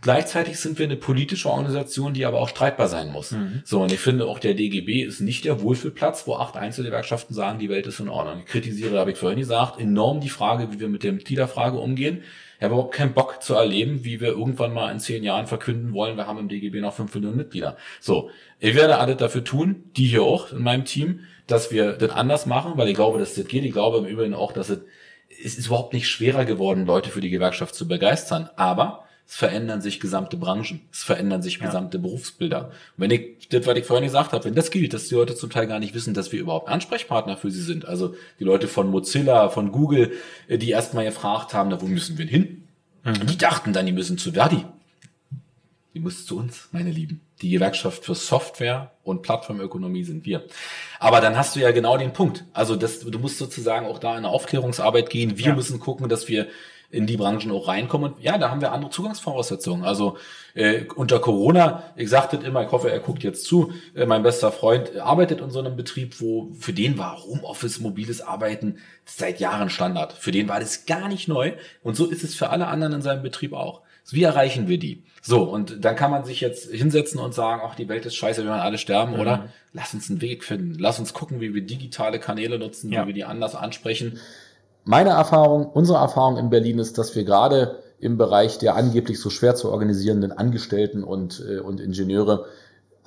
Gleichzeitig 0.00 0.60
sind 0.60 0.78
wir 0.78 0.86
eine 0.86 0.96
politische 0.96 1.50
Organisation, 1.50 2.14
die 2.14 2.24
aber 2.24 2.40
auch 2.40 2.48
streitbar 2.48 2.86
sein 2.86 3.10
muss. 3.10 3.34
So, 3.64 3.82
und 3.82 3.90
ich 3.92 3.98
finde 3.98 4.26
auch 4.26 4.38
der 4.38 4.54
DGB 4.54 5.02
ist 5.02 5.20
nicht 5.20 5.44
der 5.44 5.60
Wohlfühlplatz, 5.60 6.26
wo 6.26 6.36
acht 6.36 6.56
Einzelgewerkschaften 6.56 7.34
sagen, 7.34 7.58
die 7.58 7.68
Welt 7.68 7.86
ist 7.88 7.98
in 7.98 8.08
Ordnung. 8.08 8.40
Ich 8.40 8.46
kritisiere, 8.46 8.98
habe 8.98 9.10
ich 9.10 9.18
vorhin 9.18 9.40
gesagt, 9.40 9.80
enorm 9.80 10.20
die 10.20 10.28
Frage, 10.28 10.72
wie 10.72 10.78
wir 10.78 10.88
mit 10.88 11.02
der 11.02 11.12
Mitgliederfrage 11.12 11.78
umgehen. 11.78 12.22
Ich 12.58 12.64
habe 12.64 12.74
überhaupt 12.74 12.94
keinen 12.94 13.12
Bock 13.12 13.42
zu 13.42 13.54
erleben, 13.54 14.04
wie 14.04 14.20
wir 14.20 14.28
irgendwann 14.28 14.72
mal 14.72 14.90
in 14.90 15.00
zehn 15.00 15.22
Jahren 15.24 15.46
verkünden 15.46 15.92
wollen, 15.92 16.16
wir 16.16 16.26
haben 16.26 16.38
im 16.38 16.48
DGB 16.48 16.80
noch 16.80 16.94
fünf 16.94 17.14
Millionen 17.14 17.36
Mitglieder. 17.36 17.76
So, 18.00 18.30
ich 18.60 18.74
werde 18.74 18.98
alles 18.98 19.16
dafür 19.16 19.44
tun, 19.44 19.84
die 19.96 20.06
hier 20.06 20.22
auch 20.22 20.52
in 20.52 20.62
meinem 20.62 20.84
Team, 20.84 21.20
dass 21.46 21.72
wir 21.72 21.92
das 21.92 22.10
anders 22.10 22.46
machen, 22.46 22.72
weil 22.76 22.88
ich 22.88 22.94
glaube, 22.94 23.18
dass 23.18 23.34
das 23.34 23.46
geht. 23.48 23.64
Ich 23.64 23.72
glaube 23.72 23.98
im 23.98 24.06
Übrigen 24.06 24.34
auch, 24.34 24.52
dass 24.52 24.70
es, 24.70 24.80
es 25.44 25.58
ist 25.58 25.66
überhaupt 25.66 25.92
nicht 25.92 26.08
schwerer 26.08 26.44
geworden, 26.44 26.86
Leute 26.86 27.10
für 27.10 27.20
die 27.20 27.30
Gewerkschaft 27.30 27.74
zu 27.74 27.86
begeistern. 27.86 28.50
Aber 28.56 29.07
es 29.30 29.36
verändern 29.36 29.82
sich 29.82 30.00
gesamte 30.00 30.38
Branchen, 30.38 30.80
es 30.90 31.02
verändern 31.04 31.42
sich 31.42 31.58
gesamte 31.60 31.98
Berufsbilder. 31.98 32.66
Und 32.68 32.72
wenn 32.96 33.10
ich, 33.10 33.48
das, 33.50 33.66
was 33.66 33.76
ich 33.76 33.84
vorhin 33.84 34.06
gesagt 34.06 34.32
habe, 34.32 34.44
wenn 34.44 34.54
das 34.54 34.70
gilt, 34.70 34.94
dass 34.94 35.08
die 35.08 35.14
Leute 35.16 35.34
zum 35.34 35.50
Teil 35.50 35.66
gar 35.66 35.78
nicht 35.80 35.94
wissen, 35.94 36.14
dass 36.14 36.32
wir 36.32 36.40
überhaupt 36.40 36.68
Ansprechpartner 36.68 37.36
für 37.36 37.50
sie 37.50 37.60
sind, 37.62 37.84
also 37.86 38.14
die 38.40 38.44
Leute 38.44 38.68
von 38.68 38.90
Mozilla, 38.90 39.50
von 39.50 39.70
Google, 39.70 40.12
äh, 40.48 40.56
die 40.56 40.70
erstmal 40.70 41.04
gefragt 41.04 41.52
haben, 41.52 41.68
na, 41.68 41.80
wo 41.82 41.86
müssen 41.86 42.16
wir 42.16 42.24
hin? 42.26 42.64
Und 43.04 43.28
die 43.30 43.36
dachten 43.38 43.72
dann, 43.74 43.84
die 43.86 43.92
müssen 43.92 44.16
zu 44.18 44.32
Verdi. 44.32 44.64
Die 45.94 46.00
muss 46.00 46.26
zu 46.26 46.38
uns, 46.38 46.68
meine 46.72 46.90
Lieben. 46.90 47.20
Die 47.42 47.50
Gewerkschaft 47.50 48.04
für 48.04 48.14
Software 48.14 48.92
und 49.04 49.22
Plattformökonomie 49.22 50.04
sind 50.04 50.26
wir. 50.26 50.44
Aber 51.00 51.20
dann 51.20 51.36
hast 51.36 51.54
du 51.56 51.60
ja 51.60 51.70
genau 51.70 51.96
den 51.96 52.12
Punkt. 52.12 52.44
Also 52.52 52.76
das, 52.76 53.00
du 53.00 53.18
musst 53.18 53.38
sozusagen 53.38 53.86
auch 53.86 53.98
da 53.98 54.12
in 54.12 54.18
eine 54.18 54.28
Aufklärungsarbeit 54.28 55.08
gehen. 55.10 55.38
Wir 55.38 55.46
Ja. 55.48 55.54
müssen 55.54 55.80
gucken, 55.80 56.08
dass 56.08 56.28
wir 56.28 56.48
in 56.90 57.06
die 57.06 57.16
Branchen 57.18 57.50
auch 57.50 57.68
reinkommen. 57.68 58.14
Und 58.14 58.22
ja, 58.22 58.38
da 58.38 58.50
haben 58.50 58.60
wir 58.62 58.72
andere 58.72 58.90
Zugangsvoraussetzungen. 58.90 59.84
Also 59.84 60.16
äh, 60.54 60.84
unter 60.96 61.18
Corona, 61.18 61.82
ich 61.96 62.08
sagte 62.08 62.36
immer, 62.38 62.64
ich 62.64 62.72
hoffe, 62.72 62.90
er 62.90 63.00
guckt 63.00 63.22
jetzt 63.22 63.44
zu, 63.44 63.72
äh, 63.94 64.06
mein 64.06 64.22
bester 64.22 64.50
Freund 64.52 64.96
arbeitet 64.98 65.40
in 65.40 65.50
so 65.50 65.58
einem 65.58 65.76
Betrieb, 65.76 66.20
wo 66.20 66.50
für 66.58 66.72
den 66.72 66.96
war 66.96 67.22
Homeoffice, 67.24 67.80
mobiles 67.80 68.20
Arbeiten 68.22 68.78
seit 69.04 69.38
Jahren 69.38 69.68
Standard. 69.68 70.14
Für 70.14 70.30
den 70.32 70.48
war 70.48 70.60
das 70.60 70.86
gar 70.86 71.08
nicht 71.08 71.28
neu. 71.28 71.52
Und 71.82 71.94
so 71.96 72.06
ist 72.06 72.24
es 72.24 72.34
für 72.34 72.48
alle 72.50 72.68
anderen 72.68 72.94
in 72.94 73.02
seinem 73.02 73.22
Betrieb 73.22 73.52
auch. 73.52 73.82
Wie 74.10 74.22
erreichen 74.22 74.68
wir 74.68 74.78
die? 74.78 75.02
So, 75.20 75.42
und 75.42 75.84
dann 75.84 75.94
kann 75.94 76.10
man 76.10 76.24
sich 76.24 76.40
jetzt 76.40 76.70
hinsetzen 76.72 77.20
und 77.20 77.34
sagen, 77.34 77.60
ach, 77.62 77.74
die 77.74 77.90
Welt 77.90 78.06
ist 78.06 78.16
scheiße, 78.16 78.42
wir 78.42 78.48
werden 78.48 78.62
alle 78.62 78.78
sterben, 78.78 79.12
Mhm. 79.12 79.20
oder? 79.20 79.48
Lass 79.74 79.92
uns 79.92 80.08
einen 80.08 80.22
Weg 80.22 80.44
finden. 80.44 80.76
Lass 80.78 80.98
uns 80.98 81.12
gucken, 81.12 81.42
wie 81.42 81.52
wir 81.52 81.60
digitale 81.60 82.18
Kanäle 82.18 82.58
nutzen, 82.58 82.90
Ja. 82.90 83.02
wie 83.02 83.08
wir 83.08 83.14
die 83.14 83.24
anders 83.24 83.54
ansprechen. 83.54 84.18
Meine 84.88 85.10
Erfahrung, 85.10 85.66
unsere 85.66 85.98
Erfahrung 85.98 86.38
in 86.38 86.48
Berlin 86.48 86.78
ist, 86.78 86.96
dass 86.96 87.14
wir 87.14 87.24
gerade 87.24 87.76
im 88.00 88.16
Bereich 88.16 88.56
der 88.56 88.74
angeblich 88.74 89.20
so 89.20 89.28
schwer 89.28 89.54
zu 89.54 89.70
organisierenden 89.70 90.32
Angestellten 90.32 91.04
und, 91.04 91.44
äh, 91.46 91.58
und 91.58 91.78
Ingenieure 91.78 92.46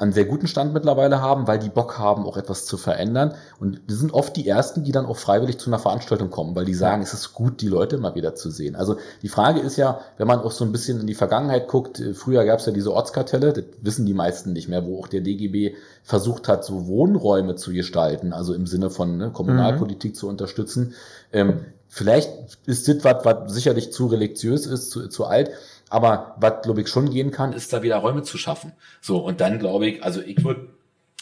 einen 0.02 0.14
sehr 0.14 0.26
guten 0.26 0.48
Stand 0.48 0.74
mittlerweile 0.74 1.22
haben, 1.22 1.48
weil 1.48 1.60
die 1.60 1.70
Bock 1.70 2.00
haben, 2.00 2.26
auch 2.26 2.38
etwas 2.38 2.66
zu 2.66 2.78
verändern. 2.78 3.36
Und 3.60 3.82
die 3.90 3.94
sind 3.94 4.14
oft 4.14 4.36
die 4.36 4.48
Ersten, 4.48 4.84
die 4.84 4.92
dann 4.92 5.06
auch 5.06 5.18
freiwillig 5.18 5.60
zu 5.60 5.70
einer 5.70 5.80
Veranstaltung 5.80 6.30
kommen, 6.30 6.56
weil 6.56 6.66
die 6.66 6.74
sagen, 6.74 7.04
es 7.04 7.14
ist 7.14 7.34
gut, 7.34 7.62
die 7.62 7.68
Leute 7.68 7.98
mal 7.98 8.16
wieder 8.16 8.34
zu 8.34 8.50
sehen. 8.50 8.76
Also 8.76 8.98
die 9.22 9.30
Frage 9.30 9.60
ist 9.60 9.78
ja, 9.78 10.02
wenn 10.18 10.28
man 10.28 10.40
auch 10.40 10.52
so 10.52 10.66
ein 10.66 10.72
bisschen 10.72 11.00
in 11.00 11.08
die 11.08 11.14
Vergangenheit 11.14 11.68
guckt, 11.68 12.00
äh, 12.00 12.14
früher 12.14 12.46
gab 12.46 12.60
es 12.60 12.66
ja 12.66 12.72
diese 12.72 12.92
Ortskartelle, 12.92 13.54
das 13.54 13.64
wissen 13.82 14.06
die 14.06 14.14
meisten 14.14 14.54
nicht 14.54 14.68
mehr, 14.68 14.86
wo 14.86 15.00
auch 15.00 15.08
der 15.08 15.22
DGB 15.22 15.76
versucht 16.04 16.48
hat, 16.48 16.66
so 16.66 16.88
Wohnräume 16.88 17.56
zu 17.56 17.72
gestalten, 17.72 18.34
also 18.34 18.54
im 18.54 18.66
Sinne 18.66 18.90
von 18.90 19.18
ne, 19.18 19.30
Kommunalpolitik 19.32 20.16
zu 20.16 20.28
unterstützen. 20.28 20.96
Ähm, 21.32 21.66
vielleicht 21.88 22.32
ist 22.66 22.88
das 22.88 23.04
was, 23.04 23.24
was 23.24 23.54
sicherlich 23.54 23.94
zu 23.94 24.08
religiös 24.08 24.66
ist, 24.66 24.90
zu, 24.90 25.10
zu 25.10 25.26
alt, 25.26 25.52
aber 25.92 26.36
was, 26.40 26.62
glaube 26.64 26.82
ich, 26.82 26.88
schon 26.88 27.10
gehen 27.10 27.32
kann, 27.32 27.52
ist 27.52 27.74
da 27.74 27.84
wieder 27.84 27.98
Räume 27.98 28.24
zu 28.24 28.38
schaffen. 28.38 28.72
So, 29.02 29.18
und 29.18 29.42
dann 29.42 29.60
glaube 29.60 29.88
ich, 29.88 30.04
also 30.04 30.22
ich 30.22 30.42
würde, 30.44 30.70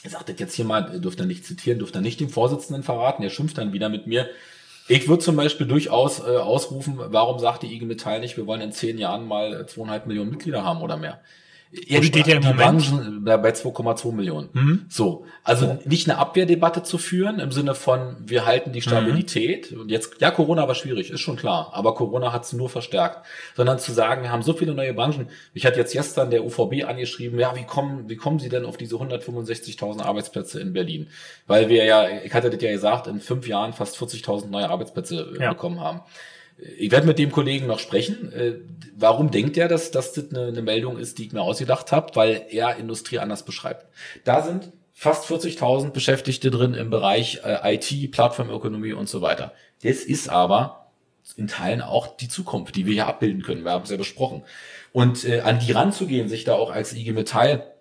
ich 0.04 0.12
sage 0.12 0.36
jetzt 0.38 0.54
hier 0.54 0.64
mal, 0.64 1.00
dürft 1.02 1.20
ihr 1.20 1.26
nicht 1.26 1.44
zitieren, 1.44 1.80
dürft 1.80 1.96
ihr 1.96 2.02
nicht 2.02 2.20
dem 2.20 2.30
Vorsitzenden 2.30 2.84
verraten, 2.84 3.24
der 3.24 3.32
schimpft 3.32 3.58
dann 3.58 3.74
wieder 3.74 3.90
mit 3.90 4.06
mir. 4.06 4.30
Ich 4.88 5.08
würde 5.08 5.24
zum 5.24 5.36
Beispiel 5.36 5.66
durchaus 5.66 6.20
äh, 6.20 6.38
ausrufen, 6.38 7.00
warum 7.00 7.40
sagt 7.40 7.64
die 7.64 7.74
IG 7.74 7.86
Metall 7.86 8.20
nicht, 8.20 8.38
wir 8.38 8.46
wollen 8.46 8.62
in 8.62 8.72
zehn 8.72 9.00
Jahren 9.00 9.28
mal 9.28 9.62
äh, 9.62 9.66
zweieinhalb 9.66 10.06
Millionen 10.06 10.30
Mitglieder 10.30 10.64
haben 10.64 10.82
oder 10.82 10.98
mehr? 10.98 11.20
Jetzt 11.72 12.08
steht 12.08 12.26
der 12.26 12.38
im 12.38 12.42
die 12.42 12.48
Moment? 12.48 13.28
Äh, 13.28 13.38
bei 13.38 13.52
2,2 13.52 14.12
Millionen. 14.12 14.50
Mhm. 14.54 14.86
So, 14.90 15.26
also 15.44 15.78
nicht 15.86 16.10
eine 16.10 16.18
Abwehrdebatte 16.18 16.82
zu 16.82 16.98
führen 16.98 17.40
im 17.40 17.52
Sinne 17.52 17.76
von, 17.76 18.16
wir 18.26 18.46
halten 18.48 18.72
die 18.72 18.82
Stabilität. 18.82 19.72
Und 19.74 19.90
jetzt, 19.92 20.20
ja, 20.20 20.32
Corona 20.32 20.68
war 20.68 20.74
schwierig, 20.74 21.12
ist 21.12 21.20
schon 21.20 21.36
klar, 21.36 21.70
aber 21.74 21.94
Corona 21.94 22.34
hat 22.34 22.46
es 22.46 22.54
nur 22.54 22.70
verstärkt. 22.70 23.24
Sondern 23.56 23.78
zu 23.78 23.92
sagen, 23.92 24.24
wir 24.24 24.32
haben 24.32 24.42
so 24.42 24.54
viele 24.54 24.74
neue 24.74 24.96
Branchen. 24.96 25.30
Ich 25.54 25.66
hatte 25.66 25.78
jetzt 25.78 25.94
gestern 25.94 26.32
der 26.32 26.44
UVB 26.44 26.86
angeschrieben, 26.86 27.40
ja, 27.40 27.56
wie 27.56 27.66
kommen, 27.66 28.10
wie 28.10 28.16
kommen 28.16 28.40
Sie 28.40 28.50
denn 28.50 28.66
auf 28.66 28.78
diese 28.78 28.96
165.000 28.96 30.02
Arbeitsplätze 30.02 30.60
in 30.60 30.74
Berlin? 30.74 31.08
Weil 31.46 31.70
wir 31.70 31.86
ja, 31.86 32.08
ich 32.24 32.34
hatte 32.34 32.50
das 32.50 32.62
ja 32.64 32.72
gesagt, 32.72 33.06
in 33.06 33.20
fünf 33.20 33.48
Jahren 33.48 33.74
fast 33.74 33.96
40.000 33.98 34.48
neue 34.48 34.70
Arbeitsplätze 34.70 35.36
äh, 35.38 35.44
Ja. 35.44 35.50
bekommen 35.52 35.80
haben. 35.80 36.02
Ich 36.78 36.92
werde 36.92 37.08
mit 37.08 37.20
dem 37.20 37.32
Kollegen 37.32 37.68
noch 37.68 37.80
sprechen. 37.80 38.32
Äh, 38.34 38.54
Warum 39.00 39.32
denkt 39.32 39.56
er, 39.56 39.70
dass, 39.70 39.92
dass 39.92 40.12
das 40.12 40.30
eine, 40.30 40.48
eine 40.48 40.62
Meldung 40.62 40.98
ist, 40.98 41.18
die 41.18 41.28
ich 41.28 41.32
mir 41.32 41.42
ausgedacht 41.42 41.94
habe? 41.94 42.14
Weil 42.16 42.46
er 42.50 42.76
Industrie 42.76 43.20
anders 43.20 43.44
beschreibt. 43.44 43.86
Da 44.26 44.44
sind 44.44 44.74
fast 44.94 45.26
40.000 45.32 45.92
Beschäftigte 45.92 46.52
drin 46.52 46.74
im 46.74 46.90
Bereich 46.90 47.40
äh, 47.46 47.76
IT, 47.76 48.12
Plattformökonomie 48.12 48.92
und 48.92 49.08
so 49.08 49.22
weiter. 49.22 49.54
Das 49.84 50.00
ist 50.00 50.28
aber 50.28 50.92
in 51.38 51.48
Teilen 51.48 51.82
auch 51.82 52.18
die 52.18 52.28
Zukunft, 52.28 52.76
die 52.76 52.86
wir 52.86 52.94
hier 52.94 53.08
abbilden 53.08 53.42
können. 53.42 53.64
Wir 53.64 53.72
haben 53.72 53.84
es 53.84 53.90
ja 53.90 53.96
besprochen. 53.96 54.44
Und 54.92 55.24
äh, 55.24 55.40
an 55.42 55.60
die 55.60 55.72
ranzugehen, 55.72 56.28
sich 56.28 56.44
da 56.44 56.56
auch 56.56 56.72
als 56.72 56.94
IG 56.94 57.14
Metall 57.14 57.72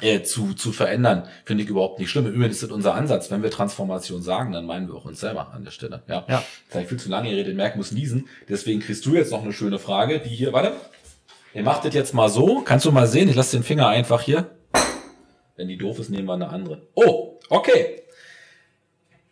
äh, 0.00 0.22
zu, 0.22 0.54
zu 0.54 0.72
verändern, 0.72 1.28
finde 1.44 1.64
ich 1.64 1.70
überhaupt 1.70 1.98
nicht 1.98 2.10
schlimm. 2.10 2.26
Übrigens 2.26 2.56
ist 2.56 2.62
das 2.62 2.70
unser 2.70 2.94
Ansatz. 2.94 3.30
Wenn 3.30 3.42
wir 3.42 3.50
Transformation 3.50 4.22
sagen, 4.22 4.52
dann 4.52 4.64
meinen 4.64 4.88
wir 4.88 4.94
auch 4.94 5.04
uns 5.04 5.20
selber 5.20 5.52
an 5.52 5.64
der 5.64 5.70
Stelle. 5.70 6.02
Ja. 6.08 6.24
Ja. 6.28 6.42
Jetzt 6.64 6.74
habe 6.74 6.82
ich 6.84 6.88
viel 6.88 6.98
zu 6.98 7.10
lange 7.10 7.30
geredet, 7.30 7.56
merk, 7.56 7.76
muss 7.76 7.92
niesen. 7.92 8.28
Deswegen 8.48 8.80
kriegst 8.80 9.04
du 9.04 9.14
jetzt 9.14 9.32
noch 9.32 9.42
eine 9.42 9.52
schöne 9.52 9.78
Frage, 9.78 10.20
die 10.20 10.30
hier, 10.30 10.52
warte. 10.52 10.72
Ihr 11.54 11.62
macht 11.62 11.84
das 11.84 11.92
jetzt 11.92 12.14
mal 12.14 12.30
so. 12.30 12.62
Kannst 12.62 12.86
du 12.86 12.92
mal 12.92 13.06
sehen? 13.06 13.28
Ich 13.28 13.36
lasse 13.36 13.56
den 13.56 13.62
Finger 13.62 13.88
einfach 13.88 14.22
hier. 14.22 14.50
Wenn 15.56 15.68
die 15.68 15.76
doof 15.76 15.98
ist, 15.98 16.08
nehmen 16.08 16.26
wir 16.26 16.34
eine 16.34 16.48
andere. 16.48 16.88
Oh, 16.94 17.38
okay. 17.50 18.02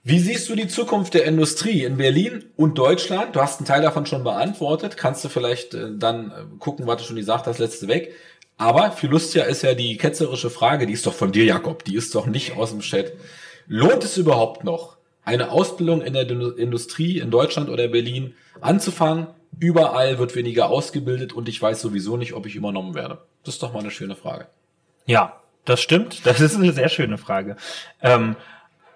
Wie 0.02 0.18
siehst 0.18 0.48
du 0.48 0.54
die 0.54 0.68
Zukunft 0.68 1.14
der 1.14 1.24
Industrie 1.24 1.84
in 1.84 1.96
Berlin 1.96 2.44
und 2.56 2.78
Deutschland? 2.78 3.36
Du 3.36 3.40
hast 3.40 3.60
einen 3.60 3.66
Teil 3.66 3.82
davon 3.82 4.06
schon 4.06 4.24
beantwortet. 4.24 4.96
Kannst 4.96 5.24
du 5.24 5.28
vielleicht 5.28 5.74
äh, 5.74 5.96
dann 5.96 6.30
äh, 6.30 6.58
gucken, 6.58 6.86
was 6.86 7.02
du 7.02 7.04
schon 7.08 7.16
gesagt 7.16 7.46
hast, 7.46 7.58
letzte 7.58 7.88
weg. 7.88 8.14
Aber 8.60 8.92
für 8.92 9.06
Lustia 9.06 9.44
ist 9.44 9.62
ja 9.62 9.72
die 9.72 9.96
ketzerische 9.96 10.50
Frage, 10.50 10.86
die 10.86 10.92
ist 10.92 11.06
doch 11.06 11.14
von 11.14 11.32
dir, 11.32 11.44
Jakob, 11.44 11.82
die 11.82 11.96
ist 11.96 12.14
doch 12.14 12.26
nicht 12.26 12.58
aus 12.58 12.72
dem 12.72 12.80
Chat. 12.80 13.14
Lohnt 13.66 14.04
es 14.04 14.18
überhaupt 14.18 14.64
noch, 14.64 14.98
eine 15.24 15.50
Ausbildung 15.50 16.02
in 16.02 16.12
der 16.12 16.28
Industrie 16.28 17.20
in 17.20 17.30
Deutschland 17.30 17.70
oder 17.70 17.88
Berlin 17.88 18.34
anzufangen? 18.60 19.28
Überall 19.58 20.18
wird 20.18 20.36
weniger 20.36 20.68
ausgebildet 20.68 21.32
und 21.32 21.48
ich 21.48 21.62
weiß 21.62 21.80
sowieso 21.80 22.18
nicht, 22.18 22.34
ob 22.34 22.44
ich 22.44 22.54
übernommen 22.54 22.94
werde. 22.94 23.22
Das 23.44 23.54
ist 23.54 23.62
doch 23.62 23.72
mal 23.72 23.78
eine 23.78 23.90
schöne 23.90 24.14
Frage. 24.14 24.46
Ja, 25.06 25.40
das 25.64 25.80
stimmt. 25.80 26.26
Das 26.26 26.38
ist 26.42 26.56
eine 26.56 26.74
sehr 26.74 26.90
schöne 26.90 27.16
Frage. 27.16 27.56
Ähm, 28.02 28.36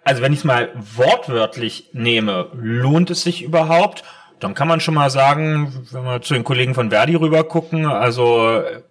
also 0.04 0.20
wenn 0.20 0.34
ich 0.34 0.40
es 0.40 0.44
mal 0.44 0.72
wortwörtlich 0.74 1.88
nehme, 1.94 2.50
lohnt 2.52 3.08
es 3.08 3.22
sich 3.22 3.42
überhaupt? 3.42 4.04
Dann 4.40 4.52
kann 4.52 4.68
man 4.68 4.80
schon 4.80 4.92
mal 4.92 5.08
sagen, 5.08 5.86
wenn 5.90 6.04
wir 6.04 6.20
zu 6.20 6.34
den 6.34 6.44
Kollegen 6.44 6.74
von 6.74 6.90
Verdi 6.90 7.14
rüber 7.14 7.44
gucken, 7.44 7.86
also 7.86 8.58
äh, 8.58 8.82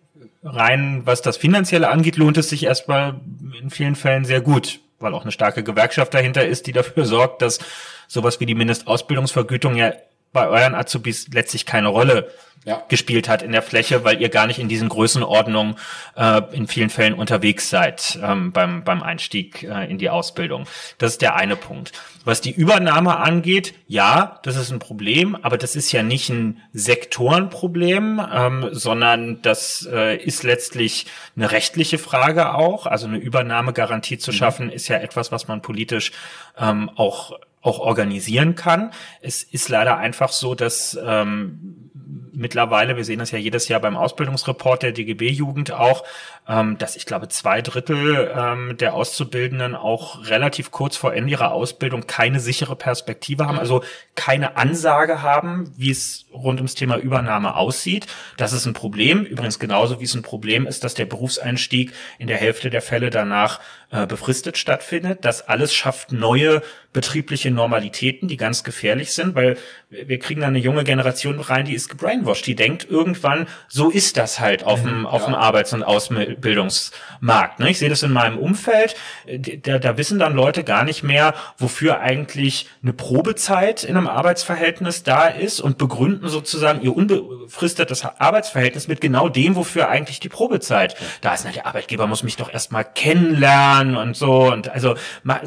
rein 0.44 1.02
was 1.06 1.22
das 1.22 1.38
Finanzielle 1.38 1.90
angeht, 1.90 2.18
lohnt 2.18 2.38
es 2.38 2.50
sich 2.50 2.64
erstmal 2.64 3.22
in 3.62 3.70
vielen 3.70 3.96
Fällen 3.96 4.26
sehr 4.26 4.42
gut, 4.42 4.80
weil 5.00 5.14
auch 5.14 5.24
eine 5.24 5.32
starke 5.32 5.64
Gewerkschaft 5.64 6.14
dahinter 6.14 6.46
ist, 6.46 6.68
die 6.68 6.74
dafür 6.74 7.06
sorgt, 7.06 7.42
dass 7.42 7.60
sowas 8.08 8.40
wie 8.40 8.46
die 8.46 8.56
Mindestausbildungsvergütung 8.56 9.76
ja 9.76 9.94
bei 10.34 10.48
euren 10.48 10.76
Azubis 10.76 11.28
letztlich 11.32 11.66
keine 11.66 11.88
Rolle 11.88 12.30
ja. 12.66 12.84
gespielt 12.88 13.28
hat 13.28 13.42
in 13.42 13.52
der 13.52 13.62
Fläche, 13.62 14.04
weil 14.04 14.22
ihr 14.22 14.30
gar 14.30 14.48
nicht 14.48 14.60
in 14.60 14.70
diesen 14.70 14.90
Größenordnungen 14.90 15.76
äh, 16.16 16.42
in 16.52 16.68
vielen 16.68 16.90
Fällen 16.90 17.14
unterwegs 17.14 17.70
seid 17.70 18.20
ähm, 18.24 18.52
beim, 18.52 18.84
beim 18.84 19.04
Einstieg 19.04 19.64
äh, 19.64 19.90
in 19.90 19.98
die 19.98 20.10
Ausbildung. 20.10 20.66
Das 20.98 21.14
ist 21.14 21.22
der 21.22 21.36
eine 21.36 21.56
Punkt. 21.56 21.92
Was 22.26 22.40
die 22.40 22.52
Übernahme 22.52 23.18
angeht, 23.18 23.74
ja, 23.88 24.40
das 24.44 24.56
ist 24.56 24.72
ein 24.72 24.80
Problem, 24.80 25.36
aber 25.42 25.58
das 25.58 25.76
ist 25.76 25.92
ja 25.92 26.04
nicht 26.04 26.30
ein 26.30 26.62
Sektorenproblem, 26.72 28.22
ähm, 28.34 28.70
sondern 28.72 29.42
das 29.42 29.88
äh, 29.92 30.16
ist 30.16 30.44
letztlich 30.44 31.08
eine 31.36 31.52
rechtliche 31.52 31.98
Frage 31.98 32.54
auch. 32.56 32.86
Also 32.86 33.08
eine 33.08 33.18
Übernahmegarantie 33.18 34.18
zu 34.18 34.32
mhm. 34.32 34.36
schaffen, 34.36 34.72
ist 34.72 34.88
ja 34.88 34.98
etwas, 34.98 35.32
was 35.32 35.48
man 35.48 35.62
politisch 35.62 36.14
ähm, 36.58 36.90
auch 36.96 37.34
auch 37.64 37.80
organisieren 37.80 38.54
kann. 38.54 38.92
Es 39.22 39.42
ist 39.42 39.70
leider 39.70 39.98
einfach 39.98 40.32
so, 40.32 40.54
dass 40.54 41.00
ähm, 41.04 41.90
mittlerweile, 42.34 42.98
wir 42.98 43.06
sehen 43.06 43.20
das 43.20 43.32
ja 43.32 43.40
jedes 43.40 43.68
Jahr 43.70 43.80
beim 43.80 43.96
Ausbildungsreport 43.96 44.84
der 44.84 44.92
DGB-Jugend 44.92 45.72
auch, 45.72 46.04
ähm, 46.48 46.78
dass 46.78 46.96
ich 46.96 47.06
glaube 47.06 47.30
zwei 47.30 47.62
Drittel 47.62 48.32
ähm, 48.36 48.78
der 48.78 48.94
Auszubildenden 48.94 49.76
auch 49.76 50.28
relativ 50.28 50.72
kurz 50.72 50.98
vor 50.98 51.14
Ende 51.14 51.32
ihrer 51.32 51.52
Ausbildung 51.52 52.06
keine 52.08 52.40
sichere 52.40 52.76
Perspektive 52.76 53.48
haben, 53.48 53.60
also 53.60 53.84
keine 54.16 54.58
Ansage 54.58 55.22
haben, 55.22 55.74
wie 55.78 55.92
es 55.92 56.26
rund 56.34 56.60
ums 56.60 56.76
Thema 56.76 56.98
Übernahme 56.98 57.56
aussieht. 57.56 58.08
Das 58.38 58.54
ist 58.54 58.66
ein 58.66 58.74
Problem. 58.74 59.24
Übrigens 59.24 59.60
genauso 59.60 60.00
wie 60.00 60.06
es 60.06 60.16
ein 60.16 60.22
Problem 60.22 60.68
ist, 60.68 60.84
dass 60.84 60.94
der 60.94 61.06
Berufseinstieg 61.06 61.94
in 62.18 62.28
der 62.28 62.38
Hälfte 62.38 62.70
der 62.70 62.82
Fälle 62.82 63.10
danach 63.10 63.60
äh, 63.92 64.08
befristet 64.08 64.58
stattfindet. 64.58 65.20
Das 65.24 65.48
alles 65.48 65.74
schafft 65.74 66.12
neue 66.12 66.62
betriebliche 66.94 67.52
Normalitäten, 67.52 68.28
die 68.28 68.38
ganz 68.38 68.64
gefährlich 68.64 69.14
sind, 69.14 69.36
weil 69.36 69.58
wir 69.90 70.20
kriegen 70.20 70.42
da 70.42 70.48
eine 70.48 70.60
junge 70.60 70.84
Generation 70.84 71.40
rein, 71.40 71.66
die 71.66 71.74
ist 71.74 71.90
gebrainwashed, 71.90 72.46
die 72.46 72.56
denkt 72.56 72.88
irgendwann, 72.90 73.48
so 73.68 73.90
ist 73.90 74.18
das 74.18 74.40
halt 74.40 74.64
auf 74.64 74.82
dem, 74.82 75.02
mhm, 75.02 75.06
auf 75.06 75.26
dem 75.26 75.36
Arbeits- 75.36 75.74
und 75.74 75.84
Ausbildungsmarkt. 75.84 76.33
Ne? 77.60 77.70
Ich 77.70 77.80
sehe 77.80 77.90
das 77.90 78.04
in 78.04 78.12
meinem 78.12 78.38
Umfeld, 78.38 78.96
da, 79.64 79.80
da 79.80 79.98
wissen 79.98 80.20
dann 80.20 80.34
Leute 80.34 80.64
gar 80.64 80.84
nicht 80.84 81.04
mehr, 81.04 81.34
wofür 81.58 82.00
eigentlich 82.00 82.68
eine 82.82 82.94
Probezeit 82.94 83.84
in 83.84 83.98
einem 83.98 84.08
Arbeitsverhältnis 84.08 85.04
da 85.04 85.28
ist 85.28 85.60
und 85.60 85.78
begründen 85.78 86.30
sozusagen 86.30 86.82
ihr 86.82 86.96
unbefristetes 86.96 88.06
Arbeitsverhältnis 88.06 88.88
mit 88.88 89.02
genau 89.02 89.30
dem, 89.30 89.56
wofür 89.56 89.90
eigentlich 89.90 90.20
die 90.20 90.30
Probezeit 90.30 90.96
da 91.22 91.34
ist. 91.34 91.46
Na, 91.46 91.52
der 91.52 91.66
Arbeitgeber 91.66 92.08
muss 92.08 92.24
mich 92.24 92.38
doch 92.38 92.52
erstmal 92.52 92.86
kennenlernen 92.86 93.98
und 93.98 94.16
so 94.16 94.52
und 94.52 94.70
also 94.70 94.96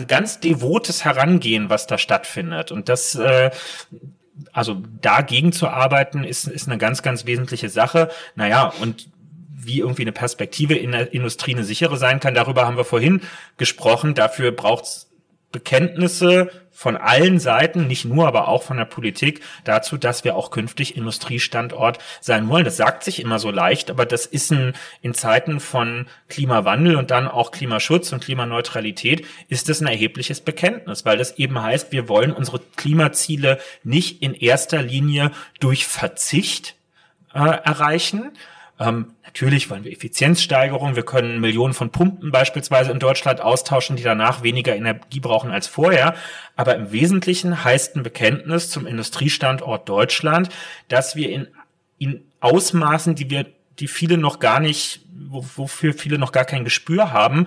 ganz 0.06 0.40
devotes 0.40 1.04
Herangehen 1.04 1.46
angehen, 1.46 1.70
was 1.70 1.86
da 1.86 1.98
stattfindet. 1.98 2.72
Und 2.72 2.88
das, 2.88 3.14
äh, 3.14 3.50
also 4.52 4.82
dagegen 5.00 5.52
zu 5.52 5.68
arbeiten, 5.68 6.24
ist, 6.24 6.46
ist 6.48 6.68
eine 6.68 6.78
ganz, 6.78 7.02
ganz 7.02 7.26
wesentliche 7.26 7.68
Sache. 7.68 8.10
Naja, 8.34 8.72
und 8.80 9.08
wie 9.66 9.80
irgendwie 9.80 10.02
eine 10.02 10.12
Perspektive 10.12 10.74
in 10.74 10.92
der 10.92 11.12
Industrie 11.12 11.54
eine 11.54 11.64
sichere 11.64 11.96
sein 11.96 12.20
kann, 12.20 12.34
darüber 12.34 12.66
haben 12.66 12.76
wir 12.76 12.84
vorhin 12.84 13.20
gesprochen. 13.56 14.14
Dafür 14.14 14.52
braucht's 14.52 15.06
Bekenntnisse 15.52 16.50
von 16.70 16.98
allen 16.98 17.38
Seiten, 17.38 17.86
nicht 17.86 18.04
nur, 18.04 18.26
aber 18.28 18.48
auch 18.48 18.62
von 18.62 18.76
der 18.76 18.84
Politik 18.84 19.40
dazu, 19.64 19.96
dass 19.96 20.24
wir 20.24 20.36
auch 20.36 20.50
künftig 20.50 20.94
Industriestandort 20.94 21.98
sein 22.20 22.50
wollen. 22.50 22.66
Das 22.66 22.76
sagt 22.76 23.02
sich 23.02 23.22
immer 23.22 23.38
so 23.38 23.50
leicht, 23.50 23.90
aber 23.90 24.04
das 24.04 24.26
ist 24.26 24.52
ein, 24.52 24.74
in 25.00 25.14
Zeiten 25.14 25.58
von 25.58 26.06
Klimawandel 26.28 26.96
und 26.96 27.10
dann 27.10 27.28
auch 27.28 27.50
Klimaschutz 27.50 28.12
und 28.12 28.22
Klimaneutralität 28.22 29.24
ist 29.48 29.70
das 29.70 29.80
ein 29.80 29.86
erhebliches 29.86 30.42
Bekenntnis, 30.42 31.06
weil 31.06 31.16
das 31.16 31.38
eben 31.38 31.62
heißt, 31.62 31.92
wir 31.92 32.10
wollen 32.10 32.32
unsere 32.32 32.60
Klimaziele 32.76 33.58
nicht 33.82 34.20
in 34.20 34.34
erster 34.34 34.82
Linie 34.82 35.30
durch 35.60 35.86
Verzicht 35.86 36.74
äh, 37.32 37.38
erreichen, 37.38 38.32
ähm, 38.78 39.14
natürlich 39.36 39.68
wollen 39.68 39.84
wir 39.84 39.92
Effizienzsteigerung. 39.92 40.96
Wir 40.96 41.02
können 41.02 41.42
Millionen 41.42 41.74
von 41.74 41.90
Pumpen 41.90 42.30
beispielsweise 42.30 42.90
in 42.90 42.98
Deutschland 42.98 43.42
austauschen, 43.42 43.96
die 43.96 44.02
danach 44.02 44.42
weniger 44.42 44.74
Energie 44.74 45.20
brauchen 45.20 45.50
als 45.50 45.66
vorher. 45.66 46.14
Aber 46.56 46.74
im 46.74 46.90
Wesentlichen 46.90 47.62
heißt 47.62 47.96
ein 47.96 48.02
Bekenntnis 48.02 48.70
zum 48.70 48.86
Industriestandort 48.86 49.86
Deutschland, 49.90 50.48
dass 50.88 51.16
wir 51.16 51.28
in, 51.28 51.48
in 51.98 52.24
Ausmaßen, 52.40 53.14
die 53.14 53.28
wir, 53.28 53.44
die 53.78 53.88
viele 53.88 54.16
noch 54.16 54.38
gar 54.38 54.58
nicht, 54.58 55.02
wofür 55.28 55.92
viele 55.92 56.16
noch 56.16 56.32
gar 56.32 56.46
kein 56.46 56.64
Gespür 56.64 57.12
haben, 57.12 57.46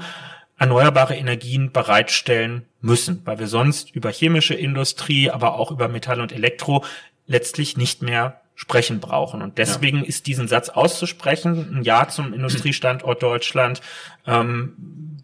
erneuerbare 0.59 1.15
Energien 1.15 1.71
bereitstellen 1.71 2.67
müssen, 2.81 3.23
weil 3.25 3.39
wir 3.39 3.47
sonst 3.47 3.95
über 3.95 4.11
chemische 4.11 4.53
Industrie, 4.53 5.31
aber 5.31 5.55
auch 5.55 5.71
über 5.71 5.87
Metall 5.87 6.21
und 6.21 6.33
Elektro 6.33 6.85
letztlich 7.25 7.77
nicht 7.77 8.03
mehr 8.03 8.41
sprechen 8.59 8.99
brauchen. 8.99 9.41
Und 9.41 9.57
deswegen 9.57 9.99
ja. 9.99 10.03
ist 10.03 10.27
diesen 10.27 10.49
Satz 10.49 10.67
auszusprechen, 10.67 11.77
ein 11.77 11.83
Ja 11.83 12.09
zum 12.09 12.33
Industriestandort 12.33 13.23
Deutschland, 13.23 13.79
ähm, 14.27 15.23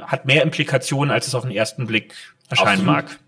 hat 0.00 0.24
mehr 0.24 0.44
Implikationen, 0.44 1.10
als 1.10 1.26
es 1.26 1.34
auf 1.34 1.42
den 1.42 1.50
ersten 1.50 1.88
Blick 1.88 2.14
erscheinen 2.48 2.88
Absolut. 2.88 2.94
mag. 2.94 3.18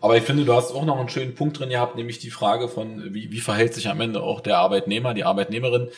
Aber 0.00 0.16
ich 0.16 0.24
finde, 0.24 0.44
du 0.44 0.52
hast 0.54 0.72
auch 0.72 0.84
noch 0.84 0.98
einen 0.98 1.08
schönen 1.08 1.36
Punkt 1.36 1.60
drin 1.60 1.70
gehabt, 1.70 1.94
nämlich 1.94 2.18
die 2.18 2.30
Frage 2.30 2.68
von, 2.68 3.14
wie, 3.14 3.30
wie 3.30 3.38
verhält 3.38 3.74
sich 3.74 3.88
am 3.88 4.00
Ende 4.00 4.20
auch 4.20 4.40
der 4.40 4.58
Arbeitnehmer, 4.58 5.14
die 5.14 5.22
Arbeitnehmerin 5.24 5.88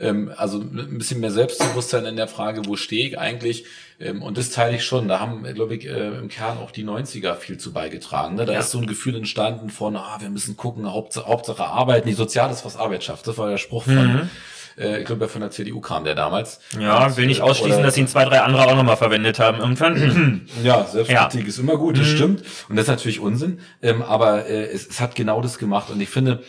ähm, 0.00 0.30
also 0.36 0.58
ein 0.58 0.98
bisschen 0.98 1.20
mehr 1.20 1.30
Selbstbewusstsein 1.30 2.06
in 2.06 2.16
der 2.16 2.28
Frage, 2.28 2.66
wo 2.66 2.76
stehe 2.76 3.08
ich 3.08 3.18
eigentlich? 3.18 3.64
Ähm, 4.00 4.22
und 4.22 4.38
das 4.38 4.50
teile 4.50 4.76
ich 4.76 4.84
schon. 4.84 5.08
Da 5.08 5.18
haben, 5.18 5.42
glaube 5.54 5.74
ich, 5.74 5.86
äh, 5.86 6.18
im 6.18 6.28
Kern 6.28 6.58
auch 6.58 6.70
die 6.70 6.84
90er 6.84 7.34
viel 7.34 7.58
zu 7.58 7.72
beigetragen. 7.72 8.36
Ne? 8.36 8.44
Da 8.44 8.52
ja. 8.52 8.60
ist 8.60 8.70
so 8.70 8.78
ein 8.78 8.86
Gefühl 8.86 9.16
entstanden 9.16 9.70
von, 9.70 9.96
ah, 9.96 10.18
wir 10.20 10.30
müssen 10.30 10.56
gucken, 10.56 10.90
Hauptsache, 10.92 11.26
Hauptsache 11.26 11.64
arbeiten, 11.64 12.08
die 12.08 12.14
Soziales, 12.14 12.64
was 12.64 12.76
Arbeit 12.76 13.02
schafft. 13.02 13.26
Das 13.26 13.36
war 13.38 13.50
der 13.50 13.58
Spruch 13.58 13.84
von, 13.84 13.94
mhm. 13.94 14.30
äh, 14.78 15.00
ich 15.00 15.06
glaube, 15.06 15.26
von 15.26 15.40
der 15.40 15.50
CDU 15.50 15.80
kam 15.80 16.04
der 16.04 16.14
damals. 16.14 16.60
Ja, 16.78 17.06
und, 17.06 17.16
will 17.16 17.26
nicht 17.26 17.40
ausschließen, 17.40 17.78
oder, 17.78 17.86
dass 17.86 17.96
ihn 17.96 18.06
zwei, 18.06 18.24
drei 18.24 18.40
andere 18.40 18.66
auch 18.66 18.76
nochmal 18.76 18.96
verwendet 18.96 19.40
haben 19.40 19.58
irgendwann. 19.58 20.48
ja, 20.62 20.84
Selbstkritik 20.84 21.42
ja. 21.42 21.48
ist 21.48 21.58
immer 21.58 21.76
gut, 21.76 21.98
das 21.98 22.06
mhm. 22.06 22.16
stimmt. 22.16 22.44
Und 22.68 22.76
das 22.76 22.84
ist 22.84 22.90
natürlich 22.90 23.18
Unsinn. 23.18 23.58
Ähm, 23.82 24.02
aber 24.02 24.46
äh, 24.46 24.66
es, 24.66 24.86
es 24.86 25.00
hat 25.00 25.16
genau 25.16 25.40
das 25.40 25.58
gemacht. 25.58 25.90
Und 25.90 26.00
ich 26.00 26.08
finde, 26.08 26.44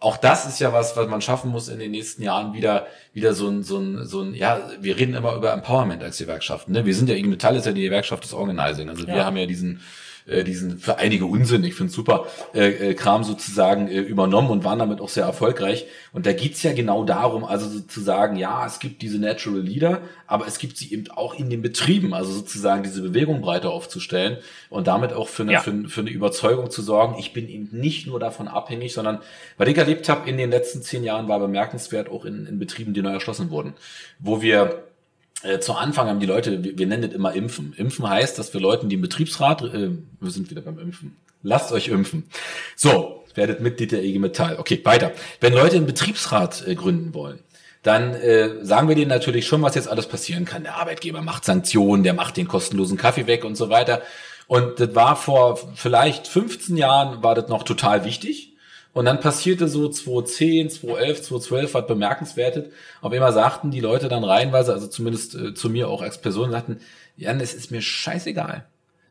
auch 0.00 0.16
das 0.16 0.46
ist 0.46 0.58
ja 0.60 0.72
was, 0.72 0.96
was 0.96 1.08
man 1.08 1.20
schaffen 1.20 1.50
muss 1.50 1.68
in 1.68 1.78
den 1.78 1.90
nächsten 1.90 2.22
Jahren 2.22 2.54
wieder, 2.54 2.86
wieder 3.12 3.34
so 3.34 3.48
ein, 3.48 3.62
so 3.62 3.78
ein, 3.78 4.06
so 4.06 4.22
ein, 4.22 4.34
ja, 4.34 4.58
wir 4.80 4.96
reden 4.96 5.14
immer 5.14 5.34
über 5.34 5.52
Empowerment 5.52 6.02
als 6.02 6.16
Gewerkschaften, 6.18 6.72
ne? 6.72 6.86
Wir 6.86 6.94
sind 6.94 7.10
ja, 7.10 7.14
IG 7.14 7.28
Metall 7.28 7.56
ist 7.56 7.66
ja 7.66 7.72
die 7.72 7.82
Gewerkschaft 7.82 8.24
des 8.24 8.32
Organizing. 8.32 8.88
Also 8.88 9.06
ja. 9.06 9.14
wir 9.14 9.24
haben 9.26 9.36
ja 9.36 9.44
diesen, 9.44 9.82
äh, 10.26 10.44
diesen 10.44 10.78
für 10.78 10.98
einige 10.98 11.26
Unsinn, 11.26 11.64
ich 11.64 11.74
finde 11.74 11.92
super, 11.92 12.26
äh, 12.54 12.90
äh, 12.90 12.94
Kram 12.94 13.24
sozusagen 13.24 13.88
äh, 13.88 14.00
übernommen 14.00 14.50
und 14.50 14.64
waren 14.64 14.78
damit 14.78 15.00
auch 15.00 15.08
sehr 15.08 15.24
erfolgreich. 15.24 15.86
Und 16.12 16.26
da 16.26 16.32
geht's 16.32 16.62
ja 16.62 16.72
genau 16.72 17.04
darum, 17.04 17.44
also 17.44 17.68
sozusagen, 17.68 18.36
ja, 18.36 18.66
es 18.66 18.78
gibt 18.78 19.02
diese 19.02 19.18
Natural 19.18 19.60
Leader, 19.60 20.00
aber 20.26 20.46
es 20.46 20.58
gibt 20.58 20.76
sie 20.76 20.92
eben 20.92 21.10
auch 21.10 21.34
in 21.34 21.50
den 21.50 21.62
Betrieben, 21.62 22.14
also 22.14 22.32
sozusagen 22.32 22.82
diese 22.82 23.02
Bewegung 23.02 23.40
breiter 23.40 23.70
aufzustellen 23.70 24.38
und 24.68 24.86
damit 24.86 25.12
auch 25.12 25.28
für 25.28 25.42
eine, 25.42 25.52
ja. 25.52 25.60
für, 25.60 25.88
für 25.88 26.00
eine 26.00 26.10
Überzeugung 26.10 26.70
zu 26.70 26.82
sorgen, 26.82 27.16
ich 27.18 27.32
bin 27.32 27.48
eben 27.48 27.68
nicht 27.72 28.06
nur 28.06 28.20
davon 28.20 28.48
abhängig, 28.48 28.92
sondern, 28.92 29.20
was 29.58 29.68
ich 29.68 29.76
erlebt 29.76 30.08
habe 30.08 30.28
in 30.28 30.38
den 30.38 30.50
letzten 30.50 30.82
zehn 30.82 31.04
Jahren, 31.04 31.28
war 31.28 31.38
bemerkenswert 31.38 32.08
auch 32.08 32.24
in, 32.24 32.46
in 32.46 32.58
Betrieben, 32.58 32.94
die 32.94 33.02
neu 33.02 33.12
erschlossen 33.12 33.50
wurden, 33.50 33.74
wo 34.18 34.42
wir 34.42 34.84
äh, 35.42 35.60
zu 35.60 35.74
Anfang 35.74 36.08
haben 36.08 36.20
die 36.20 36.26
Leute, 36.26 36.62
wir, 36.62 36.78
wir 36.78 36.86
nennen 36.86 37.04
es 37.04 37.14
immer 37.14 37.32
Impfen. 37.34 37.74
Impfen 37.76 38.08
heißt, 38.08 38.38
dass 38.38 38.52
wir 38.52 38.60
Leuten, 38.60 38.88
die 38.88 38.96
im 38.96 39.00
Betriebsrat, 39.00 39.62
äh, 39.62 39.90
wir 40.20 40.30
sind 40.30 40.50
wieder 40.50 40.62
beim 40.62 40.78
Impfen. 40.78 41.16
Lasst 41.42 41.72
euch 41.72 41.88
impfen. 41.88 42.24
So, 42.76 43.24
werdet 43.34 43.60
Mitglied 43.60 43.92
der 43.92 44.04
IG 44.04 44.18
Metall. 44.18 44.58
Okay, 44.58 44.80
weiter. 44.84 45.12
Wenn 45.40 45.54
Leute 45.54 45.76
einen 45.76 45.86
Betriebsrat 45.86 46.66
äh, 46.66 46.74
gründen 46.74 47.14
wollen, 47.14 47.38
dann 47.82 48.14
äh, 48.14 48.62
sagen 48.62 48.88
wir 48.88 48.94
denen 48.94 49.08
natürlich 49.08 49.46
schon, 49.46 49.62
was 49.62 49.74
jetzt 49.74 49.88
alles 49.88 50.06
passieren 50.06 50.44
kann. 50.44 50.64
Der 50.64 50.76
Arbeitgeber 50.76 51.22
macht 51.22 51.46
Sanktionen, 51.46 52.02
der 52.02 52.12
macht 52.12 52.36
den 52.36 52.46
kostenlosen 52.46 52.98
Kaffee 52.98 53.26
weg 53.26 53.44
und 53.44 53.56
so 53.56 53.70
weiter. 53.70 54.02
Und 54.46 54.80
das 54.80 54.94
war 54.94 55.16
vor 55.16 55.58
vielleicht 55.76 56.28
15 56.28 56.76
Jahren, 56.76 57.22
war 57.22 57.34
das 57.34 57.48
noch 57.48 57.62
total 57.62 58.04
wichtig. 58.04 58.49
Und 58.92 59.04
dann 59.04 59.20
passierte 59.20 59.68
so 59.68 59.88
2010, 59.88 60.70
2011, 60.70 61.22
2012 61.22 61.74
was 61.74 61.86
bemerkenswertet. 61.86 62.72
Auf 63.00 63.12
einmal 63.12 63.32
sagten 63.32 63.70
die 63.70 63.80
Leute 63.80 64.08
dann 64.08 64.24
reihenweise, 64.24 64.72
also 64.72 64.88
zumindest 64.88 65.34
äh, 65.34 65.54
zu 65.54 65.70
mir 65.70 65.88
auch 65.88 66.02
als 66.02 66.20
Person, 66.20 66.50
sagten, 66.50 66.80
Jan, 67.16 67.40
es 67.40 67.54
ist 67.54 67.70
mir 67.70 67.82
scheißegal. 67.82 68.64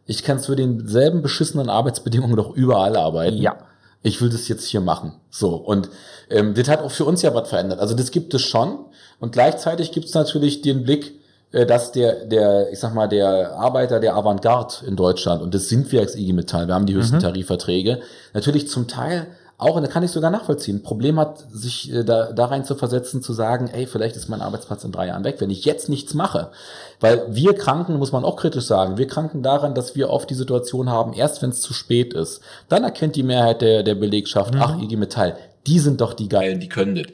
Ich 0.06 0.24
kann 0.24 0.40
zu 0.40 0.56
denselben 0.56 1.22
beschissenen 1.22 1.70
Arbeitsbedingungen 1.70 2.36
doch 2.36 2.56
überall 2.56 2.98
arbeiten. 2.98 3.38
Ja. 3.38 3.58
Ich 4.02 4.22
will 4.22 4.30
das 4.30 4.48
jetzt 4.48 4.66
hier 4.66 4.82
machen. 4.82 5.14
So. 5.30 5.56
Und 5.56 5.90
ähm, 6.30 6.56
das 6.56 6.68
hat 6.68 6.82
auch 6.82 6.92
für 6.92 7.06
uns 7.06 7.22
ja 7.22 7.34
was 7.34 7.50
verändert. 7.50 7.80
Also 7.80 7.96
das 7.96 8.12
gibt 8.12 8.34
es 8.34 8.42
schon. 8.42 8.80
Und 9.20 9.34
gleichzeitig 9.34 9.92
gibt 9.92 10.08
es 10.08 10.14
natürlich 10.14 10.62
den 10.62 10.84
Blick, 10.84 11.14
äh, 11.52 11.66
dass 11.66 11.92
der, 11.92 12.26
der, 12.26 12.72
ich 12.72 12.80
sag 12.80 12.94
mal, 12.94 13.08
der 13.08 13.54
Arbeiter 13.54 14.00
der 14.00 14.16
Avantgarde 14.16 14.86
in 14.86 14.96
Deutschland, 14.96 15.42
und 15.42 15.54
das 15.54 15.70
sind 15.70 15.92
wir 15.92 16.02
als 16.02 16.16
IG 16.16 16.34
Metall, 16.34 16.68
wir 16.68 16.76
haben 16.76 16.86
die 16.86 16.96
höchsten 16.96 17.18
mhm. 17.18 17.22
Tarifverträge, 17.22 18.02
natürlich 18.34 18.68
zum 18.68 18.88
Teil 18.88 19.28
auch, 19.60 19.76
und 19.76 19.84
da 19.84 19.89
kann 19.89 20.03
ich 20.03 20.12
sogar 20.12 20.32
nachvollziehen, 20.32 20.84
Problem 20.84 21.20
hat, 21.20 21.45
sich 21.51 21.93
äh, 21.93 22.05
da, 22.05 22.32
da 22.32 22.45
rein 22.45 22.64
zu 22.64 22.76
versetzen, 22.76 23.22
zu 23.22 23.34
sagen, 23.34 23.68
ey, 23.68 23.88
vielleicht 23.88 24.16
ist 24.16 24.30
mein 24.30 24.41
Arbeitsplatz 24.41 24.86
in 24.86 24.93
drei 24.93 25.07
Jahren 25.07 25.26
weg, 25.26 25.36
wenn 25.39 25.49
ich 25.49 25.66
jetzt 25.66 25.89
nichts 25.89 26.14
mache. 26.14 26.49
Weil 27.01 27.26
wir 27.30 27.53
kranken, 27.53 27.97
muss 27.97 28.14
man 28.14 28.24
auch 28.24 28.38
kritisch 28.38 28.66
sagen, 28.66 28.97
wir 28.97 29.07
kranken 29.07 29.43
daran, 29.43 29.76
dass 29.76 29.97
wir 29.97 30.10
oft 30.10 30.30
die 30.30 30.36
Situation 30.36 30.89
haben, 30.89 31.12
erst 31.12 31.41
wenn 31.41 31.49
es 31.49 31.60
zu 31.60 31.74
spät 31.74 32.14
ist, 32.14 32.39
dann 32.70 32.86
erkennt 32.86 33.18
die 33.18 33.24
Mehrheit 33.24 33.62
der, 33.62 33.84
der 33.84 33.95
Belegschaft, 33.95 34.53
mhm. 34.53 34.62
ach, 34.62 34.82
IG 34.82 34.95
Metall, 34.95 35.36
die 35.68 35.80
sind 35.80 35.99
doch 35.99 36.14
die 36.14 36.30
Geilen, 36.30 36.62
die 36.62 36.70
können 36.70 36.95
das. 36.95 37.07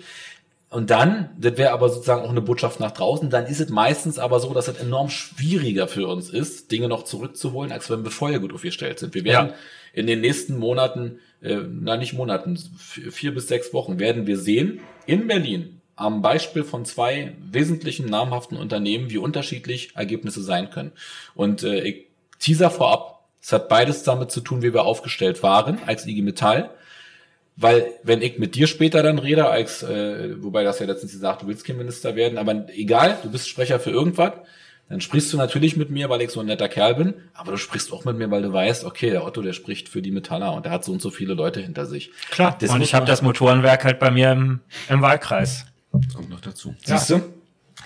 Und 0.70 0.92
dann, 0.92 1.30
das 1.40 1.58
wäre 1.58 1.72
aber 1.72 1.90
sozusagen 1.90 2.24
auch 2.24 2.30
eine 2.30 2.42
Botschaft 2.42 2.80
nach 2.80 2.92
draußen, 2.92 3.30
dann 3.30 3.48
ist 3.48 3.60
es 3.62 3.70
meistens 3.70 4.20
aber 4.20 4.40
so, 4.40 4.54
dass 4.54 4.68
es 4.68 4.78
enorm 4.78 5.10
schwieriger 5.10 5.88
für 5.88 6.08
uns 6.08 6.30
ist, 6.30 6.72
Dinge 6.72 6.90
noch 6.90 7.06
zurückzuholen, 7.06 7.72
als 7.72 7.90
wenn 7.90 8.04
wir 8.04 8.12
vorher 8.12 8.40
gut 8.40 8.54
aufgestellt 8.54 9.00
sind. 9.00 9.16
Wir 9.16 9.24
werden 9.24 9.50
ja. 9.50 9.56
in 9.94 10.06
den 10.06 10.22
nächsten 10.22 10.58
Monaten, 10.58 11.20
äh, 11.46 11.62
na 11.70 11.98
nicht 11.98 12.14
Monaten, 12.14 12.58
vier 12.58 13.34
bis 13.34 13.48
sechs 13.48 13.74
Wochen, 13.74 14.00
werden 14.00 14.28
wir 14.28 14.38
sehen, 14.38 14.80
in 15.06 15.28
Berlin, 15.28 15.82
am 15.96 16.22
Beispiel 16.22 16.64
von 16.64 16.86
zwei 16.86 17.34
wesentlichen 17.52 18.10
namhaften 18.10 18.58
Unternehmen, 18.58 19.10
wie 19.10 19.18
unterschiedlich 19.18 19.96
Ergebnisse 19.96 20.42
sein 20.42 20.70
können. 20.70 20.92
Und 21.36 21.64
äh, 21.64 21.82
ich 21.82 22.08
teaser 22.40 22.70
vorab, 22.70 23.28
es 23.42 23.54
hat 23.54 23.70
beides 23.70 24.04
damit 24.04 24.32
zu 24.32 24.42
tun, 24.42 24.62
wie 24.62 24.74
wir 24.74 24.84
aufgestellt 24.84 25.44
waren 25.44 25.80
als 25.86 26.06
IG 26.06 26.22
Metall 26.22 26.72
weil, 27.58 27.94
wenn 28.04 28.22
ich 28.22 28.38
mit 28.38 28.56
dir 28.56 28.68
später 28.68 29.02
dann 29.02 29.18
rede, 29.18 29.48
als, 29.48 29.82
äh, 29.82 30.42
wobei 30.44 30.64
das 30.64 30.80
ja 30.80 30.86
letztens 30.86 31.14
gesagt, 31.14 31.42
du 31.42 31.48
willst 31.48 31.66
kein 31.66 31.78
Minister 31.78 32.16
werden, 32.16 32.38
aber 32.38 32.68
egal, 32.74 33.18
du 33.24 33.32
bist 33.32 33.48
Sprecher 33.48 33.80
für 33.80 33.92
irgendwas, 33.92 34.34
dann 34.90 35.02
sprichst 35.02 35.34
du 35.34 35.38
natürlich 35.38 35.76
mit 35.76 35.90
mir, 35.90 36.10
weil 36.10 36.22
ich 36.22 36.30
so 36.30 36.42
ein 36.42 36.46
netter 36.46 36.70
Kerl 36.70 36.96
bin, 36.96 37.14
aber 37.34 37.52
du 37.52 37.58
sprichst 37.58 37.92
auch 37.92 38.06
mit 38.06 38.18
mir, 38.18 38.30
weil 38.30 38.44
du 38.44 38.54
weißt, 38.54 38.84
okay, 38.84 39.10
der 39.10 39.26
Otto, 39.26 39.42
der 39.42 39.54
spricht 39.54 39.90
für 39.90 40.02
die 40.02 40.12
Metaller 40.12 40.54
und 40.54 40.66
der 40.66 40.72
hat 40.72 40.86
so 40.86 40.92
und 40.92 41.02
so 41.02 41.10
viele 41.10 41.34
Leute 41.34 41.60
hinter 41.60 41.86
sich. 41.86 42.12
Klar, 42.30 42.56
das 42.60 42.70
und 42.70 42.82
ich 42.82 42.94
habe 42.94 43.06
das 43.06 43.22
Motorenwerk 43.24 43.84
halt 43.84 44.00
bei 44.00 44.12
mir 44.12 44.32
im, 44.32 44.60
im 44.90 45.02
Wahlkreis. 45.02 45.66
Kommt 45.92 46.30
noch 46.30 46.42
dazu. 46.42 46.76
Ja. 46.86 46.98
Siehst 46.98 47.10
du? 47.10 47.22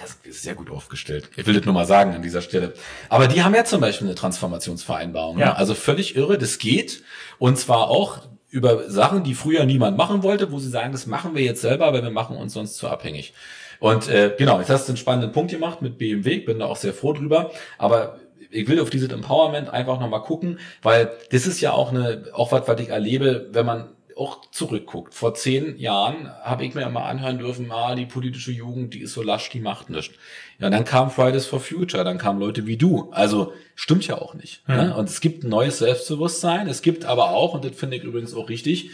Das 0.02 0.18
ist 0.24 0.44
sehr 0.44 0.56
gut 0.56 0.70
aufgestellt. 0.70 1.30
Ich 1.36 1.46
will 1.46 1.54
das 1.54 1.66
nur 1.66 1.74
mal 1.74 1.86
sagen 1.86 2.14
an 2.14 2.22
dieser 2.22 2.42
Stelle. 2.42 2.74
Aber 3.10 3.28
die 3.28 3.44
haben 3.44 3.56
ja 3.56 3.66
zum 3.66 3.82
Beispiel 3.82 4.08
eine 4.08 4.16
Transformationsvereinbarung. 4.16 5.38
Ne? 5.38 5.42
Ja. 5.42 5.48
Ne? 5.48 5.58
Also 5.58 5.74
völlig 5.74 6.16
irre, 6.16 6.38
das 6.38 6.58
geht. 6.58 7.04
Und 7.38 7.58
zwar 7.58 7.90
auch 7.90 8.22
über 8.50 8.90
Sachen, 8.90 9.24
die 9.24 9.36
früher 9.36 9.66
niemand 9.66 9.98
machen 9.98 10.24
wollte, 10.24 10.52
wo 10.52 10.60
sie 10.60 10.70
sagen, 10.70 10.92
das 10.92 11.06
machen 11.06 11.36
wir 11.36 11.44
jetzt 11.44 11.62
selber, 11.62 11.94
weil 11.94 12.04
wir 12.04 12.12
machen 12.12 12.36
uns 12.36 12.54
sonst 12.54 12.78
zu 12.78 12.88
abhängig. 12.88 13.34
Und 13.80 14.10
äh, 14.10 14.36
genau, 14.38 14.60
jetzt 14.60 14.70
hast 14.70 14.88
du 14.88 14.92
einen 14.92 14.98
spannenden 14.98 15.32
Punkt 15.32 15.52
gemacht 15.52 15.82
mit 15.82 15.98
BMW, 15.98 16.32
ich 16.32 16.46
bin 16.46 16.60
da 16.60 16.66
auch 16.66 16.76
sehr 16.76 16.94
froh 16.94 17.14
drüber, 17.14 17.52
aber 17.78 18.20
ich 18.52 18.68
will 18.68 18.80
auf 18.80 18.90
dieses 18.90 19.10
Empowerment 19.10 19.70
einfach 19.70 20.00
nochmal 20.00 20.22
gucken, 20.24 20.60
weil 20.82 21.12
das 21.32 21.48
ist 21.48 21.62
ja 21.62 21.72
auch 21.72 21.92
eine, 21.92 22.24
auch 22.34 22.52
was, 22.52 22.68
was 22.68 22.80
ich 22.82 22.90
erlebe, 22.90 23.48
wenn 23.52 23.66
man 23.66 23.90
auch 24.20 24.42
zurückguckt. 24.52 25.14
Vor 25.14 25.34
zehn 25.34 25.78
Jahren 25.78 26.30
habe 26.44 26.66
ich 26.66 26.76
mir 26.76 26.82
immer 26.86 27.06
anhören 27.06 27.38
dürfen, 27.38 27.72
ah, 27.72 27.96
die 27.96 28.06
politische 28.06 28.52
Jugend, 28.52 28.94
die 28.94 29.00
ist 29.00 29.14
so 29.14 29.22
lasch, 29.22 29.50
die 29.50 29.62
macht 29.62 29.90
nichts. 29.90 30.14
Ja, 30.60 30.70
dann 30.70 30.84
kam 30.84 31.10
Fridays 31.10 31.46
for 31.46 31.62
Future, 31.62 32.04
dann 32.04 32.18
kamen 32.18 32.40
Leute 32.40 32.68
wie 32.68 32.76
du. 32.76 33.10
Also 33.12 33.54
stimmt 33.76 34.06
ja 34.08 34.18
auch 34.18 34.34
nicht. 34.34 34.68
Mhm. 34.68 34.76
Ne? 34.76 34.96
Und 34.96 35.10
es 35.10 35.22
gibt 35.22 35.44
ein 35.44 35.50
neues 35.50 35.80
Selbstbewusstsein. 35.80 36.68
Es 36.68 36.82
gibt 36.82 37.06
aber 37.06 37.30
auch, 37.30 37.54
und 37.54 37.64
das 37.64 37.78
finde 37.78 37.96
ich 37.96 38.04
übrigens 38.04 38.34
auch 38.34 38.50
richtig, 38.50 38.90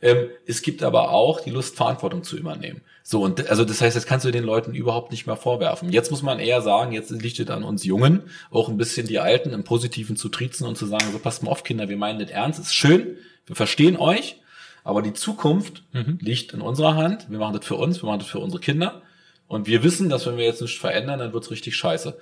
ähm, 0.00 0.28
es 0.46 0.62
gibt 0.62 0.84
aber 0.84 1.10
auch 1.10 1.40
die 1.40 1.50
Lust, 1.50 1.76
Verantwortung 1.76 2.22
zu 2.22 2.36
übernehmen. 2.36 2.82
So, 3.10 3.22
und 3.22 3.48
also 3.48 3.64
das 3.64 3.80
heißt, 3.80 3.96
das 3.96 4.04
kannst 4.04 4.26
du 4.26 4.30
den 4.30 4.44
Leuten 4.44 4.74
überhaupt 4.74 5.12
nicht 5.12 5.26
mehr 5.26 5.36
vorwerfen. 5.36 5.90
Jetzt 5.90 6.10
muss 6.10 6.20
man 6.20 6.40
eher 6.40 6.60
sagen, 6.60 6.92
jetzt 6.92 7.08
liegt 7.08 7.40
es 7.40 7.48
an 7.48 7.64
uns 7.64 7.82
Jungen, 7.82 8.24
auch 8.50 8.68
ein 8.68 8.76
bisschen 8.76 9.06
die 9.06 9.18
Alten 9.18 9.54
im 9.54 9.64
Positiven 9.64 10.14
zu 10.14 10.28
triezen 10.28 10.66
und 10.66 10.76
zu 10.76 10.84
sagen, 10.84 11.06
so 11.10 11.18
passt 11.18 11.42
mal 11.42 11.50
auf, 11.50 11.64
Kinder, 11.64 11.88
wir 11.88 11.96
meinen 11.96 12.18
das 12.18 12.28
ernst, 12.28 12.60
ist 12.60 12.74
schön, 12.74 13.16
wir 13.46 13.56
verstehen 13.56 13.96
euch, 13.96 14.42
aber 14.84 15.00
die 15.00 15.14
Zukunft 15.14 15.84
mhm. 15.94 16.18
liegt 16.20 16.52
in 16.52 16.60
unserer 16.60 16.96
Hand. 16.96 17.30
Wir 17.30 17.38
machen 17.38 17.54
das 17.56 17.64
für 17.64 17.76
uns, 17.76 18.02
wir 18.02 18.08
machen 18.08 18.18
das 18.18 18.28
für 18.28 18.40
unsere 18.40 18.60
Kinder. 18.60 19.00
Und 19.46 19.66
wir 19.66 19.82
wissen, 19.82 20.10
dass 20.10 20.26
wenn 20.26 20.36
wir 20.36 20.44
jetzt 20.44 20.60
nichts 20.60 20.76
verändern, 20.76 21.18
dann 21.18 21.32
wird's 21.32 21.50
richtig 21.50 21.76
scheiße. 21.76 22.18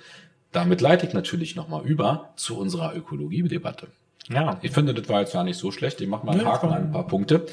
Damit 0.53 0.79
leite 0.79 1.05
ich 1.05 1.11
natürlich 1.11 1.57
nochmal 1.57 1.85
über 1.85 2.29
zu 2.37 2.57
unserer 2.57 2.95
Ökologie-Debatte. 2.95 3.87
Ja. 4.29 4.57
Ich 4.61 4.71
finde, 4.71 4.93
das 4.93 5.09
war 5.09 5.19
jetzt 5.19 5.33
gar 5.33 5.43
nicht 5.43 5.57
so 5.57 5.69
schlecht. 5.69 5.99
Ich 5.99 6.07
mache 6.07 6.25
mal 6.25 6.31
einen 6.31 6.45
Haken 6.45 6.69
an 6.69 6.83
ein 6.83 6.91
paar 6.93 7.07
Punkte. 7.07 7.45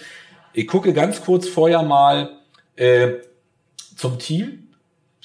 Ich 0.52 0.68
gucke 0.68 0.92
ganz 0.92 1.20
kurz 1.20 1.48
vorher 1.48 1.82
mal 1.82 2.30
äh, 2.76 3.14
zum 3.96 4.18
Team. 4.18 4.68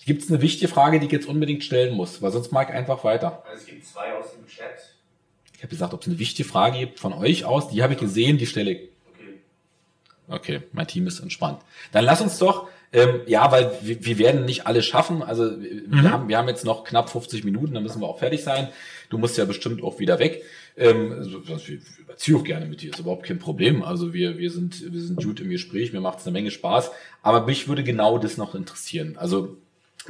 Gibt 0.05 0.23
es 0.23 0.30
eine 0.30 0.41
wichtige 0.41 0.71
Frage, 0.71 0.99
die 0.99 1.05
ich 1.05 1.11
jetzt 1.11 1.27
unbedingt 1.27 1.63
stellen 1.63 1.95
muss? 1.95 2.21
Weil 2.21 2.31
sonst 2.31 2.51
mag 2.51 2.69
ich 2.69 2.76
einfach 2.76 3.03
weiter. 3.03 3.43
Also 3.45 3.61
es 3.61 3.65
gibt 3.67 3.85
zwei 3.85 4.13
aus 4.13 4.34
dem 4.34 4.47
Chat. 4.47 4.95
Ich 5.55 5.59
habe 5.59 5.69
gesagt, 5.69 5.93
ob 5.93 6.01
es 6.01 6.07
eine 6.07 6.19
wichtige 6.19 6.47
Frage 6.47 6.80
gibt 6.80 6.99
von 6.99 7.13
euch 7.13 7.45
aus. 7.45 7.69
Die 7.69 7.84
habe 7.84 7.93
ich 7.93 7.99
gesehen, 7.99 8.38
die 8.38 8.45
stelle 8.45 8.71
ich. 8.71 8.89
Okay. 9.13 9.34
Okay, 10.27 10.61
mein 10.71 10.88
Team 10.88 11.05
ist 11.05 11.19
entspannt. 11.19 11.61
Dann 11.91 12.05
lass 12.05 12.21
uns 12.21 12.38
doch 12.39 12.69
ähm, 12.91 13.21
ja, 13.27 13.51
weil 13.51 13.71
wir, 13.81 14.03
wir 14.03 14.17
werden 14.17 14.45
nicht 14.45 14.65
alle 14.65 14.81
schaffen. 14.81 15.21
Also 15.21 15.43
mhm. 15.43 15.84
wir, 15.89 16.11
haben, 16.11 16.27
wir 16.27 16.38
haben 16.38 16.47
jetzt 16.47 16.65
noch 16.65 16.84
knapp 16.84 17.09
50 17.09 17.43
Minuten, 17.43 17.73
dann 17.73 17.84
müssen 17.84 18.01
wir 18.01 18.07
auch 18.07 18.19
fertig 18.19 18.43
sein. 18.43 18.69
Du 19.09 19.17
musst 19.17 19.38
ja 19.38 19.45
bestimmt 19.45 19.84
auch 19.84 19.99
wieder 19.99 20.19
weg. 20.19 20.43
Ähm, 20.77 21.11
also, 21.11 21.41
ich 21.55 21.79
überziehe 21.99 22.37
auch 22.37 22.43
gerne 22.43 22.65
mit 22.65 22.81
dir, 22.81 22.91
ist 22.91 22.99
überhaupt 22.99 23.25
kein 23.25 23.39
Problem. 23.39 23.83
Also 23.83 24.13
wir, 24.13 24.37
wir 24.37 24.51
sind, 24.51 24.91
wir 24.91 25.01
sind 25.01 25.23
gut 25.23 25.39
im 25.39 25.49
Gespräch, 25.49 25.93
mir 25.93 26.01
macht 26.01 26.19
es 26.19 26.25
eine 26.25 26.33
Menge 26.33 26.51
Spaß. 26.51 26.91
Aber 27.21 27.45
mich 27.45 27.67
würde 27.67 27.83
genau 27.83 28.17
das 28.17 28.37
noch 28.37 28.55
interessieren. 28.55 29.15
Also 29.17 29.57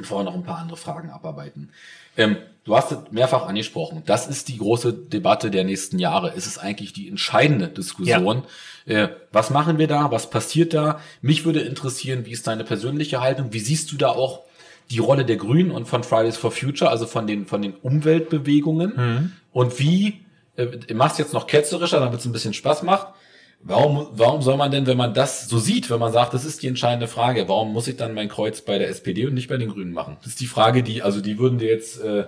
bevor 0.00 0.20
wir 0.20 0.24
noch 0.24 0.34
ein 0.34 0.44
paar 0.44 0.58
andere 0.58 0.76
Fragen 0.76 1.10
abarbeiten. 1.10 1.70
Ähm, 2.16 2.36
du 2.64 2.76
hast 2.76 2.92
es 2.92 2.98
mehrfach 3.10 3.46
angesprochen. 3.46 4.02
Das 4.06 4.26
ist 4.26 4.48
die 4.48 4.58
große 4.58 4.92
Debatte 4.92 5.50
der 5.50 5.64
nächsten 5.64 5.98
Jahre. 5.98 6.32
Es 6.36 6.46
ist 6.46 6.58
eigentlich 6.58 6.92
die 6.92 7.08
entscheidende 7.08 7.68
Diskussion. 7.68 8.44
Ja. 8.86 9.04
Äh, 9.04 9.08
was 9.32 9.50
machen 9.50 9.78
wir 9.78 9.86
da? 9.86 10.10
Was 10.10 10.30
passiert 10.30 10.74
da? 10.74 11.00
Mich 11.22 11.44
würde 11.44 11.60
interessieren, 11.60 12.26
wie 12.26 12.32
ist 12.32 12.46
deine 12.46 12.64
persönliche 12.64 13.20
Haltung? 13.20 13.52
Wie 13.52 13.60
siehst 13.60 13.92
du 13.92 13.96
da 13.96 14.08
auch 14.08 14.42
die 14.90 14.98
Rolle 14.98 15.24
der 15.24 15.36
Grünen 15.36 15.70
und 15.70 15.86
von 15.86 16.02
Fridays 16.02 16.36
for 16.36 16.50
Future, 16.50 16.90
also 16.90 17.06
von 17.06 17.26
den, 17.26 17.46
von 17.46 17.62
den 17.62 17.74
Umweltbewegungen? 17.74 18.92
Mhm. 18.96 19.32
Und 19.52 19.78
wie, 19.78 20.20
äh, 20.60 20.94
machst 20.94 21.18
jetzt 21.18 21.32
noch 21.32 21.46
ketzerischer, 21.46 22.00
damit 22.00 22.20
es 22.20 22.26
ein 22.26 22.32
bisschen 22.32 22.54
Spaß 22.54 22.82
macht. 22.82 23.08
Warum, 23.62 24.08
warum 24.12 24.40
soll 24.40 24.56
man 24.56 24.70
denn, 24.70 24.86
wenn 24.86 24.96
man 24.96 25.12
das 25.12 25.46
so 25.46 25.58
sieht, 25.58 25.90
wenn 25.90 26.00
man 26.00 26.12
sagt, 26.12 26.32
das 26.32 26.46
ist 26.46 26.62
die 26.62 26.66
entscheidende 26.66 27.08
Frage, 27.08 27.46
warum 27.46 27.74
muss 27.74 27.88
ich 27.88 27.96
dann 27.96 28.14
mein 28.14 28.30
Kreuz 28.30 28.62
bei 28.62 28.78
der 28.78 28.88
SPD 28.88 29.26
und 29.26 29.34
nicht 29.34 29.48
bei 29.48 29.58
den 29.58 29.68
Grünen 29.68 29.92
machen? 29.92 30.16
Das 30.20 30.28
ist 30.28 30.40
die 30.40 30.46
Frage, 30.46 30.82
die, 30.82 31.02
also 31.02 31.20
die 31.20 31.38
würden 31.38 31.58
dir 31.58 31.68
jetzt, 31.68 32.00
äh, 32.00 32.24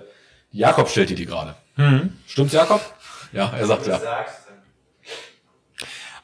Jakob 0.51 0.89
stellt 0.89 1.09
dir 1.09 1.15
die 1.15 1.25
gerade. 1.25 1.55
Mhm. 1.75 2.13
Stimmt's, 2.27 2.53
Jakob? 2.53 2.81
Ja, 3.31 3.51
er 3.57 3.65
sagt 3.65 3.87
ja. 3.87 3.99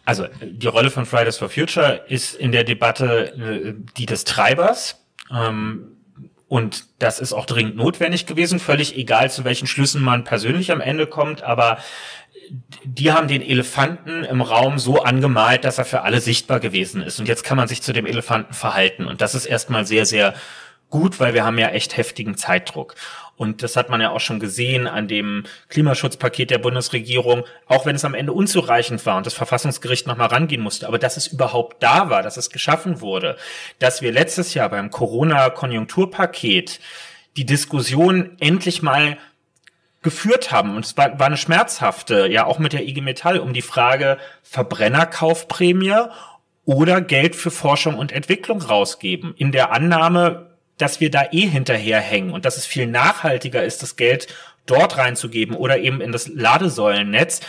Also 0.06 0.28
die 0.42 0.68
Rolle 0.68 0.92
von 0.92 1.06
Fridays 1.06 1.38
for 1.38 1.50
Future 1.50 2.02
ist 2.08 2.36
in 2.36 2.52
der 2.52 2.64
Debatte 2.64 3.34
äh, 3.34 3.74
die 3.98 4.06
des 4.06 4.26
Treibers. 4.26 5.04
Ähm, 5.32 5.99
und 6.50 6.86
das 6.98 7.20
ist 7.20 7.32
auch 7.32 7.46
dringend 7.46 7.76
notwendig 7.76 8.26
gewesen, 8.26 8.60
völlig 8.60 8.98
egal, 8.98 9.30
zu 9.30 9.46
welchen 9.46 9.68
Schlüssen 9.68 10.02
man 10.02 10.24
persönlich 10.24 10.72
am 10.72 10.82
Ende 10.82 11.06
kommt. 11.06 11.44
Aber 11.44 11.78
die 12.84 13.12
haben 13.12 13.28
den 13.28 13.44
Elefanten 13.44 14.24
im 14.24 14.42
Raum 14.42 14.80
so 14.80 15.04
angemalt, 15.04 15.64
dass 15.64 15.78
er 15.78 15.86
für 15.86 16.02
alle 16.02 16.22
sichtbar 16.22 16.60
gewesen 16.60 17.04
ist. 17.04 17.20
Und 17.20 17.28
jetzt 17.28 17.44
kann 17.44 17.56
man 17.56 17.68
sich 17.68 17.84
zu 17.84 17.94
dem 17.94 18.08
Elefanten 18.08 18.56
verhalten. 18.56 19.06
Und 19.06 19.22
das 19.22 19.36
ist 19.36 19.46
erstmal 19.46 19.86
sehr, 19.86 20.08
sehr 20.08 20.34
gut, 20.90 21.20
weil 21.20 21.36
wir 21.36 21.46
haben 21.46 21.60
ja 21.60 21.70
echt 21.70 21.98
heftigen 21.98 22.36
Zeitdruck. 22.36 22.96
Und 23.40 23.64
das 23.64 23.78
hat 23.78 23.90
man 23.90 24.02
ja 24.02 24.10
auch 24.10 24.20
schon 24.20 24.42
gesehen 24.42 24.86
an 24.86 25.08
dem 25.08 25.46
Klimaschutzpaket 25.70 26.50
der 26.50 26.58
Bundesregierung, 26.58 27.46
auch 27.68 27.86
wenn 27.86 27.96
es 27.96 28.04
am 28.04 28.14
Ende 28.14 28.34
unzureichend 28.34 29.06
war 29.06 29.16
und 29.16 29.26
das 29.26 29.34
Verfassungsgericht 29.34 30.08
nochmal 30.08 30.28
rangehen 30.28 30.62
musste. 30.62 30.90
Aber 30.90 31.00
dass 31.00 31.16
es 31.16 31.28
überhaupt 31.28 31.82
da 31.82 32.10
war, 32.10 32.22
dass 32.22 32.36
es 32.36 32.50
geschaffen 32.50 33.00
wurde, 33.00 33.38
dass 33.80 34.02
wir 34.02 34.12
letztes 34.12 34.56
Jahr 34.56 34.68
beim 34.68 34.92
Corona-Konjunkturpaket 34.92 36.82
die 37.38 37.46
Diskussion 37.46 38.36
endlich 38.42 38.82
mal 38.82 39.18
geführt 40.02 40.52
haben. 40.52 40.76
Und 40.76 40.84
es 40.84 40.98
war, 40.98 41.18
war 41.18 41.28
eine 41.28 41.38
schmerzhafte, 41.38 42.28
ja 42.28 42.46
auch 42.46 42.60
mit 42.60 42.74
der 42.74 42.86
IG 42.86 43.00
Metall, 43.00 43.40
um 43.40 43.54
die 43.54 43.62
Frage 43.62 44.18
Verbrennerkaufprämie 44.44 45.96
oder 46.66 47.00
Geld 47.00 47.38
für 47.38 47.52
Forschung 47.52 47.98
und 47.98 48.12
Entwicklung 48.12 48.62
rausgeben. 48.62 49.34
In 49.38 49.54
der 49.54 49.72
Annahme, 49.72 50.49
dass 50.80 51.00
wir 51.00 51.12
da 51.12 51.26
eh 51.32 51.48
hinterherhängen 51.48 52.32
und 52.32 52.46
dass 52.46 52.58
es 52.58 52.66
viel 52.66 52.88
nachhaltiger 52.88 53.64
ist, 53.64 53.84
das 53.84 53.96
Geld 53.96 54.28
dort 54.66 54.98
reinzugeben 54.98 55.56
oder 55.56 55.78
eben 55.80 56.02
in 56.02 56.12
das 56.12 56.28
Ladesäulennetz, 56.28 57.40
äh, 57.40 57.44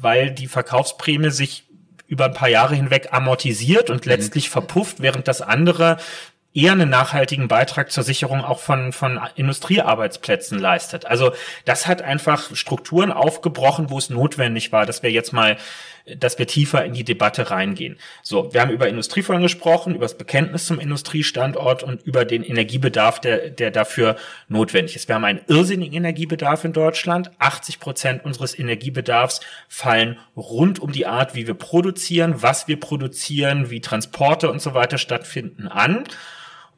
weil 0.00 0.30
die 0.30 0.46
Verkaufsprämie 0.46 1.30
sich 1.30 1.64
über 2.06 2.24
ein 2.26 2.34
paar 2.34 2.48
Jahre 2.48 2.74
hinweg 2.74 3.08
amortisiert 3.12 3.88
und 3.88 4.04
mhm. 4.04 4.10
letztlich 4.10 4.50
verpufft, 4.50 5.00
während 5.00 5.28
das 5.28 5.40
andere 5.40 5.96
eher 6.52 6.72
einen 6.72 6.90
nachhaltigen 6.90 7.46
Beitrag 7.46 7.92
zur 7.92 8.02
Sicherung 8.02 8.44
auch 8.44 8.58
von, 8.58 8.92
von 8.92 9.20
Industriearbeitsplätzen 9.36 10.58
leistet. 10.58 11.06
Also 11.06 11.32
das 11.64 11.86
hat 11.86 12.02
einfach 12.02 12.54
Strukturen 12.56 13.12
aufgebrochen, 13.12 13.88
wo 13.90 13.98
es 13.98 14.10
notwendig 14.10 14.72
war, 14.72 14.84
dass 14.84 15.04
wir 15.04 15.12
jetzt 15.12 15.32
mal 15.32 15.56
dass 16.18 16.38
wir 16.38 16.46
tiefer 16.46 16.84
in 16.84 16.92
die 16.92 17.04
Debatte 17.04 17.50
reingehen. 17.50 17.96
So, 18.22 18.52
wir 18.52 18.60
haben 18.60 18.70
über 18.70 18.88
Industriefolgen 18.88 19.42
gesprochen, 19.42 19.94
über 19.94 20.04
das 20.04 20.16
Bekenntnis 20.16 20.66
zum 20.66 20.78
Industriestandort 20.78 21.82
und 21.82 22.02
über 22.02 22.24
den 22.24 22.42
Energiebedarf, 22.42 23.20
der, 23.20 23.50
der 23.50 23.70
dafür 23.70 24.16
notwendig 24.48 24.96
ist. 24.96 25.08
Wir 25.08 25.14
haben 25.14 25.24
einen 25.24 25.40
irrsinnigen 25.46 25.96
Energiebedarf 25.96 26.64
in 26.64 26.72
Deutschland. 26.72 27.30
80 27.38 27.80
Prozent 27.80 28.24
unseres 28.24 28.58
Energiebedarfs 28.58 29.40
fallen 29.68 30.18
rund 30.36 30.78
um 30.78 30.92
die 30.92 31.06
Art, 31.06 31.34
wie 31.34 31.46
wir 31.46 31.54
produzieren, 31.54 32.42
was 32.42 32.68
wir 32.68 32.78
produzieren, 32.78 33.70
wie 33.70 33.80
Transporte 33.80 34.50
und 34.50 34.60
so 34.60 34.74
weiter 34.74 34.98
stattfinden 34.98 35.68
an. 35.68 36.04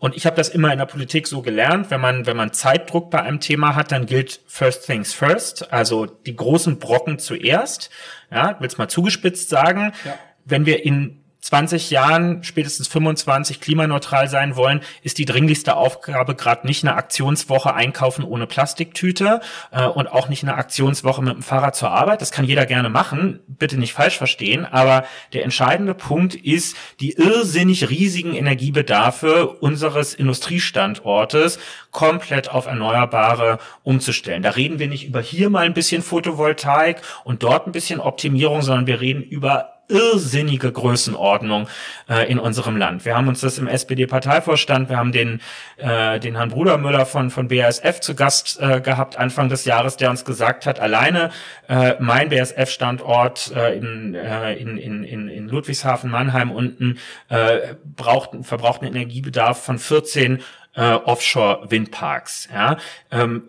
Und 0.03 0.17
ich 0.17 0.27
habe 0.27 0.35
das 0.35 0.49
immer 0.49 0.73
in 0.73 0.81
der 0.81 0.87
Politik 0.87 1.29
so 1.29 1.43
gelernt, 1.43 1.93
wenn 1.93 2.01
man, 2.01 2.27
wenn 2.27 2.37
man 2.37 2.53
Zeitdruck 2.53 3.09
bei 3.09 3.23
einem 3.23 3.39
Thema 3.39 3.77
hat, 3.77 3.93
dann 3.93 4.05
gilt 4.05 4.41
First 4.49 4.85
Things 4.85 5.13
First, 5.13 5.73
also 5.73 6.07
die 6.07 6.35
großen 6.35 6.81
Brocken 6.81 7.21
zuerst. 7.21 7.89
Ja, 8.33 8.57
will's 8.61 8.79
mal 8.79 8.89
zugespitzt 8.89 9.49
sagen. 9.49 9.93
Ja. 10.05 10.19
Wenn 10.45 10.67
wir 10.67 10.85
in 10.85 11.22
20 11.43 11.91
Jahren, 11.91 12.45
spätestens 12.45 12.87
25 12.87 13.61
klimaneutral 13.61 14.29
sein 14.29 14.55
wollen, 14.55 14.81
ist 15.03 15.19
die 15.19 15.25
dringlichste 15.25 15.75
Aufgabe 15.75 16.37
gerade 16.37 16.69
nicht 16.69 16.85
eine 16.85 16.95
Aktionswoche 16.95 17.75
einkaufen 17.75 18.25
ohne 18.25 18.47
Plastiktüte 18.47 19.41
äh, 19.73 19.85
und 19.85 20.07
auch 20.07 20.29
nicht 20.29 20.45
eine 20.45 20.55
Aktionswoche 20.55 21.21
mit 21.21 21.35
dem 21.35 21.43
Fahrrad 21.43 21.75
zur 21.75 21.91
Arbeit. 21.91 22.21
Das 22.21 22.31
kann 22.31 22.45
jeder 22.45 22.65
gerne 22.65 22.91
machen, 22.91 23.41
bitte 23.49 23.77
nicht 23.77 23.93
falsch 23.93 24.19
verstehen. 24.19 24.65
Aber 24.65 25.05
der 25.33 25.43
entscheidende 25.43 25.95
Punkt 25.95 26.37
ist, 26.37 26.77
die 27.01 27.15
irrsinnig 27.15 27.91
riesigen 27.91 28.35
Energiebedarfe 28.35 29.49
unseres 29.49 30.15
Industriestandortes 30.15 31.59
komplett 31.91 32.51
auf 32.51 32.67
Erneuerbare 32.67 33.59
umzustellen. 33.83 34.45
Da 34.45 34.51
reden 34.51 34.79
wir 34.79 34.87
nicht 34.87 35.09
über 35.09 35.21
hier 35.21 35.51
mal 35.51 35.65
ein 35.65 35.75
bisschen 35.75 36.03
Photovoltaik 36.03 37.03
und 37.25 37.43
dort 37.43 37.67
ein 37.67 37.73
bisschen 37.73 37.99
Optimierung, 37.99 38.63
sondern 38.63 38.87
wir 38.87 39.01
reden 39.01 39.25
über 39.25 39.72
irrsinnige 39.93 40.73
Größenordnung 40.73 41.69
äh, 42.09 42.31
in 42.31 42.39
unserem 42.39 42.77
Land. 42.77 43.05
Wir 43.05 43.17
haben 43.17 43.29
uns 43.29 43.41
das 43.41 43.59
im 43.59 43.67
SPD-Parteivorstand, 43.69 44.89
wir 44.89 44.97
haben 44.97 45.13
den, 45.13 45.41
äh, 45.77 46.19
den 46.19 46.37
Herrn 46.37 46.49
Brudermüller 46.49 47.07
von, 47.07 47.31
von 47.31 47.49
BASF 47.49 48.01
zu 48.01 48.15
Gast 48.15 48.59
äh, 48.61 48.81
gehabt 48.81 49.19
Anfang 49.19 49.49
des 49.49 49.65
Jahres, 49.65 49.97
der 49.97 50.11
uns 50.11 50.25
gesagt 50.25 50.67
hat, 50.67 50.81
alleine 50.81 51.31
äh, 51.69 51.95
mein 52.01 52.31
BASF-Standort 52.31 53.53
äh, 53.55 53.77
in, 53.77 54.15
äh, 54.15 54.55
in, 54.55 54.79
in, 54.79 55.29
in 55.29 55.49
Ludwigshafen, 55.49 56.11
Mannheim 56.11 56.51
unten 56.51 56.99
äh, 57.29 57.75
braucht, 57.85 58.31
verbraucht 58.43 58.83
einen 58.83 58.95
Energiebedarf 58.95 59.63
von 59.63 59.79
14 59.79 60.43
äh, 60.75 60.95
Offshore-Windparks. 60.95 62.49
Ja? 62.53 62.77
Ähm, 63.11 63.49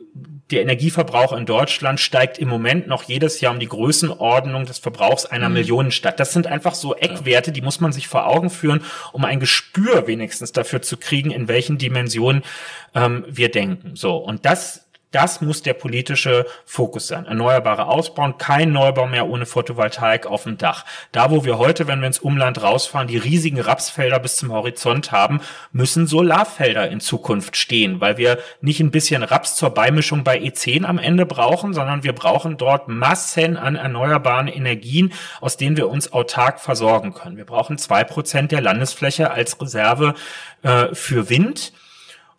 der 0.52 0.62
Energieverbrauch 0.62 1.34
in 1.34 1.46
Deutschland 1.46 2.00
steigt 2.00 2.38
im 2.38 2.48
Moment 2.48 2.88
noch 2.88 3.04
jedes 3.04 3.42
Jahr 3.42 3.54
um 3.54 3.60
die 3.60 3.68
Größenordnung 3.68 4.66
des 4.66 4.78
Verbrauchs 4.78 5.26
einer 5.26 5.50
mhm. 5.50 5.56
Million 5.56 5.92
statt. 5.92 6.20
Das 6.20 6.34
sind 6.34 6.48
einfach 6.48 6.76
so 6.76 6.96
Eckwerte, 6.96 7.52
die 7.52 7.62
muss 7.62 7.80
man 7.80 7.92
sich 7.92 8.08
vor 8.08 8.28
Augen 8.28 8.50
führen, 8.50 8.82
um 9.14 9.26
ein 9.26 9.40
Gespür 9.40 10.06
wenigstens 10.08 10.52
dafür 10.52 10.82
zu 10.82 10.98
kriegen, 10.98 11.32
in 11.32 11.48
welchen 11.48 11.78
Dimensionen 11.78 12.44
ähm, 12.94 13.26
wir 13.28 13.50
denken. 13.50 13.96
So 13.96 14.18
und 14.18 14.46
das 14.46 14.86
das 15.14 15.42
muss 15.42 15.62
der 15.62 15.74
politische 15.74 16.46
Fokus 16.66 17.08
sein. 17.08 17.26
Erneuerbare 17.26 17.86
ausbauen, 17.86 18.38
kein 18.38 18.72
Neubau 18.72 19.08
mehr 19.08 19.28
ohne 19.28 19.46
Photovoltaik 19.46 20.26
auf 20.26 20.44
dem 20.44 20.58
Dach. 20.58 20.86
Da, 21.12 21.32
wo 21.32 21.46
wir 21.46 21.58
heute, 21.58 21.88
wenn 21.88 22.02
wir 22.02 22.08
ins 22.08 22.20
Umland 22.20 22.62
rausfahren, 22.62 23.08
die 23.08 23.18
riesigen 23.18 23.60
Rapsfelder 23.60 24.20
bis 24.20 24.36
zum 24.36 24.52
Horizont 24.52 25.12
haben, 25.12 25.42
müssen 25.72 26.08
Solarfelder 26.08 26.90
in 26.90 27.00
Zukunft 27.00 27.56
stehen, 27.56 28.02
weil 28.02 28.18
wir 28.18 28.40
nicht 28.62 28.80
ein 28.80 28.92
bisschen 28.92 29.24
Raps 29.24 29.56
zur 29.56 29.70
Beimischung 29.70 30.24
bei 30.24 30.40
E10 30.40 30.84
am 30.84 30.98
Ende 30.98 31.26
brauchen, 31.26 31.74
sondern 31.74 32.04
wir 32.04 32.14
brauchen 32.14 32.58
dort 32.58 32.88
Massen 32.88 33.56
an 33.56 33.76
erneuerbaren 33.76 34.48
Energien, 34.48 35.14
aus 35.42 35.58
denen 35.58 35.78
wir 35.78 35.90
uns 35.90 36.12
autark 36.12 36.60
versorgen 36.60 37.14
können. 37.14 37.38
Wir 37.38 37.46
brauchen 37.46 37.78
zwei 37.78 38.04
Prozent 38.04 38.52
der 38.52 38.62
Landesfläche 38.62 39.32
als 39.32 39.60
Reserve 39.62 40.16
äh, 40.64 40.88
für 40.94 41.30
Wind. 41.30 41.74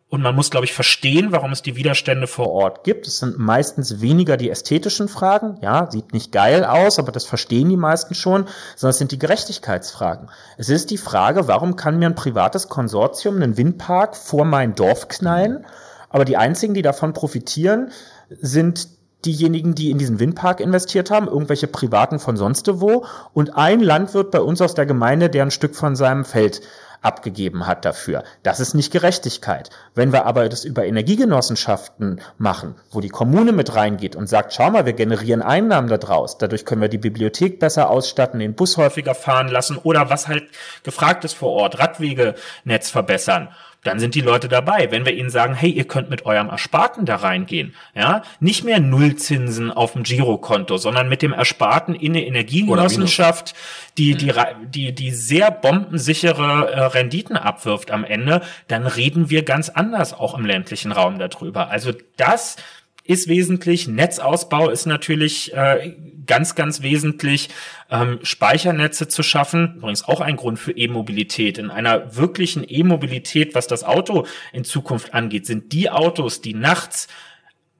Und 0.09 0.23
man 0.23 0.35
muss, 0.35 0.51
glaube 0.51 0.67
ich, 0.67 0.73
verstehen, 0.73 1.33
warum 1.33 1.51
es 1.51 1.63
die 1.63 1.77
Widerstände 1.77 2.27
vor 2.27 2.51
Ort 2.51 2.85
gibt. 2.85 3.07
Es 3.07 3.19
sind 3.19 3.39
meistens 3.39 4.01
weniger 4.01 4.37
die 4.37 4.51
ästhetischen 4.51 5.09
Fragen. 5.09 5.59
Ja, 5.61 5.91
sieht 5.91 6.13
nicht 6.13 6.31
geil 6.31 6.65
aus, 6.65 6.99
aber 6.99 7.11
das 7.11 7.25
verstehen 7.25 7.69
die 7.69 7.77
meisten 7.77 8.15
schon, 8.15 8.47
sondern 8.77 8.91
es 8.91 8.99
sind 8.99 9.13
die 9.13 9.19
Gerechtigkeitsfragen. 9.19 10.31
Es 10.57 10.69
ist 10.69 10.91
die 10.91 10.99
Frage, 10.99 11.49
warum 11.49 11.75
kann 11.75 11.99
mir 11.99 12.07
ein 12.07 12.15
privates 12.15 12.69
Konsortium 12.69 13.37
einen 13.37 13.57
Windpark 13.57 14.15
vor 14.15 14.45
mein 14.45 14.75
Dorf 14.75 15.09
knallen, 15.09 15.67
aber 16.11 16.25
die 16.25 16.37
einzigen, 16.37 16.75
die 16.75 16.83
davon 16.83 17.13
profitieren, 17.13 17.91
sind 18.29 18.89
diejenigen, 19.25 19.75
die 19.75 19.91
in 19.91 19.99
diesen 19.99 20.21
Windpark 20.21 20.61
investiert 20.61 21.11
haben, 21.11 21.27
irgendwelche 21.27 21.67
Privaten 21.67 22.19
von 22.19 22.37
sonst 22.37 22.69
wo 22.81 23.07
und 23.33 23.57
ein 23.57 23.81
Landwirt 23.81 24.31
bei 24.31 24.41
uns 24.41 24.61
aus 24.61 24.75
der 24.75 24.87
Gemeinde, 24.87 25.31
der 25.31 25.43
ein 25.43 25.51
Stück 25.51 25.75
von 25.75 25.97
seinem 25.97 26.25
Feld 26.25 26.61
abgegeben 27.05 27.67
hat 27.67 27.85
dafür. 27.85 28.25
Das 28.43 28.61
ist 28.61 28.75
nicht 28.75 28.93
Gerechtigkeit. 28.93 29.71
Wenn 29.95 30.13
wir 30.13 30.27
aber 30.27 30.49
das 30.49 30.65
über 30.65 30.85
Energiegenossenschaften 30.85 32.21
machen, 32.39 32.77
wo 32.91 33.01
die 33.01 33.09
Kommune 33.09 33.53
mit 33.53 33.75
reingeht 33.75 34.17
und 34.17 34.29
sagt, 34.29 34.55
schau 34.55 34.71
mal, 34.71 34.87
wir 34.87 34.95
generieren 34.95 35.43
Einnahmen 35.43 35.89
daraus, 35.89 36.39
dadurch 36.39 36.65
können 36.65 36.81
wir 36.81 36.89
die 36.89 36.99
Bibliothek 36.99 37.61
besser 37.61 37.91
ausstatten, 37.91 38.41
den 38.41 38.55
Bus 38.55 38.77
häufiger 38.77 39.15
fahren 39.15 39.49
lassen 39.49 39.77
oder 39.77 40.11
was 40.11 40.29
halt 40.29 40.45
gefragt 40.83 41.25
ist 41.25 41.35
vor 41.35 41.51
Ort, 41.51 41.79
Radwegenetz 41.79 42.91
verbessern 42.91 43.49
dann 43.85 44.01
sind 44.01 44.15
die 44.15 44.20
Leute 44.20 44.48
dabei. 44.48 44.90
Wenn 44.90 45.05
wir 45.05 45.15
ihnen 45.15 45.31
sagen, 45.31 45.55
hey, 45.55 45.70
ihr 45.70 45.85
könnt 45.85 46.11
mit 46.11 46.27
eurem 46.27 46.48
Ersparten 46.48 47.06
da 47.06 47.16
reingehen, 47.16 47.74
ja, 47.94 48.23
nicht 48.40 48.65
mehr 48.65 48.81
Nullzinsen 48.81 49.70
auf 49.70 49.93
dem 49.93 50.02
Girokonto, 50.02 50.77
sondern 50.77 51.09
mit 51.09 51.23
dem 51.23 51.32
Ersparten 51.32 51.94
in 51.94 52.12
eine 52.12 52.27
Energiegenossenschaft, 52.27 53.55
die, 53.97 54.15
die, 54.15 54.32
mhm. 54.32 54.70
die, 54.70 54.93
die 54.93 55.11
sehr 55.12 55.51
bombensichere 55.51 56.73
äh, 56.73 56.81
Renditen 56.81 57.36
abwirft 57.36 57.90
am 57.90 58.05
Ende, 58.05 58.40
dann 58.66 58.86
reden 58.86 59.31
wir 59.31 59.44
ganz 59.44 59.69
anders 59.69 60.12
auch 60.15 60.36
im 60.36 60.44
ländlichen 60.44 60.90
Raum 60.90 61.19
darüber. 61.19 61.70
Also 61.70 61.93
das 62.16 62.56
ist 63.05 63.28
wesentlich. 63.28 63.86
Netzausbau 63.86 64.70
ist 64.70 64.86
natürlich 64.86 65.55
äh, 65.55 65.94
ganz, 66.27 66.55
ganz 66.55 66.83
wesentlich. 66.83 67.51
Ähm, 67.91 68.19
Speichernetze 68.23 69.09
zu 69.09 69.23
schaffen, 69.23 69.77
übrigens 69.77 70.05
auch 70.05 70.21
ein 70.21 70.37
Grund 70.37 70.59
für 70.59 70.73
E-Mobilität. 70.73 71.59
In 71.59 71.71
einer 71.71 72.17
wirklichen 72.17 72.65
E-Mobilität, 72.67 73.55
was 73.55 73.67
das 73.67 73.85
Auto 73.85 74.27
in 74.53 74.65
Zukunft 74.65 75.15
angeht, 75.15 75.47
sind 75.47 75.73
die 75.73 75.91
Autos, 75.91 76.41
die 76.41 76.55
nachts 76.55 77.09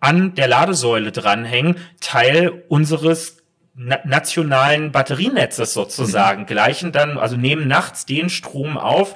an 0.01 0.35
der 0.35 0.49
Ladesäule 0.49 1.13
dranhängen, 1.13 1.77
Teil 2.01 2.65
unseres 2.69 3.39
nationalen 3.75 4.93
Batterienetzes 4.93 5.75
sozusagen, 5.75 6.43
mhm. 6.43 6.47
gleichen 6.47 6.93
dann, 6.93 7.19
also 7.19 7.37
nehmen 7.37 7.67
nachts 7.67 8.07
den 8.07 8.31
Strom 8.31 8.79
auf, 8.79 9.15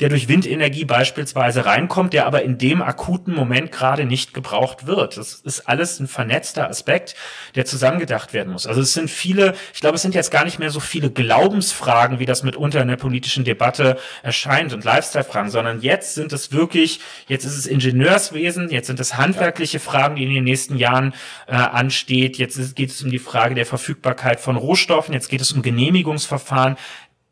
der 0.00 0.10
durch 0.10 0.28
Windenergie 0.28 0.84
beispielsweise 0.84 1.64
reinkommt, 1.64 2.12
der 2.12 2.26
aber 2.26 2.42
in 2.42 2.58
dem 2.58 2.82
akuten 2.82 3.34
Moment 3.34 3.72
gerade 3.72 4.04
nicht 4.04 4.34
gebraucht 4.34 4.86
wird. 4.86 5.16
Das 5.16 5.34
ist 5.34 5.68
alles 5.68 5.98
ein 6.00 6.06
vernetzter 6.06 6.68
Aspekt, 6.68 7.14
der 7.54 7.64
zusammengedacht 7.64 8.34
werden 8.34 8.52
muss. 8.52 8.66
Also 8.66 8.82
es 8.82 8.92
sind 8.92 9.10
viele, 9.10 9.54
ich 9.72 9.80
glaube, 9.80 9.96
es 9.96 10.02
sind 10.02 10.14
jetzt 10.14 10.30
gar 10.30 10.44
nicht 10.44 10.58
mehr 10.58 10.70
so 10.70 10.80
viele 10.80 11.10
Glaubensfragen, 11.10 12.18
wie 12.18 12.26
das 12.26 12.42
mitunter 12.42 12.82
in 12.82 12.88
der 12.88 12.96
politischen 12.96 13.44
Debatte 13.44 13.98
erscheint 14.22 14.74
und 14.74 14.84
Lifestyle-Fragen, 14.84 15.50
sondern 15.50 15.80
jetzt 15.80 16.14
sind 16.14 16.32
es 16.32 16.52
wirklich, 16.52 17.00
jetzt 17.26 17.44
ist 17.44 17.56
es 17.56 17.66
Ingenieurswesen, 17.66 18.68
jetzt 18.70 18.88
sind 18.88 19.00
es 19.00 19.16
handwerkliche 19.16 19.80
Fragen, 19.80 20.16
die 20.16 20.24
in 20.24 20.34
den 20.34 20.44
nächsten 20.44 20.76
Jahren 20.76 21.14
äh, 21.46 21.54
ansteht. 21.54 22.36
Jetzt 22.36 22.76
geht 22.76 22.90
es 22.90 23.02
um 23.02 23.10
die 23.10 23.18
Frage 23.18 23.54
der 23.54 23.66
Verfügbarkeit 23.66 24.40
von 24.40 24.56
Rohstoffen, 24.56 25.14
jetzt 25.14 25.28
geht 25.28 25.40
es 25.40 25.52
um 25.52 25.62
Genehmigungsverfahren 25.62 26.76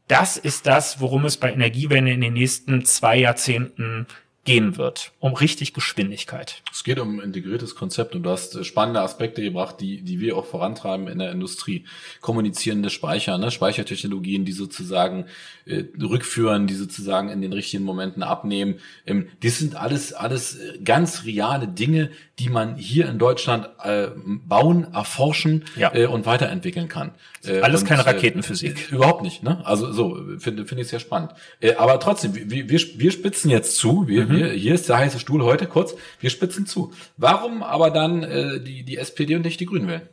das 0.08 0.36
ist 0.36 0.66
das, 0.66 1.00
worum 1.00 1.24
es 1.24 1.36
bei 1.36 1.52
Energiewende 1.52 2.12
in 2.12 2.20
den 2.20 2.34
nächsten 2.34 2.84
zwei 2.84 3.16
Jahrzehnten 3.16 4.06
gehen 4.44 4.76
wird, 4.76 5.12
um 5.20 5.32
richtig 5.32 5.72
Geschwindigkeit. 5.72 6.62
Es 6.70 6.84
geht 6.84 6.98
um 6.98 7.18
ein 7.18 7.22
integriertes 7.22 7.74
Konzept 7.74 8.14
und 8.14 8.24
du 8.24 8.30
hast 8.30 8.64
spannende 8.66 9.00
Aspekte 9.00 9.42
gebracht, 9.42 9.76
die, 9.80 10.02
die 10.02 10.20
wir 10.20 10.36
auch 10.36 10.44
vorantreiben 10.44 11.08
in 11.08 11.18
der 11.18 11.32
Industrie. 11.32 11.86
Kommunizierende 12.20 12.90
Speicher, 12.90 13.38
ne? 13.38 13.50
Speichertechnologien, 13.50 14.44
die 14.44 14.52
sozusagen 14.52 15.26
äh, 15.64 15.84
rückführen, 16.00 16.66
die 16.66 16.74
sozusagen 16.74 17.30
in 17.30 17.40
den 17.40 17.54
richtigen 17.54 17.84
Momenten 17.84 18.22
abnehmen. 18.22 18.80
Ähm, 19.06 19.28
das 19.42 19.58
sind 19.58 19.76
alles, 19.76 20.12
alles 20.12 20.58
ganz 20.84 21.24
reale 21.24 21.66
Dinge, 21.66 22.10
die 22.38 22.48
man 22.48 22.76
hier 22.76 23.08
in 23.08 23.18
Deutschland 23.18 23.68
äh, 23.84 24.08
bauen, 24.16 24.92
erforschen 24.92 25.64
ja. 25.76 25.94
äh, 25.94 26.06
und 26.06 26.26
weiterentwickeln 26.26 26.88
kann. 26.88 27.12
Äh, 27.44 27.60
alles 27.60 27.82
und, 27.82 27.88
keine 27.88 28.02
äh, 28.02 28.06
Raketenphysik. 28.06 28.90
Äh, 28.90 28.94
überhaupt 28.96 29.22
nicht. 29.22 29.44
Ne? 29.44 29.64
Also 29.64 29.92
so 29.92 30.20
finde 30.38 30.66
finde 30.66 30.82
ich 30.82 30.88
sehr 30.88 30.98
spannend. 30.98 31.32
Äh, 31.60 31.74
aber 31.74 32.00
trotzdem, 32.00 32.34
wir, 32.34 32.68
wir, 32.68 32.80
wir 32.96 33.10
spitzen 33.12 33.50
jetzt 33.50 33.76
zu. 33.76 34.08
Wir, 34.08 34.26
mhm. 34.26 34.36
wir, 34.36 34.48
hier 34.48 34.74
ist 34.74 34.88
der 34.88 34.98
heiße 34.98 35.20
Stuhl 35.20 35.44
heute 35.44 35.66
kurz. 35.66 35.94
Wir 36.18 36.30
spitzen 36.30 36.66
zu. 36.66 36.92
Warum 37.16 37.62
aber 37.62 37.90
dann 37.90 38.24
äh, 38.24 38.60
die 38.60 38.82
die 38.82 38.96
SPD 38.98 39.36
und 39.36 39.42
nicht 39.42 39.60
die 39.60 39.66
Grünen 39.66 39.86
wählen? 39.86 40.08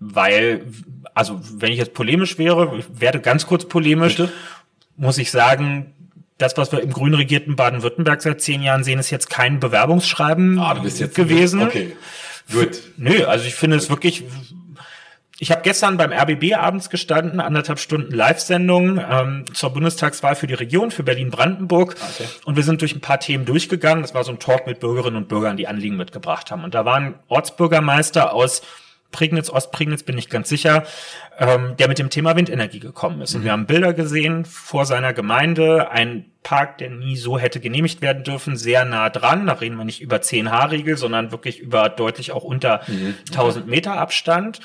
Weil, 0.00 0.66
also 1.14 1.40
wenn 1.54 1.72
ich 1.72 1.78
jetzt 1.78 1.94
polemisch 1.94 2.36
wäre, 2.36 2.76
ich 2.76 3.00
werde 3.00 3.20
ganz 3.20 3.46
kurz 3.46 3.64
polemisch, 3.64 4.16
Bitte? 4.16 4.32
muss 4.96 5.16
ich 5.16 5.30
sagen, 5.30 5.94
das, 6.42 6.56
was 6.56 6.72
wir 6.72 6.80
im 6.80 6.92
grün 6.92 7.14
regierten 7.14 7.56
Baden-Württemberg 7.56 8.20
seit 8.20 8.40
zehn 8.40 8.62
Jahren 8.62 8.84
sehen, 8.84 8.98
ist 8.98 9.10
jetzt 9.10 9.30
kein 9.30 9.60
Bewerbungsschreiben 9.60 10.58
ah, 10.58 10.74
du 10.74 10.82
bist 10.82 11.00
jetzt 11.00 11.14
gewesen. 11.14 11.62
Okay, 11.62 11.96
gut. 12.52 12.80
Nö, 12.96 13.24
also 13.24 13.46
ich 13.46 13.54
finde 13.54 13.76
es 13.76 13.88
wirklich, 13.88 14.24
ich 15.38 15.50
habe 15.50 15.62
gestern 15.62 15.96
beim 15.96 16.12
RBB 16.12 16.54
abends 16.54 16.90
gestanden, 16.90 17.40
anderthalb 17.40 17.78
Stunden 17.78 18.12
Live-Sendung 18.12 18.98
ähm, 18.98 19.44
zur 19.54 19.70
Bundestagswahl 19.70 20.34
für 20.34 20.46
die 20.46 20.54
Region, 20.54 20.90
für 20.90 21.02
Berlin-Brandenburg. 21.02 21.94
Okay. 21.96 22.28
Und 22.44 22.56
wir 22.56 22.62
sind 22.62 22.80
durch 22.80 22.94
ein 22.94 23.00
paar 23.00 23.20
Themen 23.20 23.44
durchgegangen. 23.44 24.02
Das 24.02 24.14
war 24.14 24.24
so 24.24 24.32
ein 24.32 24.38
Talk 24.38 24.66
mit 24.66 24.80
Bürgerinnen 24.80 25.16
und 25.16 25.28
Bürgern, 25.28 25.56
die 25.56 25.68
Anliegen 25.68 25.96
mitgebracht 25.96 26.50
haben. 26.50 26.64
Und 26.64 26.74
da 26.74 26.84
waren 26.84 27.14
Ortsbürgermeister 27.28 28.32
aus 28.34 28.62
Prignitz, 29.12 29.50
Ostprignitz 29.50 30.02
bin 30.02 30.18
ich 30.18 30.28
ganz 30.28 30.48
sicher, 30.48 30.84
ähm, 31.38 31.76
der 31.78 31.88
mit 31.88 31.98
dem 31.98 32.10
Thema 32.10 32.34
Windenergie 32.34 32.80
gekommen 32.80 33.20
ist. 33.20 33.34
Und 33.34 33.42
mhm. 33.42 33.44
wir 33.44 33.52
haben 33.52 33.66
Bilder 33.66 33.92
gesehen 33.92 34.44
vor 34.44 34.84
seiner 34.84 35.12
Gemeinde, 35.12 35.90
ein 35.90 36.24
Park, 36.42 36.78
der 36.78 36.90
nie 36.90 37.16
so 37.16 37.38
hätte 37.38 37.60
genehmigt 37.60 38.02
werden 38.02 38.24
dürfen, 38.24 38.56
sehr 38.56 38.84
nah 38.84 39.10
dran. 39.10 39.46
Da 39.46 39.52
reden 39.52 39.76
wir 39.76 39.84
nicht 39.84 40.00
über 40.00 40.20
10 40.20 40.50
H-Riegel, 40.50 40.96
sondern 40.96 41.30
wirklich 41.30 41.60
über 41.60 41.88
deutlich 41.88 42.32
auch 42.32 42.42
unter 42.42 42.80
mhm. 42.88 43.14
1000 43.30 43.68
Meter 43.68 43.92
Abstand. 43.92 44.60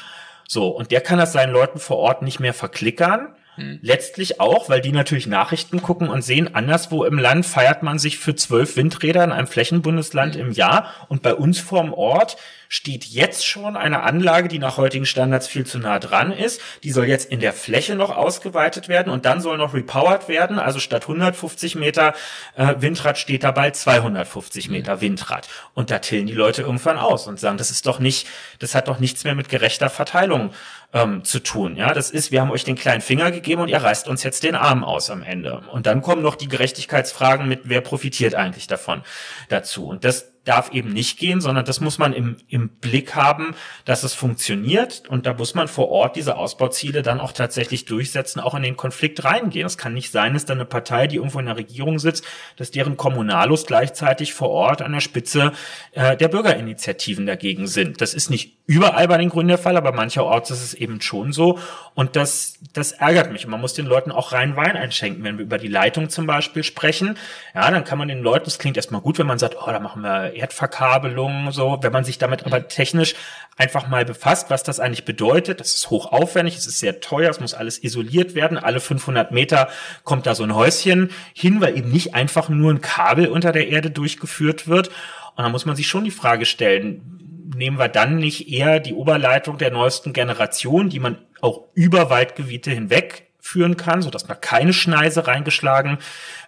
So, 0.48 0.69
und 0.69 0.91
der 0.91 1.02
kann 1.02 1.19
das 1.19 1.34
seinen 1.34 1.53
Leuten 1.53 1.78
vor 1.78 1.98
Ort 1.98 2.22
nicht 2.24 2.40
mehr 2.40 2.53
verklickern. 2.53 3.36
Hm. 3.57 3.79
Letztlich 3.81 4.39
auch, 4.39 4.69
weil 4.69 4.81
die 4.81 4.91
natürlich 4.91 5.27
Nachrichten 5.27 5.81
gucken 5.81 6.09
und 6.09 6.21
sehen, 6.21 6.53
anderswo 6.53 7.03
im 7.03 7.17
Land 7.17 7.45
feiert 7.45 7.84
man 7.84 7.99
sich 7.99 8.19
für 8.19 8.35
zwölf 8.35 8.77
Windräder 8.77 9.23
in 9.23 9.31
einem 9.31 9.47
Flächenbundesland 9.47 10.35
hm. 10.35 10.41
im 10.41 10.51
Jahr 10.51 10.93
und 11.09 11.23
bei 11.23 11.34
uns 11.34 11.59
vorm 11.59 11.93
Ort 11.93 12.38
steht 12.69 13.05
jetzt 13.05 13.45
schon 13.45 13.77
eine 13.77 14.03
Anlage, 14.03 14.47
die 14.47 14.59
nach 14.59 14.77
heutigen 14.77 15.05
Standards 15.05 15.47
viel 15.47 15.65
zu 15.65 15.79
nah 15.79 15.99
dran 15.99 16.31
ist. 16.31 16.61
Die 16.84 16.91
soll 16.91 17.05
jetzt 17.05 17.31
in 17.31 17.39
der 17.39 17.53
Fläche 17.53 17.95
noch 17.95 18.15
ausgeweitet 18.15 18.88
werden 18.88 19.11
und 19.11 19.25
dann 19.25 19.41
soll 19.41 19.57
noch 19.57 19.73
repowered 19.73 20.27
werden. 20.27 20.59
Also 20.59 20.79
statt 20.79 21.03
150 21.03 21.75
Meter 21.75 22.13
äh, 22.55 22.75
Windrad 22.79 23.17
steht 23.17 23.43
da 23.43 23.51
bald 23.51 23.75
250 23.75 24.69
Meter 24.69 25.01
Windrad. 25.01 25.47
Und 25.73 25.91
da 25.91 25.99
tillen 25.99 26.27
die 26.27 26.34
Leute 26.34 26.61
irgendwann 26.61 26.97
aus 26.97 27.27
und 27.27 27.39
sagen, 27.39 27.57
das 27.57 27.71
ist 27.71 27.85
doch 27.85 27.99
nicht, 27.99 28.27
das 28.59 28.75
hat 28.75 28.88
doch 28.88 28.99
nichts 28.99 29.23
mehr 29.23 29.35
mit 29.35 29.49
gerechter 29.49 29.89
Verteilung 29.89 30.51
ähm, 30.93 31.23
zu 31.23 31.39
tun. 31.39 31.76
Ja, 31.76 31.93
das 31.93 32.11
ist, 32.11 32.31
wir 32.31 32.41
haben 32.41 32.51
euch 32.51 32.64
den 32.64 32.76
kleinen 32.76 33.01
Finger 33.01 33.31
gegeben 33.31 33.61
und 33.61 33.69
ihr 33.69 33.77
reißt 33.77 34.07
uns 34.07 34.23
jetzt 34.23 34.43
den 34.43 34.55
Arm 34.55 34.84
aus 34.84 35.09
am 35.09 35.23
Ende. 35.23 35.61
Und 35.72 35.85
dann 35.85 36.01
kommen 36.01 36.22
noch 36.22 36.35
die 36.35 36.47
Gerechtigkeitsfragen 36.47 37.47
mit, 37.47 37.61
wer 37.65 37.81
profitiert 37.81 38.35
eigentlich 38.35 38.68
davon 38.68 39.03
dazu. 39.49 39.88
Und 39.88 40.03
das 40.03 40.31
darf 40.48 40.72
eben 40.72 40.94
nicht 40.94 41.19
gehen, 41.19 41.41
sondern 41.41 41.65
das 41.65 41.82
muss 41.82 41.98
man 41.98 42.14
im, 42.14 42.38
im 42.48 42.69
Blick 42.69 43.15
haben, 43.15 43.53
dass 43.86 44.03
es 44.03 44.14
funktioniert 44.14 45.03
und 45.10 45.26
da 45.26 45.34
muss 45.34 45.56
man 45.56 45.68
vor 45.68 45.90
Ort 45.90 46.15
diese 46.15 46.38
Ausbauziele 46.38 47.02
dann 47.02 47.19
auch 47.19 47.34
tatsächlich 47.34 47.86
durchsetzen, 47.86 48.40
auch 48.40 48.56
in 48.56 48.64
den 48.64 48.78
Konflikt 48.78 49.24
reingehen. 49.24 49.65
Es 49.65 49.78
kann 49.78 49.94
nicht 49.94 50.11
sein, 50.11 50.34
dass 50.34 50.45
dann 50.45 50.57
eine 50.57 50.65
Partei, 50.65 51.07
die 51.07 51.18
irgendwo 51.18 51.40
in 51.40 51.48
der 51.48 51.57
Regierung 51.57 51.99
sitzt, 51.99 52.26
dass 52.56 52.72
deren 52.72 52.95
Kommunalos 52.98 53.65
gleichzeitig 53.65 54.34
vor 54.34 54.49
Ort 54.49 54.82
an 54.82 54.94
der 54.94 55.02
Spitze 55.02 55.52
äh, 55.91 56.15
der 56.15 56.30
Bürgerinitiativen 56.30 57.26
dagegen 57.26 57.68
sind. 57.68 58.02
Das 58.02 58.14
ist 58.14 58.30
nicht 58.30 58.57
überall 58.68 59.07
bei 59.07 59.18
den 59.18 59.30
Grünen 59.30 59.49
der 59.49 59.57
Fall, 59.57 59.78
aber 59.78 59.91
mancherorts 59.91 60.52
ist 60.52 60.64
es 60.64 60.74
eben 60.74 61.02
schon 61.02 61.34
so 61.34 61.60
und 61.94 62.15
das, 62.15 62.60
das 62.74 62.94
ärgert 62.94 63.32
mich. 63.32 63.45
Und 63.45 63.52
man 63.52 63.61
muss 63.61 63.74
den 63.74 63.86
Leuten 63.86 64.11
auch 64.11 64.32
rein 64.32 64.56
Wein 64.56 64.76
einschenken. 64.78 65.24
Wenn 65.24 65.38
wir 65.38 65.45
über 65.45 65.57
die 65.57 65.68
Leitung 65.68 66.10
zum 66.10 66.26
Beispiel 66.26 66.64
sprechen, 66.64 67.18
ja, 67.53 67.69
dann 67.69 67.84
kann 67.84 67.98
man 67.98 68.07
den 68.07 68.22
Leuten, 68.22 68.45
das 68.45 68.60
klingt 68.60 68.78
erstmal 68.78 69.02
gut, 69.02 69.19
wenn 69.19 69.28
man 69.28 69.40
sagt, 69.40 69.56
oh, 69.60 69.65
da 69.65 69.80
machen 69.80 70.02
wir 70.02 70.36
Erdverkabelung, 70.38 71.51
so, 71.51 71.77
wenn 71.81 71.91
man 71.91 72.03
sich 72.03 72.18
damit 72.18 72.45
aber 72.45 72.68
technisch 72.68 73.15
einfach 73.57 73.88
mal 73.88 74.05
befasst, 74.05 74.49
was 74.49 74.64
das 74.64 74.80
eigentlich 74.80 75.05
bedeutet. 75.05 75.59
Das 75.59 75.73
ist 75.73 75.89
hochaufwendig, 75.89 76.55
es 76.55 76.68
ist 76.68 76.80
sehr 76.80 76.99
teuer, 76.99 77.30
es 77.30 77.39
muss 77.39 77.53
alles 77.53 77.84
isoliert 77.84 78.35
werden. 78.35 78.57
Alle 78.57 78.80
500 78.80 79.31
Meter 79.31 79.69
kommt 80.03 80.26
da 80.26 80.35
so 80.35 80.43
ein 80.43 80.55
Häuschen 80.55 81.09
hin, 81.34 81.61
weil 81.61 81.77
eben 81.77 81.91
nicht 81.91 82.14
einfach 82.14 82.49
nur 82.49 82.72
ein 82.72 82.81
Kabel 82.81 83.27
unter 83.27 83.51
der 83.51 83.68
Erde 83.68 83.91
durchgeführt 83.91 84.68
wird. 84.68 84.89
Und 85.35 85.43
da 85.43 85.49
muss 85.49 85.65
man 85.65 85.76
sich 85.76 85.88
schon 85.88 86.03
die 86.03 86.11
Frage 86.11 86.45
stellen, 86.45 87.18
nehmen 87.55 87.80
wir 87.80 87.88
dann 87.88 88.18
nicht 88.18 88.49
eher 88.49 88.80
die 88.80 88.93
Oberleitung 88.93 89.57
der 89.57 89.72
neuesten 89.72 90.14
Generation, 90.14 90.89
die 90.89 90.99
man 90.99 91.18
auch 91.41 91.65
über 91.73 92.09
Waldgebiete 92.09 92.72
hinweg 92.72 93.27
führen 93.48 93.78
kann, 93.78 94.02
so 94.02 94.10
dass 94.10 94.26
da 94.26 94.36
keine 94.36 94.74
Schneise 94.74 95.26
reingeschlagen 95.26 95.98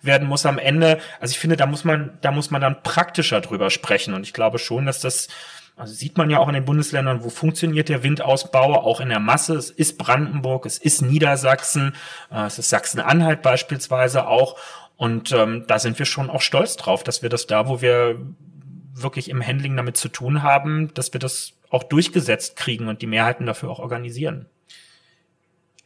werden 0.01 0.27
muss 0.27 0.45
am 0.45 0.59
Ende. 0.59 0.99
Also 1.19 1.31
ich 1.31 1.39
finde, 1.39 1.57
da 1.57 1.65
muss 1.65 1.83
man, 1.83 2.17
da 2.21 2.31
muss 2.31 2.51
man 2.51 2.61
dann 2.61 2.83
praktischer 2.83 3.41
drüber 3.41 3.69
sprechen. 3.69 4.13
Und 4.13 4.23
ich 4.23 4.33
glaube 4.33 4.59
schon, 4.59 4.85
dass 4.85 4.99
das, 4.99 5.29
also 5.77 5.93
sieht 5.93 6.17
man 6.17 6.29
ja 6.29 6.39
auch 6.39 6.47
in 6.47 6.53
den 6.53 6.65
Bundesländern, 6.65 7.23
wo 7.23 7.29
funktioniert 7.29 7.89
der 7.89 8.03
Windausbau, 8.03 8.75
auch 8.75 8.99
in 8.99 9.09
der 9.09 9.19
Masse. 9.19 9.55
Es 9.55 9.69
ist 9.71 9.97
Brandenburg, 9.97 10.65
es 10.65 10.77
ist 10.77 11.01
Niedersachsen, 11.01 11.95
äh, 12.31 12.45
es 12.45 12.59
ist 12.59 12.69
Sachsen-Anhalt 12.69 13.41
beispielsweise 13.41 14.27
auch. 14.27 14.57
Und 14.97 15.31
ähm, 15.31 15.63
da 15.67 15.79
sind 15.79 15.97
wir 15.97 16.05
schon 16.05 16.29
auch 16.29 16.41
stolz 16.41 16.75
drauf, 16.75 17.03
dass 17.03 17.21
wir 17.21 17.29
das 17.29 17.47
da, 17.47 17.67
wo 17.69 17.81
wir 17.81 18.19
wirklich 18.93 19.29
im 19.29 19.45
Handling 19.45 19.77
damit 19.77 19.95
zu 19.95 20.09
tun 20.09 20.43
haben, 20.43 20.93
dass 20.93 21.13
wir 21.13 21.19
das 21.19 21.53
auch 21.69 21.83
durchgesetzt 21.83 22.57
kriegen 22.57 22.89
und 22.89 23.01
die 23.01 23.07
Mehrheiten 23.07 23.45
dafür 23.45 23.69
auch 23.69 23.79
organisieren. 23.79 24.47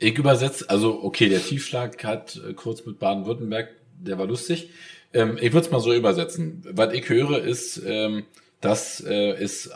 Ich 0.04 0.18
übersetze, 0.18 0.70
also 0.70 1.02
okay, 1.02 1.30
der 1.30 1.42
Tiefschlag 1.42 2.04
hat 2.04 2.36
äh, 2.36 2.54
kurz 2.54 2.86
mit 2.86 3.00
Baden-Württemberg, 3.00 3.70
der 3.98 4.18
war 4.18 4.26
lustig. 4.26 4.70
Ähm, 5.14 5.38
ich 5.40 5.54
würde 5.54 5.66
es 5.66 5.72
mal 5.72 5.80
so 5.80 5.94
übersetzen. 5.94 6.62
Was 6.70 6.94
ich 6.94 7.08
höre, 7.08 7.42
ist, 7.42 7.82
ähm, 7.86 8.26
dass 8.60 9.00
äh, 9.00 9.32
es 9.32 9.72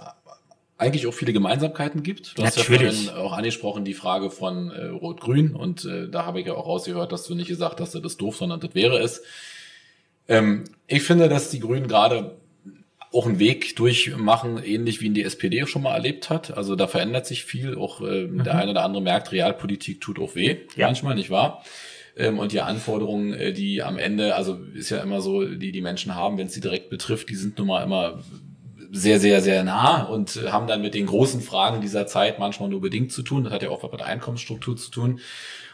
eigentlich 0.78 1.08
auch 1.08 1.14
viele 1.14 1.32
Gemeinsamkeiten 1.32 2.04
gibt. 2.04 2.38
Du 2.38 2.44
hast 2.44 2.58
Natürlich. 2.58 2.82
ja 2.82 3.14
vorhin 3.14 3.26
auch 3.26 3.32
angesprochen 3.32 3.86
die 3.86 3.94
Frage 3.94 4.30
von 4.30 4.70
äh, 4.70 4.88
Rot-Grün 4.88 5.56
und 5.56 5.86
äh, 5.86 6.10
da 6.10 6.26
habe 6.26 6.42
ich 6.42 6.48
ja 6.48 6.56
auch 6.56 6.68
rausgehört, 6.68 7.14
dass 7.14 7.26
du 7.26 7.34
nicht 7.34 7.48
gesagt 7.48 7.80
hast, 7.80 7.96
das 7.96 8.04
ist 8.04 8.20
doof, 8.20 8.36
sondern 8.36 8.60
das 8.60 8.76
wäre 8.76 9.00
es. 9.00 9.24
Ähm, 10.28 10.66
ich 10.88 11.04
finde, 11.04 11.30
dass 11.30 11.52
die 11.52 11.62
Grünen 11.62 11.88
gerade 11.88 12.36
auch 13.14 13.26
einen 13.26 13.40
Weg 13.40 13.76
durchmachen, 13.76 14.62
ähnlich 14.64 15.02
wie 15.02 15.06
ihn 15.06 15.14
die 15.14 15.24
SPD 15.24 15.66
schon 15.66 15.84
mal 15.84 15.94
erlebt 15.94 16.30
hat. 16.30 16.56
Also 16.56 16.76
da 16.76 16.88
verändert 16.88 17.26
sich 17.26 17.46
viel. 17.46 17.78
Auch 17.78 18.02
äh, 18.02 18.26
mhm. 18.26 18.44
der 18.44 18.56
eine 18.56 18.72
oder 18.72 18.84
andere 18.84 19.02
merkt, 19.02 19.32
Realpolitik 19.32 20.02
tut 20.02 20.20
auch 20.20 20.36
weh, 20.36 20.58
ja. 20.76 20.88
manchmal, 20.88 21.16
nicht 21.16 21.30
wahr? 21.30 21.64
Ähm, 22.18 22.40
und 22.40 22.52
die 22.52 22.62
Anforderungen, 22.62 23.34
äh, 23.34 23.54
die 23.54 23.84
am 23.84 23.98
Ende, 23.98 24.36
also 24.36 24.58
ist 24.74 24.90
ja 24.90 25.02
immer 25.02 25.22
so, 25.22 25.46
die 25.46 25.72
die 25.72 25.82
Menschen 25.82 26.16
haben, 26.16 26.38
wenn 26.38 26.48
es 26.48 26.54
sie 26.54 26.62
direkt 26.62 26.90
betrifft, 26.90 27.30
die 27.30 27.36
sind 27.36 27.58
nun 27.58 27.68
mal 27.68 27.84
immer 27.84 28.24
sehr, 28.92 29.20
sehr, 29.20 29.42
sehr 29.42 29.64
nah 29.64 30.04
und 30.04 30.42
haben 30.52 30.68
dann 30.68 30.82
mit 30.82 30.94
den 30.94 31.08
großen 31.08 31.42
Fragen 31.42 31.82
dieser 31.82 32.08
Zeit 32.08 32.40
manchmal 32.40 32.70
nur 32.70 32.82
bedingt 32.82 33.12
zu 33.12 33.22
tun. 33.22 33.44
Das 33.44 33.54
hat 33.54 33.64
ja 33.64 33.70
auch 33.70 33.84
was 33.84 33.92
mit 33.92 34.00
der 34.00 34.08
Einkommensstruktur 34.08 34.78
zu 34.78 34.92
tun. 34.92 35.20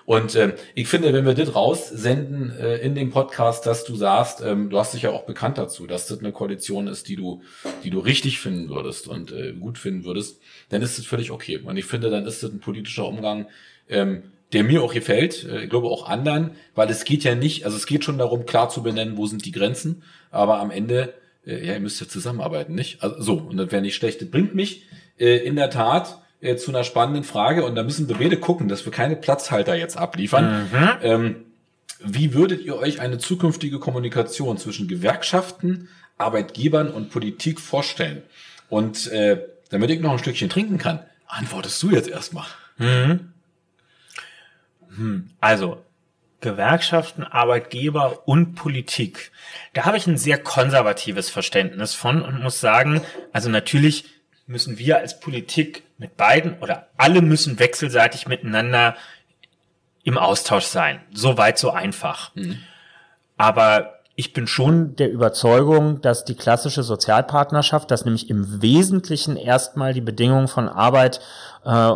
Und 0.06 0.36
ähm, 0.36 0.54
ich 0.76 0.88
finde, 0.88 1.14
wenn 1.14 1.26
wir 1.26 1.34
das 1.34 1.56
raussenden 1.56 2.52
äh, 2.58 2.78
in 2.78 2.96
dem 2.96 3.10
Podcast, 3.10 3.66
dass 3.66 3.86
du 3.86 3.96
sagst, 3.96 4.42
ähm, 4.42 4.70
du 4.70 4.78
hast 4.78 4.94
dich 4.94 5.04
ja 5.04 5.12
auch 5.12 5.24
bekannt 5.24 5.58
dazu, 5.58 5.88
dass 5.88 6.08
das 6.08 6.20
eine 6.20 6.32
Koalition 6.32 6.88
ist, 6.88 7.08
die 7.08 7.16
du, 7.16 7.42
die 7.84 7.90
du 7.90 8.00
richtig 8.00 8.40
finden 8.40 8.70
würdest 8.70 9.08
und 9.08 9.32
äh, 9.32 9.54
gut 9.54 9.78
finden 9.78 10.04
würdest, 10.04 10.42
dann 10.70 10.82
ist 10.82 10.98
das 10.98 11.06
völlig 11.06 11.32
okay. 11.32 11.58
Und 11.58 11.78
ich 11.78 11.86
finde, 11.86 12.10
dann 12.10 12.26
ist 12.26 12.44
das 12.44 12.52
ein 12.52 12.60
politischer 12.60 13.08
Umgang, 13.08 13.48
ähm, 13.88 14.24
der 14.52 14.64
mir 14.64 14.84
auch 14.84 14.94
gefällt, 14.94 15.46
äh, 15.46 15.64
ich 15.64 15.70
glaube 15.70 15.88
auch 15.88 16.08
anderen, 16.08 16.52
weil 16.76 16.90
es 16.90 17.06
geht 17.06 17.24
ja 17.24 17.36
nicht, 17.36 17.66
also 17.66 17.78
es 17.78 17.86
geht 17.86 18.04
schon 18.04 18.18
darum, 18.18 18.46
klar 18.46 18.70
zu 18.70 18.84
benennen, 18.84 19.18
wo 19.18 19.26
sind 19.26 19.46
die 19.46 19.52
Grenzen, 19.52 20.04
aber 20.32 20.60
am 20.60 20.70
Ende, 20.70 21.14
äh, 21.46 21.66
ja, 21.66 21.74
ihr 21.74 21.80
müsst 21.80 22.02
ja 22.02 22.08
zusammenarbeiten, 22.08 22.76
nicht? 22.76 23.02
Also 23.02 23.22
so, 23.22 23.34
und 23.36 23.58
das 23.58 23.72
wäre 23.72 23.82
nicht 23.82 23.96
schlecht. 23.96 24.22
Das 24.22 24.30
bringt 24.30 24.54
mich 24.54 24.84
äh, 25.18 25.38
in 25.38 25.56
der 25.56 25.70
Tat 25.70 26.23
äh, 26.44 26.58
zu 26.58 26.72
einer 26.72 26.84
spannenden 26.84 27.24
Frage 27.24 27.64
und 27.64 27.76
da 27.76 27.84
müssen 27.84 28.08
wir 28.08 28.18
beide 28.18 28.38
gucken, 28.38 28.68
dass 28.68 28.86
wir 28.86 28.92
keine 28.92 29.16
Platzhalter 29.16 29.76
jetzt 29.76 29.98
abliefern. 29.98 30.70
Mhm. 30.72 30.90
Ähm, 31.02 31.36
wie 32.00 32.34
würdet 32.34 32.62
ihr 32.62 32.76
euch 32.76 33.00
eine 33.00 33.18
zukünftige 33.18 33.80
Kommunikation 33.80 34.58
zwischen 34.58 34.88
Gewerkschaften, 34.88 35.88
Arbeitgebern 36.18 36.92
und 36.92 37.10
Politik 37.10 37.60
vorstellen? 37.60 38.24
Und 38.70 39.08
äh, 39.08 39.42
damit 39.70 39.90
ich 39.90 40.02
noch 40.02 40.12
ein 40.12 40.20
Stückchen 40.20 40.50
trinken 40.50 40.78
kann, 40.78 41.00
antwortest 41.28 41.82
du 41.82 41.92
jetzt 41.92 42.10
erstmal. 42.10 42.46
Mhm. 42.78 43.32
Hm. 44.96 45.30
Also, 45.40 45.84
Gewerkschaften, 46.42 47.24
Arbeitgeber 47.24 48.28
und 48.28 48.54
Politik. 48.56 49.32
Da 49.74 49.86
habe 49.86 49.98
ich 49.98 50.06
ein 50.06 50.18
sehr 50.18 50.38
konservatives 50.38 51.30
Verständnis 51.30 51.94
von 51.94 52.22
und 52.22 52.44
muss 52.44 52.60
sagen, 52.60 53.02
also 53.32 53.50
natürlich 53.50 54.06
müssen 54.46 54.78
wir 54.78 54.98
als 54.98 55.20
Politik 55.20 55.84
mit 55.98 56.18
beiden 56.18 56.60
oder 56.60 56.88
alle 56.98 57.22
müssen 57.22 57.60
wechselseitig 57.60 58.28
miteinander 58.28 58.96
im 60.04 60.18
Austausch 60.18 60.66
sein. 60.66 61.02
So 61.14 61.38
weit, 61.38 61.58
so 61.58 61.72
einfach. 61.72 62.36
Mhm. 62.36 62.60
Aber 63.38 64.00
ich 64.16 64.34
bin 64.34 64.46
schon 64.46 64.96
der 64.96 65.12
Überzeugung, 65.12 66.02
dass 66.02 66.24
die 66.24 66.36
klassische 66.36 66.84
Sozialpartnerschaft, 66.84 67.90
dass 67.90 68.06
nämlich 68.06 68.30
im 68.30 68.62
Wesentlichen 68.62 69.38
erstmal 69.38 69.94
die 69.94 70.02
Bedingungen 70.02 70.48
von 70.48 70.70
Arbeit 70.70 71.20
äh, 71.66 71.90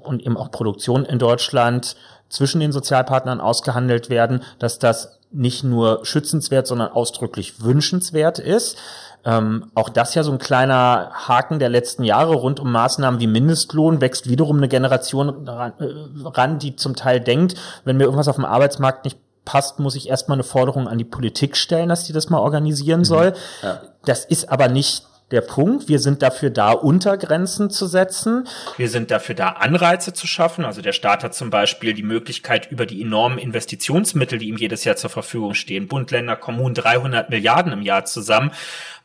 und 0.00 0.22
eben 0.22 0.36
auch 0.36 0.50
Produktion 0.50 1.04
in 1.04 1.18
Deutschland 1.18 1.96
zwischen 2.28 2.60
den 2.60 2.72
Sozialpartnern 2.72 3.40
ausgehandelt 3.40 4.10
werden, 4.10 4.42
dass 4.58 4.78
das 4.78 5.18
nicht 5.30 5.64
nur 5.64 6.04
schützenswert, 6.04 6.66
sondern 6.66 6.92
ausdrücklich 6.92 7.62
wünschenswert 7.62 8.38
ist. 8.38 8.76
Ähm, 9.24 9.70
auch 9.74 9.88
das 9.88 10.14
ja 10.14 10.22
so 10.24 10.32
ein 10.32 10.38
kleiner 10.38 11.10
Haken 11.12 11.58
der 11.58 11.68
letzten 11.68 12.02
Jahre 12.02 12.34
rund 12.34 12.58
um 12.58 12.72
Maßnahmen 12.72 13.20
wie 13.20 13.28
Mindestlohn 13.28 14.00
wächst 14.00 14.28
wiederum 14.28 14.56
eine 14.56 14.68
Generation 14.68 15.48
ran, 15.48 15.72
äh, 15.78 16.28
ran, 16.28 16.58
die 16.58 16.74
zum 16.74 16.96
Teil 16.96 17.20
denkt, 17.20 17.54
wenn 17.84 17.96
mir 17.96 18.04
irgendwas 18.04 18.28
auf 18.28 18.36
dem 18.36 18.44
Arbeitsmarkt 18.44 19.04
nicht 19.04 19.18
passt, 19.44 19.78
muss 19.78 19.94
ich 19.94 20.08
erstmal 20.08 20.36
eine 20.36 20.44
Forderung 20.44 20.88
an 20.88 20.98
die 20.98 21.04
Politik 21.04 21.56
stellen, 21.56 21.88
dass 21.88 22.04
die 22.04 22.12
das 22.12 22.30
mal 22.30 22.38
organisieren 22.38 23.00
mhm. 23.00 23.04
soll. 23.04 23.32
Ja. 23.62 23.80
Das 24.04 24.24
ist 24.24 24.50
aber 24.50 24.68
nicht 24.68 25.04
der 25.32 25.40
Punkt. 25.40 25.88
Wir 25.88 25.98
sind 25.98 26.22
dafür 26.22 26.50
da, 26.50 26.72
Untergrenzen 26.72 27.70
zu 27.70 27.86
setzen. 27.86 28.46
Wir 28.76 28.88
sind 28.88 29.10
dafür 29.10 29.34
da, 29.34 29.48
Anreize 29.50 30.12
zu 30.12 30.26
schaffen. 30.26 30.64
Also 30.64 30.82
der 30.82 30.92
Staat 30.92 31.24
hat 31.24 31.34
zum 31.34 31.50
Beispiel 31.50 31.94
die 31.94 32.02
Möglichkeit, 32.02 32.70
über 32.70 32.86
die 32.86 33.00
enormen 33.00 33.38
Investitionsmittel, 33.38 34.38
die 34.38 34.48
ihm 34.48 34.58
jedes 34.58 34.84
Jahr 34.84 34.96
zur 34.96 35.10
Verfügung 35.10 35.54
stehen, 35.54 35.88
Bund, 35.88 36.10
Länder, 36.10 36.36
Kommunen, 36.36 36.74
300 36.74 37.30
Milliarden 37.30 37.72
im 37.72 37.82
Jahr 37.82 38.04
zusammen, 38.04 38.52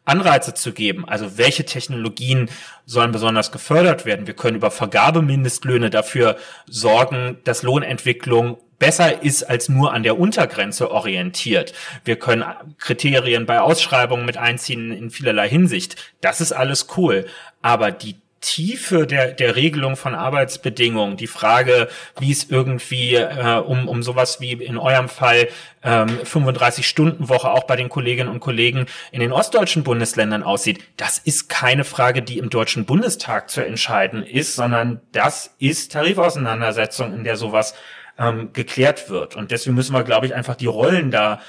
Anreize 0.08 0.54
zu 0.54 0.74
geben. 0.74 1.08
Also 1.08 1.38
welche 1.38 1.66
Technologien 1.66 2.50
sollen 2.86 3.12
besonders 3.12 3.52
gefördert 3.52 4.06
werden? 4.06 4.28
Wir 4.28 4.36
können 4.36 4.58
über 4.58 4.72
Vergabemindestlöhne 4.72 5.90
dafür 5.90 6.38
sorgen, 6.68 7.38
dass 7.44 7.64
Lohnentwicklung 7.64 8.58
besser 8.80 9.24
ist 9.24 9.44
als 9.44 9.70
nur 9.70 9.94
an 9.94 10.04
der 10.04 10.20
Untergrenze 10.20 10.92
orientiert. 10.92 11.74
Wir 12.06 12.18
können 12.18 12.46
Kriterien 12.78 13.46
bei 13.46 13.60
Ausschreibungen 13.60 14.26
mit 14.26 14.38
einziehen 14.38 14.92
in 14.92 15.10
vielerlei 15.10 15.50
Hinsicht. 15.50 15.96
Das 16.22 16.42
ist 16.42 16.52
alles 16.52 16.88
cool. 16.96 17.26
Aber 17.62 17.92
die 17.92 18.16
Tiefe 18.48 19.06
der, 19.06 19.34
der 19.34 19.58
Regelung 19.58 19.98
von 19.98 20.16
Arbeitsbedingungen, 20.16 21.18
die 21.18 21.28
Frage, 21.28 21.90
wie 22.18 22.32
es 22.32 22.50
irgendwie 22.50 23.16
äh, 23.16 23.58
um, 23.60 23.90
um 23.90 24.02
sowas 24.04 24.40
wie 24.40 24.54
in 24.54 24.78
eurem 24.78 25.10
Fall 25.10 25.50
ähm, 25.84 26.08
35-Stunden-Woche 26.24 27.52
auch 27.52 27.66
bei 27.66 27.76
den 27.76 27.90
Kolleginnen 27.90 28.30
und 28.30 28.40
Kollegen 28.40 28.86
in 29.12 29.20
den 29.20 29.34
ostdeutschen 29.34 29.84
Bundesländern 29.84 30.44
aussieht, 30.44 30.82
das 30.96 31.18
ist 31.18 31.50
keine 31.50 31.84
Frage, 31.84 32.22
die 32.22 32.38
im 32.38 32.50
Deutschen 32.50 32.86
Bundestag 32.86 33.50
zu 33.50 33.66
entscheiden 33.66 34.24
ist, 34.24 34.56
sondern 34.56 35.02
das 35.12 35.54
ist 35.60 35.92
Tarifauseinandersetzung, 35.92 37.14
in 37.14 37.26
der 37.26 37.36
sowas 37.36 37.74
ähm, 38.18 38.54
geklärt 38.54 39.10
wird. 39.10 39.36
Und 39.36 39.52
deswegen 39.52 39.76
müssen 39.76 39.94
wir, 39.94 40.04
glaube 40.04 40.26
ich, 40.26 40.34
einfach 40.34 40.56
die 40.56 40.68
Rollen 40.68 41.12
da 41.12 41.42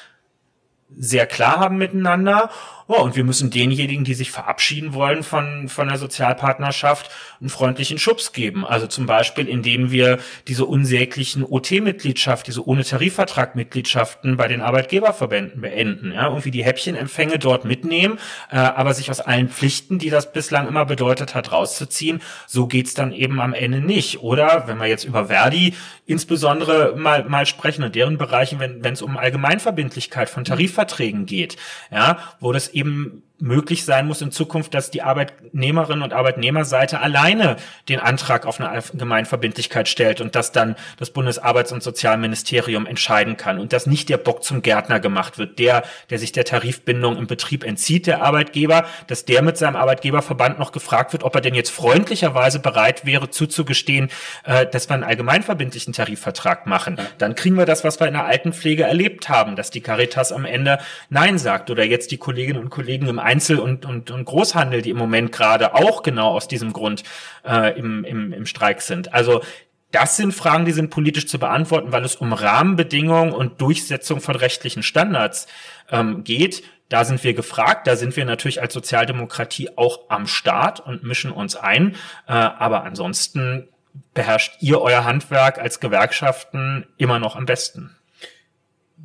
sehr 0.96 1.26
klar 1.26 1.60
haben 1.60 1.76
miteinander 1.76 2.50
Oh, 2.90 3.02
und 3.02 3.16
wir 3.16 3.24
müssen 3.24 3.50
denjenigen, 3.50 4.02
die 4.02 4.14
sich 4.14 4.30
verabschieden 4.30 4.94
wollen 4.94 5.22
von, 5.22 5.68
von 5.68 5.88
der 5.88 5.98
Sozialpartnerschaft, 5.98 7.10
einen 7.38 7.50
freundlichen 7.50 7.98
Schubs 7.98 8.32
geben. 8.32 8.64
Also 8.64 8.86
zum 8.86 9.04
Beispiel, 9.04 9.46
indem 9.46 9.90
wir 9.90 10.18
diese 10.46 10.64
unsäglichen 10.64 11.44
OT-Mitgliedschaft, 11.44 12.46
diese 12.46 12.66
ohne 12.66 12.84
Tarifvertrag-Mitgliedschaften 12.84 14.38
bei 14.38 14.48
den 14.48 14.62
Arbeitgeberverbänden 14.62 15.60
beenden. 15.60 16.12
Ja, 16.12 16.28
irgendwie 16.28 16.50
die 16.50 16.64
Häppchenempfänge 16.64 17.38
dort 17.38 17.66
mitnehmen, 17.66 18.18
äh, 18.50 18.56
aber 18.56 18.94
sich 18.94 19.10
aus 19.10 19.20
allen 19.20 19.50
Pflichten, 19.50 19.98
die 19.98 20.08
das 20.08 20.32
bislang 20.32 20.66
immer 20.66 20.86
bedeutet 20.86 21.34
hat, 21.34 21.52
rauszuziehen. 21.52 22.22
So 22.46 22.68
geht's 22.68 22.94
dann 22.94 23.12
eben 23.12 23.38
am 23.38 23.52
Ende 23.52 23.82
nicht. 23.82 24.22
Oder 24.22 24.66
wenn 24.66 24.78
wir 24.78 24.86
jetzt 24.86 25.04
über 25.04 25.26
Verdi 25.26 25.74
insbesondere 26.06 26.96
mal, 26.96 27.24
mal 27.28 27.44
sprechen 27.44 27.84
und 27.84 27.94
deren 27.94 28.16
Bereichen, 28.16 28.58
wenn 28.60 28.82
es 28.82 29.02
um 29.02 29.18
Allgemeinverbindlichkeit 29.18 30.30
von 30.30 30.44
Tarifverträgen 30.44 31.26
geht, 31.26 31.56
ja, 31.92 32.16
wo 32.40 32.50
das 32.50 32.77
eben 32.78 33.22
möglich 33.40 33.84
sein 33.84 34.06
muss 34.06 34.20
in 34.20 34.32
Zukunft, 34.32 34.74
dass 34.74 34.90
die 34.90 35.02
Arbeitnehmerinnen 35.02 36.02
und 36.02 36.12
Arbeitnehmerseite 36.12 37.00
alleine 37.00 37.56
den 37.88 38.00
Antrag 38.00 38.46
auf 38.46 38.60
eine 38.60 38.70
Allgemeinverbindlichkeit 38.70 39.88
stellt 39.88 40.20
und 40.20 40.34
dass 40.34 40.50
dann 40.50 40.74
das 40.98 41.14
Bundesarbeits- 41.14 41.72
und 41.72 41.82
Sozialministerium 41.82 42.86
entscheiden 42.86 43.36
kann 43.36 43.60
und 43.60 43.72
dass 43.72 43.86
nicht 43.86 44.08
der 44.08 44.16
Bock 44.16 44.42
zum 44.42 44.62
Gärtner 44.62 44.98
gemacht 44.98 45.38
wird, 45.38 45.58
der, 45.58 45.84
der 46.10 46.18
sich 46.18 46.32
der 46.32 46.44
Tarifbindung 46.44 47.16
im 47.16 47.26
Betrieb 47.26 47.64
entzieht, 47.64 48.06
der 48.06 48.22
Arbeitgeber, 48.22 48.86
dass 49.06 49.24
der 49.24 49.42
mit 49.42 49.56
seinem 49.56 49.76
Arbeitgeberverband 49.76 50.58
noch 50.58 50.72
gefragt 50.72 51.12
wird, 51.12 51.22
ob 51.22 51.34
er 51.34 51.40
denn 51.40 51.54
jetzt 51.54 51.70
freundlicherweise 51.70 52.58
bereit 52.58 53.06
wäre 53.06 53.30
zuzugestehen, 53.30 54.10
äh, 54.44 54.66
dass 54.66 54.88
wir 54.88 54.94
einen 54.94 55.04
allgemeinverbindlichen 55.04 55.92
Tarifvertrag 55.92 56.66
machen. 56.66 56.98
Dann 57.18 57.36
kriegen 57.36 57.56
wir 57.56 57.66
das, 57.66 57.84
was 57.84 58.00
wir 58.00 58.08
in 58.08 58.14
der 58.14 58.24
Altenpflege 58.24 58.82
erlebt 58.82 59.28
haben, 59.28 59.54
dass 59.54 59.70
die 59.70 59.80
Caritas 59.80 60.32
am 60.32 60.44
Ende 60.44 60.78
Nein 61.08 61.38
sagt 61.38 61.70
oder 61.70 61.84
jetzt 61.84 62.10
die 62.10 62.18
Kolleginnen 62.18 62.60
und 62.60 62.70
Kollegen 62.70 63.06
im 63.06 63.18
Einzel- 63.28 63.58
und, 63.58 63.84
und, 63.84 64.10
und 64.10 64.24
Großhandel, 64.24 64.80
die 64.80 64.90
im 64.90 64.96
Moment 64.96 65.32
gerade 65.32 65.74
auch 65.74 66.02
genau 66.02 66.30
aus 66.30 66.48
diesem 66.48 66.72
Grund 66.72 67.04
äh, 67.46 67.78
im, 67.78 68.04
im, 68.04 68.32
im 68.32 68.46
Streik 68.46 68.80
sind. 68.80 69.12
Also 69.12 69.42
das 69.90 70.16
sind 70.16 70.32
Fragen, 70.32 70.64
die 70.64 70.72
sind 70.72 70.90
politisch 70.90 71.26
zu 71.26 71.38
beantworten, 71.38 71.92
weil 71.92 72.04
es 72.04 72.16
um 72.16 72.32
Rahmenbedingungen 72.32 73.32
und 73.32 73.60
Durchsetzung 73.60 74.20
von 74.20 74.34
rechtlichen 74.34 74.82
Standards 74.82 75.46
ähm, 75.90 76.24
geht. 76.24 76.62
Da 76.88 77.04
sind 77.04 77.22
wir 77.22 77.34
gefragt, 77.34 77.86
da 77.86 77.96
sind 77.96 78.16
wir 78.16 78.24
natürlich 78.24 78.62
als 78.62 78.72
Sozialdemokratie 78.72 79.70
auch 79.76 80.08
am 80.08 80.26
Start 80.26 80.80
und 80.80 81.04
mischen 81.04 81.30
uns 81.30 81.54
ein. 81.56 81.96
Äh, 82.26 82.32
aber 82.32 82.84
ansonsten 82.84 83.68
beherrscht 84.14 84.56
ihr 84.60 84.80
euer 84.80 85.04
Handwerk 85.04 85.58
als 85.58 85.80
Gewerkschaften 85.80 86.86
immer 86.96 87.18
noch 87.18 87.36
am 87.36 87.46
besten. 87.46 87.97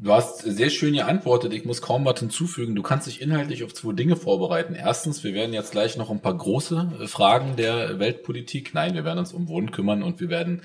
Du 0.04 0.12
hast 0.12 0.40
sehr 0.40 0.70
schön 0.70 0.96
geantwortet. 0.96 1.54
Ich 1.54 1.64
muss 1.64 1.82
kaum 1.82 2.04
was 2.04 2.20
hinzufügen. 2.20 2.76
Du 2.76 2.82
kannst 2.84 3.08
dich 3.08 3.22
inhaltlich 3.22 3.64
auf 3.64 3.74
zwei 3.74 3.94
Dinge 3.94 4.18
vorbereiten. 4.18 4.76
Erstens, 4.76 5.24
wir 5.24 5.34
werden 5.34 5.54
jetzt 5.54 5.72
gleich 5.72 5.96
noch 5.96 6.10
ein 6.10 6.20
paar 6.20 6.36
große 6.36 6.92
äh, 7.00 7.08
Fragen 7.08 7.56
der 7.56 8.00
Weltpolitik. 8.00 8.74
Nein, 8.74 8.96
wir 8.96 9.06
werden 9.06 9.20
uns 9.20 9.32
um 9.32 9.48
Wohnen 9.48 9.72
kümmern 9.72 10.04
und 10.04 10.20
wir 10.20 10.28
werden, 10.28 10.62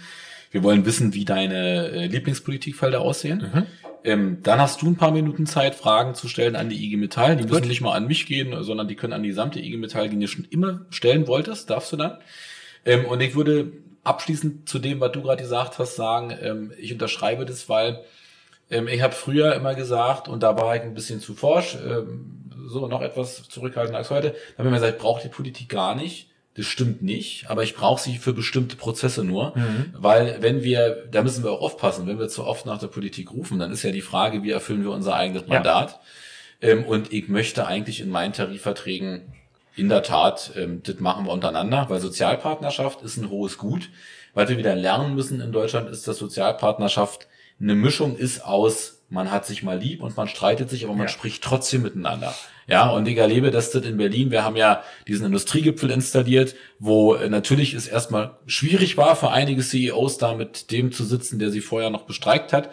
wir 0.50 0.64
wollen 0.64 0.84
wissen, 0.86 1.14
wie 1.14 1.24
deine 1.24 1.88
äh, 1.88 2.06
Lieblingspolitikfelder 2.06 3.00
aussehen. 3.00 3.48
Mhm. 3.54 3.66
Ähm, 4.02 4.38
dann 4.42 4.60
hast 4.60 4.82
du 4.82 4.88
ein 4.88 4.96
paar 4.96 5.12
Minuten 5.12 5.46
Zeit, 5.46 5.76
Fragen 5.76 6.16
zu 6.16 6.26
stellen 6.26 6.56
an 6.56 6.68
die 6.68 6.84
IG 6.84 6.96
Metall. 6.96 7.36
Die 7.36 7.44
Gut. 7.44 7.52
müssen 7.52 7.68
nicht 7.68 7.80
mal 7.80 7.94
an 7.94 8.08
mich 8.08 8.26
gehen, 8.26 8.60
sondern 8.64 8.88
die 8.88 8.96
können 8.96 9.12
an 9.12 9.22
die 9.22 9.28
gesamte 9.28 9.60
IG 9.60 9.76
Metall, 9.76 10.08
die 10.08 10.18
du 10.18 10.26
schon 10.26 10.46
immer 10.50 10.80
stellen 10.90 11.28
wolltest, 11.28 11.70
darfst 11.70 11.92
du 11.92 11.96
dann. 11.96 12.18
Ähm, 12.84 13.04
und 13.04 13.20
ich 13.20 13.36
würde 13.36 13.70
abschließend 14.02 14.68
zu 14.68 14.80
dem, 14.80 14.98
was 14.98 15.12
du 15.12 15.22
gerade 15.22 15.40
gesagt 15.40 15.78
hast, 15.78 15.94
sagen, 15.94 16.36
ähm, 16.42 16.72
ich 16.76 16.92
unterschreibe 16.92 17.44
das, 17.44 17.68
weil 17.68 18.00
ähm, 18.70 18.88
ich 18.88 19.02
habe 19.02 19.14
früher 19.14 19.54
immer 19.54 19.74
gesagt, 19.74 20.28
und 20.28 20.42
da 20.42 20.56
war 20.56 20.76
ich 20.76 20.82
ein 20.82 20.94
bisschen 20.94 21.20
zu 21.20 21.34
forsch, 21.34 21.76
ähm, 21.76 22.50
so 22.68 22.86
noch 22.86 23.00
etwas 23.00 23.48
zurückhaltender 23.48 23.98
als 23.98 24.10
heute, 24.10 24.30
da 24.30 24.34
habe 24.34 24.44
ich 24.58 24.66
immer 24.66 24.76
gesagt, 24.76 24.94
ich 24.96 25.02
brauche 25.02 25.22
die 25.22 25.28
Politik 25.28 25.68
gar 25.68 25.94
nicht. 25.94 26.28
Das 26.54 26.66
stimmt 26.66 27.02
nicht, 27.02 27.48
aber 27.48 27.62
ich 27.62 27.76
brauche 27.76 28.02
sie 28.02 28.18
für 28.18 28.32
bestimmte 28.32 28.74
Prozesse 28.74 29.22
nur, 29.22 29.56
mhm. 29.56 29.94
weil 29.96 30.38
wenn 30.40 30.64
wir, 30.64 31.06
da 31.08 31.22
müssen 31.22 31.44
wir 31.44 31.52
auch 31.52 31.60
aufpassen, 31.60 32.08
wenn 32.08 32.18
wir 32.18 32.28
zu 32.28 32.44
oft 32.44 32.66
nach 32.66 32.78
der 32.78 32.88
Politik 32.88 33.30
rufen, 33.30 33.60
dann 33.60 33.70
ist 33.70 33.84
ja 33.84 33.92
die 33.92 34.00
Frage, 34.00 34.42
wie 34.42 34.50
erfüllen 34.50 34.82
wir 34.82 34.90
unser 34.90 35.14
eigenes 35.14 35.46
Mandat? 35.46 36.00
Ja. 36.60 36.70
Ähm, 36.70 36.84
und 36.84 37.12
ich 37.12 37.28
möchte 37.28 37.64
eigentlich 37.68 38.00
in 38.00 38.10
meinen 38.10 38.32
Tarifverträgen 38.32 39.32
in 39.76 39.88
der 39.88 40.02
Tat, 40.02 40.50
ähm, 40.56 40.82
das 40.82 40.98
machen 40.98 41.26
wir 41.26 41.32
untereinander, 41.32 41.86
weil 41.90 42.00
Sozialpartnerschaft 42.00 43.02
ist 43.02 43.18
ein 43.18 43.30
hohes 43.30 43.56
Gut. 43.56 43.90
weil 44.34 44.48
wir 44.48 44.58
wieder 44.58 44.76
lernen 44.76 45.14
müssen 45.14 45.40
in 45.40 45.52
Deutschland, 45.52 45.90
ist, 45.90 46.06
dass 46.06 46.18
Sozialpartnerschaft 46.18 47.26
eine 47.60 47.74
Mischung 47.74 48.16
ist 48.16 48.44
aus, 48.44 49.02
man 49.10 49.30
hat 49.30 49.46
sich 49.46 49.62
mal 49.62 49.78
lieb 49.78 50.02
und 50.02 50.16
man 50.16 50.28
streitet 50.28 50.68
sich, 50.68 50.84
aber 50.84 50.94
man 50.94 51.06
ja. 51.06 51.08
spricht 51.08 51.42
trotzdem 51.42 51.82
miteinander. 51.82 52.34
Ja, 52.66 52.90
und 52.90 53.08
ich 53.08 53.16
erlebe 53.16 53.50
das 53.50 53.74
in 53.74 53.96
Berlin. 53.96 54.30
Wir 54.30 54.44
haben 54.44 54.56
ja 54.56 54.82
diesen 55.06 55.24
Industriegipfel 55.24 55.90
installiert, 55.90 56.54
wo 56.78 57.14
äh, 57.14 57.30
natürlich 57.30 57.72
es 57.72 57.88
erstmal 57.88 58.32
schwierig 58.46 58.98
war 58.98 59.16
für 59.16 59.30
einige 59.30 59.62
CEOs 59.62 60.18
da 60.18 60.34
mit 60.34 60.70
dem 60.70 60.92
zu 60.92 61.04
sitzen, 61.04 61.38
der 61.38 61.50
sie 61.50 61.62
vorher 61.62 61.88
noch 61.88 62.02
bestreikt 62.02 62.52
hat. 62.52 62.70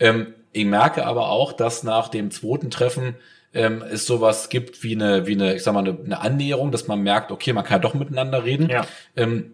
Ähm, 0.00 0.34
ich 0.50 0.64
merke 0.64 1.06
aber 1.06 1.28
auch, 1.28 1.52
dass 1.52 1.84
nach 1.84 2.08
dem 2.08 2.32
zweiten 2.32 2.70
Treffen 2.70 3.14
ähm, 3.54 3.84
es 3.88 4.04
sowas 4.04 4.48
gibt 4.48 4.82
wie 4.82 4.96
eine, 4.96 5.26
wie 5.26 5.34
eine, 5.34 5.54
ich 5.54 5.62
sag 5.62 5.74
mal, 5.74 5.86
eine, 5.86 5.96
eine 6.04 6.20
Annäherung, 6.20 6.72
dass 6.72 6.88
man 6.88 7.00
merkt, 7.00 7.30
okay, 7.30 7.52
man 7.52 7.64
kann 7.64 7.80
doch 7.80 7.94
miteinander 7.94 8.44
reden. 8.44 8.68
Ja. 8.68 8.86
Ähm, 9.14 9.52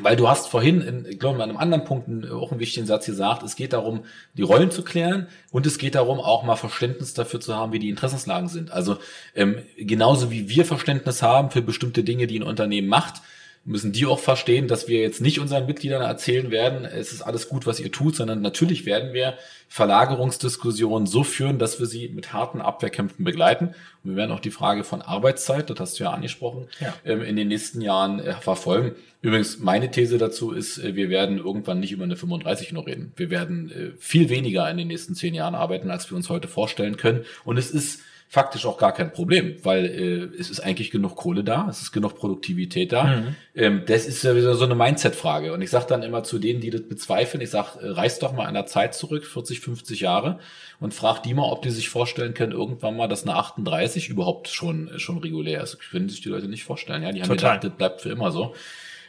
weil 0.00 0.16
du 0.16 0.28
hast 0.28 0.48
vorhin, 0.48 0.80
in, 0.80 1.06
ich 1.06 1.18
glaube, 1.18 1.42
an 1.42 1.50
einem 1.50 1.58
anderen 1.58 1.84
Punkt 1.84 2.30
auch 2.30 2.50
einen 2.50 2.60
wichtigen 2.60 2.86
Satz 2.86 3.06
gesagt, 3.06 3.42
es 3.42 3.54
geht 3.54 3.72
darum, 3.72 4.04
die 4.34 4.42
Rollen 4.42 4.70
zu 4.70 4.82
klären 4.82 5.28
und 5.50 5.66
es 5.66 5.78
geht 5.78 5.94
darum, 5.94 6.18
auch 6.18 6.42
mal 6.42 6.56
Verständnis 6.56 7.14
dafür 7.14 7.40
zu 7.40 7.54
haben, 7.54 7.72
wie 7.72 7.78
die 7.78 7.90
Interessenslagen 7.90 8.48
sind. 8.48 8.72
Also 8.72 8.96
ähm, 9.34 9.58
genauso 9.76 10.30
wie 10.30 10.48
wir 10.48 10.64
Verständnis 10.64 11.22
haben 11.22 11.50
für 11.50 11.62
bestimmte 11.62 12.02
Dinge, 12.02 12.26
die 12.26 12.40
ein 12.40 12.42
Unternehmen 12.42 12.88
macht, 12.88 13.22
müssen 13.64 13.92
die 13.92 14.04
auch 14.04 14.18
verstehen, 14.18 14.68
dass 14.68 14.88
wir 14.88 15.00
jetzt 15.00 15.20
nicht 15.20 15.40
unseren 15.40 15.66
Mitgliedern 15.66 16.02
erzählen 16.02 16.50
werden, 16.50 16.84
es 16.84 17.12
ist 17.12 17.22
alles 17.22 17.48
gut, 17.48 17.66
was 17.66 17.80
ihr 17.80 17.90
tut, 17.90 18.14
sondern 18.14 18.42
natürlich 18.42 18.84
werden 18.84 19.14
wir 19.14 19.38
Verlagerungsdiskussionen 19.68 21.06
so 21.06 21.24
führen, 21.24 21.58
dass 21.58 21.80
wir 21.80 21.86
sie 21.86 22.08
mit 22.10 22.32
harten 22.32 22.60
Abwehrkämpfen 22.60 23.24
begleiten. 23.24 23.74
Und 24.04 24.10
wir 24.10 24.16
werden 24.16 24.32
auch 24.32 24.40
die 24.40 24.50
Frage 24.50 24.84
von 24.84 25.00
Arbeitszeit, 25.00 25.70
das 25.70 25.80
hast 25.80 25.98
du 25.98 26.04
ja 26.04 26.10
angesprochen, 26.10 26.68
ja. 26.78 26.94
Ähm, 27.04 27.22
in 27.22 27.36
den 27.36 27.48
nächsten 27.48 27.80
Jahren 27.80 28.20
äh, 28.20 28.34
verfolgen. 28.34 28.92
Übrigens, 29.22 29.58
meine 29.58 29.90
These 29.90 30.18
dazu 30.18 30.52
ist, 30.52 30.78
äh, 30.78 30.94
wir 30.94 31.08
werden 31.08 31.38
irgendwann 31.38 31.80
nicht 31.80 31.92
über 31.92 32.04
eine 32.04 32.16
35 32.16 32.72
nur 32.72 32.86
reden. 32.86 33.14
Wir 33.16 33.30
werden 33.30 33.70
äh, 33.70 33.90
viel 33.98 34.28
weniger 34.28 34.70
in 34.70 34.76
den 34.76 34.88
nächsten 34.88 35.14
zehn 35.14 35.32
Jahren 35.32 35.54
arbeiten, 35.54 35.90
als 35.90 36.10
wir 36.10 36.16
uns 36.16 36.28
heute 36.28 36.48
vorstellen 36.48 36.98
können. 36.98 37.24
Und 37.44 37.56
es 37.56 37.70
ist 37.70 38.00
faktisch 38.34 38.66
auch 38.66 38.78
gar 38.78 38.92
kein 38.92 39.12
Problem, 39.12 39.58
weil 39.62 39.84
äh, 39.86 40.40
es 40.40 40.50
ist 40.50 40.58
eigentlich 40.58 40.90
genug 40.90 41.14
Kohle 41.14 41.44
da, 41.44 41.68
es 41.70 41.80
ist 41.82 41.92
genug 41.92 42.16
Produktivität 42.16 42.90
da. 42.90 43.04
Mhm. 43.04 43.36
Ähm, 43.54 43.82
das 43.86 44.06
ist 44.06 44.24
ja 44.24 44.34
wieder 44.34 44.56
so 44.56 44.64
eine 44.64 44.74
Mindset-Frage. 44.74 45.52
Und 45.52 45.62
ich 45.62 45.70
sage 45.70 45.86
dann 45.88 46.02
immer 46.02 46.24
zu 46.24 46.40
denen, 46.40 46.60
die 46.60 46.70
das 46.70 46.82
bezweifeln, 46.82 47.40
ich 47.40 47.50
sage, 47.50 47.78
äh, 47.80 47.90
reiß 47.90 48.18
doch 48.18 48.32
mal 48.32 48.46
an 48.46 48.54
der 48.54 48.66
Zeit 48.66 48.92
zurück, 48.96 49.24
40, 49.24 49.60
50 49.60 50.00
Jahre, 50.00 50.40
und 50.80 50.92
frag 50.92 51.22
die 51.22 51.32
mal, 51.32 51.48
ob 51.48 51.62
die 51.62 51.70
sich 51.70 51.88
vorstellen 51.88 52.34
können, 52.34 52.50
irgendwann 52.50 52.96
mal, 52.96 53.06
dass 53.06 53.22
eine 53.22 53.36
38 53.36 54.08
überhaupt 54.08 54.48
schon, 54.48 54.88
äh, 54.88 54.98
schon 54.98 55.18
regulär 55.18 55.62
ist. 55.62 55.74
Das 55.74 55.80
können 55.90 56.08
sich 56.08 56.20
die 56.20 56.28
Leute 56.28 56.48
nicht 56.48 56.64
vorstellen. 56.64 57.04
Ja, 57.04 57.12
Die 57.12 57.22
haben 57.22 57.28
Total. 57.28 57.60
gedacht, 57.60 57.70
das 57.70 57.78
bleibt 57.78 58.00
für 58.00 58.10
immer 58.10 58.32
so. 58.32 58.52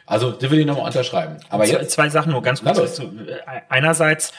Also, 0.06 0.30
das 0.30 0.52
will 0.52 0.60
ich 0.60 0.66
nochmal 0.66 0.86
unterschreiben. 0.86 1.38
Aber 1.48 1.64
zwei, 1.64 1.80
jetzt, 1.80 1.90
zwei 1.90 2.08
Sachen 2.10 2.30
nur 2.30 2.42
ganz 2.42 2.62
kurz. 2.62 2.76
Dazu. 2.76 3.10
Einerseits 3.68 4.32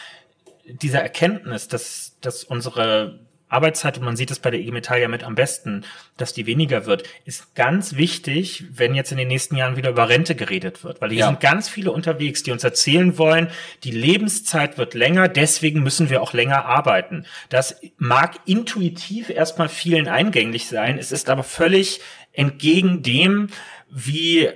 dieser 0.66 1.02
Erkenntnis, 1.02 1.68
dass, 1.68 2.16
dass 2.22 2.46
unsere 2.46 3.27
Arbeitszeit, 3.50 3.98
und 3.98 4.04
man 4.04 4.18
sieht 4.18 4.32
es 4.32 4.40
bei 4.40 4.52
der 4.52 4.60
IG 4.60 4.72
Metall 4.72 5.00
ja 5.00 5.08
mit 5.08 5.24
am 5.24 5.36
besten, 5.36 5.86
dass 6.18 6.34
die 6.34 6.46
weniger 6.46 6.86
wird, 6.86 7.04
ist 7.26 7.56
ganz 7.56 7.96
wichtig, 7.96 8.66
wenn 8.72 8.94
jetzt 8.94 9.12
in 9.12 9.18
den 9.18 9.30
nächsten 9.30 9.56
Jahren 9.56 9.78
wieder 9.78 9.90
über 9.90 10.10
Rente 10.10 10.36
geredet 10.36 10.84
wird. 10.84 11.02
Weil 11.02 11.10
hier 11.10 11.20
ja. 11.20 11.28
sind 11.28 11.40
ganz 11.40 11.70
viele 11.70 11.92
unterwegs, 11.92 12.44
die 12.44 12.52
uns 12.52 12.64
erzählen 12.64 13.18
wollen, 13.18 13.50
die 13.84 13.92
Lebenszeit 13.92 14.78
wird 14.78 14.94
länger, 14.94 15.30
deswegen 15.30 15.82
müssen 15.82 16.10
wir 16.10 16.22
auch 16.22 16.34
länger 16.34 16.66
arbeiten. 16.66 17.26
Das 17.50 17.80
mag 17.98 18.36
intuitiv 18.46 19.30
erstmal 19.30 19.70
vielen 19.70 20.08
eingänglich 20.08 20.68
sein, 20.68 20.98
es 20.98 21.12
ist 21.12 21.30
aber 21.30 21.44
völlig 21.44 22.02
entgegen 22.34 23.02
dem, 23.02 23.48
wie 23.90 24.50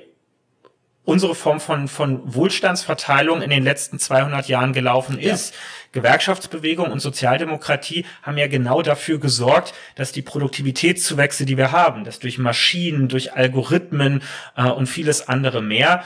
unsere 1.04 1.34
Form 1.34 1.60
von, 1.60 1.88
von 1.88 2.22
Wohlstandsverteilung 2.34 3.42
in 3.42 3.50
den 3.50 3.64
letzten 3.64 3.98
200 3.98 4.48
Jahren 4.48 4.72
gelaufen 4.74 5.18
ist. 5.18 5.54
Ja. 5.54 5.60
Gewerkschaftsbewegung 5.94 6.92
und 6.92 7.00
Sozialdemokratie 7.00 8.06
haben 8.22 8.38
ja 8.38 8.48
genau 8.48 8.82
dafür 8.82 9.20
gesorgt, 9.20 9.74
dass 9.96 10.12
die 10.12 10.22
Produktivitätszuwächse, 10.22 11.46
die 11.46 11.58
wir 11.58 11.72
haben, 11.72 12.04
dass 12.04 12.20
durch 12.20 12.38
Maschinen, 12.38 13.08
durch 13.08 13.34
Algorithmen 13.34 14.22
äh, 14.56 14.64
und 14.64 14.88
vieles 14.88 15.28
andere 15.28 15.62
mehr, 15.62 16.04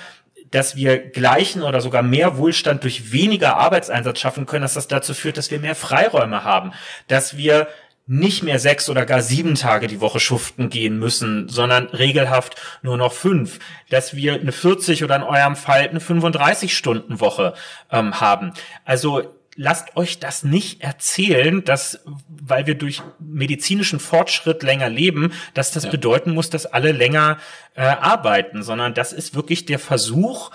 dass 0.52 0.76
wir 0.76 0.98
gleichen 0.98 1.64
oder 1.64 1.82
sogar 1.82 2.02
mehr 2.02 2.38
Wohlstand 2.38 2.84
durch 2.84 3.12
weniger 3.12 3.58
Arbeitseinsatz 3.58 4.20
schaffen 4.20 4.46
können, 4.46 4.62
dass 4.62 4.76
das 4.76 4.88
dazu 4.88 5.14
führt, 5.14 5.38
dass 5.38 5.52
wir 5.52 5.60
mehr 5.60 5.76
Freiräume 5.76 6.44
haben, 6.44 6.72
dass 7.08 7.36
wir 7.36 7.68
nicht 8.08 8.44
mehr 8.44 8.60
sechs 8.60 8.90
oder 8.90 9.06
gar 9.06 9.22
sieben 9.22 9.56
Tage 9.56 9.88
die 9.88 10.00
Woche 10.00 10.20
schuften 10.20 10.70
gehen 10.70 11.00
müssen, 11.00 11.50
sondern 11.50 11.88
regelhaft 11.88 12.56
nur 12.84 12.98
noch 12.98 13.14
fünf, 13.14 13.60
dass 13.90 14.16
wir 14.16 14.34
eine 14.36 14.52
40 14.52 15.04
oder 15.04 15.16
in 15.16 15.24
eurem 15.24 15.56
Fall 15.56 15.90
eine 15.90 16.00
35 16.00 16.78
Stunden 16.78 17.20
Woche 17.20 17.56
ähm, 17.92 18.20
haben. 18.22 18.54
Also 18.84 19.36
lasst 19.56 19.98
euch 19.98 20.20
das 20.20 20.44
nicht 20.44 20.82
erzählen, 20.82 21.64
dass, 21.64 22.02
weil 22.28 22.68
wir 22.68 22.76
durch 22.76 23.02
medizinischen 23.20 24.00
Fortschritt 24.00 24.62
länger 24.62 24.90
leben, 24.90 25.34
dass 25.56 25.72
das 25.72 25.86
ja. 25.86 25.90
bedeuten 25.90 26.32
muss, 26.32 26.52
dass 26.52 26.68
alle 26.68 26.92
länger 26.92 27.40
äh, 27.74 27.82
arbeiten, 27.82 28.62
sondern 28.62 28.94
das 28.94 29.14
ist 29.14 29.34
wirklich 29.34 29.66
der 29.66 29.80
Versuch, 29.80 30.52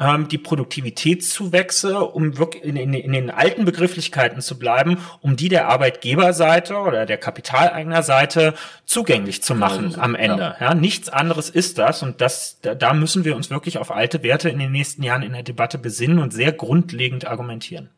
ähm, 0.00 0.28
die 0.28 0.38
Produktivitätszuwächse, 0.38 2.00
um 2.00 2.38
wirklich 2.38 2.64
in, 2.64 2.76
in, 2.76 2.94
in 2.94 3.12
den 3.12 3.30
alten 3.30 3.64
Begrifflichkeiten 3.64 4.40
zu 4.40 4.58
bleiben, 4.58 4.98
um 5.20 5.36
die 5.36 5.48
der 5.48 5.68
Arbeitgeberseite 5.68 6.76
oder 6.76 7.06
der 7.06 7.18
Kapitaleignerseite 7.18 8.54
zugänglich 8.86 9.42
zu 9.42 9.54
machen 9.54 9.86
also, 9.86 10.00
am 10.00 10.14
Ende. 10.14 10.56
Ja. 10.58 10.68
ja. 10.68 10.74
nichts 10.74 11.10
anderes 11.10 11.50
ist 11.50 11.78
das 11.78 12.02
und 12.02 12.20
das, 12.20 12.58
da, 12.62 12.74
da 12.74 12.94
müssen 12.94 13.24
wir 13.24 13.36
uns 13.36 13.50
wirklich 13.50 13.78
auf 13.78 13.90
alte 13.90 14.22
Werte 14.22 14.48
in 14.48 14.58
den 14.58 14.72
nächsten 14.72 15.02
Jahren 15.02 15.22
in 15.22 15.32
der 15.32 15.42
Debatte 15.42 15.78
besinnen 15.78 16.18
und 16.18 16.32
sehr 16.32 16.52
grundlegend 16.52 17.26
argumentieren. 17.26 17.90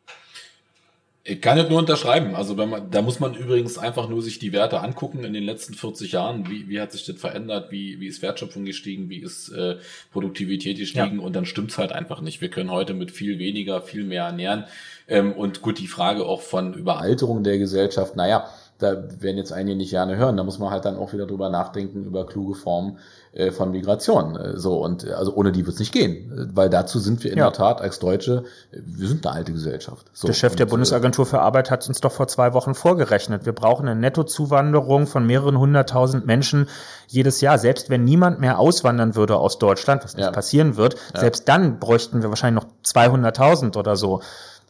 Ich 1.25 1.39
kann 1.39 1.57
das 1.57 1.69
nur 1.69 1.79
unterschreiben. 1.79 2.35
Also 2.35 2.57
wenn 2.57 2.69
man, 2.69 2.91
da 2.91 3.01
muss 3.01 3.21
man 3.21 3.33
übrigens 3.33 3.77
einfach 3.77 4.09
nur 4.09 4.21
sich 4.21 4.39
die 4.39 4.51
Werte 4.51 4.81
angucken 4.81 5.23
in 5.23 5.31
den 5.31 5.45
letzten 5.45 5.73
40 5.73 6.11
Jahren. 6.11 6.49
Wie, 6.49 6.67
wie 6.67 6.81
hat 6.81 6.91
sich 6.91 7.05
das 7.05 7.15
verändert? 7.15 7.71
Wie, 7.71 8.01
wie 8.01 8.07
ist 8.07 8.21
Wertschöpfung 8.21 8.65
gestiegen? 8.65 9.09
Wie 9.09 9.19
ist 9.19 9.47
äh, 9.47 9.77
Produktivität 10.11 10.77
gestiegen? 10.77 11.19
Ja. 11.19 11.25
Und 11.25 11.33
dann 11.33 11.45
stimmt's 11.45 11.77
halt 11.77 11.93
einfach 11.93 12.19
nicht. 12.19 12.41
Wir 12.41 12.49
können 12.49 12.71
heute 12.71 12.93
mit 12.93 13.11
viel 13.11 13.39
weniger, 13.39 13.81
viel 13.81 14.03
mehr 14.03 14.25
ernähren. 14.25 14.65
Ähm, 15.07 15.31
und 15.31 15.61
gut, 15.61 15.79
die 15.79 15.87
Frage 15.87 16.25
auch 16.25 16.41
von 16.41 16.73
Überalterung 16.73 17.45
der 17.45 17.57
Gesellschaft. 17.57 18.17
Naja, 18.17 18.49
da 18.79 19.21
werden 19.21 19.37
jetzt 19.37 19.53
einige 19.53 19.77
nicht 19.77 19.91
gerne 19.91 20.17
hören. 20.17 20.35
Da 20.35 20.43
muss 20.43 20.59
man 20.59 20.71
halt 20.71 20.83
dann 20.83 20.97
auch 20.97 21.13
wieder 21.13 21.25
drüber 21.25 21.49
nachdenken, 21.49 22.03
über 22.03 22.25
kluge 22.25 22.55
Formen 22.55 22.97
äh, 23.33 23.51
von 23.51 23.71
Migration. 23.71 24.35
Äh, 24.35 24.59
so, 24.59 24.83
und 24.83 25.09
also 25.09 25.33
ohne 25.33 25.51
die 25.51 25.65
wird 25.65 25.73
es 25.73 25.79
nicht 25.79 25.91
gehen. 25.91 26.51
Weil 26.53 26.69
dazu 26.69 26.99
sind 26.99 27.23
wir 27.23 27.31
in 27.31 27.39
ja. 27.39 27.45
der 27.45 27.53
Tat 27.53 27.81
als 27.81 27.97
Deutsche, 27.97 28.43
wir 28.71 29.07
sind 29.07 29.25
eine 29.25 29.35
alte 29.35 29.53
Gesellschaft. 29.53 30.05
So, 30.13 30.27
der 30.27 30.33
Chef 30.33 30.55
der 30.55 30.67
Bundesagentur 30.67 31.25
für 31.25 31.39
Arbeit 31.39 31.71
hat 31.71 31.87
uns 31.87 31.99
doch 31.99 32.11
vor 32.11 32.27
zwei 32.27 32.53
Wochen 32.53 32.75
vorgerechnet. 32.75 33.47
Wir 33.47 33.53
brauchen 33.53 33.87
eine 33.87 33.99
Nettozuwanderung 33.99 35.07
von 35.07 35.25
mehreren 35.25 35.57
hunderttausend 35.57 36.27
Menschen 36.27 36.67
jedes 37.07 37.41
Jahr. 37.41 37.57
Selbst 37.57 37.89
wenn 37.89 38.03
niemand 38.03 38.39
mehr 38.39 38.59
auswandern 38.59 39.15
würde 39.15 39.37
aus 39.37 39.57
Deutschland, 39.57 40.03
was 40.03 40.15
nicht 40.15 40.25
ja. 40.25 40.31
passieren 40.31 40.77
wird, 40.77 40.95
ja. 41.15 41.21
selbst 41.21 41.49
dann 41.49 41.79
bräuchten 41.79 42.21
wir 42.21 42.29
wahrscheinlich 42.29 42.63
noch 42.63 42.69
200.000 42.85 43.77
oder 43.77 43.95
so 43.95 44.21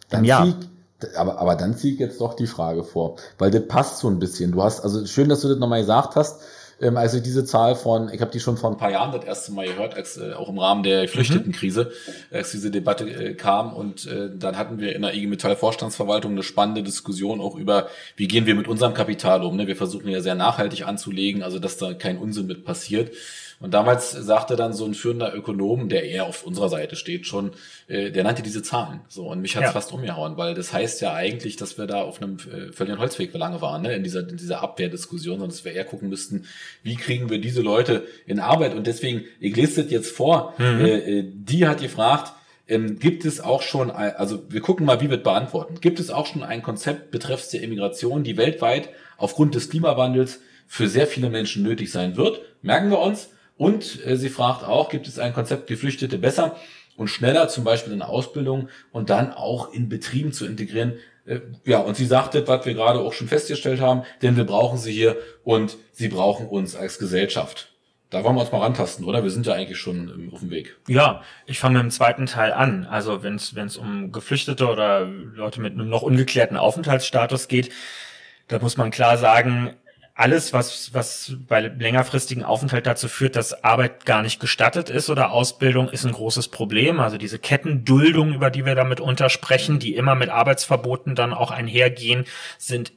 im 0.10 0.24
Jahr. 0.24 0.48
aber, 1.18 1.38
aber 1.38 1.56
dann 1.56 1.76
ziehe 1.76 1.96
ich 1.96 2.00
jetzt 2.00 2.22
doch 2.22 2.34
die 2.34 2.48
Frage 2.48 2.86
vor, 2.86 3.18
weil 3.38 3.52
das 3.52 3.68
passt 3.68 3.98
so 3.98 4.08
ein 4.08 4.20
bisschen. 4.20 4.54
Du 4.54 4.64
hast, 4.64 4.80
also 4.86 5.06
schön, 5.06 5.28
dass 5.28 5.42
du 5.42 5.50
das 5.50 5.58
nochmal 5.58 5.82
gesagt 5.82 6.16
hast, 6.16 6.40
ähm, 6.82 6.98
also 6.98 7.20
diese 7.20 7.46
Zahl 7.46 7.76
von, 7.76 8.10
ich 8.10 8.22
habe 8.22 8.32
die 8.32 8.40
schon 8.40 8.58
vor 8.58 8.72
ein 8.72 8.78
paar 8.78 8.92
Jahren 8.92 9.12
das 9.12 9.26
erste 9.26 9.52
Mal 9.52 9.68
gehört, 9.68 9.96
als 9.96 10.18
äh, 10.18 10.34
auch 10.34 10.50
im 10.50 10.60
Rahmen 10.60 10.84
der 10.84 11.08
Flüchtetenkrise, 11.08 11.86
mhm. 11.86 12.36
als 12.36 12.52
diese 12.52 12.72
Debatte 12.72 13.06
äh, 13.06 13.34
kam 13.34 13.74
und 13.74 14.06
äh, 14.08 14.30
dann 14.36 14.58
hatten 14.58 14.80
wir 14.80 14.96
in 14.96 15.02
der 15.02 15.14
IG 15.14 15.28
Metall 15.28 15.56
Vorstandsverwaltung 15.56 16.32
eine 16.32 16.44
spannende 16.44 16.84
Diskussion 16.84 17.42
auch 17.42 17.56
über, 17.56 17.88
wie 18.16 18.28
gehen 18.28 18.46
wir 18.46 18.56
mit 18.56 18.68
unserem 18.68 18.94
Kapital 18.94 19.44
um. 19.44 19.56
Ne? 19.56 19.68
Wir 19.68 19.76
versuchen 19.76 20.10
ja 20.10 20.22
sehr 20.22 20.36
nachhaltig 20.36 20.86
anzulegen, 20.86 21.44
also 21.44 21.60
dass 21.60 21.78
da 21.78 21.94
kein 21.94 22.18
Unsinn 22.18 22.48
mit 22.48 22.66
passiert. 22.66 23.12
Und 23.64 23.74
damals 23.74 24.12
sagte 24.12 24.58
dann 24.58 24.74
so 24.74 24.84
ein 24.84 24.94
führender 24.94 25.34
Ökonom, 25.34 25.88
der 25.88 26.04
eher 26.04 26.26
auf 26.26 26.44
unserer 26.44 26.68
Seite 26.68 26.98
steht 26.98 27.26
schon, 27.26 27.52
äh, 27.88 28.12
der 28.12 28.26
nannte 28.26 28.44
diese 28.44 28.62
Zahlen. 28.62 29.00
So, 29.08 29.30
und 29.30 29.40
mich 29.40 29.56
hat's 29.56 29.68
ja. 29.68 29.72
fast 29.72 29.94
umgehauen, 29.94 30.36
weil 30.36 30.54
das 30.54 30.74
heißt 30.74 31.00
ja 31.00 31.14
eigentlich, 31.14 31.56
dass 31.56 31.78
wir 31.78 31.88
da 31.88 32.02
auf 32.02 32.22
einem 32.22 32.40
äh, 32.40 32.74
völligen 32.74 33.00
Holzweg 33.00 33.34
lange 33.34 33.62
waren, 33.62 33.84
ne? 33.84 33.96
in 33.96 34.04
dieser, 34.04 34.28
in 34.28 34.36
dieser 34.36 34.62
Abwehrdiskussion, 34.62 35.36
sondern 35.36 35.52
dass 35.52 35.64
wir 35.64 35.72
eher 35.72 35.86
gucken 35.86 36.10
müssten, 36.10 36.44
wie 36.84 36.98
kriegen 36.98 37.30
wir 37.30 37.40
diese 37.40 37.62
Leute 37.62 38.06
in 38.26 38.42
Arbeit. 38.42 38.76
Und 38.76 38.86
deswegen, 38.86 39.24
ich 39.40 39.56
lese 39.56 39.82
das 39.82 39.92
jetzt 39.94 40.12
vor, 40.12 40.56
mhm. 40.58 40.82
äh, 40.82 41.20
äh 41.20 41.24
die 41.34 41.66
hat 41.66 41.80
gefragt, 41.80 42.34
ähm, 42.68 43.00
gibt 43.00 43.24
es 43.24 43.40
auch 43.40 43.62
schon, 43.62 43.92
also 43.92 44.44
wir 44.50 44.60
gucken 44.60 44.86
mal, 44.86 45.00
wie 45.00 45.10
wird 45.10 45.24
beantworten. 45.24 45.80
Gibt 45.80 46.02
es 46.02 46.10
auch 46.10 46.26
schon 46.26 46.44
ein 46.44 46.64
Konzept 46.64 47.12
betreffs 47.12 47.48
der 47.48 47.62
Immigration, 47.62 48.26
die 48.26 48.36
weltweit 48.36 48.90
aufgrund 49.16 49.56
des 49.56 49.70
Klimawandels 49.70 50.42
für 50.68 50.90
sehr 50.90 51.08
viele 51.08 51.30
Menschen 51.30 51.64
nötig 51.64 51.94
sein 51.94 52.18
wird? 52.18 52.42
Merken 52.62 52.90
wir 52.90 53.00
uns. 53.00 53.30
Und 53.58 54.06
äh, 54.06 54.18
sie 54.18 54.30
fragt 54.30 54.64
auch, 54.64 54.90
gibt 54.90 55.08
es 55.08 55.20
ein 55.20 55.34
Konzept, 55.34 55.68
Geflüchtete 55.68 56.18
besser 56.18 56.56
und 56.98 57.08
schneller, 57.08 57.48
zum 57.48 57.64
Beispiel 57.64 57.94
in 57.94 58.02
Ausbildung 58.02 58.70
und 58.92 59.10
dann 59.10 59.34
auch 59.34 59.74
in 59.74 59.90
Betrieben 59.90 60.34
zu 60.34 60.46
integrieren? 60.46 60.94
Äh, 61.26 61.40
ja, 61.66 61.80
und 61.80 61.96
sie 61.96 62.06
sagte, 62.06 62.48
was 62.48 62.66
wir 62.66 62.74
gerade 62.74 63.00
auch 63.00 63.14
schon 63.14 63.28
festgestellt 63.28 63.82
haben, 63.82 64.04
denn 64.22 64.36
wir 64.36 64.46
brauchen 64.46 64.78
sie 64.78 64.92
hier 64.92 65.18
und 65.44 65.78
sie 65.92 66.10
brauchen 66.10 66.48
uns 66.48 66.76
als 66.76 67.00
Gesellschaft. 67.00 67.70
Da 68.10 68.24
wollen 68.24 68.36
wir 68.36 68.42
uns 68.42 68.52
mal 68.52 68.60
rantasten, 68.60 69.06
oder? 69.06 69.24
Wir 69.24 69.32
sind 69.32 69.48
ja 69.48 69.54
eigentlich 69.54 69.80
schon 69.80 70.30
auf 70.32 70.42
dem 70.42 70.52
Weg. 70.52 70.78
Ja, 70.88 71.24
ich 71.48 71.58
fange 71.58 71.78
mit 71.78 71.84
dem 71.84 71.92
zweiten 71.92 72.28
Teil 72.28 72.54
an. 72.54 72.86
Also 72.86 73.24
wenn 73.24 73.36
es 73.36 73.78
um 73.78 74.12
Geflüchtete 74.12 74.68
oder 74.68 75.06
Leute 75.06 75.60
mit 75.62 75.74
einem 75.74 75.90
noch 75.90 76.04
ungeklärten 76.04 76.56
Aufenthaltsstatus 76.56 77.48
geht, 77.48 77.72
da 78.50 78.60
muss 78.60 78.78
man 78.78 78.92
klar 78.92 79.18
sagen, 79.18 79.74
alles, 80.16 80.54
was, 80.54 80.94
was 80.94 81.36
bei 81.48 81.60
längerfristigen 81.60 82.44
Aufenthalt 82.44 82.86
dazu 82.86 83.08
führt, 83.08 83.36
dass 83.36 83.64
Arbeit 83.64 84.06
gar 84.06 84.22
nicht 84.22 84.40
gestattet 84.40 84.90
ist 84.90 85.10
oder 85.10 85.32
Ausbildung, 85.32 85.90
ist 85.90 86.06
ein 86.06 86.12
großes 86.12 86.50
Problem. 86.50 87.00
Also 87.00 87.18
diese 87.18 87.40
Kettenduldung, 87.40 88.34
über 88.34 88.52
die 88.52 88.66
wir 88.66 88.76
damit 88.76 89.00
untersprechen, 89.00 89.80
die 89.80 89.96
immer 89.96 90.14
mit 90.14 90.30
Arbeitsverboten 90.30 91.16
dann 91.16 91.34
auch 91.34 91.50
einhergehen, 91.50 92.26
sind 92.60 92.94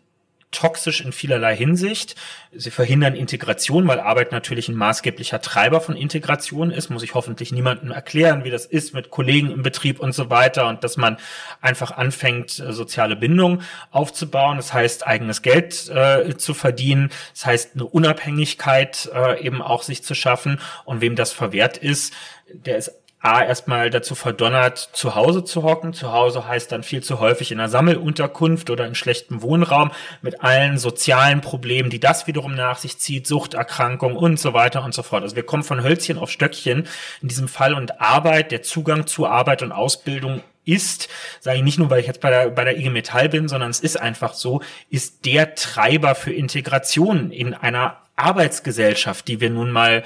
toxisch 0.56 1.02
in 1.02 1.12
vielerlei 1.12 1.54
Hinsicht. 1.54 2.16
Sie 2.52 2.70
verhindern 2.70 3.14
Integration, 3.14 3.86
weil 3.86 4.00
Arbeit 4.00 4.32
natürlich 4.32 4.68
ein 4.68 4.74
maßgeblicher 4.74 5.42
Treiber 5.42 5.82
von 5.82 5.96
Integration 5.96 6.70
ist. 6.70 6.88
Muss 6.88 7.02
ich 7.02 7.14
hoffentlich 7.14 7.52
niemandem 7.52 7.90
erklären, 7.90 8.44
wie 8.44 8.50
das 8.50 8.64
ist 8.64 8.94
mit 8.94 9.10
Kollegen 9.10 9.50
im 9.50 9.62
Betrieb 9.62 10.00
und 10.00 10.12
so 10.12 10.30
weiter 10.30 10.68
und 10.68 10.82
dass 10.82 10.96
man 10.96 11.18
einfach 11.60 11.90
anfängt, 11.90 12.58
äh, 12.58 12.72
soziale 12.72 13.16
Bindung 13.16 13.60
aufzubauen. 13.90 14.56
Das 14.56 14.72
heißt, 14.72 15.06
eigenes 15.06 15.42
Geld 15.42 15.90
äh, 15.90 16.36
zu 16.38 16.54
verdienen. 16.54 17.10
Das 17.34 17.44
heißt, 17.44 17.74
eine 17.74 17.84
Unabhängigkeit 17.84 19.10
äh, 19.14 19.44
eben 19.44 19.60
auch 19.60 19.82
sich 19.82 20.02
zu 20.02 20.14
schaffen. 20.14 20.58
Und 20.86 21.02
wem 21.02 21.16
das 21.16 21.32
verwehrt 21.32 21.76
ist, 21.76 22.14
der 22.48 22.78
ist 22.78 22.92
A, 23.20 23.43
erstmal 23.43 23.90
dazu 23.90 24.14
verdonnert, 24.14 24.78
zu 24.93 25.14
Hause 25.14 25.43
zu 25.43 25.62
hocken. 25.62 25.93
Zu 25.93 26.12
Hause 26.12 26.47
heißt 26.47 26.70
dann 26.70 26.82
viel 26.82 27.02
zu 27.02 27.18
häufig 27.18 27.51
in 27.51 27.59
einer 27.59 27.68
Sammelunterkunft 27.68 28.70
oder 28.70 28.86
in 28.86 28.94
schlechtem 28.94 29.43
Wohnraum 29.43 29.90
mit 30.22 30.43
allen 30.43 30.78
sozialen 30.78 31.40
Problemen, 31.40 31.90
die 31.90 31.98
das 31.98 32.26
wiederum 32.26 32.55
nach 32.55 32.78
sich 32.78 32.98
zieht, 32.98 33.26
Suchterkrankung 33.26 34.16
und 34.16 34.38
so 34.38 34.52
weiter 34.52 34.84
und 34.84 34.94
so 34.94 35.02
fort. 35.02 35.22
Also 35.22 35.34
wir 35.34 35.44
kommen 35.44 35.64
von 35.64 35.82
Hölzchen 35.82 36.18
auf 36.18 36.30
Stöckchen 36.30 36.86
in 37.22 37.28
diesem 37.28 37.48
Fall 37.48 37.74
und 37.74 38.01
Arbeit, 38.01 38.52
der 38.52 38.62
Zugang 38.62 39.06
zu 39.06 39.26
Arbeit 39.26 39.62
und 39.62 39.72
Ausbildung 39.72 40.43
ist, 40.66 41.09
sage 41.40 41.59
ich 41.59 41.64
nicht 41.64 41.78
nur, 41.78 41.90
weil 41.90 42.01
ich 42.01 42.06
jetzt 42.06 42.20
bei 42.20 42.30
der, 42.30 42.51
bei 42.51 42.64
der 42.64 42.76
IG 42.76 42.90
Metall 42.90 43.28
bin, 43.28 43.48
sondern 43.48 43.70
es 43.70 43.80
ist 43.80 43.98
einfach 43.98 44.34
so, 44.34 44.60
ist 44.90 45.24
der 45.24 45.55
Treiber 45.55 46.14
für 46.14 46.32
Integration 46.32 47.30
in 47.30 47.55
einer 47.55 48.02
Arbeitsgesellschaft, 48.16 49.28
die 49.28 49.40
wir 49.40 49.51
nun 49.51 49.70
mal 49.70 50.02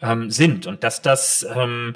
ähm, 0.00 0.30
sind. 0.30 0.66
Und 0.66 0.84
dass 0.84 1.02
das 1.02 1.44
ähm, 1.54 1.94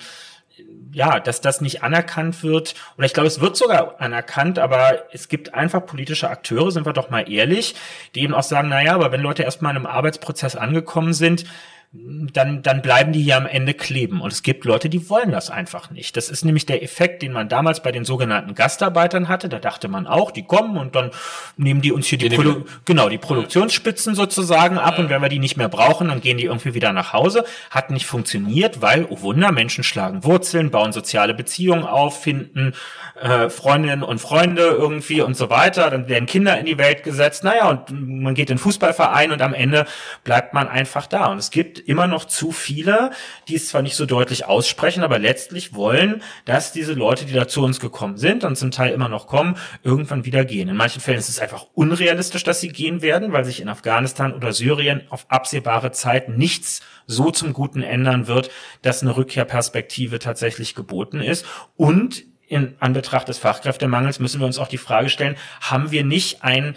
ja, 0.93 1.21
dass 1.21 1.41
das 1.41 1.61
nicht 1.61 1.83
anerkannt 1.83 2.43
wird, 2.43 2.75
oder 2.97 3.07
ich 3.07 3.15
glaube, 3.15 3.27
es 3.27 3.41
wird 3.41 3.57
sogar 3.57 4.01
anerkannt, 4.01 4.59
aber 4.59 5.05
es 5.13 5.29
gibt 5.29 5.55
einfach 5.55 5.85
politische 5.85 6.31
Akteure, 6.31 6.71
sind 6.71 6.87
wir 6.87 6.93
doch 6.93 7.11
mal 7.11 7.31
ehrlich, 7.31 7.75
die 8.15 8.23
eben 8.23 8.35
auch 8.35 8.43
sagen, 8.43 8.69
na 8.69 8.83
ja, 8.83 8.95
aber 8.95 9.13
wenn 9.13 9.21
Leute 9.21 9.43
erstmal 9.43 9.73
in 9.73 9.77
einem 9.77 9.87
Arbeitsprozess 9.87 10.57
angekommen 10.57 11.13
sind, 11.13 11.45
dann, 11.91 12.61
dann 12.63 12.83
bleiben 12.83 13.13
die 13.13 13.23
hier 13.23 13.39
am 13.39 13.47
Ende 13.47 13.73
kleben. 13.73 14.21
Und 14.21 14.31
es 14.31 14.43
gibt 14.43 14.67
Leute, 14.67 14.91
die 14.91 15.09
wollen 15.09 15.31
das 15.31 15.49
einfach 15.49 15.91
nicht. 15.91 16.19
Das 16.19 16.29
ist 16.29 16.45
nämlich 16.45 16.67
der 16.67 16.83
Effekt, 16.83 17.23
den 17.23 17.33
man 17.33 17.49
damals 17.49 17.83
bei 17.83 17.93
den 17.93 18.05
sogenannten 18.05 18.55
Gastarbeitern 18.55 19.29
hatte. 19.29 19.49
Da 19.49 19.59
dachte 19.59 19.89
man 19.89 20.07
auch, 20.07 20.31
die 20.31 20.43
kommen 20.43 20.77
und 20.77 20.95
dann 20.95 21.11
nehmen 21.57 21.81
die 21.81 21.91
uns 21.91 22.07
hier 22.07 22.19
die, 22.19 22.29
Produ 22.29 22.67
genau, 22.85 23.09
die 23.09 23.17
Produktionsspitzen 23.17 24.15
sozusagen 24.15 24.77
ab 24.77 24.99
und 24.99 25.09
wenn 25.09 25.23
wir 25.23 25.31
die 25.31 25.39
nicht 25.39 25.57
mehr 25.57 25.71
brauchen, 25.71 26.09
dann 26.09 26.21
gehen 26.21 26.37
die 26.37 26.45
irgendwie 26.45 26.75
wieder 26.75 26.93
nach 26.93 27.15
Hause. 27.15 27.45
Hat 27.71 27.91
nicht 27.91 28.05
funktioniert, 28.05 28.83
weil, 28.83 29.07
oh 29.09 29.23
Wunder, 29.23 29.51
Menschen 29.51 29.83
schlagen 29.83 30.25
Wurzeln, 30.25 30.71
bauen 30.71 30.93
soziale 30.93 31.33
Beziehungen 31.33 31.85
auf, 31.85 32.23
finden 32.23 32.75
äh, 33.21 33.49
Freundinnen 33.49 34.03
und 34.03 34.21
Freunde 34.21 34.63
irgendwie 34.63 35.23
und 35.23 35.39
so 35.39 35.49
weiter. 35.49 35.89
Dann 35.89 36.07
werden 36.09 36.27
Kinder 36.27 36.59
in 36.59 36.67
die 36.67 36.77
Welt 36.77 37.03
gesetzt. 37.03 37.45
Naja, 37.45 37.71
und 37.71 37.91
man 37.91 38.35
geht 38.35 38.51
in 38.51 38.57
den 38.57 38.63
Fußballverein 38.63 39.33
und 39.33 39.41
am 39.41 39.55
Ende 39.55 39.87
bleibt 40.23 40.53
man 40.53 40.69
einfach 40.69 41.07
da. 41.07 41.27
Und 41.27 41.39
es 41.39 41.51
gibt 41.51 41.78
immer 41.79 42.07
noch 42.07 42.25
zu 42.25 42.53
viele, 42.53 43.11
die 43.49 43.57
es 43.57 43.69
zwar 43.69 43.83
nicht 43.83 43.97
so 43.97 44.07
deutlich 44.07 44.47
aussprechen, 44.47 45.03
aber 45.03 45.19
letztlich 45.19 45.75
wollen, 45.75 46.23
dass 46.45 46.73
diese 46.73 46.95
Leute, 46.95 47.25
die 47.25 47.33
da 47.33 47.49
zu 47.49 47.63
uns 47.63 47.81
gekommen 47.81 48.17
sind 48.17 48.45
und 48.45 48.57
zum 48.57 48.71
Teil 48.71 48.93
immer 48.93 49.09
noch 49.09 49.27
kommen, 49.27 49.57
irgendwann 49.83 50.25
wieder 50.25 50.45
gehen. 50.45 50.69
In 50.69 50.77
manchen 50.77 51.01
Fällen 51.01 51.19
ist 51.19 51.29
es 51.29 51.41
einfach 51.41 51.67
unrealistisch, 51.75 52.45
dass 52.45 52.61
sie 52.61 52.69
gehen 52.69 53.03
werden, 53.03 53.33
weil 53.33 53.45
sich 53.45 53.61
in 53.61 53.69
Afghanistan 53.69 54.35
oder 54.35 54.53
Syrien 54.53 55.03
auf 55.11 55.27
absehbare 55.31 55.93
Zeit 55.93 56.29
nichts 56.29 56.81
so 57.07 57.31
zum 57.31 57.53
Guten 57.53 57.83
ändern 57.83 58.27
wird, 58.27 58.51
dass 58.83 59.03
eine 59.03 59.17
Rückkehrperspektive 59.17 60.19
tatsächlich 60.19 60.75
geboten 60.75 61.21
ist. 61.21 61.47
Und 61.77 62.25
in 62.49 62.77
Anbetracht 62.81 63.29
des 63.29 63.39
Fachkräftemangels 63.39 64.21
müssen 64.21 64.41
wir 64.41 64.47
uns 64.47 64.59
auch 64.59 64.69
die 64.69 64.79
Frage 64.79 65.11
stellen, 65.11 65.37
haben 65.61 65.91
wir 65.91 66.05
nicht 66.05 66.43
ein 66.43 66.77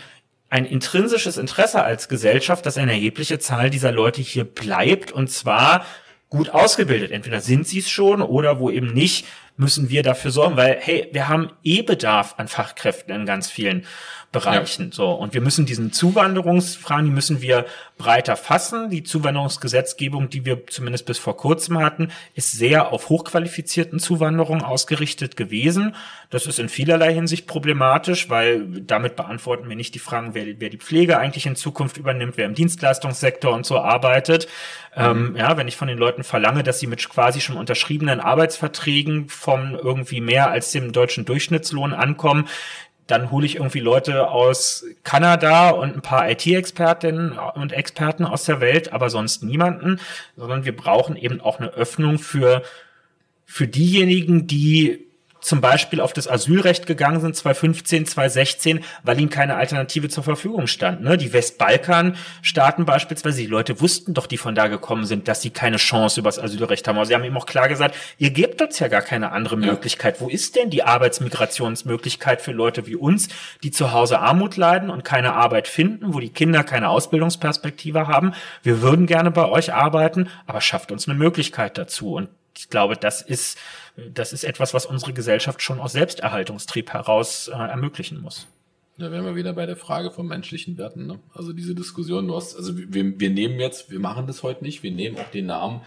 ein 0.52 0.66
intrinsisches 0.66 1.38
Interesse 1.38 1.82
als 1.82 2.10
Gesellschaft, 2.10 2.66
dass 2.66 2.78
eine 2.78 2.92
erhebliche 2.92 3.40
Zahl 3.40 3.70
dieser 3.70 3.92
Leute 3.92 4.22
hier 4.22 4.44
bleibt 4.44 5.12
und 5.12 5.32
zwar 5.32 5.86
gut 6.30 6.50
ausgebildet. 6.50 7.12
Entweder 7.12 7.40
sind 7.40 7.68
sie 7.68 7.80
es 7.80 7.90
schon 7.90 8.22
oder 8.22 8.60
wo 8.60 8.70
eben 8.70 8.94
nicht, 8.94 9.26
müssen 9.56 9.90
wir 9.90 10.04
dafür 10.04 10.32
sorgen, 10.32 10.58
weil 10.58 10.78
hey, 10.80 11.08
wir 11.14 11.30
haben 11.30 11.52
eh 11.64 11.84
Bedarf 11.84 12.36
an 12.38 12.50
Fachkräften 12.50 13.16
in 13.16 13.26
ganz 13.26 13.50
vielen 13.50 13.86
Bereichen. 14.32 14.86
Ja. 14.86 14.92
So. 14.94 15.12
Und 15.12 15.34
wir 15.34 15.42
müssen 15.42 15.66
diesen 15.66 15.92
Zuwanderungsfragen, 15.92 17.06
die 17.06 17.12
müssen 17.12 17.42
wir 17.42 17.66
breiter 17.98 18.38
fassen. 18.38 18.90
Die 18.90 19.04
Zuwanderungsgesetzgebung, 19.04 20.30
die 20.30 20.46
wir 20.46 20.66
zumindest 20.68 21.06
bis 21.06 21.18
vor 21.18 21.36
kurzem 21.36 21.80
hatten, 21.80 22.12
ist 22.34 22.54
sehr 22.54 22.94
auf 22.94 23.10
hochqualifizierten 23.10 24.00
Zuwanderung 24.00 24.64
ausgerichtet 24.64 25.36
gewesen. 25.36 25.96
Das 26.30 26.48
ist 26.48 26.60
in 26.60 26.70
vielerlei 26.70 27.14
Hinsicht 27.14 27.46
problematisch, 27.46 28.30
weil 28.30 28.66
damit 28.82 29.18
beantworten 29.18 29.68
wir 29.68 29.76
nicht 29.76 29.96
die 29.96 30.00
Fragen, 30.00 30.34
wer, 30.34 30.46
wer 30.60 30.70
die 30.70 30.78
Pflege 30.78 31.20
eigentlich 31.20 31.46
in 31.46 31.58
Zukunft 31.58 31.98
übernimmt, 31.98 32.38
wer 32.38 32.46
im 32.46 32.56
Dienstleistungssektor 32.56 33.54
und 33.54 33.66
so 33.66 33.80
arbeitet. 33.80 34.48
Ähm, 34.96 35.32
mhm. 35.32 35.36
ja, 35.38 35.56
wenn 35.58 35.68
ich 35.68 35.78
von 35.78 35.88
den 35.88 35.98
Leuten 35.98 36.24
verlange, 36.24 36.64
dass 36.64 36.80
sie 36.80 36.88
mit 36.88 37.08
quasi 37.10 37.40
schon 37.42 37.58
unterschriebenen 37.58 38.20
Arbeitsverträgen 38.20 39.30
von 39.30 39.76
irgendwie 39.76 40.22
mehr 40.22 40.52
als 40.52 40.72
dem 40.72 40.92
deutschen 40.92 41.24
Durchschnittslohn 41.26 41.94
ankommen, 41.94 42.48
dann 43.08 43.32
hole 43.32 43.46
ich 43.46 43.56
irgendwie 43.56 43.80
Leute 43.80 44.30
aus 44.30 44.86
Kanada 45.04 45.72
und 45.72 45.96
ein 45.96 46.02
paar 46.02 46.30
IT-Expertinnen 46.30 47.38
und 47.56 47.74
Experten 47.74 48.26
aus 48.26 48.46
der 48.46 48.62
Welt, 48.62 48.94
aber 48.94 49.10
sonst 49.10 49.44
niemanden, 49.44 50.00
sondern 50.38 50.66
wir 50.66 50.76
brauchen 50.76 51.16
eben 51.16 51.42
auch 51.42 51.60
eine 51.60 51.70
Öffnung 51.70 52.20
für, 52.20 52.64
für 53.46 53.68
diejenigen, 53.68 54.48
die 54.48 55.11
zum 55.42 55.60
Beispiel 55.60 56.00
auf 56.00 56.14
das 56.14 56.28
Asylrecht 56.28 56.86
gegangen 56.86 57.20
sind, 57.20 57.36
2015, 57.36 58.06
2016, 58.06 58.84
weil 59.04 59.20
ihnen 59.20 59.30
keine 59.30 59.56
Alternative 59.56 60.08
zur 60.08 60.24
Verfügung 60.24 60.68
stand. 60.68 61.02
Ne? 61.02 61.18
Die 61.18 61.34
Westbalkan-Staaten 61.34 62.86
beispielsweise, 62.86 63.42
die 63.42 63.48
Leute 63.48 63.82
wussten 63.82 64.14
doch, 64.14 64.28
die 64.28 64.38
von 64.38 64.54
da 64.56 64.68
gekommen 64.68 65.06
sind, 65.06 65.28
dass 65.28 65.42
sie 65.42 65.50
keine 65.50 65.78
Chance 65.78 66.20
über 66.20 66.30
das 66.30 66.40
Asylrecht 66.40 66.88
haben. 66.88 66.98
Aber 66.98 67.06
sie 67.06 67.16
haben 67.16 67.24
eben 67.24 67.36
auch 67.38 67.48
klar 67.48 67.68
gesagt, 67.68 67.96
ihr 68.20 68.30
gebt 68.30 68.62
uns 68.62 68.80
ja 68.80 68.88
gar 68.88 69.02
keine 69.02 69.32
andere 69.32 69.60
ja. 69.60 69.72
Möglichkeit. 69.72 70.22
Wo 70.22 70.30
ist 70.30 70.56
denn 70.56 70.70
die 70.70 70.84
Arbeitsmigrationsmöglichkeit 70.84 72.42
für 72.42 72.52
Leute 72.52 72.86
wie 72.86 72.96
uns, 72.96 73.30
die 73.64 73.72
zu 73.72 73.92
Hause 73.92 74.20
Armut 74.20 74.58
leiden 74.58 74.92
und 74.92 75.04
keine 75.04 75.34
Arbeit 75.34 75.68
finden, 75.68 76.14
wo 76.14 76.20
die 76.20 76.30
Kinder 76.30 76.64
keine 76.64 76.90
Ausbildungsperspektive 76.90 78.08
haben? 78.08 78.34
Wir 78.62 78.82
würden 78.82 79.08
gerne 79.08 79.32
bei 79.32 79.46
euch 79.46 79.74
arbeiten, 79.74 80.30
aber 80.46 80.62
schafft 80.62 80.92
uns 80.92 81.08
eine 81.08 81.18
Möglichkeit 81.18 81.80
dazu. 81.80 82.14
Und 82.14 82.30
ich 82.58 82.70
glaube, 82.70 82.96
das 82.96 83.22
ist 83.22 83.58
das 83.96 84.34
ist 84.34 84.44
etwas, 84.44 84.74
was 84.74 84.86
unsere 84.86 85.14
Gesellschaft 85.14 85.62
schon 85.62 85.80
aus 85.80 85.94
Selbsterhaltungstrieb 85.94 86.92
heraus 86.92 87.48
äh, 87.48 87.54
ermöglichen 87.54 88.22
muss. 88.22 88.48
Da 88.98 89.12
wären 89.12 89.26
wir 89.26 89.36
wieder 89.36 89.54
bei 89.54 89.66
der 89.66 89.78
Frage 89.78 90.12
von 90.12 90.28
menschlichen 90.28 90.78
Werten. 90.78 91.08
Ne? 91.08 91.20
Also 91.34 91.54
diese 91.54 91.74
Diskussion, 91.74 92.28
du 92.28 92.36
hast, 92.36 92.56
also 92.56 92.78
wir, 92.78 93.20
wir 93.20 93.30
nehmen 93.30 93.60
jetzt, 93.60 93.90
wir 93.90 94.00
machen 94.00 94.28
das 94.28 94.44
heute 94.44 94.64
nicht, 94.64 94.84
wir 94.84 94.92
nehmen 94.92 95.18
auch 95.18 95.30
den 95.32 95.48
Namen 95.48 95.82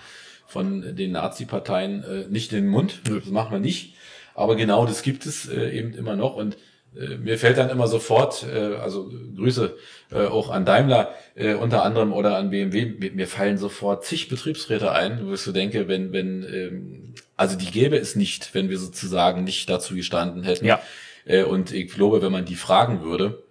von 0.47 0.97
den 0.97 1.13
Nazi-Parteien 1.13 2.05
äh, 2.05 2.27
nicht 2.29 2.53
in 2.53 2.65
den 2.65 2.71
Mund. 2.71 3.01
Das 3.05 3.27
machen 3.27 3.53
wir 3.53 3.61
nicht. 3.61 3.95
Aber 4.35 4.57
genau 4.57 4.85
das 4.87 5.03
gibt 5.03 5.27
es 5.27 5.49
äh, 5.49 5.71
eben 5.71 5.95
immer 5.95 6.17
noch. 6.17 6.35
Und 6.35 6.57
mir 6.95 7.39
fällt 7.39 7.59
dann 7.59 7.71
immer 7.71 7.89
sofort, 7.89 8.45
äh, 8.45 8.77
also 8.77 9.11
Grüße 9.37 9.77
äh, 10.13 10.27
auch 10.27 10.51
an 10.51 10.65
Daimler 10.65 11.15
äh, 11.35 11.55
unter 11.55 11.83
anderem 11.83 12.13
oder 12.13 12.37
an 12.37 12.51
BMW, 12.51 12.87
mir, 12.87 13.11
mir 13.13 13.27
fallen 13.27 13.59
sofort 13.59 14.05
zig 14.05 14.29
Betriebsräte 14.29 14.93
ein, 14.93 15.27
wo 15.27 15.35
ich 15.35 15.41
so 15.41 15.53
denke, 15.53 15.89
wenn, 15.89 16.13
wenn, 16.13 16.45
ähm, 16.45 17.15
also 17.37 17.57
die 17.57 17.71
gäbe 17.71 17.97
es 17.97 18.15
nicht, 18.15 18.55
wenn 18.55 18.71
wir 18.71 18.79
sozusagen 18.79 19.45
nicht 19.45 19.69
dazu 19.69 19.95
gestanden 19.95 20.45
hätten. 20.45 20.67
Ja. 20.67 20.81
Äh, 21.25 21.43
und 21.43 21.73
ich 21.73 21.93
glaube, 21.93 22.23
wenn 22.23 22.33
man 22.33 22.45
die 22.45 22.55
fragen 22.55 23.03
würde, 23.03 23.43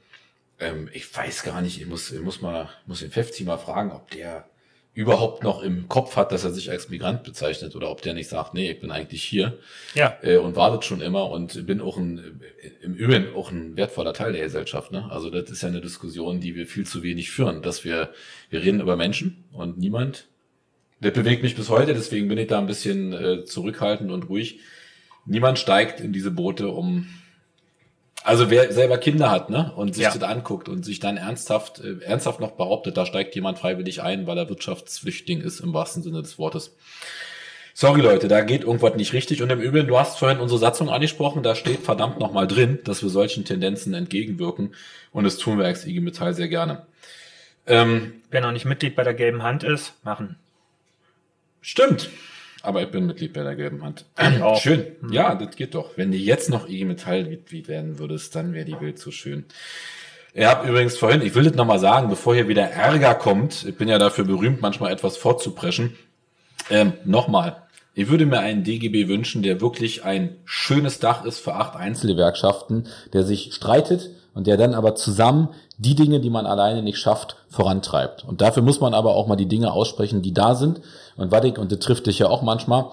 ähm, 0.59 0.89
ich 0.93 1.15
weiß 1.15 1.43
gar 1.43 1.61
nicht, 1.61 1.81
ich 1.81 1.87
muss, 1.87 2.11
ich 2.11 2.21
muss 2.21 2.41
mal, 2.41 2.69
muss 2.85 2.99
den 2.99 3.11
Fefzi 3.11 3.43
mal 3.43 3.57
fragen, 3.57 3.91
ob 3.91 4.09
der 4.11 4.45
überhaupt 4.93 5.43
noch 5.43 5.63
im 5.63 5.89
Kopf 5.89 6.15
hat, 6.15 6.31
dass 6.31 6.43
er 6.43 6.51
sich 6.51 6.69
als 6.69 6.89
Migrant 6.89 7.23
bezeichnet 7.23 7.75
oder 7.75 7.89
ob 7.89 8.03
der 8.03 8.13
nicht 8.13 8.29
sagt, 8.29 8.53
nee, 8.53 8.71
ich 8.71 8.79
bin 8.79 8.91
eigentlich 8.91 9.23
hier 9.23 9.57
ja. 9.95 10.17
äh, 10.21 10.37
und 10.37 10.55
wartet 10.55 10.85
schon 10.85 11.01
immer 11.01 11.31
und 11.31 11.65
bin 11.65 11.81
auch 11.81 11.97
ein, 11.97 12.41
im 12.81 12.93
Übrigen 12.93 13.35
auch 13.35 13.51
ein 13.51 13.75
wertvoller 13.75 14.13
Teil 14.13 14.33
der 14.33 14.43
Gesellschaft. 14.43 14.91
Ne? 14.91 15.09
Also 15.09 15.31
das 15.31 15.49
ist 15.49 15.63
ja 15.63 15.69
eine 15.69 15.81
Diskussion, 15.81 16.39
die 16.39 16.55
wir 16.55 16.67
viel 16.67 16.85
zu 16.85 17.01
wenig 17.01 17.31
führen, 17.31 17.63
dass 17.63 17.83
wir, 17.83 18.13
wir 18.51 18.61
reden 18.61 18.81
über 18.81 18.95
Menschen 18.95 19.45
und 19.51 19.79
niemand, 19.79 20.27
der 20.99 21.11
bewegt 21.11 21.41
mich 21.41 21.55
bis 21.55 21.69
heute, 21.69 21.95
deswegen 21.95 22.27
bin 22.27 22.37
ich 22.37 22.47
da 22.47 22.59
ein 22.59 22.67
bisschen 22.67 23.13
äh, 23.13 23.45
zurückhaltend 23.45 24.11
und 24.11 24.29
ruhig. 24.29 24.59
Niemand 25.25 25.57
steigt 25.57 26.01
in 26.01 26.13
diese 26.13 26.31
Boote, 26.31 26.69
um 26.69 27.07
also 28.23 28.49
wer 28.49 28.71
selber 28.71 28.97
Kinder 28.97 29.29
hat, 29.29 29.49
ne, 29.49 29.71
und 29.75 29.95
sich 29.95 30.03
ja. 30.03 30.13
das 30.13 30.23
anguckt 30.23 30.69
und 30.69 30.83
sich 30.83 30.99
dann 30.99 31.17
ernsthaft, 31.17 31.79
äh, 31.79 32.03
ernsthaft 32.03 32.39
noch 32.39 32.51
behauptet, 32.51 32.97
da 32.97 33.05
steigt 33.05 33.35
jemand 33.35 33.59
freiwillig 33.59 34.01
ein, 34.01 34.27
weil 34.27 34.37
er 34.37 34.49
Wirtschaftsflüchtling 34.49 35.41
ist 35.41 35.59
im 35.59 35.73
wahrsten 35.73 36.03
Sinne 36.03 36.21
des 36.21 36.39
Wortes. 36.39 36.75
Sorry 37.75 38.01
Leute, 38.01 38.27
da 38.27 38.41
geht 38.41 38.63
irgendwas 38.63 38.95
nicht 38.95 39.13
richtig. 39.13 39.41
Und 39.41 39.51
im 39.51 39.59
Übrigen, 39.59 39.87
du 39.87 39.97
hast 39.97 40.19
vorhin 40.19 40.39
unsere 40.39 40.59
Satzung 40.59 40.89
angesprochen, 40.89 41.41
da 41.41 41.55
steht 41.55 41.79
verdammt 41.79 42.19
nochmal 42.19 42.47
drin, 42.47 42.79
dass 42.83 43.01
wir 43.01 43.09
solchen 43.09 43.45
Tendenzen 43.45 43.95
entgegenwirken. 43.95 44.75
Und 45.11 45.23
das 45.23 45.37
tun 45.37 45.57
wir 45.57 45.65
als 45.65 45.85
IG 45.85 45.99
Metall 45.99 46.35
sehr 46.35 46.49
gerne. 46.49 46.85
Ähm, 47.65 48.21
Wer 48.29 48.41
noch 48.41 48.51
nicht 48.51 48.65
Mitglied 48.65 48.95
bei 48.95 49.03
der 49.03 49.15
gelben 49.15 49.41
Hand 49.41 49.63
ist, 49.63 49.93
machen. 50.03 50.35
Stimmt. 51.61 52.09
Aber 52.63 52.81
ich 52.81 52.89
bin 52.89 53.05
Mitglied 53.05 53.33
bei 53.33 53.43
der 53.43 53.57
gelben 53.57 53.83
Hand. 53.83 54.05
Auch. 54.41 54.57
Schön. 54.61 54.85
Mhm. 55.01 55.11
Ja, 55.11 55.35
das 55.35 55.55
geht 55.55 55.75
doch. 55.75 55.97
Wenn 55.97 56.11
du 56.11 56.17
jetzt 56.17 56.49
noch 56.49 56.67
IG 56.67 56.85
Metall 56.85 57.25
Mitglied 57.25 57.67
werden 57.67 57.99
würdest, 57.99 58.35
dann 58.35 58.53
wäre 58.53 58.65
die 58.65 58.79
Welt 58.79 58.97
so 58.97 59.11
schön. 59.11 59.43
Ihr 60.33 60.49
habt 60.49 60.67
übrigens 60.67 60.97
vorhin, 60.97 61.21
ich 61.21 61.35
will 61.35 61.43
das 61.43 61.55
nochmal 61.55 61.77
sagen, 61.77 62.09
bevor 62.09 62.33
hier 62.33 62.47
wieder 62.47 62.63
Ärger 62.63 63.13
kommt, 63.15 63.65
ich 63.65 63.75
bin 63.75 63.89
ja 63.89 63.99
dafür 63.99 64.23
berühmt, 64.23 64.61
manchmal 64.61 64.91
etwas 64.91 65.17
fortzupreschen. 65.17 65.95
Ähm, 66.69 66.93
nochmal, 67.03 67.57
ich 67.93 68.07
würde 68.09 68.25
mir 68.25 68.39
einen 68.39 68.63
DGB 68.63 69.09
wünschen, 69.09 69.43
der 69.43 69.61
wirklich 69.61 70.05
ein 70.05 70.37
schönes 70.45 70.99
Dach 70.99 71.25
ist 71.25 71.39
für 71.39 71.53
acht 71.55 71.75
Einzelgewerkschaften, 71.75 72.87
der 73.11 73.23
sich 73.23 73.53
streitet 73.53 74.09
und 74.33 74.47
der 74.47 74.57
dann 74.57 74.73
aber 74.73 74.95
zusammen 74.95 75.49
die 75.77 75.95
Dinge, 75.95 76.19
die 76.19 76.29
man 76.29 76.45
alleine 76.45 76.81
nicht 76.81 76.97
schafft, 76.97 77.35
vorantreibt. 77.49 78.23
Und 78.23 78.41
dafür 78.41 78.63
muss 78.63 78.79
man 78.79 78.93
aber 78.93 79.15
auch 79.15 79.27
mal 79.27 79.35
die 79.35 79.47
Dinge 79.47 79.71
aussprechen, 79.71 80.21
die 80.21 80.33
da 80.33 80.55
sind. 80.55 80.81
Und 81.17 81.31
was 81.31 81.43
ich, 81.45 81.57
und 81.57 81.71
das 81.71 81.79
trifft 81.79 82.07
dich 82.07 82.19
ja 82.19 82.29
auch 82.29 82.41
manchmal, 82.41 82.85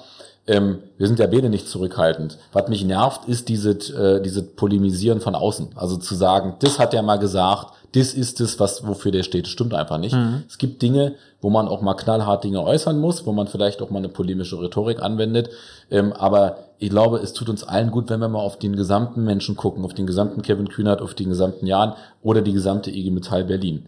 ähm, 0.47 0.79
wir 0.99 1.07
sind 1.07 1.19
ja 1.19 1.27
beide 1.27 1.49
nicht 1.49 1.69
zurückhaltend. 1.69 2.39
Was 2.53 2.69
mich 2.69 2.85
nervt, 2.85 3.27
ist 3.27 3.49
diese, 3.49 3.71
äh, 3.71 4.23
diese 4.23 4.43
Polemisieren 4.43 5.21
von 5.21 5.35
außen. 5.35 5.71
Also 5.77 5.97
zu 5.97 6.15
sagen, 6.15 6.57
das 6.61 6.79
hat 6.79 6.95
er 6.95 7.03
mal 7.03 7.19
gesagt, 7.19 7.73
das 7.93 8.15
ist 8.15 8.41
es, 8.41 8.61
was, 8.61 8.87
wofür 8.87 9.11
der 9.11 9.23
steht. 9.23 9.47
Das 9.47 9.51
stimmt 9.51 9.75
einfach 9.75 9.99
nicht. 9.99 10.15
Mhm. 10.15 10.45
Es 10.49 10.59
gibt 10.59 10.81
Dinge, 10.83 11.17
wo 11.41 11.51
man 11.51 11.67
auch 11.67 11.83
mal 11.83 11.95
knallhart 11.95 12.45
Dinge 12.45 12.63
äußern 12.63 12.99
muss, 12.99 13.27
wo 13.27 13.33
man 13.33 13.49
vielleicht 13.49 13.83
auch 13.83 13.91
mal 13.91 13.99
eine 13.99 14.09
polemische 14.09 14.61
Rhetorik 14.61 15.03
anwendet. 15.03 15.51
Ähm, 15.91 16.13
aber 16.13 16.59
ich 16.79 16.91
glaube, 16.91 17.19
es 17.19 17.33
tut 17.33 17.49
uns 17.49 17.65
allen 17.65 17.91
gut, 17.91 18.09
wenn 18.09 18.21
wir 18.21 18.29
mal 18.29 18.39
auf 18.39 18.59
den 18.59 18.77
gesamten 18.77 19.25
Menschen 19.25 19.57
gucken, 19.57 19.85
auf 19.85 19.95
den 19.95 20.07
gesamten 20.07 20.43
Kevin 20.43 20.69
Kühnert, 20.69 21.03
auf 21.03 21.15
den 21.15 21.29
gesamten 21.29 21.67
Jan 21.67 21.95
oder 22.23 22.43
die 22.43 22.53
gesamte 22.53 22.91
IG 22.91 23.11
Metall 23.11 23.45
Berlin. 23.45 23.87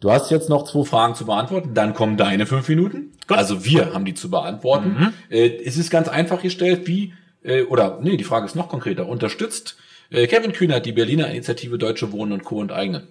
Du 0.00 0.10
hast 0.10 0.30
jetzt 0.30 0.48
noch 0.48 0.64
zwei 0.64 0.84
Fragen 0.84 1.14
zu 1.14 1.26
beantworten, 1.26 1.74
dann 1.74 1.92
kommen 1.92 2.16
deine 2.16 2.46
fünf 2.46 2.68
Minuten. 2.68 3.12
Gut. 3.26 3.36
Also 3.36 3.64
wir 3.64 3.92
haben 3.92 4.04
die 4.04 4.14
zu 4.14 4.30
beantworten. 4.30 4.96
Mhm. 4.98 5.12
Äh, 5.28 5.64
es 5.64 5.76
ist 5.76 5.90
ganz 5.90 6.08
einfach 6.08 6.40
gestellt, 6.40 6.86
wie, 6.86 7.12
äh, 7.42 7.64
oder 7.64 7.98
nee, 8.00 8.16
die 8.16 8.24
Frage 8.24 8.46
ist 8.46 8.56
noch 8.56 8.68
konkreter. 8.68 9.08
Unterstützt 9.08 9.76
äh, 10.10 10.26
Kevin 10.26 10.52
Kühnert 10.52 10.86
die 10.86 10.92
Berliner 10.92 11.28
Initiative 11.28 11.78
Deutsche 11.78 12.12
Wohnen 12.12 12.32
und 12.32 12.44
Co. 12.44 12.60
und 12.60 12.72
Eigene? 12.72 13.08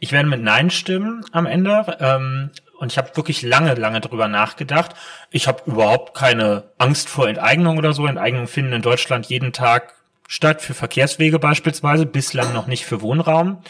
Ich 0.00 0.12
werde 0.12 0.28
mit 0.28 0.42
Nein 0.42 0.70
stimmen 0.70 1.24
am 1.32 1.46
Ende. 1.46 1.96
Ähm, 2.00 2.50
und 2.78 2.92
ich 2.92 2.98
habe 2.98 3.16
wirklich 3.16 3.42
lange, 3.42 3.74
lange 3.74 4.00
drüber 4.00 4.28
nachgedacht. 4.28 4.94
Ich 5.30 5.48
habe 5.48 5.62
überhaupt 5.66 6.16
keine 6.16 6.64
Angst 6.78 7.08
vor 7.08 7.28
Enteignung 7.28 7.76
oder 7.76 7.92
so. 7.92 8.06
Enteignungen 8.06 8.46
finden 8.46 8.72
in 8.72 8.82
Deutschland 8.82 9.26
jeden 9.26 9.52
Tag 9.52 9.94
statt, 10.28 10.62
für 10.62 10.74
Verkehrswege 10.74 11.40
beispielsweise, 11.40 12.06
bislang 12.06 12.52
noch 12.52 12.68
nicht 12.68 12.84
für 12.84 13.00
Wohnraum. 13.00 13.62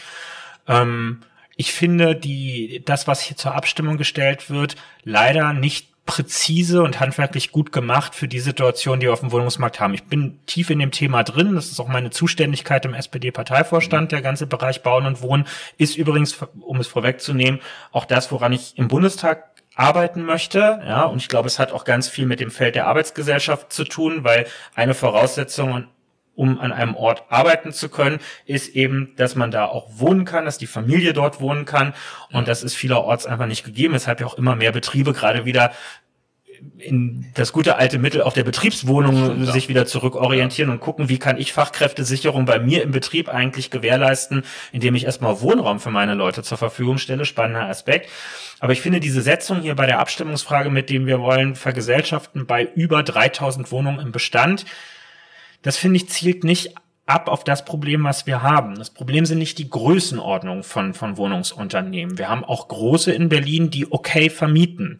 Ähm, 0.66 1.22
ich 1.56 1.72
finde 1.72 2.14
die, 2.14 2.82
das, 2.84 3.09
was 3.09 3.20
hier 3.20 3.36
zur 3.36 3.55
Abstimmung 3.55 3.96
gestellt 3.96 4.50
wird, 4.50 4.76
leider 5.05 5.55
nicht 5.55 5.88
präzise 6.09 6.82
und 6.82 7.01
handwerklich 7.01 7.52
gut 7.52 7.70
gemacht 7.70 8.14
für 8.14 8.28
die 8.28 8.40
Situation, 8.40 8.98
die 8.98 9.06
wir 9.06 9.12
auf 9.12 9.20
dem 9.20 9.30
Wohnungsmarkt 9.30 9.78
haben. 9.78 9.93
Ich 9.93 10.05
bin 10.05 10.40
tief 10.47 10.70
in 10.70 10.78
dem 10.78 10.90
Thema 10.90 11.22
drin. 11.22 11.55
Das 11.55 11.70
ist 11.70 11.78
auch 11.80 11.89
meine 11.89 12.09
Zuständigkeit 12.09 12.86
im 12.86 12.94
SPD-Parteivorstand. 12.94 14.10
Der 14.10 14.22
ganze 14.22 14.47
Bereich 14.47 14.82
Bauen 14.82 15.05
und 15.05 15.20
Wohnen 15.20 15.47
ist 15.76 15.97
übrigens, 15.98 16.39
um 16.60 16.80
es 16.80 16.86
vorwegzunehmen, 16.86 17.60
auch 17.93 18.06
das, 18.06 18.32
woran 18.32 18.55
ich 18.55 18.78
im 18.78 18.89
Bundestag 18.89 19.51
arbeiten 19.74 20.24
möchte. 20.24 20.80
Ja, 20.86 21.05
und 21.05 21.18
ich 21.18 21.28
glaube, 21.28 21.47
es 21.47 21.59
hat 21.59 21.72
auch 21.72 21.85
ganz 21.85 22.09
viel 22.09 22.24
mit 22.24 22.40
dem 22.40 22.51
Feld 22.51 22.74
der 22.74 22.86
Arbeitsgesellschaft 22.86 23.70
zu 23.70 23.85
tun, 23.85 24.24
weil 24.24 24.47
eine 24.74 24.94
Voraussetzung 24.94 25.89
um 26.39 26.60
an 26.60 26.73
einem 26.73 26.94
Ort 26.94 27.24
arbeiten 27.31 27.73
zu 27.73 27.89
können, 27.89 28.20
ist 28.47 28.69
eben, 28.77 29.12
dass 29.16 29.35
man 29.35 29.51
da 29.51 29.66
auch 29.66 29.89
wohnen 29.98 30.24
kann, 30.24 30.44
dass 30.44 30.56
die 30.56 30.69
Familie 30.69 31.12
dort 31.12 31.40
wohnen 31.40 31.65
kann. 31.65 31.94
Und 32.32 32.47
das 32.47 32.62
ist 32.62 32.74
vielerorts 32.74 33.27
einfach 33.27 33.47
nicht 33.47 33.65
gegeben, 33.65 33.94
weshalb 33.94 34.20
ja 34.20 34.27
auch 34.27 34.39
immer 34.39 34.55
mehr 34.55 34.70
Betriebe 34.70 35.12
gerade 35.12 35.44
wieder 35.44 35.73
in 36.78 37.27
das 37.35 37.52
gute 37.52 37.77
alte 37.77 37.98
Mittel 37.98 38.23
auf 38.23 38.35
der 38.35 38.43
Betriebswohnung 38.43 39.44
sich 39.47 39.69
wieder 39.69 39.86
zurückorientieren 39.86 40.73
und 40.73 40.81
gucken, 40.81 41.09
wie 41.09 41.19
kann 41.19 41.39
ich 41.39 41.52
Fachkräftesicherung 41.52 42.47
bei 42.47 42.59
mir 42.59 42.82
im 42.82 42.90
Betrieb 42.90 43.28
eigentlich 43.28 43.70
gewährleisten, 43.70 44.43
indem 44.73 44.94
ich 44.94 45.05
erstmal 45.05 45.40
Wohnraum 45.40 45.78
für 45.78 45.90
meine 45.90 46.15
Leute 46.15 46.43
zur 46.43 46.59
Verfügung 46.59 46.98
stelle. 46.98 47.24
Spannender 47.24 47.69
Aspekt. 47.69 48.09
Aber 48.60 48.73
ich 48.73 48.81
finde 48.81 49.01
diese 49.01 49.23
Setzung 49.23 49.60
hier 49.60 49.77
bei 49.77 49.86
der 49.86 50.01
Abstimmungsfrage, 50.01 50.70
mit 50.70 50.90
dem 50.90 51.06
wir 51.06 51.20
wollen 51.20 51.55
vergesellschaften 51.55 52.47
bei 52.47 52.65
über 52.74 53.02
3000 53.02 53.70
Wohnungen 53.70 54.01
im 54.01 54.12
Bestand, 54.12 54.65
das 55.62 55.76
finde 55.76 55.97
ich 55.97 56.09
zielt 56.09 56.44
nicht 56.44 56.74
ab 57.09 57.28
auf 57.28 57.43
das 57.43 57.64
Problem, 57.64 58.05
was 58.05 58.26
wir 58.26 58.43
haben. 58.43 58.74
Das 58.74 58.90
Problem 58.90 59.24
sind 59.24 59.39
nicht 59.39 59.59
die 59.59 59.70
Größenordnung 59.70 60.62
von, 60.62 60.93
von 60.93 61.16
Wohnungsunternehmen. 61.16 62.18
Wir 62.18 62.28
haben 62.28 62.44
auch 62.44 62.68
große 62.68 63.12
in 63.12 63.28
Berlin, 63.30 63.70
die 63.70 63.90
okay 63.90 64.28
vermieten. 64.28 64.98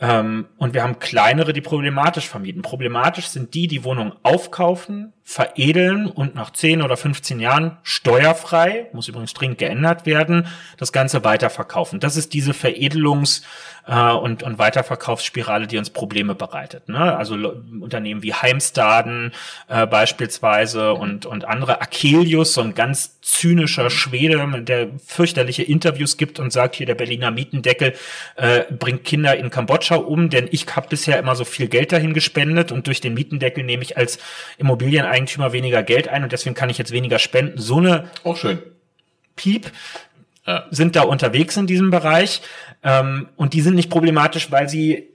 Ähm, 0.00 0.46
und 0.58 0.74
wir 0.74 0.82
haben 0.82 0.98
kleinere, 0.98 1.54
die 1.54 1.62
problematisch 1.62 2.28
vermieten. 2.28 2.60
Problematisch 2.60 3.28
sind 3.28 3.54
die, 3.54 3.68
die 3.68 3.84
Wohnungen 3.84 4.12
aufkaufen, 4.22 5.13
veredeln 5.26 6.06
und 6.06 6.34
nach 6.34 6.50
10 6.50 6.82
oder 6.82 6.98
15 6.98 7.40
Jahren 7.40 7.78
steuerfrei, 7.82 8.88
muss 8.92 9.08
übrigens 9.08 9.32
dringend 9.32 9.58
geändert 9.58 10.04
werden, 10.04 10.46
das 10.76 10.92
Ganze 10.92 11.24
weiterverkaufen. 11.24 11.98
Das 11.98 12.16
ist 12.16 12.34
diese 12.34 12.52
Veredelungs- 12.52 13.42
äh, 13.86 14.12
und, 14.12 14.42
und 14.42 14.58
Weiterverkaufsspirale, 14.58 15.66
die 15.66 15.78
uns 15.78 15.90
Probleme 15.90 16.34
bereitet. 16.34 16.88
Ne? 16.88 17.16
Also 17.16 17.34
Unternehmen 17.34 18.22
wie 18.22 18.32
Heimstaden 18.32 19.32
äh, 19.68 19.86
beispielsweise 19.86 20.94
und, 20.94 21.26
und 21.26 21.44
andere. 21.44 21.80
Akelius, 21.80 22.54
so 22.54 22.62
ein 22.62 22.74
ganz 22.74 23.20
zynischer 23.20 23.90
Schwede, 23.90 24.46
der 24.62 24.88
fürchterliche 25.04 25.62
Interviews 25.62 26.16
gibt 26.16 26.38
und 26.38 26.52
sagt, 26.52 26.76
hier 26.76 26.86
der 26.86 26.94
Berliner 26.94 27.30
Mietendeckel 27.30 27.94
äh, 28.36 28.62
bringt 28.70 29.04
Kinder 29.04 29.36
in 29.36 29.50
Kambodscha 29.50 29.96
um, 29.96 30.30
denn 30.30 30.48
ich 30.50 30.66
habe 30.74 30.88
bisher 30.88 31.18
immer 31.18 31.36
so 31.36 31.44
viel 31.44 31.68
Geld 31.68 31.92
dahin 31.92 32.14
gespendet 32.14 32.72
und 32.72 32.86
durch 32.86 33.00
den 33.00 33.14
Mietendeckel 33.14 33.64
nehme 33.64 33.82
ich 33.82 33.96
als 33.96 34.18
Immobilien 34.58 35.04
Eigentümer 35.14 35.52
weniger 35.52 35.82
Geld 35.82 36.08
ein 36.08 36.24
und 36.24 36.32
deswegen 36.32 36.54
kann 36.54 36.70
ich 36.70 36.78
jetzt 36.78 36.92
weniger 36.92 37.18
spenden. 37.18 37.60
So 37.60 37.78
eine 37.78 38.10
auch 38.24 38.36
schön 38.36 38.58
Piep 39.36 39.70
ja. 40.46 40.66
sind 40.70 40.96
da 40.96 41.02
unterwegs 41.02 41.56
in 41.56 41.66
diesem 41.66 41.90
Bereich 41.90 42.42
ähm, 42.82 43.28
und 43.36 43.54
die 43.54 43.60
sind 43.60 43.74
nicht 43.74 43.90
problematisch, 43.90 44.50
weil 44.50 44.68
sie 44.68 45.08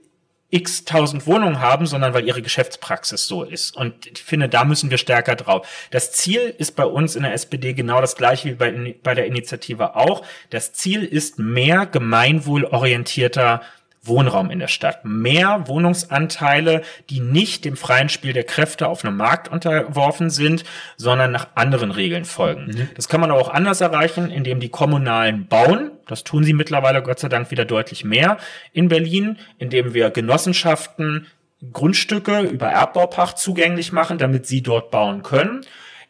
x 0.50 0.84
tausend 0.84 1.26
Wohnungen 1.26 1.60
haben, 1.60 1.86
sondern 1.86 2.12
weil 2.12 2.26
ihre 2.26 2.42
Geschäftspraxis 2.42 3.26
so 3.26 3.44
ist. 3.44 3.76
Und 3.76 4.06
ich 4.06 4.22
finde, 4.22 4.48
da 4.48 4.64
müssen 4.64 4.90
wir 4.90 4.98
stärker 4.98 5.36
drauf. 5.36 5.66
Das 5.92 6.12
Ziel 6.12 6.54
ist 6.58 6.74
bei 6.74 6.84
uns 6.84 7.14
in 7.14 7.22
der 7.22 7.34
SPD 7.34 7.72
genau 7.72 8.00
das 8.00 8.16
gleiche 8.16 8.48
wie 8.48 8.54
bei, 8.54 8.96
bei 9.02 9.14
der 9.14 9.26
Initiative 9.26 9.94
auch. 9.94 10.24
Das 10.50 10.72
Ziel 10.72 11.04
ist 11.04 11.38
mehr 11.38 11.86
gemeinwohlorientierter 11.86 13.62
Wohnraum 14.02 14.50
in 14.50 14.58
der 14.58 14.68
Stadt. 14.68 15.04
Mehr 15.04 15.64
Wohnungsanteile, 15.66 16.82
die 17.10 17.20
nicht 17.20 17.64
dem 17.64 17.76
freien 17.76 18.08
Spiel 18.08 18.32
der 18.32 18.44
Kräfte 18.44 18.88
auf 18.88 19.04
einem 19.04 19.16
Markt 19.16 19.48
unterworfen 19.48 20.30
sind, 20.30 20.64
sondern 20.96 21.32
nach 21.32 21.48
anderen 21.54 21.90
Regeln 21.90 22.24
folgen. 22.24 22.66
Mhm. 22.66 22.88
Das 22.94 23.08
kann 23.08 23.20
man 23.20 23.30
aber 23.30 23.40
auch 23.40 23.50
anders 23.50 23.80
erreichen, 23.80 24.30
indem 24.30 24.60
die 24.60 24.70
Kommunalen 24.70 25.46
bauen. 25.46 25.90
Das 26.06 26.24
tun 26.24 26.44
sie 26.44 26.54
mittlerweile 26.54 27.02
Gott 27.02 27.18
sei 27.18 27.28
Dank 27.28 27.50
wieder 27.50 27.66
deutlich 27.66 28.04
mehr 28.04 28.38
in 28.72 28.88
Berlin, 28.88 29.38
indem 29.58 29.92
wir 29.92 30.10
Genossenschaften 30.10 31.26
Grundstücke 31.72 32.40
über 32.40 32.68
Erbbaupacht 32.68 33.36
zugänglich 33.38 33.92
machen, 33.92 34.16
damit 34.16 34.46
sie 34.46 34.62
dort 34.62 34.90
bauen 34.90 35.22
können, 35.22 35.60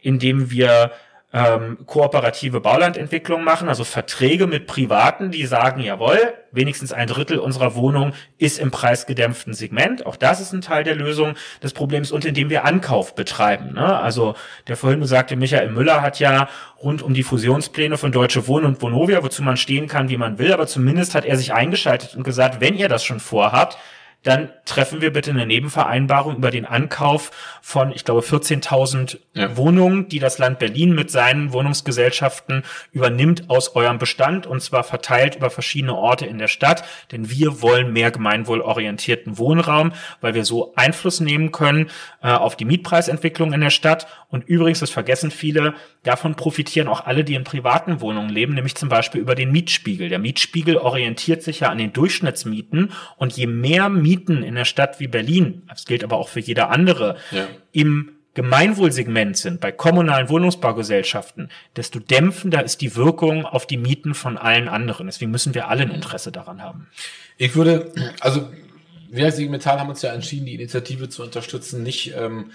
indem 0.01 0.51
wir 0.51 0.93
ähm, 1.33 1.79
kooperative 1.87 2.61
Baulandentwicklung 2.61 3.45
machen, 3.45 3.69
also 3.69 3.85
Verträge 3.85 4.49
mit 4.49 4.67
Privaten, 4.67 5.31
die 5.31 5.47
sagen, 5.47 5.81
jawohl, 5.81 6.19
wenigstens 6.51 6.93
ein 6.93 7.07
Drittel 7.07 7.39
unserer 7.39 7.77
Wohnung 7.77 8.15
ist 8.39 8.59
im 8.59 8.73
preisgedämpften 8.73 9.55
Segment. 9.55 10.07
Auch 10.07 10.17
das 10.17 10.41
ist 10.41 10.53
ein 10.53 10.61
Teil 10.61 10.83
der 10.83 10.97
Lösung 10.97 11.35
des 11.63 11.73
Problems 11.73 12.11
und 12.11 12.25
indem 12.25 12.51
wir 12.51 12.65
Ankauf 12.65 13.15
betreiben. 13.15 13.75
Ne? 13.75 14.01
Also 14.01 14.35
der 14.67 14.77
vorhin 14.77 14.99
besagte 14.99 15.37
Michael 15.37 15.71
Müller 15.71 16.03
hat 16.03 16.19
ja 16.19 16.49
rund 16.83 17.01
um 17.03 17.15
die 17.15 17.23
Fusionspläne 17.23 17.97
von 17.97 18.11
Deutsche 18.11 18.49
Wohnen 18.49 18.67
und 18.67 18.83
Vonovia, 18.83 19.23
wozu 19.23 19.45
man 19.45 19.57
stehen 19.57 19.87
kann, 19.87 20.09
wie 20.09 20.17
man 20.17 20.39
will, 20.39 20.53
aber 20.53 20.67
zumindest 20.67 21.15
hat 21.15 21.25
er 21.25 21.37
sich 21.37 21.53
eingeschaltet 21.53 22.17
und 22.17 22.25
gesagt, 22.25 22.61
wenn 22.61 22.75
ihr 22.75 22.89
das 22.89 23.05
schon 23.05 23.21
vorhabt, 23.21 23.79
dann 24.23 24.51
treffen 24.67 25.01
wir 25.01 25.13
bitte 25.13 25.31
eine 25.31 25.47
Nebenvereinbarung 25.47 26.37
über 26.37 26.51
den 26.51 26.67
Ankauf 26.67 27.31
von, 27.63 27.91
ich 27.91 28.05
glaube, 28.05 28.21
14.000 28.21 29.19
ja. 29.33 29.57
Wohnungen, 29.57 30.09
die 30.09 30.19
das 30.19 30.37
Land 30.39 30.59
Berlin 30.59 30.95
mit 30.95 31.11
seinen 31.11 31.55
Wohnungsgesellschaften 31.55 32.63
übernimmt 32.93 33.49
aus 33.49 33.75
eurem 33.77 33.99
Bestand 33.99 34.47
und 34.47 34.61
zwar 34.61 34.85
verteilt 34.85 35.37
über 35.37 35.49
verschiedene 35.49 35.95
Orte 35.95 36.27
in 36.27 36.37
der 36.37 36.49
Stadt. 36.49 36.85
Denn 37.13 37.31
wir 37.31 37.63
wollen 37.63 37.95
mehr 37.95 38.11
gemeinwohlorientierten 38.11 39.39
Wohnraum, 39.39 39.93
weil 40.21 40.35
wir 40.35 40.45
so 40.45 40.75
Einfluss 40.77 41.21
nehmen 41.21 41.51
können 41.51 41.89
äh, 42.23 42.29
auf 42.31 42.57
die 42.57 42.67
Mietpreisentwicklung 42.67 43.55
in 43.55 43.63
der 43.63 43.71
Stadt. 43.71 44.07
Und 44.29 44.47
übrigens, 44.49 44.81
das 44.81 44.91
vergessen 44.91 45.31
viele, 45.31 45.75
davon 46.03 46.35
profitieren 46.35 46.89
auch 46.89 47.07
alle, 47.07 47.25
die 47.25 47.35
in 47.35 47.45
privaten 47.45 48.03
Wohnungen 48.03 48.29
leben, 48.29 48.55
nämlich 48.55 48.75
zum 48.75 48.91
Beispiel 48.91 49.21
über 49.21 49.35
den 49.35 49.51
Mietspiegel. 49.51 50.11
Der 50.11 50.19
Mietspiegel 50.19 50.77
orientiert 50.77 51.43
sich 51.43 51.61
ja 51.61 51.71
an 51.71 51.79
den 51.79 51.93
Durchschnittsmieten 51.93 52.93
und 53.17 53.33
je 53.33 53.47
mehr 53.47 53.89
Mieten 53.89 54.10
Mieten 54.11 54.43
in 54.43 54.57
der 54.57 54.65
Stadt 54.65 54.99
wie 54.99 55.07
Berlin, 55.07 55.63
das 55.69 55.85
gilt 55.85 56.03
aber 56.03 56.17
auch 56.17 56.29
für 56.29 56.41
jede 56.41 56.69
andere, 56.69 57.17
ja. 57.31 57.47
im 57.71 58.13
Gemeinwohlsegment 58.35 59.37
sind, 59.37 59.61
bei 59.61 59.71
kommunalen 59.71 60.29
Wohnungsbaugesellschaften, 60.29 61.49
desto 61.77 61.99
dämpfender 61.99 62.65
ist 62.65 62.81
die 62.81 62.97
Wirkung 62.97 63.45
auf 63.45 63.67
die 63.67 63.77
Mieten 63.77 64.15
von 64.15 64.37
allen 64.37 64.69
anderen. 64.69 65.07
Deswegen 65.07 65.31
müssen 65.31 65.55
wir 65.55 65.69
alle 65.69 65.83
ein 65.83 65.91
Interesse 65.91 66.33
daran 66.33 66.63
haben. 66.63 66.89
Ich 67.39 67.55
würde, 67.55 67.93
also 68.21 68.49
wir 69.11 69.27
als 69.27 69.39
IG 69.39 69.49
Metall 69.49 69.79
haben 69.79 69.91
uns 69.91 70.03
ja 70.03 70.13
entschieden, 70.13 70.47
die 70.47 70.55
Initiative 70.55 71.09
zu 71.09 71.23
unterstützen, 71.23 71.83
nicht 71.83 72.15
ähm, 72.17 72.53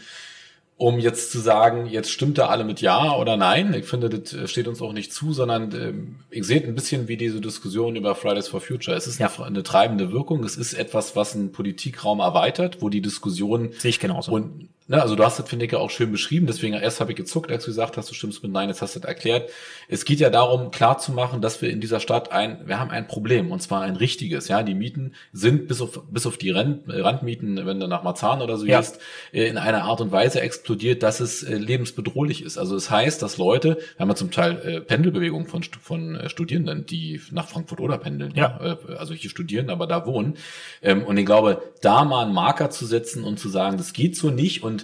um 0.78 1.00
jetzt 1.00 1.32
zu 1.32 1.40
sagen, 1.40 1.86
jetzt 1.86 2.12
stimmt 2.12 2.38
da 2.38 2.48
alle 2.48 2.66
mit 2.66 2.82
Ja 2.82 3.16
oder 3.16 3.38
Nein. 3.38 3.74
Ich 3.74 3.86
finde, 3.86 4.10
das 4.10 4.34
äh, 4.34 4.48
steht 4.48 4.68
uns 4.68 4.82
auch 4.82 4.92
nicht 4.92 5.14
zu, 5.14 5.32
sondern 5.32 5.72
ähm, 5.74 6.16
ich 6.30 6.44
sehe 6.44 6.62
ein 6.62 6.76
bisschen 6.76 7.08
wie 7.08 7.16
diese 7.16 7.40
Diskussion 7.40 7.96
über 7.96 8.14
Fridays 8.14 8.50
for 8.50 8.60
Future. 8.60 8.96
Es 8.96 9.08
ist 9.08 9.20
ja. 9.20 9.32
eine, 9.38 9.46
eine, 9.46 9.64
treibende 9.64 10.12
Wirkung. 10.12 10.44
Es 10.44 10.58
ist 10.58 10.74
etwas, 10.74 11.16
was 11.16 11.34
einen 11.34 11.54
Politikraum 11.54 12.20
erweitert, 12.20 12.82
wo 12.82 12.90
die 12.90 13.02
Diskussion 13.02 13.72
sehe 13.78 13.90
ich 13.90 14.00
genauso. 14.00 14.34
Und 14.34 14.68
Ne, 14.88 15.02
also 15.02 15.16
du 15.16 15.24
hast 15.24 15.40
das, 15.40 15.49
finde 15.49 15.66
ich, 15.66 15.72
ja 15.72 15.80
auch 15.80 15.90
schön 15.90 16.12
beschrieben, 16.12 16.45
deswegen 16.45 16.76
erst 16.76 16.99
habe 16.99 17.12
ich 17.12 17.18
gezuckt, 17.18 17.52
als 17.52 17.64
du 17.64 17.72
gesagt 17.72 17.98
hast, 17.98 18.12
du 18.12 18.14
stimmst 18.14 18.44
mit 18.44 18.52
Nein, 18.52 18.70
jetzt 18.70 18.84
hast 18.84 18.95
du 18.95 18.99
das 18.99 19.07
erklärt. 19.07 19.49
Es 19.88 20.06
geht 20.06 20.20
ja 20.20 20.30
darum, 20.30 20.70
klar 20.70 20.99
zu 20.99 21.12
machen, 21.12 21.41
dass 21.41 21.60
wir 21.64 21.72
in 21.72 21.82
dieser 21.82 21.99
Stadt 21.99 22.32
ein, 22.32 22.68
wir 22.68 22.80
haben 22.80 22.91
ein 22.91 23.07
Problem, 23.07 23.52
und 23.52 23.64
zwar 23.64 23.82
ein 23.82 23.95
richtiges, 23.95 24.48
ja, 24.48 24.62
die 24.62 24.76
Mieten 24.76 25.16
sind 25.34 25.68
bis 25.68 25.82
auf, 25.82 26.03
bis 26.12 26.28
auf 26.28 26.38
die 26.38 26.52
Rand, 26.52 26.84
Randmieten, 26.88 27.66
wenn 27.66 27.80
du 27.80 27.88
nach 27.88 28.03
Marzahn 28.03 28.44
oder 28.44 28.57
so 28.57 28.68
ja. 28.68 28.78
gehst, 28.78 28.99
äh, 29.34 29.48
in 29.48 29.57
einer 29.57 29.86
Art 29.86 30.02
und 30.02 30.12
Weise 30.12 30.41
explodiert, 30.41 31.02
dass 31.02 31.20
es 31.20 31.41
äh, 31.41 31.56
lebensbedrohlich 31.56 32.44
ist. 32.44 32.60
Also 32.60 32.76
das 32.76 32.91
heißt, 32.91 33.24
dass 33.24 33.38
Leute, 33.38 33.80
wir 33.95 33.99
haben 33.99 34.10
ja 34.10 34.16
zum 34.16 34.30
Teil 34.30 34.60
äh, 34.64 34.82
Pendelbewegungen 34.82 35.48
von, 35.48 35.64
von 35.64 36.20
Studierenden, 36.28 36.86
die 36.86 37.20
nach 37.32 37.48
Frankfurt 37.48 37.80
oder 37.80 37.98
pendeln, 37.98 38.34
ja. 38.36 38.57
also 38.99 39.16
hier 39.16 39.32
studieren, 39.32 39.72
aber 39.72 39.88
da 39.88 40.06
wohnen. 40.06 40.36
Ähm, 40.84 41.03
und 41.06 41.18
ich 41.18 41.26
glaube, 41.26 41.64
da 41.82 42.03
mal 42.03 42.26
einen 42.26 42.36
Marker 42.36 42.70
zu 42.70 42.86
setzen 42.86 43.24
und 43.24 43.40
zu 43.40 43.49
sagen, 43.49 43.78
das 43.78 43.94
geht 43.94 44.16
so 44.16 44.30
nicht 44.30 44.62
und 44.62 44.75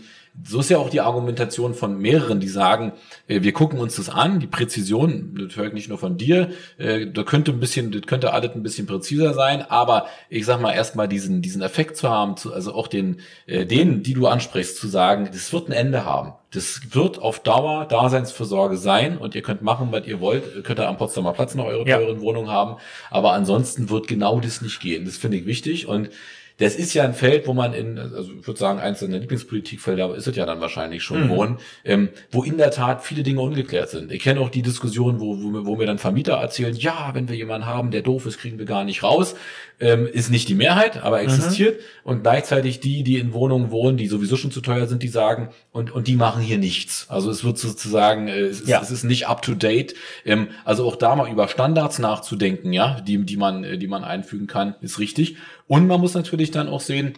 so 0.44 0.62
ist 0.62 0.70
ja 0.70 0.78
auch 0.78 0.90
die 0.90 1.02
Argumentation 1.02 1.74
von 1.74 1.98
mehreren, 1.98 2.40
die 2.40 2.48
sagen, 2.48 2.94
äh, 3.28 3.42
wir 3.42 3.52
gucken 3.52 3.80
uns 3.80 3.98
das 3.98 4.10
an, 4.10 4.40
die 4.40 4.48
Präzision, 4.48 5.38
das 5.38 5.58
höre 5.58 5.68
ich 5.68 5.74
nicht 5.74 5.90
nur 5.90 5.98
von 5.98 6.18
dir, 6.18 6.52
äh, 6.78 7.08
da 7.08 7.24
könnte 7.24 7.52
ein 7.52 7.60
bisschen, 7.60 7.92
das 7.92 8.04
könnte 8.04 8.34
alles 8.34 8.56
ein 8.56 8.64
bisschen 8.64 8.88
präziser 8.88 9.34
sein, 9.34 9.62
aber 9.70 10.08
ich 10.30 10.46
sag 10.46 10.62
mal 10.62 10.74
erstmal 10.74 11.10
diesen, 11.10 11.42
diesen 11.42 11.62
Effekt 11.62 11.98
zu 11.98 12.10
haben, 12.10 12.38
zu, 12.38 12.54
also 12.54 12.74
auch 12.74 12.88
den, 12.88 13.20
äh, 13.46 13.66
denen, 13.66 14.04
die 14.04 14.14
du 14.14 14.28
ansprichst, 14.28 14.78
zu 14.78 14.88
sagen, 14.88 15.30
das 15.32 15.52
wird 15.52 15.68
ein 15.68 15.74
Ende 15.74 16.06
haben. 16.06 16.34
Das 16.54 16.82
wird 16.94 17.20
auf 17.20 17.40
Dauer 17.40 17.86
Daseinsvorsorge 17.86 18.76
sein 18.76 19.18
und 19.18 19.36
ihr 19.36 19.42
könnt 19.42 19.62
machen, 19.62 19.88
was 19.92 20.06
ihr 20.06 20.20
wollt. 20.20 20.44
Ihr 20.54 20.64
könnt 20.64 20.80
da 20.80 20.90
am 20.90 20.98
Potsdamer 20.98 21.32
Platz 21.32 21.56
noch 21.56 21.64
eure 21.64 21.88
ja. 21.88 21.98
teuren 21.98 22.20
Wohnung 22.20 22.50
haben. 22.50 22.76
Aber 23.10 23.32
ansonsten 23.32 23.90
wird 23.90 24.10
genau 24.10 24.42
das 24.42 24.62
nicht 24.62 24.82
gehen. 24.82 25.06
Das 25.06 25.16
finde 25.16 25.38
ich 25.38 25.46
wichtig 25.46 25.88
und 25.88 26.10
das 26.58 26.76
ist 26.76 26.94
ja 26.94 27.04
ein 27.04 27.14
Feld, 27.14 27.48
wo 27.48 27.54
man 27.54 27.74
in, 27.74 27.98
also 27.98 28.32
ich 28.40 28.46
würde 28.46 28.60
sagen, 28.60 28.80
eins 28.80 29.00
der 29.00 29.10
Lieblingspolitikfelder, 29.10 30.06
aber 30.06 30.16
ist 30.16 30.28
es 30.28 30.36
ja 30.36 30.46
dann 30.46 30.62
wahrscheinlich 30.62 31.04
schon, 31.04 31.26
mhm. 31.26 31.30
wohnen, 31.30 31.58
ähm, 31.84 32.10
wo 32.32 32.44
in 32.44 32.58
der 32.58 32.72
Tat 32.72 33.04
viele 33.04 33.24
Dinge 33.24 33.42
ungeklärt 33.42 33.90
sind. 33.90 34.12
Ich 34.12 34.22
kenne 34.22 34.40
auch 34.42 34.50
die 34.50 34.62
Diskussion, 34.62 35.20
wo, 35.20 35.38
wo, 35.38 35.66
wo 35.66 35.76
mir 35.76 35.86
dann 35.86 35.98
Vermieter 35.98 36.34
erzählen, 36.34 36.76
ja, 36.76 37.12
wenn 37.14 37.30
wir 37.30 37.36
jemanden 37.36 37.66
haben, 37.66 37.92
der 37.92 38.02
doof 38.02 38.26
ist, 38.26 38.38
kriegen 38.38 38.60
wir 38.60 38.66
gar 38.66 38.84
nicht 38.84 39.04
raus. 39.04 39.36
Ähm, 39.82 40.06
ist 40.06 40.30
nicht 40.30 40.48
die 40.48 40.54
Mehrheit, 40.54 41.04
aber 41.04 41.18
mhm. 41.18 41.26
existiert. 41.26 41.80
Mhm. 41.80 42.12
Und 42.12 42.22
gleichzeitig 42.22 42.80
die, 42.80 43.04
die 43.04 43.18
in 43.18 43.34
Wohnungen 43.34 43.72
wohnen, 43.72 43.98
die 43.98 44.08
sowieso 44.08 44.38
schon 44.38 44.52
zu 44.52 44.62
teuer 44.62 44.88
sind, 44.88 45.02
die 45.02 45.08
sagen, 45.08 45.50
und, 45.72 45.92
und 45.92 46.08
die 46.08 46.16
machen 46.16 46.42
hier 46.42 46.60
nichts. 46.60 47.08
Also 47.10 47.32
es 47.32 47.44
wird 47.44 47.58
sozusagen, 47.58 48.28
äh, 48.28 48.42
es, 48.42 48.62
ist, 48.62 48.70
ja. 48.70 48.80
es 48.80 48.92
ist 48.92 49.04
nicht 49.04 49.28
up 49.28 49.42
to 49.42 49.56
date. 49.56 49.96
Ähm, 50.24 50.50
also 50.66 50.88
auch 50.88 50.96
da 50.96 51.16
mal 51.16 51.32
über 51.32 51.48
Standards 51.48 51.98
nachzudenken, 51.98 52.72
ja, 52.72 53.02
die, 53.02 53.26
die 53.26 53.38
man, 53.38 53.64
äh, 53.64 53.78
die 53.78 53.88
man 53.88 54.04
einfügen 54.04 54.48
kann, 54.48 54.76
ist 54.82 55.00
richtig. 55.00 55.38
Und 55.68 55.88
man 55.88 56.00
muss 56.00 56.14
natürlich 56.14 56.52
dann 56.52 56.70
auch 56.70 56.82
sehen, 56.82 57.18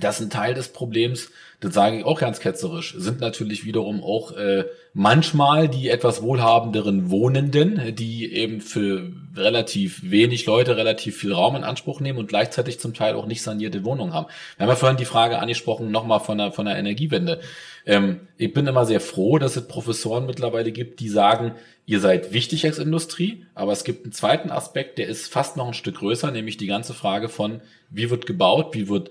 dass 0.00 0.20
ein 0.20 0.30
Teil 0.30 0.54
des 0.54 0.68
Problems, 0.68 1.30
das 1.60 1.74
sage 1.74 1.98
ich 1.98 2.04
auch 2.04 2.20
ganz 2.20 2.40
ketzerisch, 2.40 2.94
sind 2.98 3.20
natürlich 3.20 3.64
wiederum 3.64 4.02
auch 4.02 4.32
äh, 4.32 4.64
manchmal 4.92 5.68
die 5.68 5.88
etwas 5.88 6.22
wohlhabenderen 6.22 7.10
Wohnenden, 7.10 7.94
die 7.94 8.32
eben 8.32 8.60
für 8.60 9.10
relativ 9.36 10.00
wenig 10.08 10.46
Leute 10.46 10.76
relativ 10.76 11.16
viel 11.16 11.32
Raum 11.32 11.56
in 11.56 11.64
Anspruch 11.64 12.00
nehmen 12.00 12.18
und 12.18 12.28
gleichzeitig 12.28 12.78
zum 12.78 12.94
Teil 12.94 13.14
auch 13.14 13.26
nicht 13.26 13.42
sanierte 13.42 13.84
Wohnungen 13.84 14.12
haben. 14.12 14.26
Wir 14.56 14.64
haben 14.64 14.70
ja 14.70 14.76
vorhin 14.76 14.96
die 14.96 15.04
Frage 15.04 15.38
angesprochen, 15.38 15.90
nochmal 15.90 16.20
von 16.20 16.38
der, 16.38 16.52
von 16.52 16.66
der 16.66 16.76
Energiewende. 16.76 17.40
Ähm, 17.86 18.20
ich 18.36 18.52
bin 18.52 18.66
immer 18.66 18.86
sehr 18.86 19.00
froh, 19.00 19.38
dass 19.38 19.56
es 19.56 19.66
Professoren 19.66 20.26
mittlerweile 20.26 20.72
gibt, 20.72 21.00
die 21.00 21.08
sagen, 21.08 21.52
ihr 21.86 22.00
seid 22.00 22.32
wichtig 22.32 22.64
als 22.64 22.78
Industrie, 22.78 23.46
aber 23.54 23.72
es 23.72 23.84
gibt 23.84 24.04
einen 24.04 24.12
zweiten 24.12 24.50
Aspekt, 24.50 24.98
der 24.98 25.08
ist 25.08 25.32
fast 25.32 25.56
noch 25.56 25.66
ein 25.66 25.74
Stück 25.74 25.96
größer, 25.96 26.30
nämlich 26.30 26.56
die 26.56 26.66
ganze 26.66 26.94
Frage 26.94 27.28
von, 27.28 27.60
wie 27.90 28.10
wird 28.10 28.26
gebaut, 28.26 28.74
wie 28.74 28.88
wird 28.88 29.10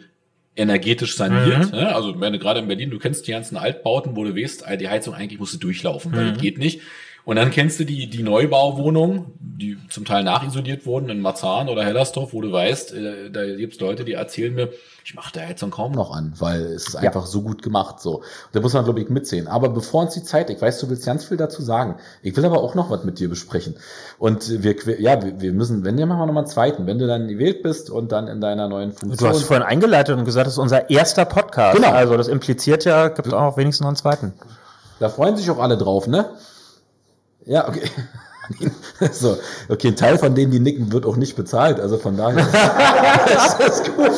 energetisch 0.55 1.15
saniert. 1.15 1.71
Mhm. 1.71 1.79
Ne? 1.79 1.95
Also 1.95 2.19
wenn 2.19 2.33
du 2.33 2.39
gerade 2.39 2.59
in 2.59 2.67
Berlin, 2.67 2.89
du 2.89 2.99
kennst 2.99 3.27
die 3.27 3.31
ganzen 3.31 3.57
Altbauten, 3.57 4.15
wo 4.15 4.23
du 4.23 4.35
weißt, 4.35 4.65
die 4.79 4.89
Heizung 4.89 5.13
eigentlich 5.13 5.39
musst 5.39 5.53
du 5.55 5.57
durchlaufen, 5.57 6.11
mhm. 6.11 6.15
weil 6.15 6.31
das 6.31 6.41
geht 6.41 6.57
nicht. 6.57 6.81
Und 7.25 7.37
dann 7.37 7.51
kennst 7.51 7.79
du 7.79 7.85
die, 7.85 8.09
die 8.09 8.21
Neubauwohnungen, 8.21 9.25
die 9.39 9.77
zum 9.89 10.03
Teil 10.03 10.23
nachisoliert 10.23 10.85
wurden 10.85 11.09
in 11.09 11.21
Marzahn 11.21 11.69
oder 11.69 11.85
Hellersdorf, 11.85 12.33
wo 12.33 12.41
du 12.41 12.51
weißt, 12.51 12.93
äh, 12.93 13.31
da 13.31 13.45
gibt's 13.45 13.79
Leute, 13.79 14.03
die 14.03 14.13
erzählen 14.13 14.53
mir, 14.53 14.69
ich 15.05 15.15
mache 15.15 15.31
da 15.33 15.41
Heizung 15.41 15.71
kaum 15.71 15.91
noch 15.93 16.11
an, 16.11 16.33
weil 16.39 16.61
es 16.61 16.87
ist 16.87 16.95
einfach 16.95 17.21
ja. 17.21 17.27
so 17.27 17.41
gut 17.41 17.61
gemacht. 17.61 17.99
So, 17.99 18.17
und 18.17 18.25
da 18.53 18.59
muss 18.61 18.73
man 18.73 18.83
glaube 18.83 19.01
ich 19.01 19.09
mitsehen. 19.09 19.47
Aber 19.47 19.69
bevor 19.69 20.01
uns 20.01 20.13
die 20.13 20.23
Zeit, 20.23 20.49
ich 20.49 20.61
weiß, 20.61 20.79
du 20.79 20.89
willst 20.89 21.05
ganz 21.05 21.25
viel 21.25 21.37
dazu 21.37 21.61
sagen. 21.61 21.95
Ich 22.21 22.35
will 22.35 22.45
aber 22.45 22.61
auch 22.61 22.75
noch 22.75 22.89
was 22.89 23.03
mit 23.03 23.19
dir 23.19 23.29
besprechen. 23.29 23.75
Und 24.17 24.63
wir, 24.63 24.75
ja, 24.99 25.19
wir 25.21 25.53
müssen, 25.53 25.85
wenn 25.85 25.97
wir 25.97 26.05
machen 26.05 26.19
wir 26.19 26.25
nochmal 26.25 26.43
einen 26.43 26.51
zweiten, 26.51 26.87
wenn 26.87 26.99
du 26.99 27.07
dann 27.07 27.27
gewählt 27.27 27.63
bist 27.63 27.89
und 27.89 28.11
dann 28.11 28.27
in 28.27 28.41
deiner 28.41 28.67
neuen 28.67 28.91
Funktion. 28.91 29.29
Du 29.29 29.33
hast 29.33 29.43
vorhin 29.43 29.65
eingeleitet 29.65 30.17
und 30.17 30.25
gesagt, 30.25 30.47
das 30.47 30.53
ist 30.53 30.59
unser 30.59 30.89
erster 30.89 31.25
Podcast. 31.25 31.77
Genau. 31.77 31.91
Also 31.91 32.17
das 32.17 32.27
impliziert 32.27 32.85
ja, 32.85 33.09
gibt 33.09 33.33
auch 33.33 33.55
wenigstens 33.57 33.81
noch 33.81 33.89
einen 33.89 33.97
zweiten. 33.97 34.33
Da 34.99 35.09
freuen 35.09 35.35
sich 35.35 35.49
auch 35.51 35.59
alle 35.59 35.77
drauf, 35.77 36.07
ne? 36.07 36.29
Ja, 37.45 37.67
okay. 37.67 37.89
so, 39.11 39.37
okay, 39.69 39.89
ein 39.89 39.95
Teil 39.95 40.17
von 40.17 40.35
denen, 40.35 40.51
die 40.51 40.59
nicken, 40.59 40.91
wird 40.91 41.05
auch 41.05 41.15
nicht 41.15 41.35
bezahlt. 41.35 41.79
Also 41.79 41.97
von 41.97 42.17
daher 42.17 42.39
ist 43.27 43.57
das 43.59 43.83
gut. 43.83 44.11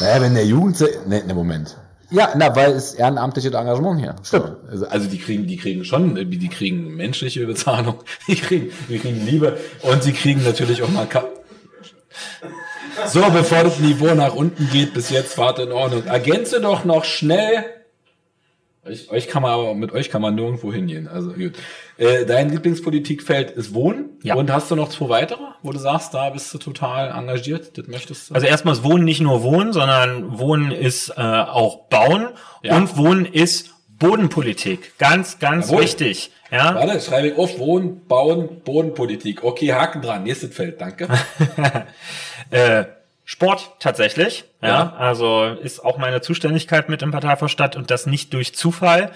naja, 0.00 0.20
wenn 0.20 0.34
der 0.34 0.46
Jugend. 0.46 0.80
Ne, 1.06 1.22
ne, 1.24 1.34
Moment. 1.34 1.76
Ja, 2.10 2.30
na, 2.36 2.56
weil 2.56 2.72
es 2.72 2.94
ehrenamtliches 2.94 3.52
Engagement 3.52 4.00
hier. 4.00 4.16
Stimmt. 4.22 4.56
Also, 4.70 4.86
also 4.86 5.08
die 5.08 5.18
kriegen, 5.18 5.46
die 5.46 5.58
kriegen 5.58 5.84
schon, 5.84 6.14
die 6.14 6.48
kriegen 6.48 6.96
menschliche 6.96 7.46
Bezahlung, 7.46 7.96
die 8.28 8.36
kriegen, 8.36 8.72
die 8.88 8.98
kriegen 8.98 9.26
Liebe 9.26 9.58
und 9.82 10.02
sie 10.02 10.12
kriegen 10.12 10.42
natürlich 10.42 10.82
auch 10.82 10.88
mal 10.88 11.06
Ka 11.06 11.24
So, 13.06 13.20
bevor 13.30 13.64
das 13.64 13.78
Niveau 13.78 14.14
nach 14.14 14.34
unten 14.34 14.70
geht, 14.70 14.94
bis 14.94 15.10
jetzt 15.10 15.34
Fahrt 15.34 15.58
in 15.58 15.70
Ordnung. 15.70 16.06
Ergänze 16.06 16.60
doch 16.60 16.84
noch 16.86 17.04
schnell 17.04 17.64
euch, 18.88 19.10
euch 19.10 19.28
kann 19.28 19.42
man 19.42 19.52
aber, 19.52 19.74
mit 19.74 19.92
euch 19.92 20.10
kann 20.10 20.22
man 20.22 20.34
nirgendwo 20.34 20.72
hingehen. 20.72 21.08
Also 21.08 21.32
gut. 21.32 21.52
Äh, 21.96 22.24
dein 22.26 22.50
Lieblingspolitikfeld 22.50 23.50
ist 23.50 23.74
Wohnen. 23.74 24.10
Ja. 24.22 24.34
Und 24.34 24.50
hast 24.52 24.70
du 24.70 24.76
noch 24.76 24.88
zwei 24.88 25.08
weitere, 25.08 25.42
wo 25.62 25.72
du 25.72 25.78
sagst, 25.78 26.14
da 26.14 26.30
bist 26.30 26.52
du 26.52 26.58
total 26.58 27.10
engagiert, 27.10 27.76
das 27.76 27.86
möchtest 27.86 28.30
du? 28.30 28.34
Also 28.34 28.46
erstmal 28.46 28.74
ist 28.74 28.84
Wohnen 28.84 29.04
nicht 29.04 29.20
nur 29.20 29.42
Wohnen, 29.42 29.72
sondern 29.72 30.38
Wohnen 30.38 30.72
ist 30.72 31.10
äh, 31.10 31.20
auch 31.20 31.88
Bauen 31.88 32.28
ja. 32.62 32.76
und 32.76 32.96
Wohnen 32.96 33.26
ist 33.26 33.74
Bodenpolitik. 33.98 34.96
Ganz, 34.98 35.38
ganz 35.38 35.70
Jawohl. 35.70 35.82
wichtig. 35.82 36.30
Ja. 36.50 36.74
Warte, 36.74 37.00
schreibe 37.00 37.28
ich 37.28 37.36
auf, 37.36 37.58
Wohnen, 37.58 38.06
Bauen, 38.06 38.60
Bodenpolitik. 38.64 39.44
Okay, 39.44 39.72
Haken 39.72 40.00
dran. 40.00 40.22
Nächstes 40.22 40.54
Feld, 40.54 40.80
danke. 40.80 41.08
äh, 42.50 42.84
Sport 43.30 43.72
tatsächlich. 43.78 44.44
Ja. 44.62 44.68
ja. 44.68 44.92
also 44.96 45.44
ist 45.44 45.84
auch 45.84 45.98
meine 45.98 46.22
Zuständigkeit 46.22 46.88
mit 46.88 47.02
im 47.02 47.10
Parteivorstand 47.10 47.76
und 47.76 47.90
das 47.90 48.06
nicht 48.06 48.32
durch 48.32 48.54
Zufall. 48.54 49.12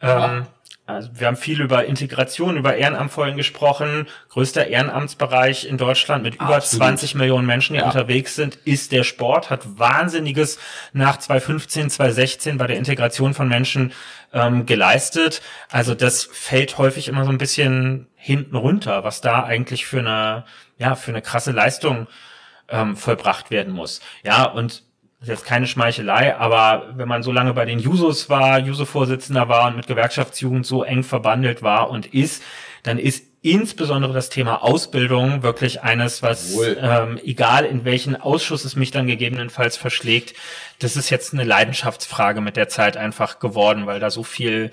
Ähm, 0.00 0.46
also 0.86 1.10
wir 1.14 1.26
haben 1.26 1.36
viel 1.36 1.60
über 1.60 1.84
Integration, 1.84 2.56
über 2.56 2.76
Ehrenamt 2.76 3.10
vorhin 3.10 3.36
gesprochen. 3.36 4.06
Größter 4.28 4.68
Ehrenamtsbereich 4.68 5.66
in 5.66 5.78
Deutschland 5.78 6.22
mit 6.22 6.36
über 6.36 6.54
Absolut. 6.54 6.86
20 6.86 7.16
Millionen 7.16 7.44
Menschen, 7.44 7.72
die 7.72 7.80
ja. 7.80 7.86
unterwegs 7.86 8.36
sind, 8.36 8.54
ist 8.54 8.92
der 8.92 9.02
Sport. 9.02 9.50
Hat 9.50 9.62
Wahnsinniges 9.80 10.60
nach 10.92 11.16
2015, 11.16 11.90
2016 11.90 12.58
bei 12.58 12.68
der 12.68 12.76
Integration 12.76 13.34
von 13.34 13.48
Menschen 13.48 13.92
ähm, 14.32 14.64
geleistet. 14.64 15.42
Also 15.72 15.96
das 15.96 16.22
fällt 16.22 16.78
häufig 16.78 17.08
immer 17.08 17.24
so 17.24 17.32
ein 17.32 17.38
bisschen 17.38 18.06
hinten 18.14 18.54
runter, 18.54 19.02
was 19.02 19.20
da 19.20 19.42
eigentlich 19.42 19.86
für 19.86 19.98
eine, 19.98 20.44
ja, 20.78 20.94
für 20.94 21.10
eine 21.10 21.20
krasse 21.20 21.50
Leistung 21.50 22.06
ähm, 22.68 22.96
vollbracht 22.96 23.50
werden 23.50 23.72
muss. 23.72 24.00
Ja, 24.24 24.44
und 24.44 24.84
das 25.18 25.28
ist 25.28 25.40
jetzt 25.40 25.46
keine 25.46 25.66
Schmeichelei, 25.66 26.36
aber 26.36 26.92
wenn 26.94 27.08
man 27.08 27.22
so 27.22 27.32
lange 27.32 27.54
bei 27.54 27.64
den 27.64 27.78
Jusos 27.78 28.28
war, 28.28 28.58
Juso-Vorsitzender 28.58 29.48
war 29.48 29.68
und 29.68 29.76
mit 29.76 29.86
Gewerkschaftsjugend 29.86 30.66
so 30.66 30.82
eng 30.82 31.02
verbandelt 31.04 31.62
war 31.62 31.90
und 31.90 32.06
ist, 32.06 32.42
dann 32.82 32.98
ist 32.98 33.24
insbesondere 33.40 34.12
das 34.12 34.28
Thema 34.28 34.62
Ausbildung 34.62 35.42
wirklich 35.42 35.82
eines, 35.82 36.22
was 36.22 36.56
ähm, 36.58 37.18
egal 37.24 37.64
in 37.64 37.84
welchen 37.84 38.16
Ausschuss 38.16 38.64
es 38.64 38.76
mich 38.76 38.90
dann 38.90 39.06
gegebenenfalls 39.06 39.76
verschlägt, 39.76 40.34
das 40.80 40.96
ist 40.96 41.10
jetzt 41.10 41.32
eine 41.32 41.44
Leidenschaftsfrage 41.44 42.40
mit 42.40 42.56
der 42.56 42.68
Zeit 42.68 42.96
einfach 42.96 43.38
geworden, 43.38 43.86
weil 43.86 44.00
da 44.00 44.10
so 44.10 44.24
viel 44.24 44.70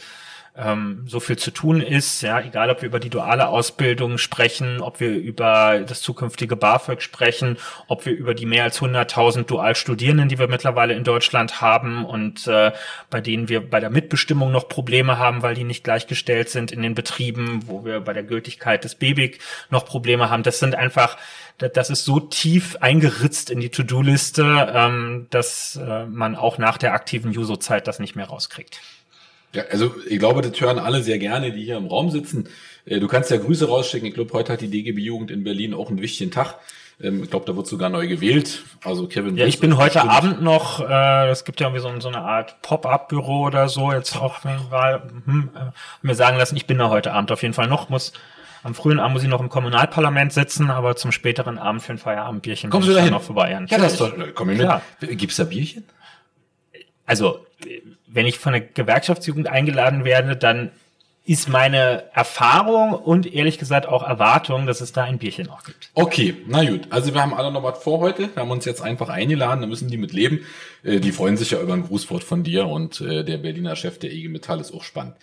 ähm, 0.55 1.03
so 1.07 1.19
viel 1.19 1.37
zu 1.37 1.51
tun 1.51 1.81
ist, 1.81 2.21
ja, 2.21 2.39
egal 2.39 2.69
ob 2.69 2.81
wir 2.81 2.87
über 2.87 2.99
die 2.99 3.09
duale 3.09 3.47
Ausbildung 3.47 4.19
sprechen, 4.19 4.81
ob 4.81 4.99
wir 4.99 5.09
über 5.09 5.79
das 5.87 6.01
zukünftige 6.01 6.55
BAföG 6.55 7.01
sprechen, 7.01 7.57
ob 7.87 8.05
wir 8.05 8.13
über 8.13 8.35
die 8.35 8.45
mehr 8.45 8.63
als 8.63 8.79
100.000 8.79 9.45
Dualstudierenden, 9.45 10.29
die 10.29 10.37
wir 10.37 10.47
mittlerweile 10.47 10.93
in 10.93 11.03
Deutschland 11.03 11.61
haben 11.61 12.05
und 12.05 12.45
äh, 12.47 12.71
bei 13.09 13.19
denen 13.19 13.49
wir 13.49 13.67
bei 13.67 13.79
der 13.79 13.89
Mitbestimmung 13.89 14.51
noch 14.51 14.69
Probleme 14.69 15.17
haben, 15.17 15.41
weil 15.41 15.55
die 15.55 15.63
nicht 15.63 15.83
gleichgestellt 15.83 16.49
sind 16.49 16.71
in 16.71 16.83
den 16.83 16.93
Betrieben, 16.93 17.61
wo 17.65 17.83
wir 17.83 17.99
bei 17.99 18.13
der 18.13 18.23
Gültigkeit 18.23 18.83
des 18.83 18.95
BBIG 18.95 19.39
noch 19.71 19.85
Probleme 19.85 20.29
haben. 20.29 20.43
Das 20.43 20.59
sind 20.59 20.75
einfach 20.75 21.17
das 21.57 21.89
ist 21.89 22.03
so 22.03 22.19
tief 22.19 22.77
eingeritzt 22.81 23.49
in 23.49 23.59
die 23.59 23.69
To-Do-Liste, 23.69 24.73
ähm, 24.73 25.27
dass 25.29 25.75
äh, 25.75 26.05
man 26.05 26.35
auch 26.35 26.57
nach 26.57 26.77
der 26.77 26.93
aktiven 26.93 27.31
Juso-Zeit 27.31 27.87
das 27.87 27.99
nicht 27.99 28.15
mehr 28.15 28.25
rauskriegt. 28.25 28.81
Ja, 29.53 29.63
also 29.71 29.93
ich 30.07 30.19
glaube, 30.19 30.41
das 30.41 30.59
hören 30.59 30.79
alle 30.79 31.03
sehr 31.03 31.19
gerne, 31.19 31.51
die 31.51 31.63
hier 31.63 31.77
im 31.77 31.85
Raum 31.85 32.09
sitzen. 32.09 32.49
Äh, 32.85 32.99
du 32.99 33.07
kannst 33.07 33.29
ja 33.31 33.37
Grüße 33.37 33.67
rausschicken. 33.67 34.07
Ich 34.07 34.15
glaube, 34.15 34.33
heute 34.33 34.53
hat 34.53 34.61
die 34.61 34.69
DGB-Jugend 34.69 35.31
in 35.31 35.43
Berlin 35.43 35.73
auch 35.73 35.89
einen 35.89 36.01
wichtigen 36.01 36.31
Tag. 36.31 36.55
Ähm, 37.01 37.23
ich 37.23 37.29
glaube, 37.29 37.45
da 37.45 37.55
wird 37.55 37.67
sogar 37.67 37.89
neu 37.89 38.07
gewählt. 38.07 38.63
Also 38.83 39.07
Kevin. 39.07 39.37
Ja, 39.37 39.45
ich 39.45 39.59
bin 39.59 39.77
heute 39.77 39.99
bestimmt. 39.99 40.11
Abend 40.11 40.41
noch. 40.41 40.79
Äh, 40.79 41.29
es 41.29 41.45
gibt 41.45 41.59
ja 41.59 41.67
irgendwie 41.67 41.81
so, 41.81 41.99
so 41.99 42.07
eine 42.07 42.21
Art 42.21 42.61
Pop-up-Büro 42.61 43.43
oder 43.43 43.69
so. 43.69 43.91
Jetzt 43.91 44.15
auch 44.15 44.43
mal 44.43 45.03
hm, 45.25 45.49
äh, 45.55 45.59
mir 46.01 46.15
sagen 46.15 46.37
lassen, 46.37 46.55
ich 46.55 46.65
bin 46.65 46.79
da 46.79 46.89
heute 46.89 47.13
Abend 47.13 47.31
auf 47.31 47.41
jeden 47.41 47.53
Fall 47.53 47.67
noch. 47.67 47.89
Muss 47.89 48.13
am 48.63 48.73
frühen 48.73 48.99
Abend 48.99 49.13
muss 49.13 49.23
ich 49.23 49.29
noch 49.29 49.41
im 49.41 49.49
Kommunalparlament 49.49 50.31
sitzen, 50.31 50.71
aber 50.71 50.95
zum 50.95 51.11
späteren 51.11 51.57
Abend 51.57 51.81
für 51.83 51.91
ein 51.91 51.97
Feierabendbierchen 51.97 52.69
Kommst 52.69 52.87
du 52.87 52.93
da 52.93 53.05
noch 53.05 53.21
vorbei. 53.21 53.51
Ja, 53.51 53.59
ja 53.59 53.77
das 53.77 53.93
ist 53.93 54.01
doch. 54.01 54.13
Komm 54.33 54.51
ich 54.51 54.57
mit. 54.57 55.17
Gibt's 55.17 55.35
da 55.35 55.43
Bierchen? 55.43 55.83
Also 57.05 57.45
wenn 58.13 58.25
ich 58.25 58.37
von 58.37 58.53
der 58.53 58.61
Gewerkschaftsjugend 58.61 59.47
eingeladen 59.47 60.05
werde, 60.05 60.35
dann 60.35 60.71
ist 61.25 61.47
meine 61.47 62.03
Erfahrung 62.13 62.91
und 62.91 63.33
ehrlich 63.33 63.57
gesagt 63.57 63.87
auch 63.87 64.03
Erwartung, 64.03 64.67
dass 64.67 64.81
es 64.81 64.91
da 64.91 65.03
ein 65.03 65.19
Bierchen 65.19 65.49
auch 65.49 65.63
gibt. 65.63 65.89
Okay, 65.93 66.35
na 66.47 66.65
gut. 66.65 66.87
Also 66.89 67.13
wir 67.13 67.21
haben 67.21 67.33
alle 67.33 67.49
noch 67.49 67.63
was 67.63 67.81
vor 67.81 67.99
heute. 67.99 68.29
Wir 68.33 68.43
haben 68.43 68.51
uns 68.51 68.65
jetzt 68.65 68.81
einfach 68.81 69.07
eingeladen, 69.07 69.61
da 69.61 69.67
müssen 69.67 69.87
die 69.87 69.97
mit 69.97 70.11
leben. 70.11 70.41
Äh, 70.83 70.99
die 70.99 71.13
freuen 71.13 71.37
sich 71.37 71.51
ja 71.51 71.61
über 71.61 71.73
ein 71.73 71.87
Grußwort 71.87 72.25
von 72.25 72.43
dir 72.43 72.67
und 72.67 72.99
äh, 72.99 73.23
der 73.23 73.37
Berliner 73.37 73.77
Chef 73.77 73.99
der 73.99 74.11
IG 74.11 74.27
Metall 74.27 74.59
ist 74.59 74.73
auch 74.73 74.83
spannend. 74.83 75.15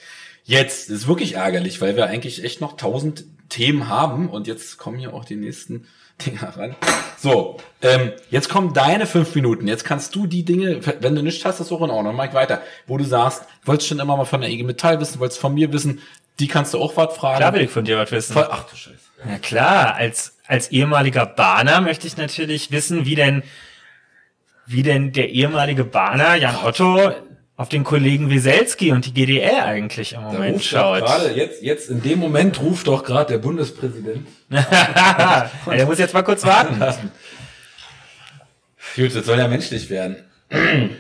Jetzt 0.45 0.89
ist 0.89 1.07
wirklich 1.07 1.35
ärgerlich, 1.35 1.83
weil 1.83 1.97
wir 1.97 2.07
eigentlich 2.07 2.45
echt 2.45 2.62
noch 2.62 2.79
tausend 2.79 3.25
Themen 3.51 3.89
haben 3.89 4.31
und 4.31 4.47
jetzt 4.47 4.79
kommen 4.79 4.99
hier 4.99 5.12
auch 5.12 5.27
die 5.27 5.37
nächsten 5.37 5.87
Dinger 6.24 6.56
ran. 6.56 6.76
So, 7.18 7.59
ähm, 7.82 8.12
jetzt 8.30 8.48
kommen 8.48 8.72
deine 8.72 9.06
fünf 9.06 9.34
Minuten. 9.34 9.68
Jetzt 9.68 9.84
kannst 9.84 10.14
du 10.14 10.26
die 10.26 10.44
Dinge, 10.44 10.80
wenn 11.01 11.14
du 11.14 11.22
nichts 11.22 11.44
hast, 11.44 11.60
ist 11.60 11.72
auch 11.72 11.82
in 11.82 11.90
Ordnung. 11.90 12.16
Mach 12.16 12.32
weiter. 12.32 12.62
Wo 12.86 12.97
du 12.97 13.05
sagst, 13.05 13.44
wolltest 13.64 13.88
schon 13.88 13.98
immer 13.98 14.16
mal 14.16 14.24
von 14.24 14.40
der 14.40 14.51
IG 14.51 14.62
Metall 14.62 15.01
wissen, 15.01 15.20
wolltest 15.20 15.40
von 15.40 15.55
mir 15.55 15.72
wissen, 15.72 16.01
die 16.38 16.48
kannst 16.48 16.72
du 16.74 16.78
auch 16.78 16.97
was 16.97 17.16
fragen. 17.16 17.38
Klar 17.38 17.52
will 17.55 17.62
ich 17.62 17.70
von 17.70 17.84
dir 17.84 17.98
was 17.98 18.10
wissen. 18.10 18.36
Ach 18.38 18.64
du 18.64 18.76
Scheiße. 18.76 18.97
Ja 19.28 19.38
klar, 19.38 19.94
als, 19.94 20.38
als 20.47 20.68
ehemaliger 20.68 21.26
Bahner 21.26 21.80
möchte 21.82 22.06
ich 22.06 22.16
natürlich 22.16 22.70
wissen, 22.70 23.05
wie 23.05 23.14
denn, 23.14 23.42
wie 24.66 24.82
denn 24.82 25.12
der 25.12 25.28
ehemalige 25.28 25.84
Bahner 25.84 26.36
Jan 26.36 26.56
Otto 26.64 27.12
auf 27.61 27.69
den 27.69 27.85
Kollegen 27.85 28.31
Wieselski 28.31 28.91
und 28.91 29.05
die 29.05 29.12
GDL 29.12 29.61
eigentlich 29.61 30.15
im 30.15 30.23
Moment 30.23 30.65
schaut. 30.65 31.01
Gerade 31.01 31.32
jetzt, 31.32 31.62
jetzt 31.62 31.91
in 31.91 32.03
dem 32.03 32.19
Moment 32.19 32.59
ruft 32.62 32.87
doch 32.87 33.05
gerade 33.05 33.35
der 33.35 33.39
Bundespräsident. 33.39 34.27
ja, 34.51 35.51
der 35.66 35.85
muss 35.85 35.99
jetzt 35.99 36.15
mal 36.15 36.23
kurz 36.23 36.43
warten. 36.47 36.81
Gut, 38.97 39.15
das 39.15 39.27
soll 39.27 39.37
ja 39.37 39.47
menschlich 39.47 39.91
werden. 39.91 40.16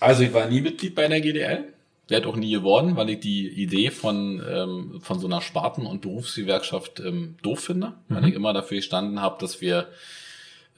Also 0.00 0.22
ich 0.22 0.32
war 0.32 0.46
nie 0.46 0.60
Mitglied 0.60 0.94
bei 0.94 1.08
der 1.08 1.20
GDL. 1.20 1.64
Werde 2.08 2.28
auch 2.28 2.36
nie 2.36 2.50
geworden, 2.50 2.96
weil 2.96 3.10
ich 3.10 3.20
die 3.20 3.48
Idee 3.48 3.90
von, 3.90 4.42
ähm, 4.48 5.00
von 5.02 5.18
so 5.18 5.26
einer 5.26 5.40
Sparten- 5.40 5.86
und 5.86 6.02
Berufsgewerkschaft 6.02 7.00
ähm, 7.00 7.36
doof 7.42 7.60
finde. 7.60 7.94
Mhm. 8.08 8.14
Weil 8.14 8.28
ich 8.28 8.34
immer 8.34 8.52
dafür 8.52 8.76
gestanden 8.76 9.20
habe, 9.20 9.36
dass 9.40 9.60
wir 9.60 9.88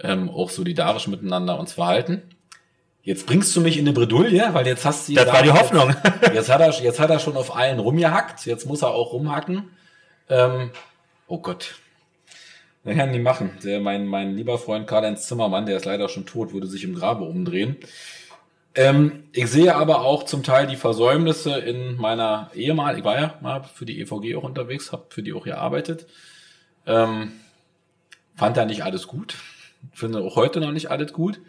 ähm, 0.00 0.30
auch 0.30 0.50
solidarisch 0.50 1.06
miteinander 1.08 1.58
uns 1.58 1.72
verhalten. 1.72 2.22
Jetzt 3.06 3.24
bringst 3.24 3.54
du 3.54 3.60
mich 3.60 3.78
in 3.78 3.86
eine 3.86 3.92
Bredouille, 3.92 4.52
weil 4.52 4.66
jetzt 4.66 4.84
hast 4.84 5.08
du... 5.08 5.14
Das 5.14 5.32
war 5.32 5.40
die 5.40 5.52
Hoffnung. 5.52 5.94
Jetzt, 6.22 6.34
jetzt, 6.34 6.50
hat 6.50 6.60
er, 6.60 6.70
jetzt 6.72 6.98
hat 6.98 7.08
er 7.08 7.20
schon 7.20 7.36
auf 7.36 7.54
allen 7.54 7.78
rumgehackt, 7.78 8.46
jetzt 8.46 8.66
muss 8.66 8.82
er 8.82 8.90
auch 8.90 9.12
rumhacken. 9.12 9.70
Ähm, 10.28 10.72
oh 11.28 11.38
Gott. 11.38 11.76
Das 12.82 12.96
kann 12.96 13.12
die 13.12 13.20
machen. 13.20 13.52
Der, 13.62 13.78
mein, 13.78 14.06
mein 14.06 14.34
lieber 14.34 14.58
Freund 14.58 14.88
Karl-Heinz 14.88 15.28
Zimmermann, 15.28 15.66
der 15.66 15.76
ist 15.76 15.84
leider 15.84 16.08
schon 16.08 16.26
tot, 16.26 16.52
würde 16.52 16.66
sich 16.66 16.82
im 16.82 16.96
Grabe 16.96 17.22
umdrehen. 17.22 17.76
Ähm, 18.74 19.22
ich 19.30 19.46
sehe 19.52 19.76
aber 19.76 20.00
auch 20.00 20.24
zum 20.24 20.42
Teil 20.42 20.66
die 20.66 20.74
Versäumnisse 20.74 21.56
in 21.60 21.94
meiner 21.98 22.50
Ehemal. 22.56 22.98
Ich 22.98 23.04
war 23.04 23.20
ja 23.20 23.34
mal 23.40 23.62
für 23.62 23.86
die 23.86 24.00
EVG 24.00 24.34
auch 24.34 24.42
unterwegs, 24.42 24.90
habe 24.90 25.04
für 25.10 25.22
die 25.22 25.32
auch 25.32 25.44
gearbeitet. 25.44 26.08
Ähm, 26.88 27.30
fand 28.34 28.56
da 28.56 28.64
nicht 28.64 28.82
alles 28.82 29.06
gut. 29.06 29.36
Finde 29.92 30.22
auch 30.22 30.34
heute 30.34 30.58
noch 30.58 30.72
nicht 30.72 30.90
alles 30.90 31.12
gut 31.12 31.40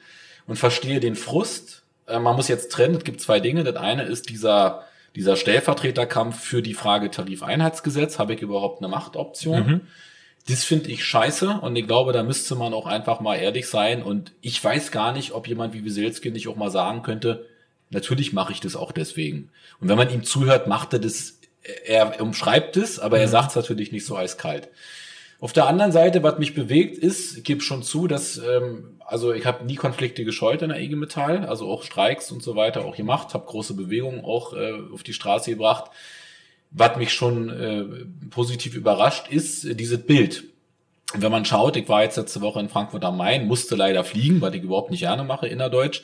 und 0.47 0.57
verstehe 0.57 0.99
den 0.99 1.15
Frust. 1.15 1.83
Äh, 2.07 2.19
man 2.19 2.35
muss 2.35 2.47
jetzt 2.47 2.71
trennen, 2.71 2.95
es 2.95 3.03
gibt 3.03 3.21
zwei 3.21 3.39
Dinge. 3.39 3.63
Das 3.63 3.75
eine 3.75 4.03
ist 4.03 4.29
dieser, 4.29 4.83
dieser 5.15 5.35
Stellvertreterkampf 5.35 6.39
für 6.39 6.61
die 6.61 6.73
Frage 6.73 7.11
Tarifeinheitsgesetz. 7.11 8.17
Habe 8.17 8.33
ich 8.33 8.41
überhaupt 8.41 8.81
eine 8.81 8.87
Machtoption? 8.87 9.67
Mhm. 9.67 9.81
Das 10.49 10.63
finde 10.63 10.89
ich 10.91 11.03
scheiße 11.03 11.59
und 11.61 11.75
ich 11.75 11.85
glaube, 11.87 12.13
da 12.13 12.23
müsste 12.23 12.55
man 12.55 12.73
auch 12.73 12.87
einfach 12.87 13.19
mal 13.19 13.35
ehrlich 13.35 13.67
sein. 13.67 14.01
Und 14.01 14.31
ich 14.41 14.63
weiß 14.63 14.91
gar 14.91 15.11
nicht, 15.11 15.33
ob 15.33 15.45
jemand 15.47 15.73
wie 15.73 15.83
Wieselski 15.83 16.31
nicht 16.31 16.47
auch 16.47 16.55
mal 16.55 16.71
sagen 16.71 17.03
könnte, 17.03 17.45
natürlich 17.89 18.31
mache 18.31 18.53
ich 18.53 18.61
das 18.61 18.77
auch 18.77 18.93
deswegen. 18.93 19.49
Und 19.81 19.89
wenn 19.89 19.97
man 19.97 20.09
ihm 20.09 20.23
zuhört, 20.23 20.67
macht 20.67 20.93
er 20.93 20.99
das, 20.99 21.39
er 21.85 22.21
umschreibt 22.21 22.77
es, 22.77 22.97
aber 22.97 23.17
mhm. 23.17 23.23
er 23.23 23.27
sagt 23.27 23.49
es 23.49 23.55
natürlich 23.57 23.91
nicht 23.91 24.05
so 24.05 24.15
eiskalt. 24.15 24.69
Auf 25.39 25.51
der 25.51 25.67
anderen 25.67 25.91
Seite, 25.91 26.23
was 26.23 26.39
mich 26.39 26.55
bewegt, 26.55 26.97
ist, 26.97 27.37
ich 27.37 27.43
gebe 27.43 27.61
schon 27.61 27.83
zu, 27.83 28.07
dass, 28.07 28.37
ähm, 28.37 28.96
also 29.07 29.33
ich 29.33 29.45
habe 29.45 29.65
nie 29.65 29.75
Konflikte 29.75 30.25
gescheut 30.25 30.61
in 30.61 30.69
der 30.69 30.79
IG 30.79 30.95
Metall, 30.95 31.45
also 31.45 31.69
auch 31.69 31.83
Streiks 31.83 32.31
und 32.31 32.43
so 32.43 32.55
weiter 32.55 32.85
auch 32.85 32.95
gemacht, 32.95 33.33
habe 33.33 33.45
große 33.45 33.73
Bewegungen 33.73 34.23
auch 34.23 34.53
äh, 34.53 34.73
auf 34.93 35.03
die 35.03 35.13
Straße 35.13 35.51
gebracht. 35.51 35.89
Was 36.71 36.97
mich 36.97 37.13
schon 37.13 37.49
äh, 37.49 37.85
positiv 38.29 38.75
überrascht, 38.75 39.29
ist 39.29 39.63
äh, 39.63 39.75
dieses 39.75 40.05
Bild. 40.05 40.43
Wenn 41.13 41.31
man 41.31 41.45
schaut, 41.45 41.77
ich 41.77 41.87
war 41.87 42.03
jetzt 42.03 42.17
letzte 42.17 42.41
Woche 42.41 42.59
in 42.59 42.67
Frankfurt 42.67 43.05
am 43.05 43.15
Main, 43.15 43.47
musste 43.47 43.75
leider 43.75 44.03
fliegen, 44.03 44.41
weil 44.41 44.53
ich 44.55 44.63
überhaupt 44.63 44.91
nicht 44.91 44.99
gerne 44.99 45.23
mache, 45.23 45.47
innerdeutsch 45.47 46.03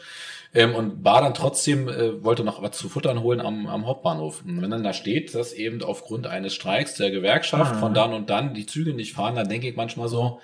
ähm, 0.53 0.73
und 0.73 1.03
war 1.03 1.21
dann 1.21 1.33
trotzdem, 1.33 1.89
äh, 1.89 2.23
wollte 2.23 2.45
noch 2.45 2.61
was 2.61 2.77
zu 2.77 2.87
futtern 2.87 3.21
holen 3.21 3.41
am, 3.41 3.67
am 3.67 3.85
Hauptbahnhof. 3.85 4.43
Und 4.45 4.61
wenn 4.61 4.71
dann 4.71 4.83
da 4.83 4.93
steht, 4.93 5.35
dass 5.35 5.51
eben 5.51 5.83
aufgrund 5.83 6.27
eines 6.27 6.53
Streiks 6.53 6.95
der 6.95 7.11
Gewerkschaft 7.11 7.75
ah. 7.75 7.79
von 7.79 7.93
dann 7.93 8.13
und 8.13 8.29
dann 8.29 8.53
die 8.53 8.65
Züge 8.65 8.93
nicht 8.93 9.13
fahren, 9.13 9.35
dann 9.35 9.49
denke 9.49 9.67
ich 9.67 9.75
manchmal 9.75 10.07
so, 10.07 10.39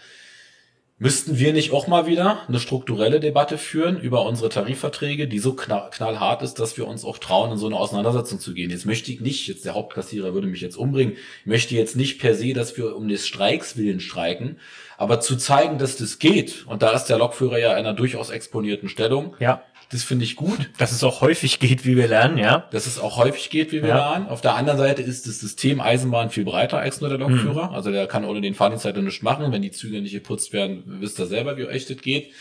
Müssten 1.02 1.40
wir 1.40 1.54
nicht 1.54 1.72
auch 1.72 1.88
mal 1.88 2.08
wieder 2.08 2.42
eine 2.50 2.60
strukturelle 2.60 3.22
Debatte 3.22 3.58
führen 3.58 3.98
über 3.98 4.26
unsere 4.26 4.50
Tarifverträge, 4.50 5.30
die 5.30 5.40
so 5.40 5.54
knallhart 5.54 6.42
ist, 6.42 6.56
dass 6.56 6.76
wir 6.76 6.86
uns 6.86 7.06
auch 7.06 7.20
trauen, 7.20 7.54
in 7.54 7.58
so 7.58 7.68
eine 7.68 7.78
Auseinandersetzung 7.78 8.42
zu 8.42 8.54
gehen? 8.54 8.70
Jetzt 8.70 8.86
möchte 8.86 9.10
ich 9.10 9.22
nicht, 9.22 9.48
jetzt 9.48 9.64
der 9.64 9.76
Hauptkassierer 9.76 10.34
würde 10.34 10.48
mich 10.48 10.60
jetzt 10.60 10.76
umbringen, 10.76 11.14
ich 11.14 11.46
möchte 11.46 11.74
jetzt 11.74 11.96
nicht 11.96 12.20
per 12.20 12.36
se, 12.36 12.52
dass 12.52 12.76
wir 12.76 12.98
um 12.98 13.08
des 13.08 13.26
Streiks 13.26 13.78
willen 13.78 14.02
streiken, 14.02 14.60
aber 14.98 15.22
zu 15.22 15.38
zeigen, 15.38 15.78
dass 15.78 15.96
das 15.96 16.20
geht, 16.20 16.66
und 16.68 16.82
da 16.82 16.92
ist 16.92 17.06
der 17.06 17.18
Lokführer 17.18 17.58
ja 17.58 17.72
in 17.72 17.86
einer 17.86 17.94
durchaus 17.94 18.30
exponierten 18.30 18.90
Stellung, 18.90 19.38
ja. 19.40 19.64
Das 19.92 20.04
finde 20.04 20.24
ich 20.24 20.36
gut. 20.36 20.70
Dass 20.78 20.92
es 20.92 21.04
auch 21.04 21.22
häufig 21.22 21.60
geht, 21.60 21.84
wie 21.84 21.98
wir 21.98 22.08
lernen, 22.08 22.38
ja. 22.38 22.68
Dass 22.72 22.86
es 22.86 23.00
auch 23.00 23.18
häufig 23.18 23.50
geht, 23.50 23.72
wie 23.72 23.82
wir 23.82 23.90
ja. 23.90 24.12
lernen. 24.12 24.28
Auf 24.28 24.42
der 24.42 24.54
anderen 24.54 24.78
Seite 24.78 25.02
ist 25.02 25.26
das 25.26 25.40
System 25.40 25.82
Eisenbahn 25.82 26.30
viel 26.30 26.46
breiter 26.46 26.78
als 26.78 27.02
nur 27.02 27.10
der 27.10 27.18
Lokführer. 27.18 27.70
Mhm. 27.70 27.76
Also 27.76 27.92
der 27.92 28.06
kann 28.06 28.24
ohne 28.24 28.40
den 28.40 28.54
Fahrdienstleiter 28.54 29.02
nichts 29.02 29.24
machen. 29.24 29.52
Wenn 29.52 29.64
die 29.64 29.72
Züge 29.72 30.00
nicht 30.02 30.14
geputzt 30.14 30.54
werden, 30.54 30.84
wisst 30.86 31.20
ihr 31.20 31.26
selber, 31.26 31.58
wie 31.58 31.66
euch 31.66 31.88
das 31.88 31.98
geht. 31.98 32.32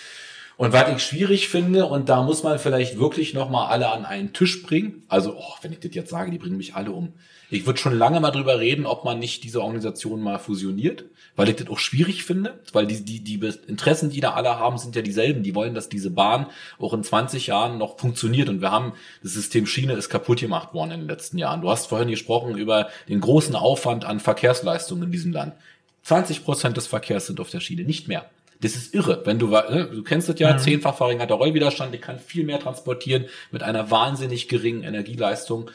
Und 0.58 0.72
was 0.72 0.90
ich 0.90 1.02
schwierig 1.02 1.48
finde, 1.48 1.86
und 1.86 2.08
da 2.08 2.22
muss 2.22 2.42
man 2.42 2.58
vielleicht 2.58 2.98
wirklich 2.98 3.32
nochmal 3.32 3.68
alle 3.68 3.92
an 3.92 4.04
einen 4.04 4.32
Tisch 4.32 4.62
bringen. 4.62 5.04
Also, 5.08 5.36
oh, 5.38 5.54
wenn 5.62 5.72
ich 5.72 5.78
das 5.80 5.94
jetzt 5.94 6.10
sage, 6.10 6.30
die 6.30 6.38
bringen 6.38 6.56
mich 6.56 6.74
alle 6.74 6.90
um. 6.90 7.14
Ich 7.50 7.64
würde 7.64 7.78
schon 7.78 7.96
lange 7.96 8.20
mal 8.20 8.30
drüber 8.30 8.60
reden, 8.60 8.84
ob 8.84 9.04
man 9.04 9.18
nicht 9.18 9.42
diese 9.42 9.62
Organisation 9.62 10.20
mal 10.20 10.38
fusioniert, 10.38 11.06
weil 11.34 11.48
ich 11.48 11.56
das 11.56 11.68
auch 11.68 11.78
schwierig 11.78 12.24
finde, 12.24 12.60
weil 12.72 12.86
die, 12.86 13.02
die, 13.02 13.20
die 13.20 13.40
Interessen, 13.66 14.10
die 14.10 14.20
da 14.20 14.32
alle 14.32 14.58
haben, 14.58 14.76
sind 14.76 14.94
ja 14.96 15.02
dieselben. 15.02 15.42
Die 15.42 15.54
wollen, 15.54 15.74
dass 15.74 15.88
diese 15.88 16.10
Bahn 16.10 16.46
auch 16.78 16.92
in 16.92 17.02
20 17.02 17.46
Jahren 17.46 17.78
noch 17.78 17.98
funktioniert. 17.98 18.50
Und 18.50 18.60
wir 18.60 18.70
haben, 18.70 18.92
das 19.22 19.32
System 19.32 19.66
Schiene 19.66 19.94
ist 19.94 20.10
kaputt 20.10 20.40
gemacht 20.40 20.74
worden 20.74 20.90
in 20.90 21.00
den 21.00 21.08
letzten 21.08 21.38
Jahren. 21.38 21.62
Du 21.62 21.70
hast 21.70 21.86
vorhin 21.86 22.08
gesprochen 22.08 22.58
über 22.58 22.88
den 23.08 23.20
großen 23.20 23.54
Aufwand 23.54 24.04
an 24.04 24.20
Verkehrsleistungen 24.20 25.04
in 25.04 25.12
diesem 25.12 25.32
Land. 25.32 25.54
20 26.02 26.44
Prozent 26.44 26.76
des 26.76 26.86
Verkehrs 26.86 27.26
sind 27.26 27.40
auf 27.40 27.50
der 27.50 27.60
Schiene, 27.60 27.84
nicht 27.84 28.08
mehr. 28.08 28.26
Das 28.60 28.74
ist 28.74 28.92
irre. 28.94 29.22
Wenn 29.24 29.38
du, 29.38 29.48
ne, 29.48 29.88
du 29.92 30.02
kennst 30.02 30.28
das 30.28 30.38
ja, 30.38 30.52
mhm. 30.52 30.58
zehnfach 30.58 30.96
verringerter 30.96 31.36
Rollwiderstand, 31.36 31.94
die 31.94 31.98
kann 31.98 32.18
viel 32.18 32.44
mehr 32.44 32.58
transportieren 32.58 33.26
mit 33.52 33.62
einer 33.62 33.90
wahnsinnig 33.90 34.48
geringen 34.48 34.82
Energieleistung. 34.82 35.70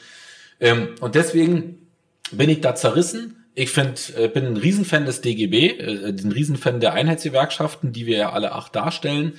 Ähm, 0.60 0.88
und 1.00 1.14
deswegen 1.14 1.88
bin 2.32 2.50
ich 2.50 2.60
da 2.60 2.74
zerrissen. 2.74 3.44
Ich 3.54 3.70
find, 3.70 4.12
äh, 4.16 4.28
bin 4.28 4.46
ein 4.46 4.56
Riesenfan 4.56 5.06
des 5.06 5.20
DGB, 5.20 5.78
äh, 5.78 6.08
ein 6.08 6.32
Riesenfan 6.32 6.80
der 6.80 6.94
Einheitsgewerkschaften, 6.94 7.92
die 7.92 8.06
wir 8.06 8.16
ja 8.16 8.32
alle 8.32 8.52
acht 8.52 8.74
darstellen. 8.74 9.34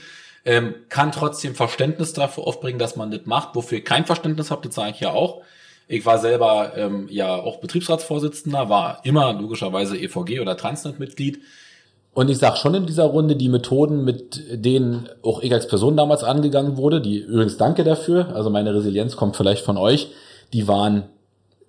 Ähm, 0.45 0.75
kann 0.89 1.11
trotzdem 1.11 1.55
Verständnis 1.55 2.13
dafür 2.13 2.45
aufbringen, 2.45 2.79
dass 2.79 2.95
man 2.95 3.11
das 3.11 3.25
macht. 3.25 3.55
Wofür 3.55 3.79
ich 3.79 3.85
kein 3.85 4.05
Verständnis 4.05 4.51
habe, 4.51 4.67
das 4.67 4.75
sage 4.75 4.91
ich 4.91 4.99
ja 4.99 5.11
auch. 5.11 5.41
Ich 5.87 6.05
war 6.05 6.19
selber 6.19 6.73
ähm, 6.75 7.07
ja 7.09 7.35
auch 7.35 7.59
Betriebsratsvorsitzender, 7.59 8.69
war 8.69 9.01
immer 9.03 9.33
logischerweise 9.33 9.97
EVG 9.97 10.39
oder 10.39 10.57
Transnet-Mitglied. 10.57 11.41
Und 12.13 12.29
ich 12.29 12.37
sage 12.37 12.57
schon 12.57 12.73
in 12.73 12.85
dieser 12.85 13.03
Runde, 13.03 13.35
die 13.35 13.49
Methoden, 13.49 14.05
mit 14.05 14.41
denen 14.49 15.09
auch 15.21 15.41
ich 15.41 15.53
als 15.53 15.67
Person 15.67 15.97
damals 15.97 16.23
angegangen 16.23 16.77
wurde, 16.77 17.01
die 17.01 17.17
übrigens 17.17 17.57
danke 17.57 17.83
dafür, 17.83 18.33
also 18.33 18.49
meine 18.49 18.73
Resilienz 18.73 19.17
kommt 19.17 19.35
vielleicht 19.35 19.65
von 19.65 19.77
euch, 19.77 20.11
die 20.53 20.67
waren 20.67 21.03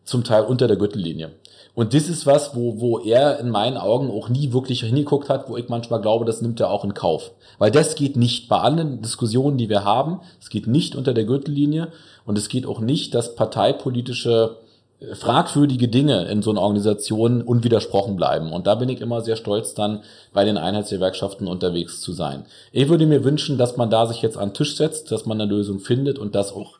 zum 0.04 0.24
Teil 0.24 0.44
unter 0.44 0.68
der 0.68 0.76
Gürtellinie. 0.76 1.32
Und 1.76 1.92
das 1.92 2.08
ist 2.08 2.24
was, 2.24 2.56
wo, 2.56 2.80
wo 2.80 2.98
er 3.00 3.38
in 3.38 3.50
meinen 3.50 3.76
Augen 3.76 4.10
auch 4.10 4.30
nie 4.30 4.54
wirklich 4.54 4.80
hingeguckt 4.80 5.28
hat, 5.28 5.50
wo 5.50 5.58
ich 5.58 5.68
manchmal 5.68 6.00
glaube, 6.00 6.24
das 6.24 6.40
nimmt 6.40 6.58
er 6.58 6.70
auch 6.70 6.84
in 6.84 6.94
Kauf. 6.94 7.32
Weil 7.58 7.70
das 7.70 7.96
geht 7.96 8.16
nicht 8.16 8.48
bei 8.48 8.58
allen 8.58 9.02
Diskussionen, 9.02 9.58
die 9.58 9.68
wir 9.68 9.84
haben. 9.84 10.20
Es 10.40 10.48
geht 10.48 10.66
nicht 10.66 10.96
unter 10.96 11.12
der 11.12 11.24
Gürtellinie 11.24 11.92
und 12.24 12.38
es 12.38 12.48
geht 12.48 12.64
auch 12.64 12.80
nicht, 12.80 13.14
dass 13.14 13.34
parteipolitische 13.34 14.56
äh, 15.00 15.14
fragwürdige 15.14 15.88
Dinge 15.88 16.24
in 16.24 16.40
so 16.40 16.50
einer 16.50 16.62
Organisation 16.62 17.42
unwidersprochen 17.42 18.16
bleiben. 18.16 18.54
Und 18.54 18.66
da 18.66 18.76
bin 18.76 18.88
ich 18.88 19.02
immer 19.02 19.20
sehr 19.20 19.36
stolz, 19.36 19.74
dann 19.74 20.02
bei 20.32 20.46
den 20.46 20.56
Einheitsgewerkschaften 20.56 21.46
unterwegs 21.46 22.00
zu 22.00 22.12
sein. 22.12 22.46
Ich 22.72 22.88
würde 22.88 23.06
mir 23.06 23.22
wünschen, 23.22 23.58
dass 23.58 23.76
man 23.76 23.90
da 23.90 24.06
sich 24.06 24.22
jetzt 24.22 24.38
an 24.38 24.48
den 24.48 24.54
Tisch 24.54 24.76
setzt, 24.76 25.12
dass 25.12 25.26
man 25.26 25.38
eine 25.38 25.50
Lösung 25.50 25.80
findet 25.80 26.18
und 26.18 26.34
das 26.34 26.54
auch 26.54 26.78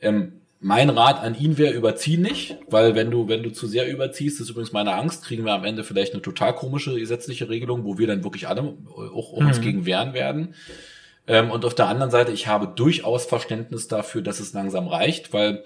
ähm, 0.00 0.34
mein 0.60 0.90
Rat 0.90 1.20
an 1.22 1.38
ihn 1.38 1.56
wäre, 1.58 1.72
überzieh 1.74 2.16
nicht, 2.16 2.56
weil 2.68 2.94
wenn 2.94 3.10
du, 3.10 3.28
wenn 3.28 3.42
du 3.42 3.50
zu 3.52 3.66
sehr 3.66 3.88
überziehst, 3.88 4.40
ist 4.40 4.50
übrigens 4.50 4.72
meine 4.72 4.94
Angst, 4.94 5.24
kriegen 5.24 5.44
wir 5.44 5.52
am 5.52 5.64
Ende 5.64 5.84
vielleicht 5.84 6.12
eine 6.14 6.22
total 6.22 6.54
komische 6.54 6.94
gesetzliche 6.98 7.48
Regelung, 7.48 7.84
wo 7.84 7.98
wir 7.98 8.06
dann 8.06 8.24
wirklich 8.24 8.48
alle 8.48 8.62
auch, 8.62 9.12
auch 9.12 9.32
uns 9.32 9.58
mhm. 9.58 9.62
gegen 9.62 9.86
wehren 9.86 10.14
werden. 10.14 10.54
Ähm, 11.26 11.50
und 11.50 11.64
auf 11.64 11.74
der 11.74 11.88
anderen 11.88 12.10
Seite, 12.10 12.32
ich 12.32 12.46
habe 12.46 12.66
durchaus 12.74 13.26
Verständnis 13.26 13.88
dafür, 13.88 14.22
dass 14.22 14.40
es 14.40 14.52
langsam 14.52 14.88
reicht, 14.88 15.32
weil 15.32 15.62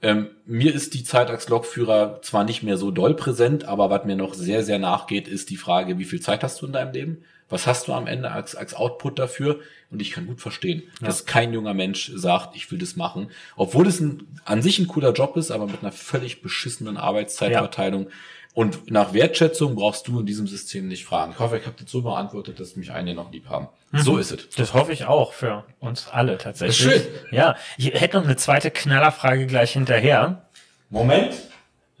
Ähm, 0.00 0.30
mir 0.46 0.72
ist 0.72 0.94
die 0.94 1.02
Zeit 1.02 1.28
als 1.28 1.48
Lokführer 1.48 2.20
zwar 2.22 2.44
nicht 2.44 2.62
mehr 2.62 2.76
so 2.76 2.92
doll 2.92 3.14
präsent, 3.16 3.64
aber 3.64 3.90
was 3.90 4.04
mir 4.04 4.14
noch 4.14 4.32
sehr, 4.32 4.62
sehr 4.62 4.78
nachgeht, 4.78 5.26
ist 5.26 5.50
die 5.50 5.56
Frage, 5.56 5.98
wie 5.98 6.04
viel 6.04 6.20
Zeit 6.20 6.44
hast 6.44 6.62
du 6.62 6.66
in 6.66 6.72
deinem 6.72 6.92
Leben? 6.92 7.24
Was 7.48 7.66
hast 7.66 7.88
du 7.88 7.92
am 7.92 8.06
Ende 8.06 8.30
als, 8.30 8.54
als 8.54 8.74
Output 8.74 9.18
dafür? 9.18 9.60
Und 9.90 10.02
ich 10.02 10.10
kann 10.10 10.26
gut 10.26 10.40
verstehen, 10.40 10.82
ja. 11.00 11.06
dass 11.06 11.24
kein 11.24 11.52
junger 11.52 11.74
Mensch 11.74 12.12
sagt, 12.14 12.56
ich 12.56 12.70
will 12.70 12.78
das 12.78 12.96
machen. 12.96 13.30
Obwohl 13.56 13.86
es 13.86 14.00
ein, 14.00 14.26
an 14.44 14.60
sich 14.60 14.78
ein 14.78 14.86
cooler 14.86 15.12
Job 15.12 15.36
ist, 15.36 15.50
aber 15.50 15.66
mit 15.66 15.82
einer 15.82 15.92
völlig 15.92 16.42
beschissenen 16.42 16.96
Arbeitszeitverteilung. 16.98 18.04
Ja. 18.04 18.10
Und 18.54 18.90
nach 18.90 19.14
Wertschätzung 19.14 19.76
brauchst 19.76 20.08
du 20.08 20.20
in 20.20 20.26
diesem 20.26 20.46
System 20.46 20.88
nicht 20.88 21.04
fragen. 21.04 21.32
Ich 21.32 21.38
hoffe, 21.38 21.58
ich 21.58 21.66
habe 21.66 21.76
das 21.80 21.90
so 21.90 22.02
beantwortet, 22.02 22.58
dass 22.58 22.76
mich 22.76 22.90
einige 22.90 23.16
noch 23.16 23.30
lieb 23.30 23.48
haben. 23.48 23.68
Mhm. 23.92 23.98
So 23.98 24.18
ist 24.18 24.32
es. 24.32 24.48
Das 24.56 24.74
hoffe 24.74 24.92
ich 24.92 25.04
auch 25.04 25.32
für 25.32 25.64
uns 25.78 26.08
alle 26.08 26.38
tatsächlich. 26.38 26.76
Schön. 26.76 27.02
Ja, 27.30 27.56
ich 27.76 27.92
hätte 27.92 28.16
noch 28.16 28.24
eine 28.24 28.36
zweite 28.36 28.70
Knallerfrage 28.70 29.46
gleich 29.46 29.72
hinterher. 29.72 30.48
Moment. 30.90 31.34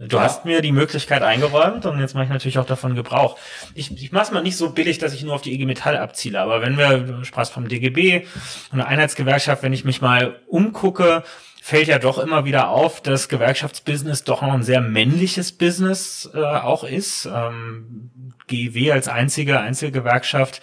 Du 0.00 0.20
hast 0.20 0.44
mir 0.44 0.62
die 0.62 0.70
Möglichkeit 0.70 1.22
eingeräumt 1.22 1.84
und 1.84 1.98
jetzt 1.98 2.14
mache 2.14 2.24
ich 2.24 2.30
natürlich 2.30 2.58
auch 2.58 2.66
davon 2.66 2.94
Gebrauch. 2.94 3.36
Ich, 3.74 3.90
ich 3.90 4.12
mache 4.12 4.24
es 4.24 4.30
mal 4.30 4.44
nicht 4.44 4.56
so 4.56 4.70
billig, 4.70 4.98
dass 4.98 5.12
ich 5.12 5.24
nur 5.24 5.34
auf 5.34 5.42
die 5.42 5.52
IG 5.52 5.66
Metall 5.66 5.96
abziele, 5.96 6.40
aber 6.40 6.62
wenn 6.62 6.78
wir, 6.78 6.98
du 6.98 7.24
sprachst 7.24 7.52
vom 7.52 7.66
DGB 7.66 8.24
und 8.70 8.78
der 8.78 8.86
Einheitsgewerkschaft, 8.86 9.64
wenn 9.64 9.72
ich 9.72 9.84
mich 9.84 10.00
mal 10.00 10.38
umgucke, 10.46 11.24
fällt 11.60 11.88
ja 11.88 11.98
doch 11.98 12.18
immer 12.18 12.44
wieder 12.44 12.68
auf, 12.68 13.02
dass 13.02 13.28
Gewerkschaftsbusiness 13.28 14.22
doch 14.22 14.40
noch 14.42 14.52
ein 14.52 14.62
sehr 14.62 14.80
männliches 14.80 15.50
Business 15.50 16.30
äh, 16.32 16.38
auch 16.38 16.84
ist. 16.84 17.26
Ähm, 17.26 18.10
GW 18.46 18.92
als 18.92 19.08
einzige 19.08 19.58
Einzelgewerkschaft 19.58 20.62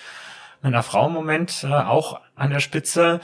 mit 0.61 0.73
einer 0.73 0.81
Frau 0.81 1.07
im 1.07 1.13
Moment 1.13 1.65
äh, 1.65 1.73
auch 1.73 2.21
an 2.35 2.51
der 2.51 2.61
Spitze. 2.61 3.19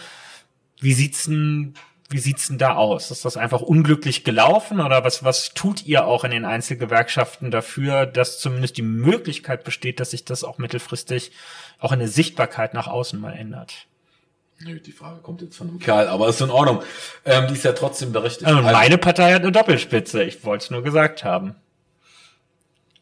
Wie 0.81 0.93
sieht's 0.93 1.25
denn 1.25 1.73
wie 2.11 2.19
sieht's 2.19 2.47
denn 2.47 2.57
da 2.57 2.75
aus? 2.75 3.11
Ist 3.11 3.25
das 3.25 3.37
einfach 3.37 3.61
unglücklich 3.61 4.23
gelaufen 4.23 4.79
oder 4.79 5.03
was, 5.03 5.23
was 5.23 5.53
tut 5.53 5.85
ihr 5.85 6.05
auch 6.05 6.23
in 6.23 6.31
den 6.31 6.45
Einzelgewerkschaften 6.45 7.51
dafür, 7.51 8.05
dass 8.05 8.39
zumindest 8.39 8.77
die 8.77 8.81
Möglichkeit 8.81 9.63
besteht, 9.63 9.99
dass 9.99 10.11
sich 10.11 10.25
das 10.25 10.43
auch 10.43 10.57
mittelfristig 10.57 11.31
auch 11.79 11.91
in 11.91 11.99
der 11.99 12.07
Sichtbarkeit 12.07 12.73
nach 12.73 12.87
außen 12.87 13.19
mal 13.19 13.33
ändert? 13.33 13.87
Die 14.59 14.91
Frage 14.91 15.21
kommt 15.21 15.41
jetzt 15.41 15.57
von 15.57 15.69
einem 15.69 15.79
Kerl, 15.79 16.07
aber 16.07 16.29
ist 16.29 16.39
in 16.39 16.51
Ordnung. 16.51 16.83
Ähm, 17.25 17.47
die 17.47 17.53
ist 17.53 17.63
ja 17.63 17.73
trotzdem 17.73 18.11
berechtigt. 18.11 18.45
Also 18.45 18.61
meine 18.61 18.99
Partei 18.99 19.33
hat 19.33 19.41
eine 19.41 19.51
Doppelspitze. 19.51 20.23
Ich 20.23 20.45
wollte 20.45 20.65
es 20.65 20.69
nur 20.69 20.83
gesagt 20.83 21.23
haben. 21.23 21.55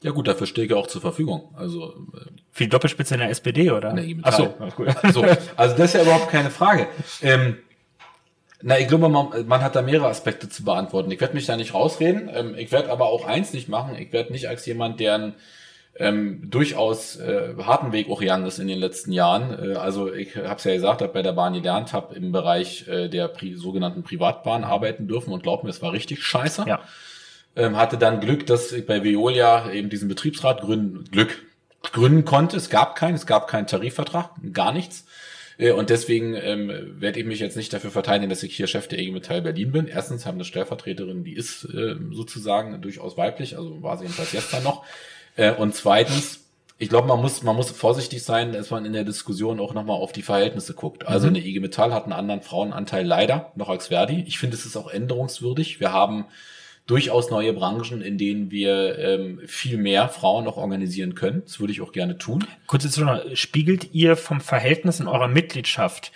Ja 0.01 0.11
gut, 0.11 0.29
dafür 0.29 0.47
stehe 0.47 0.65
ich 0.65 0.73
auch 0.73 0.87
zur 0.87 1.01
Verfügung. 1.01 1.53
Also 1.57 2.07
äh, 2.13 2.19
für 2.51 2.63
die 2.63 2.69
Doppelspitze 2.69 3.15
in 3.15 3.19
der 3.19 3.29
SPD 3.29 3.71
oder? 3.71 3.91
Nee, 3.91 4.17
Ach 4.21 4.31
so. 4.31 4.55
so. 5.11 5.25
Also 5.57 5.75
das 5.75 5.87
ist 5.89 5.93
ja 5.95 6.03
überhaupt 6.03 6.29
keine 6.29 6.49
Frage. 6.49 6.87
Ähm, 7.21 7.57
na, 8.61 8.77
ich 8.77 8.87
glaube, 8.87 9.07
man, 9.09 9.47
man 9.47 9.61
hat 9.61 9.75
da 9.75 9.81
mehrere 9.81 10.07
Aspekte 10.07 10.49
zu 10.49 10.63
beantworten. 10.63 11.11
Ich 11.11 11.21
werde 11.21 11.33
mich 11.33 11.45
da 11.45 11.55
nicht 11.55 11.73
rausreden. 11.73 12.29
Ähm, 12.33 12.55
ich 12.57 12.71
werde 12.71 12.91
aber 12.91 13.05
auch 13.05 13.25
eins 13.25 13.53
nicht 13.53 13.69
machen. 13.69 13.95
Ich 13.97 14.11
werde 14.11 14.33
nicht 14.33 14.49
als 14.49 14.65
jemand, 14.65 14.99
der 14.99 15.15
einen 15.15 15.35
ähm, 15.95 16.49
durchaus 16.49 17.17
äh, 17.17 17.55
harten 17.57 17.91
Weg 17.91 18.09
auch 18.09 18.19
gegangen 18.19 18.45
ist 18.45 18.59
in 18.59 18.67
den 18.67 18.79
letzten 18.79 19.11
Jahren. 19.11 19.73
Äh, 19.73 19.75
also 19.75 20.11
ich 20.13 20.35
habe 20.35 20.55
es 20.55 20.63
ja 20.63 20.73
gesagt, 20.73 21.01
habe 21.01 21.13
bei 21.13 21.21
der 21.21 21.33
Bahn 21.33 21.53
gelernt, 21.53 21.93
habe 21.93 22.15
im 22.15 22.31
Bereich 22.31 22.87
äh, 22.87 23.07
der 23.07 23.27
Pri 23.27 23.55
sogenannten 23.55 24.03
Privatbahn 24.03 24.63
arbeiten 24.63 25.07
dürfen 25.07 25.31
und 25.31 25.43
glaub 25.43 25.63
mir, 25.63 25.69
es 25.69 25.81
war 25.81 25.93
richtig 25.93 26.23
scheiße. 26.23 26.65
Ja. 26.67 26.81
Ähm, 27.55 27.77
hatte 27.77 27.97
dann 27.97 28.19
Glück, 28.19 28.45
dass 28.45 28.71
ich 28.71 28.85
bei 28.85 29.03
Veolia 29.03 29.71
eben 29.71 29.89
diesen 29.89 30.07
Betriebsrat 30.07 30.61
gründen, 30.61 31.05
Glück 31.11 31.43
gründen 31.81 32.25
konnte. 32.25 32.57
Es 32.57 32.69
gab 32.69 32.95
keinen, 32.95 33.15
es 33.15 33.25
gab 33.25 33.47
keinen 33.47 33.67
Tarifvertrag, 33.67 34.31
gar 34.53 34.71
nichts. 34.71 35.05
Äh, 35.59 35.71
und 35.73 35.91
deswegen 35.91 36.33
ähm, 36.33 36.71
werde 36.99 37.19
ich 37.19 37.25
mich 37.25 37.39
jetzt 37.39 37.57
nicht 37.57 37.71
dafür 37.71 37.91
verteidigen, 37.91 38.29
dass 38.29 38.41
ich 38.41 38.55
hier 38.55 38.65
Chef 38.65 38.87
der 38.87 38.99
IG 38.99 39.11
Metall 39.11 39.43
Berlin 39.43 39.71
bin. 39.71 39.87
Erstens 39.87 40.25
haben 40.25 40.35
eine 40.35 40.45
Stellvertreterin, 40.45 41.23
die 41.23 41.33
ist 41.33 41.65
äh, 41.65 41.95
sozusagen 42.11 42.81
durchaus 42.81 43.17
weiblich, 43.17 43.57
also 43.57 43.83
war 43.83 43.97
sie 43.97 44.05
jedenfalls 44.05 44.31
gestern 44.31 44.63
noch. 44.63 44.83
Äh, 45.35 45.51
und 45.51 45.75
zweitens, 45.75 46.45
ich 46.77 46.87
glaube, 46.87 47.09
man 47.09 47.21
muss, 47.21 47.43
man 47.43 47.57
muss 47.57 47.69
vorsichtig 47.71 48.23
sein, 48.23 48.53
dass 48.53 48.71
man 48.71 48.85
in 48.85 48.93
der 48.93 49.03
Diskussion 49.03 49.59
auch 49.59 49.73
nochmal 49.73 49.97
auf 49.97 50.13
die 50.13 50.21
Verhältnisse 50.21 50.73
guckt. 50.73 51.05
Also 51.05 51.27
mhm. 51.27 51.35
eine 51.35 51.45
IG 51.45 51.59
Metall 51.59 51.93
hat 51.93 52.05
einen 52.05 52.13
anderen 52.13 52.41
Frauenanteil 52.41 53.05
leider 53.05 53.51
noch 53.55 53.67
als 53.67 53.87
Verdi. 53.87 54.23
Ich 54.25 54.39
finde, 54.39 54.55
es 54.55 54.65
ist 54.65 54.77
auch 54.77 54.89
änderungswürdig. 54.89 55.81
Wir 55.81 55.91
haben 55.91 56.25
durchaus 56.89 57.29
neue 57.29 57.53
Branchen, 57.53 58.01
in 58.01 58.17
denen 58.17 58.49
wir 58.49 58.97
ähm, 58.97 59.41
viel 59.45 59.77
mehr 59.77 60.09
Frauen 60.09 60.45
noch 60.45 60.57
organisieren 60.57 61.13
können. 61.13 61.43
Das 61.45 61.59
würde 61.59 61.71
ich 61.71 61.81
auch 61.81 61.91
gerne 61.91 62.17
tun. 62.17 62.45
Kurze 62.65 62.89
Frage, 62.89 63.35
spiegelt 63.35 63.93
ihr 63.93 64.15
vom 64.15 64.41
Verhältnis 64.41 64.99
in 64.99 65.07
eurer 65.07 65.27
Mitgliedschaft 65.27 66.11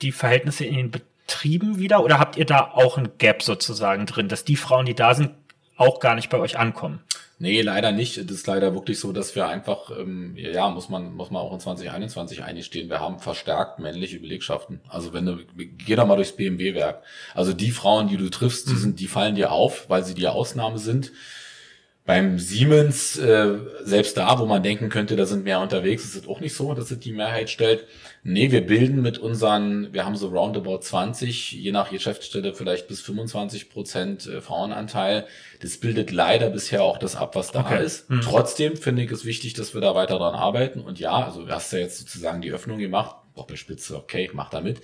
die 0.00 0.12
Verhältnisse 0.12 0.64
in 0.64 0.74
den 0.74 0.90
Betrieben 0.90 1.78
wieder 1.78 2.02
oder 2.02 2.18
habt 2.18 2.36
ihr 2.38 2.46
da 2.46 2.60
auch 2.72 2.96
ein 2.96 3.10
Gap 3.18 3.42
sozusagen 3.42 4.06
drin, 4.06 4.28
dass 4.28 4.44
die 4.44 4.56
Frauen, 4.56 4.86
die 4.86 4.94
da 4.94 5.14
sind, 5.14 5.32
auch 5.76 6.00
gar 6.00 6.14
nicht 6.14 6.30
bei 6.30 6.38
euch 6.38 6.58
ankommen? 6.58 7.00
Nee, 7.38 7.60
leider 7.60 7.92
nicht. 7.92 8.16
Es 8.16 8.30
ist 8.30 8.46
leider 8.46 8.72
wirklich 8.74 8.98
so, 8.98 9.12
dass 9.12 9.34
wir 9.34 9.46
einfach, 9.46 9.90
ähm, 9.90 10.34
ja, 10.36 10.70
muss 10.70 10.88
man, 10.88 11.14
muss 11.14 11.30
man 11.30 11.42
auch 11.42 11.52
in 11.52 11.60
2021 11.60 12.42
eingestehen, 12.42 12.88
wir 12.88 13.00
haben 13.00 13.18
verstärkt 13.18 13.78
männliche 13.78 14.20
Belegschaften. 14.20 14.80
Also 14.88 15.12
wenn 15.12 15.26
du, 15.26 15.38
geh 15.56 15.96
doch 15.96 16.06
mal 16.06 16.16
durchs 16.16 16.32
BMW-Werk. 16.32 17.02
Also 17.34 17.52
die 17.52 17.72
Frauen, 17.72 18.08
die 18.08 18.16
du 18.16 18.30
triffst, 18.30 18.68
die 18.70 18.72
mhm. 18.72 18.78
sind, 18.78 19.00
die 19.00 19.06
fallen 19.06 19.34
dir 19.34 19.52
auf, 19.52 19.90
weil 19.90 20.02
sie 20.02 20.14
die 20.14 20.28
Ausnahme 20.28 20.78
sind. 20.78 21.12
Beim 22.06 22.38
Siemens, 22.38 23.18
äh, 23.18 23.58
selbst 23.82 24.16
da, 24.16 24.38
wo 24.38 24.46
man 24.46 24.62
denken 24.62 24.88
könnte, 24.88 25.16
da 25.16 25.26
sind 25.26 25.44
mehr 25.44 25.60
unterwegs, 25.60 26.04
ist 26.04 26.14
es 26.14 26.28
auch 26.28 26.40
nicht 26.40 26.54
so, 26.54 26.72
dass 26.72 26.90
es 26.90 27.00
die 27.00 27.12
Mehrheit 27.12 27.50
stellt. 27.50 27.84
Nee, 28.28 28.50
wir 28.50 28.66
bilden 28.66 29.02
mit 29.02 29.18
unseren, 29.18 29.92
wir 29.92 30.04
haben 30.04 30.16
so 30.16 30.26
roundabout 30.26 30.78
20, 30.78 31.52
je 31.52 31.70
nach 31.70 31.90
Geschäftsstelle 31.90 32.54
vielleicht 32.54 32.88
bis 32.88 33.00
25 33.00 33.70
Prozent 33.70 34.26
äh, 34.26 34.40
Frauenanteil. 34.40 35.28
Das 35.62 35.76
bildet 35.76 36.10
leider 36.10 36.50
bisher 36.50 36.82
auch 36.82 36.98
das 36.98 37.14
ab, 37.14 37.36
was 37.36 37.52
da 37.52 37.60
okay. 37.60 37.84
ist. 37.84 38.10
Mhm. 38.10 38.22
Trotzdem 38.22 38.76
finde 38.76 39.04
ich 39.04 39.12
es 39.12 39.24
wichtig, 39.24 39.54
dass 39.54 39.74
wir 39.74 39.80
da 39.80 39.94
weiter 39.94 40.18
dran 40.18 40.34
arbeiten. 40.34 40.80
Und 40.80 40.98
ja, 40.98 41.12
also 41.12 41.44
du 41.44 41.52
hast 41.52 41.72
ja 41.72 41.78
jetzt 41.78 42.00
sozusagen 42.00 42.42
die 42.42 42.50
Öffnung 42.50 42.78
gemacht. 42.78 43.14
Doppelspitze, 43.36 43.94
okay, 43.96 44.24
ich 44.24 44.34
mach 44.34 44.50
damit. 44.50 44.80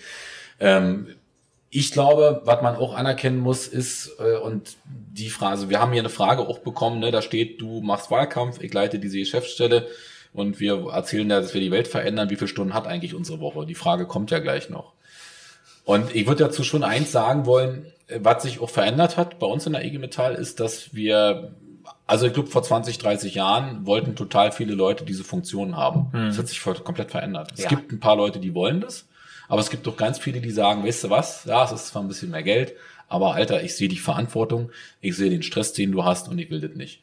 Ähm, 0.60 1.09
ich 1.69 1.90
glaube, 1.90 2.43
was 2.44 2.62
man 2.62 2.77
auch 2.77 2.94
anerkennen 2.94 3.40
muss, 3.40 3.66
ist, 3.66 4.12
äh, 4.20 4.36
und 4.36 4.77
die 4.85 5.31
Frage, 5.31 5.51
also 5.51 5.69
wir 5.69 5.81
haben 5.81 5.90
hier 5.90 6.02
eine 6.02 6.10
Frage 6.10 6.43
auch 6.43 6.60
bekommen, 6.60 7.01
ne, 7.01 7.10
da 7.10 7.23
steht, 7.23 7.60
du 7.60 7.81
machst 7.81 8.09
Wahlkampf, 8.12 8.62
ich 8.62 8.73
leite 8.73 9.01
diese 9.01 9.19
Geschäftsstelle 9.19 9.89
und 10.32 10.60
wir 10.60 10.88
erzählen 10.92 11.28
da, 11.28 11.40
dass 11.40 11.54
wir 11.54 11.60
die 11.60 11.70
Welt 11.70 11.88
verändern. 11.88 12.30
Wie 12.30 12.36
viele 12.36 12.48
Stunden 12.48 12.74
hat 12.74 12.86
eigentlich 12.86 13.14
unsere 13.14 13.40
Woche? 13.40 13.66
Die 13.66 13.74
Frage 13.74 14.06
kommt 14.06 14.30
ja 14.30 14.38
gleich 14.38 14.70
noch. 14.70 14.92
Und 15.84 16.14
ich 16.14 16.26
würde 16.26 16.44
dazu 16.44 16.64
schon 16.64 16.84
eins 16.84 17.12
sagen 17.12 17.44
wollen, 17.44 17.86
was 18.20 18.42
sich 18.42 18.60
auch 18.60 18.70
verändert 18.70 19.16
hat 19.16 19.38
bei 19.38 19.46
uns 19.46 19.66
in 19.66 19.72
der 19.72 19.84
IG 19.84 19.98
Metall, 19.98 20.34
ist, 20.34 20.60
dass 20.60 20.94
wir, 20.94 21.54
also 22.06 22.26
ich 22.26 22.32
glaube 22.32 22.48
vor 22.48 22.62
20, 22.62 22.98
30 22.98 23.34
Jahren 23.34 23.86
wollten 23.86 24.14
total 24.14 24.52
viele 24.52 24.74
Leute 24.74 25.04
diese 25.04 25.24
Funktionen 25.24 25.76
haben. 25.76 26.12
Hm. 26.12 26.28
Das 26.28 26.38
hat 26.38 26.48
sich 26.48 26.62
komplett 26.62 27.10
verändert. 27.10 27.52
Es 27.54 27.64
ja. 27.64 27.68
gibt 27.68 27.92
ein 27.92 28.00
paar 28.00 28.16
Leute, 28.16 28.38
die 28.38 28.54
wollen 28.54 28.80
das. 28.80 29.06
Aber 29.48 29.60
es 29.60 29.70
gibt 29.70 29.86
doch 29.86 29.96
ganz 29.96 30.18
viele, 30.18 30.40
die 30.40 30.50
sagen, 30.50 30.84
weißt 30.84 31.04
du 31.04 31.10
was, 31.10 31.44
ja, 31.44 31.64
es 31.64 31.72
ist 31.72 31.88
zwar 31.88 32.02
ein 32.02 32.09
bisschen 32.09 32.30
mehr 32.30 32.42
Geld, 32.42 32.74
aber 33.09 33.34
Alter, 33.34 33.62
ich 33.62 33.76
sehe 33.76 33.88
die 33.88 33.98
Verantwortung, 33.98 34.70
ich 35.02 35.16
sehe 35.16 35.28
den 35.28 35.42
Stress, 35.42 35.74
den 35.74 35.92
du 35.92 36.04
hast 36.04 36.28
und 36.28 36.38
ich 36.38 36.50
will 36.50 36.62
das 36.62 36.74
nicht. 36.74 37.02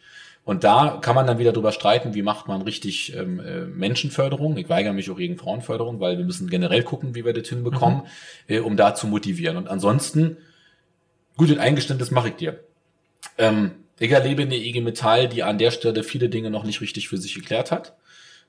Und 0.49 0.63
da 0.63 0.97
kann 0.99 1.13
man 1.13 1.27
dann 1.27 1.37
wieder 1.37 1.53
drüber 1.53 1.71
streiten, 1.71 2.15
wie 2.15 2.23
macht 2.23 2.47
man 2.47 2.63
richtig 2.63 3.15
ähm, 3.15 3.39
äh, 3.39 3.67
Menschenförderung. 3.67 4.57
Ich 4.57 4.67
weigere 4.67 4.93
mich 4.93 5.11
auch 5.11 5.17
gegen 5.17 5.37
Frauenförderung, 5.37 5.99
weil 5.99 6.17
wir 6.17 6.25
müssen 6.25 6.49
generell 6.49 6.81
gucken, 6.81 7.13
wie 7.13 7.23
wir 7.23 7.33
das 7.33 7.47
hinbekommen, 7.47 7.99
mhm. 8.47 8.55
äh, 8.55 8.57
um 8.57 8.75
da 8.75 8.95
zu 8.95 9.05
motivieren. 9.05 9.57
Und 9.57 9.67
ansonsten, 9.67 10.37
gut, 11.37 11.51
ein 11.51 11.59
Eingeständnis 11.59 12.09
mache 12.09 12.29
ich 12.29 12.35
dir. 12.37 12.61
Ähm, 13.37 13.73
ich 13.99 14.09
erlebe 14.09 14.41
eine 14.41 14.55
IG 14.55 14.81
Metall, 14.81 15.29
die 15.29 15.43
an 15.43 15.59
der 15.59 15.69
Stelle 15.69 16.01
viele 16.01 16.29
Dinge 16.29 16.49
noch 16.49 16.63
nicht 16.63 16.81
richtig 16.81 17.09
für 17.09 17.17
sich 17.17 17.35
geklärt 17.35 17.69
hat. 17.69 17.95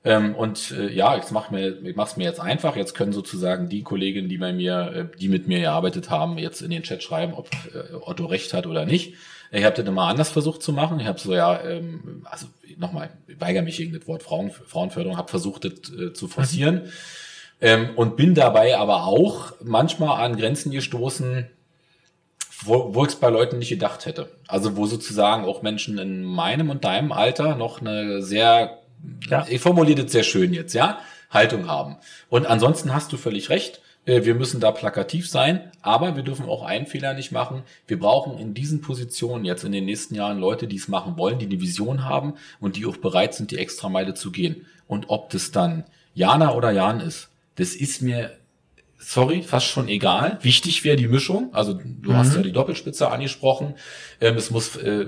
Ähm, 0.03 0.33
und 0.33 0.71
äh, 0.71 0.91
ja, 0.91 1.15
ich 1.17 1.29
mache 1.29 1.53
mir, 1.53 1.85
ich 1.85 1.95
mach's 1.95 2.17
mir 2.17 2.23
jetzt 2.23 2.39
einfach. 2.39 2.75
Jetzt 2.75 2.95
können 2.95 3.13
sozusagen 3.13 3.69
die 3.69 3.83
Kolleginnen, 3.83 4.27
die 4.27 4.39
bei 4.39 4.53
mir, 4.53 4.91
äh, 5.13 5.17
die 5.19 5.29
mit 5.29 5.47
mir 5.47 5.59
gearbeitet 5.59 6.09
haben, 6.09 6.39
jetzt 6.39 6.63
in 6.63 6.71
den 6.71 6.81
Chat 6.81 7.03
schreiben, 7.03 7.35
ob 7.35 7.47
äh, 7.75 7.93
Otto 7.93 8.25
recht 8.25 8.55
hat 8.55 8.65
oder 8.65 8.85
nicht. 8.87 9.13
Ich 9.51 9.63
habe 9.63 9.75
das 9.75 9.85
immer 9.85 10.07
anders 10.07 10.29
versucht 10.29 10.63
zu 10.63 10.71
machen. 10.73 10.99
Ich 10.99 11.07
habe 11.07 11.19
so 11.19 11.33
ja, 11.33 11.61
ähm, 11.61 12.25
also 12.29 12.47
nochmal, 12.77 13.09
ich 13.27 13.39
weigere 13.39 13.63
mich 13.63 13.77
gegen 13.77 13.93
das 13.93 14.07
Wort 14.07 14.23
Frauen, 14.23 14.51
Frauenförderung, 14.51 15.17
habe 15.17 15.29
versucht, 15.29 15.65
das 15.65 15.91
äh, 15.93 16.13
zu 16.13 16.27
forcieren. 16.27 16.75
Mhm. 16.75 16.91
Ähm, 17.63 17.89
und 17.95 18.15
bin 18.15 18.33
dabei 18.33 18.77
aber 18.77 19.05
auch 19.05 19.53
manchmal 19.63 20.23
an 20.23 20.37
Grenzen 20.37 20.71
gestoßen, 20.71 21.47
wo, 22.63 22.95
wo 22.95 23.03
ich 23.03 23.09
es 23.09 23.15
bei 23.17 23.29
Leuten 23.29 23.59
nicht 23.59 23.69
gedacht 23.69 24.05
hätte. 24.05 24.29
Also 24.47 24.77
wo 24.77 24.87
sozusagen 24.87 25.45
auch 25.45 25.61
Menschen 25.61 25.97
in 25.97 26.23
meinem 26.23 26.69
und 26.69 26.83
deinem 26.85 27.11
Alter 27.11 27.55
noch 27.55 27.81
eine 27.81 28.23
sehr 28.23 28.81
ja. 29.29 29.45
ich 29.49 29.61
formuliere 29.61 30.03
das 30.03 30.11
sehr 30.11 30.23
schön 30.23 30.53
jetzt, 30.53 30.73
ja, 30.73 30.99
Haltung 31.29 31.67
haben. 31.67 31.97
Und 32.29 32.45
ansonsten 32.47 32.93
hast 32.93 33.11
du 33.11 33.17
völlig 33.17 33.49
recht. 33.49 33.81
Äh, 34.05 34.25
wir 34.25 34.35
müssen 34.35 34.59
da 34.59 34.71
plakativ 34.71 35.29
sein, 35.29 35.71
aber 35.81 36.15
wir 36.15 36.23
dürfen 36.23 36.45
auch 36.45 36.63
einen 36.63 36.87
Fehler 36.87 37.13
nicht 37.13 37.31
machen. 37.31 37.63
Wir 37.87 37.99
brauchen 37.99 38.37
in 38.37 38.53
diesen 38.53 38.81
Positionen 38.81 39.45
jetzt 39.45 39.63
in 39.63 39.71
den 39.71 39.85
nächsten 39.85 40.15
Jahren 40.15 40.39
Leute, 40.39 40.67
die 40.67 40.77
es 40.77 40.87
machen 40.87 41.17
wollen, 41.17 41.39
die 41.39 41.45
eine 41.45 41.61
Vision 41.61 42.05
haben 42.05 42.33
und 42.59 42.75
die 42.75 42.85
auch 42.85 42.97
bereit 42.97 43.33
sind, 43.33 43.51
die 43.51 43.57
Extrameile 43.57 44.13
zu 44.13 44.31
gehen. 44.31 44.65
Und 44.87 45.09
ob 45.09 45.29
das 45.29 45.51
dann 45.51 45.85
Jana 46.13 46.53
oder 46.53 46.71
Jan 46.71 46.99
ist, 46.99 47.29
das 47.55 47.75
ist 47.75 48.01
mir 48.01 48.31
sorry, 49.01 49.41
fast 49.41 49.65
schon 49.65 49.87
egal. 49.87 50.37
Wichtig 50.41 50.83
wäre 50.83 50.95
die 50.95 51.07
Mischung. 51.07 51.53
Also 51.53 51.73
du 51.73 52.11
mhm. 52.11 52.17
hast 52.17 52.35
ja 52.35 52.41
die 52.41 52.51
Doppelspitze 52.51 53.09
angesprochen. 53.09 53.75
Ähm, 54.21 54.37
es 54.37 54.51
muss, 54.51 54.75
äh, 54.75 55.05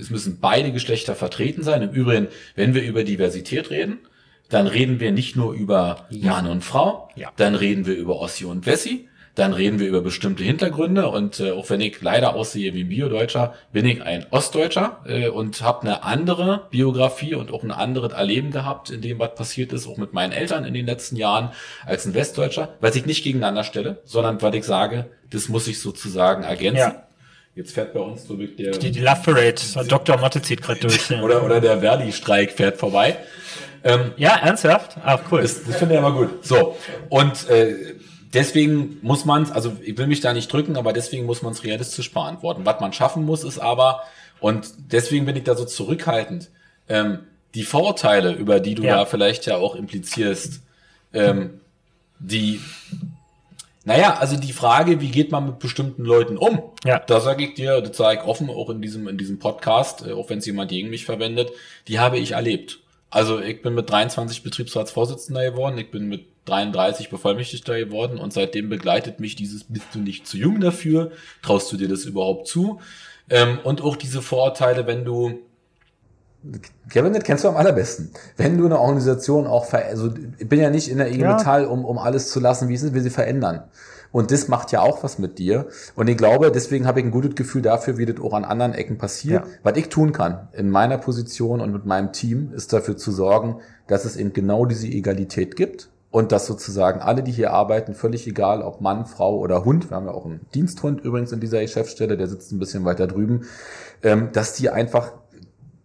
es 0.00 0.10
müssen 0.10 0.38
beide 0.40 0.72
Geschlechter 0.72 1.14
vertreten 1.14 1.62
sein. 1.62 1.82
Im 1.82 1.90
Übrigen, 1.90 2.28
wenn 2.56 2.74
wir 2.74 2.82
über 2.82 3.04
Diversität 3.04 3.70
reden, 3.70 3.98
dann 4.48 4.66
reden 4.66 5.00
wir 5.00 5.12
nicht 5.12 5.36
nur 5.36 5.52
über 5.52 6.06
ja. 6.10 6.32
Mann 6.32 6.46
und 6.46 6.62
Frau, 6.62 7.08
ja. 7.16 7.30
dann 7.36 7.54
reden 7.54 7.86
wir 7.86 7.94
über 7.94 8.20
Ossi 8.20 8.44
und 8.44 8.66
Wessi, 8.66 9.08
dann 9.34 9.52
reden 9.52 9.80
wir 9.80 9.88
über 9.88 10.00
bestimmte 10.00 10.44
Hintergründe 10.44 11.08
und 11.08 11.40
äh, 11.40 11.50
auch 11.50 11.68
wenn 11.68 11.80
ich 11.80 12.00
leider 12.00 12.34
aussehe 12.34 12.72
wie 12.72 12.84
ein 12.84 12.88
Biodeutscher, 12.88 13.54
bin 13.72 13.84
ich 13.84 14.00
ein 14.02 14.26
Ostdeutscher 14.30 15.00
äh, 15.06 15.28
und 15.28 15.60
habe 15.60 15.82
eine 15.82 16.04
andere 16.04 16.68
Biografie 16.70 17.34
und 17.34 17.52
auch 17.52 17.64
ein 17.64 17.72
anderes 17.72 18.12
Erleben 18.12 18.52
gehabt, 18.52 18.90
in 18.90 19.00
dem 19.00 19.18
was 19.18 19.34
passiert 19.34 19.72
ist, 19.72 19.88
auch 19.88 19.96
mit 19.96 20.12
meinen 20.12 20.32
Eltern 20.32 20.64
in 20.64 20.74
den 20.74 20.86
letzten 20.86 21.16
Jahren 21.16 21.50
als 21.84 22.06
ein 22.06 22.14
Westdeutscher, 22.14 22.74
was 22.80 22.94
ich 22.94 23.06
nicht 23.06 23.24
gegeneinander 23.24 23.64
stelle, 23.64 24.02
sondern 24.04 24.40
weil 24.40 24.54
ich 24.54 24.64
sage, 24.64 25.06
das 25.30 25.48
muss 25.48 25.66
ich 25.66 25.80
sozusagen 25.80 26.44
ergänzen. 26.44 26.78
Ja. 26.78 27.00
Jetzt 27.56 27.72
fährt 27.72 27.92
bei 27.92 28.00
uns 28.00 28.26
so 28.26 28.34
der 28.36 28.72
die, 28.72 28.90
die 28.90 29.00
Love 29.00 29.20
Parade, 29.24 29.54
Dr. 29.86 30.18
Motte 30.18 30.42
zieht 30.42 30.60
gerade 30.60 30.80
durch. 30.80 31.10
oder 31.22 31.44
oder 31.44 31.60
der 31.60 31.80
Verdi-Streik 31.80 32.52
fährt 32.52 32.78
vorbei. 32.78 33.16
Ähm, 33.84 34.12
ja, 34.16 34.36
ernsthaft? 34.36 34.96
Ach 35.04 35.20
cool. 35.30 35.42
Das, 35.42 35.62
das 35.62 35.76
finde 35.76 35.94
ich 35.94 36.00
aber 36.00 36.12
gut. 36.12 36.44
So 36.44 36.76
und 37.10 37.48
äh, 37.50 37.94
deswegen 38.32 38.98
muss 39.02 39.26
man 39.26 39.50
also 39.52 39.76
ich 39.82 39.96
will 39.98 40.06
mich 40.06 40.20
da 40.20 40.32
nicht 40.32 40.50
drücken, 40.52 40.76
aber 40.76 40.92
deswegen 40.92 41.26
muss 41.26 41.42
man 41.42 41.52
es 41.52 41.62
realistisch 41.64 42.12
beantworten. 42.12 42.64
Was 42.64 42.80
man 42.80 42.92
schaffen 42.92 43.24
muss, 43.24 43.44
ist 43.44 43.58
aber, 43.58 44.02
und 44.40 44.72
deswegen 44.90 45.26
bin 45.26 45.36
ich 45.36 45.44
da 45.44 45.54
so 45.54 45.64
zurückhaltend, 45.66 46.50
ähm, 46.88 47.20
die 47.54 47.62
Vorurteile, 47.62 48.32
über 48.32 48.58
die 48.58 48.74
du 48.74 48.82
ja. 48.82 48.96
da 48.96 49.04
vielleicht 49.04 49.46
ja 49.46 49.56
auch 49.56 49.76
implizierst, 49.76 50.60
ähm, 51.12 51.60
die, 52.18 52.60
naja, 53.84 54.16
also 54.18 54.36
die 54.36 54.52
Frage, 54.52 55.00
wie 55.00 55.10
geht 55.10 55.30
man 55.30 55.46
mit 55.46 55.58
bestimmten 55.58 56.04
Leuten 56.04 56.36
um? 56.36 56.62
Ja. 56.84 56.98
Da 56.98 57.20
sage 57.20 57.44
ich 57.44 57.54
dir, 57.54 57.80
das 57.80 57.96
sage 57.96 58.20
ich 58.20 58.26
offen, 58.26 58.50
auch 58.50 58.70
in 58.70 58.82
diesem, 58.82 59.06
in 59.08 59.18
diesem 59.18 59.38
Podcast, 59.38 60.06
äh, 60.06 60.12
auch 60.12 60.30
wenn 60.30 60.38
es 60.38 60.46
jemand 60.46 60.70
gegen 60.70 60.90
mich 60.90 61.04
verwendet, 61.04 61.50
die 61.86 62.00
habe 62.00 62.18
ich 62.18 62.32
erlebt. 62.32 62.80
Also 63.14 63.38
ich 63.38 63.62
bin 63.62 63.76
mit 63.76 63.88
23 63.88 64.42
Betriebsratsvorsitzender 64.42 65.48
geworden, 65.48 65.78
ich 65.78 65.92
bin 65.92 66.08
mit 66.08 66.26
33 66.46 67.10
Bevollmächtigter 67.10 67.78
geworden 67.78 68.18
und 68.18 68.32
seitdem 68.32 68.68
begleitet 68.68 69.20
mich 69.20 69.36
dieses, 69.36 69.62
bist 69.62 69.86
du 69.92 70.00
nicht 70.00 70.26
zu 70.26 70.36
jung 70.36 70.58
dafür, 70.58 71.12
traust 71.40 71.70
du 71.70 71.76
dir 71.76 71.86
das 71.86 72.06
überhaupt 72.06 72.48
zu? 72.48 72.80
Ähm, 73.30 73.60
und 73.62 73.82
auch 73.82 73.94
diese 73.94 74.20
Vorurteile, 74.20 74.88
wenn 74.88 75.04
du 75.04 75.38
Kevin, 76.90 77.12
das 77.12 77.22
kennst 77.22 77.44
du 77.44 77.48
am 77.48 77.56
allerbesten. 77.56 78.10
Wenn 78.36 78.58
du 78.58 78.66
eine 78.66 78.80
Organisation 78.80 79.46
auch 79.46 79.64
ver 79.64 79.84
also 79.84 80.12
ich 80.36 80.48
bin 80.48 80.60
ja 80.60 80.68
nicht 80.68 80.88
in 80.88 80.98
der 80.98 81.12
IG 81.12 81.20
ja. 81.20 81.36
Metall, 81.36 81.66
um, 81.66 81.84
um 81.84 81.98
alles 81.98 82.32
zu 82.32 82.40
lassen, 82.40 82.68
wie 82.68 82.74
es 82.74 82.82
ist, 82.82 82.94
will 82.94 83.02
sie 83.02 83.10
verändern. 83.10 83.62
Und 84.14 84.30
das 84.30 84.46
macht 84.46 84.70
ja 84.70 84.80
auch 84.80 85.02
was 85.02 85.18
mit 85.18 85.40
dir. 85.40 85.66
Und 85.96 86.06
ich 86.06 86.16
glaube, 86.16 86.52
deswegen 86.52 86.86
habe 86.86 87.00
ich 87.00 87.04
ein 87.04 87.10
gutes 87.10 87.34
Gefühl 87.34 87.62
dafür, 87.62 87.98
wie 87.98 88.06
das 88.06 88.20
auch 88.20 88.32
an 88.32 88.44
anderen 88.44 88.72
Ecken 88.72 88.96
passiert. 88.96 89.44
Ja. 89.44 89.50
Was 89.64 89.76
ich 89.76 89.88
tun 89.88 90.12
kann 90.12 90.46
in 90.52 90.70
meiner 90.70 90.98
Position 90.98 91.60
und 91.60 91.72
mit 91.72 91.84
meinem 91.84 92.12
Team, 92.12 92.52
ist 92.54 92.72
dafür 92.72 92.96
zu 92.96 93.10
sorgen, 93.10 93.56
dass 93.88 94.04
es 94.04 94.14
eben 94.14 94.32
genau 94.32 94.66
diese 94.66 94.86
Egalität 94.86 95.56
gibt 95.56 95.90
und 96.12 96.30
dass 96.30 96.46
sozusagen 96.46 97.00
alle, 97.00 97.24
die 97.24 97.32
hier 97.32 97.52
arbeiten, 97.52 97.92
völlig 97.92 98.28
egal, 98.28 98.62
ob 98.62 98.80
Mann, 98.80 99.04
Frau 99.04 99.36
oder 99.36 99.64
Hund, 99.64 99.90
wir 99.90 99.96
haben 99.96 100.06
ja 100.06 100.12
auch 100.12 100.26
einen 100.26 100.46
Diensthund 100.54 101.00
übrigens 101.00 101.32
in 101.32 101.40
dieser 101.40 101.66
Chefstelle, 101.66 102.16
der 102.16 102.28
sitzt 102.28 102.52
ein 102.52 102.60
bisschen 102.60 102.84
weiter 102.84 103.08
drüben, 103.08 103.46
ähm, 104.04 104.28
dass 104.32 104.52
die 104.52 104.70
einfach 104.70 105.10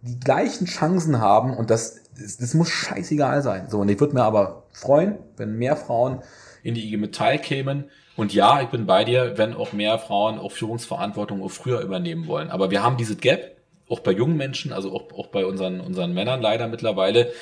die 0.02 0.20
gleichen 0.20 0.66
Chancen 0.66 1.20
haben 1.20 1.56
und 1.56 1.68
das, 1.68 1.96
das 2.38 2.54
muss 2.54 2.68
scheißegal 2.68 3.42
sein. 3.42 3.66
So, 3.68 3.80
und 3.80 3.88
ich 3.88 3.98
würde 3.98 4.14
mir 4.14 4.22
aber 4.22 4.66
freuen, 4.70 5.18
wenn 5.36 5.58
mehr 5.58 5.74
Frauen 5.74 6.20
in 6.62 6.76
die 6.76 6.86
IG 6.86 6.96
Metall 6.96 7.40
kämen. 7.40 7.90
Und 8.20 8.34
ja, 8.34 8.60
ich 8.60 8.68
bin 8.68 8.84
bei 8.84 9.02
dir, 9.02 9.38
wenn 9.38 9.54
auch 9.54 9.72
mehr 9.72 9.98
Frauen 9.98 10.38
auch 10.38 10.52
Führungsverantwortung 10.52 11.42
auch 11.42 11.50
früher 11.50 11.80
übernehmen 11.80 12.26
wollen. 12.26 12.50
Aber 12.50 12.70
wir 12.70 12.82
haben 12.82 12.98
dieses 12.98 13.16
Gap, 13.16 13.56
auch 13.88 14.00
bei 14.00 14.12
jungen 14.12 14.36
Menschen, 14.36 14.74
also 14.74 14.94
auch, 14.94 15.10
auch 15.18 15.28
bei 15.28 15.46
unseren, 15.46 15.80
unseren 15.80 16.12
Männern 16.12 16.42
leider 16.42 16.68
mittlerweile, 16.68 17.32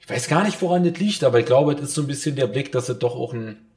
ich 0.00 0.10
weiß 0.10 0.26
gar 0.26 0.42
nicht, 0.42 0.60
woran 0.62 0.82
das 0.82 0.98
liegt, 0.98 1.22
aber 1.22 1.38
ich 1.38 1.46
glaube, 1.46 1.74
es 1.74 1.80
ist 1.80 1.94
so 1.94 2.00
ein 2.00 2.08
bisschen 2.08 2.34
der 2.34 2.48
Blick, 2.48 2.72
dass 2.72 2.88
es 2.88 2.98
doch 2.98 3.14
auch 3.14 3.32
ein, 3.32 3.69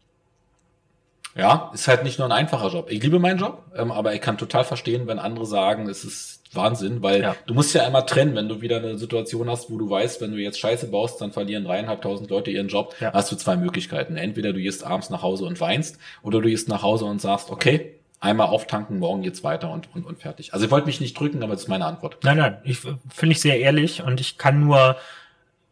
ja, 1.36 1.72
ist 1.74 1.88
halt 1.88 2.04
nicht 2.04 2.20
nur 2.20 2.28
ein 2.28 2.32
einfacher 2.32 2.70
Job. 2.70 2.92
Ich 2.92 3.02
liebe 3.02 3.20
meinen 3.20 3.40
Job, 3.40 3.64
ähm, 3.76 3.92
aber 3.92 4.14
ich 4.14 4.22
kann 4.22 4.38
total 4.38 4.64
verstehen, 4.64 5.08
wenn 5.08 5.20
andere 5.20 5.46
sagen, 5.46 5.90
es 5.90 6.04
ist 6.04 6.42
Wahnsinn, 6.56 7.02
weil 7.02 7.22
ja. 7.22 7.36
du 7.48 7.54
musst 7.54 7.74
ja 7.74 7.86
einmal 7.86 8.06
trennen, 8.06 8.36
wenn 8.36 8.48
du 8.48 8.62
wieder 8.62 8.78
eine 8.78 8.98
Situation 8.98 9.50
hast, 9.50 9.72
wo 9.72 9.78
du 9.78 9.90
weißt, 9.90 10.22
wenn 10.22 10.32
du 10.32 10.38
jetzt 10.38 10.60
Scheiße 10.60 10.88
baust, 10.88 11.20
dann 11.22 11.32
verlieren 11.32 11.64
dreieinhalbtausend 11.64 12.30
Leute 12.30 12.52
ihren 12.52 12.68
Job, 12.68 12.96
ja. 13.00 13.12
hast 13.14 13.32
du 13.32 13.36
zwei 13.36 13.56
Möglichkeiten. 13.56 14.18
Entweder 14.18 14.54
du 14.54 14.60
gehst 14.60 14.84
abends 14.84 15.10
nach 15.10 15.24
Hause 15.24 15.46
und 15.46 15.60
weinst 15.60 15.98
oder 16.22 16.42
du 16.42 16.50
gehst 16.50 16.70
nach 16.70 16.84
Hause 16.84 17.06
und 17.06 17.22
sagst, 17.22 17.50
okay, 17.50 17.96
einmal 18.20 18.48
auftanken, 18.48 19.00
morgen 19.00 19.22
geht's 19.22 19.44
weiter 19.44 19.72
und, 19.72 19.90
und, 19.94 20.06
und 20.06 20.20
fertig. 20.20 20.54
Also 20.54 20.66
ich 20.66 20.72
wollte 20.72 20.88
mich 20.88 21.02
nicht 21.02 21.20
drücken, 21.20 21.44
aber 21.44 21.54
das 21.54 21.64
ist 21.64 21.68
meine 21.68 21.86
Antwort. 21.86 22.18
Nein, 22.24 22.38
nein, 22.38 22.58
ich 22.64 22.80
finde 22.80 23.34
ich 23.34 23.42
sehr 23.42 23.60
ehrlich 23.60 24.04
und 24.04 24.22
ich 24.22 24.38
kann 24.38 24.60
nur 24.60 24.96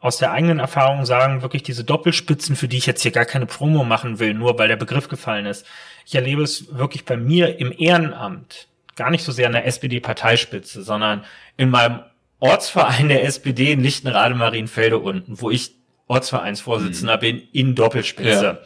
aus 0.02 0.18
der 0.18 0.32
eigenen 0.32 0.60
Erfahrung 0.60 1.06
sagen, 1.06 1.44
wirklich 1.44 1.62
diese 1.64 1.84
Doppelspitzen, 1.84 2.56
für 2.56 2.68
die 2.68 2.78
ich 2.78 2.88
jetzt 2.88 3.04
hier 3.04 3.12
gar 3.12 3.26
keine 3.26 3.46
Promo 3.46 3.84
machen 3.84 4.20
will, 4.20 4.34
nur 4.34 4.58
weil 4.58 4.68
der 4.68 4.76
Begriff 4.76 5.08
gefallen 5.08 5.46
ist. 5.46 5.66
Ich 6.06 6.16
erlebe 6.16 6.42
es 6.42 6.76
wirklich 6.76 7.06
bei 7.06 7.16
mir 7.16 7.60
im 7.60 7.72
Ehrenamt, 7.72 8.68
gar 8.96 9.12
nicht 9.12 9.24
so 9.24 9.32
sehr 9.32 9.46
an 9.46 9.54
der 9.54 9.68
SPD-Parteispitze, 9.68 10.82
sondern 10.82 11.24
in 11.56 11.70
meinem 11.70 12.00
Ortsverein 12.40 13.10
der 13.10 13.24
SPD 13.24 13.72
in 13.72 13.82
Lichtenrade 13.82 14.34
Marienfelde 14.34 14.98
unten, 14.98 15.40
wo 15.40 15.52
ich 15.52 15.76
Ortsvereinsvorsitzender 16.08 17.18
mhm. 17.18 17.22
bin, 17.22 17.42
in 17.54 17.76
Doppelspitze. 17.76 18.44
Ja. 18.44 18.58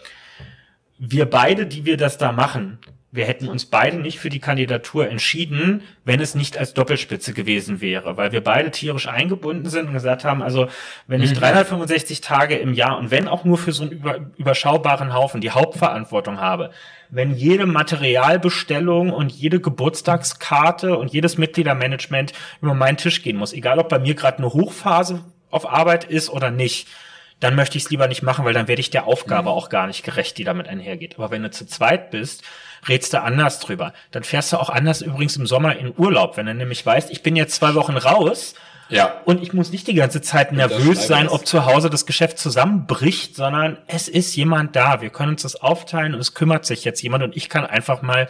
Wir 0.98 1.30
beide, 1.30 1.66
die 1.68 1.84
wir 1.84 1.98
das 1.98 2.18
da 2.18 2.32
machen, 2.32 2.80
wir 3.16 3.26
hätten 3.26 3.48
uns 3.48 3.66
beide 3.66 3.98
nicht 3.98 4.20
für 4.20 4.30
die 4.30 4.40
Kandidatur 4.40 5.10
entschieden, 5.10 5.84
wenn 6.04 6.20
es 6.20 6.36
nicht 6.36 6.58
als 6.58 6.74
Doppelspitze 6.74 7.34
gewesen 7.34 7.82
wäre, 7.82 8.18
weil 8.18 8.32
wir 8.32 8.44
beide 8.44 8.72
tierisch 8.72 9.08
eingebunden 9.08 9.70
sind 9.70 9.88
und 9.88 9.94
gesagt 9.94 10.26
haben, 10.26 10.44
also 10.44 10.68
wenn 11.08 11.22
ich 11.22 11.34
365 11.34 12.20
mhm. 12.20 12.24
Tage 12.24 12.56
im 12.56 12.74
Jahr 12.74 12.98
und 12.98 13.12
wenn 13.12 13.28
auch 13.28 13.46
nur 13.46 13.58
für 13.58 13.72
so 13.72 13.84
einen 13.84 13.94
über, 13.94 14.20
überschaubaren 14.38 15.14
Haufen 15.14 15.42
die 15.42 15.52
Hauptverantwortung 15.52 16.40
habe, 16.40 16.72
wenn 17.10 17.34
jede 17.34 17.66
Materialbestellung 17.66 19.12
und 19.12 19.32
jede 19.32 19.60
Geburtstagskarte 19.60 20.98
und 20.98 21.14
jedes 21.14 21.38
Mitgliedermanagement 21.38 22.34
über 22.62 22.74
meinen 22.74 22.98
Tisch 22.98 23.22
gehen 23.24 23.38
muss, 23.38 23.54
egal 23.54 23.80
ob 23.80 23.90
bei 23.90 24.00
mir 24.00 24.16
gerade 24.16 24.40
eine 24.40 24.54
Hochphase 24.54 25.24
auf 25.50 25.72
Arbeit 25.72 26.04
ist 26.04 26.30
oder 26.30 26.52
nicht, 26.52 26.88
dann 27.40 27.56
möchte 27.56 27.78
ich 27.78 27.86
es 27.86 27.90
lieber 27.90 28.08
nicht 28.08 28.24
machen, 28.24 28.46
weil 28.46 28.54
dann 28.54 28.68
werde 28.68 28.80
ich 28.80 28.90
der 28.90 29.08
Aufgabe 29.08 29.50
mhm. 29.50 29.56
auch 29.56 29.70
gar 29.70 29.88
nicht 29.88 30.04
gerecht, 30.04 30.38
die 30.38 30.44
damit 30.44 30.68
einhergeht. 30.68 31.16
Aber 31.18 31.32
wenn 31.32 31.44
du 31.44 31.52
zu 31.52 31.66
zweit 31.66 32.12
bist, 32.12 32.44
redst 32.88 33.14
du 33.14 33.22
anders 33.22 33.60
drüber. 33.60 33.94
Dann 34.12 34.24
fährst 34.24 34.54
du 34.54 34.58
auch 34.58 34.70
anders 34.70 35.02
übrigens 35.02 35.38
im 35.38 35.48
Sommer 35.48 35.76
in 35.76 35.94
Urlaub, 35.98 36.38
wenn 36.38 36.46
du 36.46 36.54
nämlich 36.54 36.86
weißt, 36.86 37.12
ich 37.12 37.24
bin 37.24 37.36
jetzt 37.36 37.56
zwei 37.56 37.76
Wochen 37.76 37.98
raus 37.98 38.56
ja. 38.90 39.22
Und 39.26 39.42
ich 39.42 39.54
muss 39.54 39.72
nicht 39.72 39.88
die 39.88 39.94
ganze 39.94 40.22
Zeit 40.22 40.52
nervös 40.52 41.08
sein, 41.08 41.28
ob 41.28 41.46
zu 41.48 41.66
Hause 41.66 41.90
das 41.90 42.06
Geschäft 42.06 42.38
zusammenbricht, 42.38 43.36
sondern 43.36 43.78
es 43.88 44.08
ist 44.08 44.36
jemand 44.36 44.76
da. 44.76 45.02
Wir 45.02 45.10
können 45.10 45.32
uns 45.32 45.42
das 45.42 45.56
aufteilen 45.56 46.14
und 46.14 46.20
es 46.20 46.34
kümmert 46.34 46.66
sich 46.66 46.84
jetzt 46.84 47.02
jemand 47.02 47.24
und 47.24 47.36
ich 47.36 47.50
kann 47.50 47.66
einfach 47.66 48.02
mal 48.02 48.28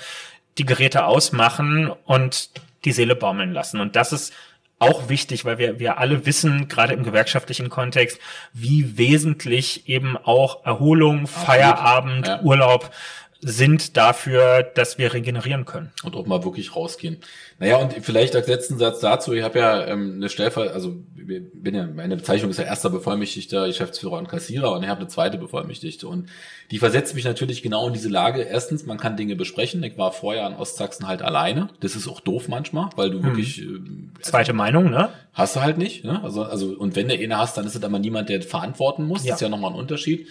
die 0.57 0.65
Geräte 0.65 1.05
ausmachen 1.05 1.91
und 2.05 2.49
die 2.85 2.93
Seele 2.93 3.15
baumeln 3.15 3.51
lassen. 3.51 3.81
Und 3.81 3.95
das 3.95 4.13
ist 4.13 4.33
auch 4.79 5.09
wichtig, 5.09 5.45
weil 5.45 5.57
wir, 5.57 5.79
wir 5.79 5.97
alle 5.97 6.25
wissen, 6.25 6.67
gerade 6.67 6.93
im 6.93 7.03
gewerkschaftlichen 7.03 7.69
Kontext, 7.69 8.19
wie 8.53 8.97
wesentlich 8.97 9.89
eben 9.89 10.17
auch 10.17 10.65
Erholung. 10.65 11.27
Feierabend, 11.27 12.27
ja. 12.27 12.41
Urlaub 12.41 12.91
sind 13.41 13.97
dafür, 13.97 14.63
dass 14.63 14.97
wir 14.97 15.13
regenerieren 15.13 15.65
können. 15.65 15.91
Und 16.03 16.15
auch 16.15 16.25
mal 16.25 16.43
wirklich 16.43 16.75
rausgehen. 16.75 17.17
Naja, 17.59 17.77
und 17.77 17.93
vielleicht 17.93 18.35
als 18.35 18.47
letzten 18.47 18.77
Satz 18.77 18.99
dazu, 18.99 19.33
ich 19.33 19.43
habe 19.43 19.59
ja 19.59 19.85
ähm, 19.85 20.15
eine 20.15 20.29
Stellver, 20.29 20.73
also 20.73 20.95
bin 21.15 21.75
ja, 21.75 21.85
meine 21.85 22.15
Bezeichnung 22.15 22.51
ist 22.51 22.57
ja 22.57 22.65
erster 22.65 22.89
Bevollmächtigter, 22.89 23.67
Geschäftsführer 23.67 24.17
und 24.17 24.27
Kassierer 24.27 24.71
und 24.71 24.83
ich 24.83 24.89
habe 24.89 25.01
eine 25.01 25.09
zweite 25.09 25.37
Bevollmächtigte. 25.37 26.07
Und 26.07 26.29
die 26.71 26.79
versetzt 26.79 27.15
mich 27.15 27.25
natürlich 27.25 27.61
genau 27.61 27.87
in 27.87 27.93
diese 27.93 28.09
Lage. 28.09 28.41
Erstens, 28.41 28.85
man 28.85 28.97
kann 28.97 29.17
Dinge 29.17 29.35
besprechen. 29.35 29.83
Ich 29.83 29.97
war 29.97 30.11
vorher 30.11 30.47
in 30.47 30.53
Ostsachsen 30.53 31.07
halt 31.07 31.21
alleine. 31.21 31.69
Das 31.81 31.95
ist 31.95 32.07
auch 32.07 32.21
doof 32.21 32.47
manchmal, 32.47 32.89
weil 32.95 33.11
du 33.11 33.19
hm. 33.19 33.25
wirklich. 33.25 33.61
Äh, 33.61 33.79
Zweite 34.21 34.53
Meinung, 34.53 34.89
ne? 34.89 35.09
Hast 35.33 35.55
du 35.55 35.61
halt 35.61 35.77
nicht, 35.77 36.03
ne? 36.03 36.23
Also, 36.23 36.43
also, 36.43 36.67
und 36.69 36.95
wenn 36.95 37.09
du 37.09 37.13
eine 37.13 37.37
hast, 37.37 37.57
dann 37.57 37.65
ist 37.65 37.75
es 37.75 37.83
aber 37.83 37.99
niemand, 37.99 38.29
der 38.29 38.41
verantworten 38.41 39.05
muss. 39.05 39.23
Ja. 39.23 39.31
Das 39.31 39.37
ist 39.37 39.41
ja 39.41 39.49
nochmal 39.49 39.71
ein 39.71 39.77
Unterschied. 39.77 40.27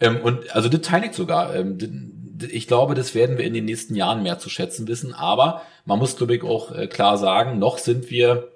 Ähm, 0.00 0.20
und 0.22 0.54
also 0.54 0.68
das 0.68 0.82
teile 0.82 1.06
ich 1.06 1.12
sogar. 1.12 1.54
Ähm, 1.54 1.78
ich 2.50 2.66
glaube, 2.66 2.94
das 2.94 3.14
werden 3.14 3.38
wir 3.38 3.44
in 3.44 3.54
den 3.54 3.64
nächsten 3.64 3.94
Jahren 3.94 4.22
mehr 4.22 4.38
zu 4.38 4.48
schätzen 4.48 4.88
wissen. 4.88 5.14
Aber 5.14 5.62
man 5.84 5.98
muss, 5.98 6.16
glaube 6.16 6.36
ich, 6.36 6.42
auch 6.42 6.72
äh, 6.72 6.86
klar 6.86 7.18
sagen, 7.18 7.58
noch 7.58 7.78
sind 7.78 8.10
wir, 8.10 8.48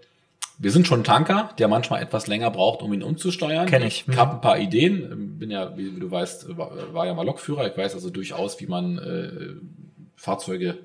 wir 0.58 0.70
sind 0.70 0.86
schon 0.86 1.00
ein 1.00 1.04
Tanker, 1.04 1.50
der 1.58 1.68
manchmal 1.68 2.02
etwas 2.02 2.26
länger 2.26 2.50
braucht, 2.50 2.82
um 2.82 2.92
ihn 2.92 3.02
umzusteuern. 3.02 3.66
Kenn 3.66 3.82
ich. 3.82 4.04
Ich 4.08 4.16
habe 4.16 4.34
ein 4.34 4.40
paar 4.40 4.58
Ideen. 4.58 5.38
Bin 5.38 5.50
ja, 5.50 5.76
wie, 5.76 5.90
du 5.90 6.10
weißt, 6.10 6.56
war, 6.56 6.72
war, 6.92 7.06
ja 7.06 7.14
mal 7.14 7.24
Lokführer. 7.26 7.66
Ich 7.70 7.76
weiß 7.76 7.94
also 7.94 8.10
durchaus, 8.10 8.60
wie 8.60 8.66
man 8.66 8.98
äh, 8.98 9.54
Fahrzeuge 10.16 10.78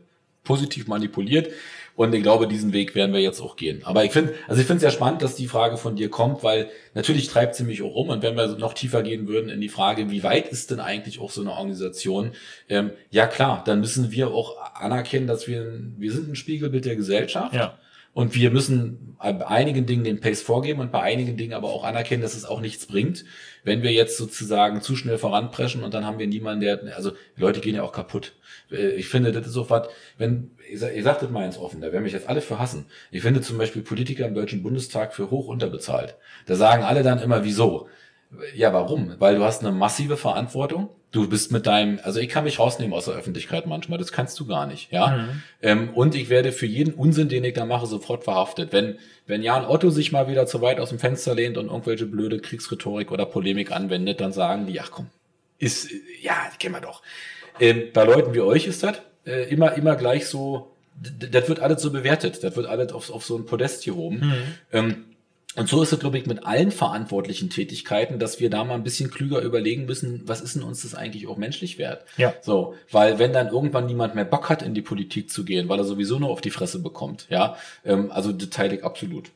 positiv 0.44 0.88
manipuliert. 0.88 1.50
Und 1.96 2.14
ich 2.14 2.24
glaube, 2.24 2.48
diesen 2.48 2.74
Weg 2.74 2.94
werden 2.94 3.14
wir 3.14 3.22
jetzt 3.22 3.40
auch 3.40 3.56
gehen. 3.56 3.82
Aber 3.86 4.04
ich 4.04 4.12
finde, 4.12 4.34
also 4.48 4.60
ich 4.60 4.68
finde 4.68 4.78
es 4.78 4.84
ja 4.84 4.92
spannend, 4.92 5.22
dass 5.22 5.36
die 5.36 5.48
Frage 5.48 5.78
von 5.78 5.96
dir 5.96 6.10
kommt, 6.10 6.44
weil 6.44 6.70
natürlich 6.94 7.28
treibt 7.28 7.56
sie 7.56 7.64
mich 7.64 7.82
auch 7.82 7.96
um. 7.96 8.10
Und 8.10 8.22
wenn 8.22 8.36
wir 8.36 8.48
noch 8.58 8.74
tiefer 8.74 9.02
gehen 9.02 9.28
würden 9.28 9.50
in 9.50 9.62
die 9.62 9.70
Frage, 9.70 10.12
wie 10.12 10.24
weit 10.24 10.50
ist 10.50 10.72
denn 10.72 10.82
eigentlich 10.82 11.22
auch 11.22 11.32
so 11.32 11.42
eine 11.42 11.52
Organisation? 11.52 12.32
Ähm, 12.68 12.92
ja 13.12 13.28
klar, 13.28 13.64
dann 13.66 13.80
müssen 13.80 14.12
wir 14.12 14.32
auch 14.32 14.58
anerkennen, 14.74 15.26
dass 15.26 15.48
wir, 15.48 15.80
wir 15.98 16.12
sind 16.12 16.30
ein 16.30 16.36
Spiegelbild 16.36 16.84
der 16.84 16.98
Gesellschaft. 16.98 17.54
Ja. 17.54 17.78
Und 18.16 18.34
wir 18.34 18.50
müssen 18.50 19.18
bei 19.20 19.46
einigen 19.46 19.86
Dingen 19.86 20.06
den 20.06 20.22
Pace 20.22 20.42
vorgeben 20.42 20.80
und 20.80 20.90
bei 20.90 21.02
einigen 21.02 21.36
Dingen 21.36 21.54
aber 21.54 21.68
auch 21.68 21.84
anerkennen, 21.84 22.22
dass 22.22 22.34
es 22.34 22.46
auch 22.46 22.62
nichts 22.62 22.86
bringt, 22.86 23.26
wenn 23.66 23.84
wir 23.84 23.92
jetzt 23.92 24.18
sozusagen 24.18 24.82
zu 24.82 24.96
schnell 24.96 25.18
voranpreschen 25.18 25.84
und 25.84 25.94
dann 25.94 26.06
haben 26.06 26.18
wir 26.18 26.28
niemanden, 26.28 26.62
der, 26.62 26.96
also 26.96 27.12
Leute 27.36 27.60
gehen 27.60 27.76
ja 27.76 27.84
auch 27.84 27.92
kaputt. 27.92 28.32
Äh, 28.72 28.92
ich 28.92 29.10
finde, 29.10 29.34
das 29.34 29.48
ist 29.48 29.54
so 29.54 29.70
was, 29.70 29.90
wenn, 30.18 30.52
ich 30.70 30.80
sag, 30.80 30.96
ich 30.96 31.04
sag 31.04 31.20
das 31.20 31.30
mal 31.30 31.46
ins 31.46 31.58
Offen, 31.58 31.82
da 31.82 31.92
werden 31.92 32.04
mich 32.04 32.14
jetzt 32.14 32.30
alle 32.30 32.42
für 32.42 32.60
hassen. 32.60 32.86
Ich 33.12 33.22
finde 33.22 33.42
zum 33.42 33.58
Beispiel 33.58 33.82
Politiker 33.82 34.26
im 34.26 34.36
Deutschen 34.36 34.64
Bundestag 34.64 35.14
für 35.14 35.32
hoch 35.32 35.48
unterbezahlt. 35.48 36.16
Da 36.46 36.56
sagen 36.56 36.84
alle 36.84 37.04
dann 37.04 37.22
immer, 37.22 37.44
wieso? 37.44 37.88
Ja, 38.56 38.74
warum? 38.74 39.16
Weil 39.20 39.36
du 39.36 39.44
hast 39.44 39.64
eine 39.64 39.72
massive 39.72 40.18
Verantwortung. 40.18 40.90
Du 41.12 41.30
bist 41.30 41.52
mit 41.52 41.66
deinem, 41.66 42.00
also 42.04 42.20
ich 42.20 42.28
kann 42.28 42.44
mich 42.44 42.60
rausnehmen 42.60 42.94
aus 42.94 43.06
der 43.06 43.14
Öffentlichkeit 43.14 43.68
manchmal, 43.68 43.98
das 43.98 44.12
kannst 44.12 44.38
du 44.40 44.46
gar 44.46 44.68
nicht, 44.68 44.92
ja. 44.92 45.16
Mhm. 45.16 45.44
Ähm, 45.62 45.90
und 45.94 46.14
ich 46.14 46.28
werde 46.28 46.52
für 46.52 46.66
jeden 46.66 46.94
Unsinn, 46.94 47.30
den 47.30 47.46
ich 47.46 47.54
da 47.54 47.66
mache, 47.66 47.86
sofort 47.86 48.26
verhaftet. 48.26 48.74
Wenn, 48.74 48.98
wenn 49.26 49.42
Jan 49.42 49.66
Otto 49.66 49.92
sich 49.92 50.12
mal 50.12 50.28
wieder 50.28 50.46
zu 50.46 50.62
weit 50.62 50.82
aus 50.82 50.90
dem 50.90 51.00
Fenster 51.00 51.34
lehnt 51.34 51.58
und 51.58 51.68
irgendwelche 51.68 52.06
blöde 52.06 52.40
Kriegsrhetorik 52.40 53.12
oder 53.12 53.26
Polemik 53.26 53.72
anwendet, 53.72 54.20
dann 54.20 54.34
sagen 54.34 54.66
die, 54.66 54.82
ach 54.82 54.92
komm, 54.92 55.08
ist, 55.58 55.90
ja, 56.22 56.36
kennen 56.60 56.76
wir 56.76 56.82
doch. 56.82 57.02
Ähm, 57.62 57.84
bei 57.94 58.04
Leuten 58.04 58.34
wie 58.34 58.42
euch 58.42 58.68
ist 58.68 58.84
das 58.84 58.98
äh, 59.26 59.50
immer, 59.50 59.74
immer 59.74 59.96
gleich 59.96 60.28
so, 60.28 60.72
das 61.02 61.50
wird 61.50 61.60
alles 61.60 61.82
so 61.82 61.92
bewertet, 61.92 62.44
das 62.44 62.56
wird 62.56 62.68
alles 62.68 62.94
auf, 62.94 63.10
auf 63.12 63.26
so 63.26 63.38
ein 63.38 63.46
Podest 63.46 63.84
gehoben. 63.84 64.18
Mhm. 64.18 64.44
Ähm, 64.72 65.06
und 65.56 65.70
so 65.70 65.82
ist 65.82 65.94
es, 65.94 66.00
glaube 66.00 66.18
ich, 66.18 66.26
mit 66.26 66.46
allen 66.46 66.72
verantwortlichen 66.72 67.50
Tätigkeiten, 67.50 68.20
dass 68.20 68.42
wir 68.42 68.50
da 68.50 68.64
mal 68.66 68.74
ein 68.74 68.84
bisschen 68.84 69.10
klüger 69.10 69.40
überlegen 69.40 69.86
müssen, 69.86 70.22
was 70.26 70.42
ist 70.42 70.56
denn 70.56 70.64
uns 70.64 70.82
das 70.82 70.96
eigentlich 70.96 71.28
auch 71.28 71.38
menschlich 71.38 71.78
wert? 71.78 72.04
Ja. 72.18 72.34
So, 72.42 72.76
weil 72.92 73.20
wenn 73.20 73.32
dann 73.32 73.48
irgendwann 73.48 73.86
niemand 73.86 74.16
mehr 74.16 74.26
Bock 74.26 74.50
hat, 74.50 74.62
in 74.62 74.74
die 74.74 74.82
Politik 74.82 75.30
zu 75.30 75.46
gehen, 75.46 75.70
weil 75.70 75.80
er 75.80 75.86
sowieso 75.86 76.20
nur 76.20 76.30
auf 76.30 76.42
die 76.42 76.50
Fresse 76.50 76.80
bekommt, 76.80 77.28
ja, 77.30 77.56
ähm, 77.86 78.12
also 78.12 78.34
das 78.34 78.50
teile 78.50 78.76
ich 78.76 78.84
absolut. 78.84 79.32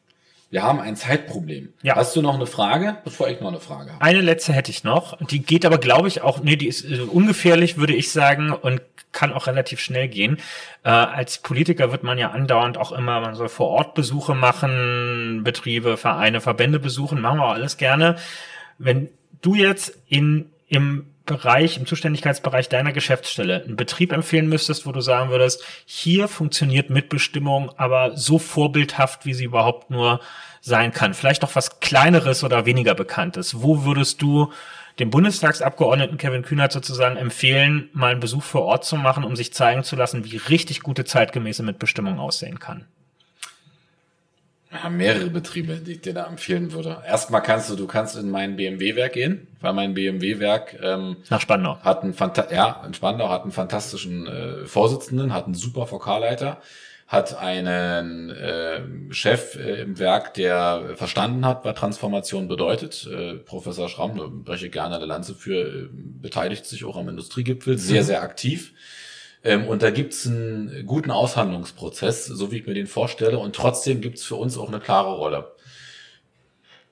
Wir 0.51 0.63
haben 0.63 0.79
ein 0.79 0.95
Zeitproblem. 0.95 1.73
Ja. 1.83 1.95
Hast 1.95 2.15
du 2.15 2.23
noch 2.23 2.33
eine 2.33 2.47
Frage, 2.47 2.97
bevor 3.03 3.27
ich 3.27 3.39
noch 3.39 3.49
eine 3.49 3.59
Frage 3.59 3.93
habe? 3.93 4.01
Eine 4.01 4.21
letzte 4.21 4.51
hätte 4.51 4.71
ich 4.71 4.83
noch. 4.83 5.17
Die 5.27 5.43
geht 5.43 5.63
aber, 5.63 5.77
glaube 5.77 6.07
ich, 6.07 6.21
auch, 6.21 6.41
nee, 6.41 6.55
die 6.55 6.67
ist 6.67 6.83
äh, 6.85 7.01
ungefährlich, 7.01 7.77
würde 7.77 7.93
ich 7.93 8.11
sagen, 8.11 8.51
und 8.51 8.81
kann 9.11 9.33
auch 9.33 9.47
relativ 9.47 9.79
schnell 9.79 10.07
gehen. 10.07 10.37
Äh, 10.83 10.89
als 10.89 11.39
Politiker 11.39 11.91
wird 11.91 12.03
man 12.03 12.17
ja 12.17 12.31
andauernd 12.31 12.77
auch 12.77 12.91
immer, 12.91 13.19
man 13.19 13.35
soll 13.35 13.49
vor 13.49 13.67
Ort 13.67 13.93
Besuche 13.93 14.33
machen, 14.33 15.41
Betriebe, 15.43 15.97
Vereine, 15.97 16.41
Verbände 16.41 16.79
besuchen, 16.79 17.21
machen 17.21 17.39
wir 17.39 17.45
auch 17.45 17.53
alles 17.53 17.77
gerne. 17.77 18.15
Wenn 18.77 19.09
du 19.41 19.55
jetzt 19.55 19.97
in, 20.07 20.49
im 20.67 21.05
Bereich, 21.29 21.77
im 21.77 21.85
Zuständigkeitsbereich 21.85 22.69
deiner 22.69 22.91
Geschäftsstelle 22.91 23.63
einen 23.63 23.75
Betrieb 23.75 24.11
empfehlen 24.11 24.49
müsstest, 24.49 24.87
wo 24.87 24.91
du 24.91 24.99
sagen 24.99 25.29
würdest, 25.29 25.63
hier 25.85 26.27
funktioniert 26.27 26.89
Mitbestimmung 26.89 27.71
aber 27.77 28.17
so 28.17 28.39
vorbildhaft, 28.39 29.25
wie 29.27 29.35
sie 29.35 29.43
überhaupt 29.43 29.91
nur 29.91 30.19
sein 30.59 30.91
kann. 30.91 31.13
Vielleicht 31.13 31.43
noch 31.43 31.55
was 31.55 31.79
kleineres 31.79 32.43
oder 32.43 32.65
weniger 32.65 32.95
bekanntes. 32.95 33.61
Wo 33.61 33.85
würdest 33.85 34.23
du 34.23 34.51
dem 34.97 35.11
Bundestagsabgeordneten 35.11 36.17
Kevin 36.17 36.41
Kühnert 36.41 36.71
sozusagen 36.71 37.15
empfehlen, 37.15 37.89
mal 37.93 38.11
einen 38.11 38.19
Besuch 38.19 38.43
vor 38.43 38.63
Ort 38.63 38.83
zu 38.83 38.97
machen, 38.97 39.23
um 39.23 39.35
sich 39.35 39.53
zeigen 39.53 39.83
zu 39.83 39.95
lassen, 39.95 40.25
wie 40.25 40.37
richtig 40.37 40.81
gute 40.81 41.05
zeitgemäße 41.05 41.61
Mitbestimmung 41.61 42.19
aussehen 42.19 42.59
kann? 42.59 42.85
Wir 44.69 44.83
haben 44.83 44.97
mehrere 44.97 45.31
Betriebe, 45.31 45.77
die 45.77 45.93
ich 45.93 46.01
dir 46.01 46.13
da 46.13 46.27
empfehlen 46.27 46.71
würde. 46.73 47.01
Erstmal 47.07 47.41
kannst 47.41 47.71
du, 47.71 47.75
du 47.75 47.87
kannst 47.87 48.15
in 48.15 48.29
mein 48.29 48.55
BMW-Werk 48.55 49.13
gehen, 49.13 49.47
weil 49.61 49.73
mein 49.73 49.95
BMW-Werk 49.95 50.77
ähm, 50.83 51.17
nach 51.29 51.41
Spandau 51.41 51.79
hat 51.79 52.03
einen 52.03 52.13
ja 52.51 52.83
in 52.85 52.93
Spandau 52.93 53.29
hat 53.29 53.43
einen 53.43 53.51
fantastischen 53.51 54.27
äh, 54.27 54.65
Vorsitzenden, 54.67 55.33
hat 55.33 55.45
einen 55.45 55.55
super 55.55 55.89
Vokalleiter, 55.89 56.61
hat 57.07 57.35
einen 57.35 58.29
äh, 58.29 58.81
Chef 59.09 59.55
äh, 59.55 59.81
im 59.81 59.97
Werk, 59.97 60.35
der 60.35 60.91
verstanden 60.93 61.47
hat, 61.47 61.65
was 61.65 61.73
Transformation 61.73 62.47
bedeutet. 62.47 63.09
Äh, 63.11 63.37
Professor 63.37 63.89
Schramm, 63.89 64.17
da 64.17 64.27
breche 64.27 64.69
gerne 64.69 64.97
eine 64.97 65.05
Lanze 65.05 65.33
für, 65.33 65.61
äh, 65.61 65.89
beteiligt 65.91 66.67
sich 66.67 66.85
auch 66.85 66.95
am 66.95 67.09
Industriegipfel, 67.09 67.79
sehr, 67.79 68.03
mhm. 68.03 68.05
sehr 68.05 68.21
aktiv. 68.21 68.73
Ähm, 69.43 69.67
und 69.67 69.81
da 69.81 69.89
gibt's 69.89 70.27
einen 70.27 70.85
guten 70.85 71.11
Aushandlungsprozess, 71.11 72.25
so 72.25 72.51
wie 72.51 72.57
ich 72.57 72.67
mir 72.67 72.73
den 72.73 72.87
vorstelle. 72.87 73.39
Und 73.39 73.55
trotzdem 73.55 74.01
gibt's 74.01 74.23
für 74.23 74.35
uns 74.35 74.57
auch 74.57 74.67
eine 74.67 74.79
klare 74.79 75.15
Rolle. 75.15 75.51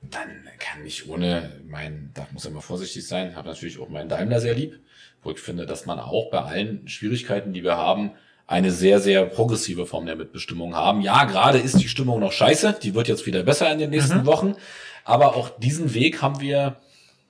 Dann 0.02 0.48
kann 0.60 0.86
ich 0.86 1.10
ohne 1.10 1.60
mein, 1.68 2.12
da 2.14 2.28
muss 2.32 2.46
ich 2.46 2.52
immer 2.52 2.62
vorsichtig 2.62 3.08
sein, 3.08 3.36
habe 3.36 3.50
natürlich 3.50 3.80
auch 3.80 3.90
meinen 3.90 4.10
Daimler 4.10 4.40
sehr 4.40 4.54
lieb, 4.54 4.80
wo 5.24 5.32
ich 5.32 5.40
finde, 5.40 5.66
dass 5.66 5.86
man 5.86 6.00
auch 6.00 6.30
bei 6.30 6.40
allen 6.40 6.88
Schwierigkeiten, 6.88 7.52
die 7.52 7.64
wir 7.64 7.78
haben, 7.78 8.12
eine 8.46 8.72
sehr, 8.72 9.00
sehr 9.02 9.26
progressive 9.26 9.86
Form 9.86 10.06
der 10.06 10.16
Mitbestimmung 10.16 10.76
haben. 10.76 11.02
Ja, 11.02 11.26
gerade 11.26 11.58
ist 11.58 11.80
die 11.82 11.90
Stimmung 11.90 12.20
noch 12.22 12.32
scheiße, 12.32 12.78
die 12.82 12.96
wird 12.96 13.10
jetzt 13.10 13.26
wieder 13.26 13.44
besser 13.44 13.72
in 13.72 13.80
den 13.80 13.90
nächsten 13.90 14.20
mhm. 14.20 14.26
Wochen, 14.26 14.56
aber 15.04 15.36
auch 15.36 15.50
diesen 15.60 15.94
Weg 15.94 16.22
haben 16.22 16.40
wir 16.40 16.78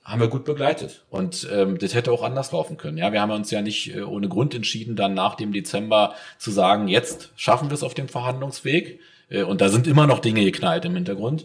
haben 0.08 0.20
wir 0.20 0.28
gut 0.28 0.46
begleitet. 0.46 1.04
Und 1.10 1.46
ähm, 1.52 1.78
das 1.78 1.94
hätte 1.94 2.10
auch 2.12 2.22
anders 2.22 2.50
laufen 2.50 2.78
können. 2.78 2.96
Ja, 2.96 3.12
wir 3.12 3.20
haben 3.20 3.30
uns 3.30 3.50
ja 3.50 3.60
nicht 3.60 3.94
äh, 3.94 4.00
ohne 4.00 4.28
Grund 4.28 4.54
entschieden, 4.54 4.96
dann 4.96 5.12
nach 5.12 5.34
dem 5.34 5.52
Dezember 5.52 6.14
zu 6.38 6.50
sagen, 6.50 6.88
jetzt 6.88 7.30
schaffen 7.36 7.68
wir 7.68 7.74
es 7.74 7.82
auf 7.82 7.92
dem 7.92 8.08
Verhandlungsweg. 8.08 9.00
Äh, 9.28 9.42
und 9.42 9.60
da 9.60 9.68
sind 9.68 9.86
immer 9.86 10.06
noch 10.06 10.20
Dinge 10.20 10.42
geknallt 10.44 10.86
im 10.86 10.94
Hintergrund. 10.94 11.44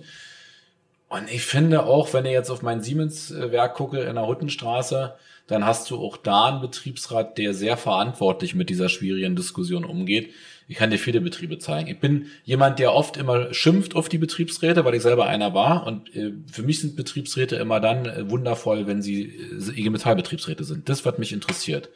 Und 1.10 1.30
ich 1.30 1.44
finde 1.44 1.86
auch, 1.86 2.14
wenn 2.14 2.26
ich 2.26 2.32
jetzt 2.32 2.50
auf 2.50 2.62
mein 2.62 2.82
Siemens-Werk 2.82 3.76
gucke 3.76 4.00
in 4.00 4.16
der 4.16 4.26
Huttenstraße, 4.28 5.14
dann 5.48 5.66
hast 5.66 5.92
du 5.92 5.98
auch 5.98 6.16
da 6.16 6.46
einen 6.46 6.62
Betriebsrat, 6.62 7.38
der 7.38 7.54
sehr 7.54 7.76
verantwortlich 7.76 8.56
mit 8.56 8.70
dieser 8.70 8.88
schwierigen 8.88 9.36
Diskussion 9.36 9.84
umgeht. 9.84 10.32
Ich 10.68 10.78
kann 10.78 10.90
dir 10.90 10.98
viele 10.98 11.22
Betriebe 11.22 11.60
zeigen. 11.60 11.90
Ich 11.90 12.00
bin 12.00 12.28
jemand, 12.44 12.80
der 12.80 12.94
oft 12.94 13.18
immer 13.18 13.54
schimpft 13.54 13.96
auf 13.96 14.10
die 14.10 14.18
Betriebsräte, 14.18 14.86
weil 14.86 14.96
ich 14.96 15.02
selber 15.02 15.28
einer 15.28 15.54
war. 15.54 15.86
Und 15.86 16.16
äh, 16.16 16.34
für 16.52 16.64
mich 16.64 16.80
sind 16.80 16.96
Betriebsräte 16.96 17.56
immer 17.58 17.80
dann 17.80 18.06
äh, 18.06 18.30
wundervoll, 18.30 18.88
wenn 18.88 19.02
sie 19.02 19.24
äh, 19.24 19.80
IG 19.80 19.90
Metall-Betriebsräte 19.90 20.64
sind. 20.64 20.90
Das, 20.90 21.06
was 21.06 21.18
mich 21.18 21.34
interessiert. 21.34 21.90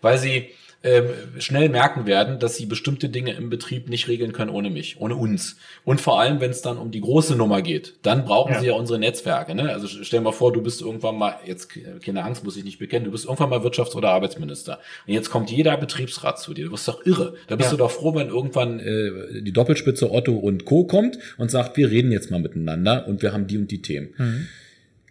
Weil 0.00 0.18
sie 0.18 0.50
ähm, 0.82 1.10
schnell 1.38 1.68
merken 1.68 2.06
werden, 2.06 2.38
dass 2.38 2.56
sie 2.56 2.64
bestimmte 2.64 3.10
Dinge 3.10 3.32
im 3.34 3.50
Betrieb 3.50 3.90
nicht 3.90 4.08
regeln 4.08 4.32
können 4.32 4.50
ohne 4.50 4.70
mich, 4.70 4.98
ohne 4.98 5.14
uns. 5.14 5.56
Und 5.84 6.00
vor 6.00 6.18
allem, 6.18 6.40
wenn 6.40 6.50
es 6.50 6.62
dann 6.62 6.78
um 6.78 6.90
die 6.90 7.02
große 7.02 7.36
Nummer 7.36 7.60
geht, 7.60 7.94
dann 8.02 8.24
brauchen 8.24 8.54
ja. 8.54 8.60
sie 8.60 8.66
ja 8.68 8.72
unsere 8.72 8.98
Netzwerke. 8.98 9.54
Ne? 9.54 9.70
Also 9.70 9.86
stell 9.86 10.20
dir 10.20 10.24
mal 10.24 10.32
vor, 10.32 10.52
du 10.52 10.62
bist 10.62 10.80
irgendwann 10.80 11.18
mal, 11.18 11.36
jetzt 11.44 11.70
keine 12.02 12.24
Angst, 12.24 12.44
muss 12.44 12.56
ich 12.56 12.64
nicht 12.64 12.78
bekennen, 12.78 13.04
du 13.04 13.10
bist 13.10 13.26
irgendwann 13.26 13.50
mal 13.50 13.60
Wirtschafts- 13.60 13.94
oder 13.94 14.08
Arbeitsminister. 14.10 14.78
Und 15.06 15.12
jetzt 15.12 15.28
kommt 15.28 15.50
jeder 15.50 15.76
Betriebsrat 15.76 16.40
zu 16.40 16.54
dir. 16.54 16.64
Du 16.64 16.70
bist 16.70 16.88
doch 16.88 17.04
irre. 17.04 17.34
Da 17.48 17.56
bist 17.56 17.70
ja. 17.70 17.76
du 17.76 17.82
doch 17.82 17.90
froh, 17.90 18.14
wenn 18.14 18.28
irgendwann 18.28 18.80
äh, 18.80 19.42
die 19.42 19.52
Doppelspitze 19.52 20.10
Otto 20.10 20.32
und 20.32 20.64
Co. 20.64 20.84
kommt 20.84 21.18
und 21.36 21.50
sagt, 21.50 21.76
wir 21.76 21.90
reden 21.90 22.10
jetzt 22.10 22.30
mal 22.30 22.40
miteinander 22.40 23.06
und 23.06 23.20
wir 23.20 23.34
haben 23.34 23.46
die 23.46 23.58
und 23.58 23.70
die 23.70 23.82
Themen. 23.82 24.14
Mhm 24.16 24.48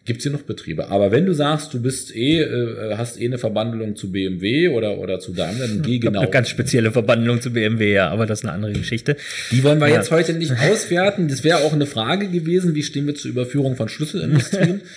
gibt's 0.09 0.23
hier 0.23 0.31
noch 0.31 0.41
Betriebe. 0.41 0.89
Aber 0.89 1.11
wenn 1.11 1.27
du 1.27 1.33
sagst, 1.33 1.71
du 1.71 1.79
bist 1.79 2.15
eh, 2.15 2.41
äh, 2.41 2.95
hast 2.97 3.21
eh 3.21 3.25
eine 3.25 3.37
Verbandelung 3.37 3.95
zu 3.95 4.11
BMW 4.11 4.69
oder, 4.69 4.97
oder 4.97 5.19
zu 5.19 5.33
Daimler, 5.33 5.67
dann 5.67 5.83
geh 5.83 5.99
genau. 5.99 6.21
Eine 6.21 6.31
ganz 6.31 6.49
spezielle 6.49 6.91
Verbandelung 6.91 7.41
zu 7.41 7.53
BMW, 7.53 7.93
ja, 7.93 8.09
aber 8.09 8.25
das 8.25 8.39
ist 8.39 8.45
eine 8.45 8.53
andere 8.53 8.73
Geschichte. 8.73 9.17
Die 9.51 9.63
wollen 9.63 9.79
wir 9.79 9.87
ja. 9.87 9.97
jetzt 9.97 10.09
heute 10.09 10.33
nicht 10.33 10.51
auswerten. 10.71 11.27
Das 11.27 11.43
wäre 11.43 11.59
auch 11.59 11.73
eine 11.73 11.85
Frage 11.85 12.27
gewesen, 12.27 12.73
wie 12.73 12.81
stehen 12.81 13.05
wir 13.05 13.13
zur 13.13 13.29
Überführung 13.29 13.75
von 13.75 13.87
Schlüsselindustrien? 13.87 14.81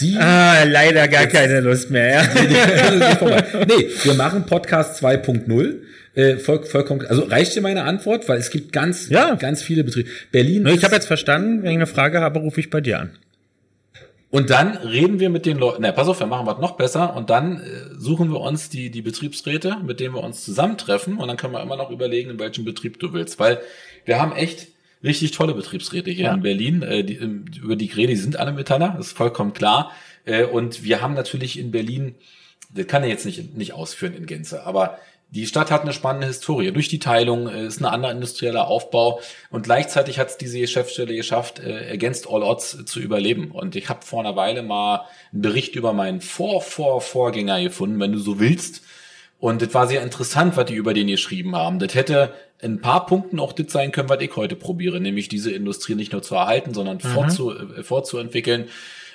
Die, 0.00 0.16
ah, 0.16 0.64
leider 0.64 1.06
gar 1.08 1.22
jetzt, 1.22 1.32
keine 1.32 1.60
Lust 1.60 1.90
mehr, 1.90 2.08
ja. 2.08 2.28
nee, 3.66 3.88
wir 4.04 4.14
machen 4.14 4.46
Podcast 4.46 5.02
2.0. 5.02 5.74
Äh, 6.14 6.36
voll, 6.36 6.64
vollkommen, 6.64 7.06
also 7.06 7.22
reicht 7.22 7.54
dir 7.54 7.60
meine 7.60 7.84
Antwort, 7.84 8.28
weil 8.28 8.38
es 8.38 8.50
gibt 8.50 8.72
ganz, 8.72 9.08
ja. 9.08 9.34
ganz 9.34 9.62
viele 9.62 9.84
Betriebe. 9.84 10.08
Berlin. 10.30 10.66
Ich 10.66 10.82
habe 10.84 10.94
jetzt 10.94 11.06
verstanden, 11.06 11.62
wenn 11.62 11.70
ich 11.70 11.76
eine 11.76 11.86
Frage 11.86 12.20
habe, 12.20 12.40
rufe 12.40 12.60
ich 12.60 12.68
bei 12.68 12.80
dir 12.80 13.00
an. 13.00 13.10
Und 14.32 14.48
dann 14.48 14.78
reden 14.78 15.20
wir 15.20 15.28
mit 15.28 15.44
den 15.44 15.58
Leuten, 15.58 15.82
na, 15.82 15.92
pass 15.92 16.08
auf, 16.08 16.18
wir 16.18 16.26
machen 16.26 16.46
was 16.46 16.58
noch 16.58 16.78
besser. 16.78 17.14
Und 17.14 17.28
dann 17.28 17.60
äh, 17.60 17.94
suchen 17.98 18.32
wir 18.32 18.40
uns 18.40 18.70
die, 18.70 18.90
die 18.90 19.02
Betriebsräte, 19.02 19.76
mit 19.84 20.00
denen 20.00 20.14
wir 20.14 20.24
uns 20.24 20.42
zusammentreffen. 20.42 21.18
Und 21.18 21.28
dann 21.28 21.36
können 21.36 21.52
wir 21.52 21.60
immer 21.62 21.76
noch 21.76 21.90
überlegen, 21.90 22.30
in 22.30 22.38
welchem 22.38 22.64
Betrieb 22.64 22.98
du 22.98 23.12
willst, 23.12 23.38
weil 23.38 23.60
wir 24.06 24.18
haben 24.18 24.32
echt 24.32 24.68
richtig 25.04 25.32
tolle 25.32 25.52
Betriebsräte 25.52 26.10
hier 26.10 26.24
ja. 26.24 26.34
in 26.34 26.40
Berlin, 26.40 26.80
äh, 26.80 27.04
die, 27.04 27.16
über 27.16 27.76
die 27.76 27.90
Rede, 27.92 28.14
die 28.14 28.18
sind 28.18 28.38
alle 28.38 28.52
Metaller, 28.52 28.96
ist 28.98 29.12
vollkommen 29.12 29.52
klar. 29.52 29.92
Äh, 30.24 30.44
und 30.44 30.82
wir 30.82 31.02
haben 31.02 31.12
natürlich 31.12 31.58
in 31.58 31.70
Berlin, 31.70 32.14
das 32.74 32.86
kann 32.86 33.02
er 33.02 33.10
jetzt 33.10 33.26
nicht, 33.26 33.54
nicht 33.54 33.74
ausführen 33.74 34.14
in 34.14 34.24
Gänze, 34.24 34.64
aber 34.64 34.96
die 35.32 35.46
Stadt 35.46 35.70
hat 35.70 35.80
eine 35.82 35.94
spannende 35.94 36.26
Historie. 36.26 36.72
Durch 36.72 36.88
die 36.88 36.98
Teilung 36.98 37.48
äh, 37.48 37.66
ist 37.66 37.80
ein 37.80 37.86
anderer 37.86 38.12
industrieller 38.12 38.68
Aufbau 38.68 39.20
und 39.50 39.62
gleichzeitig 39.62 40.18
hat 40.18 40.28
es 40.28 40.36
diese 40.36 40.58
Geschäftsstelle 40.60 41.16
geschafft, 41.16 41.58
äh, 41.58 41.90
Against 41.90 42.28
All 42.28 42.42
Odds 42.42 42.84
zu 42.84 43.00
überleben. 43.00 43.50
Und 43.50 43.74
ich 43.74 43.88
habe 43.88 44.04
vor 44.04 44.20
einer 44.20 44.36
Weile 44.36 44.62
mal 44.62 45.06
einen 45.32 45.40
Bericht 45.40 45.74
über 45.74 45.94
meinen 45.94 46.20
Vor-Vor-Vorgänger 46.20 47.62
gefunden, 47.62 47.98
wenn 47.98 48.12
du 48.12 48.18
so 48.18 48.40
willst. 48.40 48.82
Und 49.38 49.62
das 49.62 49.72
war 49.72 49.86
sehr 49.88 50.02
interessant, 50.02 50.58
was 50.58 50.66
die 50.66 50.74
über 50.74 50.92
den 50.92 51.06
geschrieben 51.06 51.56
haben. 51.56 51.78
Das 51.78 51.94
hätte 51.94 52.34
in 52.60 52.74
ein 52.74 52.80
paar 52.82 53.06
Punkten 53.06 53.40
auch 53.40 53.54
das 53.54 53.72
sein 53.72 53.90
können, 53.90 54.10
was 54.10 54.20
ich 54.20 54.36
heute 54.36 54.54
probiere, 54.54 55.00
nämlich 55.00 55.28
diese 55.28 55.50
Industrie 55.50 55.94
nicht 55.94 56.12
nur 56.12 56.22
zu 56.22 56.34
erhalten, 56.34 56.74
sondern 56.74 56.98
mhm. 56.98 57.08
fortzu, 57.08 57.52
äh, 57.52 57.82
fortzuentwickeln. 57.82 58.68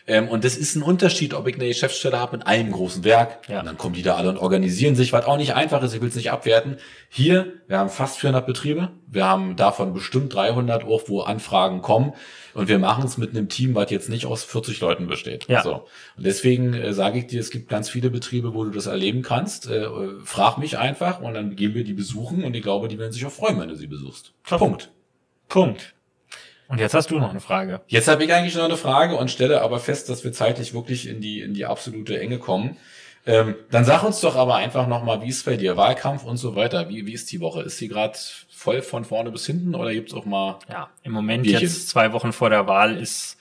Ähm, 0.09 0.29
und 0.29 0.45
das 0.45 0.55
ist 0.55 0.75
ein 0.75 0.84
Unterschied, 0.84 1.34
ob 1.34 1.47
ich 1.47 1.55
eine 1.55 1.67
Geschäftsstelle 1.67 2.17
habe 2.17 2.38
mit 2.38 2.47
einem 2.47 2.71
großen 2.71 3.03
Werk. 3.03 3.39
Ja. 3.49 3.59
Und 3.59 3.65
dann 3.65 3.77
kommen 3.77 3.93
die 3.93 4.03
da 4.03 4.15
alle 4.15 4.29
und 4.29 4.38
organisieren 4.38 4.95
sich, 4.95 5.11
was 5.11 5.25
auch 5.25 5.35
nicht 5.35 5.53
einfach 5.53 5.84
ist. 5.84 5.93
Ich 5.93 6.01
will 6.01 6.07
es 6.07 6.15
nicht 6.15 6.31
abwerten. 6.31 6.77
Hier, 7.09 7.53
wir 7.67 7.77
haben 7.77 7.89
fast 7.89 8.17
400 8.19 8.47
Betriebe. 8.47 8.89
Wir 9.05 9.25
haben 9.25 9.57
davon 9.57 9.93
bestimmt 9.93 10.34
300 10.34 10.85
auch, 10.85 11.03
wo 11.07 11.21
Anfragen 11.21 11.81
kommen. 11.81 12.13
Und 12.53 12.69
wir 12.69 12.79
machen 12.79 13.03
es 13.03 13.17
mit 13.17 13.31
einem 13.31 13.49
Team, 13.49 13.75
was 13.75 13.91
jetzt 13.91 14.09
nicht 14.09 14.25
aus 14.25 14.45
40 14.45 14.79
Leuten 14.79 15.07
besteht. 15.07 15.45
Ja. 15.49 15.61
So. 15.61 15.85
Und 16.15 16.25
deswegen 16.25 16.73
äh, 16.73 16.93
sage 16.93 17.19
ich 17.19 17.27
dir, 17.27 17.41
es 17.41 17.49
gibt 17.49 17.67
ganz 17.67 17.89
viele 17.89 18.09
Betriebe, 18.09 18.53
wo 18.53 18.63
du 18.63 18.71
das 18.71 18.85
erleben 18.85 19.23
kannst. 19.23 19.69
Äh, 19.69 19.88
frag 20.23 20.57
mich 20.57 20.77
einfach 20.77 21.19
und 21.19 21.34
dann 21.34 21.57
gehen 21.57 21.75
wir 21.75 21.84
die 21.84 21.93
besuchen 21.93 22.45
und 22.45 22.55
ich 22.55 22.63
glaube, 22.63 22.88
die 22.88 22.97
werden 22.97 23.11
sich 23.11 23.25
auch 23.25 23.31
freuen, 23.31 23.59
wenn 23.59 23.67
du 23.67 23.75
sie 23.75 23.88
besuchst. 23.88 24.34
Punkt. 24.43 24.89
Punkt. 25.49 25.97
Und 26.68 26.80
jetzt 26.80 26.94
hast 26.94 27.11
du 27.11 27.19
noch 27.19 27.30
eine 27.30 27.39
Frage. 27.39 27.81
Jetzt 27.88 28.07
habe 28.07 28.23
ich 28.23 28.34
eigentlich 28.34 28.56
noch 28.56 28.65
eine 28.65 28.77
Frage 28.77 29.15
und 29.15 29.31
stelle 29.31 29.61
aber 29.61 29.80
fest, 29.80 30.10
dass 30.10 30.23
wir 30.23 30.34
zeitlich 30.34 30.73
wirklich 30.73 31.07
in 31.07 31.22
die, 31.22 31.41
in 31.41 31.53
die 31.53 31.65
absolute 31.65 32.19
Enge 32.19 32.39
kommen. 32.39 32.77
Ähm, 33.26 33.56
dann 33.72 33.85
sag 33.85 34.03
uns 34.03 34.22
doch 34.22 34.35
aber 34.35 34.56
einfach 34.56 34.88
nochmal, 34.88 35.22
wie 35.22 35.30
ist 35.30 35.45
bei 35.45 35.57
dir 35.57 35.76
Wahlkampf 35.76 36.23
und 36.23 36.38
so 36.38 36.56
weiter? 36.56 36.89
Wie, 36.89 37.06
wie 37.06 37.14
ist 37.14 37.31
die 37.31 37.41
Woche? 37.41 37.61
Ist 37.61 37.77
sie 37.77 37.88
gerade 37.88 38.18
voll 38.49 38.81
von 38.81 39.06
vorne 39.06 39.31
bis 39.31 39.45
hinten 39.45 39.76
oder 39.76 39.94
gibt's 39.94 40.14
auch 40.14 40.26
mal? 40.26 40.60
Ja, 40.69 40.89
im 41.03 41.11
Moment 41.11 41.44
Bierchen? 41.44 41.61
jetzt 41.61 41.89
zwei 41.89 42.14
Wochen 42.14 42.31
vor 42.31 42.49
der 42.49 42.68
Wahl 42.68 42.98
ist 42.98 43.38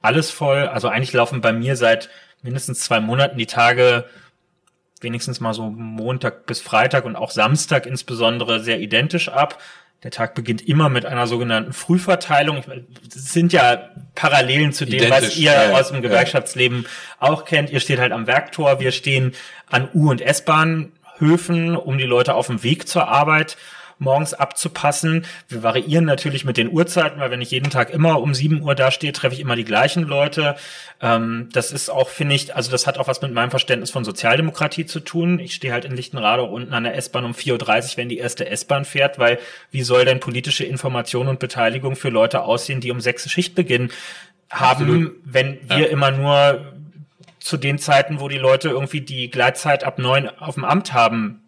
alles 0.00 0.30
voll. 0.30 0.66
Also 0.66 0.88
eigentlich 0.88 1.12
laufen 1.12 1.40
bei 1.40 1.52
mir 1.52 1.76
seit 1.76 2.08
mindestens 2.42 2.80
zwei 2.80 3.00
Monaten 3.00 3.38
die 3.38 3.46
Tage 3.46 4.06
wenigstens 5.00 5.40
mal 5.40 5.54
so 5.54 5.70
Montag 5.70 6.46
bis 6.46 6.60
Freitag 6.60 7.04
und 7.04 7.16
auch 7.16 7.30
Samstag 7.30 7.86
insbesondere 7.86 8.60
sehr 8.60 8.80
identisch 8.80 9.28
ab. 9.28 9.60
Der 10.04 10.12
Tag 10.12 10.34
beginnt 10.34 10.66
immer 10.66 10.88
mit 10.88 11.06
einer 11.06 11.26
sogenannten 11.26 11.72
Frühverteilung. 11.72 12.62
Das 13.12 13.32
sind 13.32 13.52
ja 13.52 13.90
Parallelen 14.14 14.72
zu 14.72 14.84
dem, 14.84 14.94
Identisch, 14.94 15.30
was 15.30 15.36
ihr 15.36 15.52
ja, 15.52 15.72
aus 15.72 15.88
dem 15.88 16.02
Gewerkschaftsleben 16.02 16.82
ja. 16.82 16.88
auch 17.18 17.44
kennt. 17.44 17.70
Ihr 17.70 17.80
steht 17.80 17.98
halt 17.98 18.12
am 18.12 18.28
Werktor, 18.28 18.78
wir 18.78 18.92
stehen 18.92 19.32
an 19.66 19.88
U- 19.92 20.10
und 20.10 20.20
S-Bahnhöfen, 20.20 21.74
um 21.74 21.98
die 21.98 22.04
Leute 22.04 22.34
auf 22.34 22.46
dem 22.46 22.62
Weg 22.62 22.86
zur 22.86 23.08
Arbeit 23.08 23.56
morgens 23.98 24.34
abzupassen. 24.34 25.24
Wir 25.48 25.62
variieren 25.62 26.04
natürlich 26.04 26.44
mit 26.44 26.56
den 26.56 26.70
Uhrzeiten, 26.70 27.20
weil 27.20 27.30
wenn 27.30 27.40
ich 27.40 27.50
jeden 27.50 27.70
Tag 27.70 27.90
immer 27.90 28.20
um 28.20 28.34
7 28.34 28.62
Uhr 28.62 28.74
da 28.74 28.90
stehe, 28.90 29.12
treffe 29.12 29.34
ich 29.34 29.40
immer 29.40 29.56
die 29.56 29.64
gleichen 29.64 30.02
Leute. 30.02 30.56
Ähm, 31.00 31.48
das 31.52 31.72
ist 31.72 31.90
auch, 31.90 32.08
finde 32.08 32.34
ich, 32.34 32.54
also 32.54 32.70
das 32.70 32.86
hat 32.86 32.98
auch 32.98 33.08
was 33.08 33.22
mit 33.22 33.32
meinem 33.32 33.50
Verständnis 33.50 33.90
von 33.90 34.04
Sozialdemokratie 34.04 34.86
zu 34.86 35.00
tun. 35.00 35.38
Ich 35.38 35.54
stehe 35.54 35.72
halt 35.72 35.84
in 35.84 35.96
Lichtenrade 35.96 36.42
unten 36.42 36.72
an 36.72 36.84
der 36.84 36.96
S-Bahn 36.96 37.24
um 37.24 37.32
4.30 37.32 37.52
Uhr, 37.92 37.96
wenn 37.96 38.08
die 38.08 38.18
erste 38.18 38.48
S-Bahn 38.48 38.84
fährt, 38.84 39.18
weil 39.18 39.38
wie 39.70 39.82
soll 39.82 40.04
denn 40.04 40.20
politische 40.20 40.64
Information 40.64 41.28
und 41.28 41.40
Beteiligung 41.40 41.96
für 41.96 42.08
Leute 42.08 42.42
aussehen, 42.42 42.80
die 42.80 42.90
um 42.90 43.00
sechs 43.00 43.30
Schichtbeginn 43.30 43.90
haben, 44.50 44.84
Absolut. 44.84 45.16
wenn 45.24 45.58
wir 45.68 45.78
ja. 45.80 45.86
immer 45.86 46.10
nur 46.10 46.72
zu 47.38 47.56
den 47.56 47.78
Zeiten, 47.78 48.20
wo 48.20 48.28
die 48.28 48.38
Leute 48.38 48.68
irgendwie 48.68 49.00
die 49.00 49.30
Gleitzeit 49.30 49.84
ab 49.84 49.98
neun 49.98 50.28
auf 50.28 50.54
dem 50.54 50.64
Amt 50.64 50.92
haben, 50.92 51.47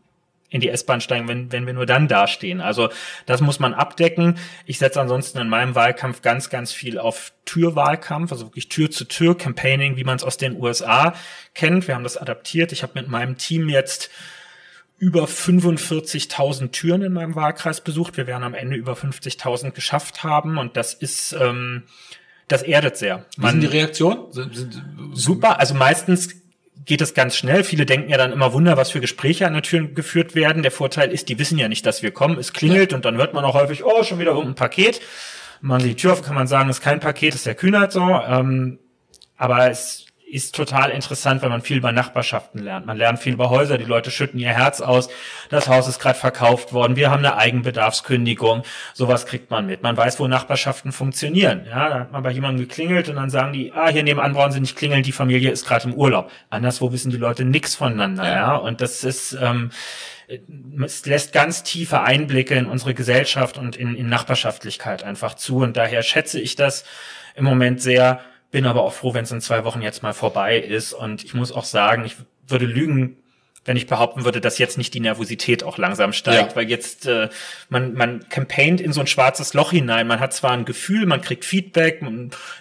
in 0.50 0.60
die 0.60 0.68
S-Bahn 0.68 1.00
steigen, 1.00 1.28
wenn, 1.28 1.52
wenn 1.52 1.64
wir 1.64 1.72
nur 1.72 1.86
dann 1.86 2.08
dastehen. 2.08 2.60
Also 2.60 2.90
das 3.24 3.40
muss 3.40 3.60
man 3.60 3.72
abdecken. 3.72 4.36
Ich 4.66 4.78
setze 4.78 5.00
ansonsten 5.00 5.38
in 5.38 5.48
meinem 5.48 5.74
Wahlkampf 5.74 6.22
ganz, 6.22 6.50
ganz 6.50 6.72
viel 6.72 6.98
auf 6.98 7.32
Türwahlkampf, 7.44 8.32
also 8.32 8.46
wirklich 8.46 8.68
Tür 8.68 8.90
zu 8.90 9.04
Tür, 9.04 9.38
Campaigning, 9.38 9.96
wie 9.96 10.04
man 10.04 10.16
es 10.16 10.24
aus 10.24 10.36
den 10.36 10.60
USA 10.60 11.14
kennt. 11.54 11.86
Wir 11.86 11.94
haben 11.94 12.04
das 12.04 12.16
adaptiert. 12.16 12.72
Ich 12.72 12.82
habe 12.82 12.92
mit 12.96 13.08
meinem 13.08 13.38
Team 13.38 13.68
jetzt 13.68 14.10
über 14.98 15.24
45.000 15.24 16.72
Türen 16.72 17.02
in 17.02 17.12
meinem 17.12 17.34
Wahlkreis 17.34 17.80
besucht. 17.80 18.16
Wir 18.16 18.26
werden 18.26 18.44
am 18.44 18.54
Ende 18.54 18.76
über 18.76 18.92
50.000 18.92 19.70
geschafft 19.70 20.24
haben 20.24 20.58
und 20.58 20.76
das 20.76 20.92
ist 20.92 21.32
ähm, 21.32 21.84
das 22.50 22.62
erdet 22.62 22.96
sehr. 22.96 23.26
Man, 23.36 23.46
Wie 23.46 23.60
sind 23.60 23.60
die 23.60 23.78
Reaktionen? 23.78 25.12
Super, 25.14 25.60
also 25.60 25.74
meistens 25.74 26.39
geht 26.84 27.00
es 27.00 27.14
ganz 27.14 27.36
schnell. 27.36 27.64
Viele 27.64 27.86
denken 27.86 28.10
ja 28.10 28.16
dann 28.16 28.32
immer 28.32 28.52
Wunder, 28.52 28.76
was 28.76 28.90
für 28.90 29.00
Gespräche 29.00 29.46
an 29.46 29.52
der 29.52 29.62
Tür 29.62 29.88
geführt 29.88 30.34
werden. 30.34 30.62
Der 30.62 30.72
Vorteil 30.72 31.10
ist, 31.10 31.28
die 31.28 31.38
wissen 31.38 31.58
ja 31.58 31.68
nicht, 31.68 31.84
dass 31.86 32.02
wir 32.02 32.10
kommen. 32.10 32.38
Es 32.38 32.52
klingelt 32.52 32.92
und 32.92 33.04
dann 33.04 33.16
hört 33.16 33.34
man 33.34 33.44
auch 33.44 33.54
häufig, 33.54 33.84
oh, 33.84 34.02
schon 34.02 34.18
wieder 34.18 34.32
irgendein 34.32 34.54
Paket. 34.54 35.00
Man 35.60 35.80
sieht 35.80 35.90
die 35.90 35.96
Tür 35.96 36.12
auf, 36.12 36.22
kann 36.22 36.34
man 36.34 36.46
sagen, 36.46 36.70
ist 36.70 36.80
kein 36.80 37.00
Paket, 37.00 37.34
ist 37.34 37.46
der 37.46 37.54
Kühnheit 37.54 37.92
so. 37.92 38.00
Ähm, 38.02 38.78
aber 39.36 39.70
es 39.70 40.06
ist 40.30 40.54
total 40.54 40.90
interessant, 40.90 41.42
weil 41.42 41.48
man 41.48 41.60
viel 41.60 41.78
über 41.78 41.92
Nachbarschaften 41.92 42.62
lernt. 42.62 42.86
Man 42.86 42.96
lernt 42.96 43.18
viel 43.18 43.34
über 43.34 43.50
Häuser, 43.50 43.78
die 43.78 43.84
Leute 43.84 44.10
schütten 44.10 44.38
ihr 44.38 44.50
Herz 44.50 44.80
aus. 44.80 45.08
Das 45.48 45.68
Haus 45.68 45.88
ist 45.88 45.98
gerade 45.98 46.18
verkauft 46.18 46.72
worden, 46.72 46.96
wir 46.96 47.10
haben 47.10 47.24
eine 47.24 47.36
Eigenbedarfskündigung. 47.36 48.62
Sowas 48.94 49.26
kriegt 49.26 49.50
man 49.50 49.66
mit. 49.66 49.82
Man 49.82 49.96
weiß, 49.96 50.20
wo 50.20 50.28
Nachbarschaften 50.28 50.92
funktionieren. 50.92 51.66
Ja, 51.68 51.88
da 51.88 52.00
hat 52.00 52.12
man 52.12 52.22
bei 52.22 52.30
jemandem 52.30 52.68
geklingelt 52.68 53.08
und 53.08 53.16
dann 53.16 53.30
sagen 53.30 53.52
die, 53.52 53.72
ah, 53.72 53.88
hier 53.88 54.02
nebenan 54.02 54.32
brauchen 54.32 54.52
sie 54.52 54.60
nicht 54.60 54.76
klingeln, 54.76 55.02
die 55.02 55.12
Familie 55.12 55.50
ist 55.50 55.66
gerade 55.66 55.88
im 55.88 55.94
Urlaub. 55.94 56.30
Anderswo 56.48 56.92
wissen 56.92 57.10
die 57.10 57.16
Leute 57.16 57.44
nichts 57.44 57.74
voneinander. 57.74 58.24
Ja, 58.24 58.34
ja? 58.34 58.54
und 58.56 58.80
das 58.80 59.04
ist 59.04 59.36
ähm, 59.40 59.70
es 60.84 61.06
lässt 61.06 61.32
ganz 61.32 61.62
tiefe 61.64 62.02
Einblicke 62.02 62.54
in 62.54 62.66
unsere 62.66 62.94
Gesellschaft 62.94 63.58
und 63.58 63.76
in, 63.76 63.94
in 63.96 64.08
Nachbarschaftlichkeit 64.08 65.02
einfach 65.02 65.34
zu. 65.34 65.58
Und 65.58 65.76
daher 65.76 66.02
schätze 66.02 66.40
ich 66.40 66.54
das 66.54 66.84
im 67.34 67.44
Moment 67.44 67.82
sehr, 67.82 68.20
bin 68.50 68.66
aber 68.66 68.82
auch 68.82 68.92
froh, 68.92 69.14
wenn 69.14 69.24
es 69.24 69.30
in 69.30 69.40
zwei 69.40 69.64
Wochen 69.64 69.82
jetzt 69.82 70.02
mal 70.02 70.12
vorbei 70.12 70.58
ist. 70.58 70.92
Und 70.92 71.24
ich 71.24 71.34
muss 71.34 71.52
auch 71.52 71.64
sagen, 71.64 72.04
ich 72.04 72.16
würde 72.48 72.66
lügen, 72.66 73.16
wenn 73.64 73.76
ich 73.76 73.86
behaupten 73.86 74.24
würde, 74.24 74.40
dass 74.40 74.58
jetzt 74.58 74.78
nicht 74.78 74.94
die 74.94 75.00
Nervosität 75.00 75.62
auch 75.62 75.76
langsam 75.76 76.12
steigt, 76.12 76.50
ja. 76.50 76.56
weil 76.56 76.68
jetzt 76.68 77.06
äh, 77.06 77.28
man 77.68 77.94
man 77.94 78.28
campaignt 78.28 78.80
in 78.80 78.92
so 78.92 79.00
ein 79.00 79.06
schwarzes 79.06 79.54
Loch 79.54 79.70
hinein. 79.70 80.06
Man 80.06 80.18
hat 80.18 80.32
zwar 80.32 80.52
ein 80.52 80.64
Gefühl, 80.64 81.06
man 81.06 81.20
kriegt 81.20 81.44
Feedback, 81.44 82.02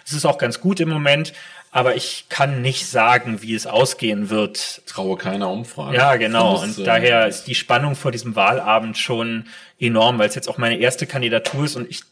es 0.04 0.12
ist 0.12 0.26
auch 0.26 0.38
ganz 0.38 0.60
gut 0.60 0.78
im 0.78 0.90
Moment, 0.90 1.32
aber 1.72 1.96
ich 1.96 2.26
kann 2.28 2.60
nicht 2.60 2.86
sagen, 2.86 3.40
wie 3.42 3.54
es 3.54 3.66
ausgehen 3.66 4.28
wird. 4.28 4.82
Traue 4.86 5.16
keiner 5.16 5.50
Umfrage. 5.50 5.96
Ja, 5.96 6.16
genau. 6.16 6.60
und 6.60 6.78
äh, 6.78 6.84
daher 6.84 7.28
ist 7.28 7.44
die 7.44 7.54
Spannung 7.54 7.96
vor 7.96 8.10
diesem 8.10 8.36
Wahlabend 8.36 8.98
schon 8.98 9.46
enorm, 9.78 10.18
weil 10.18 10.28
es 10.28 10.34
jetzt 10.34 10.48
auch 10.48 10.58
meine 10.58 10.78
erste 10.78 11.06
Kandidatur 11.06 11.64
ist 11.64 11.76
und 11.76 11.88
ich 11.88 12.02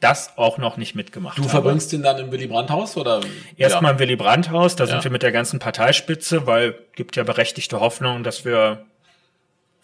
das 0.00 0.36
auch 0.36 0.58
noch 0.58 0.76
nicht 0.76 0.94
mitgemacht 0.94 1.38
Du 1.38 1.44
verbringst 1.44 1.92
ihn 1.92 2.02
dann 2.02 2.18
im 2.18 2.30
Willy 2.30 2.46
Brandt-Haus 2.46 2.96
oder? 2.96 3.20
Erstmal 3.56 3.90
ja. 3.90 3.90
im 3.92 3.98
Willy 3.98 4.16
Brandt-Haus, 4.16 4.76
da 4.76 4.84
ja. 4.84 4.90
sind 4.90 5.04
wir 5.04 5.10
mit 5.10 5.22
der 5.22 5.32
ganzen 5.32 5.58
Parteispitze, 5.58 6.46
weil 6.46 6.78
gibt 6.94 7.16
ja 7.16 7.22
berechtigte 7.22 7.80
Hoffnung, 7.80 8.22
dass 8.22 8.44
wir 8.44 8.84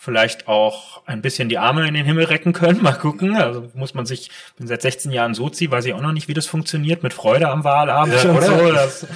vielleicht 0.03 0.49
auch 0.49 1.03
ein 1.05 1.21
bisschen 1.21 1.51
die 1.51 1.59
Arme 1.59 1.87
in 1.87 1.93
den 1.93 2.07
Himmel 2.07 2.25
recken 2.25 2.55
können. 2.55 2.83
Mal 2.83 2.95
gucken. 2.95 3.37
Also 3.37 3.69
muss 3.75 3.93
man 3.93 4.07
sich, 4.07 4.31
bin 4.57 4.67
seit 4.67 4.81
16 4.81 5.13
Jahren 5.13 5.35
Sozi, 5.35 5.71
weiß 5.71 5.85
ich 5.85 5.93
auch 5.93 6.01
noch 6.01 6.13
nicht, 6.13 6.27
wie 6.27 6.33
das 6.33 6.47
funktioniert 6.47 7.03
mit 7.03 7.13
Freude 7.13 7.51
am 7.51 7.65
Wahlabend 7.65 8.15
ja, 8.15 8.31
und 8.31 8.43
so. 8.43 8.73
Das 8.73 9.07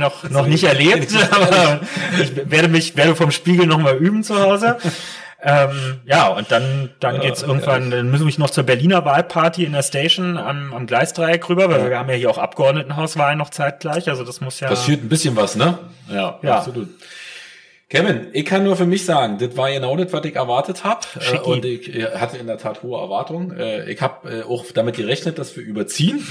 noch, 0.00 0.28
noch 0.30 0.46
nicht 0.46 0.64
erlebt. 0.64 1.14
Aber 1.30 1.80
ich 2.20 2.50
werde 2.50 2.66
mich, 2.66 2.96
werde 2.96 3.14
vom 3.14 3.30
Spiegel 3.30 3.68
nochmal 3.68 3.96
üben 3.96 4.24
zu 4.24 4.36
Hause. 4.40 4.78
Ähm, 5.46 6.00
ja, 6.06 6.28
und 6.28 6.50
dann, 6.50 6.90
dann 7.00 7.20
geht's 7.20 7.42
ja, 7.42 7.48
irgendwann, 7.48 7.90
dann 7.90 8.10
müssen 8.10 8.26
wir 8.26 8.38
noch 8.38 8.48
zur 8.48 8.64
Berliner 8.64 9.04
Wahlparty 9.04 9.64
in 9.64 9.72
der 9.72 9.82
Station 9.82 10.38
am, 10.38 10.72
am 10.72 10.86
Gleisdreieck 10.86 11.48
rüber, 11.50 11.68
weil 11.68 11.80
ja. 11.80 11.90
wir 11.90 11.98
haben 11.98 12.08
ja 12.08 12.14
hier 12.14 12.30
auch 12.30 12.38
Abgeordnetenhauswahlen 12.38 13.36
noch 13.36 13.50
zeitgleich, 13.50 14.08
also 14.08 14.24
das 14.24 14.40
muss 14.40 14.60
ja. 14.60 14.68
Passiert 14.68 15.04
ein 15.04 15.08
bisschen 15.10 15.36
was, 15.36 15.54
ne? 15.54 15.78
Ja, 16.10 16.38
ja. 16.42 16.56
absolut. 16.56 16.88
Kevin, 17.90 18.28
ich 18.32 18.46
kann 18.46 18.64
nur 18.64 18.76
für 18.76 18.86
mich 18.86 19.04
sagen, 19.04 19.38
das 19.38 19.56
war 19.56 19.70
genau 19.70 19.96
das, 19.96 20.12
was 20.12 20.24
ich 20.24 20.34
erwartet 20.34 20.82
habe. 20.82 21.06
Äh, 21.20 21.38
und 21.38 21.64
ich 21.64 21.88
hatte 22.14 22.38
in 22.38 22.46
der 22.46 22.58
Tat 22.58 22.82
hohe 22.82 22.98
Erwartungen. 23.00 23.56
Äh, 23.56 23.90
ich 23.90 24.00
habe 24.00 24.40
äh, 24.40 24.42
auch 24.42 24.64
damit 24.72 24.96
gerechnet, 24.96 25.38
dass 25.38 25.56
wir 25.56 25.62
überziehen, 25.62 26.26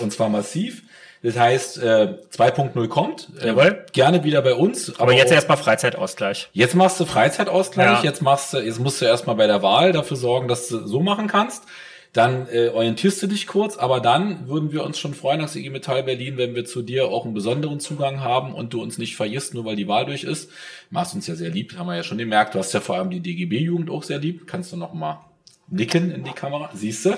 und 0.00 0.12
zwar 0.12 0.28
massiv. 0.28 0.82
Das 1.22 1.38
heißt, 1.38 1.78
äh, 1.78 2.14
2.0 2.30 2.88
kommt. 2.88 3.28
Äh, 3.40 3.48
Jawohl. 3.48 3.84
Gerne 3.92 4.22
wieder 4.24 4.42
bei 4.42 4.54
uns. 4.54 4.90
Aber, 4.90 5.02
aber 5.02 5.12
jetzt 5.14 5.32
erstmal 5.32 5.56
Freizeitausgleich. 5.56 6.50
Jetzt 6.52 6.74
machst 6.74 7.00
du 7.00 7.04
Freizeitausgleich. 7.04 7.98
Ja. 7.98 8.04
Jetzt 8.04 8.22
machst 8.22 8.52
du, 8.52 8.58
jetzt 8.58 8.78
musst 8.78 9.00
du 9.00 9.06
erstmal 9.06 9.36
bei 9.36 9.46
der 9.46 9.62
Wahl 9.62 9.92
dafür 9.92 10.16
sorgen, 10.16 10.48
dass 10.48 10.68
du 10.68 10.86
so 10.86 11.00
machen 11.00 11.26
kannst. 11.26 11.64
Dann 12.12 12.46
äh, 12.50 12.68
orientierst 12.68 13.22
du 13.22 13.26
dich 13.26 13.46
kurz, 13.46 13.76
aber 13.76 14.00
dann 14.00 14.48
würden 14.48 14.72
wir 14.72 14.84
uns 14.84 14.98
schon 14.98 15.12
freuen 15.12 15.42
als 15.42 15.54
IG 15.54 15.68
Metall 15.68 16.02
Berlin, 16.02 16.38
wenn 16.38 16.54
wir 16.54 16.64
zu 16.64 16.80
dir 16.80 17.08
auch 17.08 17.26
einen 17.26 17.34
besonderen 17.34 17.78
Zugang 17.78 18.20
haben 18.20 18.54
und 18.54 18.72
du 18.72 18.80
uns 18.80 18.96
nicht 18.96 19.16
vergisst, 19.16 19.52
nur 19.52 19.66
weil 19.66 19.76
die 19.76 19.86
Wahl 19.86 20.06
durch 20.06 20.24
ist. 20.24 20.50
Machst 20.88 21.14
uns 21.14 21.26
ja 21.26 21.34
sehr 21.34 21.50
lieb, 21.50 21.76
haben 21.76 21.88
wir 21.88 21.96
ja 21.96 22.02
schon 22.02 22.16
gemerkt. 22.16 22.54
Du 22.54 22.58
hast 22.58 22.72
ja 22.72 22.80
vor 22.80 22.96
allem 22.96 23.10
die 23.10 23.20
DGB-Jugend 23.20 23.90
auch 23.90 24.02
sehr 24.02 24.18
lieb. 24.18 24.46
Kannst 24.46 24.72
du 24.72 24.78
noch 24.78 24.94
mal 24.94 25.26
nicken 25.68 26.10
in 26.10 26.24
die 26.24 26.32
Kamera, 26.32 26.70
siehst 26.74 27.04
du. 27.04 27.16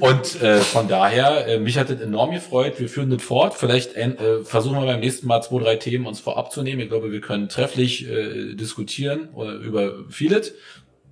Und 0.00 0.40
äh, 0.42 0.58
von 0.58 0.88
daher, 0.88 1.46
äh, 1.46 1.58
mich 1.58 1.78
hat 1.78 1.90
das 1.90 2.00
enorm 2.00 2.32
gefreut. 2.32 2.80
Wir 2.80 2.88
führen 2.88 3.10
das 3.10 3.22
fort. 3.22 3.54
Vielleicht 3.54 3.94
äh, 3.94 4.42
versuchen 4.44 4.80
wir 4.80 4.86
beim 4.86 5.00
nächsten 5.00 5.26
Mal 5.26 5.42
zwei, 5.42 5.62
drei 5.62 5.76
Themen 5.76 6.06
uns 6.06 6.20
vorab 6.20 6.52
zu 6.52 6.62
nehmen. 6.62 6.80
Ich 6.80 6.88
glaube, 6.88 7.12
wir 7.12 7.20
können 7.20 7.48
trefflich 7.48 8.08
äh, 8.08 8.54
diskutieren 8.54 9.28
äh, 9.36 9.64
über 9.64 9.92
vieles. 10.08 10.54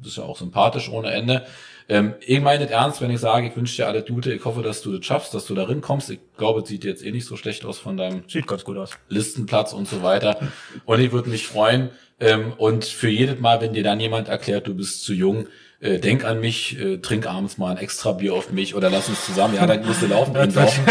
bist 0.03 0.17
ja 0.17 0.25
auch 0.25 0.39
sympathisch 0.39 0.89
ohne 0.89 1.13
Ende. 1.13 1.47
Ähm, 1.89 2.15
ich 2.21 2.41
meine 2.41 2.65
nicht 2.65 2.73
ernst, 2.73 3.01
wenn 3.01 3.11
ich 3.11 3.21
sage, 3.21 3.49
ich 3.49 3.57
wünsche 3.57 3.77
dir 3.77 3.87
alle 3.87 4.03
Gute, 4.03 4.33
ich 4.33 4.45
hoffe, 4.45 4.63
dass 4.63 4.83
du 4.83 4.97
das 4.97 5.05
schaffst, 5.05 5.35
dass 5.35 5.47
du 5.47 5.55
darin 5.55 5.81
kommst. 5.81 6.11
Ich 6.11 6.21
glaube, 6.37 6.61
es 6.61 6.69
sieht 6.69 6.85
jetzt 6.85 7.05
eh 7.05 7.11
nicht 7.11 7.27
so 7.27 7.37
schlecht 7.37 7.65
aus 7.65 7.79
von 7.79 7.97
deinem 7.97 8.25
Sieht 8.29 8.47
ganz 8.47 8.65
gut 8.65 8.77
aus. 8.77 8.99
Listenplatz 9.09 9.73
und 9.73 9.89
so 9.89 10.03
weiter. 10.03 10.39
Und 10.85 11.01
ich 11.01 11.13
würde 11.13 11.31
mich 11.31 11.47
freuen. 11.47 11.91
Ähm, 12.21 12.53
und 12.57 12.85
für 12.85 13.09
jedes 13.09 13.41
Mal, 13.41 13.61
wenn 13.61 13.73
dir 13.73 13.83
dann 13.83 14.01
jemand 14.01 14.29
erklärt, 14.29 14.67
du 14.67 14.75
bist 14.75 15.05
zu 15.05 15.13
jung, 15.13 15.47
äh, 15.83 15.99
denk 15.99 16.25
an 16.25 16.41
mich, 16.41 16.79
äh, 16.79 16.99
trink 16.99 17.27
abends 17.27 17.59
mal 17.59 17.73
ein 17.73 17.77
extra 17.77 18.13
Bier 18.13 18.35
auf 18.35 18.51
mich 18.51 18.75
oder 18.75 18.89
lass 18.89 19.09
uns 19.09 19.27
zusammen. 19.27 19.57
Ja, 19.57 19.67
dann 19.67 19.85
musst 19.85 20.01
du 20.01 20.07
laufen 20.07 20.35
laufen. 20.55 20.85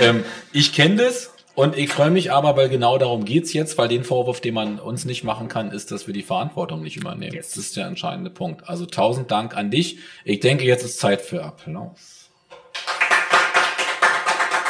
ähm, 0.00 0.24
ich 0.52 0.72
kenne 0.72 0.96
das 0.96 1.30
und 1.54 1.76
ich 1.76 1.90
freue 1.90 2.10
mich 2.10 2.32
aber, 2.32 2.56
weil 2.56 2.68
genau 2.68 2.98
darum 2.98 3.24
geht's 3.24 3.52
jetzt, 3.52 3.76
weil 3.78 3.88
den 3.88 4.04
Vorwurf, 4.04 4.40
den 4.40 4.54
man 4.54 4.78
uns 4.78 5.04
nicht 5.04 5.22
machen 5.22 5.48
kann, 5.48 5.70
ist, 5.70 5.90
dass 5.90 6.06
wir 6.06 6.14
die 6.14 6.22
Verantwortung 6.22 6.82
nicht 6.82 6.96
übernehmen. 6.96 7.34
Yes. 7.34 7.48
Das 7.50 7.56
ist 7.58 7.76
der 7.76 7.86
entscheidende 7.86 8.30
Punkt. 8.30 8.68
Also 8.68 8.86
tausend 8.86 9.30
Dank 9.30 9.56
an 9.56 9.70
dich. 9.70 9.98
Ich 10.24 10.40
denke, 10.40 10.64
jetzt 10.64 10.84
ist 10.84 10.98
Zeit 10.98 11.20
für 11.20 11.44
Applaus. 11.44 12.30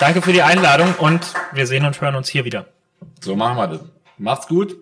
Danke 0.00 0.22
für 0.22 0.32
die 0.32 0.42
Einladung 0.42 0.94
und 0.98 1.20
wir 1.52 1.66
sehen 1.66 1.84
und 1.84 2.00
hören 2.00 2.14
uns 2.14 2.28
hier 2.28 2.44
wieder. 2.44 2.66
So 3.20 3.36
machen 3.36 3.56
wir 3.56 3.66
das. 3.68 3.80
Macht's 4.16 4.48
gut. 4.48 4.76